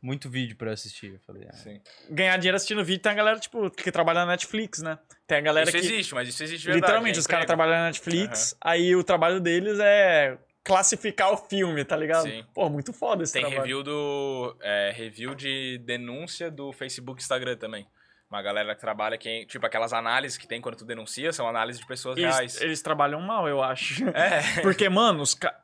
muito 0.00 0.30
vídeo 0.30 0.56
pra 0.56 0.68
eu 0.68 0.72
assistir. 0.74 1.14
Eu 1.14 1.20
falei, 1.26 1.46
ah, 1.48 1.52
Sim. 1.52 1.80
Ganhar 2.10 2.36
dinheiro 2.36 2.54
assistindo 2.56 2.84
vídeo 2.84 3.02
tem 3.02 3.10
a 3.10 3.14
galera, 3.16 3.38
tipo, 3.40 3.68
que 3.70 3.90
trabalha 3.90 4.20
na 4.20 4.32
Netflix, 4.32 4.80
né? 4.80 4.98
Tem 5.26 5.38
a 5.38 5.40
galera 5.40 5.68
Isso 5.68 5.76
que. 5.78 5.84
existe, 5.84 6.14
mas 6.14 6.28
isso 6.28 6.42
existe 6.44 6.60
de 6.62 6.66
verdade. 6.68 6.82
literalmente, 6.86 7.16
é 7.18 7.20
os 7.20 7.26
caras 7.26 7.46
trabalham 7.46 7.72
na 7.74 7.86
Netflix, 7.86 8.56
aí 8.60 8.94
o 8.94 9.02
trabalho 9.02 9.40
deles 9.40 9.78
é 9.80 10.38
classificar 10.66 11.32
o 11.32 11.36
filme, 11.36 11.84
tá 11.84 11.96
ligado? 11.96 12.24
Sim. 12.24 12.44
Pô, 12.52 12.68
muito 12.68 12.92
foda 12.92 13.22
esse 13.22 13.32
Tem 13.32 13.42
trabalho. 13.42 13.62
review 13.62 13.82
do. 13.84 14.56
é, 14.60 14.90
review 14.92 15.32
de 15.32 15.78
denúncia 15.78 16.50
do 16.50 16.72
Facebook 16.72 17.20
e 17.20 17.22
Instagram 17.22 17.56
também. 17.56 17.86
Uma 18.28 18.42
galera 18.42 18.74
que 18.74 18.80
trabalha, 18.80 19.16
que, 19.16 19.46
tipo, 19.46 19.64
aquelas 19.64 19.92
análises 19.92 20.36
que 20.36 20.48
tem 20.48 20.60
quando 20.60 20.74
tu 20.74 20.84
denuncia, 20.84 21.32
são 21.32 21.48
análises 21.48 21.80
de 21.80 21.86
pessoas 21.86 22.18
reais. 22.18 22.56
Eles, 22.56 22.60
eles 22.60 22.82
trabalham 22.82 23.20
mal, 23.20 23.48
eu 23.48 23.62
acho. 23.62 24.08
É, 24.08 24.40
Porque, 24.60 24.88
mano, 24.88 25.22
os, 25.22 25.34
ca... 25.34 25.56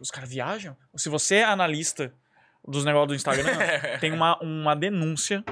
os 0.00 0.10
caras 0.10 0.30
viajam. 0.30 0.74
Se 0.96 1.10
você 1.10 1.36
é 1.36 1.44
analista 1.44 2.14
dos 2.66 2.86
negócios 2.86 3.08
do 3.08 3.14
Instagram, 3.14 3.52
tem 4.00 4.10
uma, 4.10 4.38
uma 4.42 4.74
denúncia 4.74 5.44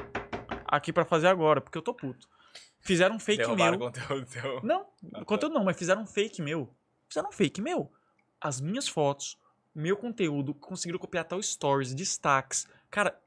aqui 0.66 0.90
pra 0.90 1.04
fazer 1.04 1.26
agora, 1.26 1.60
porque 1.60 1.76
eu 1.76 1.82
tô 1.82 1.92
puto. 1.92 2.26
Fizeram 2.80 3.16
um 3.16 3.20
fake 3.20 3.42
Derrubaram 3.42 3.78
meu. 3.78 3.88
o 3.88 3.92
conteúdo 3.92 4.26
teu. 4.26 4.60
Não, 4.62 4.86
tá. 5.12 5.24
conteúdo 5.26 5.54
não, 5.54 5.64
mas 5.64 5.76
fizeram 5.76 6.02
um 6.02 6.06
fake 6.06 6.40
meu. 6.40 6.74
Fizeram 7.06 7.28
um 7.28 7.32
fake 7.32 7.60
meu. 7.60 7.92
As 8.44 8.60
minhas 8.60 8.86
fotos, 8.86 9.38
meu 9.74 9.96
conteúdo, 9.96 10.52
conseguiram 10.52 10.98
copiar 10.98 11.26
os 11.32 11.50
stories, 11.50 11.94
destaques. 11.94 12.68
Cara, 12.90 13.18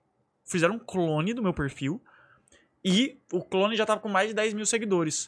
fizeram 0.46 0.76
um 0.76 0.80
clone 0.80 1.34
do 1.34 1.42
meu 1.42 1.56
perfil 1.56 2.00
e 2.86 3.20
o 3.34 3.44
clone 3.44 3.76
já 3.76 3.84
tava 3.84 4.00
com 4.00 4.10
mais 4.10 4.28
de 4.28 4.36
10 4.36 4.54
mil 4.54 4.66
seguidores. 4.68 5.28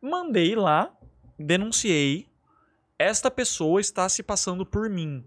Mandei 0.00 0.56
lá, 0.56 0.90
denunciei. 1.38 2.26
Esta 2.98 3.30
pessoa 3.30 3.78
está 3.78 4.08
se 4.08 4.22
passando 4.22 4.64
por 4.64 4.88
mim. 4.88 5.22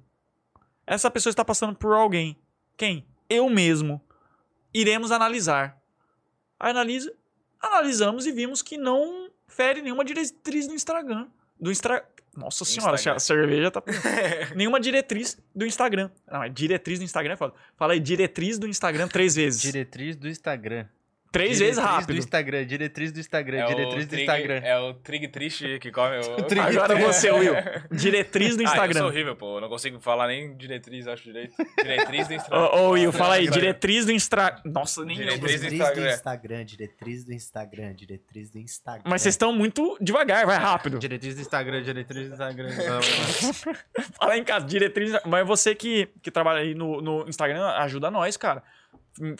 Essa 0.88 1.12
pessoa 1.12 1.30
está 1.30 1.46
passando 1.46 1.76
por 1.76 1.94
alguém. 1.94 2.36
Quem? 2.76 3.06
Eu 3.30 3.48
mesmo. 3.48 4.02
Iremos 4.74 5.12
analisar. 5.12 5.80
Analisa, 6.60 7.14
analisamos 7.62 8.26
e 8.26 8.32
vimos 8.32 8.64
que 8.64 8.76
não 8.76 9.30
fere 9.48 9.84
nenhuma 9.84 10.04
diretriz 10.04 10.66
do 10.66 10.74
Instagram. 10.74 11.28
Do 11.60 11.70
Instra... 11.70 12.10
Nossa 12.36 12.64
senhora, 12.64 12.96
Instagram. 12.96 13.16
a 13.16 13.20
cerveja 13.20 13.72
tá. 13.72 13.84
nenhuma 14.56 14.80
diretriz 14.80 15.38
do 15.54 15.66
Instagram. 15.66 16.10
Não, 16.32 16.44
é 16.44 16.50
diretriz 16.50 17.00
do 17.00 17.06
Instagram 17.06 17.34
é 17.34 17.38
foda. 17.38 17.54
Fala 17.76 17.94
aí, 17.94 18.00
diretriz 18.00 18.58
do 18.58 18.68
Instagram 18.68 19.08
três 19.08 19.36
vezes. 19.36 19.62
diretriz 19.62 20.16
do 20.16 20.28
Instagram. 20.28 20.86
Três 21.32 21.58
Diretriz 21.58 21.78
vezes 21.78 21.84
rápido. 21.92 22.08
do 22.16 22.18
Instagram, 22.20 22.66
diretriz 22.66 23.12
do 23.12 23.20
Instagram, 23.20 23.58
É 23.60 23.66
diretriz 23.68 24.06
do 24.06 24.10
trig- 24.10 24.22
Instagram. 24.24 24.56
É 24.64 24.80
o 24.80 24.94
trig 24.96 25.28
triste 25.28 25.78
que 25.80 25.92
come 25.92 26.18
o... 26.18 26.36
trig- 26.50 26.60
Agora 26.60 26.96
você, 26.96 27.32
Will. 27.32 27.54
Diretriz 27.92 28.56
do 28.58 28.62
Ah, 28.62 28.64
eu 28.64 28.68
sou 28.70 28.76
Instagram. 28.76 29.06
horrível, 29.06 29.36
pô. 29.36 29.58
Eu 29.58 29.62
não 29.62 29.70
consigo 29.70 30.00
falar 30.00 30.28
nem 30.28 30.56
diretriz, 30.58 31.06
acho 31.08 31.24
direito. 31.24 31.54
Diretriz 31.78 32.28
do 32.28 32.34
Instagram. 32.34 32.60
Ô, 32.72 32.78
ô, 32.80 32.90
Will, 32.92 33.12
fala 33.12 33.36
aí, 33.36 33.48
diretriz 33.48 34.06
do 34.08 34.12
Instagram. 34.12 34.60
Nossa, 34.66 35.06
nem. 35.06 35.18
Diretriz 35.18 35.40
do 35.42 35.48
Diretriz 35.48 35.70
do 35.70 35.76
Instagram. 35.84 36.14
Instagram, 36.14 36.66
diretriz 36.66 37.24
do 37.26 37.34
Instagram, 37.34 37.94
diretriz 37.94 38.50
do 38.50 38.58
Instagram. 38.60 39.04
Mas 39.06 39.22
vocês 39.22 39.34
estão 39.34 39.54
muito 39.54 39.98
devagar, 40.02 40.46
vai 40.48 40.58
rápido. 40.58 40.98
Diretriz 40.98 41.36
do 41.36 41.42
Instagram, 41.42 41.84
diretriz 41.84 42.28
do 42.28 42.34
Instagram. 42.34 42.70
Fala 44.20 44.38
em 44.38 44.44
casa, 44.44 44.66
diretriz. 44.66 45.14
Mas 45.26 45.46
você 45.48 45.76
que, 45.76 46.08
que 46.22 46.32
trabalha 46.32 46.62
aí 46.62 46.74
no, 46.74 47.02
no 47.02 47.28
Instagram, 47.30 47.66
ajuda 47.78 48.10
nós, 48.10 48.36
cara. 48.38 48.64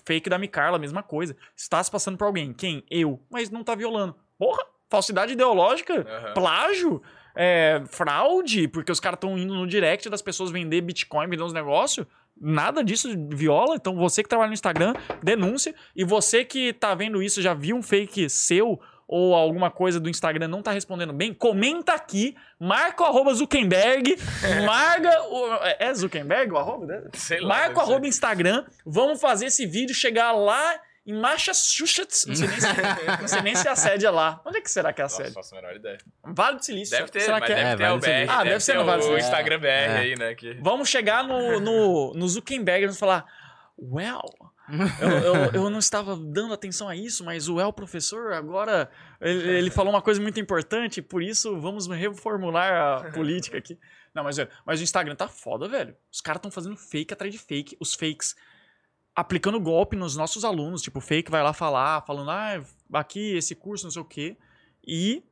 Fake 0.06 0.30
da 0.30 0.38
Micarla, 0.38 0.80
mesma 0.80 1.04
coisa. 1.04 1.36
Está 1.56 1.84
se 1.84 1.90
passando 1.92 2.18
por 2.18 2.26
alguém. 2.26 2.54
Quem? 2.54 2.84
Eu. 2.90 3.20
Mas 3.30 3.50
não 3.50 3.64
tá 3.64 3.76
violando. 3.76 4.16
Porra, 4.38 4.64
falsidade 4.90 5.34
ideológica, 5.34 6.06
Aham. 6.08 6.34
plágio, 6.34 7.02
é, 7.36 7.82
fraude, 7.88 8.68
porque 8.68 8.92
os 8.92 9.00
caras 9.00 9.18
estão 9.18 9.38
indo 9.38 9.54
no 9.54 9.68
direct 9.68 10.10
das 10.10 10.22
pessoas 10.22 10.52
vender 10.52 10.82
Bitcoin, 10.82 11.28
vender 11.30 11.44
uns 11.44 11.54
negócios. 11.54 12.06
Nada 12.40 12.84
disso 12.84 13.10
viola. 13.30 13.76
Então 13.76 13.96
você 13.96 14.24
que 14.24 14.30
trabalha 14.30 14.48
no 14.48 14.54
Instagram, 14.54 14.94
denúncia. 15.22 15.76
E 15.96 16.04
você 16.04 16.46
que 16.46 16.74
tá 16.74 16.96
vendo 16.96 17.22
isso, 17.22 17.42
já 17.42 17.54
viu 17.54 17.76
um 17.76 17.84
fake 17.84 18.30
seu 18.30 18.80
ou 19.12 19.34
alguma 19.34 19.72
coisa 19.72 20.00
do 20.00 20.08
Instagram 20.08 20.48
não 20.48 20.62
tá 20.62 20.72
respondendo 20.72 21.12
bem, 21.12 21.34
comenta 21.34 21.94
aqui, 21.94 22.38
marca 22.60 23.02
o 23.02 23.06
arroba 23.08 23.34
Zuckerberg, 23.34 24.16
marca 24.68 25.10
o... 25.24 25.56
É 25.80 25.92
Zuckerberg 25.96 26.54
o 26.54 26.58
arroba? 26.60 26.86
né? 26.86 27.02
Sei 27.16 27.40
lá. 27.40 27.48
Marca 27.48 27.72
o 27.72 27.74
deve 27.80 27.92
arroba 27.92 28.08
Instagram, 28.08 28.66
vamos 28.86 29.20
fazer 29.20 29.48
esse 29.48 29.66
vídeo 29.66 29.96
chegar 29.96 30.32
lá 30.32 30.80
em 31.08 31.20
Massachusetts. 31.20 32.28
Não 32.28 32.36
sei 32.36 32.48
nem 32.48 32.60
se, 32.60 32.68
não 33.22 33.28
sei 33.28 33.42
nem 33.42 33.56
se 33.56 33.68
a 33.68 33.76
sede 33.76 34.06
é 34.06 34.12
lá. 34.12 34.42
Onde 34.46 34.60
é 34.60 34.62
que 34.62 34.70
será 34.70 34.94
que 34.94 35.02
é 35.02 35.06
a 35.06 35.08
Nossa, 35.08 35.24
sede? 35.24 35.34
faço 35.34 35.56
a 35.56 35.60
menor 35.60 35.76
ideia. 35.76 35.98
Vale 36.24 36.58
do 36.58 36.64
Silício. 36.66 36.96
Deve 36.96 37.10
ter, 37.10 37.22
será 37.22 37.40
mas 37.40 37.48
que 37.48 37.54
é? 37.54 37.56
deve 37.56 37.68
É, 37.68 37.76
ter 37.78 37.84
Vale 37.84 37.98
o 37.98 38.00
BR. 38.00 38.32
Ah, 38.32 38.44
deve 38.44 38.60
ser 38.60 38.76
no 38.76 38.86
Vale 38.86 38.98
do 39.02 39.06
o 39.06 39.08
Silício. 39.08 39.26
Instagram 39.28 39.60
BR 39.60 39.66
É. 39.68 39.98
aí, 39.98 40.16
né? 40.16 40.36
Que... 40.36 40.54
Vamos 40.62 40.88
chegar 40.88 41.24
no, 41.24 41.60
no, 41.60 42.14
no 42.14 42.28
Zuckerberg 42.28 42.84
e 42.84 42.86
vamos 42.86 43.00
falar: 43.00 43.26
Well, 43.82 44.22
eu, 45.02 45.10
eu, 45.10 45.52
eu 45.54 45.70
não 45.70 45.80
estava 45.80 46.16
dando 46.16 46.54
atenção 46.54 46.88
a 46.88 46.96
isso, 46.96 47.24
mas 47.24 47.50
o 47.50 47.60
El 47.60 47.74
professor 47.74 48.34
agora 48.34 48.90
ele, 49.20 49.50
ele 49.50 49.72
falou 49.72 49.94
uma 49.94 50.02
coisa 50.02 50.22
muito 50.22 50.40
importante, 50.40 51.02
por 51.02 51.22
isso 51.24 51.60
vamos 51.60 51.88
reformular 51.88 52.74
a 52.74 53.12
política 53.14 53.58
aqui. 53.58 53.78
Não, 54.14 54.24
mas, 54.24 54.38
velho, 54.38 54.50
mas 54.66 54.80
o 54.80 54.84
Instagram 54.84 55.16
tá 55.16 55.28
foda, 55.28 55.68
velho. 55.68 55.96
Os 56.12 56.22
caras 56.22 56.40
estão 56.40 56.52
fazendo 56.52 56.76
fake 56.76 57.14
atrás 57.14 57.32
de 57.32 57.40
fake. 57.40 57.78
Os 57.80 57.94
fakes 57.94 58.36
aplicando 59.16 59.60
golpe 59.60 59.96
nos 59.96 60.16
nossos 60.16 60.44
alunos. 60.44 60.82
Tipo, 60.82 61.00
o 61.00 61.02
fake 61.02 61.30
vai 61.30 61.44
lá 61.44 61.54
falar, 61.54 62.06
falando, 62.06 62.32
ah, 62.32 62.62
aqui 62.94 63.36
esse 63.36 63.56
curso, 63.56 63.86
não 63.86 63.92
sei 63.92 64.02
o 64.02 64.06
quê. 64.06 64.38
E 64.86 65.24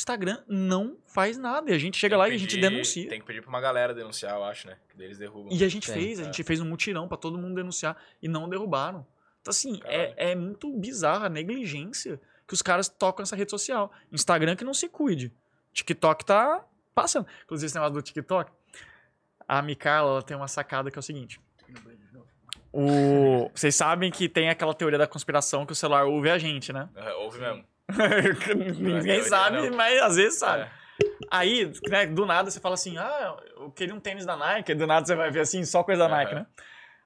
Instagram 0.00 0.42
não 0.48 0.96
faz 1.06 1.36
nada. 1.38 1.70
E 1.70 1.74
a 1.74 1.78
gente 1.78 1.96
chega 1.98 2.14
Tem 2.14 2.18
lá 2.18 2.26
que 2.26 2.32
e 2.32 2.34
a 2.36 2.38
gente 2.38 2.54
pedir- 2.56 2.68
denuncia. 2.70 3.08
Tem 3.08 3.20
que 3.20 3.26
pedir 3.26 3.40
pra 3.42 3.48
uma 3.48 3.60
galera 3.60 3.94
denunciar, 3.94 4.34
eu 4.36 4.44
acho, 4.44 4.66
né? 4.66 4.76
Que 4.88 4.96
deles 4.96 5.18
derrubam. 5.18 5.52
E 5.52 5.62
a 5.64 5.68
gente 5.68 5.86
Tem, 5.92 6.02
fez, 6.02 6.18
a 6.18 6.22
é. 6.22 6.24
gente 6.26 6.42
fez 6.42 6.60
um 6.60 6.64
mutirão 6.64 7.06
pra 7.06 7.16
todo 7.16 7.38
mundo 7.38 7.54
denunciar 7.54 7.96
e 8.22 8.28
não 8.28 8.48
derrubaram. 8.48 9.06
Então, 9.40 9.50
assim, 9.50 9.80
é, 9.84 10.30
é 10.32 10.34
muito 10.34 10.70
bizarra 10.76 11.26
a 11.26 11.28
negligência 11.30 12.20
que 12.46 12.54
os 12.54 12.62
caras 12.62 12.88
tocam 12.88 13.22
nessa 13.22 13.36
rede 13.36 13.50
social. 13.50 13.92
Instagram 14.12 14.56
que 14.56 14.64
não 14.64 14.74
se 14.74 14.88
cuide. 14.88 15.32
TikTok 15.72 16.24
tá 16.24 16.64
passando. 16.94 17.26
Inclusive, 17.44 17.66
esse 17.66 17.74
negócio 17.74 17.94
do 17.94 18.02
TikTok, 18.02 18.50
a 19.46 19.62
Micarla 19.62 20.10
ela 20.10 20.22
tem 20.22 20.36
uma 20.36 20.48
sacada 20.48 20.90
que 20.90 20.98
é 20.98 21.00
o 21.00 21.02
seguinte. 21.02 21.40
O... 22.72 23.50
Vocês 23.54 23.74
sabem 23.74 24.10
que 24.10 24.28
tem 24.28 24.48
aquela 24.48 24.72
teoria 24.74 24.98
da 24.98 25.06
conspiração 25.06 25.66
que 25.66 25.72
o 25.72 25.74
celular 25.74 26.04
ouve 26.04 26.30
a 26.30 26.38
gente, 26.38 26.72
né? 26.72 26.88
Aham, 26.96 27.14
Ouve 27.18 27.38
mesmo. 27.40 27.64
Ninguém 28.78 29.22
sabe, 29.24 29.68
não. 29.70 29.76
mas 29.76 30.00
às 30.02 30.16
vezes 30.16 30.38
sabe. 30.38 30.62
É. 30.62 30.70
Aí, 31.30 31.72
né, 31.88 32.06
do 32.06 32.26
nada 32.26 32.50
você 32.50 32.60
fala 32.60 32.74
assim, 32.74 32.98
ah, 32.98 33.36
eu 33.56 33.70
queria 33.70 33.94
um 33.94 34.00
tênis 34.00 34.26
da 34.26 34.36
Nike, 34.36 34.74
do 34.74 34.86
nada 34.86 35.06
você 35.06 35.14
vai 35.14 35.30
ver 35.30 35.40
assim, 35.40 35.64
só 35.64 35.82
coisa 35.82 36.06
da 36.06 36.08
Nike, 36.08 36.32
Aham. 36.32 36.40
né? 36.40 36.46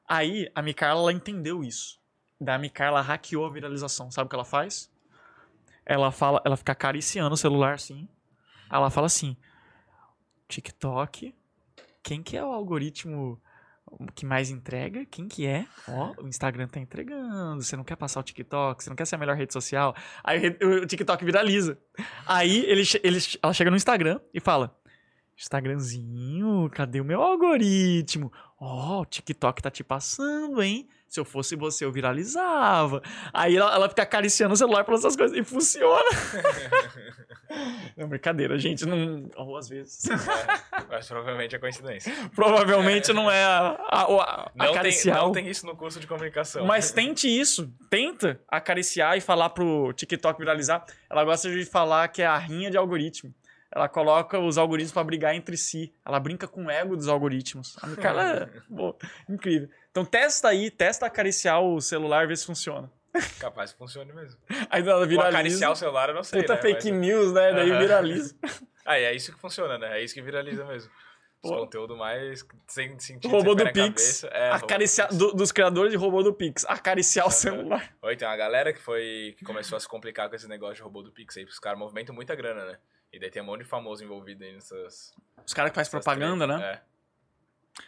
Aí, 0.09 0.51
a 0.55 0.63
Micarla, 0.63 1.01
ela 1.01 1.13
entendeu 1.13 1.63
isso. 1.63 1.99
Da 2.41 2.59
Micarla 2.59 3.01
hackeou 3.01 3.47
a 3.47 3.51
viralização. 3.51 4.11
Sabe 4.11 4.27
o 4.27 4.29
que 4.29 4.35
ela 4.37 4.45
faz? 4.45 4.91
Ela 5.87 6.11
fala, 6.11 6.43
ela 6.45 6.57
fica 6.57 6.73
acariciando 6.73 7.35
o 7.35 7.39
celular 7.39 7.75
assim. 7.75 8.09
Ela 8.71 8.91
fala 8.91 9.07
assim: 9.07 9.37
TikTok, 10.49 11.35
quem 12.03 12.23
que 12.23 12.37
é 12.37 12.45
o 12.45 12.53
algoritmo 12.53 13.41
que 14.15 14.27
mais 14.27 14.51
entrega? 14.51 15.05
Quem 15.07 15.29
que 15.29 15.47
é? 15.47 15.67
Ó, 15.89 16.15
o 16.23 16.29
Instagram 16.29 16.67
tá 16.69 16.81
entregando. 16.81 17.63
Você 17.63 17.77
não 17.77 17.85
quer 17.85 17.97
passar 17.97 18.21
o 18.21 18.23
TikTok? 18.23 18.83
Você 18.83 18.91
não 18.91 18.97
quer 18.97 19.07
ser 19.07 19.17
a 19.17 19.19
melhor 19.19 19.37
rede 19.37 19.53
social? 19.53 19.95
Aí 20.23 20.57
o 20.63 20.87
TikTok 20.87 21.25
viraliza. 21.25 21.79
Aí 22.27 22.65
ele, 22.67 22.83
ele, 23.03 23.19
ela 23.43 23.53
chega 23.53 23.71
no 23.71 23.77
Instagram 23.77 24.21
e 24.33 24.41
fala: 24.41 24.77
Instagramzinho, 25.37 26.71
cadê 26.71 27.01
o 27.01 27.05
meu 27.05 27.23
algoritmo? 27.23 28.33
Ó, 28.59 29.03
o 29.03 29.07
TikTok 29.07 29.63
tá 29.63 29.71
te 29.71 29.83
passando, 29.83 30.63
hein? 30.63 30.89
Se 31.09 31.21
eu 31.21 31.25
fosse 31.25 31.55
você, 31.55 31.85
eu 31.85 31.93
viralizava. 31.93 33.01
Aí 33.33 33.57
ela, 33.57 33.73
ela 33.73 33.89
fica 33.89 34.03
acariciando 34.03 34.55
o 34.55 34.57
celular 34.57 34.83
para 34.85 34.95
essas 34.97 35.15
coisas 35.15 35.37
e 35.39 35.45
funciona. 35.45 36.03
Não, 37.97 38.09
brincadeira, 38.09 38.59
gente. 38.59 38.85
Não. 38.85 39.29
Ou 39.37 39.57
às 39.57 39.69
vezes. 39.69 40.03
Mas 40.89 41.07
provavelmente 41.07 41.55
é 41.55 41.59
coincidência. 41.59 42.13
Provavelmente 42.35 43.13
não 43.13 43.31
é 43.31 43.45
a, 43.45 43.77
a, 43.89 44.03
a, 44.03 44.51
Não 44.55 44.65
tem, 44.67 44.75
acariciar. 44.75 45.19
não 45.19 45.29
o- 45.31 45.33
tem 45.33 45.49
isso 45.49 45.65
no 45.67 45.77
curso 45.77 46.01
de 46.01 46.07
comunicação. 46.07 46.67
Mas 46.67 46.91
tente 46.91 47.29
isso. 47.29 47.73
Tenta 47.89 48.41
acariciar 48.49 49.17
e 49.17 49.21
falar 49.21 49.51
pro 49.51 49.93
TikTok 49.93 50.39
viralizar. 50.39 50.85
Ela 51.09 51.25
gosta 51.25 51.51
de 51.51 51.65
falar 51.65 52.09
que 52.09 52.23
é 52.23 52.27
a 52.27 52.37
rinha 52.37 52.71
de 52.71 52.77
algoritmo. 52.77 53.33
Ela 53.73 53.89
coloca 53.89 54.39
os 54.39 54.57
algoritmos 54.57 54.93
pra 54.93 55.03
brigar 55.05 55.35
entre 55.35 55.57
si. 55.57 55.93
Ela 56.05 56.21
brinca 56.21 56.47
com 56.47 56.67
o 56.67 56.71
ego 56.71 56.97
dos 56.97 57.09
algoritmos. 57.09 57.77
A 57.83 57.89
cara 57.97 58.23
é 58.53 58.75
pô, 58.75 58.97
incrível. 59.29 59.69
Então 59.95 60.05
testa 60.05 60.49
aí, 60.49 60.73
testa 60.73 61.07
acariciar 61.07 61.61
o 61.63 61.81
celular, 61.81 62.27
vê 62.27 62.35
se 62.35 62.45
funciona. 62.45 62.91
Capaz 63.39 63.71
que 63.73 63.79
funcione 63.79 64.13
mesmo. 64.13 64.37
Aí 64.69 64.83
ela 64.83 65.07
viraliza. 65.07 65.29
acariciar 65.29 65.71
o 65.71 65.77
celular 65.77 66.09
eu 66.09 66.17
não 66.17 66.25
sei, 66.25 66.41
Puta 66.41 66.57
né? 66.57 66.61
fake 66.63 66.91
Mas- 66.91 67.01
news, 67.01 67.33
né? 67.33 67.53
Daí 67.53 67.79
viraliza. 67.79 68.35
Ah, 68.87 68.99
é 68.99 69.15
isso 69.15 69.33
que 69.33 69.41
funciona, 69.41 69.79
né? 69.79 69.99
É 69.99 70.05
isso 70.05 70.13
que 70.13 70.21
viraliza 70.21 70.63
mesmo. 70.67 70.91
Os 71.43 71.51
Pô. 71.51 71.57
conteúdo 71.61 71.97
mais 71.97 72.45
sem 72.67 72.99
sentido. 72.99 73.31
Robô 73.31 73.57
sem 73.57 73.65
do 73.67 73.73
Pix. 73.73 74.25
É, 74.25 74.49
robô 74.49 74.59
do 74.59 74.65
acariciar, 74.67 75.09
Pix. 75.09 75.19
do- 75.19 75.33
dos 75.33 75.53
criadores 75.53 75.91
de 75.91 75.97
robô 75.97 76.23
do 76.23 76.35
Pix. 76.35 76.67
Acariciar 76.69 77.27
o 77.27 77.31
celular. 77.31 77.95
Oi, 78.03 78.15
tem 78.15 78.29
uma 78.29 78.37
galera 78.37 78.75
que 78.75 78.83
foi. 78.83 79.35
que 79.39 79.45
começou 79.45 79.77
a 79.77 79.81
se 79.81 79.89
complicar 79.89 80.29
com 80.29 80.35
esse 80.37 80.47
negócio 80.49 80.75
de 80.77 80.83
robô 80.83 81.01
do 81.03 81.11
Pix 81.11 81.35
aí, 81.39 81.45
porque 81.45 81.55
os 81.55 81.59
caras 81.61 81.79
movimentam 81.79 82.15
muita 82.15 82.35
grana, 82.35 82.67
né? 82.67 82.79
E 83.11 83.19
daí 83.19 83.31
tem 83.31 83.41
um 83.41 83.47
monte 83.47 83.61
de 83.63 83.69
famoso 83.69 84.05
envolvido 84.05 84.45
aí 84.45 84.53
nessas. 84.53 85.15
Os 85.47 85.55
caras 85.55 85.71
que 85.71 85.77
fazem 85.77 85.91
propaganda, 85.91 86.47
né? 86.47 86.63
É. 86.63 86.81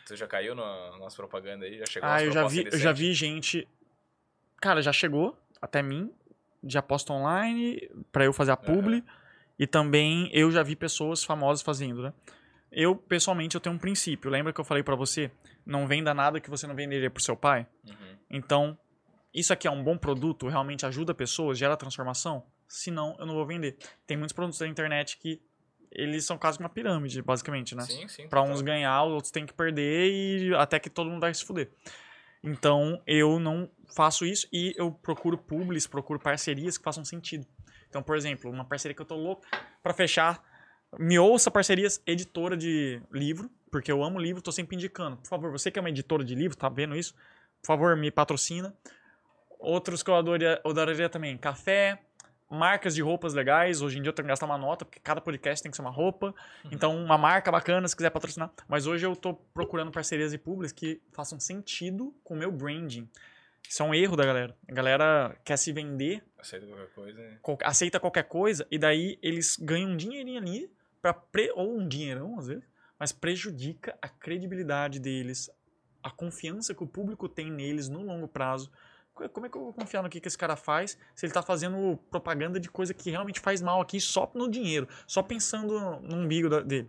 Tu 0.07 0.17
já 0.17 0.27
caiu 0.27 0.55
na 0.55 0.97
nossa 0.99 1.17
propaganda 1.17 1.65
aí? 1.65 1.79
Já 1.79 1.87
chegou 1.87 2.09
Ah, 2.09 2.23
eu 2.23 2.33
já 2.33 2.47
vi, 2.47 2.65
eu 2.65 2.79
já 2.79 2.93
vi 2.93 3.13
gente. 3.13 3.69
Cara, 4.61 4.83
já 4.83 4.93
chegou 4.93 5.37
até 5.61 5.83
mim 5.83 6.13
de 6.63 6.77
aposta 6.79 7.13
online 7.13 7.91
pra 8.11 8.25
eu 8.25 8.33
fazer 8.33 8.51
a 8.53 8.57
publi. 8.57 9.05
E 9.59 9.67
também 9.67 10.29
eu 10.33 10.51
já 10.51 10.63
vi 10.63 10.77
pessoas 10.77 11.25
famosas 11.25 11.63
fazendo, 11.63 12.03
né? 12.03 12.13
Eu, 12.71 12.95
pessoalmente, 12.95 13.55
eu 13.55 13.61
tenho 13.61 13.75
um 13.75 13.79
princípio. 13.79 14.31
Lembra 14.31 14.53
que 14.53 14.61
eu 14.61 14.65
falei 14.65 14.83
pra 14.83 14.95
você? 14.95 15.31
Não 15.65 15.87
venda 15.87 16.13
nada 16.13 16.41
que 16.41 16.51
você 16.51 16.67
não 16.67 16.75
venderia 16.75 17.11
pro 17.11 17.23
seu 17.23 17.37
pai? 17.37 17.67
Uhum. 17.87 18.17
Então, 18.29 18.79
isso 19.33 19.53
aqui 19.53 19.67
é 19.67 19.71
um 19.71 19.83
bom 19.83 19.97
produto? 19.97 20.49
Realmente 20.49 20.85
ajuda 20.85 21.15
pessoas? 21.15 21.57
Gera 21.59 21.77
transformação? 21.77 22.45
Se 22.69 22.91
não, 22.91 23.17
eu 23.19 23.25
não 23.25 23.35
vou 23.35 23.47
vender. 23.47 23.79
Tem 24.07 24.17
muitos 24.17 24.35
produtos 24.35 24.59
da 24.59 24.67
internet 24.67 25.17
que 25.17 25.41
eles 25.97 26.25
são 26.25 26.37
quase 26.37 26.59
uma 26.59 26.69
pirâmide, 26.69 27.23
basicamente, 27.23 27.75
né? 27.75 27.83
Sim, 27.83 28.07
sim. 28.09 28.29
Pra 28.29 28.43
uns 28.43 28.61
ganhar, 28.61 29.05
os 29.05 29.13
outros 29.13 29.31
têm 29.31 29.47
que 29.47 29.53
perder 29.53 30.11
e 30.11 30.55
até 30.55 30.79
que 30.79 30.91
todo 30.91 31.11
mundo 31.11 31.21
vai 31.21 31.33
se 31.33 31.45
fuder. 31.45 31.71
Então, 32.43 33.03
eu 33.07 33.41
não 33.41 33.69
faço 33.95 34.25
isso 34.25 34.47
e 34.53 34.73
eu 34.77 34.93
procuro 34.93 35.37
publis, 35.37 35.87
procuro 35.87 36.21
parcerias 36.21 36.79
que 36.79 36.85
façam 36.85 37.05
sentido. 37.05 37.47
Então, 37.89 38.03
por 38.03 38.17
exemplo, 38.17 38.51
uma 38.51 38.65
parceria 38.65 38.95
que 38.95 39.03
eu 39.03 39.07
tô 39.07 39.17
louco 39.17 39.45
pra 39.83 39.93
fechar, 39.93 40.43
me 40.99 41.19
ouça 41.19 41.51
parcerias 41.51 42.01
editora 42.07 42.57
de 42.57 43.01
livro, 43.11 43.51
porque 43.71 43.91
eu 43.91 44.03
amo 44.05 44.19
livro, 44.19 44.43
tô 44.43 44.53
sempre 44.53 44.77
indicando. 44.77 45.17
Por 45.17 45.29
favor, 45.29 45.51
você 45.51 45.71
que 45.71 45.79
é 45.79 45.83
uma 45.83 45.91
editora 45.91 46.25
de 46.25 46.35
livro, 46.35 46.57
tá 46.57 46.69
vendo 46.69 46.97
isso? 46.97 47.15
Por 47.63 47.67
favor, 47.67 47.97
me 47.97 48.11
patrocina. 48.11 48.75
Outros 49.59 50.03
que 50.03 50.11
eu 50.11 50.15
adoraria, 50.15 50.61
eu 50.65 50.71
adoraria 50.71 51.09
também, 51.09 51.37
café, 51.37 52.06
marcas 52.51 52.95
de 52.95 53.03
roupas 53.03 53.35
legais. 53.35 53.83
Hoje 53.83 53.99
em 53.99 54.03
dia 54.03 54.11
eu 54.11 54.13
tenho 54.15 54.27
que 54.27 54.31
gastar 54.31 54.47
uma 54.47 54.59
nota, 54.59 54.85
porque 54.85 55.01
cada 55.01 55.21
podcast 55.21 55.63
tem 55.63 55.71
que 55.71 55.77
ser 55.77 55.83
uma 55.83 55.91
roupa. 55.91 56.35
Então, 56.71 56.97
uma 56.97 57.19
marca 57.19 57.51
bacana, 57.51 57.87
se 57.89 57.97
quiser 57.97 58.11
patrocinar. 58.11 58.51
Mas 58.69 58.87
hoje 58.87 59.05
eu 59.07 59.15
tô 59.17 59.35
procurando 59.35 59.91
parcerias 59.91 60.33
e 60.33 60.39
públicas 60.39 60.73
que 60.73 61.01
façam 61.13 61.39
sentido 61.41 62.15
com 62.23 62.35
o 62.35 62.37
meu 62.37 62.53
branding. 62.53 63.09
Isso 63.69 63.83
é 63.83 63.87
um 63.87 63.93
erro 63.95 64.15
da 64.17 64.25
galera. 64.25 64.57
A 64.69 64.73
galera 64.73 65.37
quer 65.45 65.57
se 65.57 65.73
vender, 65.73 66.23
Aceita 66.39 66.67
qualquer 66.67 66.89
coisa. 66.95 67.19
né? 67.21 67.39
qual- 67.43 67.59
aceita 67.65 67.99
qualquer 67.99 68.23
coisa, 68.25 68.65
e 68.71 68.79
daí 68.79 69.19
eles 69.21 69.57
ganham 69.61 69.91
um 69.91 69.97
dinheirinho 69.97 70.39
ali, 70.41 70.71
pra 71.03 71.13
pre- 71.13 71.51
ou 71.53 71.77
um 71.77 71.87
dinheirão 71.89 72.39
às 72.39 72.47
vezes, 72.47 72.63
mas 72.99 73.11
prejudica 73.11 73.97
a 74.01 74.09
credibilidade 74.09 75.01
deles, 75.01 75.51
a 76.01 76.11
confiança 76.11 76.73
que 76.77 76.85
o 76.85 76.87
público 76.87 77.29
tem 77.29 77.51
neles 77.51 77.89
no 77.89 78.03
longo 78.03 78.29
prazo. 78.29 78.71
Co- 79.17 79.29
Como 79.31 79.47
é 79.47 79.49
que 79.49 79.57
eu 79.57 79.63
vou 79.63 79.73
confiar 79.73 80.03
no 80.03 80.09
que, 80.11 80.21
que 80.21 80.29
esse 80.29 80.37
cara 80.39 80.55
faz 80.55 80.97
se 81.15 81.25
ele 81.27 81.33
tá 81.33 81.43
fazendo 81.43 81.99
propaganda 82.11 82.61
de 82.61 82.69
coisa 82.71 82.93
que 82.95 83.11
realmente 83.11 83.41
faz 83.41 83.61
mal 83.63 83.81
aqui 83.81 83.99
só 84.01 84.31
no 84.35 84.49
dinheiro, 84.49 84.87
só 85.07 85.23
pensando 85.23 85.99
no 86.03 86.17
umbigo 86.19 86.49
da- 86.51 86.61
dele? 86.61 86.89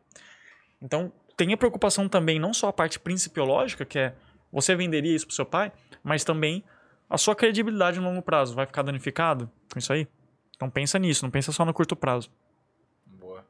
Então, 0.82 1.12
tenha 1.36 1.56
preocupação 1.58 2.08
também, 2.10 2.38
não 2.40 2.54
só 2.54 2.68
a 2.68 2.74
parte 2.74 3.00
principiológica, 3.00 3.86
que 3.86 3.98
é 3.98 4.14
você 4.52 4.76
venderia 4.76 5.16
isso 5.16 5.26
pro 5.26 5.36
seu 5.36 5.46
pai, 5.46 5.72
mas 6.04 6.24
também 6.24 6.64
a 7.10 7.18
sua 7.18 7.36
credibilidade 7.36 8.00
no 8.00 8.06
longo 8.10 8.22
prazo. 8.22 8.54
Vai 8.54 8.66
ficar 8.66 8.82
danificado 8.84 9.50
com 9.72 9.80
isso 9.80 9.92
aí? 9.94 10.08
Então 10.56 10.70
pensa 10.70 11.00
nisso, 11.00 11.24
não 11.24 11.32
pensa 11.32 11.52
só 11.52 11.64
no 11.64 11.74
curto 11.74 11.96
prazo. 11.96 12.30
Boa. 13.06 13.46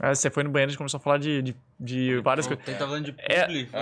Aí 0.00 0.14
você 0.14 0.30
foi 0.30 0.42
no 0.42 0.50
banheiro 0.50 0.72
e 0.72 0.76
começou 0.76 0.98
a 0.98 1.00
falar 1.00 1.18
de, 1.18 1.42
de, 1.42 1.56
de 1.78 2.20
várias 2.20 2.46
coisas. 2.46 2.66
Ele 2.66 2.76
tá 2.78 2.86
falando 2.86 3.04
de 3.04 3.14
É- 3.18 3.42
publi. 3.46 3.68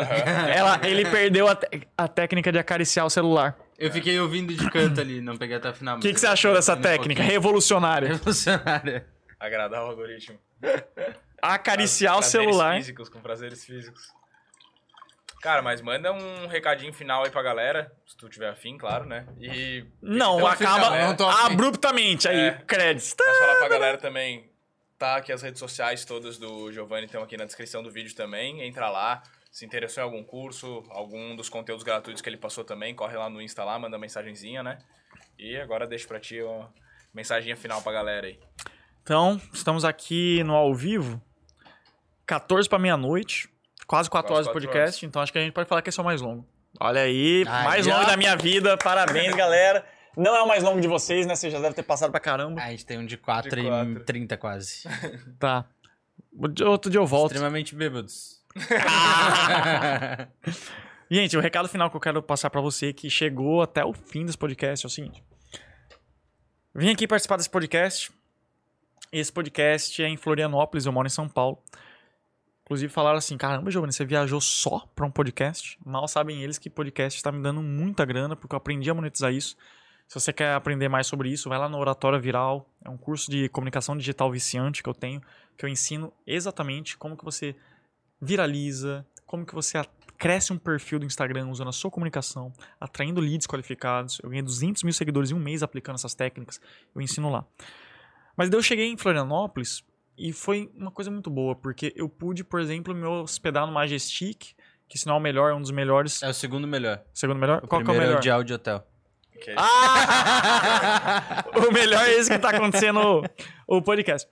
Ela, 0.54 0.80
ele 0.86 1.08
perdeu 1.08 1.46
a, 1.48 1.56
a 1.96 2.08
técnica 2.08 2.50
de 2.50 2.58
acariciar 2.58 3.06
o 3.06 3.10
celular. 3.10 3.56
Eu 3.80 3.90
fiquei 3.90 4.20
ouvindo 4.20 4.52
de 4.54 4.70
canto 4.70 5.00
ali, 5.00 5.22
não 5.22 5.38
peguei 5.38 5.56
até 5.56 5.70
o 5.70 5.74
final. 5.74 5.96
O 5.96 6.00
que, 6.00 6.12
que 6.12 6.20
você 6.20 6.26
achou 6.26 6.52
dessa 6.52 6.76
técnica? 6.76 7.22
Revolucionária. 7.22 8.08
Revolucionária. 8.08 9.06
Agradar 9.40 9.82
o 9.82 9.86
algoritmo. 9.86 10.38
Acariciar 11.40 12.12
o 12.12 12.18
Prazeres 12.18 12.46
celular. 12.46 12.76
Físicos, 12.76 13.08
com 13.08 13.20
prazeres 13.22 13.64
físicos. 13.64 14.02
Cara, 15.40 15.62
mas 15.62 15.80
manda 15.80 16.12
um 16.12 16.46
recadinho 16.46 16.92
final 16.92 17.24
aí 17.24 17.30
pra 17.30 17.42
galera, 17.42 17.90
se 18.06 18.14
tu 18.14 18.28
tiver 18.28 18.50
afim, 18.50 18.76
claro, 18.76 19.06
né? 19.06 19.24
E. 19.40 19.86
Não, 20.02 20.36
Então, 20.36 20.46
acaba 20.46 20.90
galera, 20.90 21.16
não 21.18 21.30
abruptamente 21.30 22.28
aí. 22.28 22.36
É. 22.36 22.62
Créditos. 22.66 23.14
Posso 23.14 23.38
falar 23.38 23.56
pra 23.56 23.68
galera 23.68 23.96
também. 23.96 24.50
Tá 24.98 25.16
aqui 25.16 25.32
as 25.32 25.40
redes 25.40 25.58
sociais 25.58 26.04
todas 26.04 26.36
do 26.36 26.70
Giovanni 26.70 27.06
estão 27.06 27.22
aqui 27.22 27.38
na 27.38 27.46
descrição 27.46 27.82
do 27.82 27.90
vídeo 27.90 28.14
também. 28.14 28.60
Entra 28.60 28.90
lá. 28.90 29.22
Se 29.50 29.64
interessou 29.66 30.02
em 30.02 30.06
algum 30.06 30.22
curso, 30.22 30.84
algum 30.90 31.34
dos 31.34 31.48
conteúdos 31.48 31.82
gratuitos 31.82 32.22
que 32.22 32.28
ele 32.28 32.36
passou 32.36 32.64
também, 32.64 32.94
corre 32.94 33.16
lá 33.16 33.28
no 33.28 33.42
Insta 33.42 33.64
lá, 33.64 33.78
manda 33.78 33.98
mensagenzinha, 33.98 34.62
né? 34.62 34.78
E 35.38 35.56
agora 35.56 35.86
deixo 35.86 36.06
pra 36.06 36.20
ti 36.20 36.40
uma 36.40 36.72
mensagem 37.12 37.54
final 37.56 37.82
pra 37.82 37.92
galera 37.92 38.26
aí. 38.28 38.38
Então, 39.02 39.40
estamos 39.52 39.84
aqui 39.84 40.44
no 40.44 40.54
ao 40.54 40.72
vivo, 40.74 41.20
14 42.26 42.68
para 42.68 42.78
meia-noite, 42.78 43.48
quase 43.86 44.08
4 44.08 44.28
Quase 44.28 44.34
horas 44.34 44.46
de 44.46 44.52
podcast, 44.52 45.04
então 45.04 45.20
acho 45.20 45.32
que 45.32 45.38
a 45.38 45.42
gente 45.42 45.52
pode 45.52 45.68
falar 45.68 45.82
que 45.82 45.88
esse 45.88 45.98
é 45.98 46.02
o 46.02 46.06
mais 46.06 46.20
longo. 46.20 46.46
Olha 46.78 47.00
aí, 47.00 47.44
Aí, 47.48 47.64
mais 47.64 47.86
ó. 47.88 47.90
longo 47.96 48.06
da 48.06 48.16
minha 48.16 48.36
vida, 48.36 48.76
parabéns, 48.78 49.34
galera. 49.34 49.84
Não 50.16 50.36
é 50.36 50.42
o 50.42 50.46
mais 50.46 50.62
longo 50.62 50.80
de 50.80 50.86
vocês, 50.86 51.26
né? 51.26 51.34
Você 51.34 51.50
já 51.50 51.58
deve 51.60 51.74
ter 51.74 51.82
passado 51.82 52.10
pra 52.10 52.20
caramba. 52.20 52.60
A 52.62 52.70
gente 52.70 52.86
tem 52.86 52.98
um 52.98 53.06
de 53.06 53.16
4 53.16 53.50
De 53.50 53.60
e 53.60 53.68
quatro. 53.68 54.04
30 54.04 54.36
quase. 54.36 54.82
Tá. 55.38 55.64
Outro 56.66 56.90
dia 56.90 57.00
eu 57.00 57.06
volto. 57.06 57.32
Extremamente 57.32 57.74
bêbados. 57.74 58.39
Gente, 61.10 61.36
o 61.36 61.40
recado 61.40 61.68
final 61.68 61.90
que 61.90 61.96
eu 61.96 62.00
quero 62.00 62.22
passar 62.22 62.50
pra 62.50 62.60
você 62.60 62.92
que 62.92 63.10
chegou 63.10 63.62
até 63.62 63.84
o 63.84 63.92
fim 63.92 64.24
desse 64.24 64.38
podcast 64.38 64.86
é 64.86 64.88
o 64.88 64.90
seguinte. 64.90 65.24
Vim 66.74 66.90
aqui 66.90 67.06
participar 67.06 67.36
desse 67.36 67.50
podcast. 67.50 68.10
Esse 69.12 69.32
podcast 69.32 70.02
é 70.02 70.08
em 70.08 70.16
Florianópolis, 70.16 70.86
eu 70.86 70.92
moro 70.92 71.06
em 71.06 71.10
São 71.10 71.28
Paulo. 71.28 71.62
Inclusive 72.62 72.92
falaram 72.92 73.18
assim, 73.18 73.36
caramba, 73.36 73.70
Giovanni, 73.72 73.92
você 73.92 74.04
viajou 74.04 74.40
só 74.40 74.88
pra 74.94 75.04
um 75.04 75.10
podcast? 75.10 75.76
Mal 75.84 76.06
sabem 76.06 76.40
eles 76.40 76.58
que 76.58 76.70
podcast 76.70 77.20
tá 77.20 77.32
me 77.32 77.42
dando 77.42 77.60
muita 77.60 78.04
grana, 78.04 78.36
porque 78.36 78.54
eu 78.54 78.58
aprendi 78.58 78.88
a 78.88 78.94
monetizar 78.94 79.32
isso. 79.32 79.56
Se 80.06 80.14
você 80.14 80.32
quer 80.32 80.54
aprender 80.54 80.88
mais 80.88 81.08
sobre 81.08 81.28
isso, 81.28 81.48
vai 81.48 81.58
lá 81.58 81.68
no 81.68 81.78
Oratória 81.78 82.20
Viral. 82.20 82.70
É 82.84 82.88
um 82.88 82.96
curso 82.96 83.28
de 83.28 83.48
comunicação 83.48 83.96
digital 83.96 84.30
viciante 84.30 84.80
que 84.82 84.88
eu 84.88 84.94
tenho, 84.94 85.20
que 85.58 85.64
eu 85.64 85.68
ensino 85.68 86.12
exatamente 86.24 86.96
como 86.96 87.16
que 87.16 87.24
você 87.24 87.56
viraliza, 88.20 89.06
como 89.26 89.46
que 89.46 89.54
você 89.54 89.78
cresce 90.18 90.52
um 90.52 90.58
perfil 90.58 90.98
do 90.98 91.06
Instagram 91.06 91.48
usando 91.48 91.68
a 91.68 91.72
sua 91.72 91.90
comunicação, 91.90 92.52
atraindo 92.78 93.20
leads 93.20 93.46
qualificados. 93.46 94.20
Eu 94.22 94.28
ganhei 94.28 94.42
200 94.42 94.82
mil 94.82 94.92
seguidores 94.92 95.30
em 95.30 95.34
um 95.34 95.38
mês 95.38 95.62
aplicando 95.62 95.94
essas 95.94 96.14
técnicas. 96.14 96.60
Eu 96.94 97.00
ensino 97.00 97.30
lá. 97.30 97.46
Mas 98.36 98.50
daí 98.50 98.58
eu 98.58 98.62
cheguei 98.62 98.90
em 98.90 98.96
Florianópolis 98.96 99.82
e 100.16 100.32
foi 100.32 100.70
uma 100.76 100.90
coisa 100.90 101.10
muito 101.10 101.30
boa, 101.30 101.56
porque 101.56 101.94
eu 101.96 102.08
pude, 102.08 102.44
por 102.44 102.60
exemplo, 102.60 102.94
me 102.94 103.06
hospedar 103.06 103.66
no 103.66 103.72
Majestic, 103.72 104.54
que 104.86 104.98
sinal 104.98 105.16
o 105.16 105.20
melhor, 105.20 105.52
é 105.52 105.54
um 105.54 105.60
dos 105.62 105.70
melhores. 105.70 106.22
É 106.22 106.28
o 106.28 106.34
segundo 106.34 106.66
melhor. 106.66 107.02
Segundo 107.14 107.38
melhor? 107.38 107.64
O 107.64 107.68
Qual 107.68 107.80
que 107.80 107.88
é 107.88 107.92
o 107.92 107.96
primeiro 107.96 108.04
é 108.04 108.08
melhor? 108.08 108.18
o 108.18 108.22
de 108.22 108.30
áudio 108.30 108.56
hotel. 108.56 108.86
Ok? 109.36 109.54
Ah! 109.56 111.44
o 111.56 111.72
melhor 111.72 112.04
é 112.04 112.12
esse 112.12 112.30
que 112.30 112.38
tá 112.38 112.50
acontecendo 112.50 113.22
o, 113.66 113.80
podcast. 113.80 114.28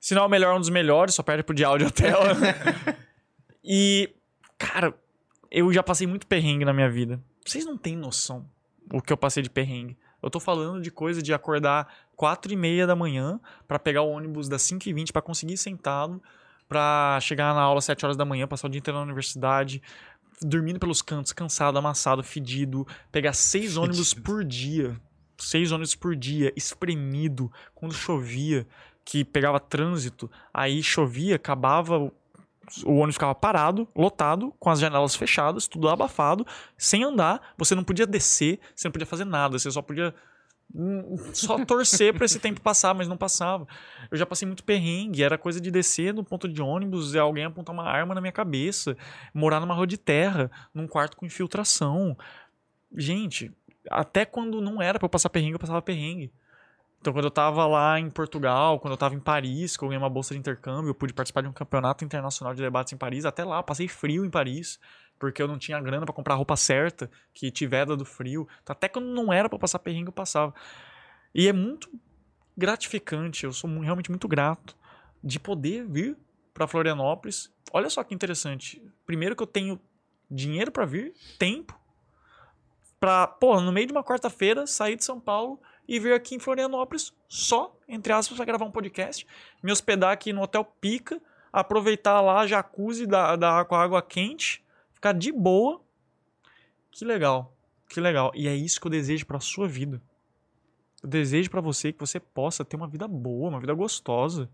Se 0.00 0.14
não 0.14 0.22
é 0.22 0.26
o 0.26 0.28
melhor, 0.28 0.56
um 0.56 0.60
dos 0.60 0.70
melhores, 0.70 1.14
só 1.14 1.22
perde 1.22 1.44
pro 1.44 1.54
de 1.54 1.62
áudio 1.62 1.86
hotel. 1.86 2.18
e, 3.64 4.14
cara, 4.58 4.94
eu 5.50 5.72
já 5.72 5.82
passei 5.82 6.06
muito 6.06 6.26
perrengue 6.26 6.64
na 6.64 6.72
minha 6.72 6.90
vida. 6.90 7.22
Vocês 7.44 7.64
não 7.64 7.76
têm 7.76 7.96
noção 7.96 8.46
o 8.92 9.00
que 9.00 9.12
eu 9.12 9.16
passei 9.16 9.42
de 9.42 9.50
perrengue. 9.50 9.96
Eu 10.22 10.30
tô 10.30 10.38
falando 10.38 10.82
de 10.82 10.90
coisa 10.90 11.22
de 11.22 11.32
acordar 11.32 11.92
4 12.16 12.52
e 12.52 12.56
meia 12.56 12.86
da 12.86 12.94
manhã 12.94 13.40
pra 13.66 13.78
pegar 13.78 14.02
o 14.02 14.10
ônibus 14.10 14.48
das 14.48 14.62
5 14.62 14.88
e 14.88 14.92
20 14.92 15.12
pra 15.12 15.22
conseguir 15.22 15.54
ir 15.54 15.58
sentado, 15.58 16.22
pra 16.68 17.18
chegar 17.20 17.54
na 17.54 17.62
aula 17.62 17.78
às 17.78 17.84
7 17.86 18.04
horas 18.04 18.16
da 18.16 18.24
manhã, 18.24 18.46
passar 18.46 18.66
o 18.66 18.70
dia 18.70 18.78
inteiro 18.78 18.98
na 18.98 19.04
universidade, 19.04 19.82
dormindo 20.42 20.78
pelos 20.78 21.02
cantos, 21.02 21.32
cansado, 21.32 21.78
amassado, 21.78 22.22
fedido, 22.22 22.86
pegar 23.10 23.32
seis 23.32 23.76
ônibus 23.76 24.14
por 24.14 24.44
dia. 24.44 25.00
Seis 25.38 25.72
ônibus 25.72 25.94
por 25.94 26.14
dia, 26.14 26.52
espremido, 26.54 27.50
quando 27.74 27.94
chovia, 27.94 28.66
que 29.04 29.24
pegava 29.24 29.58
trânsito, 29.58 30.30
aí 30.52 30.82
chovia, 30.82 31.36
acabava, 31.36 32.12
o- 32.84 32.94
ônibus 32.96 33.14
ficava 33.16 33.34
parado, 33.34 33.86
lotado, 33.94 34.54
com 34.58 34.70
as 34.70 34.78
janelas 34.80 35.14
fechadas, 35.16 35.66
tudo 35.68 35.88
abafado, 35.88 36.46
sem 36.76 37.04
andar, 37.04 37.54
você 37.56 37.74
não 37.74 37.84
podia 37.84 38.06
descer, 38.06 38.58
você 38.74 38.88
não 38.88 38.92
podia 38.92 39.06
fazer 39.06 39.24
nada, 39.24 39.58
você 39.58 39.70
só 39.70 39.82
podia 39.82 40.14
hum, 40.74 41.16
só 41.32 41.64
torcer 41.64 42.14
pra 42.14 42.24
esse 42.24 42.38
tempo 42.40 42.60
passar, 42.60 42.94
mas 42.94 43.08
não 43.08 43.16
passava. 43.16 43.66
Eu 44.10 44.16
já 44.16 44.24
passei 44.24 44.46
muito 44.46 44.62
perrengue, 44.64 45.22
era 45.22 45.36
coisa 45.36 45.60
de 45.60 45.70
descer 45.70 46.14
no 46.14 46.22
ponto 46.24 46.48
de 46.48 46.62
ônibus 46.62 47.14
e 47.14 47.18
alguém 47.18 47.44
apontar 47.44 47.74
uma 47.74 47.84
arma 47.84 48.14
na 48.14 48.20
minha 48.20 48.32
cabeça, 48.32 48.96
morar 49.34 49.58
numa 49.60 49.74
rua 49.74 49.86
de 49.86 49.98
terra, 49.98 50.50
num 50.74 50.86
quarto 50.86 51.16
com 51.16 51.26
infiltração. 51.26 52.16
Gente, 52.96 53.52
até 53.90 54.24
quando 54.24 54.60
não 54.60 54.80
era 54.82 54.98
pra 54.98 55.06
eu 55.06 55.10
passar 55.10 55.28
perrengue, 55.30 55.54
eu 55.54 55.58
passava 55.58 55.82
perrengue. 55.82 56.32
Então, 57.00 57.14
quando 57.14 57.24
eu 57.24 57.30
tava 57.30 57.66
lá 57.66 57.98
em 57.98 58.10
Portugal, 58.10 58.78
quando 58.78 58.92
eu 58.92 58.96
tava 58.96 59.14
em 59.14 59.20
Paris, 59.20 59.74
que 59.74 59.82
eu 59.82 59.88
ganhei 59.88 60.02
uma 60.02 60.10
bolsa 60.10 60.34
de 60.34 60.40
intercâmbio, 60.40 60.90
eu 60.90 60.94
pude 60.94 61.14
participar 61.14 61.40
de 61.40 61.48
um 61.48 61.52
campeonato 61.52 62.04
internacional 62.04 62.54
de 62.54 62.60
debates 62.60 62.92
em 62.92 62.96
Paris. 62.98 63.24
Até 63.24 63.42
lá, 63.42 63.62
passei 63.62 63.88
frio 63.88 64.22
em 64.22 64.28
Paris, 64.28 64.78
porque 65.18 65.40
eu 65.40 65.48
não 65.48 65.58
tinha 65.58 65.80
grana 65.80 66.04
pra 66.04 66.14
comprar 66.14 66.34
a 66.34 66.36
roupa 66.36 66.56
certa, 66.56 67.10
que 67.32 67.50
tiver 67.50 67.86
do 67.86 68.04
frio. 68.04 68.46
Então, 68.62 68.74
até 68.74 68.86
quando 68.86 69.06
não 69.06 69.32
era 69.32 69.48
pra 69.48 69.58
passar 69.58 69.78
perrengue, 69.78 70.08
eu 70.08 70.12
passava. 70.12 70.54
E 71.34 71.48
é 71.48 71.54
muito 71.54 71.90
gratificante, 72.54 73.44
eu 73.44 73.52
sou 73.52 73.70
realmente 73.80 74.10
muito 74.10 74.28
grato 74.28 74.76
de 75.24 75.40
poder 75.40 75.86
vir 75.86 76.18
pra 76.52 76.66
Florianópolis. 76.66 77.50
Olha 77.72 77.88
só 77.88 78.04
que 78.04 78.14
interessante. 78.14 78.82
Primeiro 79.06 79.34
que 79.34 79.42
eu 79.42 79.46
tenho 79.46 79.80
dinheiro 80.30 80.70
pra 80.70 80.84
vir, 80.84 81.14
tempo, 81.38 81.80
pra, 82.98 83.26
pô, 83.26 83.58
no 83.58 83.72
meio 83.72 83.86
de 83.86 83.92
uma 83.92 84.04
quarta-feira, 84.04 84.66
sair 84.66 84.96
de 84.96 85.04
São 85.04 85.18
Paulo 85.18 85.58
e 85.90 85.98
vir 85.98 86.12
aqui 86.12 86.36
em 86.36 86.38
Florianópolis 86.38 87.12
só, 87.28 87.76
entre 87.88 88.12
aspas, 88.12 88.36
pra 88.36 88.46
gravar 88.46 88.64
um 88.64 88.70
podcast, 88.70 89.26
me 89.60 89.72
hospedar 89.72 90.12
aqui 90.12 90.32
no 90.32 90.40
Hotel 90.40 90.64
Pica, 90.64 91.20
aproveitar 91.52 92.20
lá 92.20 92.42
a 92.42 92.46
jacuzzi 92.46 93.08
da, 93.08 93.34
da, 93.34 93.64
com 93.64 93.74
a 93.74 93.82
água 93.82 94.00
quente, 94.00 94.64
ficar 94.94 95.12
de 95.12 95.32
boa. 95.32 95.80
Que 96.92 97.04
legal, 97.04 97.52
que 97.88 98.00
legal. 98.00 98.30
E 98.36 98.46
é 98.46 98.54
isso 98.54 98.80
que 98.80 98.86
eu 98.86 98.90
desejo 98.90 99.26
pra 99.26 99.40
sua 99.40 99.66
vida. 99.66 100.00
Eu 101.02 101.08
desejo 101.08 101.50
pra 101.50 101.60
você 101.60 101.92
que 101.92 101.98
você 101.98 102.20
possa 102.20 102.64
ter 102.64 102.76
uma 102.76 102.86
vida 102.86 103.08
boa, 103.08 103.48
uma 103.48 103.58
vida 103.58 103.74
gostosa. 103.74 104.48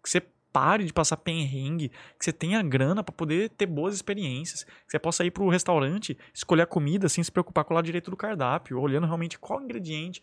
Que 0.00 0.08
você 0.08 0.20
pare 0.52 0.84
de 0.84 0.92
passar 0.92 1.16
perrengue, 1.16 1.88
que 2.18 2.24
você 2.24 2.32
tenha 2.32 2.62
grana 2.62 3.02
pra 3.02 3.12
poder 3.12 3.48
ter 3.50 3.66
boas 3.66 3.94
experiências, 3.94 4.64
que 4.64 4.70
você 4.90 4.98
possa 4.98 5.24
ir 5.24 5.30
pro 5.30 5.48
restaurante, 5.48 6.16
escolher 6.32 6.62
a 6.62 6.66
comida 6.66 7.08
sem 7.08 7.24
se 7.24 7.32
preocupar 7.32 7.64
com 7.64 7.72
o 7.72 7.76
lado 7.76 7.86
direito 7.86 8.10
do 8.10 8.16
cardápio, 8.16 8.78
olhando 8.78 9.06
realmente 9.06 9.38
qual 9.38 9.62
ingrediente, 9.62 10.22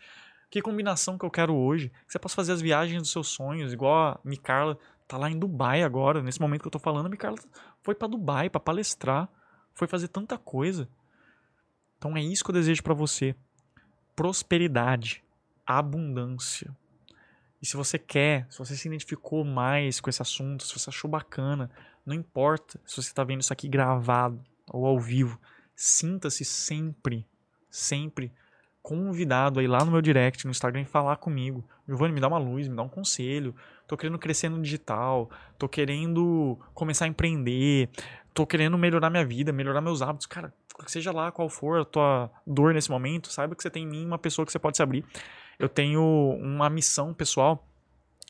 que 0.50 0.62
combinação 0.62 1.18
que 1.18 1.26
eu 1.26 1.30
quero 1.30 1.56
hoje, 1.56 1.90
que 1.90 2.12
você 2.12 2.20
possa 2.20 2.36
fazer 2.36 2.54
as 2.54 2.62
viagens 2.62 3.02
dos 3.02 3.12
seus 3.12 3.28
sonhos, 3.28 3.72
igual 3.72 3.96
a 3.96 4.20
Micarla 4.24 4.78
tá 5.08 5.18
lá 5.18 5.30
em 5.30 5.38
Dubai 5.38 5.84
agora, 5.84 6.22
nesse 6.22 6.42
momento 6.42 6.62
que 6.62 6.68
eu 6.68 6.72
tô 6.72 6.80
falando, 6.80 7.06
a 7.06 7.10
Micarla 7.10 7.38
foi 7.82 7.94
pra 7.94 8.08
Dubai 8.08 8.50
pra 8.50 8.60
palestrar, 8.60 9.30
foi 9.74 9.88
fazer 9.88 10.08
tanta 10.08 10.38
coisa. 10.38 10.90
Então 11.98 12.18
é 12.18 12.22
isso 12.22 12.44
que 12.44 12.50
eu 12.50 12.54
desejo 12.56 12.82
pra 12.82 12.94
você. 12.94 13.36
Prosperidade, 14.16 15.24
abundância. 15.66 16.76
E 17.62 17.66
se 17.66 17.76
você 17.76 18.00
quer, 18.00 18.48
se 18.50 18.58
você 18.58 18.76
se 18.76 18.88
identificou 18.88 19.44
mais 19.44 20.00
com 20.00 20.10
esse 20.10 20.22
assunto, 20.22 20.64
se 20.64 20.74
você 20.74 20.90
achou 20.90 21.10
bacana, 21.10 21.70
não 22.06 22.16
importa 22.16 22.80
se 22.86 22.96
você 22.96 23.10
está 23.10 23.24
vendo 23.24 23.42
isso 23.42 23.54
aqui 23.54 23.68
gravado 23.68 24.42
ou 24.72 24.86
ao 24.86 25.00
vivo, 25.00 25.40
sinta-se 25.76 26.46
sempre, 26.46 27.28
sempre 27.70 28.32
convidado 28.90 29.60
aí 29.60 29.68
lá 29.68 29.86
no 29.86 29.92
meu 29.92 30.02
direct, 30.02 30.46
no 30.46 30.52
Instagram, 30.52 30.84
falar 30.84 31.18
comigo. 31.18 31.64
Giovanni, 31.88 32.12
me 32.12 32.20
dá 32.20 32.28
uma 32.28 32.40
luz, 32.40 32.68
me 32.68 32.76
dá 32.76 32.82
um 32.82 32.90
conselho. 32.90 33.54
Tô 33.88 33.96
querendo 33.96 34.18
crescer 34.18 34.50
no 34.50 34.60
digital, 34.60 35.30
tô 35.60 35.70
querendo 35.70 36.58
começar 36.74 37.06
a 37.06 37.08
empreender, 37.08 37.88
tô 38.34 38.48
querendo 38.48 38.80
melhorar 38.80 39.12
minha 39.12 39.24
vida, 39.24 39.54
melhorar 39.54 39.80
meus 39.80 40.02
hábitos. 40.02 40.26
Cara, 40.26 40.52
seja 40.88 41.12
lá 41.12 41.32
qual 41.32 41.48
for 41.50 41.82
a 41.82 41.86
tua 41.86 42.32
dor 42.48 42.74
nesse 42.74 42.90
momento, 42.90 43.32
saiba 43.32 43.56
que 43.56 43.62
você 43.62 43.70
tem 43.70 43.84
em 43.84 43.88
mim 43.88 44.06
uma 44.08 44.18
pessoa 44.18 44.44
que 44.44 44.52
você 44.52 44.58
pode 44.58 44.76
se 44.76 44.82
abrir. 44.82 45.06
Eu 45.60 45.70
tenho 45.70 46.02
uma 46.42 46.68
missão 46.68 47.14
pessoal. 47.14 47.64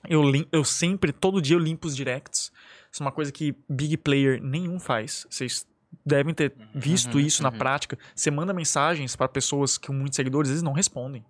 Eu, 0.09 0.23
eu 0.51 0.65
sempre, 0.65 1.13
todo 1.13 1.41
dia 1.41 1.55
eu 1.55 1.59
limpo 1.59 1.87
os 1.87 1.95
directs. 1.95 2.51
Isso 2.91 3.01
é 3.01 3.05
uma 3.05 3.13
coisa 3.13 3.31
que 3.31 3.55
big 3.69 3.95
player 3.95 4.43
nenhum 4.43 4.77
faz. 4.77 5.25
Vocês 5.29 5.65
devem 6.05 6.33
ter 6.33 6.53
visto 6.73 7.15
uhum, 7.15 7.19
isso 7.19 7.43
na 7.43 7.49
uhum. 7.49 7.57
prática. 7.57 7.97
Você 8.15 8.31
manda 8.31 8.53
mensagens 8.53 9.15
para 9.15 9.27
pessoas 9.27 9.77
com 9.77 9.93
muitos 9.93 10.15
seguidores, 10.15 10.49
eles 10.49 10.63
não 10.63 10.73
respondem. 10.73 11.23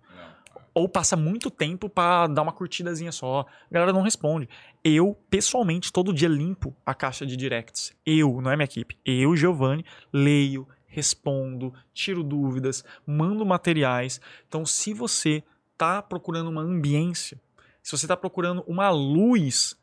Ou 0.72 0.88
passa 0.88 1.16
muito 1.16 1.50
tempo 1.50 1.88
pra 1.88 2.28
dar 2.28 2.42
uma 2.42 2.52
curtidazinha 2.52 3.10
só. 3.10 3.40
A 3.40 3.74
galera 3.74 3.92
não 3.92 4.02
responde. 4.02 4.48
Eu, 4.84 5.18
pessoalmente, 5.28 5.92
todo 5.92 6.12
dia 6.12 6.28
limpo 6.28 6.74
a 6.86 6.94
caixa 6.94 7.26
de 7.26 7.36
directs. 7.36 7.92
Eu, 8.06 8.40
não 8.40 8.50
é 8.50 8.56
minha 8.56 8.64
equipe. 8.64 8.96
Eu, 9.04 9.36
Giovanni, 9.36 9.84
leio, 10.12 10.66
respondo, 10.86 11.74
tiro 11.92 12.22
dúvidas, 12.22 12.84
mando 13.04 13.44
materiais. 13.44 14.20
Então, 14.46 14.64
se 14.64 14.94
você 14.94 15.42
tá 15.76 16.00
procurando 16.00 16.48
uma 16.48 16.62
ambiência, 16.62 17.40
se 17.82 17.90
você 17.90 18.06
tá 18.06 18.16
procurando 18.16 18.62
uma 18.66 18.90
luz, 18.90 19.76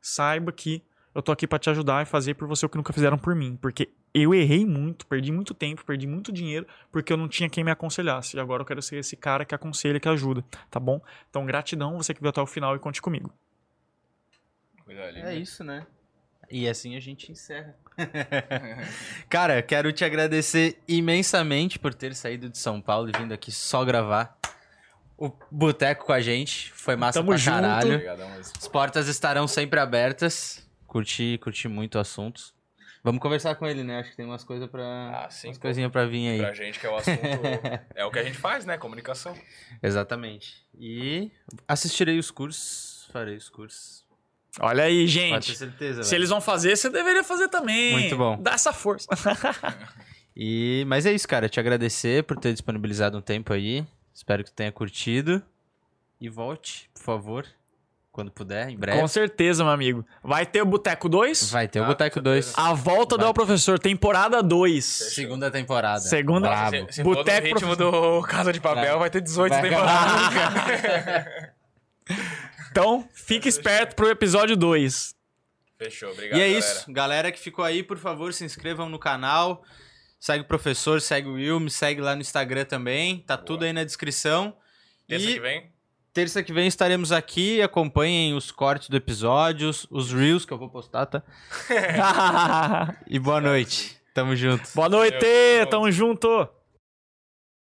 saiba 0.00 0.50
que 0.50 0.82
eu 1.14 1.22
tô 1.22 1.30
aqui 1.30 1.46
pra 1.46 1.58
te 1.58 1.70
ajudar 1.70 2.02
e 2.02 2.06
fazer 2.06 2.34
por 2.34 2.48
você 2.48 2.66
o 2.66 2.68
que 2.68 2.76
nunca 2.76 2.92
fizeram 2.92 3.18
por 3.18 3.34
mim. 3.34 3.56
Porque 3.60 3.90
eu 4.14 4.34
errei 4.34 4.66
muito, 4.66 5.06
perdi 5.06 5.32
muito 5.32 5.54
tempo, 5.54 5.84
perdi 5.84 6.06
muito 6.06 6.30
dinheiro, 6.32 6.66
porque 6.90 7.12
eu 7.12 7.16
não 7.16 7.28
tinha 7.28 7.48
quem 7.48 7.64
me 7.64 7.70
aconselhasse. 7.70 8.36
E 8.36 8.40
agora 8.40 8.62
eu 8.62 8.66
quero 8.66 8.82
ser 8.82 8.96
esse 8.96 9.16
cara 9.16 9.44
que 9.44 9.54
aconselha, 9.54 9.98
que 9.98 10.08
ajuda, 10.08 10.44
tá 10.70 10.78
bom? 10.78 11.00
Então, 11.30 11.46
gratidão, 11.46 11.96
você 11.96 12.12
que 12.12 12.20
veio 12.20 12.30
até 12.30 12.40
o 12.40 12.46
final 12.46 12.76
e 12.76 12.78
conte 12.78 13.00
comigo. 13.00 13.32
É 14.88 15.34
isso, 15.34 15.64
né? 15.64 15.86
E 16.50 16.68
assim 16.68 16.96
a 16.96 17.00
gente 17.00 17.32
encerra. 17.32 17.74
Cara, 19.28 19.62
quero 19.62 19.90
te 19.90 20.04
agradecer 20.04 20.78
imensamente 20.86 21.78
por 21.78 21.94
ter 21.94 22.14
saído 22.14 22.50
de 22.50 22.58
São 22.58 22.80
Paulo 22.80 23.08
e 23.08 23.18
vindo 23.18 23.32
aqui 23.32 23.50
só 23.50 23.82
gravar 23.84 24.36
o 25.16 25.32
Boteco 25.50 26.04
com 26.04 26.12
a 26.12 26.20
gente. 26.20 26.70
Foi 26.72 26.94
massa 26.96 27.20
Tamo 27.20 27.28
pra 27.28 27.38
junto. 27.38 27.54
caralho. 27.54 28.02
As 28.38 28.68
portas 28.68 29.08
estarão 29.08 29.48
sempre 29.48 29.80
abertas. 29.80 30.68
Curti, 30.86 31.38
curti 31.42 31.68
muito 31.68 31.94
o 31.94 32.00
assunto. 32.00 32.52
Vamos 33.04 33.20
conversar 33.20 33.56
com 33.56 33.66
ele, 33.66 33.82
né? 33.82 33.98
Acho 33.98 34.10
que 34.10 34.16
tem 34.16 34.24
umas 34.24 34.44
coisas 34.44 34.70
pra. 34.70 35.24
Ah, 35.24 35.30
sim, 35.30 35.48
umas 35.48 35.58
coisinhas 35.58 35.90
pra 35.90 36.06
vir 36.06 36.28
aí. 36.28 36.38
Pra 36.38 36.52
gente 36.54 36.78
que 36.78 36.86
é 36.86 36.90
o 36.90 36.96
assunto. 36.96 37.18
é 37.96 38.04
o 38.04 38.10
que 38.10 38.18
a 38.18 38.22
gente 38.22 38.38
faz, 38.38 38.64
né? 38.64 38.78
Comunicação. 38.78 39.36
Exatamente. 39.82 40.64
E 40.78 41.30
assistirei 41.66 42.18
os 42.18 42.30
cursos, 42.30 43.08
farei 43.12 43.36
os 43.36 43.48
cursos. 43.48 44.02
Olha 44.60 44.84
aí, 44.84 45.00
Pode 45.06 45.12
ter 45.14 45.20
gente. 45.30 45.56
certeza, 45.56 46.02
Se 46.04 46.10
velho. 46.10 46.20
eles 46.20 46.28
vão 46.30 46.40
fazer, 46.40 46.76
você 46.76 46.90
deveria 46.90 47.24
fazer 47.24 47.48
também. 47.48 47.92
Muito 47.92 48.16
bom. 48.16 48.40
Dá 48.40 48.52
essa 48.52 48.72
força. 48.72 49.08
E, 50.34 50.84
mas 50.86 51.04
é 51.04 51.12
isso, 51.12 51.28
cara. 51.28 51.46
Te 51.46 51.60
agradecer 51.60 52.24
por 52.24 52.38
ter 52.38 52.52
disponibilizado 52.52 53.18
um 53.18 53.20
tempo 53.20 53.52
aí. 53.52 53.86
Espero 54.14 54.42
que 54.42 54.50
tu 54.50 54.54
tenha 54.54 54.72
curtido. 54.72 55.42
E 56.18 56.26
volte, 56.28 56.88
por 56.94 57.02
favor, 57.02 57.46
quando 58.12 58.30
puder, 58.30 58.68
em 58.68 58.76
breve. 58.76 59.00
Com 59.00 59.08
certeza, 59.08 59.64
meu 59.64 59.72
amigo. 59.72 60.06
Vai 60.22 60.44
ter 60.46 60.60
o 60.62 60.66
Boteco 60.66 61.08
2? 61.08 61.50
Vai 61.50 61.66
ter 61.66 61.80
o 61.80 61.84
Ah, 61.84 61.86
Boteco 61.86 62.16
com 62.18 62.22
2. 62.22 62.44
certeza. 62.44 62.68
A 62.68 62.74
volta 62.74 63.16
do. 63.16 63.24
El 63.24 63.32
Professor, 63.34 63.78
temporada 63.78 64.42
2. 64.42 64.84
Segunda 64.84 65.50
temporada. 65.50 66.00
Segunda- 66.00 66.48
Brabo. 66.48 66.76
Se, 66.88 66.96
se 66.96 67.02
for 67.02 67.08
no 67.10 67.14
Boteco 67.16 67.46
ritmo 67.46 67.74
do 67.74 68.22
Casa 68.22 68.52
de 68.52 68.60
Papel, 68.60 68.90
Vai. 68.92 68.98
vai 68.98 69.10
ter 69.10 69.20
18 69.22 69.50
Vai 69.52 69.62
temporadas. 69.62 71.24
Então, 72.70 73.06
fique 73.12 73.48
esperto 73.48 73.94
pro 73.94 74.08
episódio 74.08 74.56
2. 74.56 75.14
Fechou, 75.78 76.10
obrigado. 76.10 76.38
E 76.38 76.40
é 76.42 76.46
galera. 76.46 76.58
isso. 76.58 76.92
Galera 76.92 77.32
que 77.32 77.38
ficou 77.38 77.64
aí, 77.64 77.82
por 77.82 77.98
favor, 77.98 78.32
se 78.32 78.44
inscrevam 78.44 78.88
no 78.88 78.98
canal. 78.98 79.62
Segue 80.18 80.44
o 80.44 80.48
professor, 80.48 81.00
segue 81.00 81.28
o 81.28 81.34
Will, 81.34 81.60
me 81.60 81.70
segue 81.70 82.00
lá 82.00 82.14
no 82.14 82.20
Instagram 82.22 82.64
também. 82.64 83.18
Tá 83.26 83.36
tudo 83.36 83.64
aí 83.64 83.72
na 83.72 83.84
descrição. 83.84 84.56
Terça 85.08 85.28
e 85.28 85.34
que 85.34 85.40
vem. 85.40 85.70
Terça 86.12 86.42
que 86.42 86.52
vem 86.52 86.66
estaremos 86.66 87.12
aqui. 87.12 87.62
Acompanhem 87.62 88.34
os 88.34 88.50
cortes 88.50 88.88
do 88.88 88.96
episódio, 88.96 89.70
os 89.90 90.12
reels 90.12 90.44
que 90.44 90.52
eu 90.52 90.58
vou 90.58 90.68
postar, 90.68 91.06
tá? 91.06 91.22
E 93.08 93.18
boa 93.18 93.40
noite. 93.40 93.96
Tamo 94.14 94.36
junto. 94.36 94.68
Boa 94.74 94.88
noite, 94.88 95.26
tamo 95.70 95.90
junto. 95.90 96.48